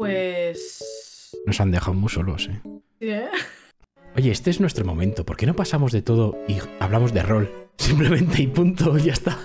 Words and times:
Pues. 0.00 1.36
Nos 1.44 1.60
han 1.60 1.72
dejado 1.72 1.92
muy 1.92 2.08
solos, 2.08 2.48
¿eh? 2.50 2.58
Sí, 3.00 3.10
¿eh? 3.10 3.28
Oye, 4.16 4.30
este 4.30 4.48
es 4.48 4.58
nuestro 4.58 4.86
momento. 4.86 5.26
¿Por 5.26 5.36
qué 5.36 5.44
no 5.44 5.54
pasamos 5.54 5.92
de 5.92 6.00
todo 6.00 6.38
y 6.48 6.56
hablamos 6.78 7.12
de 7.12 7.22
rol? 7.22 7.52
Simplemente 7.76 8.40
y 8.40 8.46
punto, 8.46 8.96
ya 8.96 9.12
está. 9.12 9.36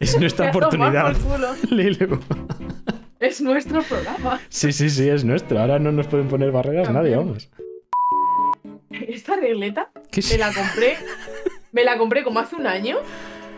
Es 0.00 0.18
nuestra 0.18 0.46
ha 0.46 0.48
oportunidad. 0.48 1.14
Lilo. 1.70 2.20
Es 3.20 3.42
nuestro 3.42 3.82
programa. 3.82 4.40
Sí, 4.48 4.72
sí, 4.72 4.88
sí, 4.88 5.10
es 5.10 5.26
nuestro. 5.26 5.60
Ahora 5.60 5.78
no 5.78 5.92
nos 5.92 6.06
pueden 6.06 6.28
poner 6.28 6.50
barreras 6.50 6.88
nadie, 6.88 7.14
También. 7.14 7.26
vamos. 7.26 7.50
Esta 8.92 9.36
regleta 9.36 9.90
¿Qué 10.10 10.22
me 10.30 10.38
la 10.38 10.54
compré. 10.54 10.96
Me 11.70 11.84
la 11.84 11.98
compré 11.98 12.24
como 12.24 12.40
hace 12.40 12.56
un 12.56 12.66
año. 12.66 12.96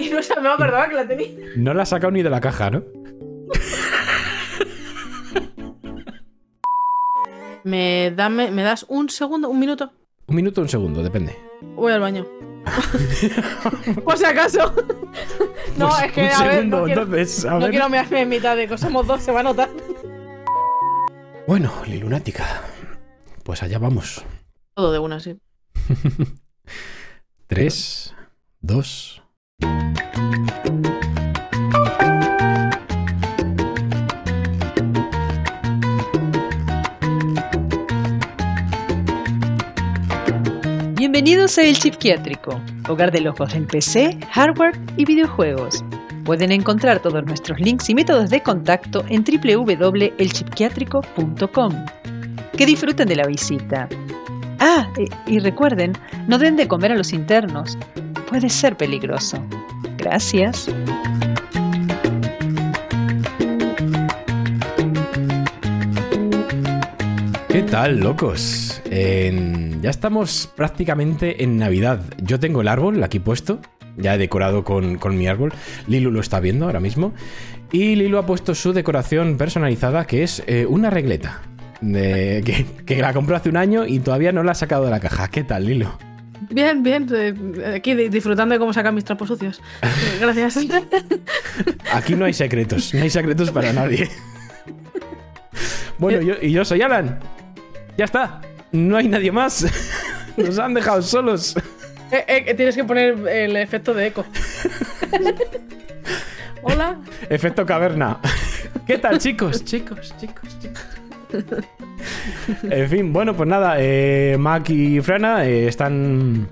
Y 0.00 0.08
no 0.10 0.20
se 0.20 0.34
me 0.40 0.48
acordaba 0.48 0.88
que 0.88 0.96
la 0.96 1.06
tenía. 1.06 1.28
No 1.56 1.74
la 1.74 1.84
has 1.84 1.90
sacado 1.90 2.10
ni 2.10 2.24
de 2.24 2.30
la 2.30 2.40
caja, 2.40 2.72
¿no? 2.72 2.82
¿Me, 7.66 8.12
dame, 8.14 8.52
¿Me 8.52 8.62
das 8.62 8.86
un 8.88 9.10
segundo, 9.10 9.48
un 9.48 9.58
minuto? 9.58 9.90
Un 10.28 10.36
minuto 10.36 10.60
un 10.60 10.68
segundo, 10.68 11.02
depende. 11.02 11.36
Voy 11.74 11.92
al 11.92 12.00
baño. 12.00 12.24
Por 14.04 14.16
si 14.16 14.24
acaso. 14.24 14.72
No, 15.76 15.88
Pues 15.88 16.02
es 16.04 16.12
que 16.12 16.20
un 16.22 16.26
a 16.28 16.44
ver, 16.44 16.52
segundo, 16.54 16.78
no 16.78 16.84
quiero, 16.84 17.02
entonces, 17.02 17.44
a 17.44 17.50
no 17.50 17.58
ver. 17.60 17.70
quiero 17.70 17.88
mearme 17.88 18.20
en 18.20 18.28
mitad 18.28 18.56
de 18.56 18.68
que 18.68 18.78
somos 18.78 19.06
dos, 19.06 19.20
se 19.22 19.32
va 19.32 19.40
a 19.40 19.42
notar. 19.42 19.68
Bueno, 21.48 21.72
Lilunática. 21.86 22.62
Pues 23.42 23.62
allá 23.62 23.78
vamos. 23.80 24.24
Todo 24.74 24.92
de 24.92 24.98
una, 25.00 25.18
sí. 25.18 25.38
Tres, 27.48 28.14
dos. 28.60 29.22
Bienvenidos 41.16 41.56
a 41.56 41.62
El 41.62 41.74
Psiquiátrico, 41.74 42.60
hogar 42.90 43.10
de 43.10 43.22
locos 43.22 43.54
del 43.54 43.66
PC, 43.66 44.18
hardware 44.32 44.78
y 44.98 45.06
videojuegos. 45.06 45.82
Pueden 46.26 46.52
encontrar 46.52 47.00
todos 47.00 47.24
nuestros 47.24 47.58
links 47.58 47.88
y 47.88 47.94
métodos 47.94 48.28
de 48.28 48.42
contacto 48.42 49.02
en 49.08 49.24
www.elchipquiátrico.com. 49.24 51.86
Que 52.54 52.66
disfruten 52.66 53.08
de 53.08 53.16
la 53.16 53.26
visita. 53.26 53.88
Ah, 54.60 54.86
e- 54.98 55.08
y 55.26 55.38
recuerden, 55.38 55.94
no 56.28 56.36
den 56.36 56.56
de 56.56 56.68
comer 56.68 56.92
a 56.92 56.96
los 56.96 57.14
internos. 57.14 57.78
Puede 58.28 58.50
ser 58.50 58.76
peligroso. 58.76 59.42
Gracias. 59.96 60.68
Tal, 67.70 68.00
locos? 68.00 68.80
En- 68.90 69.80
Ya 69.82 69.90
estamos 69.90 70.50
prácticamente 70.56 71.42
en 71.44 71.58
Navidad. 71.58 72.00
Yo 72.22 72.40
tengo 72.40 72.60
el 72.60 72.68
árbol 72.68 73.02
aquí 73.02 73.18
puesto. 73.18 73.60
Ya 73.96 74.14
he 74.14 74.18
decorado 74.18 74.64
con, 74.64 74.96
con 74.98 75.16
mi 75.16 75.26
árbol. 75.26 75.52
Lilu 75.86 76.10
lo 76.10 76.20
está 76.20 76.40
viendo 76.40 76.66
ahora 76.66 76.80
mismo. 76.80 77.14
Y 77.72 77.96
Lilu 77.96 78.18
ha 78.18 78.26
puesto 78.26 78.54
su 78.54 78.72
decoración 78.72 79.36
personalizada, 79.38 80.06
que 80.06 80.22
es 80.22 80.42
eh, 80.46 80.66
una 80.68 80.90
regleta. 80.90 81.42
de- 81.80 82.42
que, 82.44 82.66
que 82.84 83.00
la 83.02 83.12
compró 83.12 83.36
hace 83.36 83.48
un 83.48 83.56
año 83.56 83.86
y 83.86 83.98
todavía 84.00 84.32
no 84.32 84.42
la 84.42 84.52
ha 84.52 84.54
sacado 84.54 84.84
de 84.84 84.90
la 84.90 85.00
caja. 85.00 85.28
¿Qué 85.28 85.44
tal, 85.44 85.66
Lilu? 85.66 85.88
Bien, 86.50 86.82
bien. 86.82 87.06
eh, 87.14 87.34
Aquí 87.76 87.94
di- 87.94 88.08
disfrutando 88.08 88.54
de 88.54 88.58
cómo 88.58 88.72
sacan 88.72 88.94
mis 88.94 89.04
trapos 89.04 89.28
sucios. 89.28 89.60
Eh, 89.82 89.86
Gracias. 90.20 90.58
Aquí 91.92 92.14
no 92.14 92.24
hay 92.26 92.32
secretos, 92.34 92.92
no 92.94 93.02
hay 93.02 93.10
secretos 93.10 93.50
para 93.50 93.72
nadie. 93.72 94.08
Bueno, 95.98 96.20
yo, 96.20 96.34
y 96.42 96.50
yo 96.52 96.62
soy 96.62 96.82
Alan. 96.82 97.18
Ya 97.96 98.04
está, 98.04 98.40
no 98.72 98.96
hay 98.96 99.08
nadie 99.08 99.32
más. 99.32 99.66
Nos 100.36 100.58
han 100.58 100.74
dejado 100.74 101.00
solos. 101.02 101.56
Eh, 102.10 102.44
eh, 102.46 102.54
tienes 102.54 102.76
que 102.76 102.84
poner 102.84 103.26
el 103.26 103.56
efecto 103.56 103.94
de 103.94 104.08
eco. 104.08 104.24
Hola. 106.62 106.98
Efecto 107.30 107.64
caverna. 107.64 108.18
¿Qué 108.86 108.98
tal, 108.98 109.18
chicos? 109.18 109.64
Chicos, 109.64 110.14
chicos, 110.18 110.58
chicos. 110.60 110.84
En 112.62 112.88
fin, 112.88 113.12
bueno, 113.12 113.34
pues 113.34 113.48
nada, 113.48 113.76
eh, 113.78 114.36
Mac 114.38 114.68
y 114.70 115.00
Frana 115.00 115.44
eh, 115.44 115.66
están. 115.68 116.48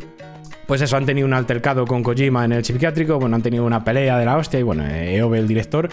Pues 0.67 0.81
eso, 0.81 0.97
han 0.97 1.07
tenido 1.07 1.27
un 1.27 1.35
altercado 1.35 1.87
con 1.87 2.03
Kojima 2.03 2.45
en 2.45 2.53
el 2.53 2.65
psiquiátrico, 2.65 3.19
bueno, 3.19 3.37
han 3.37 3.43
tenido 3.43 3.65
una 3.65 3.85
pelea 3.85 4.19
de 4.19 4.25
la 4.25 4.37
hostia 4.37 4.61
y 4.61 4.63
bueno, 4.63 4.87
Eove, 4.87 5.39
el 5.39 5.47
director, 5.47 5.91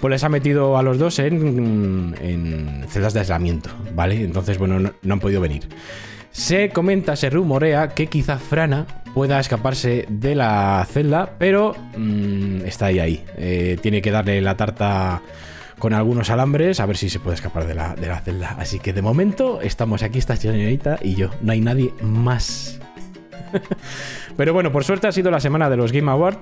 pues 0.00 0.10
les 0.10 0.24
ha 0.24 0.28
metido 0.28 0.76
a 0.76 0.82
los 0.82 0.98
dos 0.98 1.18
en, 1.18 2.84
celdas 2.88 3.14
de 3.14 3.20
aislamiento, 3.20 3.70
¿vale? 3.94 4.22
Entonces, 4.22 4.58
bueno, 4.58 4.78
no, 4.78 4.92
no 5.02 5.14
han 5.14 5.20
podido 5.20 5.40
venir. 5.40 5.68
Se 6.32 6.68
comenta, 6.70 7.16
se 7.16 7.28
rumorea 7.28 7.88
que 7.88 8.06
quizá 8.06 8.38
Frana 8.38 8.86
pueda 9.14 9.40
escaparse 9.40 10.06
de 10.08 10.34
la 10.34 10.86
celda, 10.88 11.34
pero 11.38 11.74
mm, 11.96 12.64
está 12.66 12.86
ahí, 12.86 12.98
ahí. 13.00 13.24
Eh, 13.36 13.78
tiene 13.82 14.00
que 14.00 14.10
darle 14.10 14.40
la 14.40 14.56
tarta 14.56 15.22
con 15.78 15.94
algunos 15.94 16.30
alambres 16.30 16.78
a 16.78 16.86
ver 16.86 16.96
si 16.96 17.08
se 17.08 17.18
puede 17.18 17.34
escapar 17.34 17.66
de 17.66 17.74
la, 17.74 17.94
de 17.94 18.06
la 18.06 18.20
celda. 18.20 18.56
Así 18.58 18.78
que 18.78 18.92
de 18.92 19.02
momento 19.02 19.60
estamos 19.60 20.02
aquí, 20.02 20.18
esta 20.18 20.36
señorita 20.36 20.98
y 21.02 21.14
yo. 21.14 21.30
No 21.40 21.52
hay 21.52 21.60
nadie 21.60 21.92
más. 22.02 22.78
Pero 24.36 24.52
bueno, 24.52 24.72
por 24.72 24.82
suerte 24.84 25.06
ha 25.06 25.12
sido 25.12 25.30
la 25.30 25.38
semana 25.40 25.70
de 25.70 25.76
los 25.76 25.92
Game 25.92 26.10
Awards, 26.10 26.40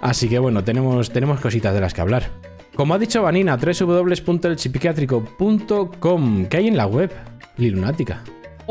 así 0.00 0.26
que 0.28 0.38
bueno, 0.38 0.64
tenemos, 0.64 1.10
tenemos 1.10 1.40
cositas 1.40 1.74
de 1.74 1.80
las 1.80 1.92
que 1.94 2.00
hablar. 2.00 2.30
Como 2.74 2.94
ha 2.94 2.98
dicho 2.98 3.22
Vanina, 3.22 3.56
www.elchipiquiátrico.com, 3.56 6.46
¿qué 6.46 6.56
hay 6.56 6.68
en 6.68 6.76
la 6.76 6.86
web? 6.86 7.10
Lilunática. 7.56 8.22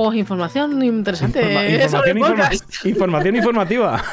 Oh, 0.01 0.13
información 0.13 0.81
interesante 0.81 1.41
Informa- 1.41 1.67
información, 1.67 2.17
informa- 2.17 2.85
información 2.85 3.35
informativa. 3.35 4.03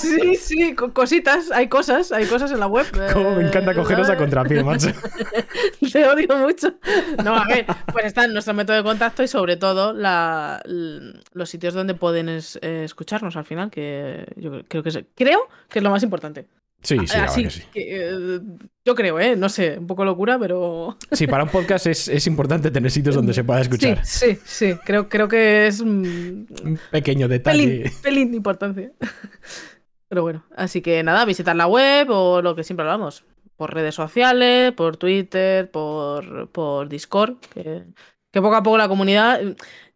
Sí, 0.00 0.34
sí, 0.36 0.74
co- 0.74 0.92
cositas, 0.94 1.50
hay 1.50 1.68
cosas, 1.68 2.10
hay 2.10 2.24
cosas 2.24 2.50
en 2.52 2.58
la 2.60 2.66
web. 2.66 2.86
Como 3.12 3.32
me 3.36 3.46
encanta 3.46 3.72
Eh, 3.72 3.74
cogeros 3.74 4.08
a 4.08 4.16
contrapié, 4.16 4.64
macho. 4.64 4.88
Te 5.92 6.08
odio 6.08 6.38
mucho. 6.38 6.72
No, 7.22 7.36
a 7.36 7.44
ver, 7.46 7.66
pues 7.92 8.06
está 8.06 8.24
en 8.24 8.32
nuestro 8.32 8.54
método 8.54 8.76
de 8.78 8.82
contacto 8.82 9.22
y 9.22 9.28
sobre 9.28 9.56
todo 9.58 9.92
la- 9.92 10.62
los 10.64 11.50
sitios 11.50 11.74
donde 11.74 11.92
pueden 11.94 12.30
es- 12.30 12.58
eh, 12.62 12.84
escucharnos 12.84 13.36
al 13.36 13.44
final, 13.44 13.70
que 13.70 14.24
yo 14.36 14.62
creo 14.68 14.82
que 14.82 14.88
es, 14.88 14.98
creo 15.14 15.48
que 15.68 15.80
es 15.80 15.82
lo 15.82 15.90
más 15.90 16.02
importante. 16.02 16.46
Sí, 16.82 16.96
sí, 17.06 17.16
la 17.18 17.24
Así 17.24 17.42
que 17.44 17.50
sí. 17.50 17.62
que, 17.72 17.80
eh, 17.98 18.40
yo 18.84 18.94
creo, 18.94 19.20
¿eh? 19.20 19.36
No 19.36 19.48
sé, 19.48 19.78
un 19.78 19.86
poco 19.86 20.04
locura, 20.04 20.38
pero... 20.38 20.96
Sí, 21.12 21.26
para 21.26 21.44
un 21.44 21.50
podcast 21.50 21.86
es, 21.86 22.08
es 22.08 22.26
importante 22.26 22.70
tener 22.70 22.90
sitios 22.90 23.14
donde 23.14 23.34
se 23.34 23.44
pueda 23.44 23.60
escuchar. 23.60 24.04
Sí, 24.04 24.34
sí, 24.34 24.38
sí. 24.44 24.74
Creo, 24.84 25.08
creo 25.08 25.28
que 25.28 25.66
es 25.66 25.80
un 25.80 26.46
Un 26.64 26.78
pequeño 26.90 27.28
detalle. 27.28 27.66
pelín, 27.66 27.92
pelín 28.02 28.30
de 28.30 28.36
importancia. 28.38 28.92
Pero 30.08 30.22
bueno, 30.22 30.44
así 30.56 30.80
que 30.80 31.02
nada, 31.02 31.24
visitar 31.24 31.54
la 31.54 31.66
web 31.66 32.08
o 32.10 32.42
lo 32.42 32.56
que 32.56 32.64
siempre 32.64 32.84
hablamos. 32.84 33.24
Por 33.56 33.74
redes 33.74 33.94
sociales, 33.94 34.72
por 34.72 34.96
Twitter, 34.96 35.70
por, 35.70 36.48
por 36.50 36.88
Discord, 36.88 37.36
que, 37.54 37.84
que 38.32 38.40
poco 38.40 38.56
a 38.56 38.62
poco 38.62 38.78
la 38.78 38.88
comunidad... 38.88 39.40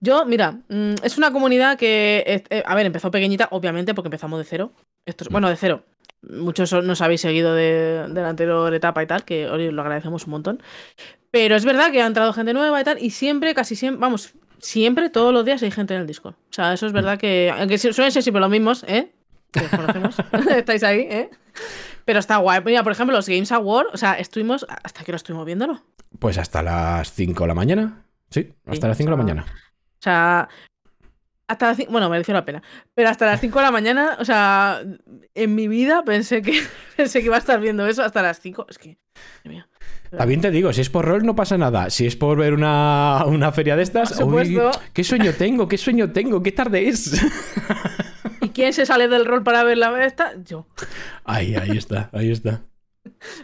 Yo, 0.01 0.27
mira, 0.27 0.61
mm, 0.69 0.97
es 1.03 1.17
una 1.17 1.33
comunidad 1.33 1.79
que, 1.79 2.23
eh, 2.27 2.45
eh, 2.51 2.63
a 2.67 2.75
ver, 2.75 2.85
empezó 2.85 3.11
pequeñita, 3.11 3.49
obviamente, 3.53 3.95
porque 3.95 4.09
empezamos 4.09 4.39
de 4.39 4.45
cero. 4.45 4.73
Esto 5.07 5.25
es, 5.25 5.31
bueno, 5.31 5.49
de 5.49 5.57
cero. 5.57 5.83
Muchos 6.31 6.73
nos 6.85 7.01
habéis 7.01 7.21
seguido 7.21 7.55
de, 7.55 8.07
de 8.09 8.23
la 8.23 8.29
anterior 8.29 8.73
etapa 8.75 9.03
y 9.03 9.07
tal, 9.07 9.25
que 9.25 9.49
hoy 9.49 9.71
lo 9.71 9.83
agradecemos 9.83 10.25
un 10.27 10.31
montón. 10.33 10.63
Pero 11.31 11.57
es 11.57 11.65
verdad 11.65 11.91
que 11.91 12.01
ha 12.03 12.07
entrado 12.07 12.33
gente 12.33 12.53
nueva 12.55 12.81
y 12.81 12.85
tal, 12.85 12.99
y 13.03 13.11
siempre, 13.11 13.55
casi 13.55 13.75
siempre, 13.77 14.01
vamos, 14.01 14.35
siempre, 14.59 15.11
todos 15.11 15.33
los 15.33 15.45
días 15.45 15.63
hay 15.63 15.71
gente 15.71 15.95
en 15.95 16.03
el 16.03 16.07
Discord. 16.07 16.35
O 16.35 16.53
sea, 16.53 16.73
eso 16.73 16.87
es 16.87 16.93
verdad 16.93 17.19
que, 17.19 17.53
aunque 17.57 17.77
su- 17.79 17.93
suelen 17.93 18.13
ser 18.13 18.23
siempre 18.23 18.41
los 18.41 18.51
mismos, 18.51 18.85
¿eh? 18.89 19.13
Que 19.53 19.63
conocemos, 19.69 20.17
estáis 20.57 20.83
ahí, 20.85 21.01
¿eh? 21.01 21.31
Pero 22.05 22.19
está 22.21 22.37
guay. 22.37 22.61
Mira, 22.65 22.83
por 22.83 22.93
ejemplo, 22.93 23.17
los 23.17 23.29
Games 23.29 23.51
Award, 23.53 23.87
o 23.93 23.97
sea, 23.97 24.15
estuvimos, 24.15 24.67
¿hasta 24.69 25.05
que 25.05 25.13
lo 25.13 25.17
estuvimos 25.17 25.47
viéndolo? 25.47 25.83
Pues 26.19 26.39
hasta 26.39 26.63
las 26.63 27.13
5 27.13 27.45
de 27.45 27.49
la 27.49 27.55
mañana. 27.55 28.05
Sí, 28.31 28.53
hasta 28.67 28.87
Sí, 28.87 28.89
las 28.89 28.97
5 28.99 29.11
de 29.11 29.17
la 29.17 29.23
mañana. 29.23 29.45
O 29.49 30.03
sea, 30.05 30.49
hasta 31.47 31.67
las 31.67 31.77
5, 31.77 31.93
bueno, 31.93 32.09
mereció 32.09 32.35
la 32.35 32.45
pena. 32.45 32.63
Pero 32.95 33.09
hasta 33.09 33.27
las 33.27 33.41
5 33.41 33.59
de 33.59 33.65
la 33.65 33.71
mañana, 33.71 34.17
o 34.19 34.25
sea, 34.25 34.83
en 35.35 35.55
mi 35.55 35.69
vida 35.69 36.03
pensé 36.05 36.43
que, 36.43 36.61
pensé 36.97 37.21
que 37.21 37.27
iba 37.27 37.37
a 37.37 37.39
estar 37.39 37.61
viendo 37.61 37.87
eso 37.87 38.03
hasta 38.03 38.23
las 38.23 38.41
5. 38.41 38.67
Es 38.69 38.79
que, 38.79 38.99
mía. 39.45 39.69
También 40.17 40.41
te 40.41 40.51
digo, 40.51 40.73
si 40.73 40.81
es 40.81 40.91
por 40.91 41.05
rol 41.05 41.25
no 41.25 41.35
pasa 41.35 41.59
nada. 41.59 41.91
Si 41.91 42.07
es 42.07 42.17
por 42.17 42.39
ver 42.39 42.55
una, 42.55 43.25
una 43.27 43.53
feria 43.53 43.77
de 43.77 43.83
estas, 43.83 44.19
uy, 44.21 44.59
¿qué 44.93 45.05
sueño 45.05 45.33
tengo? 45.33 45.69
¿Qué 45.69 45.77
sueño 45.77 46.13
tengo? 46.13 46.43
¿Qué 46.43 46.53
tarde 46.53 46.89
es? 46.89 47.21
¿Y 48.41 48.51
quién 48.51 48.73
se 48.73 48.87
sale 48.87 49.09
del 49.09 49.25
rol 49.25 49.43
para 49.43 49.65
ver 49.65 49.79
la 49.79 50.05
esta? 50.05 50.33
Yo. 50.45 50.67
Ahí, 51.25 51.57
ahí 51.57 51.77
está, 51.77 52.11
ahí 52.13 52.31
está. 52.31 52.63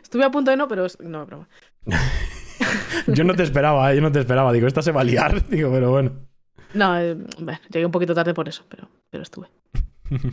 Estuve 0.03 0.25
a 0.25 0.31
punto 0.31 0.51
de 0.51 0.57
no, 0.57 0.69
pero 0.69 0.87
no, 1.01 1.27
broma. 1.27 1.49
Yo 3.07 3.25
no 3.25 3.35
te 3.35 3.43
esperaba, 3.43 3.91
eh, 3.91 3.97
yo 3.97 4.03
no 4.03 4.13
te 4.13 4.21
esperaba. 4.21 4.53
Digo, 4.53 4.67
esta 4.67 4.83
se 4.83 4.93
va 4.93 5.01
a 5.01 5.05
liar. 5.05 5.47
Digo, 5.49 5.71
pero 5.73 5.91
bueno. 5.91 6.30
No, 6.75 6.99
eh, 6.99 7.17
bueno, 7.39 7.59
llegué 7.73 7.87
un 7.87 7.93
poquito 7.93 8.15
tarde 8.15 8.35
por 8.35 8.49
eso, 8.49 8.65
pero, 8.69 8.89
pero 9.11 9.23
estuve. 9.23 9.49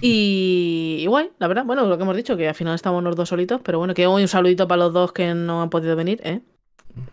Y, 0.01 0.97
y 1.01 1.05
guay, 1.07 1.29
la 1.37 1.47
verdad. 1.47 1.63
Bueno, 1.65 1.85
lo 1.85 1.97
que 1.97 2.03
hemos 2.03 2.15
dicho, 2.15 2.35
que 2.35 2.47
al 2.47 2.55
final 2.55 2.73
estamos 2.75 3.03
los 3.03 3.15
dos 3.15 3.29
solitos, 3.29 3.61
pero 3.63 3.77
bueno, 3.77 3.93
que 3.93 4.07
hoy 4.07 4.23
un 4.23 4.27
saludito 4.27 4.67
para 4.67 4.83
los 4.85 4.93
dos 4.93 5.11
que 5.13 5.33
no 5.35 5.61
han 5.61 5.69
podido 5.69 5.95
venir, 5.95 6.19
¿eh? 6.23 6.41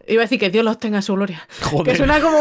Iba 0.08 0.22
a 0.22 0.24
decir 0.24 0.38
que 0.40 0.48
Dios 0.48 0.64
los 0.64 0.78
tenga 0.78 0.96
en 0.96 1.02
su 1.02 1.12
gloria. 1.14 1.46
Joder. 1.62 1.92
Que 1.92 1.96
suena 1.96 2.20
como. 2.22 2.38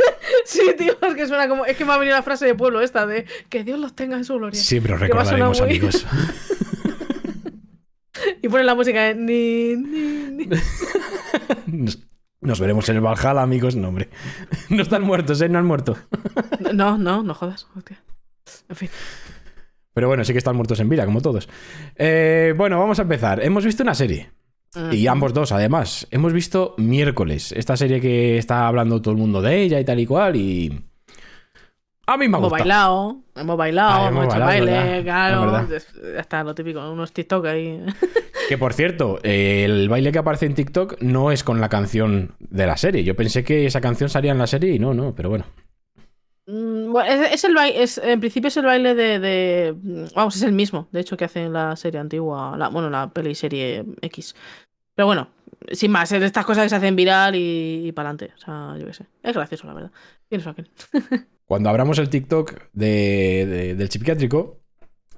sí, 0.44 0.60
tío, 0.78 0.96
es 1.02 1.14
que 1.14 1.26
suena 1.26 1.48
como. 1.48 1.64
Es 1.64 1.76
que 1.76 1.84
me 1.84 1.92
ha 1.92 1.98
venido 1.98 2.14
la 2.16 2.22
frase 2.22 2.46
de 2.46 2.54
pueblo 2.54 2.80
esta 2.80 3.06
de 3.06 3.26
que 3.48 3.64
Dios 3.64 3.80
los 3.80 3.94
tenga 3.96 4.16
en 4.16 4.24
su 4.24 4.34
gloria. 4.36 4.60
Siempre 4.60 4.94
os 4.94 5.00
recordaremos, 5.00 5.60
muy- 5.60 5.68
amigos. 5.70 6.06
Y 8.42 8.48
ponen 8.48 8.66
la 8.66 8.74
música 8.74 9.02
de. 9.02 9.14
Ni, 9.14 9.76
ni, 9.76 10.46
ni. 10.46 11.86
Nos, 12.40 12.60
veremos 12.60 12.88
en 12.88 12.96
el 12.96 13.02
Valhalla, 13.02 13.42
amigos. 13.42 13.76
No, 13.76 13.88
hombre. 13.88 14.08
No 14.70 14.82
están 14.82 15.02
muertos, 15.02 15.40
¿eh? 15.40 15.48
No 15.48 15.58
han 15.58 15.66
muerto. 15.66 15.96
No, 16.74 16.98
no, 16.98 17.22
no 17.22 17.34
jodas. 17.34 17.66
hostia. 17.74 18.02
En 18.68 18.76
fin. 18.76 18.90
Pero 19.94 20.08
bueno, 20.08 20.24
sí 20.24 20.32
que 20.32 20.38
están 20.38 20.56
muertos 20.56 20.78
en 20.80 20.88
vida, 20.88 21.06
como 21.06 21.22
todos. 21.22 21.48
Eh, 21.94 22.52
bueno, 22.56 22.78
vamos 22.78 22.98
a 22.98 23.02
empezar. 23.02 23.42
Hemos 23.42 23.64
visto 23.64 23.82
una 23.82 23.94
serie. 23.94 24.30
Y 24.92 25.06
ambos 25.06 25.32
dos, 25.32 25.52
además. 25.52 26.06
Hemos 26.10 26.34
visto 26.34 26.74
Miércoles, 26.76 27.52
esta 27.52 27.78
serie 27.78 28.00
que 28.00 28.36
está 28.36 28.66
hablando 28.66 29.00
todo 29.00 29.12
el 29.12 29.18
mundo 29.18 29.40
de 29.40 29.62
ella 29.62 29.80
y 29.80 29.84
tal 29.84 29.98
y 30.00 30.06
cual. 30.06 30.36
Y. 30.36 30.84
A 32.08 32.16
mí 32.16 32.28
me 32.28 32.36
ha 32.36 32.38
Hemos 32.38 32.52
bailado, 32.52 33.16
hemos 33.34 33.56
bailado, 33.56 34.08
hemos, 34.08 34.26
hecho 34.26 34.38
baile, 34.38 35.02
claro. 35.02 35.66
está, 36.16 36.44
lo 36.44 36.54
típico, 36.54 36.88
unos 36.90 37.12
TikTok 37.12 37.46
ahí. 37.46 37.84
Que 38.48 38.56
por 38.56 38.74
cierto, 38.74 39.18
eh, 39.24 39.64
el 39.64 39.88
baile 39.88 40.12
que 40.12 40.18
aparece 40.20 40.46
en 40.46 40.54
TikTok 40.54 41.00
no 41.02 41.32
es 41.32 41.42
con 41.42 41.60
la 41.60 41.68
canción 41.68 42.36
de 42.38 42.64
la 42.66 42.76
serie. 42.76 43.02
Yo 43.02 43.16
pensé 43.16 43.42
que 43.42 43.66
esa 43.66 43.80
canción 43.80 44.08
salía 44.08 44.30
en 44.30 44.38
la 44.38 44.46
serie 44.46 44.72
y 44.72 44.78
no, 44.78 44.94
no, 44.94 45.16
pero 45.16 45.30
bueno. 45.30 45.46
Mm, 46.46 46.92
bueno, 46.92 47.10
es, 47.10 47.32
es 47.32 47.44
el 47.44 47.54
baile, 47.56 47.82
es, 47.82 47.98
en 47.98 48.20
principio 48.20 48.46
es 48.46 48.56
el 48.56 48.66
baile 48.66 48.94
de, 48.94 49.18
de- 49.18 49.74
Vamos, 50.14 50.36
es 50.36 50.42
el 50.42 50.52
mismo, 50.52 50.86
de 50.92 51.00
hecho, 51.00 51.16
que 51.16 51.24
hace 51.24 51.42
en 51.42 51.54
la 51.54 51.74
serie 51.74 51.98
antigua, 51.98 52.54
la, 52.56 52.68
bueno, 52.68 52.88
la 52.88 53.08
peli 53.10 53.34
serie 53.34 53.84
X. 54.02 54.36
Pero 54.94 55.06
bueno, 55.06 55.28
sin 55.72 55.90
más, 55.90 56.12
es 56.12 56.20
de 56.20 56.26
estas 56.26 56.46
cosas 56.46 56.64
que 56.64 56.68
se 56.68 56.76
hacen 56.76 56.94
viral 56.94 57.34
y, 57.34 57.90
para 57.96 58.10
adelante. 58.10 58.32
O 58.36 58.38
sea, 58.38 58.76
yo 58.78 58.86
qué 58.86 58.92
sé. 58.92 59.06
Es 59.24 59.34
gracioso, 59.34 59.66
la 59.66 59.74
verdad. 59.74 59.90
Tienes 60.28 60.46
aquel. 60.46 60.70
Cuando 61.46 61.70
abramos 61.70 61.98
el 61.98 62.08
TikTok 62.10 62.54
de, 62.72 63.46
de- 63.46 63.74
del 63.76 63.90
psiquiátrico, 63.90 64.60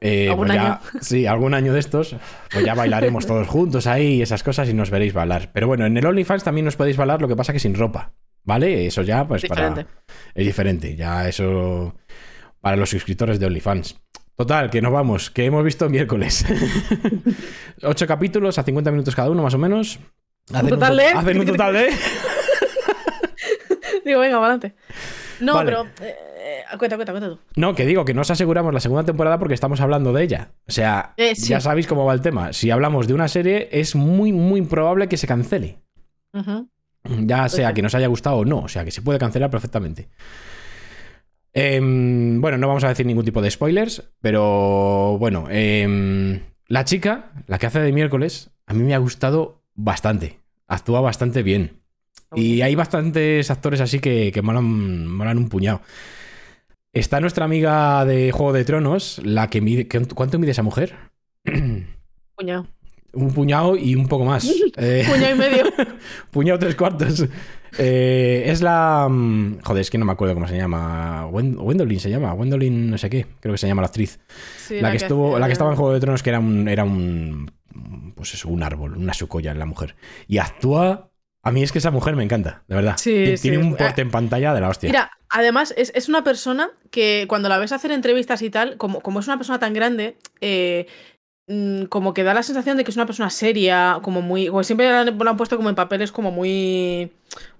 eh, 0.00 0.28
¿Algún 0.28 0.46
pues 0.46 0.56
ya- 0.56 0.66
año? 0.74 0.80
sí, 1.00 1.26
algún 1.26 1.54
año 1.54 1.72
de 1.72 1.80
estos, 1.80 2.14
pues 2.52 2.64
ya 2.64 2.74
bailaremos 2.74 3.26
todos 3.26 3.48
juntos 3.48 3.86
ahí 3.86 4.16
y 4.16 4.22
esas 4.22 4.42
cosas 4.42 4.68
y 4.68 4.74
nos 4.74 4.90
veréis 4.90 5.12
bailar. 5.12 5.50
Pero 5.52 5.66
bueno, 5.66 5.86
en 5.86 5.96
el 5.96 6.06
OnlyFans 6.06 6.44
también 6.44 6.64
nos 6.66 6.76
podéis 6.76 6.96
bailar, 6.96 7.20
lo 7.20 7.28
que 7.28 7.36
pasa 7.36 7.52
que 7.52 7.58
sin 7.58 7.74
ropa, 7.74 8.12
¿vale? 8.44 8.86
Eso 8.86 9.02
ya, 9.02 9.26
pues 9.26 9.44
para... 9.46 9.86
Es 10.34 10.46
diferente, 10.46 10.94
ya 10.96 11.28
eso 11.28 11.94
para 12.60 12.76
los 12.76 12.90
suscriptores 12.90 13.40
de 13.40 13.46
OnlyFans. 13.46 13.98
Total, 14.36 14.70
que 14.70 14.80
nos 14.82 14.92
vamos, 14.92 15.30
que 15.30 15.46
hemos 15.46 15.64
visto 15.64 15.88
miércoles. 15.88 16.44
Ocho 17.82 18.06
capítulos 18.06 18.58
a 18.58 18.62
50 18.62 18.90
minutos 18.92 19.16
cada 19.16 19.30
uno, 19.30 19.42
más 19.42 19.54
o 19.54 19.58
menos. 19.58 19.98
Hacen 20.52 20.68
total 20.68 20.96
to- 20.96 21.02
de- 21.02 21.08
Hacen 21.08 21.40
un 21.40 21.46
total 21.46 21.72
de... 21.74 21.88
Digo, 24.04 24.20
venga, 24.20 24.38
adelante. 24.38 24.74
No, 25.40 25.54
Vale. 25.54 25.70
pero. 25.70 25.84
eh, 26.06 26.16
eh, 26.40 26.78
cuenta, 26.78 26.96
cuenta, 26.96 27.12
cuenta 27.12 27.28
tú. 27.28 27.38
No, 27.56 27.74
que 27.74 27.86
digo 27.86 28.04
que 28.04 28.14
no 28.14 28.22
os 28.22 28.30
aseguramos 28.30 28.72
la 28.74 28.80
segunda 28.80 29.04
temporada 29.04 29.38
porque 29.38 29.54
estamos 29.54 29.80
hablando 29.80 30.12
de 30.12 30.22
ella. 30.24 30.50
O 30.66 30.72
sea, 30.72 31.14
Eh, 31.16 31.34
sí. 31.34 31.48
ya 31.48 31.60
sabéis 31.60 31.86
cómo 31.86 32.04
va 32.04 32.14
el 32.14 32.20
tema. 32.20 32.52
Si 32.52 32.70
hablamos 32.70 33.06
de 33.06 33.14
una 33.14 33.28
serie, 33.28 33.68
es 33.72 33.94
muy, 33.94 34.32
muy 34.32 34.62
probable 34.62 35.08
que 35.08 35.16
se 35.16 35.26
cancele. 35.26 35.78
Ya 36.32 37.48
sea 37.48 37.68
Perfecto. 37.68 37.74
que 37.74 37.82
nos 37.82 37.94
haya 37.94 38.06
gustado 38.08 38.36
o 38.38 38.44
no. 38.44 38.58
O 38.60 38.68
sea, 38.68 38.84
que 38.84 38.90
se 38.90 39.02
puede 39.02 39.18
cancelar 39.18 39.50
perfectamente. 39.50 40.08
Em, 41.52 42.40
bueno, 42.40 42.58
no 42.58 42.68
vamos 42.68 42.84
a 42.84 42.88
decir 42.88 43.06
ningún 43.06 43.24
tipo 43.24 43.40
de 43.42 43.50
spoilers, 43.50 44.02
pero 44.20 45.16
bueno, 45.18 45.46
em, 45.50 46.40
la 46.66 46.84
chica, 46.84 47.32
la 47.46 47.58
que 47.58 47.66
hace 47.66 47.80
de 47.80 47.92
miércoles, 47.92 48.50
a 48.66 48.74
mí 48.74 48.82
me 48.84 48.94
ha 48.94 48.98
gustado 48.98 49.62
bastante. 49.74 50.40
Actúa 50.68 51.00
bastante 51.00 51.42
bien. 51.42 51.77
Y 52.34 52.60
hay 52.62 52.74
bastantes 52.74 53.50
actores 53.50 53.80
así 53.80 54.00
que, 54.00 54.30
que 54.32 54.42
molan, 54.42 55.06
molan 55.06 55.38
un 55.38 55.48
puñado. 55.48 55.80
Está 56.92 57.20
nuestra 57.20 57.44
amiga 57.44 58.04
de 58.04 58.32
Juego 58.32 58.52
de 58.52 58.64
Tronos, 58.64 59.20
la 59.24 59.48
que 59.48 59.60
mide. 59.60 59.88
¿qué- 59.88 60.00
¿Cuánto 60.14 60.38
mide 60.38 60.50
esa 60.52 60.62
mujer? 60.62 60.94
Puñado. 62.36 62.66
un 63.14 63.32
puñado 63.32 63.76
y 63.76 63.94
un 63.94 64.06
poco 64.08 64.24
más. 64.24 64.48
Eh, 64.76 65.04
Puñado 65.08 65.34
y 65.34 65.38
medio. 65.38 65.64
puñado 66.30 66.58
tres 66.58 66.76
cuartos. 66.76 67.26
Eh, 67.78 68.44
es 68.46 68.62
la. 68.62 69.08
mm, 69.10 69.58
Joder, 69.64 69.80
es 69.80 69.90
que 69.90 69.98
no 69.98 70.04
me 70.04 70.12
acuerdo 70.12 70.34
cómo 70.34 70.46
se 70.48 70.56
llama. 70.56 71.26
Wen- 71.28 71.56
Gwendolyn 71.56 71.98
se 72.00 72.10
llama. 72.10 72.32
Gwendolyn, 72.32 72.90
no 72.90 72.98
sé 72.98 73.10
qué. 73.10 73.26
Creo 73.40 73.54
que 73.54 73.58
se 73.58 73.66
llama 73.66 73.82
la 73.82 73.88
actriz. 73.88 74.20
Sí, 74.56 74.80
la, 74.80 74.90
que 74.90 74.98
estuvo, 74.98 75.28
hacía 75.28 75.38
la 75.40 75.46
que 75.46 75.52
estaba 75.52 75.70
en 75.70 75.76
Juego 75.76 75.92
de 75.94 76.00
Tronos, 76.00 76.22
que 76.22 76.30
era 76.30 76.38
un. 76.40 76.68
Era 76.68 76.84
un 76.84 77.50
pues 78.14 78.34
eso, 78.34 78.48
un 78.48 78.62
árbol, 78.62 78.96
una 78.96 79.14
sucoya 79.14 79.50
en 79.52 79.58
la 79.58 79.66
mujer. 79.66 79.96
Y 80.26 80.38
actúa. 80.38 81.10
A 81.48 81.52
mí 81.52 81.62
es 81.62 81.72
que 81.72 81.78
esa 81.78 81.90
mujer 81.90 82.14
me 82.16 82.22
encanta, 82.24 82.62
de 82.68 82.74
verdad. 82.76 82.94
Sí, 82.96 83.10
Tien- 83.12 83.36
sí, 83.36 83.42
Tiene 83.42 83.58
un 83.58 83.74
porte 83.76 84.02
en 84.02 84.10
pantalla 84.10 84.54
de 84.54 84.60
la 84.60 84.68
hostia. 84.68 84.88
Mira, 84.88 85.10
además 85.30 85.74
es, 85.76 85.90
es 85.94 86.08
una 86.08 86.22
persona 86.24 86.70
que 86.90 87.26
cuando 87.28 87.48
la 87.48 87.58
ves 87.58 87.72
hacer 87.72 87.90
entrevistas 87.90 88.42
y 88.42 88.50
tal, 88.50 88.76
como, 88.76 89.00
como 89.00 89.20
es 89.20 89.26
una 89.26 89.36
persona 89.36 89.58
tan 89.58 89.72
grande, 89.72 90.16
eh, 90.40 90.86
mm, 91.48 91.84
como 91.84 92.14
que 92.14 92.22
da 92.24 92.34
la 92.34 92.42
sensación 92.42 92.76
de 92.76 92.84
que 92.84 92.90
es 92.90 92.96
una 92.96 93.06
persona 93.06 93.30
seria, 93.30 93.98
como 94.02 94.22
muy. 94.22 94.48
Como 94.48 94.62
siempre 94.64 94.88
la 94.88 95.00
han, 95.02 95.18
la 95.18 95.30
han 95.30 95.36
puesto 95.36 95.56
como 95.56 95.68
en 95.68 95.74
papeles 95.74 96.12
como 96.12 96.30
muy. 96.30 97.10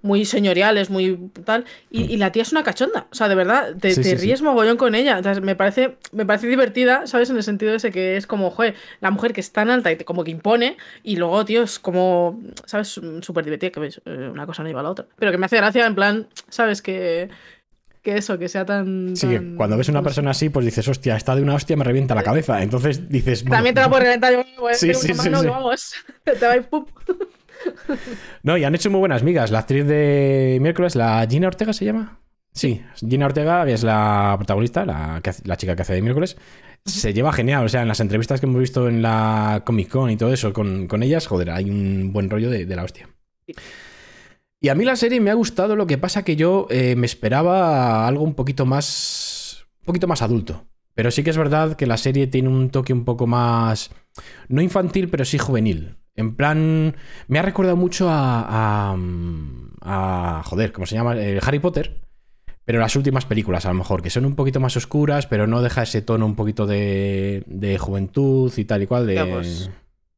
Muy 0.01 0.25
señoriales, 0.25 0.89
muy 0.89 1.29
tal. 1.45 1.63
Y, 1.91 2.03
y 2.11 2.17
la 2.17 2.31
tía 2.31 2.41
es 2.41 2.51
una 2.51 2.63
cachonda. 2.63 3.05
O 3.11 3.15
sea, 3.15 3.27
de 3.29 3.35
verdad, 3.35 3.75
te, 3.79 3.89
Mm. 3.89 3.91
Sí, 3.91 4.01
te 4.01 4.09
sí, 4.11 4.17
sí. 4.17 4.25
ríes 4.25 4.41
mogollón 4.41 4.77
con 4.77 4.95
ella. 4.95 5.17
Entonces, 5.17 5.43
me 5.43 5.55
parece, 5.55 5.95
me 6.11 6.25
parece 6.25 6.47
divertida, 6.47 7.05
¿sabes? 7.05 7.29
En 7.29 7.37
el 7.37 7.43
sentido 7.43 7.73
ese 7.75 7.91
que 7.91 8.17
es 8.17 8.25
como, 8.25 8.49
joder, 8.49 8.73
la 8.99 9.11
mujer 9.11 9.31
que 9.31 9.41
es 9.41 9.51
tan 9.51 9.69
alta 9.69 9.91
y 9.91 9.95
te- 9.95 10.05
como 10.05 10.23
que 10.23 10.31
impone. 10.31 10.75
Y 11.03 11.17
luego, 11.17 11.45
tío, 11.45 11.61
es 11.63 11.77
como, 11.79 12.41
¿sabes? 12.65 12.99
Súper 13.21 13.43
divertida. 13.45 13.69
Que 13.69 13.79
ves, 13.79 14.01
eh, 14.05 14.29
una 14.31 14.45
cosa 14.47 14.63
no 14.63 14.69
lleva 14.69 14.79
a 14.79 14.83
la 14.83 14.89
otra. 14.89 15.05
Pero 15.17 15.31
que 15.31 15.37
me 15.37 15.45
hace 15.45 15.57
gracia, 15.57 15.85
en 15.85 15.95
plan, 15.95 16.27
¿sabes? 16.49 16.81
Que. 16.81 17.29
Que 18.01 18.17
eso, 18.17 18.37
que 18.39 18.47
sea 18.47 18.65
tan. 18.65 19.15
Sí, 19.15 19.27
tan- 19.27 19.55
cuando 19.55 19.77
ves 19.77 19.89
una 19.89 20.01
persona 20.01 20.31
así, 20.31 20.49
pues 20.49 20.65
dices, 20.65 20.87
hostia, 20.87 21.15
está 21.17 21.35
de 21.35 21.41
una 21.41 21.55
hostia, 21.55 21.75
me 21.75 21.83
revienta 21.83 22.15
la 22.15 22.23
cabeza. 22.23 22.61
Entonces 22.63 23.09
dices. 23.09 23.43
bueno, 23.43 23.57
También 23.57 23.75
te 23.75 23.81
la 23.81 23.89
puedes 23.89 24.05
reventar 24.05 24.33
yo, 24.33 24.43
güey. 24.59 24.75
Sí, 24.75 24.93
sí, 24.93 25.13
mano 25.13 25.39
sí. 25.39 25.45
que 25.45 25.51
vamos. 25.51 25.93
Te 26.23 26.45
va 26.45 26.51
a 26.53 26.55
ir 26.57 26.63
pum. 26.63 26.85
No, 28.43 28.57
y 28.57 28.63
han 28.63 28.73
hecho 28.73 28.89
muy 28.89 28.99
buenas 28.99 29.21
migas. 29.23 29.51
La 29.51 29.59
actriz 29.59 29.85
de 29.85 30.59
miércoles, 30.61 30.95
la 30.95 31.25
Gina 31.29 31.47
Ortega 31.47 31.73
se 31.73 31.83
llama. 31.85 32.19
Sí, 32.53 32.81
Gina 32.95 33.25
Ortega, 33.25 33.69
es 33.69 33.83
la 33.83 34.33
protagonista, 34.37 34.85
la, 34.85 35.21
la 35.43 35.57
chica 35.57 35.75
que 35.75 35.81
hace 35.81 35.93
de 35.93 36.01
miércoles, 36.01 36.37
se 36.85 37.13
lleva 37.13 37.33
genial. 37.33 37.65
O 37.65 37.69
sea, 37.69 37.81
en 37.81 37.89
las 37.89 37.99
entrevistas 37.99 38.39
que 38.39 38.45
hemos 38.45 38.61
visto 38.61 38.87
en 38.87 39.01
la 39.01 39.63
Comic 39.65 39.89
Con 39.89 40.09
y 40.09 40.15
todo 40.15 40.31
eso 40.33 40.53
con, 40.53 40.87
con 40.87 41.03
ellas, 41.03 41.27
joder, 41.27 41.51
hay 41.51 41.69
un 41.69 42.11
buen 42.13 42.29
rollo 42.29 42.49
de, 42.49 42.65
de 42.65 42.75
la 42.77 42.83
hostia. 42.85 43.09
Sí. 43.45 43.53
Y 44.61 44.69
a 44.69 44.75
mí 44.75 44.83
la 44.83 44.95
serie 44.95 45.21
me 45.21 45.31
ha 45.31 45.35
gustado, 45.35 45.75
lo 45.75 45.87
que 45.87 45.97
pasa 45.97 46.23
que 46.23 46.35
yo 46.35 46.67
eh, 46.69 46.95
me 46.97 47.05
esperaba 47.05 48.07
algo 48.07 48.23
un 48.23 48.33
poquito 48.35 48.65
más. 48.65 49.65
un 49.81 49.85
poquito 49.85 50.07
más 50.07 50.21
adulto. 50.21 50.65
Pero 50.95 51.11
sí 51.11 51.23
que 51.23 51.29
es 51.29 51.37
verdad 51.37 51.77
que 51.77 51.85
la 51.87 51.95
serie 51.97 52.27
tiene 52.27 52.49
un 52.49 52.69
toque 52.69 52.91
un 52.91 53.05
poco 53.05 53.25
más. 53.25 53.89
no 54.49 54.61
infantil, 54.61 55.09
pero 55.09 55.23
sí 55.23 55.37
juvenil. 55.37 55.95
En 56.15 56.35
plan. 56.35 56.95
Me 57.27 57.39
ha 57.39 57.41
recordado 57.43 57.77
mucho 57.77 58.09
a. 58.09 58.91
a, 58.91 58.97
a- 59.81 60.43
joder, 60.43 60.71
¿cómo 60.73 60.85
se 60.85 60.95
llama? 60.95 61.15
Eh, 61.17 61.39
Harry 61.41 61.59
Potter. 61.59 62.01
Pero 62.65 62.79
las 62.79 62.95
últimas 62.95 63.25
películas, 63.25 63.65
a 63.65 63.69
lo 63.69 63.75
mejor, 63.75 64.03
que 64.03 64.09
son 64.11 64.25
un 64.25 64.35
poquito 64.35 64.59
más 64.59 64.75
oscuras, 64.77 65.25
pero 65.25 65.47
no 65.47 65.61
deja 65.61 65.83
ese 65.83 66.01
tono 66.03 66.25
un 66.25 66.35
poquito 66.35 66.67
de, 66.67 67.43
de 67.47 67.77
juventud 67.79 68.51
y 68.57 68.65
tal 68.65 68.83
y 68.83 68.87
cual. 68.87 69.07
De, 69.07 69.25
pues. 69.25 69.71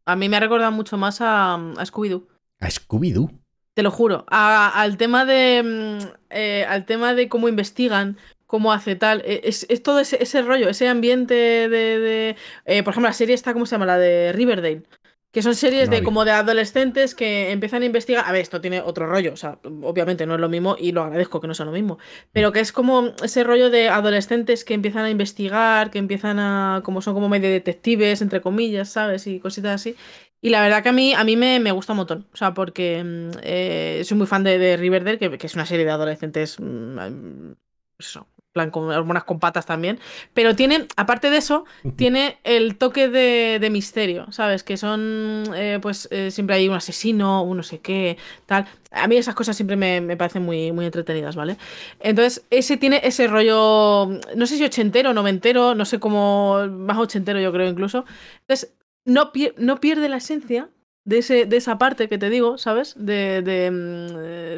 A 0.05 0.15
mí 0.17 0.27
me 0.27 0.36
ha 0.38 0.39
recordado 0.41 0.71
mucho 0.71 0.98
más 0.98 1.21
a, 1.21 1.53
a 1.53 1.86
Scooby-Doo. 1.86 2.25
A 2.60 2.67
Scooby-Doo. 2.67 3.31
Te 3.73 3.83
lo 3.83 3.91
juro. 3.91 4.25
A- 4.29 4.81
al 4.81 4.97
tema 4.97 5.25
de. 5.25 5.63
mm, 5.63 6.07
eh, 6.29 6.65
al 6.67 6.85
tema 6.85 7.13
de 7.13 7.29
cómo 7.29 7.47
investigan, 7.47 8.17
cómo 8.47 8.73
hace 8.73 8.95
tal. 8.95 9.21
eh, 9.25 9.41
Es, 9.45 9.65
es 9.69 9.81
todo 9.83 9.99
ese, 9.99 10.21
ese 10.21 10.41
rollo, 10.41 10.69
ese 10.69 10.87
ambiente 10.89 11.33
de. 11.33 11.69
de- 11.99 12.35
eh, 12.65 12.83
por 12.83 12.91
ejemplo, 12.93 13.09
la 13.09 13.13
serie 13.13 13.35
está, 13.35 13.53
¿cómo 13.53 13.65
se 13.65 13.71
llama? 13.75 13.85
La 13.85 13.97
de 13.97 14.33
Riverdale. 14.33 14.83
Que 15.31 15.41
son 15.41 15.55
series 15.55 15.87
No 15.87 15.95
de 15.95 16.03
como 16.03 16.25
de 16.25 16.31
adolescentes 16.31 17.15
que 17.15 17.51
empiezan 17.51 17.83
a 17.83 17.85
investigar. 17.85 18.25
A 18.27 18.33
ver, 18.33 18.41
esto 18.41 18.59
tiene 18.59 18.81
otro 18.81 19.07
rollo. 19.07 19.31
O 19.31 19.37
sea, 19.37 19.59
obviamente 19.63 20.25
no 20.25 20.35
es 20.35 20.41
lo 20.41 20.49
mismo 20.49 20.75
y 20.77 20.91
lo 20.91 21.03
agradezco 21.03 21.39
que 21.39 21.47
no 21.47 21.53
sea 21.53 21.65
lo 21.65 21.71
mismo. 21.71 21.99
Pero 22.33 22.51
que 22.51 22.59
es 22.59 22.73
como 22.73 23.13
ese 23.23 23.45
rollo 23.45 23.69
de 23.69 23.87
adolescentes 23.87 24.65
que 24.65 24.73
empiezan 24.73 25.05
a 25.05 25.09
investigar, 25.09 25.89
que 25.89 25.99
empiezan 25.99 26.37
a. 26.39 26.81
como 26.83 27.01
son 27.01 27.13
como 27.13 27.29
medio 27.29 27.49
detectives, 27.49 28.21
entre 28.21 28.41
comillas, 28.41 28.89
¿sabes? 28.89 29.25
Y 29.27 29.39
cositas 29.39 29.75
así. 29.75 29.95
Y 30.41 30.50
la 30.50 30.62
verdad 30.62 30.83
que 30.83 30.89
a 30.89 30.93
mí, 30.93 31.13
a 31.13 31.24
mí 31.24 31.38
me, 31.38 31.60
me 31.60 31.71
gusta 31.71 31.93
un 31.93 31.98
montón. 31.98 32.27
O 32.33 32.38
sea, 32.38 32.53
porque 32.53 33.03
mm, 33.03 33.29
eh, 33.43 34.01
soy 34.05 34.17
muy 34.17 34.27
fan 34.27 34.43
de, 34.43 34.57
de 34.57 34.77
Riverdale, 34.77 35.19
que, 35.19 35.38
que 35.38 35.48
es 35.48 35.55
una 35.55 35.65
serie 35.65 35.86
de 35.86 35.91
adolescentes. 35.91 36.60
mm, 36.60 37.51
eso, 38.00 38.27
en 38.38 38.43
plan 38.53 38.71
con 38.71 38.89
hormonas 38.89 39.24
con 39.24 39.39
patas 39.39 39.65
también. 39.65 40.00
Pero 40.33 40.55
tiene, 40.55 40.88
aparte 40.98 41.29
de 41.29 41.38
eso, 41.38 41.65
tiene 41.95 42.39
el 42.43 42.77
toque 42.77 43.07
de, 43.10 43.60
de 43.62 43.69
misterio, 43.69 44.31
¿sabes? 44.31 44.63
Que 44.63 44.75
son, 44.77 45.43
eh, 45.55 45.77
pues 45.81 46.07
eh, 46.12 46.31
siempre 46.31 46.55
hay 46.55 46.67
un 46.67 46.75
asesino, 46.75 47.43
un 47.43 47.57
no 47.57 47.63
sé 47.63 47.79
qué, 47.79 48.17
tal. 48.48 48.65
A 48.91 49.07
mí 49.07 49.15
esas 49.17 49.36
cosas 49.36 49.55
siempre 49.55 49.75
me, 49.77 50.01
me 50.01 50.17
parecen 50.17 50.41
muy, 50.43 50.71
muy 50.71 50.86
entretenidas, 50.86 51.36
¿vale? 51.36 51.57
Entonces, 52.00 52.43
ese 52.50 52.77
tiene 52.77 53.01
ese 53.03 53.27
rollo, 53.27 54.07
no 54.36 54.45
sé 54.48 54.57
si 54.57 54.63
ochentero, 54.65 55.13
noventero, 55.13 55.75
no 55.75 55.86
sé 55.86 56.00
cómo, 56.00 56.67
más 56.69 56.98
ochentero 56.98 57.39
yo 57.39 57.51
creo 57.53 57.69
incluso. 57.69 58.05
Entonces, 58.41 58.74
no, 59.05 59.31
pier- 59.34 59.55
no 59.58 59.79
pierde 59.79 60.10
la 60.10 60.17
esencia, 60.17 60.70
de, 61.03 61.17
ese, 61.20 61.46
de 61.46 61.58
esa 61.58 61.77
parte 61.77 62.08
que 62.08 62.17
te 62.17 62.29
digo, 62.29 62.58
¿sabes? 62.58 62.93
De, 62.98 63.41
de 63.41 63.72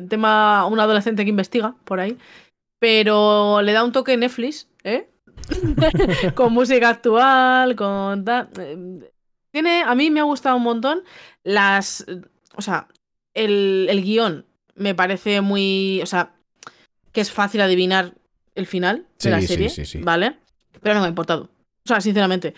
mm, 0.03 0.07
tema 0.09 0.65
un 0.65 0.79
adolescente 0.79 1.23
que 1.23 1.29
investiga 1.29 1.75
por 1.85 1.99
ahí. 1.99 2.17
Pero 2.79 3.61
le 3.61 3.71
da 3.73 3.83
un 3.83 3.91
toque 3.93 4.17
Netflix, 4.17 4.67
¿eh? 4.83 5.09
con 6.35 6.53
música 6.53 6.89
actual, 6.89 7.75
con... 7.75 8.25
eh, 8.27 9.09
Tiene, 9.51 9.83
a 9.83 9.95
mí 9.95 10.09
me 10.11 10.19
ha 10.19 10.23
gustado 10.23 10.57
un 10.57 10.63
montón 10.63 11.03
las... 11.43 12.05
O 12.55 12.61
sea, 12.61 12.87
el, 13.33 13.87
el 13.89 14.01
guion 14.03 14.45
me 14.75 14.95
parece 14.95 15.41
muy... 15.41 16.01
O 16.03 16.05
sea, 16.05 16.33
que 17.11 17.21
es 17.21 17.31
fácil 17.31 17.61
adivinar 17.61 18.13
el 18.55 18.65
final 18.67 19.05
Sí, 19.17 19.29
de 19.29 19.31
la 19.31 19.41
sí, 19.41 19.47
serie, 19.47 19.69
sí, 19.69 19.85
sí. 19.85 19.99
¿vale? 20.01 20.37
Pero 20.81 20.95
no 20.95 21.01
me 21.01 21.07
ha 21.07 21.09
importado. 21.09 21.43
O 21.85 21.87
sea, 21.87 22.01
sinceramente. 22.01 22.53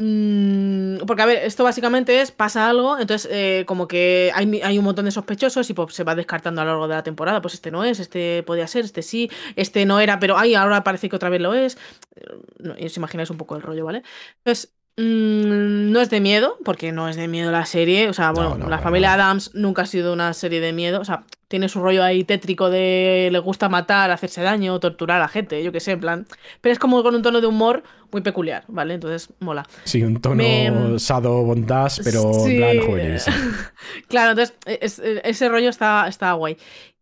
Mm, 0.00 0.98
porque, 1.08 1.22
a 1.22 1.26
ver, 1.26 1.38
esto 1.44 1.64
básicamente 1.64 2.20
es, 2.20 2.30
pasa 2.30 2.68
algo, 2.70 2.98
entonces 3.00 3.28
eh, 3.32 3.64
como 3.66 3.88
que 3.88 4.30
hay, 4.32 4.60
hay 4.62 4.78
un 4.78 4.84
montón 4.84 5.06
de 5.06 5.10
sospechosos 5.10 5.68
y 5.70 5.74
pues, 5.74 5.92
se 5.92 6.04
va 6.04 6.14
descartando 6.14 6.60
a 6.60 6.64
lo 6.64 6.70
largo 6.70 6.86
de 6.86 6.94
la 6.94 7.02
temporada, 7.02 7.40
pues 7.42 7.54
este 7.54 7.72
no 7.72 7.82
es, 7.82 7.98
este 7.98 8.44
podía 8.44 8.68
ser, 8.68 8.84
este 8.84 9.02
sí, 9.02 9.28
este 9.56 9.86
no 9.86 9.98
era, 9.98 10.20
pero 10.20 10.38
ay, 10.38 10.54
ahora 10.54 10.84
parece 10.84 11.08
que 11.08 11.16
otra 11.16 11.30
vez 11.30 11.40
lo 11.40 11.52
es. 11.54 11.76
Eh, 12.14 12.22
No, 12.60 12.74
os 12.74 12.96
imagináis 12.96 13.30
un 13.30 13.38
poco 13.38 13.56
el 13.56 13.62
rollo, 13.62 13.84
¿vale? 13.84 14.02
Entonces, 14.44 14.72
mm, 14.98 15.90
no 15.92 16.00
es 16.00 16.10
de 16.10 16.20
miedo, 16.20 16.56
porque 16.64 16.92
no 16.92 17.08
es 17.08 17.16
de 17.16 17.28
miedo 17.28 17.50
la 17.50 17.64
serie, 17.66 18.08
o 18.08 18.12
sea, 18.12 18.32
bueno, 18.32 18.56
no, 18.56 18.68
la 18.68 18.78
familia. 18.78 19.14
Adams 19.14 19.52
nunca 19.54 19.82
ha 19.82 19.86
sido 19.86 20.12
una 20.12 20.32
serie 20.34 20.60
de 20.60 20.72
miedo, 20.72 21.00
o 21.00 21.04
sea, 21.04 21.24
tiene 21.48 21.68
su 21.70 21.80
rollo 21.80 22.04
ahí 22.04 22.24
tétrico 22.24 22.68
de 22.68 23.30
le 23.32 23.38
gusta 23.38 23.68
matar, 23.70 24.10
hacerse 24.10 24.42
daño, 24.42 24.78
torturar 24.80 25.22
a 25.22 25.28
gente, 25.28 25.62
yo 25.64 25.72
qué 25.72 25.80
sé, 25.80 25.92
en 25.92 26.00
plan, 26.00 26.26
pero 26.60 26.72
es 26.74 26.78
como 26.78 27.02
con 27.02 27.14
un 27.14 27.22
tono 27.22 27.40
de 27.40 27.46
humor 27.46 27.82
muy 28.12 28.20
peculiar, 28.20 28.64
¿vale? 28.68 28.94
Entonces, 28.94 29.32
mola. 29.40 29.64
Sí, 29.84 30.02
un 30.02 30.20
tono 30.20 30.34
Me- 30.36 30.98
sado 30.98 31.42
bondage, 31.44 32.02
pero 32.04 32.32
Sí. 32.44 32.50
en 32.52 32.56
plan 32.58 32.78
juvenil. 32.86 33.18
sí. 33.20 33.30
claro, 34.08 34.32
entonces 34.32 34.54
es- 34.66 34.98
es- 34.98 35.20
ese 35.24 35.48
rollo 35.48 35.70
está, 35.70 36.06
está 36.08 36.32
guay. 36.32 36.58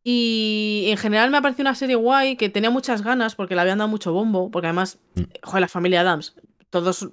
Y 0.08 0.86
en 0.90 0.96
general 0.98 1.30
me 1.32 1.38
ha 1.38 1.42
parecido 1.42 1.62
una 1.64 1.74
serie 1.74 1.96
guay 1.96 2.36
que 2.36 2.48
tenía 2.48 2.70
muchas 2.70 3.02
ganas 3.02 3.34
porque 3.34 3.56
le 3.56 3.62
habían 3.62 3.78
dado 3.78 3.88
mucho 3.88 4.12
bombo, 4.12 4.50
porque 4.52 4.68
además, 4.68 4.98
Mm. 5.14 5.22
joder, 5.42 5.60
la 5.62 5.68
familia 5.68 6.02
Adams, 6.02 6.36
todos 6.70 7.08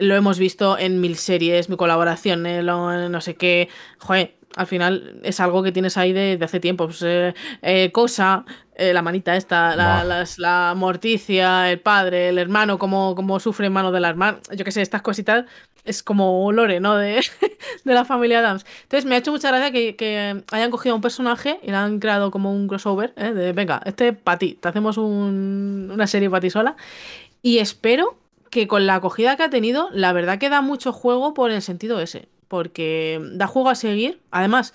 lo 0.00 0.16
hemos 0.16 0.38
visto 0.38 0.76
en 0.78 1.00
mil 1.00 1.16
series, 1.16 1.68
mil 1.68 1.78
colaboraciones, 1.78 2.64
lo- 2.64 3.08
no 3.08 3.20
sé 3.20 3.36
qué, 3.36 3.68
joder, 3.98 4.34
al 4.56 4.66
final 4.66 5.20
es 5.22 5.38
algo 5.40 5.62
que 5.62 5.70
tienes 5.72 5.96
ahí 5.96 6.12
de, 6.12 6.36
de 6.36 6.44
hace 6.44 6.58
tiempo. 6.60 6.86
Pues, 6.86 7.02
eh, 7.02 7.34
eh, 7.62 7.92
Cosa, 7.92 8.44
eh, 8.74 8.92
la 8.92 9.02
manita 9.02 9.36
esta, 9.36 9.76
la, 9.76 10.02
las- 10.04 10.38
la 10.38 10.74
morticia, 10.76 11.70
el 11.70 11.80
padre, 11.80 12.30
el 12.30 12.38
hermano, 12.38 12.78
cómo, 12.78 13.14
cómo 13.14 13.38
sufre 13.38 13.66
en 13.68 13.72
mano 13.72 13.92
del 13.92 14.04
hermano, 14.04 14.38
yo 14.56 14.64
qué 14.64 14.72
sé, 14.72 14.82
estas 14.82 15.02
cositas 15.02 15.44
es 15.84 16.02
como 16.02 16.50
lore, 16.52 16.80
¿no? 16.80 16.96
De, 16.96 17.20
de 17.84 17.94
la 17.94 18.04
familia 18.04 18.40
Adams. 18.40 18.66
Entonces 18.82 19.04
me 19.06 19.14
ha 19.14 19.18
hecho 19.18 19.30
mucha 19.32 19.48
gracia 19.48 19.70
que, 19.70 19.96
que 19.96 20.42
hayan 20.52 20.70
cogido 20.70 20.94
a 20.94 20.96
un 20.96 21.02
personaje 21.02 21.58
y 21.62 21.68
le 21.70 21.76
han 21.76 22.00
creado 22.00 22.30
como 22.30 22.52
un 22.52 22.66
crossover. 22.68 23.14
De 23.14 23.52
venga, 23.52 23.80
este 23.86 24.12
para 24.12 24.38
ti, 24.38 24.58
te 24.60 24.68
hacemos 24.68 24.96
un- 24.98 25.90
una 25.92 26.06
serie 26.06 26.28
para 26.28 26.40
ti 26.40 26.50
sola. 26.50 26.76
Y 27.42 27.58
espero 27.58 28.18
que 28.50 28.66
con 28.66 28.86
la 28.86 28.96
acogida 28.96 29.36
que 29.36 29.44
ha 29.44 29.50
tenido, 29.50 29.88
la 29.92 30.12
verdad 30.12 30.38
que 30.38 30.50
da 30.50 30.60
mucho 30.60 30.92
juego 30.92 31.34
por 31.34 31.50
el 31.50 31.62
sentido 31.62 32.00
ese. 32.00 32.28
Porque 32.48 33.20
da 33.32 33.46
juego 33.46 33.70
a 33.70 33.74
seguir. 33.74 34.20
Además, 34.30 34.74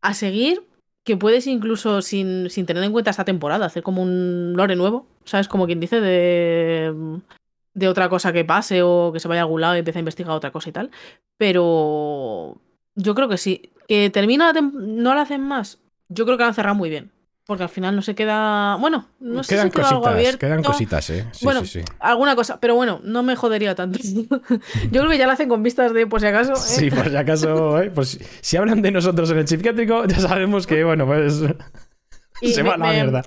a 0.00 0.14
seguir 0.14 0.66
que 1.04 1.16
puedes 1.16 1.46
incluso 1.46 2.02
sin, 2.02 2.50
sin 2.50 2.66
tener 2.66 2.82
en 2.84 2.92
cuenta 2.92 3.10
esta 3.10 3.24
temporada, 3.24 3.66
hacer 3.66 3.82
como 3.82 4.02
un 4.02 4.54
lore 4.56 4.76
nuevo. 4.76 5.06
¿Sabes? 5.24 5.48
Como 5.48 5.66
quien 5.66 5.80
dice 5.80 6.00
de 6.00 7.20
de 7.74 7.88
otra 7.88 8.08
cosa 8.08 8.32
que 8.32 8.44
pase 8.44 8.82
o 8.82 9.10
que 9.12 9.20
se 9.20 9.28
vaya 9.28 9.42
a 9.42 9.44
algún 9.44 9.60
lado 9.60 9.76
y 9.76 9.78
empiece 9.78 9.98
a 9.98 10.00
investigar 10.00 10.32
otra 10.32 10.52
cosa 10.52 10.68
y 10.68 10.72
tal. 10.72 10.90
Pero 11.36 12.60
yo 12.94 13.14
creo 13.14 13.28
que 13.28 13.38
sí. 13.38 13.70
Que 13.88 14.10
termina 14.10 14.52
la 14.52 14.60
no 14.60 15.14
la 15.14 15.22
hacen 15.22 15.42
más. 15.42 15.78
Yo 16.08 16.24
creo 16.24 16.36
que 16.36 16.42
la 16.42 16.48
han 16.48 16.54
cerrado 16.54 16.76
muy 16.76 16.90
bien. 16.90 17.10
Porque 17.50 17.64
al 17.64 17.68
final 17.68 17.96
no 17.96 18.00
se 18.02 18.14
queda. 18.14 18.76
Bueno, 18.76 19.08
no 19.18 19.42
sé 19.42 19.56
quedan 19.56 19.66
si 19.66 19.70
queda 19.72 19.88
algo 19.88 20.00
cositas, 20.02 20.14
abierto. 20.14 20.38
quedan 20.38 20.62
cositas, 20.62 21.10
¿eh? 21.10 21.26
Sí, 21.32 21.44
Bueno, 21.44 21.62
sí, 21.62 21.66
sí. 21.66 21.80
Alguna 21.98 22.36
cosa, 22.36 22.60
pero 22.60 22.76
bueno, 22.76 23.00
no 23.02 23.24
me 23.24 23.34
jodería 23.34 23.74
tanto. 23.74 23.98
Yo 24.04 25.00
creo 25.00 25.08
que 25.08 25.18
ya 25.18 25.26
la 25.26 25.32
hacen 25.32 25.48
con 25.48 25.60
vistas 25.64 25.92
de 25.92 26.06
por 26.06 26.20
si 26.20 26.28
acaso. 26.28 26.52
¿eh? 26.52 26.56
Sí, 26.56 26.90
por 26.92 27.10
si 27.10 27.16
acaso, 27.16 27.82
¿eh? 27.82 27.90
pues 27.90 28.20
si 28.40 28.56
hablan 28.56 28.82
de 28.82 28.92
nosotros 28.92 29.28
en 29.32 29.38
el 29.38 29.48
psiquiátrico, 29.48 30.04
ya 30.06 30.20
sabemos 30.20 30.68
que, 30.68 30.84
bueno, 30.84 31.06
pues 31.06 31.42
Y 32.40 32.52
se 32.52 32.62
me- 32.62 32.68
va 32.68 32.74
a 32.76 32.78
la 32.78 32.86
me- 32.86 32.92
mierda. 32.92 33.22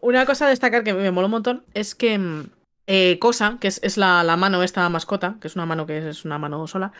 Una 0.00 0.24
cosa 0.24 0.46
a 0.46 0.48
destacar 0.48 0.82
que 0.82 0.94
me 0.94 1.10
mola 1.10 1.26
un 1.26 1.32
montón 1.32 1.64
es 1.74 1.94
que 1.94 2.18
mm, 2.18 2.44
eh, 2.86 3.18
Cosa, 3.20 3.58
que 3.60 3.68
es, 3.68 3.78
es 3.82 3.98
la, 3.98 4.24
la 4.24 4.38
mano, 4.38 4.62
esta 4.62 4.88
mascota, 4.88 5.36
que 5.38 5.48
es 5.48 5.54
una 5.54 5.66
mano 5.66 5.84
que 5.84 5.98
es, 5.98 6.04
es 6.06 6.24
una 6.24 6.38
mano 6.38 6.66
sola, 6.66 6.92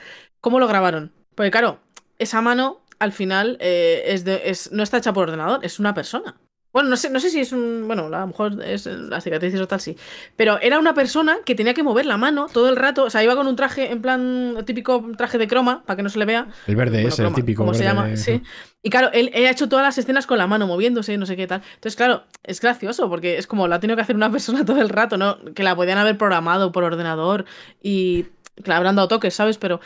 ¿cómo 0.42 0.60
lo 0.60 0.66
grabaron? 0.68 1.10
Porque 1.34 1.50
claro, 1.50 1.78
esa 2.18 2.42
mano 2.42 2.82
al 2.98 3.12
final 3.12 3.56
eh, 3.60 4.02
es 4.08 4.24
de, 4.26 4.42
es, 4.50 4.72
no 4.72 4.82
está 4.82 4.98
hecha 4.98 5.12
por 5.14 5.28
ordenador, 5.28 5.60
es 5.64 5.78
una 5.78 5.94
persona. 5.94 6.36
Bueno, 6.76 6.90
no 6.90 6.98
sé, 6.98 7.08
no 7.08 7.20
sé 7.20 7.30
si 7.30 7.40
es 7.40 7.52
un. 7.52 7.84
Bueno, 7.86 8.04
a 8.14 8.20
lo 8.20 8.26
mejor 8.26 8.62
es 8.62 8.84
las 8.84 9.24
cicatrices 9.24 9.58
o 9.62 9.66
tal, 9.66 9.80
sí. 9.80 9.96
Pero 10.36 10.60
era 10.60 10.78
una 10.78 10.92
persona 10.92 11.38
que 11.42 11.54
tenía 11.54 11.72
que 11.72 11.82
mover 11.82 12.04
la 12.04 12.18
mano 12.18 12.48
todo 12.52 12.68
el 12.68 12.76
rato. 12.76 13.04
O 13.04 13.08
sea, 13.08 13.24
iba 13.24 13.34
con 13.34 13.46
un 13.46 13.56
traje, 13.56 13.90
en 13.90 14.02
plan, 14.02 14.58
típico 14.66 15.02
traje 15.16 15.38
de 15.38 15.48
croma, 15.48 15.84
para 15.86 15.96
que 15.96 16.02
no 16.02 16.10
se 16.10 16.18
le 16.18 16.26
vea. 16.26 16.48
El 16.66 16.76
verde 16.76 16.98
Bueno, 17.00 17.08
es 17.08 17.18
el 17.18 17.32
típico. 17.32 17.62
¿Cómo 17.62 17.72
se 17.72 17.82
llama? 17.82 18.08
de- 18.08 18.18
Sí. 18.18 18.42
Y 18.82 18.90
claro, 18.90 19.08
él, 19.14 19.30
él 19.32 19.46
ha 19.46 19.50
hecho 19.52 19.70
todas 19.70 19.86
las 19.86 19.96
escenas 19.96 20.26
con 20.26 20.36
la 20.36 20.46
mano 20.46 20.66
moviéndose, 20.66 21.16
no 21.16 21.24
sé 21.24 21.34
qué 21.34 21.46
tal. 21.46 21.62
Entonces, 21.76 21.96
claro, 21.96 22.24
es 22.42 22.60
gracioso 22.60 23.08
porque 23.08 23.38
es 23.38 23.46
como 23.46 23.66
la 23.68 23.76
ha 23.76 23.80
tenido 23.80 23.96
que 23.96 24.02
hacer 24.02 24.14
una 24.16 24.30
persona 24.30 24.62
todo 24.66 24.82
el 24.82 24.90
rato, 24.90 25.16
¿no? 25.16 25.38
Que 25.54 25.62
la 25.62 25.74
podían 25.76 25.96
haber 25.96 26.18
programado 26.18 26.72
por 26.72 26.84
ordenador 26.84 27.46
y 27.82 28.24
que 28.62 28.68
le 28.68 28.74
habrán 28.74 28.96
dado 28.96 29.08
toques, 29.08 29.32
¿sabes? 29.32 29.56
Pero, 29.56 29.80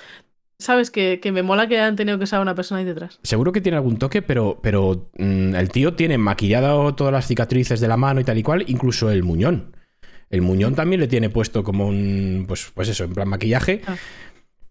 ¿sabes? 0.60 0.90
Que, 0.90 1.18
que 1.20 1.32
me 1.32 1.42
mola 1.42 1.66
que 1.66 1.78
hayan 1.78 1.96
tenido 1.96 2.16
que 2.18 2.24
usar 2.24 2.40
una 2.40 2.54
persona 2.54 2.78
ahí 2.78 2.84
detrás. 2.84 3.18
Seguro 3.22 3.50
que 3.52 3.60
tiene 3.60 3.76
algún 3.76 3.96
toque, 3.98 4.22
pero, 4.22 4.60
pero 4.62 5.10
mm, 5.18 5.54
el 5.56 5.68
tío 5.70 5.94
tiene 5.94 6.16
maquillado 6.18 6.94
todas 6.94 7.12
las 7.12 7.26
cicatrices 7.26 7.80
de 7.80 7.88
la 7.88 7.96
mano 7.96 8.20
y 8.20 8.24
tal 8.24 8.38
y 8.38 8.42
cual, 8.42 8.64
incluso 8.68 9.10
el 9.10 9.22
muñón. 9.24 9.74
El 10.30 10.42
muñón 10.42 10.76
también 10.76 11.00
le 11.00 11.08
tiene 11.08 11.28
puesto 11.30 11.64
como 11.64 11.88
un. 11.88 12.44
Pues, 12.46 12.70
pues 12.72 12.88
eso, 12.88 13.02
en 13.02 13.12
plan 13.14 13.28
maquillaje. 13.28 13.80
Ah. 13.86 13.96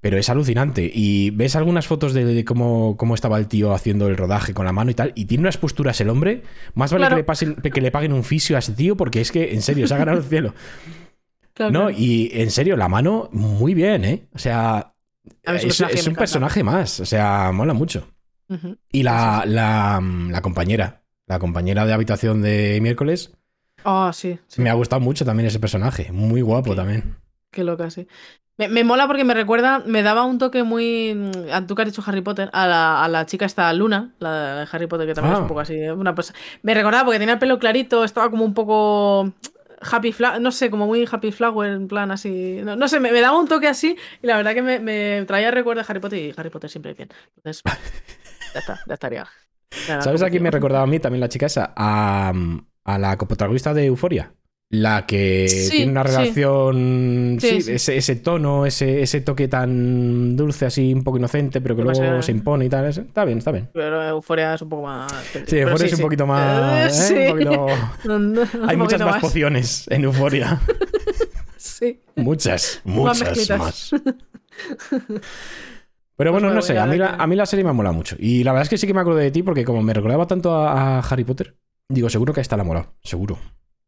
Pero 0.02 0.18
es 0.18 0.30
alucinante. 0.30 0.90
Y 0.94 1.32
ves 1.32 1.58
algunas 1.58 1.86
fotos 1.86 2.14
de, 2.14 2.24
de 2.24 2.46
cómo, 2.46 2.96
cómo 2.96 3.14
estaba 3.16 3.38
el 3.38 3.48
tío 3.50 3.74
haciendo 3.74 4.08
el 4.08 4.16
rodaje 4.16 4.54
con 4.54 4.64
la 4.66 4.72
mano 4.72 4.90
y 4.92 4.94
tal. 4.94 5.12
Y 5.16 5.26
tiene 5.26 5.42
unas 5.42 5.58
posturas 5.58 6.00
el 6.00 6.10
hombre. 6.10 6.44
Más 6.74 6.94
vale 6.94 7.02
Claro. 7.08 7.16
que, 7.18 7.22
le 7.22 7.26
pasen- 7.28 7.62
que 7.74 7.82
le 7.82 7.92
paguen 7.92 8.14
un 8.14 8.24
fisio 8.24 8.56
a 8.56 8.60
ese 8.60 8.72
tío, 8.72 8.96
porque 8.96 9.20
es 9.20 9.34
que, 9.34 9.54
en 9.54 9.62
serio, 9.62 9.86
se 9.88 9.94
ha 9.96 9.98
ganado 9.98 10.20
el 10.20 10.24
cielo. 10.24 10.54
Claro, 11.54 11.72
No, 11.74 11.80
claro. 11.88 11.96
y 12.00 12.32
en 12.34 12.52
serio, 12.52 12.78
la 12.78 12.88
mano, 12.88 13.28
muy 13.34 13.74
bien, 13.74 14.06
¿eh? 14.06 14.28
O 14.34 14.40
sea, 14.40 14.94
A 15.46 15.56
es, 15.56 15.64
personaje 15.64 15.94
un 15.96 16.00
encanta. 16.02 16.20
personaje 16.20 16.64
más. 16.64 17.00
O 17.00 17.06
sea, 17.06 17.52
mola 17.54 17.74
mucho. 17.74 18.08
Y 18.92 19.04
la, 19.04 19.44
la, 19.46 20.02
la 20.02 20.42
compañera, 20.42 21.04
la 21.28 21.38
compañera 21.38 21.86
de 21.86 21.94
habitación 21.94 22.42
de 22.42 22.80
miércoles, 22.82 23.32
Ah, 23.86 24.12
sí, 24.14 24.40
sí. 24.48 24.62
me 24.62 24.70
ha 24.70 24.74
gustado 24.74 25.00
mucho 25.00 25.24
también 25.24 25.48
ese 25.48 25.60
personaje. 25.60 26.12
Muy 26.12 26.42
guapo 26.42 26.76
también. 26.76 27.16
Qué 27.52 27.64
loca, 27.64 27.90
sí. 27.92 28.08
Me, 28.58 28.68
me 28.68 28.84
mola 28.84 29.08
porque 29.08 29.24
me 29.24 29.34
recuerda, 29.34 29.80
me 29.86 30.02
daba 30.02 30.26
un 30.26 30.38
toque 30.40 30.64
muy. 30.64 31.14
mm, 31.16 31.66
tú 31.68 31.76
que 31.76 31.84
has 31.84 31.88
dicho 31.88 32.04
Harry 32.06 32.22
Potter, 32.22 32.50
a 32.52 32.68
la, 32.68 33.04
a 33.04 33.08
la 33.08 33.26
chica 33.26 33.46
esta 33.46 33.72
Luna, 33.72 34.16
la 34.20 34.56
de 34.56 34.68
Harry 34.72 34.88
Potter, 34.88 35.08
que 35.08 35.14
también 35.14 35.34
es 35.34 35.40
Ah. 35.40 35.44
un 35.44 35.48
poco 35.48 35.60
así. 35.62 35.76
eh, 35.76 35.94
Una 35.94 36.14
cosa. 36.16 36.34
Me 36.64 36.74
recordaba 36.74 37.06
porque 37.06 37.20
tenía 37.20 37.36
el 37.36 37.40
pelo 37.40 37.58
clarito, 37.60 38.04
estaba 38.04 38.30
como 38.32 38.44
un 38.44 38.54
poco. 38.54 39.32
Happy 39.82 40.12
Flower, 40.12 40.42
no 40.42 40.52
sé, 40.52 40.70
como 40.70 40.86
muy 40.86 41.08
Happy 41.10 41.32
Flower, 41.32 41.72
en 41.72 41.88
plan 41.88 42.12
así. 42.12 42.60
No, 42.64 42.76
no 42.76 42.88
sé, 42.88 43.00
me, 43.00 43.12
me 43.12 43.22
daba 43.22 43.40
un 43.40 43.48
toque 43.48 43.68
así 43.68 43.96
y 44.22 44.28
la 44.28 44.38
verdad 44.38 44.54
que 44.54 44.62
me, 44.62 44.80
me 44.80 45.24
traía 45.26 45.52
recuerdos 45.52 45.86
de 45.86 45.92
Harry 45.92 46.00
Potter 46.00 46.20
y 46.20 46.34
Harry 46.36 46.50
Potter 46.50 46.70
siempre 46.70 46.94
bien. 46.94 47.10
Entonces, 47.38 47.64
ya 48.54 48.60
está, 48.60 48.80
ya 48.86 48.94
estaría. 48.94 49.28
Era 49.88 50.02
¿Sabes 50.02 50.24
a 50.24 50.30
quién 50.30 50.44
me 50.44 50.52
recordaba 50.52 50.84
a 50.84 50.88
mí 50.88 51.00
también 51.00 51.22
la 51.22 51.30
chica 51.30 51.46
esa? 51.46 51.74
A, 51.76 52.34
a 52.84 52.98
la 52.98 53.18
coprotagonista 53.18 53.74
de 53.74 53.86
Euforia. 53.86 54.34
La 54.72 55.08
que 55.08 55.48
Sí, 55.50 55.78
tiene 55.78 55.92
una 55.92 56.04
relación. 56.04 57.38
Sí. 57.42 57.58
Ese, 57.70 57.98
ese 57.98 58.16
tono, 58.18 58.68
ese, 58.68 59.02
ese 59.02 59.22
toque 59.22 59.48
tan 59.48 60.36
dulce, 60.36 60.68
así, 60.68 60.94
un 60.94 61.04
poco 61.04 61.18
inocente, 61.18 61.60
pero 61.60 61.76
que 61.76 61.82
luego 61.82 62.22
se 62.22 62.32
impone 62.32 62.66
y 62.66 62.70
tal. 62.70 62.86
Está 62.86 63.26
bien, 63.26 63.40
está 63.40 63.52
bien. 63.52 63.68
Pero 63.74 64.04
Euforia 64.08 64.54
es 64.54 64.62
un 64.62 64.70
poco 64.70 64.84
más. 64.84 65.12
Sí, 65.48 65.58
Euforia 65.58 65.88
es 65.88 65.94
un 65.94 66.02
poquito 66.02 66.28
más. 66.28 67.10
Eh, 67.10 67.30
¿eh? 67.30 67.32
Un 67.32 67.40
poquito- 67.40 67.66
Hay 68.68 68.78
muchas 68.78 69.02
más 69.02 69.20
pociones 69.20 69.88
en 69.90 70.04
Euforia. 70.04 70.60
Sí. 71.62 72.00
Muchas, 72.16 72.80
muchas 72.86 73.50
más. 73.58 73.92
Pero 76.16 76.32
bueno, 76.34 76.48
Pues 76.48 76.56
no 76.56 76.62
sé, 76.62 76.78
a 76.78 76.86
mí, 76.86 76.98
la, 76.98 77.16
a 77.16 77.28
mí 77.28 77.36
la 77.36 77.46
serie 77.46 77.64
me 77.64 77.70
ha 77.70 77.74
molado 77.74 77.96
mucho. 77.96 78.16
Y 78.20 78.44
la 78.44 78.52
verdad 78.52 78.64
es 78.64 78.70
que 78.70 78.78
sí 78.78 78.88
que 78.88 78.94
me 78.94 79.00
acuerdo 79.02 79.20
de 79.20 79.32
ti 79.32 79.44
porque 79.44 79.64
como 79.64 79.82
me 79.82 79.94
recordaba 79.94 80.28
tanto 80.28 80.54
a, 80.54 80.98
a 80.98 81.00
Harry 81.00 81.24
Potter, 81.24 81.56
digo, 81.90 82.10
seguro 82.10 82.34
que 82.34 82.40
a 82.40 82.44
esta 82.44 82.58
la 82.58 82.64
ha 82.64 82.66
molado, 82.66 82.94
seguro. 83.02 83.38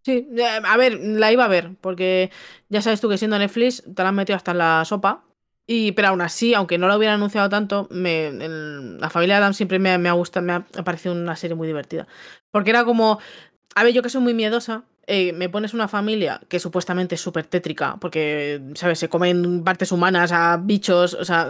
Sí, 0.03 0.27
eh, 0.35 0.61
a 0.63 0.77
ver, 0.77 0.99
la 0.99 1.31
iba 1.31 1.45
a 1.45 1.47
ver, 1.47 1.75
porque 1.79 2.31
ya 2.69 2.81
sabes 2.81 3.01
tú 3.01 3.09
que 3.09 3.17
siendo 3.17 3.37
Netflix 3.37 3.83
te 3.83 4.03
la 4.03 4.09
han 4.09 4.15
metido 4.15 4.35
hasta 4.35 4.51
en 4.51 4.57
la 4.57 4.85
sopa. 4.85 5.23
Y, 5.67 5.93
pero 5.93 6.09
aún 6.09 6.21
así, 6.21 6.53
aunque 6.53 6.77
no 6.77 6.87
lo 6.87 6.97
hubiera 6.97 7.13
anunciado 7.13 7.47
tanto, 7.47 7.87
me, 7.91 8.31
la 8.31 9.09
familia 9.09 9.37
Adam 9.37 9.53
siempre 9.53 9.79
me, 9.79 9.97
me 9.97 10.09
ha 10.09 10.13
gustado, 10.13 10.45
me 10.45 10.53
ha, 10.53 10.65
parecido 10.83 11.13
una 11.13 11.35
serie 11.35 11.55
muy 11.55 11.67
divertida. 11.67 12.07
Porque 12.49 12.71
era 12.71 12.83
como, 12.83 13.19
a 13.75 13.83
ver, 13.83 13.93
yo 13.93 14.01
que 14.01 14.09
soy 14.09 14.21
muy 14.21 14.33
miedosa, 14.33 14.83
eh, 15.07 15.33
me 15.33 15.49
pones 15.49 15.73
una 15.73 15.87
familia 15.87 16.41
que 16.49 16.59
supuestamente 16.59 17.15
es 17.15 17.21
súper 17.21 17.45
tétrica, 17.45 17.97
porque, 18.01 18.61
¿sabes? 18.75 18.99
Se 18.99 19.07
comen 19.07 19.63
partes 19.63 19.91
humanas 19.91 20.31
a 20.31 20.57
bichos, 20.57 21.13
o 21.13 21.23
sea, 21.25 21.49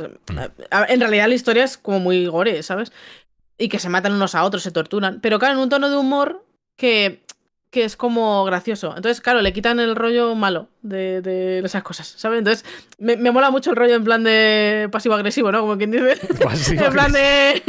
en 0.87 0.99
realidad 0.99 1.27
la 1.27 1.35
historia 1.35 1.63
es 1.63 1.77
como 1.77 1.99
muy 1.99 2.27
gore, 2.27 2.63
¿sabes? 2.63 2.91
Y 3.57 3.69
que 3.69 3.79
se 3.79 3.89
matan 3.89 4.13
unos 4.13 4.35
a 4.35 4.43
otros, 4.43 4.63
se 4.63 4.71
torturan, 4.71 5.19
pero 5.21 5.39
claro, 5.39 5.55
en 5.55 5.61
un 5.61 5.69
tono 5.69 5.89
de 5.89 5.97
humor 5.97 6.45
que, 6.75 7.20
que 7.71 7.85
es 7.85 7.95
como 7.95 8.43
gracioso. 8.43 8.93
Entonces, 8.95 9.21
claro, 9.21 9.41
le 9.41 9.53
quitan 9.53 9.79
el 9.79 9.95
rollo 9.95 10.35
malo 10.35 10.67
de, 10.81 11.21
de 11.21 11.59
esas 11.59 11.81
cosas, 11.83 12.13
¿sabes? 12.17 12.39
Entonces, 12.39 12.65
me, 12.99 13.15
me 13.15 13.31
mola 13.31 13.49
mucho 13.49 13.69
el 13.69 13.77
rollo 13.77 13.95
en 13.95 14.03
plan 14.03 14.23
de 14.23 14.89
pasivo-agresivo, 14.91 15.53
¿no? 15.53 15.61
Como 15.61 15.77
quien 15.77 15.89
dice. 15.89 16.19
En 16.71 16.91
plan 16.91 17.11
de. 17.13 17.63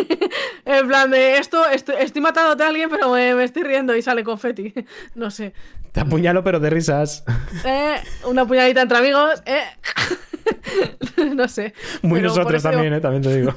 En 0.64 0.88
plan 0.88 1.11
de 1.11 1.38
esto, 1.38 1.68
estoy, 1.68 1.94
estoy 2.00 2.21
matándote 2.21 2.64
a 2.64 2.68
alguien, 2.68 2.90
pero 2.90 3.12
me, 3.12 3.35
me 3.37 3.44
estoy 3.44 3.62
riendo 3.62 3.94
y 3.94 4.02
sale 4.02 4.25
confeti. 4.25 4.75
No 5.14 5.30
sé. 5.30 5.52
Te 5.92 6.00
apuñalo, 6.00 6.42
pero 6.42 6.59
de 6.59 6.71
risas. 6.71 7.23
Eh, 7.64 7.97
una 8.25 8.47
puñadita 8.47 8.82
entre 8.82 8.99
amigos. 8.99 9.42
Eh. 9.47 9.62
no 11.35 11.47
sé. 11.49 11.75
Muy 12.02 12.21
Pero 12.21 12.30
nosotros 12.30 12.62
también, 12.62 12.92
¿eh? 12.94 13.00
También 13.00 13.23
te 13.23 13.37
digo. 13.37 13.54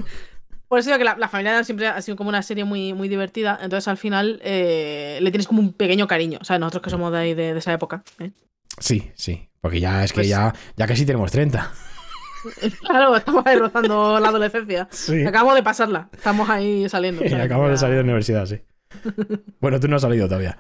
Por 0.76 0.82
eso 0.82 0.90
digo 0.90 0.98
que 0.98 1.06
la, 1.06 1.16
la 1.16 1.30
familia 1.30 1.64
siempre 1.64 1.88
ha 1.88 2.02
sido 2.02 2.18
como 2.18 2.28
una 2.28 2.42
serie 2.42 2.66
muy, 2.66 2.94
muy 2.94 3.08
divertida. 3.08 3.58
Entonces 3.62 3.88
al 3.88 3.96
final 3.96 4.42
eh, 4.44 5.20
le 5.22 5.32
tienes 5.32 5.48
como 5.48 5.62
un 5.62 5.72
pequeño 5.72 6.06
cariño. 6.06 6.38
O 6.42 6.44
sea, 6.44 6.60
nosotros 6.60 6.82
que 6.84 6.90
somos 6.90 7.14
de 7.14 7.18
ahí 7.18 7.34
de, 7.34 7.54
de 7.54 7.60
esa 7.60 7.72
época. 7.72 8.04
¿eh? 8.20 8.32
Sí, 8.78 9.10
sí. 9.16 9.48
Porque 9.62 9.80
ya 9.80 10.04
es 10.04 10.12
que 10.12 10.18
Pues- 10.18 10.28
ya, 10.28 10.54
ya 10.76 10.86
casi 10.86 11.06
tenemos 11.06 11.32
30. 11.32 11.72
Claro, 12.82 13.16
estamos 13.16 13.44
ahí 13.46 13.56
rozando 13.56 14.20
la 14.20 14.28
adolescencia. 14.28 14.88
Sí. 14.92 15.26
Acabamos 15.26 15.56
de 15.56 15.64
pasarla. 15.64 16.10
Estamos 16.14 16.50
ahí 16.50 16.88
saliendo. 16.90 17.22
¿sabes? 17.28 17.46
acabamos 17.46 17.72
de 17.72 17.78
salir 17.78 17.96
de 17.96 18.02
la 18.02 18.04
universidad, 18.04 18.46
sí. 18.46 18.60
Bueno, 19.62 19.80
tú 19.80 19.88
no 19.88 19.96
has 19.96 20.02
salido 20.02 20.28
todavía. 20.28 20.58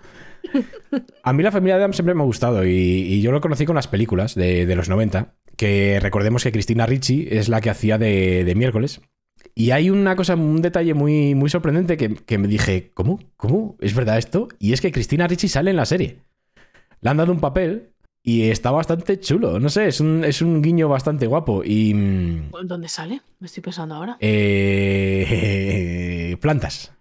A 1.23 1.33
mí 1.33 1.43
la 1.43 1.51
familia 1.51 1.75
Adams 1.75 1.97
siempre 1.97 2.15
me 2.15 2.21
ha 2.21 2.25
gustado 2.25 2.65
y, 2.65 2.69
y 2.71 3.21
yo 3.21 3.31
lo 3.33 3.41
conocí 3.41 3.65
con 3.65 3.75
las 3.75 3.87
películas 3.87 4.33
de, 4.33 4.65
de 4.65 4.75
los 4.75 4.87
90, 4.89 5.33
que 5.57 5.99
recordemos 6.01 6.43
que 6.43 6.51
Cristina 6.53 6.85
Ricci 6.85 7.27
es 7.29 7.49
la 7.49 7.59
que 7.61 7.69
hacía 7.69 7.97
de, 7.97 8.43
de 8.45 8.55
miércoles. 8.55 9.01
Y 9.57 9.71
hay 9.71 9.89
una 9.89 10.17
cosa, 10.17 10.35
un 10.35 10.61
detalle 10.61 10.93
muy, 10.93 11.33
muy 11.33 11.49
sorprendente 11.49 11.95
que, 11.95 12.13
que 12.13 12.37
me 12.37 12.49
dije, 12.49 12.91
¿cómo? 12.93 13.19
¿Cómo? 13.37 13.77
¿Es 13.79 13.95
verdad 13.95 14.17
esto? 14.17 14.49
Y 14.59 14.73
es 14.73 14.81
que 14.81 14.91
Cristina 14.91 15.27
Ricci 15.27 15.47
sale 15.47 15.69
en 15.71 15.77
la 15.77 15.85
serie. 15.85 16.19
Le 16.99 17.09
han 17.09 17.15
dado 17.17 17.31
un 17.31 17.39
papel 17.39 17.91
y 18.21 18.49
está 18.49 18.71
bastante 18.71 19.17
chulo. 19.19 19.59
No 19.59 19.69
sé, 19.69 19.87
es 19.87 20.01
un, 20.01 20.25
es 20.25 20.41
un 20.41 20.61
guiño 20.61 20.89
bastante 20.89 21.25
guapo. 21.27 21.63
Y... 21.63 21.93
mm, 21.93 22.51
¿Dónde 22.65 22.89
sale? 22.89 23.21
Me 23.39 23.47
estoy 23.47 23.63
pensando 23.63 23.95
ahora. 23.95 24.17
eh, 24.19 25.15
plantas. 26.41 26.91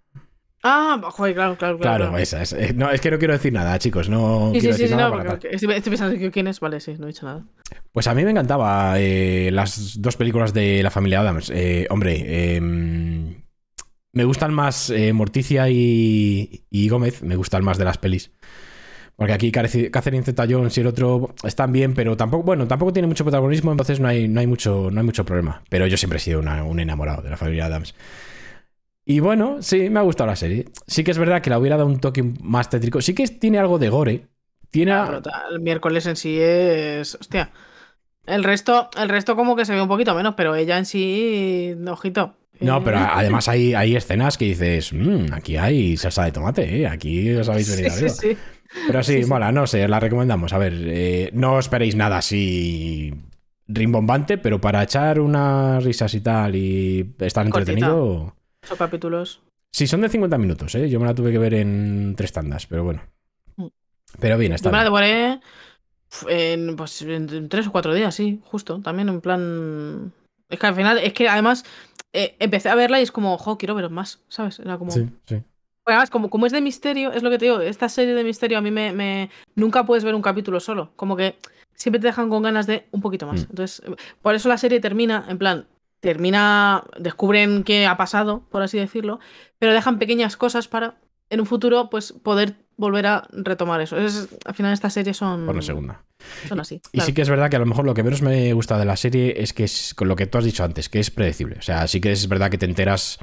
Ah, 0.67 0.99
joder, 1.13 1.35
claro, 1.35 1.57
claro, 1.59 1.79
claro. 1.79 2.05
Claro, 2.07 2.19
esa 2.19 2.41
es. 2.43 2.55
eh, 2.55 2.73
No, 2.75 2.91
es 2.91 3.01
que 3.01 3.11
no 3.11 3.19
quiero 3.19 3.35
decir 3.35 3.53
nada, 3.53 3.79
chicos. 3.79 4.09
No 4.09 4.51
Sí, 4.55 4.61
sí, 4.61 4.61
quiero 4.61 4.77
sí, 4.77 4.83
decir 4.83 4.89
sí, 4.89 4.97
nada 4.97 5.11
no, 5.11 5.17
porque 5.35 5.49
estoy, 5.53 5.69
pensando 5.91 6.31
quién 6.33 6.47
es. 6.49 6.59
Vale, 6.59 6.81
sí, 6.81 6.95
no 6.99 7.05
he 7.05 7.09
dicho 7.09 7.27
nada. 7.27 7.45
Pues 7.93 8.07
a 8.07 8.15
mí 8.15 8.25
me 8.25 8.31
encantaba 8.31 8.95
eh, 8.99 9.51
las 9.53 10.01
dos 10.01 10.17
películas 10.17 10.55
de 10.55 10.83
la 10.83 10.91
familia 10.91 11.21
Adams. 11.21 11.51
Eh, 11.55 11.87
hombre, 11.91 12.25
eh, 12.27 12.61
me 14.13 14.25
gustan 14.25 14.55
más 14.55 14.89
eh, 14.91 15.13
Morticia 15.13 15.69
y, 15.69 16.65
y 16.71 16.89
Gómez, 16.89 17.23
me 17.23 17.37
gustan 17.37 17.63
más 17.63 17.77
de 17.77 17.85
las 17.85 17.99
pelis. 17.99 18.31
Porque 19.17 19.33
aquí 19.33 19.53
Catherine 19.53 19.91
Catherine 19.91 20.25
Zeta-Jones 20.25 20.77
y 20.77 20.81
el 20.81 20.87
otro 20.89 21.35
están 21.45 21.71
bien, 21.73 21.95
pero 21.95 22.17
tampoco, 22.17 22.43
bueno, 22.43 22.67
tampoco 22.67 22.93
tiene 22.93 23.07
mucho 23.07 23.23
protagonismo, 23.23 23.71
entonces 23.71 24.01
no 24.01 24.09
hay, 24.09 24.27
no 24.29 24.41
hay, 24.41 24.47
mucho, 24.47 24.89
no 24.91 24.99
hay 25.01 25.07
mucho 25.07 25.25
problema. 25.25 25.63
Pero 25.69 25.87
yo 25.87 25.97
siempre 25.97 26.17
he 26.17 26.21
sido 26.21 26.41
una- 26.41 26.65
un 26.65 26.81
enamorado 26.81 27.23
de 27.23 27.31
la 27.31 27.37
familia 27.37 27.67
Adams. 27.67 27.95
Y 29.07 29.21
bueno, 29.21 29.61
sí, 29.61 29.91
me 29.91 30.01
ha 30.01 30.03
gustado 30.03 30.29
la 30.31 30.37
serie. 30.37 30.67
Sí 30.87 31.05
que 31.05 31.11
es 31.11 31.19
verdad 31.19 31.43
que 31.43 31.51
la 31.51 31.59
hubiera 31.59 31.77
dado 31.77 31.89
un 31.89 32.01
toque 32.01 32.23
más 32.43 32.71
tétrico. 32.71 33.01
Sí 33.03 33.15
que 33.15 33.27
tiene 33.29 33.59
algo 33.59 33.79
de 33.79 33.89
gore. 33.91 34.27
Tiene... 34.71 34.93
El 35.53 35.61
miércoles 35.61 36.07
en 36.07 36.17
sí 36.17 36.39
es. 36.41 37.15
Hostia. 37.15 37.51
El 38.27 38.43
resto, 38.43 38.89
el 38.99 39.09
resto 39.11 39.37
como 39.37 39.55
que 39.57 39.67
se 39.67 39.75
ve 39.75 39.83
un 39.83 39.89
poquito 39.89 40.15
menos, 40.15 40.35
pero 40.37 40.55
ella 40.57 40.79
en 40.79 40.87
sí. 40.87 41.75
Ojito. 41.87 42.37
No, 42.61 42.79
Eh, 42.79 42.83
pero 42.85 42.99
además 42.99 43.49
hay, 43.49 43.75
hay 43.75 43.97
escenas 43.97 44.39
que 44.39 44.47
dices, 44.47 44.93
"Mm, 44.93 45.27
aquí 45.33 45.57
hay 45.57 45.97
salsa 45.97 46.25
de 46.25 46.33
tomate, 46.33 46.81
¿eh? 46.83 46.87
aquí 46.87 47.31
os 47.35 47.49
habéis 47.49 47.69
venido 47.77 47.91
Sí, 47.91 47.97
sí, 47.99 48.05
arriba. 48.05 48.15
sí. 48.15 48.39
Pero 48.87 49.03
sí, 49.03 49.13
Sí, 49.15 49.23
sí. 49.25 49.29
mola, 49.29 49.53
no 49.53 49.67
sé, 49.67 49.87
la 49.87 50.01
recomendamos. 50.01 50.53
A 50.53 50.59
ver, 50.59 50.73
eh, 50.87 51.31
no 51.35 51.59
esperéis 51.59 51.95
nada 51.95 52.17
así 52.19 53.13
rimbombante, 53.69 54.39
pero 54.39 54.61
para 54.61 54.83
echar 54.83 55.21
unas 55.21 55.83
risas 55.85 56.15
y 56.15 56.21
tal 56.21 56.55
y 56.57 57.15
estar 57.21 57.49
Cortita. 57.51 57.73
entretenido. 57.73 58.35
Esos 58.65 58.79
capítulos. 58.79 59.43
Sí, 59.73 59.87
son 59.87 60.01
de 60.01 60.09
50 60.09 60.39
minutos, 60.39 60.75
¿eh? 60.75 60.89
Yo 60.89 61.01
me 61.01 61.07
la 61.07 61.15
tuve 61.15 61.33
que 61.33 61.39
ver 61.39 61.55
en 61.55 62.15
tres 62.17 62.33
tandas, 62.33 62.67
pero 62.67 62.85
bueno. 62.85 63.03
Mm. 63.57 63.67
Pero 64.21 64.39
bien, 64.39 64.53
está 64.53 64.69
Yo 64.69 64.73
me 64.73 64.79
la 64.79 64.85
devoré 64.85 65.41
en, 66.29 66.77
pues, 66.77 67.03
en, 67.03 67.29
en 67.29 67.49
tres 67.49 67.67
o 67.67 67.73
cuatro 67.73 67.93
días, 67.93 68.15
sí, 68.15 68.41
justo. 68.45 68.81
También 68.81 69.09
en 69.09 69.21
plan. 69.21 70.13
Es 70.49 70.59
que 70.59 70.67
al 70.67 70.75
final, 70.75 70.99
es 70.99 71.13
que 71.13 71.29
además 71.29 71.65
eh, 72.13 72.37
empecé 72.39 72.69
a 72.69 72.75
verla 72.75 73.01
y 73.01 73.03
es 73.03 73.11
como, 73.13 73.37
jo, 73.37 73.59
quiero 73.59 73.75
veros 73.75 73.91
más, 73.91 74.21
¿sabes? 74.29 74.59
Era 74.61 74.79
como. 74.79 74.93
Sí, 74.93 75.09
sí. 75.27 75.35
Bueno, 75.35 75.99
Además, 75.99 76.11
como, 76.11 76.31
como 76.31 76.47
es 76.47 76.53
de 76.53 76.61
misterio, 76.63 77.13
es 77.13 77.23
lo 77.23 77.31
que 77.31 77.39
te 77.39 77.45
digo, 77.47 77.61
esta 77.61 77.89
serie 77.89 78.15
de 78.15 78.25
misterio 78.25 78.57
a 78.57 78.61
mí 78.63 78.71
me, 78.71 78.93
me- 78.93 79.29
Nunca 79.55 79.85
puedes 79.85 80.03
ver 80.05 80.15
un 80.15 80.23
capítulo 80.23 80.59
solo, 80.61 80.93
como 80.97 81.15
que 81.17 81.37
siempre 81.75 82.01
te 82.01 82.07
dejan 82.07 82.31
con 82.31 82.43
ganas 82.43 82.67
de 82.67 82.87
un 82.93 83.03
poquito 83.03 83.27
más. 83.27 83.41
Mm. 83.43 83.51
Entonces, 83.51 83.83
eh, 83.87 83.95
por 84.23 84.35
eso 84.35 84.49
la 84.49 84.57
serie 84.57 84.81
termina, 84.81 85.27
en 85.29 85.37
plan, 85.37 85.67
termina, 86.05 86.85
descubren 86.99 87.65
qué 87.65 87.87
ha 87.87 87.97
pasado, 87.97 88.45
por 88.51 88.63
así 88.63 88.79
decirlo, 88.79 89.21
pero 89.59 89.73
dejan 89.73 89.99
pequeñas 89.99 90.37
cosas 90.37 90.69
para, 90.69 90.97
en 91.31 91.41
un 91.41 91.47
futuro, 91.47 91.89
pues 91.91 92.13
poder 92.13 92.57
volver 92.77 93.07
a 93.07 93.27
retomar 93.31 93.81
eso. 93.81 93.97
Es, 93.97 94.29
al 94.45 94.55
final 94.55 94.73
estas 94.73 94.93
series 94.93 95.17
son, 95.17 95.47
Por 95.47 95.57
la 95.57 95.63
segunda. 95.63 96.05
son 96.49 96.61
así. 96.61 96.77
Y 96.93 96.99
claro. 96.99 97.07
sí 97.07 97.13
que 97.15 97.23
es 97.23 97.31
verdad 97.31 97.49
que 97.49 97.57
a 97.57 97.61
lo 97.61 97.67
mejor 97.67 97.85
lo 97.85 97.95
que 97.95 98.03
menos 98.03 98.23
me 98.23 98.53
gusta 98.53 98.79
de 98.79 98.85
la 98.85 98.97
serie 98.97 99.35
es 99.43 99.53
que 99.53 99.65
es 99.65 99.95
con 99.95 100.09
lo 100.09 100.17
que 100.17 100.27
tú 100.27 100.39
has 100.39 100.45
dicho 100.45 100.65
antes, 100.65 100.89
que 100.89 101.01
es 101.01 101.11
predecible. 101.11 101.57
O 101.59 101.63
sea, 101.63 101.87
sí 101.87 102.01
que 102.01 102.13
es 102.13 102.29
verdad 102.29 102.51
que 102.51 102.59
te 102.59 102.67
enteras 102.67 103.19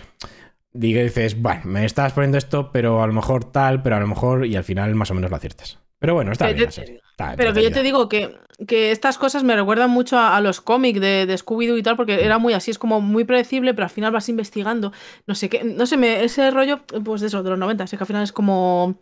y 0.74 0.94
dices, 0.94 1.40
bueno, 1.40 1.62
me 1.66 1.86
estás 1.86 2.14
poniendo 2.14 2.38
esto, 2.38 2.72
pero 2.72 3.04
a 3.04 3.08
lo 3.08 3.14
mejor 3.14 3.52
tal, 3.52 3.84
pero 3.84 3.98
a 3.98 4.00
lo 4.00 4.08
mejor, 4.08 4.46
y 4.46 4.56
al 4.56 4.64
final 4.64 4.96
más 4.96 5.12
o 5.12 5.14
menos 5.14 5.30
lo 5.30 5.36
aciertas. 5.36 5.80
Pero 6.02 6.16
bueno, 6.16 6.32
está 6.32 6.48
Pero 6.48 6.58
bien 6.58 6.70
yo-. 6.72 6.82
Está 6.82 7.36
Pero 7.38 7.54
que 7.54 7.62
yo 7.62 7.72
te 7.72 7.84
digo 7.84 8.10
que, 8.10 8.36
que 8.68 8.92
estas 8.92 9.20
cosas 9.20 9.44
me 9.44 9.56
recuerdan 9.56 9.92
mucho 9.92 10.18
a, 10.18 10.36
a 10.36 10.42
los 10.42 10.60
cómics 10.60 11.00
de, 11.00 11.28
de 11.28 11.36
Scooby-Doo 11.36 11.78
y 11.78 11.84
tal, 11.84 11.96
porque 11.96 12.26
era 12.26 12.40
muy 12.40 12.54
así, 12.54 12.72
es 12.72 12.80
como 12.80 13.02
muy 13.02 13.24
predecible, 13.24 13.76
pero 13.76 13.84
al 13.84 13.92
final 13.92 14.12
vas 14.12 14.28
investigando. 14.28 14.92
No 15.28 15.36
sé 15.36 15.48
qué, 15.48 15.64
no 15.64 15.86
sé, 15.86 15.98
me, 15.98 16.24
ese 16.24 16.50
rollo, 16.50 16.80
pues 17.06 17.22
de 17.22 17.28
eso, 17.28 17.44
de 17.44 17.52
los 17.52 17.60
90, 17.60 17.84
es 17.84 17.92
que 17.92 17.98
al 17.98 18.08
final 18.08 18.24
es 18.24 18.32
como. 18.32 18.96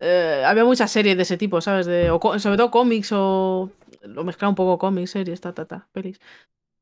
eh, 0.00 0.44
había 0.46 0.64
muchas 0.66 0.90
series 0.90 1.16
de 1.16 1.22
ese 1.22 1.38
tipo, 1.38 1.62
¿sabes? 1.62 1.86
De, 1.86 2.10
o 2.10 2.38
sobre 2.38 2.58
todo 2.58 2.70
cómics 2.70 3.10
o. 3.12 3.70
Lo 4.02 4.22
mezclaba 4.22 4.50
un 4.50 4.54
poco 4.54 4.76
cómics, 4.78 5.12
series, 5.12 5.40
ta, 5.40 5.54
ta, 5.54 5.64
ta, 5.64 5.88
pelis. 5.92 6.20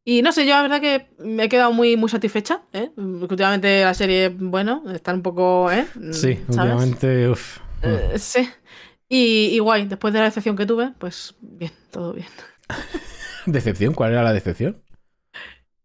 Y 0.04 0.22
no 0.22 0.32
sé, 0.32 0.44
yo 0.44 0.54
la 0.54 0.62
verdad 0.62 0.80
que 0.80 1.08
me 1.18 1.44
he 1.44 1.48
quedado 1.48 1.72
muy, 1.72 1.96
muy 1.96 2.08
satisfecha, 2.08 2.62
¿eh? 2.72 2.90
Últimamente 2.96 3.82
la 3.84 3.94
serie, 3.94 4.28
bueno, 4.28 4.82
está 4.92 5.14
un 5.14 5.22
poco, 5.22 5.70
¿eh? 5.70 5.86
Sí, 6.12 6.34
¿sabes? 6.34 6.48
últimamente, 6.48 7.28
uff. 7.28 7.58
Eh, 7.82 8.18
sí. 8.18 8.48
Y, 9.08 9.50
y 9.52 9.58
guay, 9.60 9.86
después 9.86 10.12
de 10.12 10.18
la 10.20 10.24
decepción 10.26 10.56
que 10.56 10.66
tuve, 10.66 10.92
pues 10.98 11.34
bien, 11.40 11.72
todo 11.90 12.12
bien. 12.12 12.26
¿Decepción? 13.46 13.94
¿Cuál 13.94 14.12
era 14.12 14.22
la 14.22 14.32
decepción? 14.32 14.82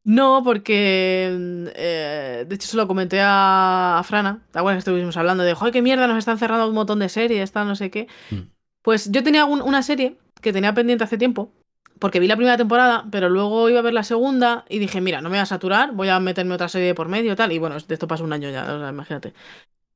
No, 0.04 0.42
porque 0.44 1.28
eh, 1.76 2.46
de 2.48 2.56
hecho 2.56 2.68
se 2.68 2.76
lo 2.78 2.88
comenté 2.88 3.20
a, 3.22 4.00
a 4.00 4.04
Frana, 4.04 4.44
¿te 4.52 4.58
acuerdas 4.58 4.84
que 4.84 4.90
estuvimos 4.90 5.16
hablando 5.16 5.44
de, 5.44 5.54
joder, 5.54 5.72
qué 5.72 5.84
mierda, 5.84 6.08
nos 6.08 6.18
están 6.18 6.40
cerrando 6.40 6.68
un 6.68 6.74
montón 6.74 6.98
de 6.98 7.08
series, 7.08 7.52
tal, 7.52 7.68
no 7.68 7.76
sé 7.76 7.92
qué? 7.92 8.08
Mm. 8.32 8.40
Pues 8.82 9.12
yo 9.12 9.24
tenía 9.24 9.46
un- 9.46 9.62
una 9.62 9.84
serie 9.84 10.18
que 10.42 10.52
tenía 10.52 10.74
pendiente 10.74 11.04
hace 11.04 11.20
tiempo, 11.20 11.54
porque 12.00 12.20
vi 12.20 12.26
la 12.28 12.36
primera 12.36 12.58
temporada, 12.58 13.06
pero 13.12 13.30
luego 13.30 13.70
iba 13.70 13.78
a 13.78 13.84
ver 13.84 13.94
la 13.94 14.04
segunda 14.04 14.66
y 14.70 14.80
dije, 14.80 15.02
mira, 15.02 15.22
no 15.22 15.30
me 15.30 15.36
voy 15.38 15.44
a 15.44 15.46
saturar, 15.46 15.92
voy 15.92 16.10
a 16.10 16.20
meterme 16.20 16.56
otra 16.56 16.68
serie 16.68 16.96
por 16.96 17.08
medio, 17.08 17.36
tal, 17.36 17.52
y 17.52 17.60
bueno, 17.60 17.78
de 17.78 17.94
esto 17.94 18.08
pasó 18.08 18.24
un 18.24 18.34
año 18.34 18.50
ya, 18.50 18.64
o 18.74 18.80
sea, 18.80 18.90
imagínate. 18.90 19.36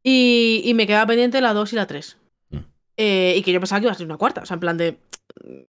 Y, 0.04 0.62
y 0.66 0.76
me 0.76 0.86
quedaba 0.86 1.08
pendiente 1.08 1.42
la 1.42 1.54
2 1.54 1.74
y 1.74 1.78
la 1.78 1.88
3. 1.88 2.20
Eh, 2.98 3.36
y 3.38 3.44
que 3.44 3.52
yo 3.52 3.60
pensaba 3.60 3.80
que 3.80 3.86
iba 3.86 3.92
a 3.92 3.96
ser 3.96 4.06
una 4.06 4.18
cuarta, 4.18 4.42
o 4.42 4.46
sea, 4.46 4.56
en 4.56 4.60
plan 4.62 4.78
de 4.78 5.00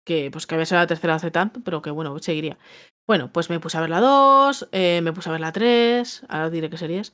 que 0.04 0.30
pues 0.30 0.46
que 0.46 0.54
había 0.54 0.66
sido 0.66 0.80
la 0.80 0.86
tercera 0.86 1.14
hace 1.14 1.30
tanto, 1.30 1.60
pero 1.64 1.82
que 1.82 1.90
bueno, 1.90 2.18
seguiría. 2.18 2.58
Bueno, 3.06 3.32
pues 3.32 3.50
me 3.50 3.60
puse 3.60 3.76
a 3.76 3.80
ver 3.80 3.90
la 3.90 4.00
2, 4.00 4.68
eh, 4.72 5.00
me 5.02 5.12
puse 5.12 5.28
a 5.28 5.32
ver 5.32 5.40
la 5.40 5.52
3, 5.52 6.24
ahora 6.28 6.50
diré 6.50 6.70
qué 6.70 6.78
series. 6.78 7.12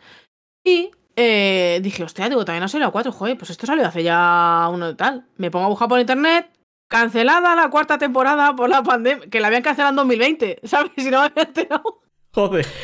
Y 0.64 0.90
eh, 1.16 1.80
dije, 1.82 2.04
hostia, 2.04 2.28
digo, 2.28 2.44
también 2.44 2.62
no 2.62 2.68
salido 2.68 2.88
la 2.88 2.92
4, 2.92 3.12
joder, 3.12 3.36
pues 3.38 3.50
esto 3.50 3.66
salió 3.66 3.86
hace 3.86 4.02
ya 4.02 4.68
uno 4.72 4.86
de 4.88 4.94
tal. 4.94 5.26
Me 5.36 5.50
pongo 5.50 5.66
a 5.66 5.68
buscar 5.68 5.88
por 5.88 6.00
internet, 6.00 6.50
cancelada 6.88 7.54
la 7.54 7.70
cuarta 7.70 7.98
temporada 7.98 8.54
por 8.54 8.68
la 8.68 8.82
pandemia, 8.82 9.28
que 9.28 9.40
la 9.40 9.48
habían 9.48 9.62
cancelado 9.62 9.90
en 9.90 9.96
2020, 9.96 10.60
¿sabes? 10.64 10.92
Si 10.96 11.10
no 11.10 11.20
me 11.20 11.26
había 11.26 11.44
enterado. 11.44 12.02
Joder. 12.32 12.66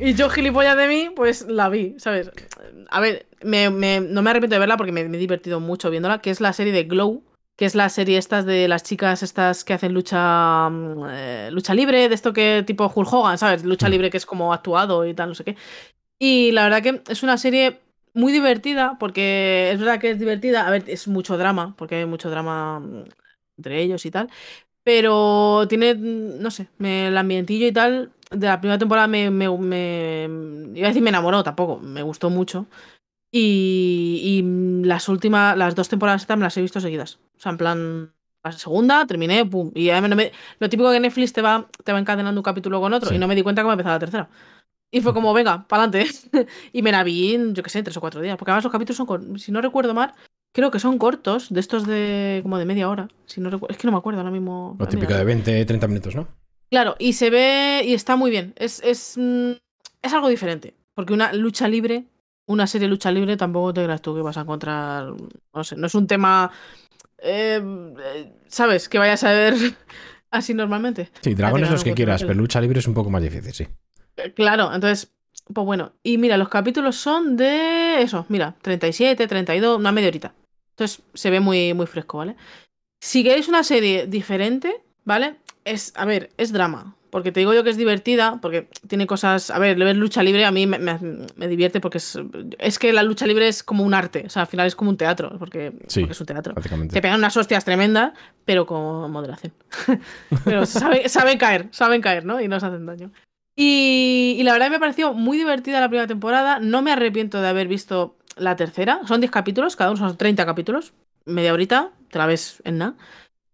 Y 0.00 0.14
yo, 0.14 0.28
gilipollas 0.30 0.76
de 0.76 0.86
mí, 0.86 1.10
pues 1.16 1.46
la 1.48 1.68
vi, 1.68 1.96
¿sabes? 1.98 2.30
A 2.88 3.00
ver, 3.00 3.26
me- 3.42 3.68
me- 3.68 4.00
no 4.00 4.22
me 4.22 4.30
arrepiento 4.30 4.54
de 4.54 4.60
verla 4.60 4.76
porque 4.76 4.92
me, 4.92 5.02
me 5.08 5.16
he 5.16 5.20
divertido 5.20 5.58
mucho 5.58 5.90
viéndola, 5.90 6.20
que 6.20 6.30
es 6.30 6.40
la 6.40 6.52
serie 6.52 6.72
de 6.72 6.84
Glow, 6.84 7.24
que 7.56 7.64
es 7.64 7.74
la 7.74 7.88
serie 7.88 8.16
estas 8.16 8.46
de 8.46 8.68
las 8.68 8.84
chicas 8.84 9.24
estas 9.24 9.64
que 9.64 9.72
hacen 9.72 9.92
lucha 9.94 10.68
mm, 10.70 11.04
eh, 11.10 11.48
lucha 11.50 11.74
libre, 11.74 12.08
de 12.08 12.14
esto 12.14 12.32
que 12.32 12.62
tipo 12.64 12.92
Hulk 12.94 13.12
Hogan, 13.12 13.38
¿sabes? 13.38 13.64
Lucha 13.64 13.88
Mm. 13.88 13.90
libre 13.90 14.10
que 14.10 14.18
es 14.18 14.26
como 14.26 14.52
actuado 14.54 15.04
y 15.04 15.14
tal, 15.14 15.30
no 15.30 15.34
sé 15.34 15.42
qué. 15.42 15.56
Y 16.20 16.52
la 16.52 16.62
verdad 16.62 16.80
que 16.82 17.02
es 17.10 17.24
una 17.24 17.36
serie 17.36 17.80
muy 18.14 18.30
divertida, 18.30 18.98
porque 19.00 19.70
es 19.72 19.80
verdad 19.80 19.98
que 19.98 20.10
es 20.12 20.20
divertida. 20.20 20.64
A 20.64 20.70
ver, 20.70 20.84
es 20.86 21.08
mucho 21.08 21.36
drama, 21.36 21.74
porque 21.76 21.96
hay 21.96 22.06
mucho 22.06 22.30
drama 22.30 22.78
mm, 22.78 23.02
entre 23.56 23.82
ellos 23.82 24.06
y 24.06 24.12
tal. 24.12 24.30
Pero 24.84 25.66
tiene, 25.68 25.94
no 25.96 26.50
sé, 26.50 26.68
me, 26.78 27.08
el 27.08 27.18
ambientillo 27.18 27.66
y 27.66 27.72
tal 27.72 28.10
de 28.30 28.46
la 28.46 28.60
primera 28.60 28.78
temporada 28.78 29.06
me, 29.06 29.30
me, 29.30 29.48
me- 29.58 30.28
Iba 30.78 30.86
a 30.86 30.90
decir 30.90 31.02
me 31.02 31.10
enamoró, 31.10 31.42
tampoco, 31.42 31.78
me 31.80 32.02
gustó 32.02 32.30
mucho. 32.30 32.66
Y, 33.30 34.20
y 34.24 34.84
las 34.86 35.08
últimas, 35.08 35.56
las 35.56 35.74
dos 35.74 35.88
temporadas 35.88 36.22
estas 36.22 36.38
me 36.38 36.44
las 36.44 36.56
he 36.56 36.62
visto 36.62 36.80
seguidas. 36.80 37.18
O 37.36 37.40
sea, 37.40 37.50
en 37.52 37.58
plan, 37.58 38.12
la 38.42 38.52
segunda, 38.52 39.06
terminé, 39.06 39.44
pum. 39.44 39.70
Y 39.74 39.86
ya 39.86 40.00
me- 40.00 40.08
no 40.08 40.16
me- 40.16 40.32
lo 40.58 40.68
típico 40.68 40.90
que 40.90 41.00
Netflix 41.00 41.32
te 41.32 41.42
va, 41.42 41.66
te 41.84 41.92
va 41.92 41.98
encadenando 41.98 42.40
un 42.40 42.44
capítulo 42.44 42.80
con 42.80 42.92
otro. 42.92 43.08
Sí. 43.10 43.16
Y 43.16 43.18
no 43.18 43.28
me 43.28 43.34
di 43.34 43.42
cuenta 43.42 43.62
cómo 43.62 43.72
empezaba 43.72 43.96
la 43.96 44.00
tercera. 44.00 44.28
Y 44.90 45.02
fue 45.02 45.12
como, 45.12 45.34
venga, 45.34 45.66
pa'lante. 45.68 46.06
y 46.72 46.82
me 46.82 46.92
la 46.92 47.04
vi 47.04 47.34
en, 47.34 47.54
yo 47.54 47.62
qué 47.62 47.68
sé, 47.70 47.78
en 47.78 47.84
tres 47.84 47.96
o 47.98 48.00
cuatro 48.00 48.20
días. 48.22 48.38
Porque 48.38 48.50
además 48.50 48.64
los 48.64 48.72
capítulos 48.72 48.96
son, 48.96 49.38
si 49.38 49.52
no 49.52 49.60
recuerdo 49.60 49.92
mal, 49.92 50.14
creo 50.54 50.70
que 50.70 50.80
son 50.80 50.96
cortos, 50.96 51.52
de 51.52 51.60
estos 51.60 51.86
de 51.86 52.40
como 52.42 52.56
de 52.58 52.64
media 52.64 52.88
hora. 52.88 53.08
Si 53.26 53.40
no 53.42 53.50
recuerdo, 53.50 53.72
es 53.74 53.78
que 53.78 53.86
no 53.86 53.92
me 53.92 53.98
acuerdo 53.98 54.20
ahora 54.20 54.30
mismo. 54.30 54.76
Lo 54.78 54.88
típico 54.88 55.12
de 55.12 55.24
20, 55.24 55.64
30 55.66 55.86
minutos, 55.86 56.14
¿no? 56.14 56.28
Claro, 56.70 56.96
y 56.98 57.14
se 57.14 57.30
ve 57.30 57.82
y 57.84 57.94
está 57.94 58.16
muy 58.16 58.30
bien. 58.30 58.52
Es, 58.56 58.80
es, 58.84 59.14
mm, 59.16 59.52
es 60.02 60.12
algo 60.12 60.28
diferente. 60.28 60.74
Porque 60.94 61.12
una 61.12 61.32
lucha 61.32 61.68
libre, 61.68 62.04
una 62.46 62.66
serie 62.66 62.86
de 62.86 62.90
lucha 62.90 63.10
libre, 63.10 63.36
tampoco 63.36 63.72
te 63.72 63.84
creas 63.84 64.02
tú 64.02 64.14
que 64.14 64.22
vas 64.22 64.36
a 64.36 64.42
encontrar. 64.42 65.12
No 65.54 65.64
sé, 65.64 65.76
no 65.76 65.86
es 65.86 65.94
un 65.94 66.06
tema. 66.06 66.50
eh, 67.18 67.62
¿Sabes? 68.48 68.88
Que 68.88 68.98
vayas 68.98 69.24
a 69.24 69.32
ver 69.32 69.54
así 70.30 70.54
normalmente. 70.54 71.10
Sí, 71.20 71.34
dragones 71.34 71.70
los 71.70 71.84
que 71.84 71.94
quieras, 71.94 72.22
pero 72.22 72.34
lucha 72.34 72.60
libre 72.60 72.80
es 72.80 72.88
un 72.88 72.94
poco 72.94 73.10
más 73.10 73.22
difícil, 73.22 73.52
sí. 73.52 73.68
Eh, 74.16 74.32
Claro, 74.34 74.74
entonces, 74.74 75.10
pues 75.52 75.64
bueno. 75.64 75.92
Y 76.02 76.18
mira, 76.18 76.36
los 76.36 76.48
capítulos 76.48 76.96
son 76.96 77.36
de 77.36 78.02
eso, 78.02 78.26
mira, 78.28 78.56
37, 78.60 79.26
32, 79.26 79.78
una 79.78 79.92
media 79.92 80.08
horita. 80.08 80.34
Entonces 80.70 81.02
se 81.14 81.30
ve 81.30 81.40
muy, 81.40 81.74
muy 81.74 81.86
fresco, 81.86 82.18
¿vale? 82.18 82.36
Si 83.00 83.22
queréis 83.22 83.48
una 83.48 83.62
serie 83.64 84.06
diferente, 84.06 84.82
¿vale? 85.04 85.36
Es, 85.70 85.92
a 85.96 86.04
ver, 86.04 86.30
es 86.36 86.52
drama. 86.52 86.94
Porque 87.10 87.32
te 87.32 87.40
digo 87.40 87.54
yo 87.54 87.64
que 87.64 87.70
es 87.70 87.78
divertida, 87.78 88.38
porque 88.42 88.68
tiene 88.86 89.06
cosas. 89.06 89.50
A 89.50 89.58
ver, 89.58 89.78
ver 89.78 89.96
lucha 89.96 90.22
libre 90.22 90.44
a 90.44 90.50
mí 90.50 90.66
me, 90.66 90.78
me- 90.78 90.98
me 91.36 91.48
divierte 91.48 91.80
porque 91.80 91.96
es. 91.98 92.18
Es 92.58 92.78
que 92.78 92.92
la 92.92 93.02
lucha 93.02 93.26
libre 93.26 93.48
es 93.48 93.62
como 93.62 93.82
un 93.82 93.94
arte. 93.94 94.24
O 94.26 94.30
sea, 94.30 94.42
al 94.42 94.48
final 94.48 94.66
es 94.66 94.76
como 94.76 94.90
un 94.90 94.98
teatro. 94.98 95.38
Porque, 95.38 95.72
Sí. 95.86 96.00
porque 96.00 96.12
es 96.12 96.20
un 96.20 96.26
teatro. 96.26 96.52
Prácticamente. 96.52 96.92
Te 96.92 97.00
pegan 97.00 97.18
unas 97.18 97.34
hostias 97.36 97.64
tremendas, 97.64 98.12
pero 98.44 98.66
con 98.66 99.10
moderación. 99.10 99.54
pero 100.44 100.66
saben, 100.66 101.08
saben 101.08 101.38
caer, 101.38 101.68
saben 101.70 102.02
caer, 102.02 102.26
¿no? 102.26 102.40
Y 102.42 102.48
no 102.48 102.60
se 102.60 102.66
hacen 102.66 102.84
daño. 102.84 103.10
Y, 103.56 104.36
y 104.38 104.42
la 104.42 104.52
verdad 104.52 104.70
me 104.70 104.78
pareció 104.78 105.14
muy 105.14 105.36
divertida 105.38 105.80
la 105.80 105.88
primera 105.88 106.06
temporada. 106.06 106.58
No 106.60 106.82
me 106.82 106.92
arrepiento 106.92 107.40
de 107.40 107.48
haber 107.48 107.68
visto 107.68 108.16
la 108.36 108.54
tercera. 108.56 109.00
Son 109.08 109.20
10 109.20 109.30
capítulos, 109.32 109.76
cada 109.76 109.90
uno 109.90 109.98
son 109.98 110.16
30 110.16 110.44
capítulos. 110.46 110.92
Media 111.24 111.52
horita, 111.54 111.90
te 112.10 112.18
la 112.18 112.26
ves 112.26 112.60
en 112.64 112.78
nada. 112.78 112.94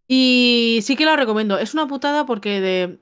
Y 0.09 0.81
sí 0.83 0.97
que 0.97 1.05
la 1.07 1.17
recomiendo. 1.17 1.59
Es 1.59 1.75
una 1.75 1.87
putada 1.87 2.27
porque 2.27 2.61
de, 2.61 2.99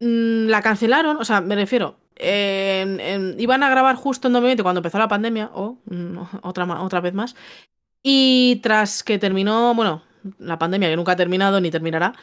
mm, 0.00 0.48
la 0.48 0.62
cancelaron, 0.62 1.16
o 1.18 1.24
sea, 1.24 1.40
me 1.40 1.54
refiero. 1.56 1.98
en- 2.18 2.98
en- 3.00 3.36
iban 3.40 3.62
a 3.62 3.68
grabar 3.70 3.94
justo 3.96 4.28
en 4.28 4.32
2020 4.34 4.62
cuando 4.62 4.78
empezó 4.80 4.98
la 4.98 5.08
pandemia, 5.08 5.50
o 5.54 5.78
mm, 5.86 6.18
otra, 6.42 6.64
otra 6.82 7.00
vez 7.00 7.14
más. 7.14 7.36
Y 8.02 8.60
tras 8.62 9.02
que 9.02 9.18
terminó, 9.18 9.74
bueno, 9.74 10.02
la 10.38 10.58
pandemia 10.58 10.88
que 10.90 10.96
nunca 10.96 11.12
ha 11.12 11.16
terminado 11.16 11.60
ni 11.60 11.70
terminará, 11.70 12.14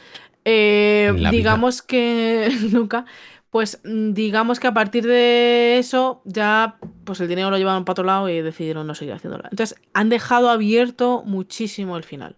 eh, 0.46 1.12
vida. 1.16 1.30
digamos 1.32 1.82
que 1.82 2.50
nunca, 2.72 3.06
pues 3.50 3.82
mm, 3.84 4.14
digamos 4.14 4.60
que 4.60 4.68
a 4.68 4.74
partir 4.74 5.06
de 5.06 5.78
eso 5.80 6.22
ya 6.26 6.78
pues 7.06 7.20
el 7.22 7.28
dinero 7.28 7.50
lo 7.52 7.58
llevaron 7.58 7.86
para 7.86 7.94
otro 7.94 8.06
lado 8.06 8.30
y 8.30 8.42
decidieron 8.42 8.88
no 8.88 8.96
seguir 8.96 9.14
haciéndolo. 9.16 9.46
Entonces 9.52 9.80
han 9.94 10.10
dejado 10.10 10.50
abierto 10.50 11.24
muchísimo 11.26 11.98
el 11.98 12.04
final. 12.04 12.38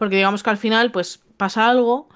Porque 0.00 0.16
digamos 0.16 0.42
que 0.42 0.50
al 0.50 0.56
final 0.56 0.90
pues 0.90 1.20
pasa 1.36 1.68
algo 1.68 2.08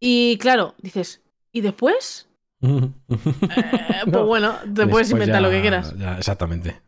y 0.00 0.36
claro, 0.38 0.74
dices, 0.82 1.22
¿y 1.52 1.62
después? 1.62 2.28
Eh, 2.64 4.00
pues 4.04 4.06
No. 4.06 4.26
bueno, 4.26 4.54
te 4.62 4.68
Después 4.68 4.90
puedes 4.90 5.10
inventar 5.12 5.36
ya- 5.36 5.40
lo 5.40 5.50
que 5.50 5.60
quieras. 5.62 5.94
ya, 5.96 6.18
exactamente. 6.18 6.80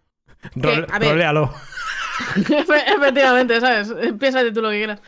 Role- 0.57 0.87
a 0.93 0.99
ver. 0.99 1.11
roléalo. 1.13 1.53
Efe- 2.35 2.85
Efectivamente, 2.97 3.61
¿sabes? 3.61 3.93
Piénsate 4.19 4.53
tú 4.53 4.61
lo 4.63 4.71
que 4.71 4.79
quieras. 4.79 5.01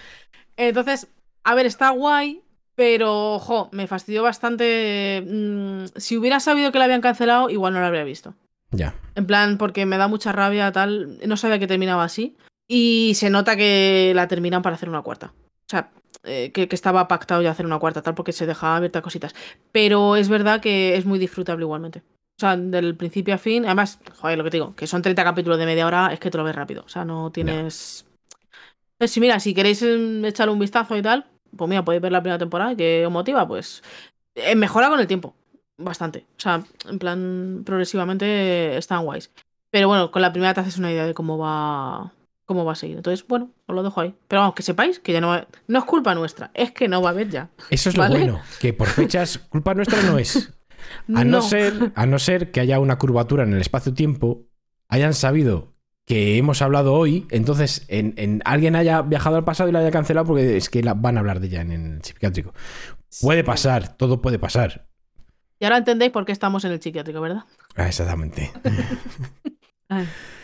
Entonces, 0.57 1.09
a 1.45 1.55
ver, 1.55 1.67
está 1.67 1.91
guay, 1.91 2.43
pero, 2.75 3.35
ojo, 3.35 3.69
me 3.73 3.87
fastidió 3.87 4.23
bastante. 4.23 5.23
mm, 5.27 5.85
si 5.97 6.17
hubiera 6.17 6.39
sabido 6.41 6.71
que 6.71 6.79
la 6.79 6.85
habían 6.85 7.01
cancelado, 7.01 7.51
igual 7.51 7.73
no 7.75 7.81
la 7.81 7.87
habría 7.89 8.05
visto. 8.05 8.35
Ya. 8.71 8.95
En 9.17 9.27
plan, 9.27 9.59
porque 9.59 9.85
me 9.87 9.97
da 9.99 10.07
mucha 10.09 10.31
rabia, 10.33 10.71
tal. 10.73 11.19
No 11.27 11.37
sabía 11.37 11.59
que 11.59 11.67
terminaba 11.67 12.05
así. 12.05 12.37
Y 12.69 13.15
se 13.15 13.31
nota 13.31 13.57
que 13.57 14.13
la 14.15 14.29
terminan 14.29 14.63
para 14.63 14.77
hacer 14.77 14.89
una 14.89 15.03
cuarta. 15.03 15.33
O 15.35 15.71
sea, 15.71 15.91
eh, 16.25 16.53
que, 16.53 16.69
que 16.69 16.75
estaba 16.75 17.09
pactado 17.09 17.43
ya 17.43 17.51
hacer 17.51 17.67
una 17.67 17.79
cuarta, 17.79 18.03
tal, 18.03 18.15
porque 18.15 18.33
se 18.33 18.47
dejaba 18.47 18.77
abiertas 18.77 19.03
cositas. 19.03 19.35
Pero 19.73 20.17
es 20.17 20.29
verdad 20.29 20.61
que 20.61 20.97
es 20.97 21.07
muy 21.07 21.19
disfrutable 21.19 21.65
igualmente. 21.65 22.01
O 22.01 22.41
sea, 22.41 22.57
del 22.57 22.97
principio 22.97 23.35
a 23.35 23.39
fin. 23.39 23.65
Además, 23.65 23.99
joder, 24.21 24.39
lo 24.39 24.45
que 24.45 24.51
te 24.51 24.57
digo, 24.59 24.75
que 24.77 24.87
son 24.87 25.03
30 25.03 25.25
capítulos 25.25 25.59
de 25.59 25.67
media 25.67 25.87
hora, 25.87 26.13
es 26.13 26.21
que 26.21 26.31
te 26.31 26.39
lo 26.39 26.45
ves 26.45 26.55
rápido. 26.55 26.83
O 26.85 26.89
sea, 26.89 27.05
no 27.05 27.33
tienes. 27.33 28.07
Entonces, 28.93 29.13
si 29.13 29.21
mira, 29.21 29.41
si 29.41 29.55
queréis 29.55 29.83
mm, 29.83 30.25
echarle 30.25 30.53
un 30.53 30.59
vistazo 30.59 30.97
y 30.97 31.03
tal, 31.03 31.27
pues 31.57 31.69
mira, 31.69 31.85
podéis 31.85 32.03
ver 32.03 32.13
la 32.13 32.21
primera 32.23 32.39
temporada, 32.39 32.77
que 32.77 33.07
os 33.07 33.13
motiva, 33.13 33.47
pues. 33.47 33.83
eh, 34.35 34.55
mejora 34.55 34.89
con 34.89 35.01
el 35.01 35.07
tiempo. 35.07 35.35
Bastante. 35.79 36.27
O 36.37 36.41
sea, 36.41 36.65
en 36.89 36.99
plan, 36.99 37.63
progresivamente 37.65 38.77
están 38.77 39.05
guays. 39.05 39.31
Pero 39.71 39.89
bueno, 39.89 40.11
con 40.11 40.23
la 40.23 40.33
primera 40.33 40.55
te 40.55 40.61
haces 40.61 40.79
una 40.79 40.93
idea 40.93 41.07
de 41.07 41.15
cómo 41.15 41.39
va. 41.39 42.13
Cómo 42.49 42.65
va 42.65 42.73
a 42.73 42.77
seguir. 42.77 42.97
Entonces, 42.97 43.27
bueno, 43.29 43.51
os 43.67 43.75
lo 43.75 43.83
dejo 43.83 44.01
ahí. 44.01 44.15
Pero 44.27 44.41
vamos, 44.41 44.55
que 44.55 44.63
sepáis 44.63 44.99
que 44.99 45.13
ya 45.13 45.21
no 45.21 45.29
va. 45.29 45.47
No 45.69 45.79
es 45.79 45.85
culpa 45.85 46.15
nuestra, 46.15 46.51
es 46.55 46.73
que 46.73 46.89
no 46.89 47.03
va 47.03 47.11
a 47.11 47.13
haber 47.13 47.29
ya. 47.29 47.51
Eso 47.71 47.91
es 47.91 47.97
lo 47.97 48.09
bueno, 48.09 48.41
que 48.59 48.73
por 48.73 48.89
fechas 48.89 49.37
culpa 49.51 49.75
nuestra 49.75 50.01
no 50.03 50.19
es. 50.19 50.51
A 51.15 51.25
no, 51.25 51.43
ser, 51.43 51.93
a 51.95 52.07
no 52.07 52.19
ser 52.19 52.51
que 52.51 52.61
haya 52.61 52.81
una 52.81 52.97
curvatura 52.97 53.43
en 53.45 53.53
el 53.53 53.61
espacio-tiempo, 53.61 54.47
hayan 54.89 55.13
sabido 55.13 55.75
que 56.07 56.39
hemos 56.39 56.63
hablado 56.63 56.95
hoy, 56.95 57.27
entonces 57.31 57.85
en, 57.89 58.15
en- 58.17 58.41
alguien 58.47 58.75
haya 58.77 59.03
viajado 59.03 59.37
al 59.37 59.45
pasado 59.45 59.69
y 59.69 59.73
la 59.73 59.81
haya 59.81 59.91
cancelado 59.91 60.27
porque 60.27 60.57
es 60.57 60.71
que 60.71 60.83
la, 60.83 60.95
van 60.95 61.19
a 61.19 61.21
hablar 61.21 61.41
de 61.41 61.49
ella 61.49 61.61
en 61.61 61.73
el 61.73 62.03
psiquiátrico. 62.03 62.55
Puede 63.21 63.45
pasar, 63.45 63.95
todo 63.99 64.23
puede 64.23 64.39
pasar. 64.39 64.89
Y 65.61 65.65
ahora 65.67 65.77
entendéis 65.77 66.13
por 66.13 66.25
qué 66.25 66.33
estamos 66.33 66.65
en 66.65 66.73
el 66.73 66.81
psiquiátrico, 66.81 67.21
¿verdad? 67.21 67.45
Ah, 67.77 67.89
exactamente. 67.89 68.51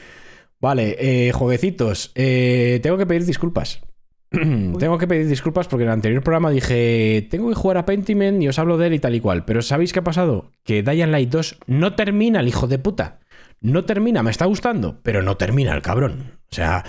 Vale, 0.65 0.97
eh, 0.99 1.31
jueguecitos. 1.33 2.11
eh, 2.15 2.81
tengo 2.83 2.97
que 2.97 3.05
pedir 3.05 3.27
disculpas. 3.27 3.83
tengo 4.31 4.97
que 4.97 5.07
pedir 5.07 5.29
disculpas 5.29 5.69
porque 5.69 5.83
en 5.83 5.91
el 5.91 5.93
anterior 5.93 6.23
programa 6.23 6.51
dije, 6.51 7.29
tengo 7.31 7.51
que 7.51 7.55
jugar 7.55 7.77
a 7.77 7.85
Pentiment 7.85 8.43
y 8.43 8.49
os 8.49 8.59
hablo 8.59 8.79
de 8.79 8.87
él 8.87 8.95
y 8.95 8.99
tal 8.99 9.15
y 9.15 9.21
cual. 9.21 9.45
Pero 9.45 9.61
¿sabéis 9.61 9.93
qué 9.93 9.99
ha 9.99 10.05
pasado? 10.05 10.53
Que 10.65 10.83
Dying 10.83 11.11
Light 11.11 11.29
2 11.29 11.59
no 11.67 11.95
termina, 11.95 12.41
el 12.41 12.49
hijo 12.49 12.67
de 12.67 12.79
puta. 12.79 13.21
No 13.61 13.85
termina, 13.85 14.23
me 14.23 14.31
está 14.31 14.47
gustando, 14.47 15.01
pero 15.03 15.21
no 15.21 15.37
termina 15.37 15.75
el 15.75 15.83
cabrón. 15.83 16.39
O 16.51 16.55
sea, 16.55 16.83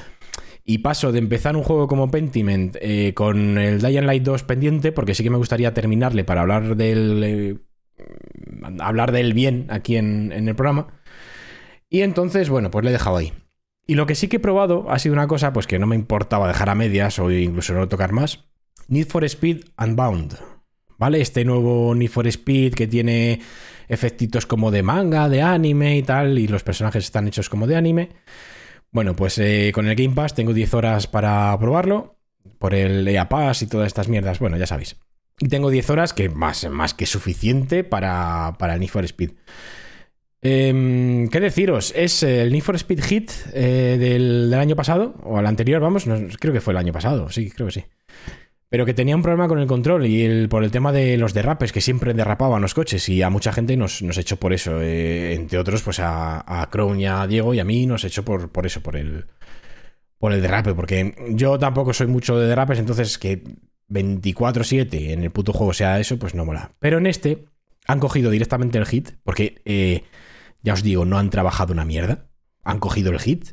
y 0.63 0.77
paso 0.77 1.11
de 1.11 1.19
empezar 1.19 1.57
un 1.57 1.63
juego 1.63 1.87
como 1.87 2.09
Pentiment 2.09 2.77
eh, 2.79 3.13
con 3.13 3.57
el 3.57 3.81
Dying 3.81 4.05
Light 4.05 4.23
2 4.23 4.43
pendiente, 4.43 4.93
porque 4.93 5.15
sí 5.15 5.23
que 5.23 5.31
me 5.31 5.37
gustaría 5.37 5.73
terminarle 5.73 6.23
para 6.23 6.43
hablar 6.43 6.77
del... 6.77 7.21
eh, 7.25 7.57
hablar 8.79 9.11
del 9.11 9.33
bien 9.33 9.65
aquí 9.67 9.97
en, 9.97 10.31
en 10.31 10.47
el 10.47 10.55
programa. 10.55 10.87
Y 11.89 12.03
entonces, 12.03 12.49
bueno, 12.49 12.71
pues 12.71 12.85
le 12.85 12.91
he 12.91 12.93
dejado 12.93 13.17
ahí. 13.17 13.33
Y 13.87 13.95
lo 13.95 14.05
que 14.05 14.15
sí 14.15 14.27
que 14.27 14.37
he 14.37 14.39
probado 14.39 14.89
ha 14.89 14.99
sido 14.99 15.13
una 15.13 15.27
cosa 15.27 15.53
pues 15.53 15.67
que 15.67 15.79
no 15.79 15.87
me 15.87 15.95
importaba 15.95 16.47
dejar 16.47 16.69
a 16.69 16.75
medias 16.75 17.19
o 17.19 17.31
incluso 17.31 17.73
no 17.73 17.87
tocar 17.87 18.11
más. 18.11 18.45
Need 18.87 19.07
for 19.07 19.23
Speed 19.23 19.65
Unbound. 19.77 20.37
¿Vale? 20.97 21.21
Este 21.21 21.43
nuevo 21.45 21.93
Need 21.93 22.09
for 22.09 22.27
Speed 22.27 22.73
que 22.73 22.87
tiene 22.87 23.41
efectitos 23.87 24.45
como 24.45 24.71
de 24.71 24.83
manga, 24.83 25.29
de 25.29 25.41
anime 25.41 25.97
y 25.97 26.03
tal, 26.03 26.39
y 26.39 26.47
los 26.47 26.63
personajes 26.63 27.03
están 27.03 27.27
hechos 27.27 27.49
como 27.49 27.67
de 27.67 27.75
anime. 27.75 28.09
Bueno, 28.91 29.15
pues 29.15 29.37
eh, 29.39 29.71
con 29.73 29.87
el 29.87 29.95
Game 29.95 30.15
Pass 30.15 30.33
tengo 30.33 30.53
10 30.53 30.73
horas 30.73 31.07
para 31.07 31.57
probarlo, 31.59 32.17
por 32.59 32.73
el 32.73 33.07
EA 33.07 33.27
Pass 33.27 33.61
y 33.61 33.67
todas 33.67 33.87
estas 33.87 34.07
mierdas, 34.07 34.39
bueno, 34.39 34.57
ya 34.57 34.67
sabéis. 34.67 34.95
Y 35.39 35.49
tengo 35.49 35.69
10 35.69 35.89
horas 35.89 36.13
que 36.13 36.29
más, 36.29 36.67
más 36.69 36.93
que 36.93 37.05
suficiente 37.05 37.83
para, 37.83 38.55
para 38.57 38.75
el 38.75 38.79
Need 38.79 38.89
for 38.89 39.03
Speed. 39.03 39.31
Em, 40.41 41.27
¿Qué 41.29 41.39
deciros? 41.39 41.91
Es 41.95 42.21
el 42.23 42.51
Need 42.51 42.61
for 42.61 42.75
Speed 42.75 43.03
Hit 43.03 43.31
eh, 43.53 43.97
del, 43.99 44.49
del 44.49 44.59
año 44.59 44.75
pasado, 44.75 45.15
o 45.23 45.37
al 45.37 45.47
anterior, 45.47 45.81
vamos, 45.81 46.05
creo 46.39 46.53
que 46.53 46.61
fue 46.61 46.73
el 46.73 46.77
año 46.77 46.93
pasado, 46.93 47.29
sí, 47.29 47.49
creo 47.49 47.67
que 47.67 47.73
sí. 47.73 47.85
Pero 48.69 48.85
que 48.85 48.93
tenía 48.93 49.15
un 49.15 49.21
problema 49.21 49.47
con 49.47 49.59
el 49.59 49.67
control 49.67 50.05
y 50.05 50.23
el, 50.23 50.49
por 50.49 50.63
el 50.63 50.71
tema 50.71 50.91
de 50.91 51.17
los 51.17 51.33
derrapes, 51.33 51.71
que 51.71 51.81
siempre 51.81 52.13
derrapaban 52.13 52.61
los 52.61 52.73
coches 52.73 53.07
y 53.09 53.21
a 53.21 53.29
mucha 53.29 53.53
gente 53.53 53.77
nos, 53.77 54.01
nos 54.01 54.17
echó 54.17 54.37
por 54.37 54.53
eso. 54.53 54.81
eh, 54.81 55.33
entre 55.33 55.59
otros, 55.59 55.81
pues 55.81 55.99
a, 55.99 56.61
a 56.61 56.69
Crown 56.69 56.99
y 56.99 57.05
a 57.05 57.25
Diego 57.25 57.53
y 57.53 57.59
a 57.59 57.63
mí 57.63 57.85
nos 57.85 58.03
echó 58.03 58.25
por, 58.25 58.51
por 58.51 58.65
eso, 58.65 58.81
por 58.81 58.97
el, 58.97 59.25
por 60.17 60.33
el 60.33 60.41
derrape. 60.41 60.73
Porque 60.73 61.15
yo 61.29 61.57
tampoco 61.57 61.93
soy 61.93 62.07
mucho 62.07 62.37
de 62.37 62.47
derrapes, 62.47 62.79
entonces 62.79 63.17
que 63.17 63.43
24-7 63.89 65.11
en 65.11 65.23
el 65.23 65.31
puto 65.31 65.53
juego 65.53 65.73
sea 65.73 65.99
eso, 65.99 66.17
pues 66.19 66.33
no 66.35 66.43
mola. 66.43 66.71
Pero 66.79 66.97
en 66.97 67.07
este 67.07 67.45
han 67.87 67.99
cogido 67.99 68.31
directamente 68.31 68.77
el 68.77 68.87
hit, 68.87 69.11
porque 69.23 69.61
eh, 69.63 70.03
ya 70.65 70.73
os 70.73 70.81
digo, 70.81 71.05
no 71.05 71.19
han 71.19 71.29
trabajado 71.29 71.71
una 71.71 71.85
mierda. 71.85 72.27
Han 72.63 72.79
cogido 72.79 73.11
el 73.11 73.19
hit 73.19 73.51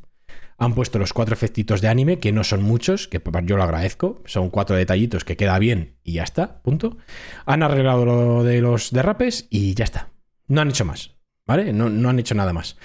Han 0.57 0.75
puesto 0.75 0.99
los 0.99 1.13
cuatro 1.13 1.35
efectitos 1.35 1.83
de 1.83 1.89
anime, 1.89 2.19
que 2.19 2.33
no 2.33 2.43
son 2.43 2.63
muchos, 2.63 3.07
que 3.07 3.21
yo 3.45 3.57
lo 3.59 3.63
agradezco. 3.63 4.23
Son 4.25 4.49
cuatro 4.49 4.77
detallitos 4.77 5.23
que 5.25 5.37
queda 5.37 5.59
bien 5.59 5.99
y 6.03 6.15
ya 6.15 6.23
está, 6.23 6.63
punto. 6.63 6.97
Han 7.45 7.63
arreglado 7.63 8.07
lo 8.07 8.45
de 8.45 8.63
los 8.63 8.93
derrapes 8.93 9.47
y 9.51 9.75
ya 9.75 9.85
está. 9.85 10.09
No 10.49 10.63
han 10.63 10.71
hecho 10.71 10.87
más, 10.87 11.15
¿vale? 11.47 11.75
No, 11.75 11.91
no 11.91 12.09
han 12.09 12.19
hecho 12.19 12.35
nada 12.35 12.55
más. 12.55 12.79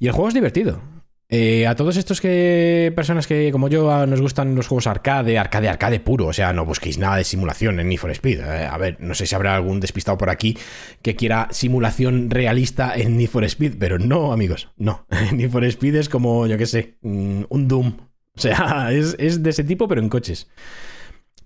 Y 0.00 0.08
el 0.08 0.12
juego 0.12 0.28
es 0.28 0.34
divertido. 0.34 0.82
Eh, 1.30 1.66
a 1.66 1.76
todos 1.76 1.98
estos 1.98 2.22
que 2.22 2.90
personas 2.96 3.26
que, 3.26 3.52
como 3.52 3.68
yo, 3.68 4.06
nos 4.06 4.20
gustan 4.20 4.54
los 4.54 4.66
juegos 4.66 4.86
arcade, 4.86 5.36
arcade, 5.36 5.68
arcade 5.68 6.00
puro, 6.00 6.28
o 6.28 6.32
sea, 6.32 6.54
no 6.54 6.64
busquéis 6.64 6.96
nada 6.96 7.16
de 7.16 7.24
simulación 7.24 7.78
en 7.80 7.88
Need 7.90 7.98
for 7.98 8.10
Speed. 8.12 8.40
Eh, 8.40 8.64
a 8.64 8.78
ver, 8.78 8.96
no 9.00 9.14
sé 9.14 9.26
si 9.26 9.34
habrá 9.34 9.54
algún 9.54 9.78
despistado 9.78 10.16
por 10.16 10.30
aquí 10.30 10.56
que 11.02 11.16
quiera 11.16 11.48
simulación 11.50 12.30
realista 12.30 12.94
en 12.96 13.18
Need 13.18 13.28
for 13.28 13.44
Speed, 13.44 13.74
pero 13.78 13.98
no, 13.98 14.32
amigos, 14.32 14.70
no. 14.78 15.06
Need 15.34 15.50
for 15.50 15.64
Speed 15.64 15.96
es 15.96 16.08
como, 16.08 16.46
yo 16.46 16.56
qué 16.56 16.64
sé, 16.64 16.96
mm, 17.02 17.42
un 17.50 17.68
Doom. 17.68 17.92
O 18.34 18.40
sea, 18.40 18.90
es, 18.92 19.42
de 19.42 19.50
ese 19.50 19.64
tipo, 19.64 19.86
pero 19.86 20.00
en 20.00 20.08
coches. 20.08 20.48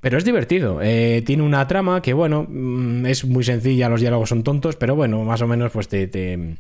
Pero 0.01 0.17
es 0.17 0.25
divertido. 0.25 0.81
Eh, 0.81 1.23
tiene 1.27 1.43
una 1.43 1.67
trama 1.67 2.03
que, 2.03 2.13
bueno, 2.13 2.47
mm, 2.49 3.07
es 3.07 3.25
muy 3.25 3.43
sencilla, 3.43 3.89
los 3.89 4.01
diálogos 4.01 4.29
son 4.29 4.45
tontos, 4.45 4.77
pero 4.77 4.95
bueno, 4.95 5.25
más 5.25 5.43
o 5.43 5.49
menos 5.49 5.73
pues 5.73 5.89
te, 5.89 6.57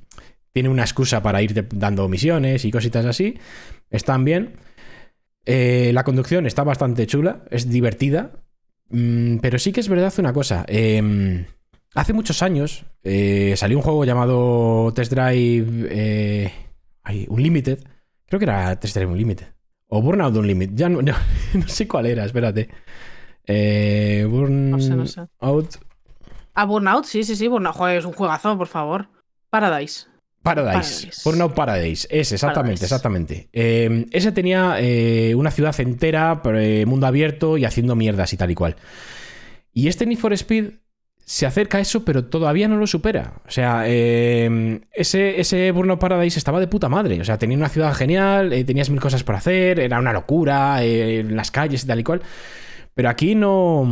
tiene 0.52 0.68
una 0.68 0.82
excusa 0.82 1.22
para 1.22 1.42
ir 1.42 1.66
dando 1.74 2.08
misiones 2.08 2.64
y 2.64 2.70
cositas 2.70 3.04
así. 3.06 3.38
Están 3.90 4.24
bien. 4.24 4.56
Eh, 5.44 5.90
la 5.92 6.04
conducción 6.04 6.46
está 6.46 6.62
bastante 6.62 7.06
chula, 7.06 7.44
es 7.50 7.68
divertida. 7.68 8.32
Mm, 8.90 9.38
pero 9.38 9.58
sí 9.58 9.72
que 9.72 9.80
es 9.80 9.88
verdad 9.88 10.12
una 10.18 10.32
cosa. 10.32 10.64
Em, 10.68 11.46
hace 11.94 12.12
muchos 12.12 12.42
años 12.42 12.84
eh, 13.02 13.54
salió 13.56 13.78
un 13.78 13.82
juego 13.82 14.04
llamado 14.04 14.92
Test 14.94 15.12
Drive 15.12 15.88
eh, 15.90 16.52
Unlimited. 17.28 17.80
Creo 18.26 18.38
que 18.38 18.44
era 18.44 18.78
Test 18.78 18.94
Drive 18.94 19.10
Unlimited. 19.10 19.46
O 19.88 20.00
Burnout 20.02 20.36
Unlimited. 20.36 20.74
Ya 20.76 20.88
no, 20.88 21.00
sé 21.66 21.88
cuál 21.88 22.06
era, 22.06 22.24
espérate. 22.24 22.68
Burnout. 24.28 24.82
No 24.88 25.06
sé, 25.06 25.20
no 25.20 25.68
Ah, 26.54 26.66
Burnout, 26.66 27.06
sí, 27.06 27.24
sí, 27.24 27.34
sí. 27.36 27.48
Burnout. 27.48 27.76
es 27.90 28.04
un 28.04 28.12
juegazo, 28.12 28.56
por 28.58 28.66
favor. 28.66 29.08
Paradise. 29.48 30.11
Paradise. 30.42 31.08
Burnout 31.24 31.54
Paradise. 31.54 32.06
Ese, 32.10 32.34
exactamente, 32.34 32.84
exactamente. 32.84 33.48
Eh, 33.52 34.06
ese 34.10 34.32
tenía 34.32 34.76
eh, 34.80 35.34
una 35.34 35.50
ciudad 35.50 35.78
entera, 35.80 36.40
eh, 36.54 36.84
mundo 36.86 37.06
abierto 37.06 37.56
y 37.58 37.64
haciendo 37.64 37.94
mierdas 37.94 38.32
y 38.32 38.36
tal 38.36 38.50
y 38.50 38.54
cual. 38.54 38.76
Y 39.72 39.88
este 39.88 40.04
Need 40.04 40.18
for 40.18 40.32
Speed 40.32 40.70
se 41.24 41.46
acerca 41.46 41.78
a 41.78 41.80
eso, 41.80 42.04
pero 42.04 42.24
todavía 42.24 42.68
no 42.68 42.76
lo 42.76 42.86
supera. 42.86 43.40
O 43.46 43.50
sea, 43.50 43.86
ese, 43.86 45.40
ese 45.40 45.70
Burnout 45.70 46.00
Paradise 46.00 46.38
estaba 46.38 46.60
de 46.60 46.66
puta 46.66 46.88
madre. 46.88 47.20
O 47.20 47.24
sea, 47.24 47.38
tenía 47.38 47.56
una 47.56 47.68
ciudad 47.68 47.94
genial, 47.94 48.50
tenías 48.66 48.90
mil 48.90 49.00
cosas 49.00 49.22
por 49.22 49.36
hacer, 49.36 49.78
era 49.80 49.98
una 49.98 50.12
locura, 50.12 50.82
en 50.82 51.36
las 51.36 51.50
calles 51.50 51.84
y 51.84 51.86
tal 51.86 52.00
y 52.00 52.04
cual. 52.04 52.22
Pero 52.94 53.08
aquí 53.08 53.34
no 53.34 53.88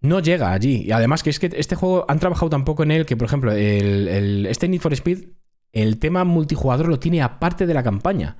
no 0.00 0.20
llega 0.20 0.52
allí. 0.52 0.82
Y 0.86 0.92
además 0.92 1.22
que 1.22 1.30
es 1.30 1.38
que 1.38 1.50
este 1.54 1.76
juego 1.76 2.04
han 2.08 2.18
trabajado 2.18 2.50
tan 2.50 2.64
poco 2.64 2.82
en 2.82 2.90
él 2.90 3.06
que, 3.06 3.16
por 3.16 3.26
ejemplo, 3.26 3.52
el, 3.52 4.46
este 4.46 4.68
Need 4.68 4.80
for 4.80 4.92
Speed 4.92 5.18
el 5.72 5.98
tema 5.98 6.24
multijugador 6.24 6.88
lo 6.88 6.98
tiene 6.98 7.22
aparte 7.22 7.66
de 7.66 7.74
la 7.74 7.82
campaña. 7.82 8.38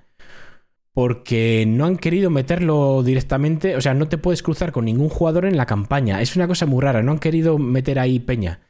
Porque 0.93 1.65
no 1.69 1.87
han 1.87 1.97
querido 1.97 2.31
meterlo 2.31 3.03
directamente, 3.05 3.77
o 3.77 3.81
sea, 3.81 3.95
no 3.95 4.09
te 4.09 4.19
puedes 4.19 4.43
cruzar 4.43 4.73
con 4.73 4.85
ningún 4.85 5.09
jugador 5.09 5.45
en 5.45 5.57
la 5.57 5.67
campaña. 5.67 6.21
Es 6.21 6.35
una 6.35 6.49
cosa 6.49 6.67
muy 6.67 6.83
rara, 6.83 7.03
no 7.03 7.13
han 7.13 7.21
querido 7.21 7.59
meter 7.59 7.99
ahí 8.01 8.19
peña. 8.19 8.61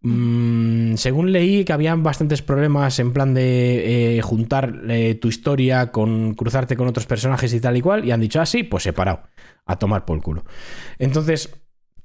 Mm, 0.00 0.94
según 0.94 1.32
leí 1.32 1.64
que 1.64 1.72
habían 1.72 2.04
bastantes 2.04 2.40
problemas 2.40 3.00
en 3.00 3.12
plan 3.12 3.34
de 3.34 4.18
eh, 4.18 4.22
juntar 4.22 4.82
eh, 4.88 5.16
tu 5.16 5.26
historia 5.26 5.90
con 5.90 6.34
cruzarte 6.34 6.76
con 6.76 6.86
otros 6.86 7.06
personajes 7.06 7.52
y 7.52 7.60
tal 7.60 7.76
y 7.76 7.80
cual, 7.80 8.04
y 8.04 8.12
han 8.12 8.20
dicho, 8.20 8.40
ah, 8.40 8.46
sí, 8.46 8.62
pues 8.62 8.84
separado, 8.84 9.22
a 9.64 9.76
tomar 9.76 10.04
por 10.04 10.22
culo. 10.22 10.44
Entonces, 10.98 11.50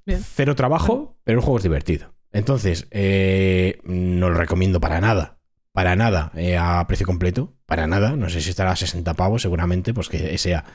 cero 0.07 0.55
trabajo, 0.55 1.19
pero 1.23 1.37
el 1.37 1.43
juego 1.43 1.57
es 1.57 1.63
divertido. 1.63 2.13
Entonces, 2.31 2.87
eh, 2.89 3.79
no 3.83 4.29
lo 4.29 4.35
recomiendo 4.35 4.79
para 4.79 4.99
nada 4.99 5.40
para 5.71 5.95
nada 5.95 6.31
eh, 6.35 6.57
a 6.57 6.85
precio 6.87 7.05
completo, 7.05 7.53
para 7.65 7.87
nada. 7.87 8.15
No 8.15 8.29
sé 8.29 8.41
si 8.41 8.49
estará 8.49 8.71
a 8.71 8.75
60 8.75 9.13
pavos, 9.13 9.41
seguramente, 9.41 9.93
pues 9.93 10.09
que 10.09 10.37
sea. 10.37 10.65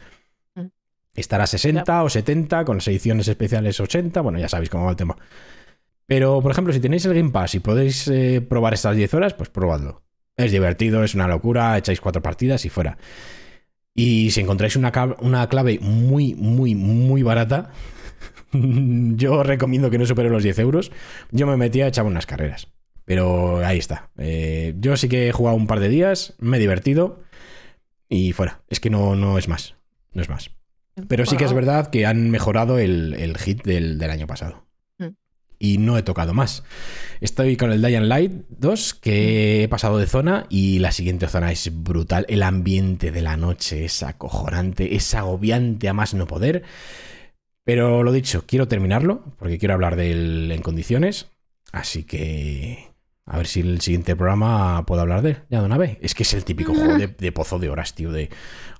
Mm. 0.54 0.66
Estará 1.14 1.44
a 1.44 1.46
60 1.46 2.02
o 2.02 2.08
70, 2.08 2.64
con 2.64 2.78
las 2.78 2.88
ediciones 2.88 3.28
especiales 3.28 3.80
80, 3.80 4.20
bueno, 4.20 4.38
ya 4.38 4.48
sabéis 4.48 4.70
cómo 4.70 4.84
va 4.84 4.90
el 4.90 4.96
tema. 4.96 5.16
Pero, 6.06 6.40
por 6.40 6.52
ejemplo, 6.52 6.72
si 6.72 6.80
tenéis 6.80 7.04
el 7.04 7.14
Game 7.14 7.30
Pass 7.30 7.54
y 7.56 7.60
podéis 7.60 8.06
eh, 8.08 8.40
probar 8.40 8.74
estas 8.74 8.96
10 8.96 9.14
horas, 9.14 9.34
pues 9.34 9.50
probadlo. 9.50 10.02
Es 10.36 10.52
divertido, 10.52 11.02
es 11.02 11.14
una 11.14 11.26
locura, 11.26 11.76
echáis 11.76 12.00
cuatro 12.00 12.22
partidas 12.22 12.64
y 12.64 12.68
fuera. 12.68 12.96
Y 13.94 14.30
si 14.30 14.40
encontráis 14.40 14.76
una, 14.76 14.92
una 15.20 15.48
clave 15.48 15.78
muy, 15.80 16.34
muy, 16.34 16.74
muy 16.74 17.22
barata, 17.22 17.70
yo 18.52 19.42
recomiendo 19.42 19.90
que 19.90 19.98
no 19.98 20.06
supere 20.06 20.30
los 20.30 20.42
10 20.42 20.58
euros. 20.60 20.92
Yo 21.32 21.46
me 21.46 21.56
metía, 21.56 21.88
echaba 21.88 22.08
unas 22.08 22.26
carreras. 22.26 22.68
Pero 23.06 23.64
ahí 23.64 23.78
está. 23.78 24.10
Eh, 24.18 24.74
yo 24.78 24.96
sí 24.96 25.08
que 25.08 25.28
he 25.28 25.32
jugado 25.32 25.56
un 25.56 25.68
par 25.68 25.80
de 25.80 25.88
días, 25.88 26.34
me 26.38 26.58
he 26.58 26.60
divertido 26.60 27.22
y 28.08 28.32
fuera. 28.32 28.62
Es 28.68 28.80
que 28.80 28.90
no, 28.90 29.14
no 29.14 29.38
es 29.38 29.48
más. 29.48 29.76
No 30.12 30.22
es 30.22 30.28
más. 30.28 30.50
Pero 31.08 31.24
sí 31.24 31.36
que 31.36 31.44
es 31.44 31.52
verdad 31.52 31.90
que 31.90 32.06
han 32.06 32.30
mejorado 32.30 32.78
el, 32.78 33.36
hit 33.38 33.62
del, 33.62 34.02
año 34.02 34.26
pasado. 34.26 34.66
Mm. 34.98 35.10
Y 35.58 35.78
no 35.78 35.96
he 35.96 36.02
tocado 36.02 36.34
más. 36.34 36.64
Estoy 37.20 37.56
con 37.56 37.70
el 37.70 37.80
Dying 37.80 38.08
Light 38.08 38.32
2, 38.48 38.94
que 38.94 39.62
he 39.62 39.68
pasado 39.68 39.98
de 39.98 40.06
zona 40.06 40.46
y 40.48 40.80
la 40.80 40.90
siguiente 40.90 41.28
zona 41.28 41.52
es 41.52 41.70
brutal. 41.72 42.26
El 42.28 42.42
ambiente 42.42 43.12
de 43.12 43.22
la 43.22 43.36
noche 43.36 43.84
es 43.84 44.02
acojonante, 44.02 44.96
es 44.96 45.14
agobiante 45.14 45.88
a 45.88 45.92
más 45.92 46.14
no 46.14 46.26
poder. 46.26 46.64
Pero 47.62 48.02
lo 48.02 48.10
dicho, 48.10 48.44
quiero 48.46 48.66
terminarlo 48.66 49.22
porque 49.38 49.58
quiero 49.58 49.74
hablar 49.74 49.94
de 49.94 50.10
él 50.10 50.50
en 50.50 50.62
condiciones. 50.62 51.28
Así 51.72 52.04
que 52.04 52.95
a 53.26 53.36
ver 53.36 53.46
si 53.48 53.60
el 53.60 53.80
siguiente 53.80 54.14
programa 54.14 54.86
puedo 54.86 55.00
hablar 55.00 55.20
de 55.20 55.30
él, 55.30 55.36
ya 55.50 55.58
de 55.60 55.66
una 55.66 55.76
vez. 55.76 55.98
Es 56.00 56.14
que 56.14 56.22
es 56.22 56.32
el 56.32 56.44
típico 56.44 56.74
juego 56.74 56.96
de, 57.18 57.32
pozo 57.32 57.58
de 57.58 57.68
horas, 57.68 57.94
tío. 57.94 58.12
De 58.12 58.30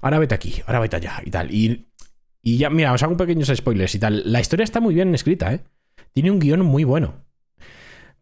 ahora 0.01 0.21
vete 0.21 0.35
aquí, 0.35 0.63
ahora 0.67 0.81
vete 0.81 0.97
allá 0.97 1.21
y 1.25 1.31
tal. 1.31 1.53
Y, 1.53 1.89
y 2.43 2.57
ya, 2.57 2.71
mira, 2.71 2.93
os 2.93 3.03
hago 3.03 3.17
pequeños 3.17 3.53
spoilers 3.55 3.95
y 3.97 3.99
tal. 3.99 4.23
La 4.25 4.41
historia 4.41 4.65
está 4.65 4.81
muy 4.81 4.95
bien 4.95 5.13
escrita, 5.15 5.53
¿eh? 5.53 5.61
Tiene 6.13 6.31
un 6.31 6.39
guion 6.39 6.61
muy 6.65 6.85
bueno. 6.85 7.27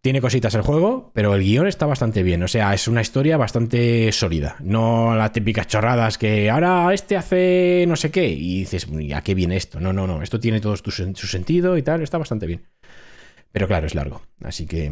Tiene 0.01 0.21
cositas 0.21 0.55
el 0.55 0.63
juego, 0.63 1.13
pero 1.15 1.35
el 1.35 1.43
guion 1.43 1.67
está 1.67 1.87
bastante 1.87 2.23
bien. 2.23 2.43
O 2.43 2.49
sea, 2.49 2.75
es 2.75 2.89
una 2.89 3.03
historia 3.03 3.37
bastante 3.37 4.11
sólida. 4.13 4.57
No 4.61 5.15
las 5.15 5.33
típicas 5.33 5.67
chorradas 5.67 6.19
que 6.19 6.51
ahora 6.51 6.93
este 6.93 7.17
hace 7.17 7.85
no 7.87 7.97
sé 7.97 8.11
qué 8.11 8.29
y 8.29 8.61
dices, 8.61 8.87
¿a 9.15 9.23
qué 9.23 9.35
viene 9.35 9.57
esto? 9.57 9.79
No, 9.79 9.93
no, 9.93 10.07
no. 10.07 10.23
Esto 10.23 10.41
tiene 10.41 10.61
todo 10.61 10.77
su, 10.77 10.91
su 10.91 11.27
sentido 11.27 11.77
y 11.77 11.83
tal. 11.83 12.03
Está 12.03 12.19
bastante 12.19 12.47
bien. 12.47 12.67
Pero 13.53 13.67
claro, 13.67 13.87
es 13.87 13.95
largo. 13.95 14.23
Así 14.43 14.67
que 14.67 14.91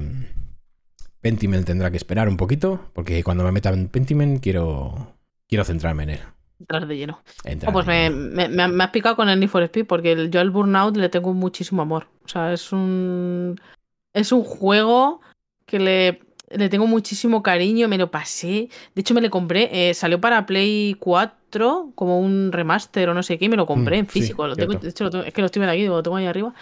Pentiment 1.23 1.65
tendrá 1.65 1.91
que 1.91 1.97
esperar 1.97 2.29
un 2.29 2.37
poquito, 2.37 2.81
porque 2.93 3.23
cuando 3.23 3.45
me 3.45 3.53
meta 3.53 3.71
en 3.71 3.89
Pentiment 3.89 4.43
quiero, 4.43 5.15
quiero 5.49 5.65
centrarme 5.65 6.03
en 6.03 6.11
él. 6.11 6.21
Entrar 6.59 6.87
de 6.87 6.97
lleno. 6.97 7.23
Oh, 7.67 7.73
pues 7.73 7.87
me, 7.87 8.11
me, 8.11 8.85
has 8.85 8.91
picado 8.91 9.17
con 9.17 9.29
el 9.29 9.39
Need 9.39 9.49
for 9.49 9.63
Speed, 9.63 9.87
porque 9.87 10.29
yo 10.31 10.41
al 10.41 10.51
Burnout 10.51 10.97
le 10.97 11.09
tengo 11.09 11.33
muchísimo 11.33 11.83
amor. 11.83 12.09
O 12.25 12.29
sea, 12.29 12.53
es 12.53 12.73
un. 12.73 13.61
Es 14.13 14.31
un 14.31 14.45
juego 14.45 15.21
que 15.65 15.79
le, 15.79 16.21
le 16.51 16.69
tengo 16.69 16.87
muchísimo 16.87 17.43
cariño, 17.43 17.89
me 17.89 17.99
lo 17.99 18.11
pasé. 18.11 18.69
De 18.95 19.01
hecho, 19.01 19.15
me 19.15 19.21
lo 19.21 19.31
compré. 19.31 19.71
Eh, 19.73 19.95
salió 19.95 20.21
para 20.21 20.45
Play 20.45 20.95
4 20.99 21.93
como 21.95 22.21
un 22.21 22.53
remaster 22.53 23.09
o 23.09 23.15
no 23.15 23.23
sé 23.23 23.39
qué, 23.39 23.47
y 23.47 23.49
me 23.49 23.57
lo 23.57 23.67
compré 23.67 23.97
mm, 23.97 24.01
en 24.01 24.07
físico. 24.07 24.47
lo 24.47 24.55
tengo, 24.55 24.75
de 24.75 24.89
hecho, 24.89 25.09
es 25.25 25.33
que 25.33 25.41
lo 25.41 25.47
estoy 25.47 25.61
viendo 25.61 25.73
aquí, 25.73 25.87
lo 25.87 26.03
tengo 26.03 26.17
ahí 26.17 26.27
arriba. 26.27 26.55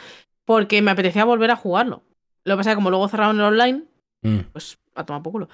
Porque 0.44 0.81
me 0.83 0.90
apetecía 0.90 1.25
volver 1.25 1.51
a 1.51 1.57
jugarlo. 1.57 2.03
Lo 2.44 2.55
que 2.55 2.59
pasa 2.59 2.70
es 2.70 2.75
que 2.75 2.79
como 2.79 2.90
luego 2.90 3.09
cerraron 3.09 3.37
el 3.37 3.42
online, 3.42 3.85
Mm. 4.22 4.38
Pues 4.52 4.78
a 4.94 5.04
tomar 5.04 5.22
poco 5.22 5.33
culo. 5.33 5.48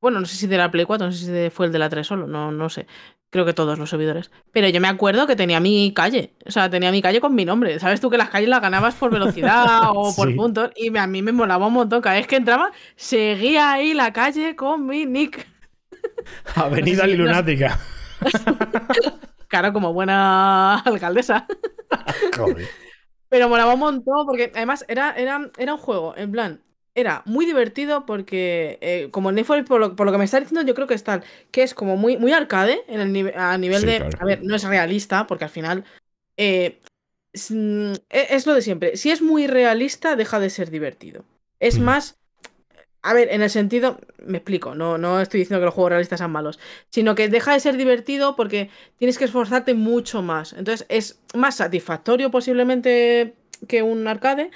Bueno, 0.00 0.20
no 0.20 0.26
sé 0.26 0.36
si 0.36 0.46
de 0.46 0.58
la 0.58 0.70
Play 0.70 0.84
4, 0.84 1.06
no 1.06 1.12
sé 1.12 1.24
si 1.24 1.50
fue 1.50 1.66
el 1.66 1.72
de 1.72 1.78
la 1.78 1.88
3 1.88 2.06
solo, 2.06 2.26
no, 2.26 2.52
no 2.52 2.68
sé. 2.68 2.86
Creo 3.30 3.44
que 3.44 3.52
todos 3.52 3.78
los 3.78 3.90
servidores. 3.90 4.30
Pero 4.52 4.68
yo 4.68 4.80
me 4.80 4.86
acuerdo 4.86 5.26
que 5.26 5.34
tenía 5.34 5.58
mi 5.58 5.92
calle. 5.92 6.34
O 6.46 6.52
sea, 6.52 6.70
tenía 6.70 6.92
mi 6.92 7.02
calle 7.02 7.20
con 7.20 7.34
mi 7.34 7.44
nombre. 7.44 7.80
¿Sabes 7.80 8.00
tú 8.00 8.10
que 8.10 8.18
las 8.18 8.28
calles 8.28 8.48
las 8.48 8.60
ganabas 8.60 8.94
por 8.94 9.10
velocidad 9.10 9.90
o 9.94 10.14
por 10.14 10.32
puntos? 10.36 10.70
Y 10.76 10.96
a 10.96 11.06
mí 11.06 11.22
me 11.22 11.32
molaba 11.32 11.66
un 11.66 11.72
montón. 11.72 12.00
Cada 12.00 12.16
vez 12.16 12.28
que 12.28 12.36
entraba, 12.36 12.70
seguía 12.94 13.72
ahí 13.72 13.92
la 13.92 14.12
calle 14.12 14.54
con 14.54 14.86
mi 14.86 15.04
nick. 15.06 15.48
Avenida 16.54 17.06
Lunática. 17.06 17.80
claro, 19.48 19.72
como 19.72 19.92
buena 19.92 20.78
alcaldesa. 20.80 21.46
Pero 23.28 23.48
molaba 23.48 23.74
un 23.74 23.80
montón 23.80 24.26
porque 24.26 24.52
además 24.54 24.84
era, 24.86 25.12
era, 25.16 25.50
era 25.58 25.74
un 25.74 25.80
juego, 25.80 26.14
en 26.16 26.30
plan, 26.30 26.60
era 26.94 27.22
muy 27.26 27.44
divertido 27.44 28.06
porque, 28.06 28.78
eh, 28.80 29.08
como 29.10 29.32
Need 29.32 29.44
for 29.44 29.64
por 29.64 29.80
lo, 29.80 29.96
por 29.96 30.06
lo, 30.06 30.12
que 30.12 30.18
me 30.18 30.24
está 30.24 30.38
diciendo, 30.38 30.62
yo 30.62 30.74
creo 30.74 30.86
que 30.86 30.94
es 30.94 31.04
tal, 31.04 31.24
que 31.50 31.62
es 31.62 31.74
como 31.74 31.96
muy, 31.96 32.16
muy 32.16 32.32
arcade 32.32 32.82
en 32.88 33.00
el 33.00 33.34
a 33.36 33.58
nivel 33.58 33.82
de. 33.82 34.08
A 34.18 34.24
ver, 34.24 34.42
no 34.42 34.54
es 34.54 34.64
realista, 34.64 35.26
porque 35.26 35.44
al 35.44 35.50
final. 35.50 35.84
Eh, 36.36 36.80
mm, 37.50 37.92
e, 38.10 38.26
es, 38.30 38.46
lo 38.46 38.54
de 38.54 38.62
siempre. 38.62 38.96
Si 38.96 39.10
es 39.10 39.22
muy 39.22 39.46
realista, 39.46 40.14
deja 40.16 40.38
de 40.38 40.50
ser 40.50 40.70
divertido. 40.70 41.24
Es 41.58 41.78
mm. 41.78 41.82
más. 41.82 42.18
A 43.02 43.12
ver, 43.12 43.28
en 43.30 43.42
el 43.42 43.50
sentido, 43.50 44.00
me 44.18 44.38
explico, 44.38 44.74
no, 44.74 44.96
no 44.96 45.20
estoy 45.20 45.40
diciendo 45.40 45.60
que 45.60 45.66
los 45.66 45.74
juegos 45.74 45.90
realistas 45.90 46.20
sean 46.20 46.32
malos, 46.32 46.58
sino 46.88 47.14
que 47.14 47.28
deja 47.28 47.52
de 47.52 47.60
ser 47.60 47.76
divertido 47.76 48.34
porque 48.34 48.70
tienes 48.96 49.18
que 49.18 49.26
esforzarte 49.26 49.74
mucho 49.74 50.22
más. 50.22 50.54
Entonces 50.54 50.86
es 50.88 51.20
más 51.34 51.56
satisfactorio 51.56 52.30
posiblemente 52.30 53.34
que 53.68 53.82
un 53.82 54.08
arcade, 54.08 54.50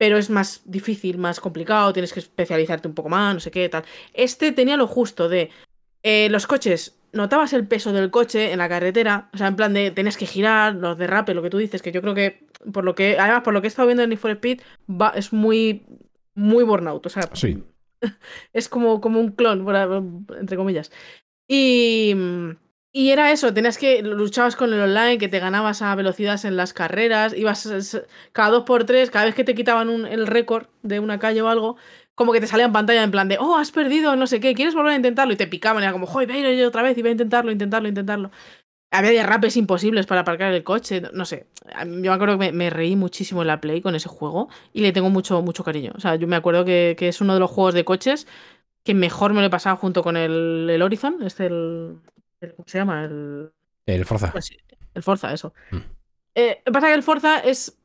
pero 0.00 0.16
es 0.16 0.30
más 0.30 0.62
difícil, 0.64 1.18
más 1.18 1.40
complicado, 1.40 1.92
tienes 1.92 2.14
que 2.14 2.20
especializarte 2.20 2.88
un 2.88 2.94
poco 2.94 3.10
más, 3.10 3.34
no 3.34 3.40
sé 3.40 3.50
qué, 3.50 3.68
tal. 3.68 3.84
Este 4.14 4.50
tenía 4.50 4.78
lo 4.78 4.86
justo 4.86 5.28
de 5.28 5.50
eh, 6.02 6.30
los 6.30 6.46
coches, 6.46 6.98
notabas 7.12 7.52
el 7.52 7.68
peso 7.68 7.92
del 7.92 8.10
coche 8.10 8.50
en 8.50 8.56
la 8.60 8.68
carretera, 8.70 9.28
o 9.34 9.36
sea, 9.36 9.48
en 9.48 9.56
plan 9.56 9.74
de 9.74 9.90
tenías 9.90 10.16
que 10.16 10.24
girar, 10.24 10.74
los 10.74 10.96
derrapes, 10.96 11.34
lo 11.34 11.42
que 11.42 11.50
tú 11.50 11.58
dices, 11.58 11.82
que 11.82 11.92
yo 11.92 12.00
creo 12.00 12.14
que, 12.14 12.46
por 12.72 12.82
lo 12.82 12.94
que, 12.94 13.18
además, 13.18 13.42
por 13.42 13.52
lo 13.52 13.60
que 13.60 13.66
he 13.66 13.68
estado 13.68 13.88
viendo 13.88 14.02
en 14.02 14.08
Need 14.08 14.18
for 14.18 14.30
Speed, 14.30 14.62
va, 14.88 15.10
es 15.10 15.34
muy, 15.34 15.84
muy 16.34 16.64
burnout, 16.64 17.04
o 17.04 17.10
sea, 17.10 17.28
Sí. 17.34 17.62
es 18.54 18.70
como, 18.70 19.02
como 19.02 19.20
un 19.20 19.32
clon, 19.32 19.66
entre 20.40 20.56
comillas. 20.56 20.90
Y, 21.46 22.14
y 22.92 23.10
era 23.10 23.30
eso, 23.30 23.54
tenías 23.54 23.78
que 23.78 24.02
luchabas 24.02 24.56
con 24.56 24.72
el 24.72 24.80
online, 24.80 25.18
que 25.18 25.28
te 25.28 25.38
ganabas 25.38 25.80
a 25.82 25.94
velocidades 25.94 26.44
en 26.44 26.56
las 26.56 26.72
carreras, 26.72 27.34
ibas 27.36 27.64
s- 27.66 28.02
cada 28.32 28.50
dos 28.50 28.64
por 28.64 28.84
tres, 28.84 29.10
cada 29.10 29.26
vez 29.26 29.34
que 29.36 29.44
te 29.44 29.54
quitaban 29.54 29.88
un- 29.88 30.06
el 30.06 30.26
récord 30.26 30.66
de 30.82 30.98
una 31.00 31.18
calle 31.20 31.40
o 31.42 31.48
algo, 31.48 31.76
como 32.16 32.32
que 32.32 32.40
te 32.40 32.46
salía 32.48 32.66
en 32.66 32.72
pantalla 32.72 33.02
en 33.04 33.10
plan 33.12 33.28
de, 33.28 33.38
oh, 33.38 33.56
has 33.56 33.70
perdido, 33.70 34.16
no 34.16 34.26
sé 34.26 34.40
qué, 34.40 34.54
¿quieres 34.54 34.74
volver 34.74 34.92
a 34.92 34.96
intentarlo? 34.96 35.32
Y 35.32 35.36
te 35.36 35.46
picaban, 35.46 35.82
era 35.84 35.92
como, 35.92 36.06
joder, 36.06 36.28
voy 36.28 36.38
a 36.44 36.50
ir 36.52 36.64
otra 36.66 36.82
vez 36.82 36.98
y 36.98 37.02
voy 37.02 37.10
a 37.10 37.12
intentarlo, 37.12 37.52
intentarlo, 37.52 37.88
intentarlo. 37.88 38.30
Había 38.92 39.12
derrapes 39.12 39.56
imposibles 39.56 40.06
para 40.06 40.22
aparcar 40.22 40.52
el 40.52 40.64
coche, 40.64 41.02
no 41.12 41.24
sé. 41.24 41.46
Yo 41.80 41.86
me 41.86 42.08
acuerdo 42.08 42.38
que 42.38 42.50
me, 42.52 42.70
reí 42.70 42.96
muchísimo 42.96 43.42
en 43.42 43.48
la 43.48 43.60
Play 43.60 43.80
con 43.82 43.94
ese 43.94 44.08
juego 44.08 44.48
y 44.72 44.80
le 44.80 44.92
tengo 44.92 45.10
mucho, 45.10 45.40
mucho 45.42 45.62
cariño. 45.64 45.92
O 45.96 46.00
sea, 46.00 46.16
yo 46.16 46.26
me 46.26 46.34
acuerdo 46.36 46.64
que, 46.64 46.96
que 46.98 47.06
es 47.08 47.20
uno 47.20 47.34
de 47.34 47.40
los 47.40 47.50
juegos 47.50 47.74
de 47.74 47.84
coches 47.84 48.26
que 48.84 48.94
mejor 48.94 49.32
me 49.34 49.40
lo 49.40 49.46
he 49.48 49.50
pasado 49.50 49.76
junto 49.76 50.02
con 50.02 50.16
el, 50.16 50.68
el 50.70 50.82
Horizon. 50.82 51.22
Este, 51.22 51.46
el, 51.46 51.98
el- 52.40 52.54
¿Cómo 52.54 52.68
se 52.68 52.78
llama? 52.78 53.04
El, 53.04 53.52
El 53.86 54.04
Forza. 54.04 54.32
pues 54.32 54.50
el 54.94 55.02
Forza, 55.02 55.32
eso. 55.32 55.54
Mm. 55.70 55.78
Eh, 56.34 56.62
pasa 56.72 56.88
que 56.88 56.94
el 56.94 57.02
Forza 57.02 57.40
es, 57.40 57.76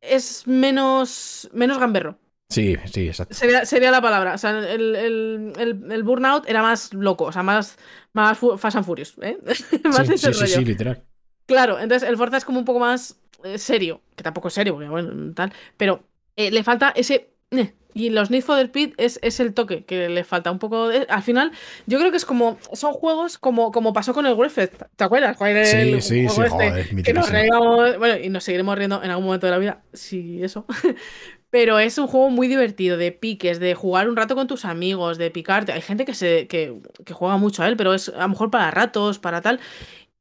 es 0.00 0.46
menos, 0.46 1.48
menos 1.52 1.78
gamberro. 1.78 2.18
Sí, 2.48 2.76
sí, 2.92 3.06
exacto. 3.08 3.34
Sería, 3.34 3.64
sería 3.64 3.90
la 3.90 4.02
palabra. 4.02 4.34
O 4.34 4.38
sea, 4.38 4.50
el, 4.58 4.96
el, 4.96 5.52
el- 5.58 5.92
el 5.92 6.02
Burnout 6.02 6.48
era 6.48 6.62
más 6.62 6.92
loco, 6.94 7.24
o 7.26 7.32
sea, 7.32 7.42
más, 7.42 7.78
más 8.12 8.38
Fast 8.58 8.76
and 8.76 8.86
Furious. 8.86 9.16
¿eh? 9.22 9.38
más 9.84 10.06
Sí, 10.06 10.14
ese 10.14 10.32
sí, 10.32 10.34
sí, 10.34 10.40
rollo. 10.40 10.46
sí, 10.56 10.64
literal. 10.64 11.04
Claro, 11.46 11.78
entonces 11.80 12.08
el 12.08 12.16
Forza 12.16 12.36
es 12.36 12.44
como 12.44 12.58
un 12.58 12.64
poco 12.64 12.80
más 12.80 13.20
eh, 13.44 13.58
serio, 13.58 14.02
que 14.16 14.22
tampoco 14.22 14.48
es 14.48 14.54
serio, 14.54 14.74
porque 14.74 14.88
bueno, 14.88 15.34
tal, 15.34 15.52
pero 15.76 16.04
eh, 16.36 16.50
le 16.50 16.62
falta 16.64 16.90
ese... 16.94 17.34
eh, 17.50 17.74
y 17.94 18.10
los 18.10 18.30
Need 18.30 18.42
for 18.42 18.58
Speed 18.58 18.94
es, 18.96 19.18
es 19.22 19.40
el 19.40 19.54
toque 19.54 19.84
que 19.84 20.08
le 20.08 20.24
falta 20.24 20.50
un 20.50 20.58
poco. 20.58 20.88
de- 20.88 21.06
al 21.08 21.22
final, 21.22 21.52
yo 21.86 21.98
creo 21.98 22.10
que 22.10 22.16
es 22.16 22.24
como. 22.24 22.58
Son 22.72 22.92
juegos 22.92 23.38
como, 23.38 23.72
como 23.72 23.92
pasó 23.92 24.14
con 24.14 24.26
el 24.26 24.34
Griffith. 24.36 24.72
¿Te 24.96 25.04
acuerdas? 25.04 25.36
Sí, 25.68 26.00
sí, 26.00 26.26
juego 26.26 26.34
sí, 26.34 26.42
este, 26.42 26.70
joder, 26.70 27.02
que 27.04 27.12
nos 27.12 27.30
reíamos. 27.30 27.98
Bueno, 27.98 28.16
y 28.22 28.28
nos 28.28 28.44
seguiremos 28.44 28.76
riendo 28.76 29.02
en 29.02 29.10
algún 29.10 29.26
momento 29.26 29.46
de 29.46 29.52
la 29.52 29.58
vida. 29.58 29.82
Sí, 29.92 30.42
eso. 30.42 30.64
Pero 31.50 31.80
es 31.80 31.98
un 31.98 32.06
juego 32.06 32.30
muy 32.30 32.46
divertido, 32.46 32.96
de 32.96 33.10
piques, 33.10 33.58
de 33.58 33.74
jugar 33.74 34.08
un 34.08 34.14
rato 34.14 34.36
con 34.36 34.46
tus 34.46 34.64
amigos, 34.64 35.18
de 35.18 35.32
picarte. 35.32 35.72
Hay 35.72 35.82
gente 35.82 36.04
que 36.04 36.14
se 36.14 36.46
que, 36.46 36.78
que 37.04 37.12
juega 37.12 37.38
mucho 37.38 37.64
a 37.64 37.68
él, 37.68 37.76
pero 37.76 37.92
es 37.92 38.08
a 38.08 38.20
lo 38.22 38.28
mejor 38.28 38.52
para 38.52 38.70
ratos, 38.70 39.18
para 39.18 39.40
tal. 39.40 39.58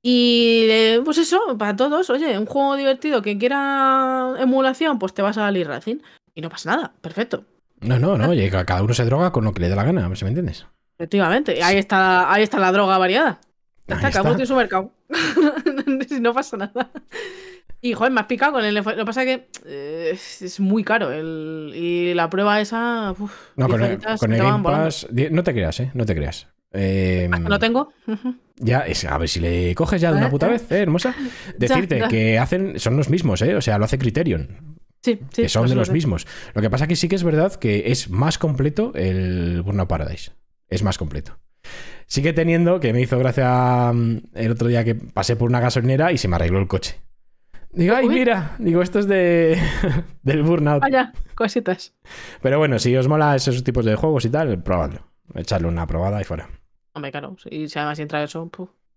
Y 0.02 0.66
eh, 0.70 1.02
pues 1.06 1.18
eso, 1.18 1.40
para 1.58 1.76
todos, 1.76 2.10
oye, 2.10 2.38
un 2.40 2.46
juego 2.46 2.76
divertido, 2.78 3.22
quien 3.22 3.38
quiera 3.38 4.34
emulación, 4.40 4.98
pues 4.98 5.14
te 5.14 5.22
vas 5.22 5.38
a 5.38 5.52
Lee 5.52 5.64
Racing. 5.66 5.98
Y 6.34 6.42
no 6.42 6.50
pasa 6.50 6.72
nada, 6.76 6.94
perfecto. 7.02 7.44
No, 7.82 7.98
no, 8.00 8.18
no. 8.18 8.30
oye, 8.30 8.50
ca- 8.50 8.66
cada 8.66 8.84
uno 8.84 8.94
se 8.94 9.06
droga 9.06 9.32
con 9.32 9.44
lo 9.46 9.54
que 9.54 9.62
le 9.62 9.70
dé 9.70 9.76
la 9.76 9.84
gana, 9.84 10.08
me 10.10 10.16
entiendes. 10.16 10.66
Efectivamente, 10.98 11.64
ahí 11.64 11.78
está, 11.78 12.32
ahí 12.32 12.44
está 12.44 12.60
la 12.60 12.72
droga 12.72 12.98
variada. 12.98 13.40
Está, 13.88 14.12
cada 14.12 14.22
uno 14.24 14.32
tiene 14.36 14.46
su 14.46 14.56
mercado. 14.56 14.92
No 16.22 16.34
pasa 16.34 16.58
nada. 16.58 16.90
Y 17.82 17.94
joder, 17.94 18.12
me 18.12 18.20
has 18.20 18.28
picado 18.28 18.54
con 18.54 18.66
el. 18.66 18.76
Lo 18.76 18.84
que 18.84 19.06
pasa 19.06 19.24
es 19.24 19.28
que 19.38 19.48
eh, 19.66 20.12
es 20.12 20.60
muy 20.60 20.84
caro. 20.84 21.12
El, 21.12 21.72
y 21.74 22.14
la 22.14 22.30
prueba 22.30 22.60
esa. 22.60 23.16
uf, 23.18 23.32
No, 23.56 23.70
con 23.70 23.82
el, 23.82 23.88
10 23.88 23.92
horitas 23.92 24.20
con 24.20 24.34
el 24.34 24.42
Game. 24.42 24.64
Pass. 24.64 25.08
No 25.32 25.44
te 25.44 25.54
creas, 25.54 25.80
¿eh? 25.80 25.92
No 25.94 26.06
te 26.06 26.14
creas. 26.16 26.48
Eh, 26.74 27.30
Hasta 27.32 27.50
lo 27.50 27.58
tengo. 27.58 27.94
Ya, 28.58 28.80
es, 28.82 29.06
a 29.06 29.18
ver 29.18 29.30
si 29.30 29.40
le 29.40 29.74
coges 29.76 30.02
ya 30.02 30.12
de 30.12 30.18
una 30.18 30.30
puta 30.30 30.48
vez, 30.50 30.70
¿eh, 30.72 30.82
hermosa? 30.82 31.16
Decirte 31.58 32.00
ya. 32.00 32.08
que 32.10 32.38
hacen, 32.38 32.78
son 32.80 32.98
los 32.98 33.10
mismos, 33.10 33.42
¿eh? 33.42 33.56
O 33.56 33.62
sea, 33.62 33.78
lo 33.78 33.86
hace 33.86 33.98
Criterion. 33.98 34.69
Sí, 35.02 35.20
sí. 35.32 35.44
que 35.44 35.50
son 35.50 35.68
de 35.68 35.76
los 35.76 35.90
mismos. 35.92 36.28
Lo 36.54 36.62
que 36.62 36.70
pasa 36.70 36.88
que 36.88 36.96
sí 36.96 37.08
que 37.08 37.16
es 37.16 37.24
verdad 37.24 37.56
que 37.56 37.92
es 37.92 38.10
más 38.10 38.38
completo 38.38 38.92
el 38.96 39.62
Burnout 39.64 39.88
Paradise. 39.88 40.32
Es 40.68 40.84
más 40.84 40.98
completo. 40.98 41.38
Sigue 42.06 42.34
teniendo, 42.34 42.80
que 42.80 42.92
me 42.94 43.02
hizo 43.02 43.18
gracia 43.20 43.92
mm, 43.94 44.18
el 44.34 44.52
otro 44.52 44.68
día 44.68 44.84
que 44.84 44.96
pasé 44.96 45.36
por 45.36 45.50
una 45.50 45.60
gasolinera 45.60 46.12
y 46.12 46.18
se 46.18 46.28
me 46.28 46.36
arregló 46.36 46.60
el 46.60 46.68
coche. 46.68 47.00
Digo, 47.72 47.96
ay, 47.96 48.10
mira, 48.10 48.56
digo, 48.58 48.82
esto 48.82 48.98
es 49.00 49.08
de 49.08 49.60
del 50.24 50.42
Burnout. 50.44 50.82
Vaya, 50.82 51.14
cositas. 51.36 51.94
Pero 52.42 52.58
bueno, 52.58 52.80
si 52.80 52.96
os 52.96 53.08
mola 53.08 53.36
esos 53.36 53.64
tipos 53.64 53.86
de 53.86 53.96
juegos 53.96 54.26
y 54.26 54.30
tal, 54.30 54.62
probadlo. 54.64 55.08
Echarle 55.36 55.68
una 55.68 55.86
probada 55.86 56.20
y 56.20 56.24
fuera. 56.24 56.50
Hombre, 56.94 57.12
claro. 57.12 57.38
Y 57.50 57.70
si 57.70 57.78
además 57.78 58.00
entra 58.00 58.24
eso, 58.24 58.50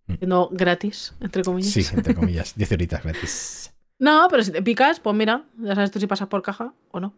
Mm. 0.07 0.15
siendo 0.19 0.49
gratis, 0.51 1.15
entre 1.21 1.43
comillas. 1.45 1.71
Sí, 1.73 1.87
entre 1.95 2.15
comillas. 2.15 2.55
10 2.57 2.73
horitas 2.73 3.03
gratis. 3.05 3.72
No, 4.03 4.27
pero 4.29 4.43
si 4.43 4.51
te 4.51 4.63
picas, 4.63 4.99
pues 4.99 5.15
mira, 5.15 5.45
ya 5.59 5.75
sabes 5.77 5.93
tú 5.93 6.01
si 6.01 6.09
pasas 6.09 6.27
por 6.27 6.43
caja 6.43 6.75
o 6.91 6.99
no. 6.99 7.15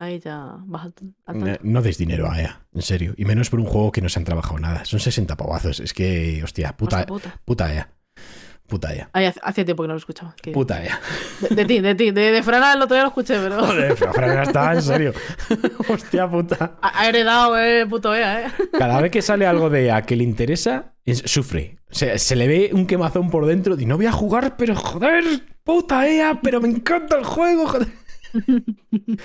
Ahí 0.00 0.18
ya 0.18 0.56
vas 0.66 0.86
al. 1.26 1.48
Eh, 1.48 1.58
No 1.62 1.80
deis 1.80 1.96
dinero 1.96 2.28
a 2.30 2.40
EA, 2.40 2.60
en 2.74 2.82
serio. 2.82 3.14
Y 3.16 3.24
menos 3.24 3.48
por 3.50 3.60
un 3.60 3.66
juego 3.66 3.92
que 3.92 4.00
no 4.02 4.08
se 4.08 4.18
han 4.18 4.24
trabajado 4.24 4.58
nada. 4.58 4.84
Son 4.84 4.98
60 5.00 5.36
pavazos. 5.36 5.78
Es 5.80 5.94
que, 5.94 6.42
hostia, 6.42 6.76
puta, 6.76 6.96
Hostia 6.98 7.06
puta. 7.06 7.40
puta 7.44 7.72
EA. 7.72 7.88
Puta 8.66 8.92
EA. 8.92 9.08
Ay, 9.12 9.26
hace, 9.42 9.64
tiempo 9.64 9.84
que 9.84 9.86
no 9.86 9.94
lo 9.94 9.98
escuchaba. 9.98 10.34
que- 10.42 10.50
Puta 10.50 10.84
EA. 10.84 10.98
De, 11.40 11.54
de 11.54 11.64
ti, 11.64 11.78
de 11.80 11.94
ti. 11.94 12.10
De, 12.10 12.32
de 12.32 12.42
Frana 12.42 12.72
el 12.74 12.82
otro 12.82 12.94
día 12.96 13.04
lo 13.04 13.08
escuché, 13.10 13.38
pero 13.38 13.64
Joder, 13.64 13.94
pero 14.12 14.42
está, 14.42 14.72
en 14.74 14.82
serio. 14.82 15.12
Hostia 15.88 16.28
puta. 16.28 16.76
ha, 16.82 17.00
ha 17.00 17.08
heredado, 17.08 17.56
eh, 17.58 17.86
puto 17.86 18.12
EA, 18.14 18.48
eh. 18.48 18.52
Cada 18.76 19.00
vez 19.00 19.12
que 19.12 19.22
sale 19.22 19.46
algo 19.46 19.70
de 19.70 19.86
EA 19.86 20.02
que 20.02 20.16
le 20.16 20.24
interesa, 20.24 20.94
es- 21.04 21.22
sufre. 21.26 21.78
Se, 21.90 22.18
se 22.18 22.34
le 22.34 22.48
ve 22.48 22.70
un 22.74 22.86
quemazón 22.88 23.30
por 23.30 23.46
dentro 23.46 23.78
y 23.80 23.86
no 23.86 23.96
voy 23.96 24.06
a 24.06 24.12
jugar, 24.12 24.56
pero 24.58 24.74
joder, 24.74 25.24
puta 25.66 26.08
EA, 26.08 26.40
pero 26.42 26.60
me 26.62 26.68
encanta 26.68 27.18
el 27.18 27.24
juego, 27.24 27.66
joder. 27.66 27.88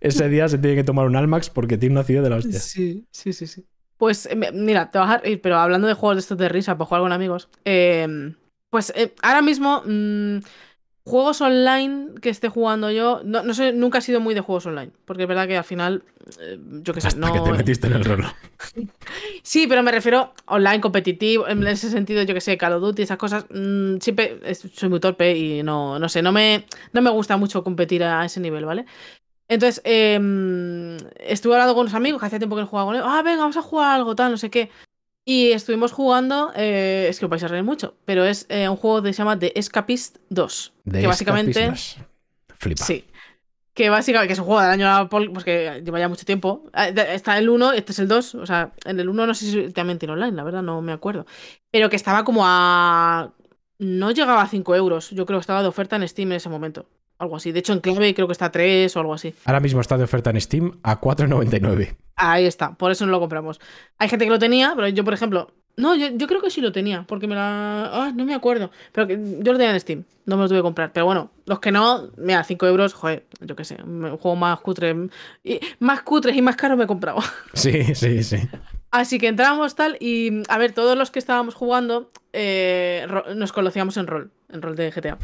Ese 0.00 0.28
día 0.28 0.48
se 0.48 0.58
tiene 0.58 0.76
que 0.76 0.84
tomar 0.84 1.06
un 1.06 1.16
Almax 1.16 1.50
porque 1.50 1.78
tiene 1.78 1.94
una 1.94 2.04
ciudad 2.04 2.22
de 2.22 2.30
la 2.30 2.36
hostia. 2.36 2.60
Sí, 2.60 3.06
sí, 3.10 3.32
sí, 3.32 3.46
sí. 3.46 3.64
Pues 3.96 4.26
eh, 4.26 4.36
me- 4.36 4.52
mira, 4.52 4.90
te 4.90 4.98
vas 4.98 5.10
a 5.10 5.18
reír, 5.18 5.40
pero 5.40 5.56
hablando 5.56 5.86
de 5.88 5.94
juegos 5.94 6.16
de 6.16 6.20
estos 6.20 6.38
de 6.38 6.48
risa 6.48 6.76
para 6.76 6.86
jugar 6.86 7.02
con 7.02 7.12
amigos, 7.12 7.48
eh, 7.64 8.06
pues 8.70 8.92
eh, 8.94 9.14
ahora 9.22 9.40
mismo 9.42 9.82
mm, 9.86 10.38
juegos 11.06 11.40
online 11.40 12.08
que 12.20 12.30
esté 12.30 12.48
jugando 12.48 12.90
yo, 12.90 13.20
no, 13.24 13.44
no 13.44 13.54
sé, 13.54 13.72
nunca 13.72 13.98
he 13.98 14.02
sido 14.02 14.20
muy 14.20 14.34
de 14.34 14.40
juegos 14.40 14.66
online, 14.66 14.90
porque 15.04 15.22
es 15.22 15.28
verdad 15.28 15.46
que 15.46 15.56
al 15.56 15.62
final, 15.62 16.02
eh, 16.40 16.58
yo 16.82 16.92
qué 16.92 17.00
sé, 17.00 17.06
Hasta 17.08 17.20
no... 17.20 17.32
que 17.32 17.40
te 17.40 17.56
metiste 17.56 17.86
en 17.86 17.92
el 17.94 18.04
rolo. 18.04 18.28
Sí, 19.42 19.68
pero 19.68 19.84
me 19.84 19.92
refiero 19.92 20.34
online 20.46 20.80
competitivo, 20.80 21.46
en 21.46 21.64
ese 21.68 21.88
sentido, 21.88 22.24
yo 22.24 22.34
que 22.34 22.40
sé, 22.40 22.58
Call 22.58 22.72
of 22.72 22.82
Duty, 22.82 23.02
esas 23.02 23.16
cosas, 23.16 23.46
mm, 23.48 23.98
siempre 24.00 24.40
soy 24.54 24.88
muy 24.88 24.98
torpe 24.98 25.36
y 25.36 25.62
no, 25.62 26.00
no 26.00 26.08
sé, 26.08 26.20
no 26.20 26.32
me, 26.32 26.66
no 26.92 27.00
me 27.00 27.10
gusta 27.10 27.36
mucho 27.36 27.62
competir 27.62 28.02
a 28.02 28.24
ese 28.24 28.40
nivel, 28.40 28.64
¿vale? 28.64 28.84
Entonces, 29.48 29.80
em, 29.84 30.96
estuve 31.20 31.54
hablando 31.54 31.74
con 31.74 31.82
unos 31.82 31.94
amigos 31.94 32.20
que 32.20 32.26
hacía 32.26 32.40
tiempo 32.40 32.56
que 32.56 32.62
no 32.62 32.66
jugaba 32.66 32.88
con 32.88 32.96
ellos, 32.96 33.06
ah, 33.08 33.22
venga, 33.22 33.42
vamos 33.42 33.56
a 33.56 33.62
jugar 33.62 33.94
algo, 33.94 34.16
tal, 34.16 34.32
no 34.32 34.36
sé 34.36 34.50
qué. 34.50 34.70
Y 35.28 35.50
estuvimos 35.50 35.90
jugando, 35.90 36.52
eh, 36.54 37.08
es 37.10 37.18
que 37.18 37.24
os 37.24 37.30
vais 37.30 37.42
a 37.42 37.48
reír 37.48 37.64
mucho, 37.64 37.96
pero 38.04 38.24
es 38.24 38.46
eh, 38.48 38.68
un 38.68 38.76
juego 38.76 39.02
que 39.02 39.12
se 39.12 39.18
llama 39.18 39.36
The 39.36 39.58
Escapist 39.58 40.18
2, 40.30 40.72
De 40.84 41.00
que 41.00 41.06
básicamente... 41.08 41.72
Flipa. 42.56 42.84
Sí. 42.84 43.04
Que 43.74 43.90
básicamente 43.90 44.28
que 44.28 44.32
es 44.34 44.38
un 44.38 44.44
juego 44.46 44.60
del 44.62 44.70
año 44.70 45.08
pues 45.08 45.44
que 45.44 45.82
lleva 45.84 45.98
ya 45.98 46.08
mucho 46.08 46.24
tiempo. 46.24 46.70
Ah, 46.72 46.88
Está 46.88 47.36
el 47.38 47.48
1, 47.48 47.72
este 47.72 47.90
es 47.90 47.98
el 47.98 48.06
2. 48.06 48.36
O 48.36 48.46
sea, 48.46 48.72
en 48.84 49.00
el 49.00 49.08
1 49.08 49.26
no 49.26 49.34
sé 49.34 49.50
si 49.50 49.72
también 49.72 49.98
tiene 49.98 50.14
online, 50.14 50.32
la 50.32 50.44
verdad, 50.44 50.62
no 50.62 50.80
me 50.80 50.92
acuerdo. 50.92 51.26
Pero 51.70 51.90
que 51.90 51.96
estaba 51.96 52.24
como 52.24 52.42
a. 52.46 53.34
No 53.78 54.12
llegaba 54.12 54.40
a 54.40 54.48
5 54.48 54.74
euros. 54.76 55.10
Yo 55.10 55.26
creo 55.26 55.38
que 55.38 55.42
estaba 55.42 55.60
de 55.60 55.68
oferta 55.68 55.96
en 55.96 56.08
Steam 56.08 56.30
en 56.30 56.36
ese 56.36 56.48
momento. 56.48 56.86
Algo 57.18 57.36
así. 57.36 57.52
De 57.52 57.60
hecho, 57.60 57.72
en 57.72 57.80
clave 57.80 58.14
creo 58.14 58.26
que 58.26 58.32
está 58.32 58.46
a 58.46 58.52
3 58.52 58.94
o 58.96 59.00
algo 59.00 59.14
así. 59.14 59.34
Ahora 59.44 59.60
mismo 59.60 59.80
está 59.80 59.96
de 59.96 60.04
oferta 60.04 60.30
en 60.30 60.40
Steam 60.40 60.78
a 60.82 61.00
4.99. 61.00 61.96
Ahí 62.16 62.46
está, 62.46 62.74
por 62.74 62.90
eso 62.90 63.06
no 63.06 63.12
lo 63.12 63.20
compramos. 63.20 63.60
Hay 63.98 64.08
gente 64.08 64.24
que 64.24 64.30
lo 64.30 64.38
tenía, 64.38 64.72
pero 64.74 64.88
yo, 64.88 65.04
por 65.04 65.14
ejemplo. 65.14 65.52
No, 65.78 65.94
yo, 65.94 66.08
yo 66.14 66.26
creo 66.26 66.40
que 66.40 66.48
sí 66.48 66.62
lo 66.62 66.72
tenía, 66.72 67.04
porque 67.06 67.26
me 67.26 67.34
la. 67.34 67.90
Ah, 67.92 68.12
no 68.14 68.24
me 68.24 68.34
acuerdo. 68.34 68.70
Pero 68.92 69.06
que 69.06 69.18
yo 69.40 69.52
lo 69.52 69.58
tenía 69.58 69.74
en 69.74 69.80
Steam, 69.80 70.04
no 70.24 70.36
me 70.36 70.42
lo 70.42 70.48
tuve 70.48 70.58
que 70.58 70.62
comprar. 70.62 70.90
Pero 70.90 71.04
bueno, 71.04 71.30
los 71.44 71.60
que 71.60 71.70
no, 71.70 72.08
mira, 72.16 72.42
5 72.42 72.66
euros, 72.66 72.94
joder, 72.94 73.26
yo 73.40 73.54
qué 73.54 73.64
sé, 73.64 73.76
un 73.82 74.16
juego 74.16 74.36
más 74.36 74.58
cutre. 74.60 74.96
Y, 75.44 75.60
más 75.80 76.00
cutres 76.00 76.34
y 76.34 76.40
más 76.40 76.56
caro 76.56 76.78
me 76.78 76.84
he 76.84 76.86
comprado. 76.86 77.18
Sí, 77.52 77.94
sí, 77.94 78.22
sí. 78.22 78.38
Así 78.90 79.18
que 79.18 79.28
entramos 79.28 79.74
tal 79.74 79.98
y, 80.00 80.42
a 80.48 80.56
ver, 80.56 80.72
todos 80.72 80.96
los 80.96 81.10
que 81.10 81.18
estábamos 81.18 81.54
jugando 81.54 82.10
eh, 82.32 83.06
nos 83.34 83.52
conocíamos 83.52 83.98
en 83.98 84.06
rol, 84.06 84.30
en 84.50 84.62
rol 84.62 84.76
de 84.76 84.90
GTA. 84.90 85.18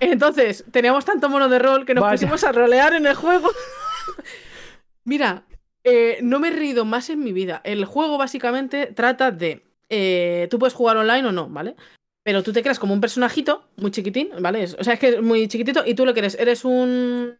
Entonces, 0.00 0.64
teníamos 0.70 1.04
tanto 1.04 1.28
mono 1.28 1.48
de 1.48 1.58
rol 1.58 1.86
que 1.86 1.94
nos 1.94 2.02
Vaya. 2.02 2.12
pusimos 2.14 2.44
a 2.44 2.52
rolear 2.52 2.94
en 2.94 3.06
el 3.06 3.14
juego. 3.14 3.50
Mira, 5.04 5.44
Eh, 5.88 6.18
no 6.20 6.40
me 6.40 6.48
he 6.48 6.50
reído 6.50 6.84
más 6.84 7.10
en 7.10 7.22
mi 7.22 7.32
vida. 7.32 7.60
El 7.62 7.84
juego 7.84 8.18
básicamente 8.18 8.86
trata 8.86 9.30
de. 9.30 9.62
eh, 9.88 10.48
tú 10.50 10.58
puedes 10.58 10.74
jugar 10.74 10.96
online 10.96 11.28
o 11.28 11.30
no, 11.30 11.48
¿vale? 11.48 11.76
Pero 12.24 12.42
tú 12.42 12.52
te 12.52 12.60
creas 12.60 12.80
como 12.80 12.92
un 12.92 13.00
personajito 13.00 13.68
muy 13.76 13.92
chiquitín, 13.92 14.30
¿vale? 14.40 14.64
Es- 14.64 14.76
o 14.76 14.82
sea, 14.82 14.94
es 14.94 14.98
que 14.98 15.10
es 15.10 15.22
muy 15.22 15.46
chiquitito 15.46 15.84
y 15.86 15.94
tú 15.94 16.04
lo 16.04 16.12
que 16.12 16.18
eres, 16.20 16.34
eres 16.40 16.64
un. 16.64 17.38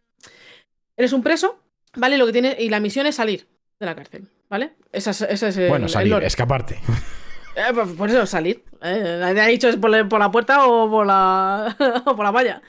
Eres 0.95 1.11
un 1.11 1.21
preso, 1.23 1.59
¿vale? 1.97 2.15
Y 2.15 2.19
Lo 2.19 2.25
que 2.25 2.31
tiene, 2.31 2.55
y 2.57 2.69
la 2.69 2.79
misión 2.79 3.05
es 3.05 3.15
salir 3.15 3.49
de 3.81 3.85
la 3.85 3.95
cárcel, 3.95 4.29
¿vale? 4.49 4.75
Esa 4.93 5.11
es, 5.11 5.21
ese 5.23 5.49
es 5.49 5.57
el, 5.57 5.67
bueno, 5.67 5.89
salir, 5.89 6.13
escaparte. 6.23 6.79
Eh, 7.57 7.73
pues 7.73 7.89
por 7.93 8.09
eso, 8.09 8.25
salir. 8.25 8.63
Eh, 8.83 9.21
ha 9.23 9.47
dicho 9.47 9.67
es 9.67 9.77
por 9.77 9.89
la, 9.89 10.07
por 10.07 10.19
la 10.19 10.29
puerta 10.31 10.67
o 10.67 10.89
por 10.89 11.07
la, 11.07 11.75
o 12.05 12.15
por 12.15 12.23
la 12.25 12.31
valla. 12.31 12.61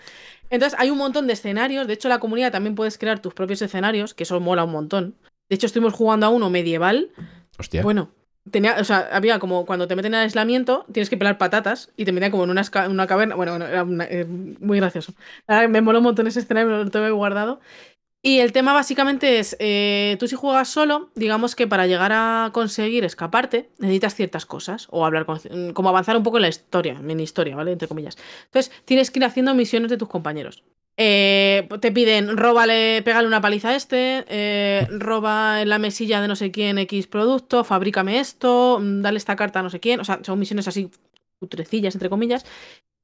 Entonces, 0.50 0.78
hay 0.80 0.90
un 0.90 0.98
montón 0.98 1.26
de 1.26 1.34
escenarios. 1.34 1.86
De 1.86 1.94
hecho, 1.94 2.08
la 2.08 2.20
comunidad 2.20 2.52
también 2.52 2.74
puedes 2.74 2.96
crear 2.96 3.18
tus 3.20 3.34
propios 3.34 3.60
escenarios, 3.62 4.14
que 4.14 4.22
eso 4.24 4.40
mola 4.40 4.64
un 4.64 4.72
montón. 4.72 5.16
De 5.50 5.56
hecho, 5.56 5.66
estuvimos 5.66 5.92
jugando 5.94 6.26
a 6.26 6.30
uno 6.30 6.48
medieval. 6.50 7.10
Hostia. 7.58 7.82
Bueno, 7.82 8.10
tenía, 8.50 8.76
o 8.80 8.84
sea, 8.84 9.08
había 9.12 9.38
como 9.38 9.66
cuando 9.66 9.86
te 9.88 9.96
meten 9.96 10.14
en 10.14 10.20
aislamiento, 10.20 10.86
tienes 10.92 11.10
que 11.10 11.18
pelar 11.18 11.36
patatas 11.36 11.90
y 11.96 12.06
te 12.06 12.12
metían 12.12 12.30
como 12.30 12.44
en 12.44 12.50
una, 12.50 12.62
una 12.88 13.06
caverna. 13.06 13.34
Bueno, 13.34 13.52
bueno, 13.52 13.66
era 13.66 13.82
una- 13.82 14.04
eh, 14.06 14.24
muy 14.26 14.78
gracioso. 14.78 15.12
Me 15.68 15.82
moló 15.82 15.98
un 15.98 16.04
montón 16.04 16.26
ese 16.26 16.40
escenario, 16.40 16.70
lo 16.84 16.90
tengo 16.90 17.14
guardado. 17.14 17.60
Y 18.20 18.40
el 18.40 18.52
tema 18.52 18.72
básicamente 18.72 19.38
es, 19.38 19.56
eh, 19.60 20.16
tú 20.18 20.26
si 20.26 20.34
juegas 20.34 20.68
solo, 20.68 21.10
digamos 21.14 21.54
que 21.54 21.68
para 21.68 21.86
llegar 21.86 22.12
a 22.12 22.50
conseguir 22.52 23.04
escaparte, 23.04 23.70
necesitas 23.78 24.16
ciertas 24.16 24.44
cosas, 24.44 24.88
o 24.90 25.06
hablar 25.06 25.24
con, 25.24 25.38
como 25.72 25.88
avanzar 25.88 26.16
un 26.16 26.24
poco 26.24 26.38
en 26.38 26.42
la 26.42 26.48
historia, 26.48 26.94
mini 27.00 27.22
historia, 27.22 27.54
¿vale? 27.54 27.72
Entre 27.72 27.86
comillas. 27.86 28.16
Entonces, 28.46 28.72
tienes 28.84 29.10
que 29.12 29.20
ir 29.20 29.24
haciendo 29.24 29.54
misiones 29.54 29.90
de 29.90 29.96
tus 29.98 30.08
compañeros. 30.08 30.64
Eh, 31.00 31.68
te 31.80 31.92
piden, 31.92 32.36
róbale, 32.36 33.02
pégale 33.02 33.28
una 33.28 33.40
paliza 33.40 33.68
a 33.68 33.76
este, 33.76 34.24
eh, 34.26 34.84
roba 34.98 35.62
en 35.62 35.68
la 35.68 35.78
mesilla 35.78 36.20
de 36.20 36.26
no 36.26 36.34
sé 36.34 36.50
quién 36.50 36.76
X 36.78 37.06
producto, 37.06 37.62
fabrícame 37.62 38.18
esto, 38.18 38.80
mm, 38.80 39.02
dale 39.02 39.18
esta 39.18 39.36
carta 39.36 39.60
a 39.60 39.62
no 39.62 39.70
sé 39.70 39.78
quién, 39.78 40.00
o 40.00 40.04
sea, 40.04 40.18
son 40.24 40.40
misiones 40.40 40.66
así 40.66 40.90
putrecillas, 41.38 41.94
entre 41.94 42.10
comillas. 42.10 42.44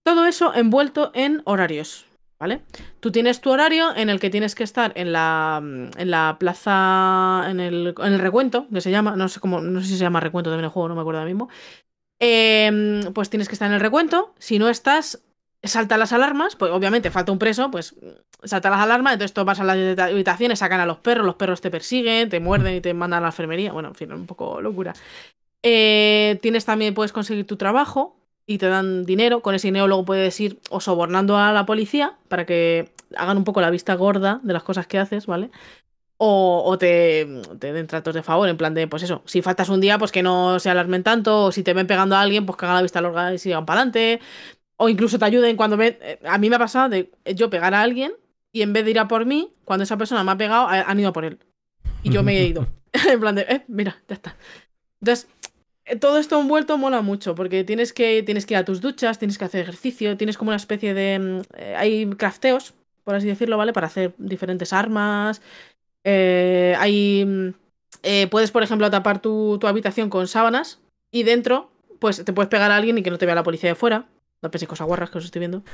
Todo 0.03 0.27
eso 0.27 0.53
envuelto 0.55 1.13
en 1.15 1.41
horarios, 1.45 2.05
¿vale? 2.39 2.63
Tú 3.01 3.13
tienes 3.13 3.41
tu 3.41 3.51
horario 3.51 3.95
en 3.97 4.11
el 4.11 4.21
que 4.21 4.31
tienes 4.31 4.55
que 4.55 4.65
estar 4.65 4.93
en 4.97 5.13
la, 5.13 5.61
en 5.63 6.11
la 6.11 6.37
plaza, 6.39 7.45
en 7.49 7.61
el, 7.61 7.95
en 7.99 8.13
el 8.13 8.19
recuento, 8.19 8.67
que 8.73 8.81
se 8.81 8.91
llama, 8.91 9.17
no 9.17 9.29
sé 9.29 9.41
cómo, 9.41 9.61
no 9.61 9.81
sé 9.81 9.87
si 9.87 9.97
se 9.97 10.05
llama 10.05 10.21
recuento 10.21 10.51
también 10.51 10.67
el 10.67 10.71
juego, 10.71 10.89
no 10.89 10.95
me 10.95 11.01
acuerdo 11.01 11.21
ahora 11.21 11.31
mismo. 11.31 11.49
Em, 12.21 13.13
pues 13.13 13.29
tienes 13.31 13.49
que 13.49 13.55
estar 13.55 13.69
en 13.69 13.75
el 13.75 13.81
recuento. 13.81 14.35
Si 14.39 14.59
no 14.59 14.69
estás, 14.69 15.23
salta 15.63 15.99
las 15.99 16.13
alarmas. 16.13 16.57
Pues 16.57 16.71
obviamente 16.73 17.11
falta 17.11 17.33
un 17.33 17.39
preso, 17.39 17.71
pues 17.71 17.95
salta 18.43 18.71
las 18.71 18.81
alarmas. 18.81 19.15
Entonces 19.15 19.35
tú 19.35 19.45
vas 19.45 19.61
a 19.61 19.65
las 19.65 19.99
habitaciones, 19.99 20.59
sacan 20.59 20.81
a 20.81 20.87
los 20.87 20.99
perros, 20.99 21.27
los 21.27 21.35
perros 21.37 21.61
te 21.61 21.71
persiguen, 21.71 22.29
te 22.29 22.41
muerden 22.41 22.77
y 22.77 22.81
te 22.81 22.95
mandan 22.95 23.19
a 23.19 23.23
la 23.23 23.29
enfermería. 23.29 23.73
Bueno, 23.73 23.89
en 23.89 23.95
fin, 23.95 24.13
un 24.13 24.27
poco 24.27 24.61
locura. 24.61 24.95
Eh, 25.63 26.39
tienes 26.43 26.65
también, 26.65 26.95
puedes 26.95 27.13
conseguir 27.13 27.47
tu 27.47 27.57
trabajo 27.57 28.24
y 28.47 28.59
te 28.59 28.69
dan 28.69 29.05
dinero. 29.05 29.41
Con 29.41 29.55
ese 29.55 29.69
dinero 29.69 29.87
luego 29.89 30.05
puedes 30.05 30.39
ir 30.41 30.61
o 30.71 30.81
sobornando 30.81 31.37
a 31.39 31.53
la 31.53 31.67
policía 31.67 32.17
para 32.29 32.45
que 32.47 32.91
hagan 33.17 33.37
un 33.37 33.45
poco 33.45 33.61
la 33.61 33.71
vista 33.71 33.95
gorda 33.95 34.41
de 34.43 34.53
las 34.53 34.63
cosas 34.63 34.87
que 34.87 34.99
haces, 34.99 35.27
¿vale? 35.27 35.51
O, 36.17 36.63
o 36.65 36.79
te, 36.79 37.27
te 37.59 37.73
den 37.73 37.87
tratos 37.87 38.15
de 38.15 38.23
favor, 38.23 38.49
en 38.49 38.57
plan 38.57 38.73
de, 38.73 38.87
pues 38.87 39.03
eso, 39.03 39.23
si 39.25 39.43
faltas 39.43 39.69
un 39.69 39.81
día, 39.81 39.99
pues 39.99 40.13
que 40.13 40.23
no 40.23 40.59
se 40.61 40.71
alarmen 40.71 41.03
tanto, 41.03 41.45
o 41.47 41.53
si 41.53 41.63
te 41.63 41.75
ven 41.75 41.87
pegando 41.89 42.15
a 42.17 42.21
alguien, 42.21 42.47
pues 42.47 42.57
que 42.57 42.65
hagan 42.67 42.77
la 42.77 42.83
vista 42.83 43.01
larga 43.01 43.35
y 43.35 43.39
sigan 43.39 43.67
para 43.67 43.81
adelante, 43.81 44.21
o 44.77 44.89
incluso 44.89 45.19
te 45.19 45.25
ayuden 45.25 45.57
cuando 45.57 45.77
ven, 45.77 45.99
eh, 46.01 46.21
a 46.25 46.39
mí 46.39 46.49
me 46.49 46.57
ha 46.57 46.61
pasado 46.61 46.89
de 46.89 47.11
yo 47.35 47.51
pegar 47.51 47.75
a 47.75 47.83
alguien 47.83 48.13
y 48.53 48.63
en 48.63 48.73
vez 48.73 48.85
de 48.85 48.93
ir 48.93 48.99
a 49.01 49.09
por 49.09 49.27
mí, 49.27 49.53
cuando 49.65 49.83
esa 49.83 49.97
persona 49.97 50.23
me 50.23 50.31
ha 50.33 50.37
pegado, 50.37 50.69
ha- 50.69 50.83
han 50.83 51.01
ido 51.01 51.09
a 51.09 51.13
por 51.13 51.25
él. 51.25 51.39
Y 52.05 52.11
yo 52.11 52.23
me 52.23 52.39
he 52.39 52.47
ido. 52.47 52.67
en 53.11 53.21
plan 53.21 53.35
de, 53.35 53.43
eh, 53.43 53.65
mira, 53.67 53.97
ya 54.09 54.15
está. 54.15 54.37
Entonces, 55.01 55.29
eh, 55.33 55.49
todo 56.01 56.19
esto 56.19 56.41
envuelto 56.41 56.79
mola 56.79 57.03
mucho, 57.03 57.35
porque 57.35 57.65
tienes 57.65 57.93
que, 57.93 58.23
tienes 58.23 58.47
que 58.47 58.55
ir 58.55 58.59
a 58.59 58.65
tus 58.65 58.81
duchas, 58.81 59.19
tienes 59.19 59.39
que 59.39 59.45
hacer 59.45 59.61
ejercicio, 59.63 60.17
tienes 60.17 60.39
como 60.39 60.51
una 60.51 60.57
especie 60.57 60.95
de... 60.95 61.19
mm, 61.19 61.41
eh, 61.59 61.75
hay 61.77 62.07
crafteos, 62.11 62.75
por 63.05 63.15
así 63.15 63.27
decirlo, 63.27 63.57
¿vale? 63.57 63.73
Para 63.73 63.87
hacer 63.89 64.15
diferentes 64.19 64.73
armas. 64.73 65.43
Eh, 66.05 66.75
hay... 66.79 67.25
mm, 67.27 67.55
eh, 68.03 68.27
puedes, 68.29 68.51
por 68.51 68.63
ejemplo, 68.63 68.91
tapar 68.91 69.21
tu, 69.23 69.59
tu 69.61 69.67
habitación 69.67 70.11
con 70.11 70.29
sábanas 70.29 70.81
y 71.11 71.23
dentro, 71.25 71.71
pues 72.01 72.25
te 72.25 72.33
puedes 72.33 72.51
pegar 72.51 72.71
a 72.71 72.77
alguien 72.77 72.99
y 72.99 73.03
que 73.03 73.11
no 73.11 73.19
te 73.19 73.27
vea 73.27 73.35
la 73.35 73.43
policía 73.45 73.71
de 73.71 73.75
fuera. 73.77 74.09
No 74.43 74.51
penséis 74.51 74.69
cosas 74.69 74.87
guarras 74.87 75.11
que 75.11 75.19
os 75.19 75.25
estoy 75.25 75.41
viendo. 75.41 75.65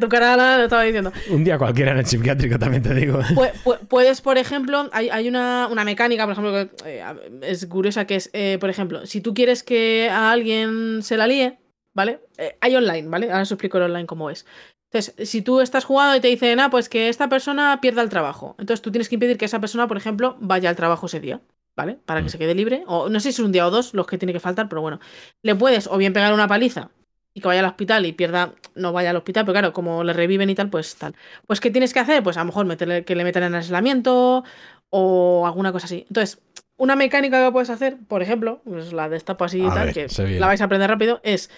Tu 0.00 0.08
cara 0.08 0.36
lo 0.58 0.64
estaba 0.64 0.82
diciendo. 0.84 1.12
Un 1.28 1.42
día 1.42 1.58
cualquiera 1.58 1.92
en 1.92 1.98
el 1.98 2.06
psiquiátrico, 2.06 2.58
también 2.58 2.82
te 2.82 2.94
digo. 2.94 3.18
Pu- 3.20 3.50
pu- 3.64 3.78
Puedes, 3.88 4.20
por 4.20 4.38
ejemplo, 4.38 4.88
hay, 4.92 5.08
hay 5.08 5.28
una, 5.28 5.68
una 5.70 5.84
mecánica, 5.84 6.24
por 6.24 6.32
ejemplo, 6.32 6.52
que 6.52 6.70
eh, 6.84 7.04
es 7.42 7.66
curiosa, 7.66 8.06
que 8.06 8.16
es, 8.16 8.30
eh, 8.32 8.58
por 8.60 8.70
ejemplo, 8.70 9.04
si 9.06 9.20
tú 9.20 9.34
quieres 9.34 9.62
que 9.64 10.08
a 10.08 10.30
alguien 10.30 11.02
se 11.02 11.16
la 11.16 11.26
líe, 11.26 11.58
¿vale? 11.94 12.20
Eh, 12.38 12.56
hay 12.60 12.76
online, 12.76 13.08
¿vale? 13.08 13.26
Ahora 13.30 13.42
os 13.42 13.50
explico 13.50 13.78
el 13.78 13.84
online 13.84 14.06
cómo 14.06 14.30
es. 14.30 14.46
Entonces, 14.92 15.28
si 15.28 15.42
tú 15.42 15.60
estás 15.60 15.84
jugando 15.84 16.16
y 16.16 16.20
te 16.20 16.28
dicen, 16.28 16.60
ah, 16.60 16.70
pues 16.70 16.88
que 16.88 17.08
esta 17.08 17.28
persona 17.28 17.80
pierda 17.80 18.02
el 18.02 18.08
trabajo, 18.08 18.54
entonces 18.60 18.82
tú 18.82 18.92
tienes 18.92 19.08
que 19.08 19.16
impedir 19.16 19.36
que 19.36 19.46
esa 19.46 19.60
persona, 19.60 19.88
por 19.88 19.96
ejemplo, 19.96 20.36
vaya 20.40 20.70
al 20.70 20.76
trabajo 20.76 21.06
ese 21.06 21.18
día, 21.18 21.40
¿vale? 21.76 21.98
Para 22.06 22.20
que 22.20 22.26
Mm. 22.26 22.30
se 22.30 22.38
quede 22.38 22.54
libre. 22.54 22.84
O 22.86 23.08
no 23.08 23.18
sé 23.18 23.32
si 23.32 23.40
es 23.40 23.44
un 23.44 23.50
día 23.52 23.66
o 23.66 23.70
dos 23.72 23.94
los 23.94 24.06
que 24.06 24.16
tiene 24.16 24.32
que 24.32 24.40
faltar, 24.40 24.68
pero 24.68 24.80
bueno. 24.80 25.00
Le 25.42 25.56
puedes 25.56 25.88
o 25.88 25.96
bien 25.98 26.12
pegar 26.12 26.32
una 26.32 26.46
paliza 26.46 26.90
y 27.36 27.42
que 27.42 27.48
vaya 27.48 27.60
al 27.60 27.66
hospital 27.66 28.06
y 28.06 28.12
pierda, 28.12 28.54
no 28.74 28.94
vaya 28.94 29.10
al 29.10 29.16
hospital, 29.16 29.44
pero 29.44 29.52
claro, 29.52 29.72
como 29.74 30.02
le 30.02 30.14
reviven 30.14 30.48
y 30.48 30.54
tal, 30.54 30.70
pues 30.70 30.96
tal. 30.96 31.14
Pues, 31.46 31.60
¿qué 31.60 31.70
tienes 31.70 31.92
que 31.92 32.00
hacer? 32.00 32.22
Pues 32.22 32.38
a 32.38 32.40
lo 32.40 32.46
mejor 32.46 32.64
meterle, 32.64 33.04
que 33.04 33.14
le 33.14 33.24
metan 33.24 33.42
en 33.42 33.54
aislamiento 33.54 34.42
o 34.88 35.46
alguna 35.46 35.70
cosa 35.70 35.84
así. 35.84 36.06
Entonces, 36.08 36.40
una 36.78 36.96
mecánica 36.96 37.44
que 37.44 37.52
puedes 37.52 37.68
hacer, 37.68 37.98
por 38.08 38.22
ejemplo, 38.22 38.62
pues 38.64 38.94
la 38.94 39.10
destapo 39.10 39.44
así 39.44 39.58
y 39.58 39.68
tal, 39.68 39.92
ver, 39.92 40.08
que 40.08 40.38
la 40.40 40.46
vais 40.46 40.62
a 40.62 40.64
aprender 40.64 40.88
rápido, 40.88 41.20
es 41.24 41.50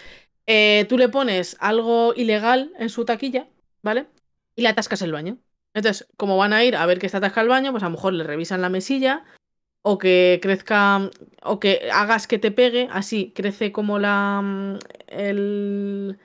eh, 0.49 0.85
tú 0.89 0.99
le 0.99 1.09
pones 1.09 1.57
algo 1.61 2.13
ilegal 2.17 2.73
en 2.81 2.89
su 2.89 3.05
taquilla, 3.05 3.47
¿vale? 3.81 4.07
Y 4.57 4.63
le 4.63 4.69
atascas 4.71 5.01
el 5.03 5.13
baño. 5.13 5.39
Entonces, 5.75 6.09
como 6.17 6.37
van 6.37 6.55
a 6.55 6.65
ir 6.65 6.75
a 6.75 6.85
ver 6.87 6.99
que 6.99 7.07
está 7.07 7.19
atascado 7.19 7.45
el 7.45 7.51
baño, 7.51 7.71
pues 7.71 7.85
a 7.85 7.87
lo 7.87 7.93
mejor 7.93 8.15
le 8.15 8.25
revisan 8.25 8.63
la 8.63 8.69
mesilla 8.69 9.23
o 9.91 9.97
que 9.97 10.39
crezca 10.43 11.11
o 11.43 11.59
que 11.61 11.89
hagas 11.93 12.27
que 12.27 12.39
te 12.39 12.51
pegue, 12.51 12.89
así 12.91 13.33
crece 13.35 13.73
como 13.73 13.99
la 13.99 14.43
mm, 14.43 14.79
el 15.09 16.19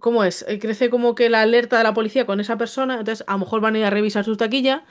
¿cómo 0.00 0.22
es? 0.22 0.44
Eh, 0.48 0.60
Crece 0.60 0.90
como 0.90 1.16
que 1.16 1.28
la 1.28 1.42
alerta 1.42 1.78
de 1.78 1.84
la 1.84 1.92
policía 1.94 2.24
con 2.24 2.38
esa 2.40 2.56
persona, 2.56 3.00
entonces 3.00 3.24
a 3.26 3.32
lo 3.32 3.40
mejor 3.40 3.60
van 3.60 3.74
a 3.74 3.78
ir 3.80 3.84
a 3.84 3.90
revisar 3.90 4.24
su 4.24 4.36
taquilla 4.36 4.84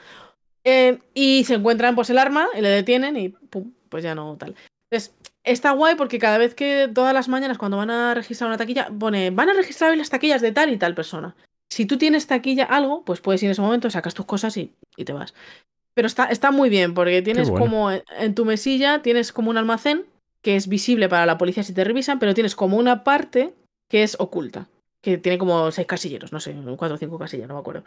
eh, 0.64 0.98
y 1.14 1.44
se 1.44 1.54
encuentran 1.54 1.94
pues 1.94 2.10
el 2.10 2.18
arma 2.18 2.48
y 2.56 2.60
le 2.60 2.68
detienen 2.68 3.16
y 3.16 3.30
pum, 3.30 3.72
pues 3.88 4.04
ya 4.04 4.14
no 4.14 4.36
tal. 4.36 4.54
Entonces, 4.90 5.14
está 5.44 5.70
guay 5.72 5.94
porque 5.94 6.18
cada 6.18 6.36
vez 6.36 6.54
que 6.54 6.90
todas 6.94 7.14
las 7.14 7.28
mañanas 7.28 7.56
cuando 7.58 7.78
van 7.78 7.90
a 7.90 8.14
registrar 8.14 8.48
una 8.48 8.58
taquilla, 8.58 8.90
pone, 8.98 9.30
van 9.30 9.48
a 9.48 9.54
registrar 9.54 9.92
hoy 9.92 9.96
las 9.96 10.10
taquillas 10.10 10.42
de 10.42 10.52
tal 10.52 10.70
y 10.70 10.76
tal 10.76 10.94
persona. 10.94 11.36
Si 11.70 11.86
tú 11.86 11.96
tienes 11.96 12.26
taquilla 12.26 12.64
algo, 12.64 13.04
pues 13.04 13.20
puedes 13.20 13.42
ir 13.42 13.46
en 13.46 13.52
ese 13.52 13.62
momento, 13.62 13.88
sacas 13.88 14.14
tus 14.14 14.26
cosas 14.26 14.56
y, 14.58 14.74
y 14.96 15.04
te 15.04 15.14
vas. 15.14 15.32
Pero 16.00 16.06
está, 16.06 16.24
está 16.24 16.50
muy 16.50 16.70
bien 16.70 16.94
porque 16.94 17.20
tienes 17.20 17.50
bueno. 17.50 17.66
como 17.66 17.90
en, 17.90 18.02
en 18.18 18.34
tu 18.34 18.46
mesilla, 18.46 19.02
tienes 19.02 19.34
como 19.34 19.50
un 19.50 19.58
almacén 19.58 20.06
que 20.40 20.56
es 20.56 20.66
visible 20.66 21.10
para 21.10 21.26
la 21.26 21.36
policía 21.36 21.62
si 21.62 21.74
te 21.74 21.84
revisan, 21.84 22.18
pero 22.18 22.32
tienes 22.32 22.56
como 22.56 22.78
una 22.78 23.04
parte 23.04 23.52
que 23.86 24.02
es 24.02 24.16
oculta, 24.18 24.66
que 25.02 25.18
tiene 25.18 25.36
como 25.36 25.70
seis 25.70 25.86
casilleros, 25.86 26.32
no 26.32 26.40
sé, 26.40 26.56
cuatro 26.78 26.94
o 26.94 26.96
cinco 26.96 27.18
casillas, 27.18 27.48
no 27.48 27.52
me 27.52 27.60
acuerdo. 27.60 27.84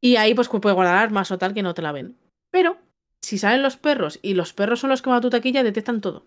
Y 0.00 0.14
ahí 0.14 0.32
pues 0.32 0.48
puedes 0.48 0.76
guardar 0.76 0.98
armas 0.98 1.32
o 1.32 1.38
tal 1.38 1.52
que 1.52 1.64
no 1.64 1.74
te 1.74 1.82
la 1.82 1.90
ven. 1.90 2.14
Pero 2.52 2.76
si 3.20 3.36
salen 3.36 3.62
los 3.62 3.76
perros 3.76 4.20
y 4.22 4.34
los 4.34 4.52
perros 4.52 4.78
son 4.78 4.90
los 4.90 5.02
que 5.02 5.10
van 5.10 5.18
a 5.18 5.22
tu 5.22 5.30
taquilla, 5.30 5.64
detectan 5.64 6.00
todo. 6.00 6.24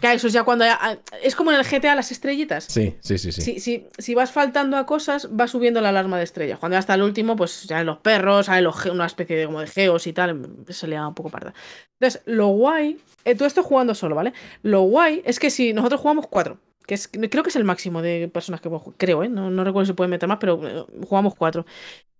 Que 0.00 0.12
eso 0.12 0.26
es 0.28 0.32
ya 0.32 0.44
cuando 0.44 0.64
ya- 0.64 0.98
es 1.22 1.34
como 1.34 1.50
en 1.52 1.58
el 1.58 1.64
GTA 1.64 1.94
las 1.94 2.12
estrellitas. 2.12 2.64
Sí, 2.64 2.94
sí, 3.00 3.18
sí, 3.18 3.32
sí. 3.32 3.42
Si, 3.42 3.60
si, 3.60 3.86
si 3.98 4.14
vas 4.14 4.30
faltando 4.32 4.76
a 4.76 4.86
cosas, 4.86 5.28
va 5.38 5.46
subiendo 5.48 5.80
la 5.80 5.88
alarma 5.90 6.18
de 6.18 6.24
estrella. 6.24 6.56
Cuando 6.56 6.74
ya 6.76 6.80
está 6.80 6.94
el 6.94 7.02
último, 7.02 7.36
pues 7.36 7.50
salen 7.50 7.86
los 7.86 7.98
perros, 7.98 8.46
salen 8.46 8.64
los 8.64 8.84
una 8.86 9.06
especie 9.06 9.36
de 9.36 9.46
como 9.46 9.60
de 9.60 9.66
geos 9.66 10.06
y 10.06 10.12
tal. 10.12 10.48
Se 10.68 10.86
le 10.86 10.96
da 10.96 11.08
un 11.08 11.14
poco 11.14 11.30
parda. 11.30 11.52
Entonces, 12.00 12.22
lo 12.26 12.48
guay. 12.48 12.98
eh, 13.24 13.34
tú 13.34 13.44
esto 13.44 13.62
jugando 13.62 13.94
solo, 13.94 14.14
¿vale? 14.14 14.32
Lo 14.62 14.82
guay 14.82 15.22
es 15.24 15.38
que 15.38 15.50
si 15.50 15.72
nosotros 15.72 16.00
jugamos 16.00 16.26
cuatro, 16.28 16.58
que 16.88 16.94
es, 16.94 17.06
creo 17.08 17.42
que 17.42 17.50
es 17.50 17.56
el 17.56 17.64
máximo 17.64 18.00
de 18.00 18.28
personas 18.28 18.62
que 18.62 18.70
jugar, 18.70 18.96
creo, 18.96 19.22
¿eh? 19.22 19.28
No, 19.28 19.50
no 19.50 19.62
recuerdo 19.62 19.84
si 19.84 19.90
se 19.90 19.94
puede 19.94 20.08
meter 20.08 20.26
más, 20.26 20.38
pero 20.40 20.58
eh, 20.66 20.84
jugamos 21.06 21.34
cuatro. 21.34 21.66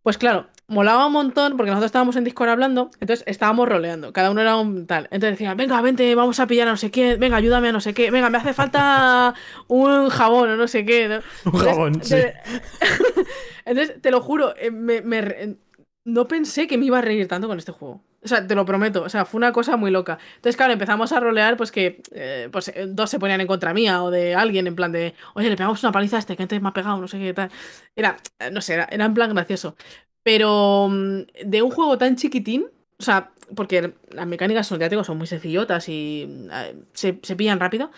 Pues 0.02 0.18
claro, 0.18 0.46
molaba 0.68 1.06
un 1.06 1.12
montón 1.14 1.56
porque 1.56 1.70
nosotros 1.70 1.86
estábamos 1.88 2.16
en 2.16 2.24
Discord 2.24 2.50
hablando, 2.50 2.90
entonces 3.00 3.24
estábamos 3.26 3.66
roleando, 3.66 4.12
cada 4.12 4.30
uno 4.30 4.42
era 4.42 4.56
un 4.56 4.86
tal. 4.86 5.04
Entonces 5.10 5.30
decía, 5.38 5.54
venga, 5.54 5.80
vente, 5.80 6.14
vamos 6.14 6.38
a 6.38 6.46
pillar 6.46 6.68
a 6.68 6.72
no 6.72 6.76
sé 6.76 6.90
qué, 6.90 7.16
venga, 7.16 7.38
ayúdame 7.38 7.68
a 7.68 7.72
no 7.72 7.80
sé 7.80 7.94
qué, 7.94 8.10
venga, 8.10 8.28
me 8.28 8.36
hace 8.36 8.52
falta 8.52 9.34
un 9.68 10.10
jabón 10.10 10.50
o 10.50 10.56
no 10.56 10.68
sé 10.68 10.84
qué. 10.84 11.08
¿no? 11.08 11.20
Un 11.50 11.58
jabón, 11.60 11.94
sí. 12.04 12.14
Entonces, 12.16 12.34
entonces, 13.64 14.02
te 14.02 14.10
lo 14.10 14.20
juro, 14.20 14.54
eh, 14.56 14.70
me- 14.70 15.56
no 16.08 16.26
pensé 16.26 16.66
que 16.66 16.78
me 16.78 16.86
iba 16.86 16.98
a 16.98 17.02
reír 17.02 17.28
tanto 17.28 17.48
con 17.48 17.58
este 17.58 17.72
juego. 17.72 18.02
O 18.22 18.28
sea, 18.28 18.46
te 18.46 18.54
lo 18.54 18.64
prometo. 18.64 19.02
O 19.02 19.08
sea, 19.10 19.26
fue 19.26 19.38
una 19.38 19.52
cosa 19.52 19.76
muy 19.76 19.90
loca. 19.90 20.18
Entonces, 20.36 20.56
claro, 20.56 20.72
empezamos 20.72 21.12
a 21.12 21.20
rolear, 21.20 21.56
pues 21.58 21.70
que 21.70 22.02
eh, 22.12 22.48
pues, 22.50 22.68
eh, 22.68 22.86
dos 22.88 23.10
se 23.10 23.18
ponían 23.18 23.40
en 23.42 23.46
contra 23.46 23.74
mía 23.74 24.02
o 24.02 24.10
de 24.10 24.34
alguien, 24.34 24.66
en 24.66 24.74
plan 24.74 24.90
de, 24.90 25.14
oye, 25.34 25.50
le 25.50 25.56
pegamos 25.56 25.82
una 25.82 25.92
paliza 25.92 26.16
a 26.16 26.20
este 26.20 26.36
que 26.36 26.42
antes 26.42 26.62
me 26.62 26.68
ha 26.68 26.72
pegado, 26.72 26.98
no 26.98 27.08
sé 27.08 27.18
qué 27.18 27.34
tal. 27.34 27.50
Era, 27.94 28.16
eh, 28.38 28.50
no 28.50 28.60
sé, 28.62 28.74
era, 28.74 28.88
en 28.90 29.14
plan 29.14 29.34
gracioso. 29.34 29.76
Pero 30.22 30.88
mm, 30.90 31.20
de 31.44 31.62
un 31.62 31.70
juego 31.70 31.98
tan 31.98 32.16
chiquitín, 32.16 32.66
o 32.98 33.02
sea, 33.02 33.32
porque 33.54 33.94
las 34.10 34.26
mecánicas 34.26 34.66
son, 34.66 34.80
ya 34.80 35.04
son 35.04 35.18
muy 35.18 35.26
sencillotas 35.26 35.88
y 35.88 36.48
se, 36.94 37.18
se 37.22 37.36
pillan 37.36 37.60
rápido. 37.60 37.90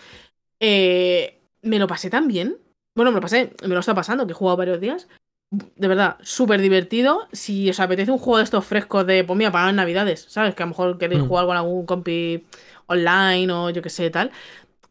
Me 0.59 1.79
lo 1.79 1.87
pasé 1.87 2.09
tan 2.09 2.27
bien. 2.27 2.57
Bueno, 2.95 3.11
me 3.11 3.15
lo 3.15 3.21
pasé, 3.21 3.53
me 3.61 3.69
lo 3.69 3.79
está 3.79 3.95
pasando, 3.95 4.25
que 4.27 4.33
he 4.33 4.35
jugado 4.35 4.57
varios 4.57 4.81
días. 4.81 5.07
De 5.51 5.87
verdad, 5.89 6.17
súper 6.21 6.61
divertido. 6.61 7.27
Si 7.33 7.69
os 7.69 7.79
apetece 7.81 8.11
un 8.11 8.17
juego 8.19 8.37
de 8.37 8.45
estos 8.45 8.65
frescos 8.65 9.05
de, 9.05 9.25
pues 9.25 9.37
mira, 9.37 9.51
para 9.51 9.71
navidades, 9.73 10.25
¿sabes? 10.29 10.55
Que 10.55 10.63
a 10.63 10.65
lo 10.65 10.69
mejor 10.69 10.97
queréis 10.97 11.21
Mm. 11.21 11.27
jugar 11.27 11.45
con 11.45 11.57
algún 11.57 11.85
compi 11.85 12.45
online 12.87 13.51
o 13.51 13.69
yo 13.69 13.81
que 13.81 13.89
sé, 13.89 14.09
tal. 14.09 14.31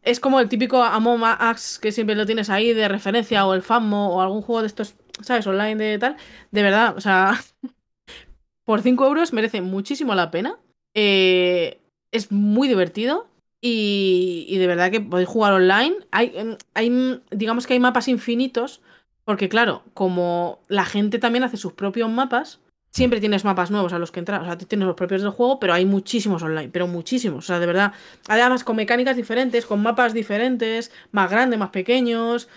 Es 0.03 0.19
como 0.19 0.39
el 0.39 0.49
típico 0.49 0.83
Among 0.83 1.23
Us 1.51 1.79
que 1.79 1.91
siempre 1.91 2.15
lo 2.15 2.25
tienes 2.27 2.49
ahí 2.51 2.73
de 2.73 2.87
referencia 2.87 3.45
o 3.47 3.53
el 3.55 3.61
FAMO 3.63 4.15
o 4.15 4.21
algún 4.21 4.41
juego 4.43 4.61
de 4.61 4.67
estos, 4.67 4.93
¿sabes? 5.21 5.47
Online 5.47 5.75
de 5.75 5.97
tal. 5.99 6.15
De 6.51 6.61
verdad, 6.63 6.95
o 6.95 7.01
sea, 7.01 7.39
por 8.65 8.81
5 8.81 9.05
euros 9.07 9.33
merece 9.33 9.61
muchísimo 9.61 10.13
la 10.15 10.29
pena. 10.29 10.59
Eh, 10.95 11.79
es 12.11 12.31
muy 12.31 12.67
divertido. 12.67 13.27
Y, 13.63 14.45
y 14.49 14.57
de 14.57 14.65
verdad 14.67 14.89
que 14.89 15.01
podéis 15.01 15.29
jugar 15.29 15.53
online. 15.53 15.95
Hay, 16.11 16.31
em, 16.35 16.57
hay, 16.73 17.21
digamos 17.31 17.67
que 17.67 17.73
hay 17.73 17.79
mapas 17.79 18.07
infinitos. 18.07 18.81
Porque, 19.23 19.49
claro, 19.49 19.83
como 19.93 20.59
la 20.67 20.85
gente 20.85 21.19
también 21.19 21.43
hace 21.43 21.57
sus 21.57 21.73
propios 21.73 22.09
mapas, 22.09 22.59
siempre 22.91 23.19
tienes 23.19 23.45
mapas 23.45 23.71
nuevos 23.71 23.93
a 23.93 23.99
los 23.99 24.11
que 24.11 24.19
entrar. 24.19 24.41
O 24.41 24.45
sea, 24.45 24.57
tú 24.57 24.65
tienes 24.65 24.87
los 24.87 24.95
propios 24.95 25.21
del 25.21 25.31
juego, 25.31 25.59
pero 25.59 25.73
hay 25.73 25.85
muchísimos 25.85 26.43
online. 26.43 26.69
Pero 26.69 26.87
muchísimos. 26.87 27.45
O 27.45 27.47
sea, 27.47 27.59
de 27.59 27.65
verdad. 27.65 27.93
Además, 28.27 28.63
con 28.63 28.75
mecánicas 28.75 29.15
diferentes, 29.15 29.65
con 29.65 29.81
mapas 29.81 30.13
diferentes, 30.13 30.91
más 31.11 31.29
grandes, 31.29 31.59
más 31.59 31.69
pequeños. 31.69 32.49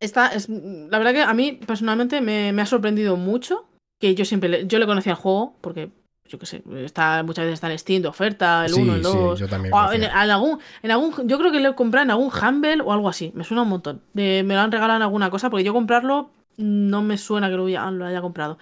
Esta 0.00 0.28
es, 0.28 0.48
la 0.48 0.98
verdad 0.98 1.12
que 1.12 1.22
a 1.22 1.34
mí 1.34 1.60
personalmente 1.66 2.20
me, 2.20 2.52
me 2.52 2.62
ha 2.62 2.66
sorprendido 2.66 3.16
mucho. 3.16 3.68
Que 4.00 4.14
yo 4.14 4.24
siempre 4.24 4.48
le, 4.48 4.66
yo 4.66 4.78
le 4.80 4.86
conocía 4.86 5.12
el 5.12 5.18
juego, 5.18 5.56
porque 5.60 5.90
yo 6.28 6.38
qué 6.38 6.46
sé, 6.46 6.62
está, 6.84 7.22
muchas 7.22 7.44
veces 7.44 7.54
está 7.54 7.70
en 7.70 7.78
Steam 7.78 8.02
de 8.02 8.08
oferta, 8.08 8.64
el 8.66 8.74
1, 8.74 8.94
el 8.94 9.02
2. 9.02 9.40
yo 9.40 9.48
también. 9.48 9.74
O 9.74 9.92
en, 9.92 10.04
algún, 10.04 10.58
en 10.82 10.90
algún, 10.90 11.12
yo 11.28 11.38
creo 11.38 11.52
que 11.52 11.60
lo 11.60 11.70
he 11.70 11.74
comprado 11.74 12.04
en 12.04 12.10
algún 12.10 12.30
Humble 12.32 12.80
o 12.84 12.92
algo 12.92 13.08
así. 13.08 13.32
Me 13.34 13.44
suena 13.44 13.62
un 13.62 13.68
montón. 13.68 14.02
De- 14.14 14.42
me 14.44 14.54
lo 14.54 14.60
han 14.60 14.72
regalado 14.72 14.96
en 14.96 15.02
alguna 15.02 15.30
cosa, 15.30 15.50
porque 15.50 15.64
yo 15.64 15.72
comprarlo 15.72 16.30
no 16.56 17.02
me 17.02 17.18
suena 17.18 17.48
que 17.50 17.56
lo, 17.56 17.66
haya- 17.66 17.90
lo 17.90 18.04
haya 18.06 18.20
comprado. 18.20 18.58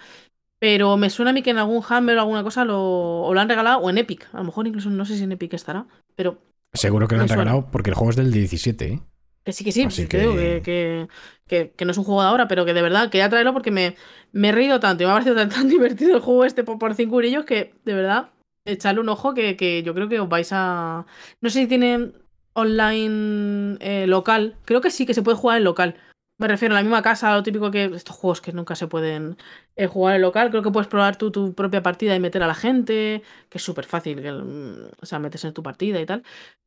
Pero 0.59 0.95
me 0.97 1.09
suena 1.09 1.31
a 1.31 1.33
mí 1.33 1.41
que 1.41 1.49
en 1.51 1.57
algún 1.57 1.83
Humble 1.83 2.17
o 2.17 2.19
alguna 2.21 2.43
cosa 2.43 2.65
lo, 2.65 2.79
o 3.23 3.33
lo 3.33 3.39
han 3.39 3.49
regalado, 3.49 3.79
o 3.79 3.89
en 3.89 3.97
Epic. 3.97 4.27
A 4.33 4.37
lo 4.37 4.43
mejor 4.43 4.67
incluso 4.67 4.89
no 4.89 5.05
sé 5.05 5.17
si 5.17 5.23
en 5.23 5.31
Epic 5.31 5.53
estará. 5.53 5.85
Pero 6.15 6.39
Seguro 6.73 7.07
que 7.07 7.15
lo 7.15 7.21
han 7.23 7.27
regalado 7.29 7.69
porque 7.71 7.89
el 7.89 7.95
juego 7.95 8.11
es 8.11 8.15
del 8.15 8.31
17, 8.31 8.85
¿eh? 8.85 9.01
Que 9.43 9.53
sí, 9.53 9.63
que 9.63 9.71
sí, 9.71 9.83
Así 9.83 10.07
que, 10.07 10.19
digo 10.19 10.35
que- 10.35 11.07
que, 11.47 11.71
que, 11.75 11.85
no 11.85 11.91
es 11.91 11.97
un 11.97 12.03
juego 12.03 12.21
de 12.21 12.27
ahora, 12.27 12.47
pero 12.47 12.63
que 12.65 12.73
de 12.73 12.81
verdad 12.81 13.09
quería 13.09 13.29
traerlo 13.29 13.53
porque 13.53 13.71
me, 13.71 13.95
me 14.31 14.49
he 14.49 14.51
reído 14.51 14.79
tanto 14.79 15.03
y 15.03 15.05
me 15.05 15.11
ha 15.11 15.15
parecido 15.15 15.35
tan, 15.35 15.49
tan 15.49 15.67
divertido 15.69 16.15
el 16.15 16.21
juego 16.21 16.45
este 16.45 16.63
por, 16.63 16.77
por 16.79 16.93
cinco 16.95 17.15
eurillos 17.15 17.45
que 17.45 17.73
de 17.83 17.93
verdad 17.93 18.29
echarle 18.65 19.01
un 19.01 19.09
ojo 19.09 19.33
que, 19.33 19.57
que 19.57 19.83
yo 19.83 19.93
creo 19.93 20.07
que 20.09 20.19
os 20.19 20.29
vais 20.29 20.49
a. 20.53 21.05
No 21.41 21.49
sé 21.49 21.61
si 21.61 21.67
tienen 21.67 22.13
online 22.53 23.77
eh, 23.79 24.07
local. 24.07 24.55
Creo 24.65 24.81
que 24.81 24.91
sí 24.91 25.05
que 25.05 25.13
se 25.13 25.23
puede 25.23 25.37
jugar 25.37 25.57
en 25.57 25.63
local. 25.63 25.95
Me 26.37 26.47
refiero 26.47 26.73
a 26.73 26.77
la 26.79 26.83
misma 26.83 27.01
casa, 27.01 27.33
lo 27.35 27.43
típico 27.43 27.71
que. 27.71 27.85
Estos 27.85 28.15
juegos 28.15 28.41
que 28.41 28.51
nunca 28.53 28.75
se 28.75 28.87
pueden 28.87 29.37
eh, 29.75 29.87
jugar 29.87 30.15
en 30.15 30.21
local. 30.21 30.49
Creo 30.51 30.63
que 30.63 30.71
puedes 30.71 30.87
probar 30.87 31.15
tú 31.17 31.31
tu 31.31 31.53
propia 31.53 31.81
partida 31.83 32.15
y 32.15 32.19
meter 32.19 32.43
a 32.43 32.47
la 32.47 32.55
gente. 32.55 33.23
Que 33.49 33.57
es 33.57 33.63
súper 33.63 33.85
fácil. 33.85 34.21
que, 34.21 34.31
mm, 34.31 34.89
o 35.01 35.05
sea, 35.05 35.19
metes 35.19 35.43
en 35.45 35.53
tu 35.53 35.63
partida 35.63 35.99
y 35.99 36.05
tal. 36.05 36.23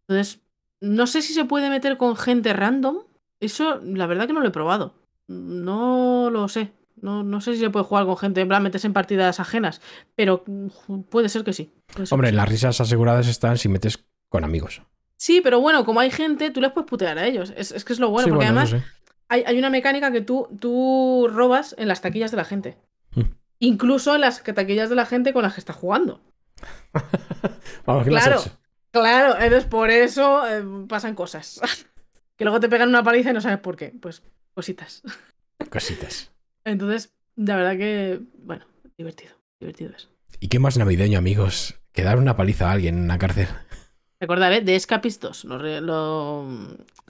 Entonces, 0.09 0.41
no 0.85 1.07
sé 1.07 1.23
si 1.23 1.33
se 1.33 1.45
puede 1.45 1.71
meter 1.71 1.97
con 1.97 2.17
gente 2.17 2.53
random. 2.53 2.99
Eso, 3.41 3.81
la 3.83 4.07
verdad 4.07 4.27
que 4.27 4.33
no 4.33 4.41
lo 4.41 4.49
he 4.49 4.53
probado. 4.53 4.95
No 5.27 6.31
lo 6.31 6.49
sé. 6.49 6.73
No, 7.01 7.23
no 7.23 7.41
sé 7.41 7.55
si 7.55 7.61
se 7.61 7.71
puede 7.71 7.85
jugar 7.85 8.07
con 8.07 8.17
gente, 8.17 8.41
en 8.41 8.49
plan, 8.49 8.63
meterse 8.63 8.87
en 8.87 8.93
partidas 8.93 9.41
ajenas. 9.41 9.81
Pero 10.15 10.45
puede 11.11 11.29
ser 11.29 11.45
que 11.45 11.53
sí. 11.53 11.73
ser 11.95 12.07
Hombre, 12.13 12.29
que 12.29 12.33
sí. 12.33 12.37
las 12.37 12.49
risas 12.49 12.81
aseguradas 12.81 13.29
están 13.29 13.59
si 13.59 13.69
metes 13.69 14.05
con 14.29 14.45
amigos. 14.45 14.83
Sí, 15.17 15.41
pero 15.43 15.61
bueno, 15.61 15.85
como 15.85 16.01
hay 16.01 16.11
gente, 16.11 16.51
tú 16.51 16.61
les 16.61 16.73
puedes 16.73 16.89
putear 16.89 17.19
a 17.19 17.27
ellos. 17.27 17.53
Es, 17.57 17.73
es 17.73 17.85
que 17.85 17.93
es 17.93 17.99
lo 18.01 18.11
bueno, 18.11 18.27
Sí, 18.27 18.31
porque 18.31 18.47
bueno, 18.47 18.61
además 18.61 18.85
hay, 19.29 19.43
hay 19.47 19.59
una 19.59 19.71
mecánica 19.71 20.13
que 20.13 20.21
tú, 20.21 20.49
tú 20.61 21.29
robas 21.33 21.75
en 21.79 21.89
las 21.89 22.01
taquillas 22.01 22.31
de 22.31 22.37
la 22.37 22.45
gente. 22.45 22.79
Mm. 23.15 23.23
Incluso 23.59 24.15
en 24.15 24.21
las 24.23 24.43
taquillas 24.43 24.89
de 24.89 24.97
la 24.97 25.07
gente 25.07 25.33
con 25.33 25.43
las 25.43 25.55
que 25.55 25.61
estás 25.61 25.77
jugando. 25.77 26.21
Vamos, 27.87 28.05
¿qué 28.05 28.11
le 28.11 28.17
has 28.19 28.25
Claro. 28.25 28.41
hecho? 28.41 28.51
Claro, 28.95 29.35
entonces 29.41 29.65
por 29.69 29.91
eso 29.91 30.47
eh, 30.49 30.65
pasan 30.89 31.17
cosas. 31.17 31.61
que 32.37 32.45
luego 32.45 32.61
te 32.61 32.69
pegan 32.69 32.89
una 32.91 33.03
paliza 33.03 33.31
y 33.31 33.33
no 33.35 33.41
sabes 33.41 33.59
por 33.59 33.75
qué. 33.77 33.93
Pues 34.01 34.23
cositas. 34.55 35.03
Cositas. 35.71 36.31
Entonces, 36.65 37.13
la 37.37 37.57
verdad 37.57 37.77
que, 37.77 38.21
bueno, 38.39 38.65
divertido. 38.97 39.35
Divertido 39.59 39.91
es. 39.97 40.09
¿Y 40.39 40.49
qué 40.49 40.59
más 40.61 40.79
navideño, 40.79 41.19
amigos? 41.19 41.75
Que 41.93 42.03
dar 42.05 42.19
una 42.19 42.37
paliza 42.37 42.69
a 42.69 42.73
alguien 42.73 42.97
en 42.99 43.05
una 43.05 43.19
cárcel. 43.19 43.49
Recordaré 44.21 44.61
de 44.61 44.77
Escapist 44.77 45.23
2. 45.23 45.45
Lo, 45.45 45.59
re- 45.59 45.81
lo, 45.81 46.47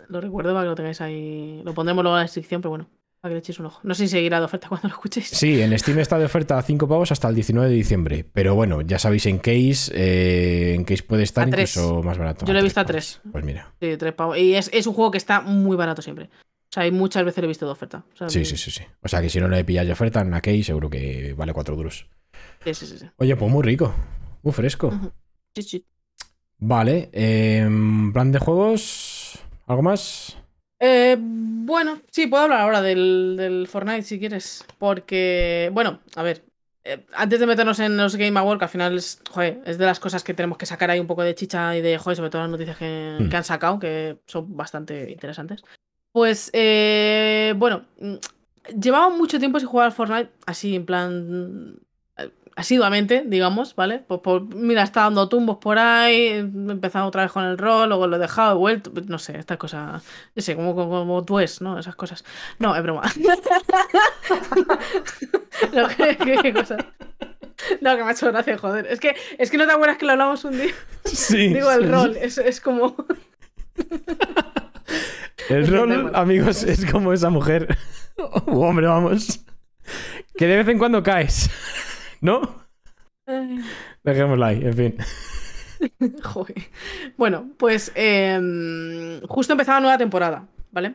lo 0.08 0.20
recuerdo 0.20 0.52
para 0.52 0.64
que 0.64 0.68
lo 0.70 0.74
tengáis 0.74 1.00
ahí. 1.02 1.60
Lo 1.64 1.74
pondremos 1.74 2.02
luego 2.02 2.16
en 2.16 2.20
la 2.20 2.24
descripción, 2.24 2.62
pero 2.62 2.70
bueno, 2.70 2.88
para 3.24 3.30
que 3.30 3.36
le 3.36 3.38
echéis 3.38 3.58
un 3.58 3.64
ojo. 3.66 3.80
No 3.84 3.94
sé 3.94 4.04
si 4.06 4.08
seguirá 4.10 4.38
de 4.38 4.44
oferta 4.44 4.68
cuando 4.68 4.86
lo 4.88 4.92
escuchéis. 4.94 5.28
Sí, 5.28 5.62
en 5.62 5.78
Steam 5.78 5.98
está 5.98 6.18
de 6.18 6.26
oferta 6.26 6.58
a 6.58 6.62
5 6.62 6.86
pavos 6.86 7.10
hasta 7.10 7.26
el 7.30 7.34
19 7.34 7.70
de 7.70 7.74
diciembre. 7.74 8.26
Pero 8.30 8.54
bueno, 8.54 8.82
ya 8.82 8.98
sabéis, 8.98 9.24
en 9.24 9.38
Case, 9.38 9.90
eh, 9.94 10.74
en 10.74 10.84
Case 10.84 11.02
puede 11.04 11.22
estar 11.22 11.48
incluso 11.48 12.02
más 12.02 12.18
barato. 12.18 12.44
Yo 12.44 12.52
lo 12.52 12.58
he 12.58 12.62
visto 12.62 12.80
a 12.80 12.84
tres 12.84 13.06
tres. 13.06 13.16
pavos. 13.22 13.32
Pues 13.32 13.44
mira. 13.46 13.72
Sí, 13.80 13.96
tres 13.96 14.12
pavos. 14.12 14.36
Y 14.36 14.54
es, 14.54 14.68
es 14.74 14.86
un 14.86 14.92
juego 14.92 15.10
que 15.10 15.16
está 15.16 15.40
muy 15.40 15.74
barato 15.74 16.02
siempre. 16.02 16.26
O 16.26 16.72
sea, 16.74 16.82
hay 16.82 16.90
muchas 16.90 17.24
veces 17.24 17.38
lo 17.40 17.46
he 17.46 17.48
visto 17.48 17.64
de 17.64 17.72
oferta. 17.72 18.04
O 18.12 18.16
sea, 18.16 18.28
Sí, 18.28 18.44
sí, 18.44 18.58
sí, 18.58 18.70
sí. 18.70 18.82
O 19.00 19.08
sea 19.08 19.22
que 19.22 19.30
si 19.30 19.40
no 19.40 19.48
le 19.48 19.64
pilláis 19.64 19.86
de 19.86 19.94
oferta 19.94 20.20
en 20.20 20.30
Case, 20.32 20.62
seguro 20.64 20.90
que 20.90 21.32
vale 21.34 21.54
4 21.54 21.76
duros. 21.76 22.06
sí, 22.62 22.74
sí, 22.74 22.86
sí, 22.86 22.98
sí. 22.98 23.06
Oye, 23.16 23.36
pues 23.36 23.50
muy 23.50 23.62
rico. 23.62 23.94
Muy 24.42 24.52
fresco. 24.52 24.92
Sí, 25.54 25.62
sí. 25.62 25.86
Vale. 26.58 27.08
eh, 27.14 27.66
plan 28.12 28.30
de 28.32 28.38
juegos. 28.38 29.38
¿Algo 29.66 29.80
más? 29.82 30.36
Eh, 30.86 31.16
bueno, 31.18 32.02
sí, 32.10 32.26
puedo 32.26 32.42
hablar 32.44 32.60
ahora 32.60 32.82
del, 32.82 33.36
del 33.38 33.66
Fortnite 33.68 34.02
si 34.02 34.18
quieres. 34.18 34.64
Porque, 34.78 35.70
bueno, 35.72 36.00
a 36.14 36.22
ver. 36.22 36.44
eh, 36.84 37.06
antes 37.14 37.40
de 37.40 37.46
meternos 37.46 37.80
en 37.80 37.96
los 37.96 38.16
Game 38.16 38.38
Awards, 38.38 38.58
que 38.58 38.64
al 38.66 38.70
final 38.70 38.96
es, 38.98 39.22
joder, 39.30 39.62
es 39.64 39.78
de 39.78 39.86
las 39.86 39.98
cosas 39.98 40.22
que 40.22 40.34
tenemos 40.34 40.58
que 40.58 40.66
sacar 40.66 40.90
ahí 40.90 41.00
un 41.00 41.06
poco 41.06 41.22
de 41.22 41.34
chicha 41.34 41.74
y 41.76 41.80
de, 41.80 41.96
joder, 41.96 42.16
sobre 42.16 42.30
todo 42.30 42.42
las 42.42 42.50
noticias 42.50 42.76
que, 42.76 43.18
Hmm. 43.18 43.28
que 43.30 43.36
han 43.36 43.44
sacado, 43.44 43.78
que 43.78 44.18
son 44.26 44.54
bastante 44.56 45.10
interesantes. 45.10 45.62
Pues, 46.12 46.50
eh, 46.52 47.54
bueno, 47.56 47.86
mm, 48.00 48.14
llevaba 48.80 49.08
mucho 49.10 49.38
tiempo 49.38 49.58
sin 49.58 49.68
jugar 49.68 49.86
al 49.86 49.92
Fortnite, 49.92 50.30
así 50.46 50.76
en 50.76 50.86
plan 50.86 51.78
asiduamente, 52.56 53.24
digamos, 53.26 53.74
¿vale? 53.74 54.04
Pues 54.06 54.20
por, 54.20 54.54
mira, 54.54 54.82
está 54.82 55.02
dando 55.02 55.28
tumbos 55.28 55.58
por 55.58 55.78
ahí, 55.78 56.26
empezado 56.28 57.06
otra 57.06 57.22
vez 57.22 57.32
con 57.32 57.44
el 57.44 57.58
rol, 57.58 57.88
luego 57.88 58.06
lo 58.06 58.16
he 58.16 58.20
dejado, 58.20 58.52
he 58.52 58.58
vuelto, 58.58 58.92
no 59.06 59.18
sé, 59.18 59.38
esta 59.38 59.56
cosa, 59.56 60.02
yo 60.36 60.42
sé, 60.42 60.54
como, 60.56 60.74
como, 60.74 60.90
como 61.00 61.24
tú 61.24 61.40
es, 61.40 61.60
¿no? 61.60 61.78
Esas 61.78 61.96
cosas. 61.96 62.24
No, 62.58 62.76
es 62.76 62.82
broma. 62.82 63.02
no, 65.72 65.88
¿qué, 65.96 66.16
qué- 66.16 66.38
qué 66.42 66.52
cosa? 66.52 66.76
No, 67.80 67.96
que 67.96 68.02
me 68.02 68.10
ha 68.10 68.12
hecho 68.12 68.30
gracia, 68.30 68.58
joder. 68.58 68.86
Es 68.86 69.00
que, 69.00 69.14
es 69.38 69.50
que 69.50 69.56
no 69.58 69.66
te 69.66 69.72
acuerdas 69.72 69.96
que 69.96 70.06
lo 70.06 70.12
hablamos 70.12 70.44
un 70.44 70.58
día. 70.58 70.74
Sí. 71.04 71.48
Digo, 71.54 71.70
el 71.70 71.90
rol, 71.90 72.16
es, 72.20 72.38
es 72.38 72.60
como... 72.60 72.94
El 75.48 75.66
rol, 75.68 76.10
amigos, 76.14 76.62
es 76.64 76.84
como 76.90 77.12
esa 77.12 77.30
mujer. 77.30 77.76
U 78.46 78.62
hombre, 78.62 78.86
vamos. 78.86 79.40
Que 80.36 80.46
de 80.46 80.56
vez 80.58 80.68
en 80.68 80.78
cuando 80.78 81.02
caes. 81.02 81.50
¿No? 82.24 82.40
Dejémosla 84.02 84.46
ahí, 84.46 84.64
en 84.64 84.74
fin. 84.74 84.96
Joder. 86.22 86.54
Bueno, 87.18 87.50
pues 87.58 87.92
em, 87.94 89.20
justo 89.28 89.52
empezaba 89.52 89.78
nueva 89.80 89.98
temporada, 89.98 90.48
¿vale? 90.72 90.94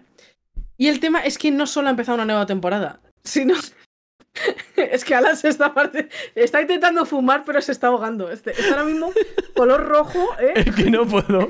Y 0.76 0.88
el 0.88 1.00
tema 1.00 1.20
es 1.20 1.38
que 1.38 1.52
no 1.52 1.68
solo 1.68 1.88
ha 1.88 1.92
empezado 1.92 2.16
una 2.16 2.26
nueva 2.26 2.48
temporada, 2.48 3.00
sino. 3.24 3.54
es 4.76 5.06
que 5.06 5.14
a 5.14 5.22
la 5.22 5.36
sexta 5.36 5.72
parte. 5.72 6.10
Está 6.34 6.62
intentando 6.62 7.06
fumar, 7.06 7.44
pero 7.46 7.62
se 7.62 7.74
está 7.74 7.88
ahogando. 7.88 8.32
Este, 8.32 8.50
está 8.50 8.72
ahora 8.72 8.86
mismo 8.86 9.14
color 9.56 9.86
rojo, 9.86 10.30
¿eh? 10.40 10.54
Es 10.56 10.76
que 10.76 10.90
no 10.90 11.06
puedo. 11.06 11.48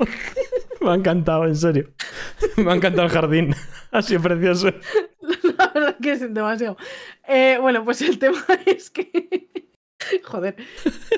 Me 0.82 0.90
ha 0.90 0.94
encantado, 0.94 1.46
en 1.46 1.56
serio. 1.56 1.90
Me 2.58 2.70
ha 2.70 2.74
encantado 2.74 3.06
el 3.06 3.14
jardín. 3.14 3.54
Ha 3.92 4.02
sido 4.02 4.20
precioso. 4.20 4.72
La 5.56 5.68
verdad 5.68 5.96
que 6.02 6.12
es 6.12 6.34
demasiado. 6.34 6.76
Eh, 7.26 7.56
bueno, 7.62 7.82
pues 7.82 8.02
el 8.02 8.18
tema 8.18 8.44
es 8.66 8.90
que. 8.90 9.69
Joder. 10.24 10.56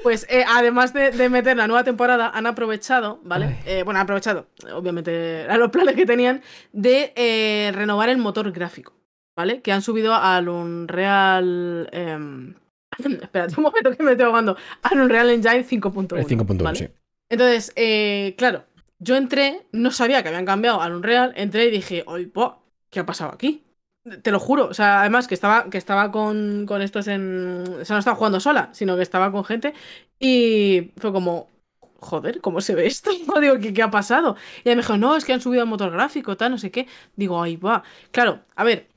Pues 0.03 0.27
eh, 0.29 0.45
además 0.47 0.93
de, 0.93 1.11
de 1.11 1.29
meter 1.29 1.57
la 1.57 1.67
nueva 1.67 1.85
temporada, 1.85 2.31
han 2.35 2.47
aprovechado, 2.47 3.21
¿vale? 3.23 3.59
Eh, 3.67 3.83
bueno, 3.85 4.01
han 4.01 4.05
aprovechado, 4.05 4.47
obviamente, 4.75 5.47
a 5.49 5.57
los 5.57 5.71
planes 5.71 5.95
que 5.95 6.07
tenían, 6.07 6.43
de 6.73 7.13
eh, 7.17 7.73
renovar 7.75 8.09
el 8.09 8.19
motor 8.19 8.51
gráfico, 8.53 8.95
¿vale? 9.37 9.61
Que 9.63 9.73
han 9.73 9.83
subido 9.83 10.15
al 10.15 10.49
Unreal. 10.49 11.89
Eh, 11.93 12.55
espérate 13.23 13.55
un 13.57 13.63
momento 13.63 13.97
que 13.97 14.03
me 14.03 14.13
estoy 14.13 14.27
ahogando. 14.27 14.57
Al 14.83 15.01
Unreal 15.01 15.31
Engine 15.31 15.65
5.1. 15.65 16.19
El 16.19 16.27
5.1, 16.27 16.63
¿vale? 16.63 16.79
sí. 16.79 16.89
Entonces, 17.29 17.73
claro, 18.37 18.65
yo 18.99 19.17
entré, 19.17 19.67
no 19.73 19.91
sabía 19.91 20.23
que 20.23 20.29
habían 20.29 20.45
cambiado 20.45 20.83
al 20.83 20.95
Unreal, 20.95 21.33
entré 21.37 21.67
y 21.67 21.71
dije, 21.71 22.05
oye, 22.07 22.27
po, 22.27 22.63
¿qué 22.91 23.01
ha 23.01 23.07
pasado 23.07 23.33
aquí? 23.33 23.65
Te 24.23 24.33
lo 24.33 24.41
juro, 24.41 24.67
o 24.67 24.75
sea, 24.75 25.01
además 25.01 25.29
que 25.29 25.35
estaba, 25.35 25.71
que 25.71 25.79
estaba 25.79 26.11
con, 26.11 26.67
con 26.67 26.83
estos 26.83 27.07
en... 27.07 27.63
O 27.83 27.85
sea, 27.85 27.95
no 27.95 27.99
estaba 28.01 28.17
jugando 28.17 28.41
sola, 28.41 28.69
sino 28.73 28.97
que 28.97 29.03
estaba 29.03 29.31
con 29.31 29.45
gente 29.45 29.75
Y 30.19 30.91
fue 30.97 31.13
como, 31.13 31.49
joder, 32.01 32.41
¿cómo 32.41 32.61
se 32.61 32.75
ve 32.75 32.87
esto? 32.87 33.11
Digo, 33.41 33.59
¿qué, 33.61 33.73
¿qué 33.73 33.81
ha 33.83 33.91
pasado? 33.93 34.37
Y 34.65 34.69
ella 34.69 34.77
me 34.77 34.83
dijo, 34.83 34.97
no, 34.97 35.17
es 35.17 35.25
que 35.25 35.33
han 35.33 35.41
subido 35.41 35.63
el 35.63 35.69
motor 35.69 35.93
gráfico, 35.93 36.37
tal, 36.37 36.51
no 36.51 36.59
sé 36.59 36.73
qué. 36.73 36.89
Digo, 37.15 37.41
ahí 37.41 37.55
va. 37.57 37.85
Claro, 38.11 38.41
a 38.57 38.65
ver, 38.65 38.89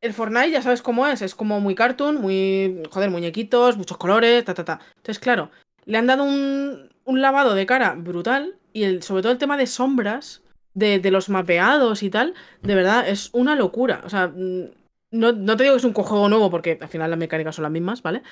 el 0.00 0.12
Fortnite 0.14 0.50
ya 0.50 0.62
sabes 0.62 0.82
cómo 0.82 1.06
es, 1.06 1.22
es 1.22 1.34
como 1.34 1.60
muy 1.60 1.74
cartoon, 1.74 2.20
muy, 2.20 2.82
joder, 2.90 3.10
muñequitos, 3.10 3.76
muchos 3.78 3.98
colores, 3.98 4.44
ta, 4.44 4.54
ta, 4.54 4.64
ta. 4.64 4.80
Entonces, 4.98 5.18
claro, 5.20 5.50
le 5.86 5.98
han 5.98 6.06
dado 6.08 6.24
un, 6.24 6.90
un 7.04 7.22
lavado 7.22 7.54
de 7.54 7.66
cara 7.66 7.94
brutal 7.96 8.56
y 8.72 8.84
el, 8.84 9.02
sobre 9.02 9.22
todo 9.22 9.32
el 9.32 9.38
tema 9.38 9.56
de 9.56 9.66
sombras, 9.66 10.41
de, 10.74 10.98
de 10.98 11.10
los 11.10 11.28
mapeados 11.28 12.02
y 12.02 12.10
tal, 12.10 12.34
de 12.62 12.74
verdad, 12.74 13.08
es 13.08 13.30
una 13.32 13.54
locura. 13.56 14.02
O 14.04 14.08
sea, 14.08 14.28
mm, 14.28 14.64
no, 15.12 15.32
no 15.32 15.56
te 15.56 15.64
digo 15.64 15.74
que 15.74 15.78
es 15.78 15.84
un 15.84 15.92
juego 15.94 16.28
nuevo 16.28 16.50
porque 16.50 16.78
al 16.80 16.88
final 16.88 17.10
las 17.10 17.18
mecánicas 17.18 17.54
son 17.56 17.64
las 17.64 17.72
mismas, 17.72 18.02
¿vale? 18.02 18.22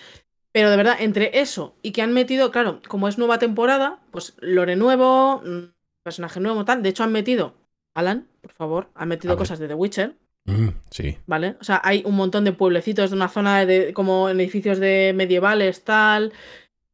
Pero 0.53 0.71
de 0.71 0.77
verdad, 0.77 0.97
entre 0.99 1.41
eso 1.41 1.77
y 1.83 1.93
que 1.93 2.03
han 2.03 2.13
metido, 2.13 2.51
claro, 2.51 2.81
como 2.89 3.09
es 3.09 3.19
nueva 3.19 3.39
temporada, 3.39 4.01
pues 4.11 4.35
lore 4.41 4.77
nuevo, 4.77 5.43
mm, 5.45 5.73
personaje 6.03 6.41
nuevo, 6.41 6.65
tal. 6.65 6.83
De 6.83 6.89
hecho, 6.89 7.05
han 7.05 7.13
metido, 7.13 7.55
Alan, 7.95 8.27
por 8.41 8.53
favor, 8.53 8.89
han 8.95 9.09
metido 9.09 9.37
cosas 9.37 9.59
de 9.59 9.69
The 9.69 9.75
Witcher, 9.75 10.17
Mm, 10.47 10.69
sí. 10.91 11.19
¿vale? 11.27 11.57
O 11.61 11.65
sea, 11.65 11.83
hay 11.85 12.03
un 12.07 12.17
montón 12.17 12.45
de 12.45 12.53
pueblecitos 12.53 13.11
de 13.11 13.17
una 13.17 13.29
zona 13.29 13.67
de, 13.67 13.93
como 13.93 14.31
en 14.31 14.41
edificios 14.41 14.79
de 14.79 15.13
medievales, 15.15 15.85
tal. 15.85 16.33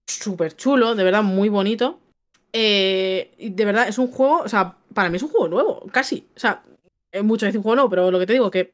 Súper 0.06 0.56
chulo, 0.56 0.94
de 0.94 1.04
verdad, 1.04 1.22
muy 1.22 1.48
bonito. 1.48 2.00
Eh, 2.52 3.30
de 3.38 3.64
verdad, 3.64 3.88
es 3.88 3.98
un 3.98 4.08
juego, 4.10 4.38
o 4.40 4.48
sea, 4.48 4.76
para 4.96 5.10
mí 5.10 5.16
es 5.18 5.22
un 5.22 5.28
juego 5.30 5.48
nuevo, 5.48 5.86
casi. 5.92 6.28
O 6.36 6.40
sea, 6.40 6.64
es 7.12 7.22
mucho 7.22 7.46
decir 7.46 7.60
juego 7.62 7.76
nuevo, 7.76 7.90
pero 7.90 8.10
lo 8.10 8.18
que 8.18 8.26
te 8.26 8.32
digo, 8.32 8.50
que 8.50 8.72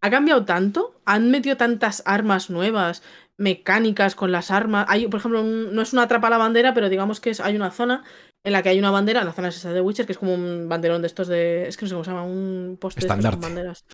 ha 0.00 0.10
cambiado 0.10 0.44
tanto, 0.44 1.00
han 1.04 1.30
metido 1.30 1.56
tantas 1.56 2.02
armas 2.06 2.50
nuevas, 2.50 3.02
mecánicas 3.36 4.14
con 4.16 4.32
las 4.32 4.50
armas. 4.50 4.86
Hay, 4.88 5.06
por 5.08 5.20
ejemplo, 5.20 5.40
un- 5.42 5.74
no 5.74 5.82
es 5.82 5.92
una 5.92 6.02
atrapa 6.04 6.28
a 6.28 6.30
la 6.30 6.38
bandera, 6.38 6.74
pero 6.74 6.88
digamos 6.88 7.20
que 7.20 7.30
es, 7.30 7.40
hay 7.40 7.56
una 7.56 7.70
zona 7.70 8.04
en 8.44 8.52
la 8.52 8.62
que 8.62 8.70
hay 8.70 8.78
una 8.78 8.90
bandera, 8.90 9.24
la 9.24 9.32
zona 9.32 9.48
es 9.48 9.56
esa 9.56 9.72
de 9.72 9.80
Witcher, 9.80 10.06
que 10.06 10.12
es 10.12 10.18
como 10.18 10.34
un 10.34 10.68
banderón 10.68 11.02
de 11.02 11.08
estos 11.08 11.28
de. 11.28 11.68
Es 11.68 11.76
que 11.76 11.84
no 11.84 11.88
sé 11.88 11.94
cómo 11.94 12.04
se 12.04 12.10
llama, 12.10 12.24
un 12.24 12.78
poste 12.80 13.02
de 13.02 13.08
banderas. 13.08 13.84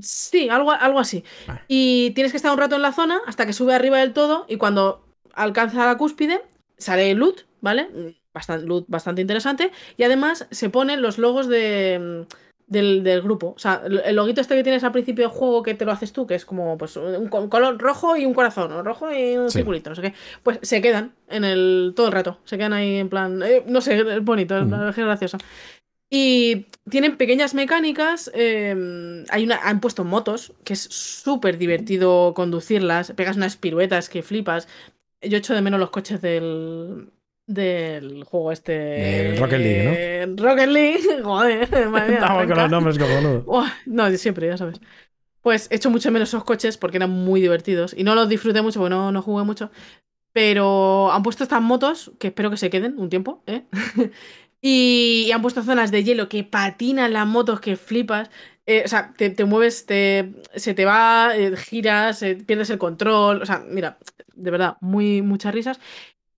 Sí, 0.00 0.48
algo, 0.48 0.72
algo 0.72 0.98
así. 0.98 1.24
Vale. 1.46 1.62
Y 1.68 2.10
tienes 2.14 2.32
que 2.32 2.36
estar 2.36 2.52
un 2.52 2.58
rato 2.58 2.74
en 2.76 2.82
la 2.82 2.92
zona 2.92 3.20
hasta 3.26 3.46
que 3.46 3.52
sube 3.52 3.74
arriba 3.74 3.98
del 3.98 4.12
todo 4.12 4.44
y 4.48 4.56
cuando 4.56 5.04
alcanza 5.34 5.86
la 5.86 5.96
cúspide 5.96 6.42
sale 6.76 7.14
loot, 7.14 7.46
¿vale? 7.60 7.88
Bastante, 8.34 8.66
loot 8.66 8.84
bastante 8.88 9.22
interesante. 9.22 9.70
Y 9.96 10.02
además 10.02 10.46
se 10.50 10.68
ponen 10.68 11.00
los 11.00 11.18
logos 11.18 11.46
de, 11.48 12.26
del, 12.66 13.04
del 13.04 13.22
grupo. 13.22 13.54
O 13.56 13.58
sea, 13.58 13.82
el 13.86 14.16
loguito 14.16 14.40
este 14.40 14.56
que 14.56 14.64
tienes 14.64 14.82
al 14.82 14.90
principio 14.92 15.24
del 15.28 15.30
juego 15.38 15.62
que 15.62 15.74
te 15.74 15.84
lo 15.84 15.92
haces 15.92 16.12
tú, 16.12 16.26
que 16.26 16.34
es 16.34 16.44
como 16.44 16.76
pues 16.76 16.96
un 16.96 17.28
co- 17.28 17.48
color 17.48 17.78
rojo 17.78 18.16
y 18.16 18.26
un 18.26 18.34
corazón, 18.34 18.72
o 18.72 18.82
rojo 18.82 19.12
y 19.12 19.36
un 19.36 19.50
Sí. 19.50 19.58
circulito, 19.58 19.90
no 19.90 19.96
sé 19.96 20.02
qué. 20.02 20.14
Pues 20.42 20.58
se 20.62 20.82
quedan 20.82 21.12
en 21.28 21.44
el 21.44 21.92
todo 21.94 22.06
el 22.08 22.12
rato. 22.12 22.38
Se 22.44 22.58
quedan 22.58 22.72
ahí 22.72 22.96
en 22.96 23.08
plan. 23.08 23.40
eh, 23.44 23.62
no 23.68 23.80
sé, 23.80 24.00
es 24.00 24.24
bonito, 24.24 24.58
es, 24.58 24.64
Ujú. 24.66 24.74
es 24.88 24.96
gracioso. 24.96 25.38
Y 26.10 26.66
tienen 26.90 27.16
pequeñas 27.16 27.54
mecánicas. 27.54 28.30
eh, 28.34 29.24
hay 29.30 29.44
una, 29.44 29.56
han 29.62 29.80
puesto 29.80 30.04
motos, 30.04 30.52
que 30.64 30.72
es 30.74 30.80
súper 30.82 31.56
divertido 31.58 32.34
conducirlas. 32.34 33.12
Pegas 33.12 33.36
unas 33.36 33.56
piruetas 33.56 34.08
que 34.08 34.22
flipas. 34.22 34.68
Yo 35.22 35.38
echo 35.38 35.54
de 35.54 35.62
menos 35.62 35.80
los 35.80 35.90
coches 35.90 36.20
del, 36.20 37.08
del 37.46 38.24
juego 38.24 38.52
este. 38.52 38.72
Del 38.72 39.38
Rocket 39.38 39.58
League, 39.60 40.26
¿no? 40.26 40.42
Rocket 40.42 40.68
League, 40.68 41.02
joder, 41.22 41.88
madre 41.88 42.08
mía, 42.08 42.18
Estamos 42.20 42.46
con 42.46 42.56
los 42.56 42.70
nombres. 42.70 43.44
Buah, 43.44 43.72
no, 43.86 44.10
siempre, 44.16 44.46
ya 44.46 44.56
sabes. 44.56 44.80
Pues 45.40 45.68
echo 45.70 45.90
mucho 45.90 46.10
menos 46.10 46.30
esos 46.30 46.44
coches 46.44 46.78
porque 46.78 46.96
eran 46.96 47.10
muy 47.10 47.40
divertidos. 47.40 47.94
Y 47.96 48.02
no 48.02 48.14
los 48.14 48.28
disfruté 48.28 48.62
mucho 48.62 48.80
porque 48.80 48.94
no, 48.94 49.12
no 49.12 49.22
jugué 49.22 49.44
mucho. 49.44 49.70
Pero 50.32 51.12
han 51.12 51.22
puesto 51.22 51.44
estas 51.44 51.62
motos 51.62 52.12
que 52.18 52.28
espero 52.28 52.50
que 52.50 52.56
se 52.56 52.70
queden 52.70 52.98
un 52.98 53.08
tiempo, 53.08 53.44
¿eh? 53.46 53.64
y, 54.60 55.26
y 55.28 55.32
han 55.32 55.42
puesto 55.42 55.62
zonas 55.62 55.90
de 55.90 56.02
hielo 56.02 56.28
que 56.28 56.44
patinan 56.44 57.12
las 57.12 57.26
motos 57.26 57.60
que 57.60 57.76
flipas. 57.76 58.30
Eh, 58.66 58.82
o 58.84 58.88
sea, 58.88 59.12
te, 59.16 59.30
te 59.30 59.44
mueves, 59.44 59.84
te, 59.86 60.32
se 60.56 60.72
te 60.74 60.84
va, 60.86 61.32
eh, 61.36 61.56
giras, 61.56 62.22
eh, 62.22 62.36
pierdes 62.36 62.70
el 62.70 62.78
control. 62.78 63.42
O 63.42 63.46
sea, 63.46 63.62
mira, 63.68 63.98
de 64.34 64.50
verdad, 64.50 64.76
muy, 64.80 65.22
muchas 65.22 65.54
risas. 65.54 65.78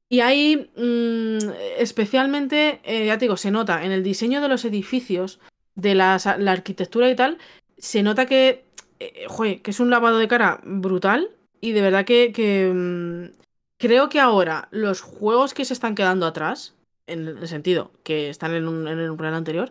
Y 0.08 0.20
ahí, 0.20 0.70
mm, 0.76 1.50
especialmente, 1.78 2.80
eh, 2.84 3.06
ya 3.06 3.18
te 3.18 3.24
digo, 3.24 3.36
se 3.36 3.50
nota 3.50 3.84
en 3.84 3.90
el 3.92 4.02
diseño 4.02 4.40
de 4.40 4.48
los 4.48 4.64
edificios, 4.64 5.40
de 5.74 5.94
las- 5.94 6.26
la 6.38 6.52
arquitectura 6.52 7.10
y 7.10 7.16
tal, 7.16 7.38
se 7.76 8.02
nota 8.02 8.26
que, 8.26 8.64
eh, 9.00 9.24
joder, 9.28 9.62
que 9.62 9.72
es 9.72 9.80
un 9.80 9.90
lavado 9.90 10.18
de 10.18 10.28
cara 10.28 10.60
brutal. 10.64 11.30
Y 11.60 11.72
de 11.72 11.80
verdad 11.82 12.04
que, 12.04 12.32
que, 12.32 12.70
mm, 12.72 13.32
creo 13.78 14.08
que 14.08 14.20
ahora 14.20 14.68
los 14.70 15.00
juegos 15.00 15.54
que 15.54 15.64
se 15.64 15.72
están 15.74 15.94
quedando 15.94 16.26
atrás, 16.26 16.74
en 17.08 17.26
el 17.28 17.48
sentido 17.48 17.90
que 18.04 18.28
están 18.30 18.54
en 18.54 18.68
un, 18.68 18.86
en 18.88 18.98
un 19.10 19.16
plan 19.16 19.34
anterior, 19.34 19.70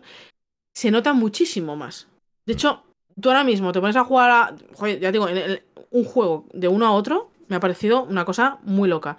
se 0.74 0.90
nota 0.90 1.12
muchísimo 1.12 1.76
más. 1.76 2.08
De 2.46 2.52
hecho, 2.54 2.82
tú 3.20 3.28
ahora 3.30 3.44
mismo 3.44 3.72
te 3.72 3.80
pones 3.80 3.96
a 3.96 4.04
jugar 4.04 4.30
a. 4.30 4.56
Joder, 4.74 5.00
ya 5.00 5.08
te 5.08 5.12
digo, 5.12 5.28
en 5.28 5.36
el- 5.38 5.62
un 5.90 6.04
juego 6.04 6.46
de 6.52 6.68
uno 6.68 6.86
a 6.86 6.92
otro 6.92 7.30
me 7.48 7.56
ha 7.56 7.60
parecido 7.60 8.02
una 8.04 8.24
cosa 8.24 8.58
muy 8.62 8.88
loca. 8.88 9.16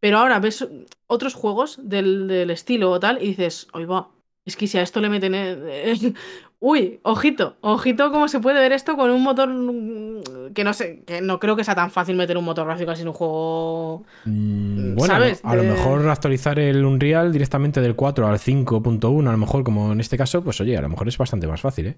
Pero 0.00 0.18
ahora 0.18 0.40
ves 0.40 0.66
otros 1.06 1.34
juegos 1.34 1.78
del, 1.82 2.26
del 2.28 2.50
estilo 2.50 2.90
o 2.90 3.00
tal 3.00 3.22
y 3.22 3.28
dices, 3.28 3.68
oye, 3.72 3.86
va, 3.86 4.08
es 4.44 4.56
que 4.56 4.66
si 4.66 4.78
a 4.78 4.82
esto 4.82 5.00
le 5.00 5.08
meten. 5.10 5.34
eh, 5.34 5.94
Uy, 6.62 7.00
ojito, 7.04 7.56
ojito 7.62 8.10
cómo 8.12 8.28
se 8.28 8.38
puede 8.38 8.60
ver 8.60 8.72
esto 8.72 8.94
con 8.96 9.10
un 9.10 9.22
motor 9.22 9.48
mm, 9.48 10.52
que 10.52 10.62
no 10.62 10.74
sé, 10.74 11.02
que 11.06 11.22
no 11.22 11.38
creo 11.40 11.56
que 11.56 11.64
sea 11.64 11.74
tan 11.74 11.90
fácil 11.90 12.16
meter 12.16 12.36
un 12.36 12.44
motor 12.44 12.66
gráfico 12.66 12.90
así 12.90 13.00
en 13.02 13.08
un 13.08 13.14
juego. 13.14 14.04
Mm, 14.26 14.94
bueno, 14.94 15.14
¿Sabes? 15.14 15.40
a 15.42 15.54
lo 15.56 15.62
De- 15.62 15.68
mejor 15.70 16.06
actualizar 16.08 16.58
el 16.58 16.84
Unreal 16.84 17.32
directamente 17.32 17.80
del 17.80 17.96
4 17.96 18.26
al 18.26 18.38
5.1, 18.38 19.28
a 19.30 19.32
lo 19.32 19.38
mejor 19.38 19.64
como 19.64 19.92
en 19.92 20.00
este 20.00 20.18
caso, 20.18 20.42
pues 20.44 20.60
oye, 20.60 20.76
a 20.76 20.82
lo 20.82 20.90
mejor 20.90 21.08
es 21.08 21.16
bastante 21.16 21.46
más 21.46 21.60
fácil, 21.62 21.86
¿eh? 21.86 21.96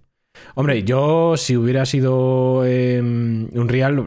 Hombre, 0.55 0.83
yo 0.85 1.37
si 1.37 1.57
hubiera 1.57 1.85
sido 1.85 2.63
eh, 2.65 3.01
Unreal, 3.01 3.99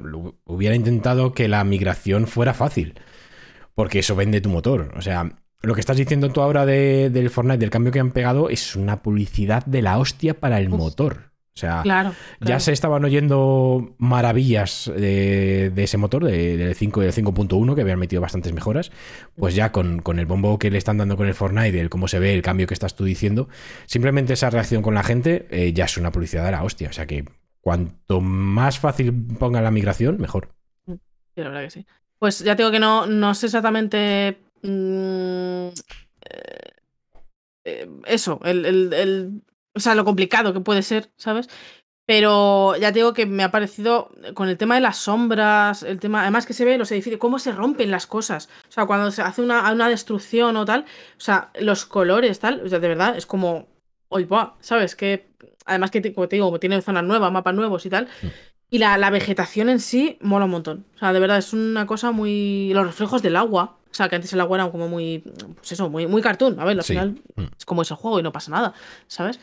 hubiera 0.45 0.75
intentado 0.75 1.33
que 1.33 1.47
la 1.47 1.63
migración 1.63 2.27
fuera 2.27 2.53
fácil, 2.53 2.95
porque 3.75 3.99
eso 3.99 4.15
vende 4.15 4.41
tu 4.41 4.49
motor. 4.49 4.91
O 4.97 5.01
sea, 5.01 5.31
lo 5.61 5.73
que 5.75 5.79
estás 5.81 5.97
diciendo 5.97 6.29
tú 6.29 6.41
ahora 6.41 6.65
de- 6.65 7.09
del 7.09 7.29
Fortnite, 7.29 7.59
del 7.59 7.69
cambio 7.69 7.91
que 7.91 7.99
han 7.99 8.11
pegado, 8.11 8.49
es 8.49 8.75
una 8.75 9.01
publicidad 9.03 9.65
de 9.65 9.81
la 9.81 9.97
hostia 9.99 10.39
para 10.39 10.59
el 10.59 10.69
Uf. 10.71 10.77
motor. 10.79 11.31
O 11.57 11.57
sea, 11.57 11.83
Claro. 11.83 12.09
ya 12.41 12.45
claro. 12.47 12.59
se 12.59 12.73
estaban 12.73 13.05
oyendo 13.05 13.95
maravillas 13.97 14.91
de, 14.93 15.71
de 15.73 15.83
ese 15.83 15.97
motor, 15.97 16.25
de- 16.25 16.57
del 16.57 16.75
5 16.75 17.01
y 17.01 17.05
del 17.05 17.13
5.1, 17.13 17.75
que 17.75 17.81
habían 17.81 17.97
metido 17.99 18.21
bastantes 18.21 18.51
mejoras. 18.51 18.91
Pues 19.37 19.55
ya 19.55 19.71
con, 19.71 20.01
con 20.01 20.19
el 20.19 20.25
bombo 20.25 20.59
que 20.59 20.69
le 20.69 20.77
están 20.77 20.97
dando 20.97 21.15
con 21.15 21.27
el 21.27 21.33
Fortnite, 21.33 21.79
el 21.79 21.89
cómo 21.89 22.09
se 22.09 22.19
ve, 22.19 22.33
el 22.33 22.41
cambio 22.41 22.67
que 22.67 22.73
estás 22.73 22.95
tú 22.95 23.05
diciendo, 23.05 23.47
simplemente 23.85 24.33
esa 24.33 24.49
reacción 24.49 24.81
con 24.81 24.95
la 24.95 25.03
gente 25.03 25.47
eh, 25.49 25.71
ya 25.71 25.85
es 25.85 25.97
una 25.97 26.11
publicidad 26.11 26.43
de 26.43 26.51
la 26.51 26.63
hostia. 26.63 26.89
O 26.89 26.93
sea 26.93 27.05
que 27.07 27.23
cuanto 27.61 28.19
más 28.19 28.77
fácil 28.77 29.13
pongan 29.39 29.63
la 29.63 29.71
migración, 29.71 30.17
mejor. 30.19 30.49
Sí, 30.85 30.93
la 31.41 31.49
verdad 31.49 31.63
que 31.63 31.69
sí. 31.71 31.85
Pues 32.19 32.39
ya 32.39 32.55
tengo 32.55 32.71
que 32.71 32.79
no, 32.79 33.05
no 33.05 33.33
sé 33.35 33.47
exactamente. 33.47 34.37
mm, 34.61 35.67
eh, 36.29 36.71
eh, 37.65 37.89
eso, 38.05 38.39
el, 38.43 38.65
el- 38.65 38.93
el- 38.93 39.41
o 39.73 39.79
sea, 39.79 39.95
lo 39.95 40.05
complicado 40.05 40.53
que 40.53 40.61
puede 40.61 40.81
ser, 40.83 41.11
¿sabes? 41.17 41.49
Pero 42.07 42.75
ya 42.77 42.91
te 42.91 42.99
digo 42.99 43.13
que 43.13 43.25
me 43.25 43.43
ha 43.43 43.51
parecido 43.51 44.11
con 44.35 44.47
el 44.49 44.57
tema 44.57 44.75
de 44.75 44.81
las 44.81 44.97
sombras, 44.97 45.83
el 45.83 45.99
tema, 45.99 46.21
además 46.21 46.45
que 46.45 46.53
se 46.53 46.63
ve 46.65 46.77
los 46.77 46.91
edificios, 46.91 47.19
cómo 47.19 47.39
se 47.39 47.51
rompen 47.51 47.91
las 47.91 48.07
cosas. 48.07 48.47
O 48.69 48.71
sea, 48.71 48.85
cuando 48.85 49.11
se 49.11 49.23
hace 49.23 49.41
una, 49.41 49.71
una 49.71 49.89
destrucción 49.89 50.55
o 50.57 50.65
tal, 50.65 50.81
o 51.17 51.19
sea, 51.19 51.51
los 51.59 51.85
colores, 51.85 52.39
tal, 52.39 52.61
o 52.63 52.69
sea, 52.69 52.79
de 52.79 52.87
verdad, 52.89 53.17
es 53.17 53.25
como, 53.25 53.67
oye, 54.09 54.27
¿sabes? 54.59 54.95
Que 54.95 55.27
además 55.65 55.91
que, 55.91 56.13
como 56.13 56.27
te 56.29 56.35
digo, 56.35 56.47
como 56.47 56.59
tiene 56.59 56.81
zonas 56.81 57.03
nuevas, 57.03 57.31
mapas 57.31 57.55
nuevos 57.55 57.85
y 57.85 57.89
tal. 57.89 58.07
Y 58.69 58.79
la, 58.79 58.97
la 58.97 59.09
vegetación 59.09 59.69
en 59.69 59.79
sí 59.79 60.17
mola 60.21 60.45
un 60.45 60.51
montón. 60.51 60.85
O 60.95 60.97
sea, 60.99 61.13
de 61.13 61.19
verdad, 61.19 61.37
es 61.37 61.53
una 61.53 61.85
cosa 61.85 62.11
muy. 62.11 62.71
Los 62.73 62.85
reflejos 62.87 63.21
del 63.21 63.35
agua. 63.35 63.77
O 63.89 63.93
sea, 63.93 64.09
que 64.09 64.15
antes 64.15 64.33
el 64.33 64.41
agua 64.41 64.57
era 64.57 64.71
como 64.71 64.87
muy. 64.87 65.23
Pues 65.55 65.71
eso, 65.71 65.89
muy, 65.89 66.07
muy 66.07 66.21
cartoon. 66.21 66.59
A 66.59 66.65
ver, 66.65 66.77
al 66.77 66.83
Sí. 66.83 66.93
final 66.93 67.21
Mm. 67.35 67.43
es 67.57 67.65
como 67.65 67.83
es 67.83 67.91
el 67.91 67.97
juego 67.97 68.19
y 68.19 68.23
no 68.23 68.31
pasa 68.31 68.51
nada, 68.51 68.73
¿sabes? 69.07 69.39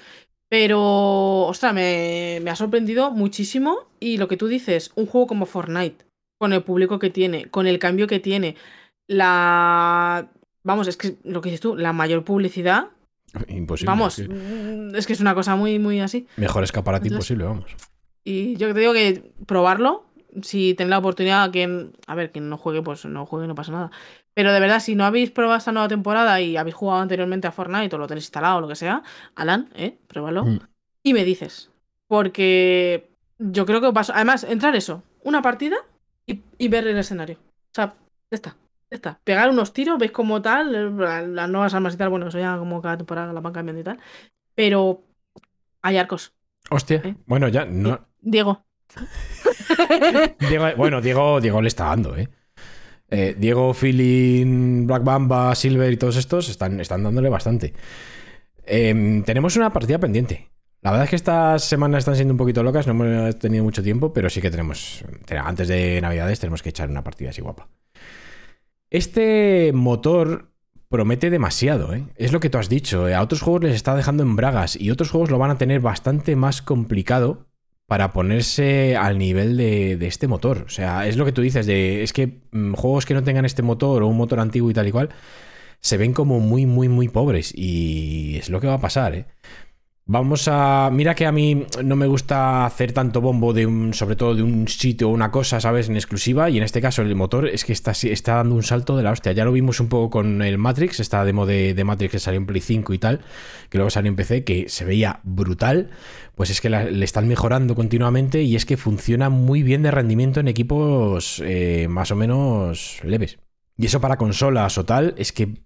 Pero, 0.49 1.47
ostras, 1.47 1.73
me, 1.73 2.41
me 2.43 2.51
ha 2.51 2.57
sorprendido 2.57 3.11
muchísimo. 3.11 3.87
Y 4.01 4.18
lo 4.18 4.29
que 4.29 4.37
tú 4.37 4.49
dices, 4.49 4.91
un 4.97 5.07
juego 5.07 5.27
como 5.29 5.47
Fortnite, 5.47 6.05
con 6.39 6.53
el 6.53 6.62
público 6.62 6.99
que 6.99 7.09
tiene, 7.09 7.47
con 7.47 7.66
el 7.66 7.79
cambio 7.79 8.07
que 8.07 8.20
tiene, 8.20 8.57
la. 9.27 10.29
Vamos, 10.64 10.87
es 10.89 10.97
que 10.97 11.16
lo 11.25 11.41
que 11.41 11.49
dices 11.51 11.61
tú, 11.61 11.77
la 11.77 11.93
mayor 11.93 12.25
publicidad. 12.25 12.89
Imposible. 13.49 13.87
vamos, 13.91 14.18
es 14.18 15.07
que 15.07 15.12
es 15.14 15.20
una 15.20 15.35
cosa 15.35 15.57
muy, 15.57 15.79
muy 15.79 16.01
así. 16.01 16.27
Mejor 16.37 16.64
escaparate 16.64 17.09
Entonces- 17.09 17.31
imposible, 17.31 17.45
vamos. 17.45 17.70
Y 18.25 18.57
yo 18.57 18.73
te 18.73 18.81
digo 18.81 18.93
que 18.93 19.33
probarlo, 19.47 20.07
si 20.43 20.75
tenéis 20.75 20.91
la 20.91 20.99
oportunidad, 20.99 21.51
quien, 21.51 21.93
a 22.07 22.14
ver, 22.14 22.31
quien 22.31 22.49
no 22.49 22.57
juegue, 22.57 22.83
pues 22.83 23.05
no 23.05 23.27
juegue, 23.27 23.47
no 23.47 23.55
pasa 23.55 23.73
nada. 23.73 23.91
Pero 24.35 24.53
de 24.53 24.61
verdad, 24.61 24.81
si 24.81 24.95
no 24.95 25.05
habéis 25.05 25.31
probado 25.31 25.59
esta 25.59 25.73
nueva 25.73 25.89
temporada 25.89 26.41
y 26.41 26.57
habéis 26.57 26.75
jugado 26.75 27.01
anteriormente 27.01 27.47
a 27.47 27.53
Fortnite 27.53 27.95
o 27.95 27.99
lo 27.99 28.07
tenéis 28.07 28.25
instalado 28.27 28.59
o 28.59 28.61
lo 28.62 28.68
que 28.68 28.77
sea, 28.77 29.03
Alan, 29.35 29.68
eh, 29.75 29.99
pruébalo. 30.07 30.45
Mm. 30.45 30.61
Y 31.03 31.12
me 31.12 31.25
dices. 31.25 31.70
Porque 32.07 33.11
yo 33.39 33.66
creo 33.66 33.81
que 33.81 33.93
paso. 33.93 34.12
Además, 34.14 34.45
entrar 34.45 34.75
eso, 34.75 35.03
una 35.23 35.43
partida 35.43 35.77
y, 36.27 36.41
y 36.59 36.68
ver 36.68 36.87
el 36.87 36.97
escenario. 36.97 37.37
O 37.37 37.75
sea, 37.75 37.95
ya 38.31 38.35
está. 38.35 38.57
Ya 38.91 38.97
está. 38.97 39.20
Pegar 39.25 39.51
unos 39.51 39.73
tiros, 39.73 39.99
veis 39.99 40.12
como 40.12 40.41
tal, 40.41 40.97
las 40.97 41.49
nuevas 41.49 41.75
armas 41.75 41.95
y 41.95 41.97
tal, 41.97 42.09
bueno, 42.09 42.29
eso 42.29 42.39
ya 42.39 42.57
como 42.57 42.81
cada 42.81 42.97
temporada 42.97 43.33
las 43.33 43.43
van 43.43 43.53
cambiando 43.53 43.81
y 43.81 43.85
tal. 43.85 43.99
Pero 44.55 45.03
hay 45.83 45.97
arcos. 45.99 46.33
Hostia. 46.70 47.01
¿Eh? 47.05 47.16
Bueno, 47.27 47.49
ya 47.49 47.64
no. 47.64 48.12
Diego. 50.49 50.66
Bueno, 50.77 51.01
Diego, 51.01 51.41
Diego 51.41 51.61
le 51.62 51.68
está 51.68 51.87
dando, 51.87 52.16
¿eh? 52.16 52.29
Eh, 53.11 53.35
Diego, 53.39 53.75
Feeling, 53.75 54.87
Black 54.87 55.05
Bamba, 55.05 55.55
Silver 55.55 55.93
y 55.93 55.97
todos 55.97 56.16
estos 56.16 56.49
están, 56.49 56.81
están 56.81 57.03
dándole 57.03 57.29
bastante. 57.29 57.75
Em, 58.64 59.23
tenemos 59.23 59.57
una 59.57 59.70
partida 59.73 59.99
pendiente. 59.99 60.49
La 60.81 60.91
verdad 60.91 61.05
es 61.05 61.11
que 61.11 61.16
estas 61.16 61.64
semanas 61.64 61.99
están 62.01 62.16
siendo 62.16 62.33
un 62.35 62.39
poquito 62.39 62.62
locas, 62.62 62.87
no 62.87 62.93
hemos 63.05 63.39
tenido 63.39 63.62
mucho 63.64 63.83
tiempo, 63.83 64.12
pero 64.12 64.31
sí 64.31 64.41
que 64.41 64.51
tenemos. 64.51 65.05
te- 65.27 65.37
Antes 65.39 65.68
de 65.68 66.01
Navidades 66.01 66.41
tenemos 66.41 66.62
que 66.62 66.70
echar 66.70 66.89
una 66.91 67.05
partida 67.05 67.31
así 67.31 67.41
guapa. 67.43 67.68
Este 68.91 69.73
motor 69.75 70.51
promete 70.89 71.31
demasiado, 71.31 71.95
¿eh? 71.95 72.05
Es 72.16 72.33
lo 72.33 72.41
que 72.41 72.51
tú 72.51 72.59
has 72.59 72.68
dicho. 72.68 73.09
eh, 73.09 73.14
A 73.14 73.23
otros 73.23 73.41
juegos 73.43 73.62
les 73.64 73.75
está 73.75 73.95
dejando 73.95 74.23
en 74.23 74.37
bragas 74.37 74.77
y 74.79 74.91
otros 74.91 75.11
juegos 75.11 75.31
lo 75.31 75.39
van 75.39 75.51
a 75.51 75.59
tener 75.59 75.81
bastante 75.81 76.37
más 76.37 76.62
complicado 76.62 77.47
para 77.93 78.14
ponerse 78.14 78.97
al 78.97 79.18
nivel 79.18 79.59
de, 79.59 79.99
este 80.07 80.26
motor. 80.26 80.64
O 80.64 80.70
sea, 80.70 81.07
es 81.07 81.18
lo 81.18 81.26
que 81.26 81.32
tú 81.32 81.43
dices, 81.43 81.66
de, 81.66 82.03
es 82.03 82.14
que 82.14 82.38
mm, 82.51 82.72
juegos 82.72 83.05
que 83.05 83.12
no 83.12 83.22
tengan 83.22 83.45
este 83.45 83.61
motor 83.61 84.03
o 84.03 84.09
un 84.09 84.16
motor 84.16 84.40
antiguo 84.40 84.70
y 84.70 84.72
tal 84.72 84.88
y 84.88 84.93
cual, 84.93 85.11
se 85.80 85.99
ven 85.99 86.14
como 86.14 86.40
muy, 86.40 86.64
muy, 86.64 86.88
muy 86.88 87.09
pobres. 87.09 87.53
Y 87.55 88.38
es 88.38 88.49
lo 88.49 88.62
que 88.62 88.66
va 88.66 88.76
a 88.76 88.80
pasar, 88.80 89.14
¿eh? 89.14 89.26
Vamos 90.05 90.48
a. 90.48 90.90
Mira 90.92 91.14
que 91.14 91.26
a 91.26 91.32
mí 91.32 91.64
no 91.84 91.94
me 91.94 92.09
gusta 92.09 92.66
hacer 92.66 92.92
tanto 92.92 93.20
bombo 93.20 93.53
de 93.53 93.66
un. 93.66 93.94
sobre 93.94 94.16
todo 94.16 94.34
de 94.34 94.42
un 94.42 94.66
sitio 94.66 95.09
o 95.09 95.12
una 95.12 95.30
cosa, 95.30 95.61
¿sabes? 95.61 95.88
En 95.88 95.94
exclusiva. 95.94 96.50
Y 96.50 96.59
en 96.59 96.64
este 96.64 96.80
caso, 96.80 97.03
el 97.03 97.14
motor 97.14 97.46
es 97.46 97.64
que 97.64 97.72
está, 97.72 97.92
está 97.92 98.34
dando 98.34 98.57
un 98.57 98.64
salto 98.64 98.96
de 98.96 99.05
la 99.05 99.12
hostia. 99.12 99.30
Ya 99.30 99.44
lo 99.44 99.53
vimos 99.53 99.78
un 99.78 99.88
poco 99.88 100.11
con 100.11 100.42
el 100.42 100.59
Matrix, 100.59 100.98
esta 100.98 101.24
demo 101.24 101.46
de, 101.46 101.80
Matrix 101.84 102.11
que 102.12 102.18
salió 102.18 102.38
en 102.38 102.46
Play 102.46 102.61
5 102.61 102.92
y 102.94 102.98
tal, 102.98 103.20
que 103.70 103.78
luego 103.78 103.90
salió 103.90 104.09
en 104.09 104.16
PC, 104.16 104.42
que 104.42 104.68
se 104.68 104.84
veía 104.84 105.20
brutal. 105.22 105.90
Pues 106.34 106.50
es 106.50 106.61
que 106.61 106.68
le 106.68 107.05
están 107.05 107.28
mejorando 107.28 107.76
continuamente 107.76 108.42
y 108.42 108.57
es 108.57 108.66
que 108.66 108.76
funciona 108.76 109.30
muy 109.30 109.62
bien 109.62 109.82
de 109.82 109.92
rendimiento 109.92 110.40
en 110.40 110.48
equipos 110.48 111.40
eh, 111.44 111.86
más 111.88 112.11
o 112.11 112.16
menos 112.16 112.98
leves. 113.05 113.38
Y 113.76 113.86
eso 113.86 114.00
para 114.00 114.16
consolas 114.16 114.78
o 114.78 114.84
tal, 114.84 115.14
es 115.16 115.32
que 115.32 115.62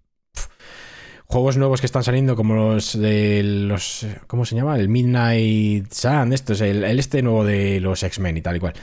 juegos 1.26 1.56
nuevos 1.56 1.80
que 1.80 1.86
están 1.86 2.04
saliendo 2.04 2.36
como 2.36 2.54
los 2.54 2.98
de 2.98 3.42
los 3.42 4.06
¿cómo 4.26 4.44
se 4.44 4.56
llama? 4.56 4.76
El 4.76 4.88
Midnight 4.88 5.92
Sun, 5.92 6.32
esto 6.32 6.54
es 6.54 6.60
el, 6.60 6.84
el 6.84 6.98
este 6.98 7.22
nuevo 7.22 7.44
de 7.44 7.80
los 7.80 8.02
X-Men 8.02 8.36
y 8.36 8.42
tal 8.42 8.56
y 8.56 8.60
cual. 8.60 8.74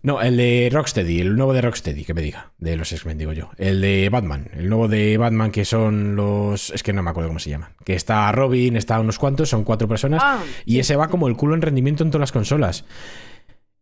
No, 0.00 0.22
el 0.22 0.36
de 0.36 0.70
Rocksteady, 0.72 1.20
el 1.20 1.34
nuevo 1.34 1.52
de 1.52 1.60
Rocksteady, 1.60 2.04
que 2.04 2.14
me 2.14 2.22
diga, 2.22 2.52
de 2.58 2.76
los 2.76 2.92
X-Men 2.92 3.18
digo 3.18 3.32
yo. 3.32 3.50
El 3.56 3.80
de 3.80 4.08
Batman, 4.10 4.48
el 4.54 4.68
nuevo 4.68 4.86
de 4.86 5.18
Batman 5.18 5.50
que 5.50 5.64
son 5.64 6.14
los 6.14 6.70
es 6.70 6.84
que 6.84 6.92
no 6.92 7.02
me 7.02 7.10
acuerdo 7.10 7.28
cómo 7.28 7.40
se 7.40 7.50
llaman, 7.50 7.72
que 7.84 7.94
está 7.94 8.30
Robin, 8.30 8.76
está 8.76 9.00
unos 9.00 9.18
cuantos, 9.18 9.48
son 9.48 9.64
cuatro 9.64 9.88
personas 9.88 10.22
Ah, 10.24 10.40
y 10.64 10.78
ese 10.78 10.94
va 10.94 11.08
como 11.08 11.26
el 11.26 11.36
culo 11.36 11.54
en 11.54 11.62
rendimiento 11.62 12.04
en 12.04 12.10
todas 12.10 12.20
las 12.20 12.32
consolas. 12.32 12.84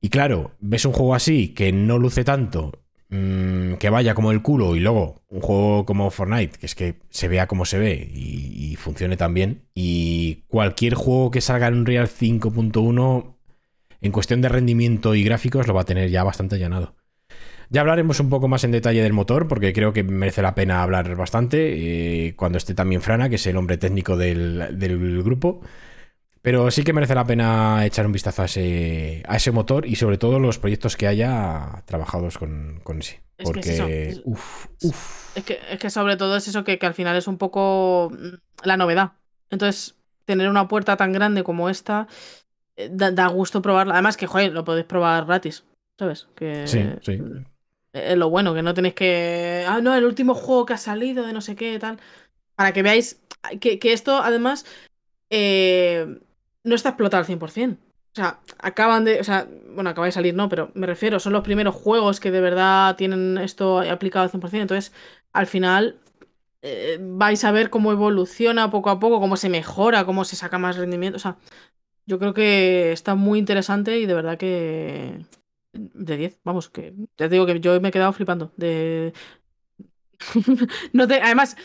Y 0.01 0.09
claro, 0.09 0.53
ves 0.61 0.87
un 0.87 0.93
juego 0.93 1.14
así 1.14 1.49
que 1.49 1.72
no 1.72 1.99
luce 1.99 2.24
tanto, 2.24 2.72
mm, 3.09 3.75
que 3.75 3.91
vaya 3.91 4.15
como 4.15 4.33
el 4.33 4.43
culo, 4.43 4.77
y 4.77 4.81
luego 4.81 5.23
un 5.29 5.41
juego 5.41 5.85
como 5.85 6.11
Fortnite, 6.11 6.59
que 6.59 6.67
es 6.67 6.75
que 6.75 6.97
se 7.11 7.29
vea 7.29 7.47
como 7.47 7.65
se 7.65 7.79
ve 7.79 8.11
y, 8.13 8.77
funcione 8.77 9.17
tan 9.17 9.35
bien. 9.35 9.63
Y 9.75 10.45
cualquier 10.49 10.95
juego 10.95 11.31
que 11.31 11.41
salga 11.41 11.69
en 11.69 11.75
Unreal 11.75 12.09
5.1, 12.09 13.37
en 14.03 14.13
cuestión 14.13 14.43
de 14.43 14.49
rendimiento 14.49 15.15
y 15.15 15.25
gráficos, 15.25 15.67
lo 15.67 15.75
va 15.75 15.81
a 15.81 15.85
tener 15.85 16.11
ya 16.11 16.23
bastante 16.25 16.57
allanado. 16.57 16.95
Ya 17.71 17.81
hablaremos 17.81 18.21
un 18.21 18.29
poco 18.31 18.49
más 18.49 18.63
en 18.65 18.71
detalle 18.71 19.03
del 19.03 19.13
motor, 19.13 19.49
porque 19.49 19.73
creo 19.73 19.93
que 19.93 20.05
merece 20.05 20.43
la 20.43 20.55
pena 20.55 20.83
hablar 20.83 21.17
bastante 21.17 22.29
eh, 22.29 22.35
cuando 22.37 22.59
esté 22.59 22.75
también 22.75 23.01
Frana, 23.01 23.29
que 23.29 23.37
es 23.37 23.47
el 23.47 23.57
hombre 23.57 23.79
técnico 23.79 24.17
del, 24.17 24.79
del 24.79 25.23
grupo. 25.23 25.63
Pero 26.47 26.70
sí 26.70 26.84
que 26.84 26.92
merece 26.92 27.16
la 27.16 27.26
pena 27.26 27.84
echar 27.84 28.07
un 28.07 28.12
vistazo 28.12 28.42
a 28.42 28.44
ese, 28.44 29.20
a 29.26 29.34
ese 29.34 29.51
motor 29.51 29.84
y 29.84 29.97
sobre 29.97 30.16
todo 30.16 30.38
los 30.38 30.61
proyectos 30.61 30.97
que 30.97 31.09
haya 31.09 31.82
trabajados 31.86 32.38
con, 32.38 32.78
con 32.84 33.01
ese. 33.01 33.20
Es 33.36 33.51
que 33.51 33.59
es 33.59 33.80
Porque, 33.80 34.09
es- 34.11 34.22
uf, 34.24 34.66
uf. 34.80 35.36
Es 35.36 35.42
que, 35.42 35.59
es 35.72 35.80
que 35.80 35.90
sobre 35.90 36.16
todo 36.16 36.36
es 36.36 36.47
eso 36.47 36.62
que, 36.62 36.78
que 36.78 36.86
al 36.86 36.94
final 36.94 37.16
es 37.16 37.26
un 37.26 37.36
poco 37.36 38.12
mm, 38.12 38.64
la 38.64 38.76
novedad. 38.76 39.14
Entonces, 39.51 39.97
tener 40.24 40.49
una 40.49 40.68
puerta 40.68 40.97
tan 40.97 41.11
grande 41.12 41.42
como 41.42 41.68
esta, 41.68 42.07
eh, 42.76 42.90
da, 42.92 43.11
da 43.11 43.26
gusto 43.26 43.61
probarla. 43.61 43.94
Además 43.94 44.16
que, 44.16 44.28
joder, 44.28 44.53
lo 44.53 44.62
podéis 44.62 44.86
probar 44.86 45.26
gratis, 45.26 45.64
¿sabes? 45.99 46.28
Que, 46.36 46.64
Sí, 46.68 46.80
sí. 47.03 47.18
mm, 47.20 47.44
Es 47.92 48.16
lo 48.16 48.30
bueno, 48.30 48.55
que 48.55 48.62
no 48.62 48.72
tenéis 48.72 48.94
que... 48.94 49.64
Ah, 49.66 49.80
no, 49.82 49.97
el 49.97 50.05
último 50.05 50.36
juego 50.36 50.64
que 50.64 50.74
ha 50.74 50.78
salido 50.78 51.26
de 51.26 51.32
no 51.32 51.40
sé 51.40 51.57
qué, 51.57 51.76
tal. 51.80 51.99
Para 52.55 52.72
que 52.72 52.84
veáis 52.84 53.20
que, 53.61 53.80
que 53.80 53.92
esto, 53.92 54.18
además, 54.22 54.64
eh, 55.30 56.20
no 56.67 56.75
está 56.75 56.91
explotado 56.91 57.21
al 57.21 57.27
100%. 57.27 57.79
O 58.12 58.17
sea, 58.17 58.41
acaban 58.59 59.05
de. 59.05 59.21
O 59.21 59.25
sea, 59.25 59.49
bueno, 59.75 59.91
acaba 59.91 60.07
de 60.07 60.12
salir, 60.12 60.35
no, 60.35 60.49
pero 60.49 60.71
me 60.75 60.87
refiero, 60.87 61.21
son 61.21 61.33
los 61.33 61.45
primeros 61.45 61.75
juegos 61.75 62.21
que 62.21 62.31
de 62.31 62.41
verdad 62.41 62.97
tienen 62.97 63.39
esto 63.39 63.81
aplicado 63.81 64.25
al 64.25 64.31
100%. 64.31 64.62
Entonces, 64.62 64.93
al 65.33 65.47
final, 65.47 66.01
eh, 66.62 66.99
vais 67.01 67.45
a 67.45 67.53
ver 67.53 67.71
cómo 67.71 67.93
evoluciona 67.93 68.71
poco 68.71 68.91
a 68.91 68.99
poco, 69.01 69.21
cómo 69.21 69.37
se 69.37 69.49
mejora, 69.49 70.05
cómo 70.07 70.25
se 70.25 70.37
saca 70.37 70.59
más 70.59 70.77
rendimiento. 70.77 71.17
O 71.17 71.21
sea, 71.21 71.39
yo 72.07 72.19
creo 72.19 72.35
que 72.35 72.93
está 72.93 73.14
muy 73.14 73.39
interesante 73.39 73.99
y 73.99 74.07
de 74.07 74.14
verdad 74.14 74.39
que. 74.39 75.27
De 75.73 76.17
10, 76.17 76.41
vamos, 76.45 76.71
que 76.71 76.95
ya 77.19 77.29
te 77.29 77.31
digo 77.31 77.47
que 77.47 77.61
yo 77.61 77.81
me 77.81 77.91
he 77.91 77.93
quedado 77.93 78.12
flipando. 78.12 78.53
De. 78.57 79.12
no 80.93 81.07
te, 81.07 81.21
además, 81.21 81.57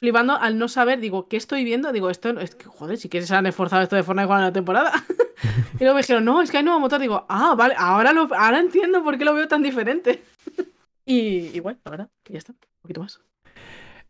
flipando 0.00 0.34
al 0.34 0.58
no 0.58 0.66
saber, 0.68 0.98
digo, 0.98 1.28
¿qué 1.28 1.36
estoy 1.36 1.62
viendo? 1.62 1.92
Digo, 1.92 2.10
esto 2.10 2.30
es 2.40 2.54
que, 2.54 2.64
joder, 2.66 2.96
si 2.96 3.08
quieres 3.08 3.28
se 3.28 3.34
han 3.36 3.46
esforzado 3.46 3.82
esto 3.82 3.96
de 3.96 4.02
Fortnite 4.02 4.28
con 4.28 4.40
la 4.40 4.52
temporada. 4.52 4.92
y 5.74 5.78
luego 5.80 5.94
me 5.94 6.00
dijeron, 6.00 6.24
no, 6.24 6.40
es 6.42 6.50
que 6.50 6.56
hay 6.58 6.64
nuevo 6.64 6.80
motor. 6.80 7.00
Digo, 7.00 7.26
ah, 7.28 7.54
vale, 7.56 7.74
ahora, 7.78 8.12
lo, 8.12 8.22
ahora 8.34 8.58
entiendo 8.58 9.04
por 9.04 9.18
qué 9.18 9.24
lo 9.24 9.34
veo 9.34 9.46
tan 9.46 9.62
diferente. 9.62 10.24
y 11.04 11.54
igual, 11.54 11.78
la 11.84 11.90
verdad, 11.90 12.08
ya 12.28 12.38
está, 12.38 12.52
un 12.52 12.58
poquito 12.82 13.00
más. 13.02 13.20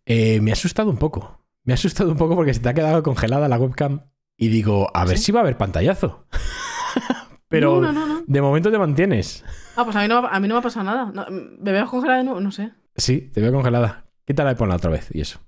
Eh, 0.06 0.40
me 0.40 0.50
ha 0.50 0.54
asustado 0.54 0.90
un 0.90 0.96
poco. 0.98 1.44
Me 1.64 1.72
ha 1.72 1.74
asustado 1.74 2.10
un 2.10 2.16
poco 2.16 2.36
porque 2.36 2.54
se 2.54 2.60
te 2.60 2.68
ha 2.68 2.74
quedado 2.74 3.02
congelada 3.02 3.48
la 3.48 3.58
webcam 3.58 4.02
y 4.36 4.48
digo, 4.48 4.88
a 4.94 5.04
ver 5.04 5.18
¿Sí? 5.18 5.24
si 5.24 5.32
va 5.32 5.40
a 5.40 5.42
haber 5.42 5.58
pantallazo. 5.58 6.24
Pero 7.48 7.80
No, 7.80 7.92
no, 7.92 8.06
no, 8.06 8.06
no. 8.06 8.24
de 8.26 8.40
momento 8.40 8.70
te 8.70 8.78
mantienes. 8.78 9.44
Ah, 9.76 9.84
pues 9.84 9.96
a 9.96 10.02
mí 10.02 10.08
no, 10.08 10.18
a 10.18 10.38
mí 10.40 10.46
no 10.46 10.54
me 10.54 10.58
ha 10.60 10.62
pasado 10.62 10.84
nada. 10.86 11.12
¿Me 11.30 11.72
veo 11.72 11.86
congelada 11.86 12.18
de 12.18 12.24
nuevo? 12.24 12.40
No 12.40 12.52
sé. 12.52 12.70
Sí, 12.96 13.30
te 13.32 13.40
veo 13.40 13.52
congelada. 13.52 14.04
Quítala 14.24 14.52
y 14.52 14.54
ponla 14.54 14.76
otra 14.76 14.90
vez 14.90 15.08
y 15.12 15.20
eso. 15.20 15.40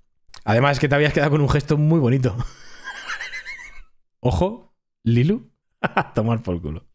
Además 0.45 0.78
que 0.80 0.88
te 0.88 0.95
habías 0.95 1.12
quedado 1.12 1.30
con 1.32 1.40
un 1.40 1.49
gesto 1.49 1.76
muy 1.78 2.01
bonito. 2.01 2.36
Ojo, 4.20 4.74
Lilu. 5.05 5.51
Tomar 6.14 6.43
por 6.43 6.61
culo. 6.61 6.86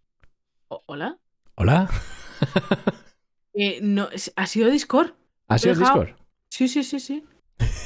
¿Hola? 0.68 1.18
Hola. 1.56 1.90
Eh, 3.54 3.80
no, 3.82 4.08
ha 4.36 4.46
sido 4.48 4.70
Discord. 4.70 5.12
¿Has 5.48 5.62
sido 5.62 5.76
Discord? 5.76 6.10
Sí, 6.50 6.68
sí, 6.68 6.84
sí, 6.84 7.00
sí. 7.00 7.24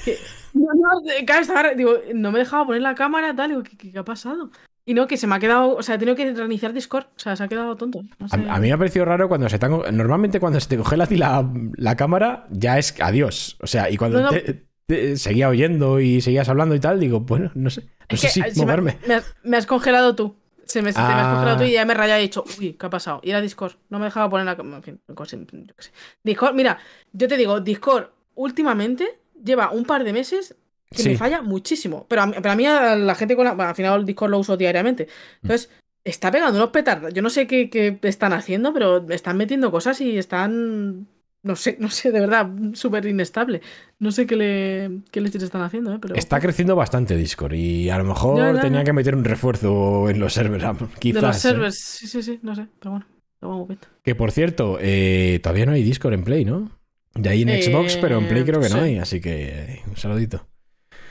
Que- 0.05 0.17
no, 0.53 0.67
no, 0.75 1.25
claro, 1.25 1.41
estaba- 1.41 1.73
digo, 1.73 1.93
no 2.13 2.31
me 2.31 2.39
dejaba 2.39 2.65
poner 2.65 2.81
la 2.81 2.95
cámara, 2.95 3.35
tal. 3.35 3.49
Digo, 3.49 3.63
¿qué, 3.63 3.77
qué- 3.77 3.91
qué 3.91 3.99
ha 3.99 4.03
pasado? 4.05 4.51
Y 4.85 4.93
no, 4.95 5.07
que 5.07 5.15
se 5.17 5.27
me 5.27 5.35
ha 5.35 5.39
quedado. 5.39 5.75
O 5.75 5.83
sea, 5.83 5.95
he 5.95 5.97
tenido 5.97 6.15
que 6.15 6.33
reiniciar 6.33 6.73
Discord. 6.73 7.05
O 7.15 7.19
sea, 7.19 7.35
se 7.35 7.43
ha 7.43 7.47
quedado 7.47 7.75
tonto. 7.77 8.01
No 8.19 8.27
sé. 8.27 8.35
A, 8.35 8.55
a 8.55 8.59
mí 8.59 8.67
me 8.67 8.73
ha 8.73 8.77
parecido 8.77 9.05
raro 9.05 9.27
cuando 9.29 9.47
se 9.47 9.57
te 9.59 9.65
han- 9.65 9.95
Normalmente 9.95 10.39
cuando 10.39 10.59
se 10.59 10.67
te 10.67 10.75
congela 10.77 11.05
a 11.05 11.07
ti 11.07 11.17
la, 11.17 11.49
la 11.77 11.95
cámara, 11.95 12.47
ya 12.49 12.77
es 12.77 12.99
adiós. 12.99 13.57
O 13.61 13.67
sea, 13.67 13.89
y 13.89 13.97
cuando 13.97 14.19
No, 14.19 14.25
no. 14.25 14.31
te, 14.31 14.65
te- 14.91 15.17
seguía 15.17 15.49
oyendo 15.49 15.99
y 15.99 16.21
seguías 16.21 16.47
hablando 16.49 16.75
y 16.75 16.79
tal, 16.79 16.99
digo, 16.99 17.19
bueno, 17.21 17.51
no 17.55 17.69
sé. 17.69 17.81
No 17.81 17.87
Es 18.09 18.19
sé 18.21 18.27
que, 18.27 18.33
si 18.33 18.39
eh, 18.41 18.51
me- 18.55 18.61
moverme. 18.61 18.97
Me, 19.07 19.13
has, 19.15 19.35
me 19.43 19.57
has 19.57 19.65
congelado 19.65 20.15
tú. 20.15 20.35
Se 20.65 20.81
me, 20.81 20.93
te 20.93 20.99
me 20.99 21.05
has 21.05 21.25
Ah. 21.27 21.31
congelado 21.33 21.57
tú 21.57 21.63
y 21.63 21.71
ya 21.73 21.85
me 21.85 21.93
he 21.93 21.95
rayado 21.97 22.19
y 22.19 22.23
he 22.23 22.27
dicho, 22.27 22.43
uy, 22.59 22.73
¿qué 22.73 22.85
ha 22.85 22.89
pasado? 22.89 23.19
Y 23.23 23.29
era 23.31 23.41
Discord. 23.41 23.73
No 23.89 23.99
me 23.99 24.05
dejaba 24.05 24.29
poner 24.29 24.45
la. 24.45 24.53
En 24.53 24.83
fin, 24.83 24.99
yo 25.07 25.15
qué 25.15 25.83
sé. 25.83 25.91
Discord, 26.23 26.53
mira, 26.55 26.77
yo 27.11 27.27
te 27.27 27.35
digo, 27.37 27.59
Discord 27.59 28.05
últimamente 28.35 29.19
lleva 29.43 29.71
un 29.71 29.85
par 29.85 30.03
de 30.03 30.13
meses 30.13 30.55
que 30.89 31.03
Sí. 31.03 31.09
me 31.09 31.17
falla 31.17 31.41
muchísimo. 31.41 32.05
Pero 32.09 32.21
a, 32.21 32.25
mí- 32.27 32.33
pero 32.37 32.51
a 32.51 32.55
mí, 32.55 32.65
a 32.65 32.95
la 32.95 33.15
gente 33.15 33.35
con 33.35 33.45
la. 33.45 33.53
bueno, 33.53 33.69
al 33.69 33.75
final 33.75 33.99
el 34.01 34.05
Discord 34.05 34.31
lo 34.31 34.39
uso 34.39 34.55
diariamente. 34.57 35.07
Entonces, 35.41 35.69
está 36.03 36.31
pegando 36.31 36.57
unos 36.57 36.71
petardos. 36.71 37.13
Yo 37.13 37.21
no 37.21 37.29
sé 37.29 37.47
qué, 37.47 37.69
qué 37.69 37.97
están 38.03 38.33
haciendo, 38.33 38.73
pero 38.73 39.05
están 39.09 39.37
metiendo 39.37 39.71
cosas 39.71 39.99
y 40.01 40.17
están. 40.17 41.07
No 41.43 41.55
sé, 41.55 41.75
no 41.79 41.89
sé, 41.89 42.11
de 42.11 42.19
verdad, 42.19 42.47
súper 42.73 43.05
inestable. 43.07 43.61
No 43.97 44.11
sé 44.11 44.27
qué 44.27 44.35
le 44.35 45.01
qué 45.11 45.21
les 45.21 45.33
están 45.33 45.63
haciendo, 45.63 45.93
¿eh? 45.93 45.97
Pero, 45.99 46.13
Está 46.13 46.39
creciendo 46.39 46.75
bastante 46.75 47.15
Discord 47.17 47.53
y 47.53 47.89
a 47.89 47.97
lo 47.97 48.03
mejor 48.03 48.37
ya, 48.55 48.61
tenía 48.61 48.83
que 48.83 48.93
meter 48.93 49.15
un 49.15 49.23
refuerzo 49.23 50.09
en 50.09 50.19
los 50.19 50.33
servers. 50.33 50.63
Quizás. 50.99 51.21
de 51.21 51.27
los 51.27 51.37
¿eh? 51.37 51.39
servers, 51.39 51.79
sí, 51.79 52.07
sí, 52.07 52.21
sí, 52.21 52.39
no 52.43 52.53
sé, 52.53 52.67
pero 52.79 52.91
bueno, 52.91 53.07
lo 53.41 53.49
vamos 53.49 53.67
viendo. 53.67 53.87
Que 54.03 54.13
por 54.13 54.31
cierto, 54.31 54.77
eh, 54.79 55.39
todavía 55.41 55.65
no 55.65 55.71
hay 55.71 55.83
Discord 55.83 56.13
en 56.13 56.23
Play, 56.23 56.45
¿no? 56.45 56.71
De 57.15 57.29
ahí 57.29 57.41
en 57.41 57.49
Eh, 57.49 57.63
Xbox, 57.63 57.97
pero 57.97 58.19
en 58.19 58.27
Play 58.27 58.43
creo 58.43 58.61
que 58.61 58.69
no 58.69 58.77
hay, 58.81 58.97
así 58.99 59.19
que 59.19 59.49
eh, 59.49 59.81
un 59.87 59.97
saludito. 59.97 60.47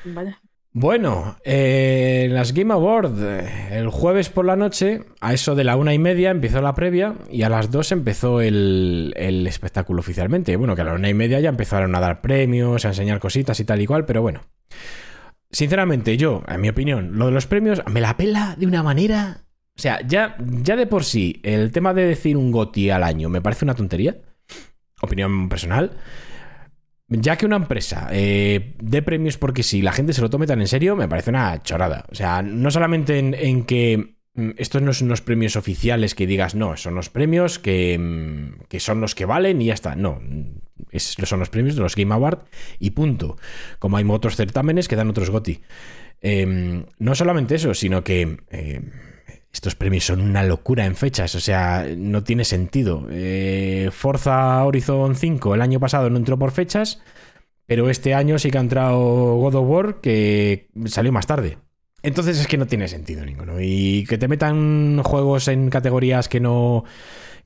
Vaya. 0.05 0.41
Bueno, 0.73 1.37
eh, 1.45 2.23
en 2.27 2.35
las 2.35 2.55
Game 2.55 2.73
Awards, 2.73 3.19
eh, 3.21 3.69
el 3.73 3.89
jueves 3.89 4.29
por 4.29 4.45
la 4.45 4.55
noche, 4.55 5.03
a 5.21 5.35
eso 5.35 5.57
de 5.57 5.65
la 5.65 5.77
una 5.77 5.95
y 5.95 5.99
media 5.99 6.31
empezó 6.31 6.61
la 6.61 6.75
previa 6.75 7.17
y 7.29 7.43
a 7.43 7.49
las 7.49 7.73
dos 7.73 7.91
empezó 7.91 8.41
el, 8.41 9.13
el 9.17 9.47
espectáculo 9.49 9.99
oficialmente. 9.99 10.55
Bueno, 10.55 10.77
que 10.77 10.83
a 10.83 10.85
la 10.85 10.95
una 10.95 11.09
y 11.09 11.15
media 11.15 11.41
ya 11.41 11.49
empezaron 11.49 11.95
a 11.97 12.01
dar 12.01 12.21
premios, 12.21 12.85
a 12.85 12.89
enseñar 12.89 13.19
cositas 13.19 13.59
y 13.59 13.65
tal 13.65 13.81
y 13.81 13.87
cual, 13.87 14.05
pero 14.05 14.23
bueno. 14.23 14.43
Sinceramente, 15.51 16.17
yo, 16.17 16.45
en 16.47 16.61
mi 16.61 16.69
opinión, 16.69 17.19
lo 17.19 17.27
de 17.27 17.33
los 17.33 17.49
premios 17.49 17.83
me 17.91 18.01
la 18.01 18.17
pela 18.17 18.55
de 18.57 18.67
una 18.67 18.85
manera. 18.85 19.43
O 19.77 19.81
sea, 19.81 20.01
ya, 20.07 20.37
ya 20.39 20.77
de 20.77 20.87
por 20.87 21.03
sí, 21.03 21.41
el 21.43 21.73
tema 21.73 21.95
de 21.95 22.05
decir 22.05 22.37
un 22.37 22.53
GOTI 22.53 22.91
al 22.91 23.03
año 23.03 23.29
me 23.29 23.43
parece 23.43 23.65
una 23.65 23.75
tontería. 23.75 24.19
Opinión 25.01 25.49
personal. 25.49 25.97
Ya 27.13 27.37
que 27.37 27.45
una 27.47 27.57
empresa 27.57 28.09
eh, 28.13 28.75
dé 28.81 29.03
premios 29.03 29.37
porque 29.37 29.65
si 29.65 29.83
la 29.83 29.93
gente 29.93 30.13
se 30.13 30.21
lo 30.23 30.31
tome 30.31 30.47
tan 30.47 30.61
en 30.61 30.69
serio, 30.69 30.95
me 30.95 31.09
parece 31.09 31.31
una 31.31 31.61
chorada. 31.63 32.05
O 32.11 32.15
sea, 32.15 32.41
no 32.43 32.71
solamente 32.71 33.19
en, 33.19 33.35
en 33.35 33.65
que 33.65 34.15
mm, 34.35 34.51
estos 34.59 34.81
no 34.83 34.93
son 34.93 35.09
unos 35.09 35.21
premios 35.21 35.57
oficiales 35.57 36.15
que 36.15 36.29
digas, 36.29 36.55
no, 36.55 36.77
son 36.77 36.95
los 36.95 37.11
premios 37.11 37.59
que, 37.59 37.99
mm, 37.99 38.63
que 38.69 38.79
son 38.79 39.01
los 39.01 39.17
que 39.17 39.25
valen 39.27 39.61
y 39.61 39.67
ya 39.67 39.75
está. 39.75 39.97
No, 39.97 40.21
es- 40.93 41.17
son 41.25 41.41
los 41.41 41.51
premios 41.51 41.75
de 41.75 41.83
los 41.83 41.97
Game 41.97 42.15
Awards 42.15 42.45
y 42.79 42.91
punto. 42.91 43.37
Como 43.81 43.97
hay 43.97 44.05
otros 44.09 44.37
certámenes 44.37 44.87
que 44.87 44.95
dan 44.97 45.11
otros 45.11 45.31
GOTI. 45.31 45.61
Eh, 46.23 46.85
no 46.99 47.15
solamente 47.17 47.57
eso, 47.57 47.75
sino 47.75 48.05
que 48.05 48.39
eh, 48.51 48.83
estos 49.53 49.75
premios 49.75 50.05
son 50.05 50.21
una 50.21 50.45
locura 50.45 50.87
en 50.87 50.95
fechas, 50.95 51.35
o 51.35 51.41
sea, 51.41 51.87
no 51.97 52.23
tiene 52.23 52.45
sentido. 52.45 53.07
Eh, 53.11 53.91
Forza 53.93 54.65
Horizon 54.65 55.17
5 55.17 55.55
el 55.55 55.63
año 55.63 55.81
pasado 55.81 56.09
no 56.09 56.17
entró 56.17 56.39
por 56.39 56.53
fechas, 56.53 57.01
pero 57.67 57.91
este 57.91 58.15
año 58.15 58.39
sí 58.39 58.51
que 58.51 58.59
ha 58.59 58.63
entrado 58.63 58.99
God 59.37 59.55
of 59.57 59.69
War 59.69 60.01
que 60.01 60.69
salió 60.87 61.13
más 61.13 61.27
tarde. 61.27 61.59
Entonces 62.03 62.41
es 62.41 62.47
que 62.47 62.57
no 62.57 62.67
tiene 62.67 62.89
sentido 62.89 63.25
ninguno. 63.25 63.61
Y 63.61 64.05
que 64.07 64.19
te 64.19 64.29
metan 64.29 65.03
juegos 65.03 65.49
en 65.49 65.69
categorías 65.69 66.29
que 66.29 66.41
no, 66.41 66.85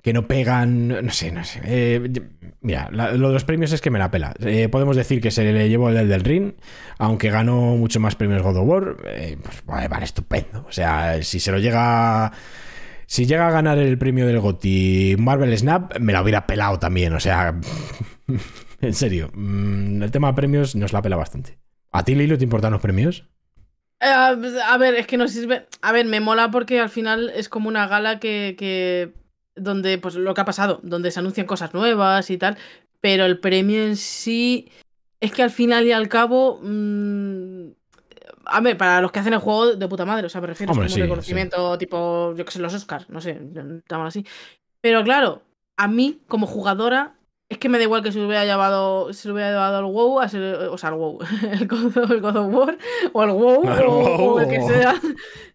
que 0.04 0.12
no 0.12 0.28
pegan, 0.28 0.88
no 0.88 1.12
sé, 1.12 1.32
no 1.32 1.42
sé. 1.44 1.62
Eh, 1.64 2.12
mira, 2.60 2.90
lo 2.90 3.28
de 3.28 3.32
los 3.32 3.44
premios 3.44 3.72
es 3.72 3.80
que 3.80 3.90
me 3.90 3.98
la 3.98 4.10
pela. 4.10 4.34
Eh, 4.44 4.68
podemos 4.68 4.96
decir 4.96 5.22
que 5.22 5.30
se 5.30 5.50
le 5.50 5.66
llevó 5.70 5.88
el 5.88 6.10
del 6.10 6.20
Ring, 6.20 6.52
aunque 6.98 7.30
ganó 7.30 7.74
mucho 7.76 8.00
más 8.00 8.14
premios 8.14 8.42
God 8.42 8.58
of 8.58 8.68
War, 8.68 8.96
eh, 9.06 9.38
pues 9.42 9.64
vale, 9.64 10.04
estupendo. 10.04 10.66
O 10.68 10.72
sea, 10.72 11.22
si 11.22 11.40
se 11.40 11.50
lo 11.50 11.58
llega... 11.58 12.32
Si 13.06 13.24
llega 13.24 13.48
a 13.48 13.50
ganar 13.50 13.78
el 13.78 13.96
premio 13.96 14.26
del 14.26 14.40
GOTY 14.40 15.16
Marvel 15.18 15.56
Snap, 15.56 15.98
me 15.98 16.12
la 16.12 16.22
hubiera 16.22 16.46
pelado 16.46 16.78
también. 16.78 17.14
O 17.14 17.20
sea, 17.20 17.54
en 18.82 18.94
serio, 18.94 19.30
mm, 19.32 20.02
el 20.02 20.10
tema 20.10 20.28
de 20.28 20.34
premios 20.34 20.74
nos 20.74 20.92
la 20.92 21.00
pela 21.00 21.16
bastante. 21.16 21.58
¿A 21.92 22.04
ti, 22.04 22.14
Lilo, 22.14 22.36
te 22.36 22.44
importan 22.44 22.72
los 22.72 22.80
premios? 22.82 23.26
Eh, 24.00 24.06
a 24.06 24.76
ver, 24.78 24.96
es 24.96 25.06
que 25.06 25.16
no 25.16 25.28
sirve. 25.28 25.66
A 25.80 25.92
ver, 25.92 26.04
me 26.04 26.20
mola 26.20 26.50
porque 26.50 26.80
al 26.80 26.90
final 26.90 27.32
es 27.34 27.48
como 27.48 27.68
una 27.68 27.86
gala 27.86 28.18
que. 28.20 29.14
Donde, 29.56 29.98
pues 29.98 30.14
lo 30.14 30.34
que 30.34 30.40
ha 30.40 30.44
pasado, 30.44 30.80
donde 30.82 31.10
se 31.10 31.20
anuncian 31.20 31.46
cosas 31.46 31.74
nuevas 31.74 32.30
y 32.30 32.38
tal. 32.38 32.56
Pero 33.00 33.24
el 33.24 33.38
premio 33.38 33.84
en 33.84 33.96
sí. 33.96 34.70
Es 35.20 35.32
que 35.32 35.42
al 35.42 35.50
final 35.50 35.86
y 35.86 35.92
al 35.92 36.08
cabo. 36.08 36.60
mm, 36.62 37.68
a 38.46 38.60
ver, 38.60 38.76
para 38.76 39.00
los 39.00 39.10
que 39.10 39.20
hacen 39.20 39.32
el 39.32 39.38
juego 39.38 39.74
de 39.74 39.88
puta 39.88 40.04
madre, 40.04 40.26
o 40.26 40.28
sea, 40.28 40.40
me 40.40 40.48
refiero 40.48 40.72
Hombre, 40.72 40.86
es 40.86 40.92
como 40.92 40.96
sí, 40.96 41.00
un 41.00 41.08
reconocimiento 41.08 41.78
tipo, 41.78 42.34
yo 42.36 42.44
que 42.44 42.52
sé, 42.52 42.58
los 42.58 42.74
Oscars, 42.74 43.08
no 43.08 43.20
sé, 43.20 43.40
llaman 43.88 44.06
así. 44.06 44.26
Pero 44.80 45.02
claro, 45.02 45.42
a 45.76 45.88
mí, 45.88 46.20
como 46.28 46.46
jugadora, 46.46 47.14
es 47.48 47.58
que 47.58 47.68
me 47.68 47.78
da 47.78 47.84
igual 47.84 48.02
que 48.02 48.10
se 48.10 48.18
lo 48.18 48.26
hubiera 48.26 48.44
llevado, 48.44 49.12
se 49.12 49.28
lo 49.28 49.34
hubiera 49.34 49.50
llevado 49.50 49.78
al 49.78 49.84
WoW, 49.84 50.20
a 50.20 50.28
ser- 50.28 50.54
o 50.68 50.78
sea, 50.78 50.88
al 50.90 50.96
WoW, 50.96 51.18
el 51.52 51.68
God, 51.68 52.12
el 52.12 52.20
God 52.20 52.36
of 52.36 52.54
War, 52.54 52.78
o 53.12 53.20
al 53.22 53.30
WoW, 53.30 53.68
Al 53.68 53.86
o, 53.86 53.90
WoW, 53.90 54.34
o 54.34 54.40
el 54.40 54.48
que 54.48 54.60
sea. 54.62 54.94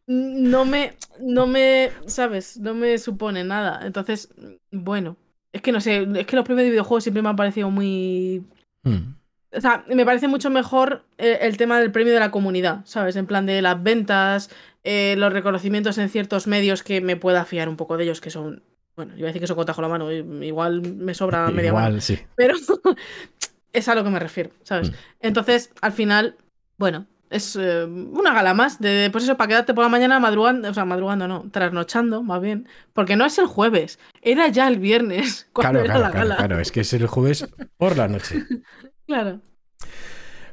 No 0.08 0.66
me, 0.66 0.94
no 1.20 1.46
me, 1.46 1.92
¿sabes? 2.08 2.58
No 2.58 2.74
me 2.74 2.98
supone 2.98 3.44
nada. 3.44 3.86
Entonces, 3.86 4.34
bueno, 4.72 5.18
es 5.54 5.62
que 5.62 5.72
no 5.72 5.80
sé, 5.82 6.08
es 6.16 6.26
que 6.26 6.36
los 6.36 6.46
premios 6.46 6.64
de 6.66 6.72
videojuegos 6.72 7.04
siempre 7.04 7.22
me 7.22 7.30
han 7.30 7.36
parecido 7.36 7.70
muy 7.70 8.44
Hmm. 8.84 9.14
o 9.56 9.62
sea, 9.62 9.84
me 9.88 10.06
parece 10.06 10.28
mucho 10.28 10.50
mejor 10.50 11.04
eh, 11.20 11.40
el 11.42 11.58
tema 11.58 11.80
del 11.80 11.92
premio 11.92 12.14
de 12.14 12.20
la 12.20 12.32
comunidad, 12.32 12.80
¿sabes? 12.86 13.18
En 13.18 13.28
plan 13.28 13.46
de 13.46 13.62
las 13.62 13.84
ventas, 13.84 14.50
eh, 14.84 15.16
los 15.18 15.32
reconocimientos 15.34 15.98
en 16.00 16.10
ciertos 16.10 16.48
medios 16.48 16.82
que 16.82 17.02
me 17.02 17.16
pueda 17.18 17.46
fiar 17.46 17.70
un 17.70 17.76
poco 17.78 17.98
de 17.98 18.06
ellos, 18.06 18.20
que 18.22 18.30
son, 18.32 18.64
bueno, 19.00 19.14
iba 19.16 19.28
a 19.28 19.30
decir 19.30 19.40
que 19.40 19.48
son 19.48 19.56
cotajo 19.56 19.82
la 19.82 19.88
mano, 19.88 20.12
igual 20.12 20.82
me 20.82 21.14
sobra 21.14 21.50
media 21.52 21.72
mano, 21.72 21.88
Igual, 21.88 22.02
sí. 22.02 22.20
pero 22.36 22.54
es 23.72 23.88
a 23.88 23.96
lo 23.96 24.04
que 24.04 24.10
me 24.10 24.20
refiero, 24.20 24.50
¿sabes? 24.64 24.92
Mm. 24.92 24.94
Entonces, 25.22 25.72
al 25.80 25.94
final, 25.94 26.36
bueno, 26.78 27.06
es 27.30 27.56
eh, 27.58 27.86
una 27.86 28.34
gala 28.34 28.54
más, 28.54 28.82
de, 28.82 29.08
pues 29.10 29.24
eso, 29.24 29.38
para 29.38 29.48
quedarte 29.48 29.74
por 29.74 29.86
la 29.86 29.90
mañana 29.90 30.20
madrugando, 30.20 30.70
o 30.70 30.74
sea, 30.74 30.84
madrugando 30.84 31.30
no, 31.30 31.50
trasnochando, 31.50 32.24
más 32.24 32.42
bien, 32.42 32.68
porque 32.92 33.16
no 33.16 33.24
es 33.26 33.38
el 33.40 33.46
jueves, 33.46 34.00
era 34.22 34.50
ya 34.50 34.68
el 34.68 34.80
viernes, 34.80 35.48
cuando 35.54 35.80
Claro, 35.80 35.86
era 35.86 35.94
claro, 35.94 36.02
la 36.08 36.12
claro, 36.12 36.28
gala. 36.30 36.38
claro. 36.38 36.60
Es 36.60 36.72
que 36.74 36.82
es 36.82 36.92
el 36.92 37.08
jueves 37.08 37.48
por 37.78 37.96
la 37.96 38.10
noche. 38.10 38.46
Claro. 39.08 39.42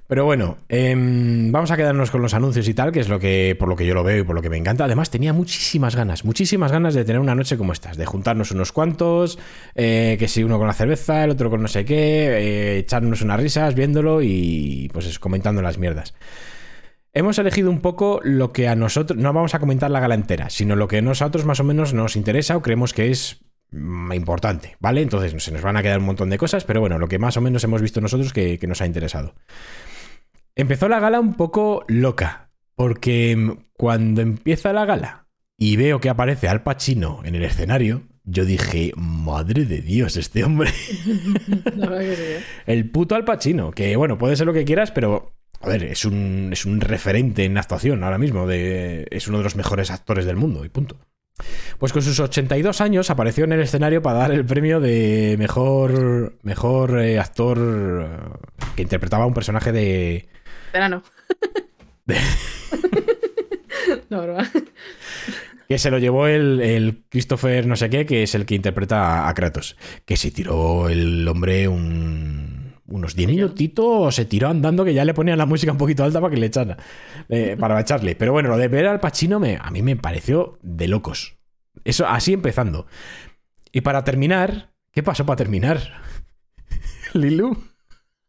Pero 0.08 0.24
bueno, 0.24 0.58
em, 0.68 1.50
vamos 1.50 1.72
a 1.72 1.76
quedarnos 1.76 2.12
con 2.12 2.22
los 2.22 2.32
anuncios 2.32 2.68
y 2.68 2.74
tal, 2.74 2.92
que 2.92 3.00
es 3.00 3.08
lo 3.08 3.18
que, 3.18 3.56
por 3.58 3.68
lo 3.68 3.74
que 3.74 3.86
yo 3.86 3.94
lo 3.94 4.04
veo 4.04 4.20
y 4.20 4.22
por 4.22 4.36
lo 4.36 4.42
que 4.42 4.50
me 4.50 4.56
encanta. 4.56 4.84
Además, 4.84 5.10
tenía 5.10 5.32
muchísimas 5.32 5.96
ganas, 5.96 6.24
muchísimas 6.24 6.70
ganas 6.70 6.94
de 6.94 7.04
tener 7.04 7.20
una 7.20 7.34
noche 7.34 7.56
como 7.56 7.72
estas, 7.72 7.96
de 7.96 8.06
juntarnos 8.06 8.52
unos 8.52 8.70
cuantos, 8.70 9.38
eh, 9.74 10.16
que 10.18 10.28
si 10.28 10.44
uno 10.44 10.58
con 10.58 10.68
la 10.68 10.74
cerveza, 10.74 11.24
el 11.24 11.30
otro 11.30 11.50
con 11.50 11.60
no 11.60 11.68
sé 11.68 11.84
qué, 11.84 12.28
eh, 12.28 12.78
echarnos 12.78 13.20
unas 13.22 13.40
risas 13.40 13.74
viéndolo 13.74 14.22
y 14.22 14.88
pues 14.92 15.06
eso, 15.06 15.18
comentando 15.20 15.60
las 15.60 15.78
mierdas. 15.78 16.14
Hemos 17.12 17.38
elegido 17.38 17.70
un 17.70 17.80
poco 17.80 18.20
lo 18.22 18.52
que 18.52 18.68
a 18.68 18.76
nosotros, 18.76 19.18
no 19.18 19.32
vamos 19.32 19.54
a 19.54 19.58
comentar 19.58 19.90
la 19.90 20.00
gala 20.00 20.14
entera, 20.14 20.50
sino 20.50 20.76
lo 20.76 20.86
que 20.86 20.98
a 20.98 21.02
nosotros 21.02 21.46
más 21.46 21.58
o 21.58 21.64
menos 21.64 21.94
nos 21.94 22.14
interesa 22.14 22.56
o 22.56 22.62
creemos 22.62 22.92
que 22.92 23.10
es 23.10 23.40
mm, 23.70 24.12
importante, 24.12 24.76
¿vale? 24.78 25.00
Entonces 25.00 25.42
se 25.42 25.50
nos 25.50 25.62
van 25.62 25.78
a 25.78 25.82
quedar 25.82 25.98
un 25.98 26.04
montón 26.04 26.30
de 26.30 26.38
cosas, 26.38 26.64
pero 26.64 26.80
bueno, 26.80 26.98
lo 26.98 27.08
que 27.08 27.18
más 27.18 27.36
o 27.38 27.40
menos 27.40 27.64
hemos 27.64 27.82
visto 27.82 28.00
nosotros 28.00 28.32
que, 28.32 28.58
que 28.58 28.66
nos 28.66 28.82
ha 28.82 28.86
interesado. 28.86 29.34
Empezó 30.58 30.88
la 30.88 31.00
gala 31.00 31.20
un 31.20 31.34
poco 31.34 31.84
loca, 31.86 32.48
porque 32.76 33.58
cuando 33.74 34.22
empieza 34.22 34.72
la 34.72 34.86
gala 34.86 35.28
y 35.58 35.76
veo 35.76 36.00
que 36.00 36.08
aparece 36.08 36.48
Al 36.48 36.62
Pacino 36.62 37.20
en 37.24 37.34
el 37.34 37.44
escenario, 37.44 38.04
yo 38.24 38.46
dije, 38.46 38.92
madre 38.96 39.66
de 39.66 39.82
Dios, 39.82 40.16
este 40.16 40.44
hombre, 40.44 40.70
sí, 40.70 41.02
¿eh? 41.76 42.40
el 42.64 42.90
puto 42.90 43.16
Al 43.16 43.26
Pacino, 43.26 43.70
que 43.70 43.96
bueno, 43.96 44.16
puede 44.16 44.34
ser 44.34 44.46
lo 44.46 44.54
que 44.54 44.64
quieras, 44.64 44.92
pero 44.92 45.34
a 45.60 45.68
ver, 45.68 45.84
es 45.84 46.06
un, 46.06 46.48
es 46.50 46.64
un 46.64 46.80
referente 46.80 47.44
en 47.44 47.58
actuación 47.58 48.02
ahora 48.02 48.16
mismo, 48.16 48.46
de, 48.46 49.06
es 49.10 49.28
uno 49.28 49.36
de 49.36 49.44
los 49.44 49.56
mejores 49.56 49.90
actores 49.90 50.24
del 50.24 50.36
mundo 50.36 50.64
y 50.64 50.70
punto. 50.70 50.96
Pues 51.78 51.92
con 51.92 52.00
sus 52.00 52.18
82 52.18 52.80
años 52.80 53.10
apareció 53.10 53.44
en 53.44 53.52
el 53.52 53.60
escenario 53.60 54.00
para 54.00 54.20
dar 54.20 54.32
el 54.32 54.46
premio 54.46 54.80
de 54.80 55.36
mejor, 55.38 56.38
mejor 56.42 56.98
eh, 56.98 57.18
actor 57.18 57.58
eh, 57.60 58.68
que 58.74 58.80
interpretaba 58.80 59.24
a 59.24 59.26
un 59.26 59.34
personaje 59.34 59.70
de, 59.70 60.28
Verano. 60.72 61.02
no, 64.10 64.22
broma. 64.22 64.50
Que 65.68 65.78
se 65.78 65.90
lo 65.90 65.98
llevó 65.98 66.26
el, 66.28 66.60
el 66.60 67.04
Christopher 67.08 67.66
no 67.66 67.74
sé 67.76 67.90
qué, 67.90 68.06
que 68.06 68.22
es 68.22 68.34
el 68.34 68.46
que 68.46 68.54
interpreta 68.54 69.28
a 69.28 69.34
Kratos. 69.34 69.76
Que 70.04 70.16
se 70.16 70.30
tiró 70.30 70.88
el 70.88 71.26
hombre 71.26 71.66
un- 71.68 72.74
unos 72.86 73.16
10 73.16 73.28
minutitos, 73.28 74.14
se 74.14 74.24
tiró 74.26 74.48
andando, 74.48 74.84
que 74.84 74.94
ya 74.94 75.04
le 75.04 75.12
ponían 75.14 75.38
la 75.38 75.46
música 75.46 75.72
un 75.72 75.78
poquito 75.78 76.04
alta 76.04 76.20
para 76.20 76.32
que 76.32 76.40
le 76.40 76.46
echara, 76.46 76.76
eh, 77.28 77.56
para 77.60 77.80
echarle. 77.80 78.14
Pero 78.14 78.32
bueno, 78.32 78.48
lo 78.48 78.56
de 78.58 78.68
ver 78.68 78.86
al 78.86 79.00
Pacino 79.00 79.40
me, 79.40 79.58
a 79.60 79.70
mí 79.70 79.82
me 79.82 79.96
pareció 79.96 80.58
de 80.62 80.86
locos. 80.86 81.36
Eso 81.84 82.06
así 82.06 82.32
empezando. 82.32 82.86
Y 83.72 83.80
para 83.80 84.04
terminar, 84.04 84.72
¿qué 84.92 85.02
pasó 85.02 85.26
para 85.26 85.36
terminar? 85.36 85.80
Lilu. 87.12 87.56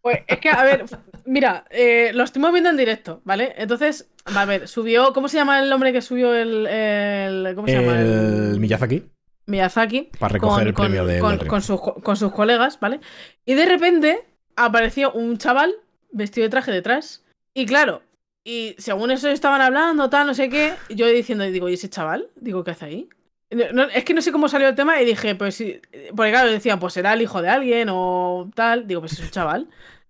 Pues 0.07 0.23
es 0.27 0.39
que, 0.39 0.49
a 0.49 0.63
ver, 0.63 0.85
mira, 1.25 1.65
eh, 1.69 2.11
lo 2.13 2.23
estuvimos 2.23 2.51
viendo 2.53 2.69
en 2.69 2.77
directo, 2.77 3.21
¿vale? 3.25 3.53
Entonces, 3.57 4.09
a 4.25 4.45
ver, 4.45 4.67
subió. 4.67 5.11
¿Cómo 5.13 5.27
se 5.27 5.37
llama 5.37 5.59
el 5.61 5.71
hombre 5.73 5.91
que 5.93 6.01
subió 6.01 6.33
el. 6.33 6.65
el- 6.67 7.55
¿Cómo 7.55 7.67
se 7.67 7.73
llama? 7.81 7.99
El 7.99 8.59
Miyazaki. 8.59 9.03
Miyazaki. 9.45 10.09
Para 10.19 10.33
recoger 10.33 10.67
el 10.67 10.73
premio 10.73 11.05
de- 11.05 11.19
con, 11.19 11.37
con 11.47 11.61
sus, 11.61 11.79
con 11.81 12.15
sus 12.17 12.31
colegas, 12.31 12.79
¿vale? 12.79 12.99
Y 13.45 13.53
de 13.53 13.65
repente 13.65 14.23
apareció 14.55 15.11
un 15.13 15.37
chaval 15.37 15.73
vestido 16.11 16.45
de 16.45 16.49
traje 16.49 16.71
detrás. 16.71 17.23
Y 17.53 17.65
claro, 17.65 18.01
y 18.45 18.75
según 18.77 19.11
eso 19.11 19.29
estaban 19.29 19.61
hablando, 19.61 20.09
tal, 20.09 20.27
no 20.27 20.33
sé 20.33 20.49
qué, 20.49 20.73
yo 20.89 21.07
diciendo, 21.07 21.43
digo, 21.45 21.69
¿y 21.69 21.73
ese 21.73 21.89
chaval? 21.89 22.29
Digo, 22.35 22.63
¿qué 22.63 22.71
hace 22.71 22.85
ahí? 22.85 23.09
No- 23.49 23.71
no, 23.71 23.83
es 23.83 24.03
que 24.03 24.13
no 24.13 24.21
sé 24.21 24.33
cómo 24.33 24.49
salió 24.49 24.67
el 24.67 24.75
tema 24.75 25.01
y 25.01 25.05
dije, 25.05 25.33
pues 25.35 25.55
sí, 25.55 25.79
porque 26.15 26.31
claro, 26.31 26.51
decía, 26.51 26.77
pues 26.77 26.93
será 26.93 27.13
el 27.13 27.21
hijo 27.21 27.41
de 27.41 27.47
alguien 27.49 27.87
o 27.89 28.49
tal. 28.53 28.87
Digo, 28.87 28.99
pues 29.01 29.13
es 29.13 29.19
un 29.21 29.29
chaval. 29.29 29.67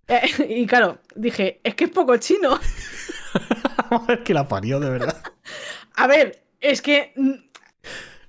Eh, 0.08 0.22
y 0.48 0.66
claro, 0.66 0.98
dije, 1.14 1.60
es 1.64 1.74
que 1.74 1.84
es 1.84 1.90
poco 1.90 2.16
chino. 2.16 2.58
Joder, 3.90 4.22
que 4.24 4.34
la 4.34 4.48
parió, 4.48 4.80
de 4.80 4.90
verdad. 4.90 5.22
A 5.96 6.06
ver, 6.06 6.42
es 6.60 6.82
que. 6.82 7.12
mm, 7.16 7.32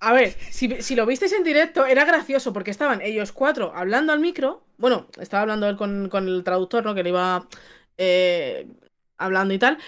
A 0.02 0.14
ver, 0.14 0.36
si, 0.52 0.82
si 0.82 0.96
lo 0.96 1.06
visteis 1.06 1.34
en 1.34 1.44
directo, 1.44 1.86
era 1.86 2.06
gracioso 2.06 2.54
porque 2.54 2.72
estaban 2.72 3.02
ellos 3.02 3.34
cuatro 3.34 3.74
hablando 3.76 4.14
al 4.14 4.22
micro. 4.22 4.64
Bueno, 4.78 5.08
estaba 5.20 5.44
hablando 5.44 5.68
él 5.70 5.78
con, 5.78 6.10
con 6.10 6.28
el 6.30 6.44
traductor, 6.46 6.86
¿no? 6.86 6.96
Que 6.96 7.04
le 7.04 7.10
iba 7.12 7.48
eh, 7.98 8.68
hablando 9.20 9.54
y 9.56 9.60
tal. 9.60 9.80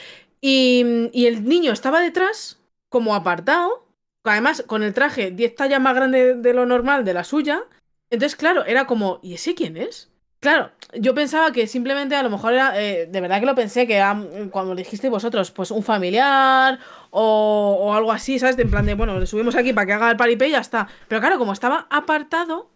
Y, 0.41 1.09
y 1.13 1.27
el 1.27 1.45
niño 1.45 1.73
estaba 1.73 2.01
detrás, 2.01 2.59
como 2.89 3.15
apartado, 3.15 3.87
además 4.25 4.63
con 4.67 4.83
el 4.83 4.93
traje 4.93 5.31
10 5.31 5.55
tallas 5.55 5.81
más 5.81 5.95
grande 5.95 6.35
de 6.35 6.53
lo 6.55 6.67
normal 6.67 7.05
de 7.05 7.15
la 7.15 7.25
suya. 7.25 7.63
Entonces, 8.11 8.37
claro, 8.37 8.65
era 8.65 8.87
como, 8.87 9.19
¿y 9.23 9.35
ese 9.35 9.55
quién 9.55 9.77
es? 9.77 10.10
Claro, 10.41 10.71
yo 10.95 11.13
pensaba 11.13 11.51
que 11.51 11.67
simplemente 11.67 12.15
a 12.15 12.23
lo 12.23 12.31
mejor 12.31 12.53
era, 12.53 12.81
eh, 12.81 13.05
de 13.05 13.21
verdad 13.21 13.39
que 13.39 13.45
lo 13.45 13.53
pensé, 13.53 13.85
que 13.85 13.95
era, 13.97 14.15
mm, 14.15 14.49
cuando 14.49 14.73
dijiste 14.73 15.07
vosotros, 15.07 15.51
pues 15.51 15.69
un 15.69 15.83
familiar 15.83 16.79
o, 17.11 17.77
o 17.79 17.93
algo 17.93 18.11
así, 18.11 18.39
¿sabes? 18.39 18.57
En 18.57 18.71
plan 18.71 18.85
de, 18.87 18.95
bueno, 18.95 19.19
le 19.19 19.27
subimos 19.27 19.55
aquí 19.55 19.71
para 19.71 19.85
que 19.85 19.93
haga 19.93 20.09
el 20.09 20.17
paripé 20.17 20.47
y 20.47 20.51
ya 20.51 20.59
está. 20.59 20.87
Pero 21.07 21.21
claro, 21.21 21.37
como 21.37 21.53
estaba 21.53 21.85
apartado, 21.91 22.71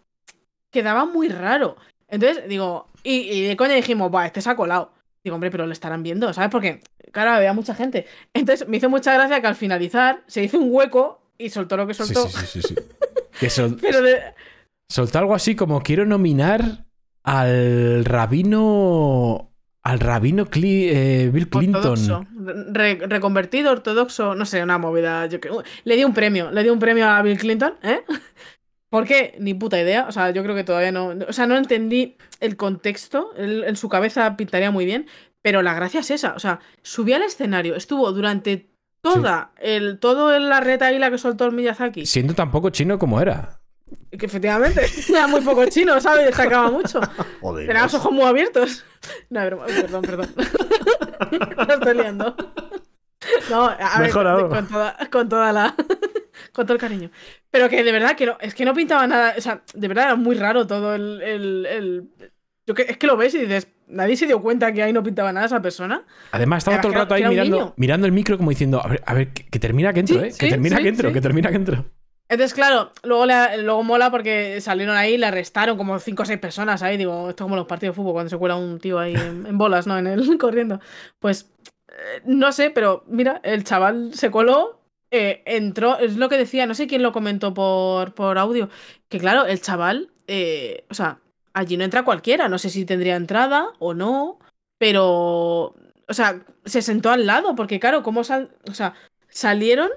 quedaba 0.70 1.06
muy 1.06 1.28
raro. 1.28 1.76
Entonces, 2.08 2.48
digo, 2.48 2.88
y, 3.02 3.16
y 3.32 3.42
de 3.48 3.56
coña 3.56 3.74
dijimos, 3.74 4.14
va, 4.14 4.26
este 4.26 4.40
se 4.40 4.50
ha 4.50 4.56
colado. 4.56 4.92
Digo, 5.24 5.34
hombre, 5.34 5.50
pero 5.50 5.66
lo 5.66 5.72
estarán 5.72 6.04
viendo, 6.04 6.32
¿sabes? 6.32 6.50
Porque, 6.50 6.82
claro, 7.10 7.32
había 7.32 7.52
mucha 7.52 7.74
gente. 7.74 8.06
Entonces, 8.32 8.68
me 8.68 8.76
hizo 8.76 8.88
mucha 8.88 9.12
gracia 9.12 9.40
que 9.40 9.46
al 9.48 9.56
finalizar 9.56 10.22
se 10.28 10.44
hizo 10.44 10.58
un 10.58 10.68
hueco 10.72 11.20
y 11.36 11.50
soltó 11.50 11.76
lo 11.76 11.88
que 11.88 11.94
Sí, 11.94 12.04
soltó. 12.04 12.28
sí, 12.28 12.46
sí, 12.46 12.62
sí, 12.62 12.68
sí. 12.68 12.74
Que 13.40 13.50
sol- 13.50 13.76
Pero 13.82 14.02
de, 14.02 14.22
soltó 14.88 15.18
algo 15.18 15.34
así 15.34 15.56
como 15.56 15.82
quiero 15.82 16.06
nominar 16.06 16.85
al 17.26 18.04
rabino. 18.04 19.52
Al 19.82 20.00
rabino 20.00 20.46
Cli- 20.46 20.88
eh, 20.90 21.30
Bill 21.32 21.48
Clinton. 21.48 21.76
Ortodoxo. 21.92 22.26
Re- 22.72 22.98
reconvertido, 23.06 23.70
ortodoxo, 23.70 24.34
no 24.34 24.44
sé, 24.44 24.62
una 24.62 24.78
movida. 24.78 25.26
Yo. 25.26 25.38
Le 25.84 25.96
di 25.96 26.02
un 26.02 26.12
premio, 26.12 26.50
le 26.50 26.62
di 26.64 26.70
un 26.70 26.78
premio 26.80 27.08
a 27.08 27.22
Bill 27.22 27.38
Clinton, 27.38 27.74
¿eh? 27.82 28.00
¿Por 28.90 29.04
qué? 29.04 29.36
Ni 29.38 29.54
puta 29.54 29.80
idea. 29.80 30.06
O 30.08 30.12
sea, 30.12 30.30
yo 30.30 30.42
creo 30.42 30.54
que 30.56 30.64
todavía 30.64 30.90
no. 30.90 31.12
O 31.28 31.32
sea, 31.32 31.46
no 31.46 31.56
entendí 31.56 32.16
el 32.40 32.56
contexto. 32.56 33.32
Él, 33.36 33.62
en 33.64 33.76
su 33.76 33.88
cabeza 33.88 34.36
pintaría 34.36 34.70
muy 34.70 34.84
bien. 34.86 35.06
Pero 35.42 35.62
la 35.62 35.74
gracia 35.74 36.00
es 36.00 36.10
esa. 36.10 36.34
O 36.34 36.40
sea, 36.40 36.58
subió 36.82 37.14
al 37.16 37.22
escenario, 37.22 37.76
estuvo 37.76 38.10
durante 38.10 38.70
toda 39.02 39.52
el, 39.60 40.00
todo 40.00 40.36
la 40.40 40.60
retaíla 40.60 41.10
que 41.12 41.18
soltó 41.18 41.44
el 41.44 41.52
Miyazaki. 41.52 42.06
Siendo 42.06 42.34
tan 42.34 42.50
poco 42.50 42.70
chino 42.70 42.98
como 42.98 43.20
era. 43.20 43.60
Que 44.18 44.26
efectivamente 44.26 44.80
era 45.08 45.26
muy 45.26 45.40
poco 45.42 45.64
chino, 45.66 46.00
¿sabes? 46.00 46.26
Destacaba 46.26 46.70
mucho. 46.70 47.00
Joder. 47.40 47.66
Tenía 47.66 47.82
los 47.82 47.94
ojos 47.94 48.12
muy 48.12 48.24
abiertos. 48.24 48.84
No, 49.30 49.44
broma. 49.46 49.66
perdón, 49.66 50.02
perdón. 50.02 50.28
Lo 51.68 51.74
estoy 51.74 51.94
liando. 51.96 52.34
No, 53.50 53.66
a 53.66 54.00
ver, 54.00 54.10
con 54.10 54.66
toda, 54.68 54.96
con 55.12 55.28
toda 55.28 55.52
la. 55.52 55.74
Con 56.52 56.66
todo 56.66 56.74
el 56.74 56.80
cariño. 56.80 57.10
Pero 57.50 57.68
que 57.68 57.84
de 57.84 57.92
verdad 57.92 58.16
que 58.16 58.26
no, 58.26 58.36
es 58.40 58.54
que 58.54 58.64
no 58.64 58.74
pintaba 58.74 59.06
nada. 59.06 59.34
O 59.38 59.40
sea, 59.40 59.62
de 59.74 59.88
verdad 59.88 60.06
era 60.06 60.14
muy 60.16 60.34
raro 60.36 60.66
todo 60.66 60.94
el. 60.96 61.22
el- 61.22 61.66
el- 61.66 62.08
yo 62.66 62.74
que, 62.74 62.82
es 62.82 62.96
que 62.96 63.06
lo 63.06 63.16
ves 63.16 63.32
y 63.34 63.38
dices, 63.42 63.68
nadie 63.86 64.16
se 64.16 64.26
dio 64.26 64.42
cuenta 64.42 64.72
que 64.72 64.82
ahí 64.82 64.92
no 64.92 65.04
pintaba 65.04 65.32
nada 65.32 65.46
esa 65.46 65.62
persona. 65.62 66.04
Además, 66.32 66.58
estaba 66.64 66.80
todo 66.80 66.90
el 66.92 66.98
rato 66.98 67.14
ahí 67.14 67.24
mirando, 67.28 67.74
mirando 67.76 68.06
el 68.06 68.12
micro 68.12 68.36
como 68.38 68.50
diciendo, 68.50 68.80
a 68.84 68.88
ver, 68.88 69.02
a 69.06 69.14
ver, 69.14 69.28
que, 69.32 69.46
que 69.46 69.58
termina 69.60 69.92
que 69.92 70.00
entro, 70.00 70.18
Sí, 70.18 70.26
¿eh? 70.26 70.32
Que 70.36 70.48
termina 70.50 70.76
sí, 70.78 70.82
que 70.82 70.88
entro, 70.88 71.08
sí. 71.10 71.14
que 71.14 71.20
termina 71.20 71.50
que 71.50 71.56
entro. 71.56 71.84
Entonces, 72.28 72.54
claro, 72.54 72.90
luego, 73.04 73.24
luego 73.26 73.82
mola 73.84 74.10
porque 74.10 74.60
salieron 74.60 74.96
ahí 74.96 75.14
y 75.14 75.18
le 75.18 75.26
arrestaron 75.26 75.76
como 75.76 75.98
cinco 76.00 76.24
o 76.24 76.26
seis 76.26 76.40
personas 76.40 76.82
ahí. 76.82 76.96
Digo, 76.96 77.30
esto 77.30 77.44
es 77.44 77.46
como 77.46 77.56
los 77.56 77.66
partidos 77.66 77.94
de 77.94 77.96
fútbol 78.02 78.14
cuando 78.14 78.30
se 78.30 78.38
cuela 78.38 78.56
un 78.56 78.80
tío 78.80 78.98
ahí 78.98 79.14
en, 79.14 79.56
bolas, 79.56 79.86
¿no? 79.86 79.96
En 79.96 80.06
el 80.08 80.38
corriendo. 80.38 80.80
Pues 81.20 81.48
eh, 81.88 82.22
no 82.24 82.50
sé, 82.52 82.70
pero 82.70 83.04
mira, 83.06 83.40
el 83.44 83.62
chaval 83.64 84.12
se 84.14 84.30
coló, 84.30 84.80
eh, 85.10 85.42
entró, 85.46 85.98
es 85.98 86.16
lo 86.16 86.28
que 86.28 86.36
decía, 86.36 86.66
no 86.66 86.74
sé 86.74 86.86
quién 86.88 87.02
lo 87.02 87.12
comentó 87.12 87.54
por, 87.54 88.14
por 88.14 88.38
audio, 88.38 88.68
que 89.08 89.18
claro, 89.18 89.46
el 89.46 89.60
chaval, 89.60 90.10
eh, 90.26 90.84
o 90.90 90.94
sea, 90.94 91.20
allí 91.52 91.76
no 91.76 91.84
entra 91.84 92.04
cualquiera, 92.04 92.48
no 92.48 92.58
sé 92.58 92.70
si 92.70 92.84
tendría 92.84 93.16
entrada 93.16 93.72
o 93.78 93.94
no, 93.94 94.38
pero, 94.78 95.74
o 96.08 96.14
sea, 96.14 96.44
se 96.64 96.82
sentó 96.82 97.10
al 97.10 97.26
lado, 97.26 97.54
porque 97.54 97.80
claro, 97.80 98.02
¿cómo 98.02 98.24
sal, 98.24 98.50
o 98.68 98.74
sea, 98.74 98.94
salieron 99.28 99.90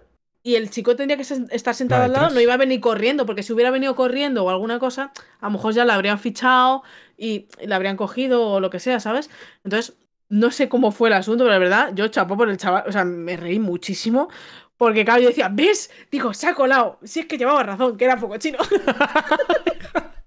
y 0.49 0.55
el 0.55 0.71
chico 0.71 0.95
tendría 0.95 1.15
que 1.15 1.21
estar 1.51 1.75
sentado 1.75 2.03
al 2.03 2.11
lado, 2.11 2.31
no 2.31 2.39
iba 2.39 2.55
a 2.55 2.57
venir 2.57 2.79
corriendo, 2.81 3.27
porque 3.27 3.43
si 3.43 3.53
hubiera 3.53 3.69
venido 3.69 3.95
corriendo 3.95 4.43
o 4.43 4.49
alguna 4.49 4.79
cosa, 4.79 5.11
a 5.39 5.45
lo 5.45 5.51
mejor 5.51 5.75
ya 5.75 5.85
la 5.85 5.93
habrían 5.93 6.17
fichado 6.17 6.81
y 7.17 7.47
la 7.61 7.75
habrían 7.75 7.95
cogido 7.95 8.47
o 8.47 8.59
lo 8.59 8.71
que 8.71 8.79
sea, 8.79 8.99
¿sabes? 8.99 9.29
Entonces, 9.63 9.95
no 10.27 10.49
sé 10.49 10.67
cómo 10.67 10.91
fue 10.91 11.09
el 11.09 11.13
asunto, 11.13 11.43
pero 11.43 11.53
la 11.53 11.59
verdad, 11.59 11.91
yo 11.93 12.07
chapó 12.07 12.35
por 12.35 12.49
el 12.49 12.57
chaval, 12.57 12.83
o 12.87 12.91
sea, 12.91 13.05
me 13.05 13.37
reí 13.37 13.59
muchísimo, 13.59 14.27
porque 14.75 15.05
claro, 15.05 15.21
yo 15.21 15.27
decía, 15.29 15.49
¿ves? 15.51 15.91
Digo, 16.09 16.33
se 16.33 16.47
ha 16.47 16.55
colado, 16.55 16.97
si 17.03 17.19
es 17.19 17.27
que 17.27 17.37
llevaba 17.37 17.61
razón, 17.61 17.95
que 17.95 18.05
era 18.05 18.17
poco 18.17 18.37
chino. 18.37 18.57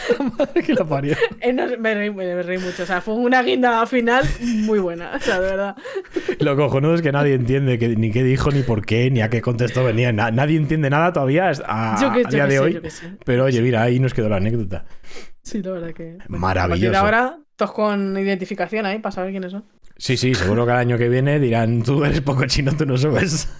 Madre 0.38 0.62
que 0.62 0.74
la 0.74 0.84
parió. 0.84 1.16
Eh, 1.40 1.52
me, 1.78 1.94
reí, 1.94 2.10
me 2.10 2.42
reí 2.42 2.58
mucho, 2.58 2.82
o 2.82 2.86
sea, 2.86 3.00
fue 3.00 3.14
una 3.14 3.42
guinda 3.42 3.84
final 3.86 4.24
muy 4.40 4.78
buena, 4.78 5.12
o 5.16 5.20
sea, 5.20 5.40
de 5.40 5.50
verdad. 5.50 5.76
Lo 6.40 6.56
cojonudo 6.56 6.94
es 6.94 7.02
que 7.02 7.12
nadie 7.12 7.34
entiende 7.34 7.78
que- 7.78 7.88
ni 7.96 8.10
qué 8.10 8.22
dijo, 8.24 8.50
ni 8.50 8.62
por 8.62 8.84
qué, 8.84 9.10
ni 9.10 9.20
a 9.22 9.30
qué 9.30 9.40
contexto 9.42 9.84
venía. 9.84 10.12
Na- 10.12 10.30
nadie 10.30 10.56
entiende 10.56 10.90
nada 10.90 11.12
todavía 11.12 11.50
a, 11.66 11.98
Yo 12.00 12.12
que- 12.12 12.20
a 12.20 12.22
yo 12.24 12.28
día 12.30 12.46
de 12.46 12.52
sé, 12.52 12.58
hoy. 12.60 12.72
yo 12.74 12.82
que 12.82 12.90
sé. 12.90 13.12
Pero 13.24 13.44
oye, 13.44 13.60
mira, 13.62 13.82
ahí 13.82 13.98
nos 14.00 14.14
quedó 14.14 14.28
la 14.28 14.36
anécdota. 14.36 14.84
Sí, 15.42 15.62
la 15.62 15.72
verdad 15.72 15.92
que. 15.92 16.12
bueno, 16.28 16.38
Maravilloso. 16.38 16.98
Ahora, 16.98 17.38
todos 17.56 17.72
con 17.72 18.16
identificación 18.18 18.86
ahí 18.86 18.98
para 18.98 19.12
saber 19.12 19.30
quiénes 19.32 19.52
son. 19.52 19.64
Sí, 19.98 20.16
sí, 20.16 20.34
seguro 20.34 20.64
que 20.66 20.72
el 20.72 20.78
año 20.78 20.98
que 20.98 21.08
viene 21.08 21.38
dirán, 21.38 21.82
tú 21.82 22.04
eres 22.04 22.20
poco 22.22 22.44
chino, 22.46 22.72
tú 22.76 22.86
no 22.86 22.96
subes. 22.96 23.48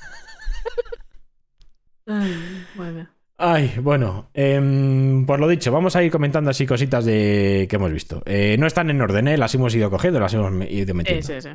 Ay, 2.07 2.35
mía. 2.77 3.12
Ay, 3.45 3.73
bueno, 3.83 4.29
em, 4.35 5.27
por 5.27 5.41
lo 5.41 5.49
dicho, 5.49 5.73
vamos 5.73 5.97
a 5.97 6.03
ir 6.05 6.13
comentando 6.13 6.49
así 6.51 6.65
cositas 6.65 7.05
de 7.05 7.67
que 7.69 7.75
hemos 7.75 7.91
visto. 7.93 8.23
Eh, 8.25 8.55
no 8.57 8.69
están 8.69 8.89
en 8.89 9.01
orden, 9.01 9.27
¿eh? 9.27 9.37
las 9.37 9.53
hemos 9.57 9.75
ido 9.75 9.91
cogiendo, 9.91 10.21
las 10.21 10.33
hemos 10.35 10.53
ido 10.71 10.93
Eh, 10.93 10.95
metiendo. 10.95 11.27
sí, 11.27 11.35
sí. 11.41 11.49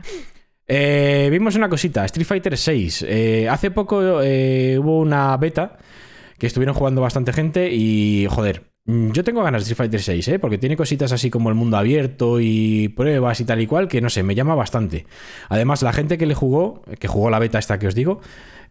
Eh, 0.68 1.30
vimos 1.32 1.56
una 1.56 1.70
cosita, 1.70 2.04
Street 2.04 2.28
Fighter 2.28 2.58
6. 2.58 3.06
hace 3.50 3.72
poco 3.72 4.22
eh, 4.22 4.78
hubo 4.78 5.00
una 5.00 5.38
beta 5.38 5.78
que 6.38 6.48
estuvieron 6.48 6.76
jugando 6.76 7.00
bastante 7.00 7.32
gente 7.32 7.70
y, 7.72 8.28
joder, 8.30 8.64
mm, 8.84 9.12
yo 9.14 9.24
tengo 9.24 9.42
ganas 9.42 9.62
de 9.62 9.72
Street 9.72 9.78
Fighter 9.90 10.02
6, 10.02 10.28
¿eh? 10.28 10.40
porque 10.40 10.58
tiene 10.58 10.76
cositas 10.76 11.14
así 11.14 11.30
como 11.30 11.48
el 11.48 11.56
mundo 11.56 11.78
abierto 11.78 12.42
y 12.42 12.90
pruebas 12.90 13.40
y 13.40 13.46
tal 13.46 13.62
y 13.62 13.66
cual 13.66 13.88
que, 13.88 14.02
no 14.02 14.10
sé, 14.10 14.24
me 14.24 14.36
llama 14.36 14.56
bastante. 14.56 15.06
Además, 15.48 15.84
la 15.84 15.94
gente 15.94 16.18
que 16.18 16.26
le 16.26 16.36
jugó, 16.36 16.82
que 17.00 17.08
jugó 17.08 17.30
la 17.30 17.40
beta 17.40 17.60
esta 17.60 17.80
que 17.80 17.88
os 17.88 17.96
digo, 17.96 18.20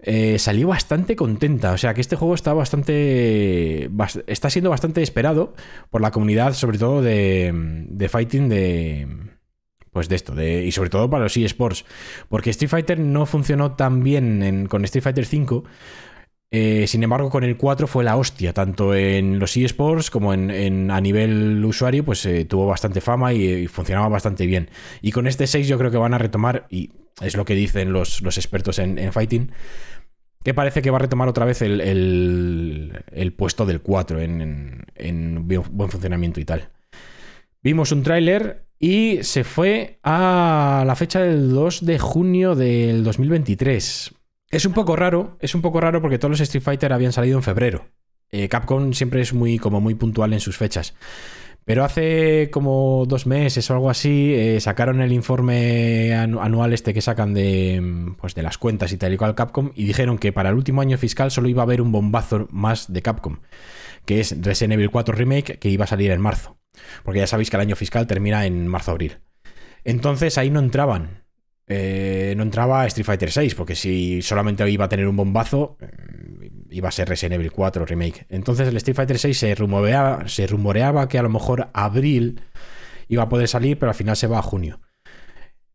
eh, 0.01 0.39
salió 0.39 0.69
bastante 0.69 1.17
contenta. 1.17 1.73
O 1.73 1.79
sea, 1.79 1.95
que 1.95 2.01
este 2.01 2.17
juego 2.17 2.35
está 2.35 2.53
bastante. 2.55 3.89
bas- 3.91 4.23
está 4.27 4.51
siendo 4.51 4.71
bastante 4.71 5.03
esperado 5.03 5.55
por 5.91 6.01
la 6.01 6.11
comunidad, 6.11 6.55
sobre 6.55 6.79
todo 6.79 7.03
de, 7.03 7.53
de 7.89 8.09
fighting 8.09 8.49
de. 8.49 9.09
Pues 9.93 10.11
de 10.11 10.17
esto, 10.17 10.35
de, 10.35 10.63
y 10.67 10.73
sobre 10.73 10.91
todo 10.91 11.09
para 11.09 11.25
los 11.25 11.37
eSports. 11.37 11.87
Porque 12.29 12.51
Street 12.51 12.69
Fighter 12.71 12.99
no 13.01 13.25
funcionó 13.25 13.73
tan 13.77 14.03
bien 14.03 14.43
en- 14.43 14.67
con 14.67 14.85
Street 14.85 15.03
Fighter 15.03 15.25
5. 15.25 15.65
eh, 16.53 16.87
sin 16.87 17.03
embargo, 17.03 17.29
con 17.31 17.45
el 17.45 17.57
4 17.57 17.87
fue 17.87 18.05
la 18.05 18.17
hostia, 18.17 18.53
tanto 18.53 18.95
en 18.95 19.39
los 19.39 19.57
eSports 19.57 20.11
como 20.11 20.33
en- 20.35 20.91
a 20.91 21.01
nivel 21.01 21.65
usuario, 21.65 22.05
pues 22.05 22.25
eh, 22.27 22.45
tuvo 22.45 22.67
bastante 22.67 23.01
fama 23.01 23.33
y, 23.33 23.43
y 23.45 23.67
funcionaba 23.69 24.09
bastante 24.09 24.47
bien. 24.47 24.71
Y 25.03 25.13
con 25.13 25.27
este 25.27 25.47
6 25.47 25.67
yo 25.69 25.79
creo 25.79 25.91
que 25.91 25.97
van 25.99 26.15
a 26.15 26.19
retomar, 26.19 26.67
y 26.71 26.91
es 27.21 27.37
lo 27.37 27.45
que 27.45 27.55
dicen 27.55 27.93
los, 27.93 28.21
los 28.23 28.37
expertos 28.39 28.79
en, 28.79 29.13
fighting, 29.13 29.51
que 30.45 30.55
parece 30.55 30.83
que 30.83 30.91
va 30.91 30.99
a 30.99 31.01
retomar 31.01 31.29
otra 31.29 31.45
vez 31.45 31.63
el, 31.63 31.81
el- 31.81 33.03
puesto 33.33 33.67
del 33.67 33.81
4 33.81 34.21
en, 34.21 34.41
en- 34.41 34.85
en 34.95 35.49
bu- 35.49 35.69
buen 35.71 35.91
funcionamiento 35.91 36.41
y 36.41 36.45
tal. 36.45 36.69
Vimos 37.63 37.91
un 37.93 38.03
tráiler 38.03 38.67
y 38.79 39.19
se 39.23 39.43
fue 39.43 39.99
a 40.03 40.85
la 40.87 40.95
fecha 40.95 41.21
del 41.21 41.51
2 41.51 41.85
de 41.85 41.99
junio 41.99 42.55
del 42.55 43.03
2023. 43.03 44.15
Es 44.51 44.65
un 44.67 44.73
poco 44.75 44.95
raro, 44.95 45.37
es 45.41 45.55
un 45.55 45.63
poco 45.63 45.81
raro 45.81 46.01
porque 46.01 46.19
todos 46.19 46.31
los 46.31 46.41
Street 46.41 46.63
Fighter 46.63 46.93
habían 46.93 47.13
salido 47.13 47.37
en 47.39 47.43
febrero. 47.43 47.87
Eh, 48.31 48.49
Capcom 48.49 48.93
siempre 48.93 49.21
es 49.23 49.33
muy, 49.33 49.59
como 49.59 49.81
muy 49.81 49.95
puntual 49.95 50.33
en 50.33 50.41
sus 50.41 50.57
fechas. 50.57 50.95
Pero 51.67 51.85
hace 51.85 52.49
como 52.53 53.05
dos 53.09 53.27
meses 53.27 53.69
o 53.71 53.75
algo 53.75 53.91
así 53.91 54.33
eh, 54.35 54.61
sacaron 54.61 55.01
el 55.03 55.13
informe 55.13 56.11
anu- 56.13 56.41
anual 56.41 56.73
este 56.73 56.95
que 56.95 57.01
sacan 57.03 57.35
de, 57.35 57.81
mm, 57.83 58.15
pues 58.21 58.37
de 58.37 58.43
las 58.45 58.57
cuentas 58.57 58.93
y 58.93 58.97
tal 58.99 59.13
y 59.13 59.17
cual 59.17 59.35
Capcom 59.35 59.73
y 59.75 59.85
dijeron 59.85 60.19
que 60.19 60.33
para 60.33 60.51
el 60.51 60.55
último 60.55 60.81
año 60.81 60.97
fiscal 60.97 61.33
solo 61.33 61.49
iba 61.49 61.63
a 61.63 61.65
haber 61.65 61.83
un 61.83 61.91
bombazo 61.93 62.47
más 62.53 62.93
de 62.93 63.03
Capcom, 63.03 63.39
que 64.05 64.21
es 64.21 64.37
Resident 64.43 64.75
Evil 64.75 64.91
4 64.91 65.15
Remake 65.17 65.59
que 65.59 65.69
iba 65.71 65.85
a 65.85 65.89
salir 65.89 66.11
en 66.13 66.21
marzo. 66.21 66.59
Porque 67.05 67.21
ya 67.21 67.27
sabéis 67.27 67.51
que 67.51 67.57
el 67.57 67.63
año 67.63 67.77
fiscal 67.77 68.07
termina 68.07 68.47
en 68.47 68.69
marzo-abril. 68.69 69.19
Entonces 69.85 70.39
ahí 70.39 70.51
no 70.51 70.61
entraban. 70.61 71.25
eh, 71.69 72.35
no 72.37 72.45
entraba 72.45 72.87
Street 72.87 73.07
Fighter 73.07 73.33
6, 73.33 73.55
porque 73.57 73.75
si 73.75 74.23
solamente 74.23 74.69
iba 74.71 74.85
a 74.85 74.89
tener 74.89 75.09
un 75.09 75.17
bombazo, 75.17 75.77
eh, 75.81 76.51
iba 76.71 76.89
a 76.89 76.93
ser 76.93 77.09
Resident 77.09 77.35
Evil 77.35 77.53
4 77.53 77.85
Remake. 77.87 78.27
Entonces 78.29 78.69
el 78.69 78.77
Street 78.77 78.97
Fighter 78.97 79.19
6 79.19 79.39
se 79.39 79.55
rumoreaba, 79.55 80.29
se 80.29 80.47
rumoreaba 80.47 81.09
que 81.09 81.19
a 81.19 81.23
lo 81.23 81.29
mejor 81.29 81.69
abril 81.73 82.41
iba 83.09 83.25
a 83.25 83.29
poder 83.29 83.49
salir, 83.49 83.79
pero 83.79 83.91
al 83.91 83.97
final 83.97 84.17
se 84.17 84.27
va 84.27 84.39
a 84.39 84.43
junio. 84.43 84.81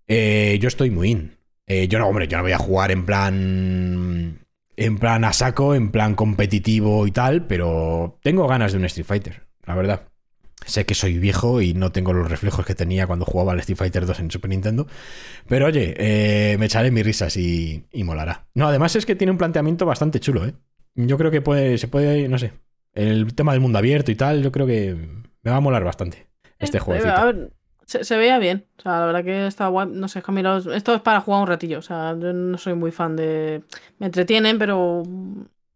Eh, 0.07 0.57
yo 0.61 0.67
estoy 0.67 0.89
muy 0.89 1.11
in. 1.11 1.37
Eh, 1.67 1.87
yo 1.87 1.99
no, 1.99 2.07
hombre, 2.07 2.27
yo 2.27 2.37
no 2.37 2.43
voy 2.43 2.51
a 2.51 2.57
jugar 2.57 2.91
en 2.91 3.05
plan. 3.05 4.39
En 4.77 4.97
plan 4.97 5.23
a 5.25 5.33
saco, 5.33 5.75
en 5.75 5.91
plan 5.91 6.15
competitivo 6.15 7.05
y 7.05 7.11
tal, 7.11 7.45
pero 7.45 8.17
tengo 8.23 8.47
ganas 8.47 8.71
de 8.71 8.79
un 8.79 8.85
Street 8.85 9.05
Fighter, 9.05 9.43
la 9.65 9.75
verdad. 9.75 10.07
Sé 10.65 10.85
que 10.85 10.95
soy 10.95 11.17
viejo 11.17 11.61
y 11.61 11.73
no 11.73 11.91
tengo 11.91 12.13
los 12.13 12.29
reflejos 12.29 12.65
que 12.65 12.75
tenía 12.75 13.07
cuando 13.07 13.25
jugaba 13.25 13.53
al 13.53 13.59
Street 13.59 13.77
Fighter 13.77 14.05
2 14.05 14.19
en 14.19 14.31
Super 14.31 14.49
Nintendo. 14.49 14.87
Pero 15.47 15.67
oye, 15.67 15.95
eh, 15.97 16.57
me 16.57 16.65
echaré 16.65 16.91
mis 16.91 17.05
risas 17.05 17.35
y, 17.37 17.85
y 17.91 18.03
molará. 18.03 18.47
No, 18.53 18.67
además 18.67 18.95
es 18.95 19.05
que 19.05 19.15
tiene 19.15 19.31
un 19.31 19.37
planteamiento 19.37 19.85
bastante 19.85 20.19
chulo, 20.19 20.45
¿eh? 20.45 20.53
Yo 20.95 21.17
creo 21.17 21.31
que 21.31 21.41
puede, 21.41 21.77
se 21.77 21.87
puede, 21.87 22.27
no 22.27 22.37
sé. 22.37 22.53
El 22.93 23.33
tema 23.35 23.53
del 23.53 23.61
mundo 23.61 23.77
abierto 23.79 24.11
y 24.11 24.15
tal, 24.15 24.43
yo 24.43 24.51
creo 24.51 24.67
que 24.67 24.95
me 25.43 25.51
va 25.51 25.57
a 25.57 25.61
molar 25.61 25.83
bastante 25.83 26.27
este 26.59 26.77
Eh, 26.77 26.81
juego. 26.81 27.07
a 27.09 27.25
ver, 27.25 27.51
se, 27.85 28.03
se 28.03 28.17
veía 28.17 28.37
bien. 28.39 28.65
O 28.77 28.81
sea, 28.81 28.99
la 28.99 29.05
verdad 29.05 29.23
que 29.23 29.47
está 29.47 29.67
guay. 29.67 29.87
No 29.91 30.07
sé, 30.07 30.21
los- 30.27 30.67
esto 30.67 30.93
es 30.93 31.01
para 31.01 31.21
jugar 31.21 31.41
un 31.41 31.47
ratillo. 31.47 31.79
O 31.79 31.81
sea, 31.81 32.15
yo 32.19 32.33
no 32.33 32.57
soy 32.57 32.73
muy 32.73 32.91
fan 32.91 33.15
de. 33.15 33.63
Me 33.99 34.07
entretienen, 34.07 34.57
pero 34.59 35.03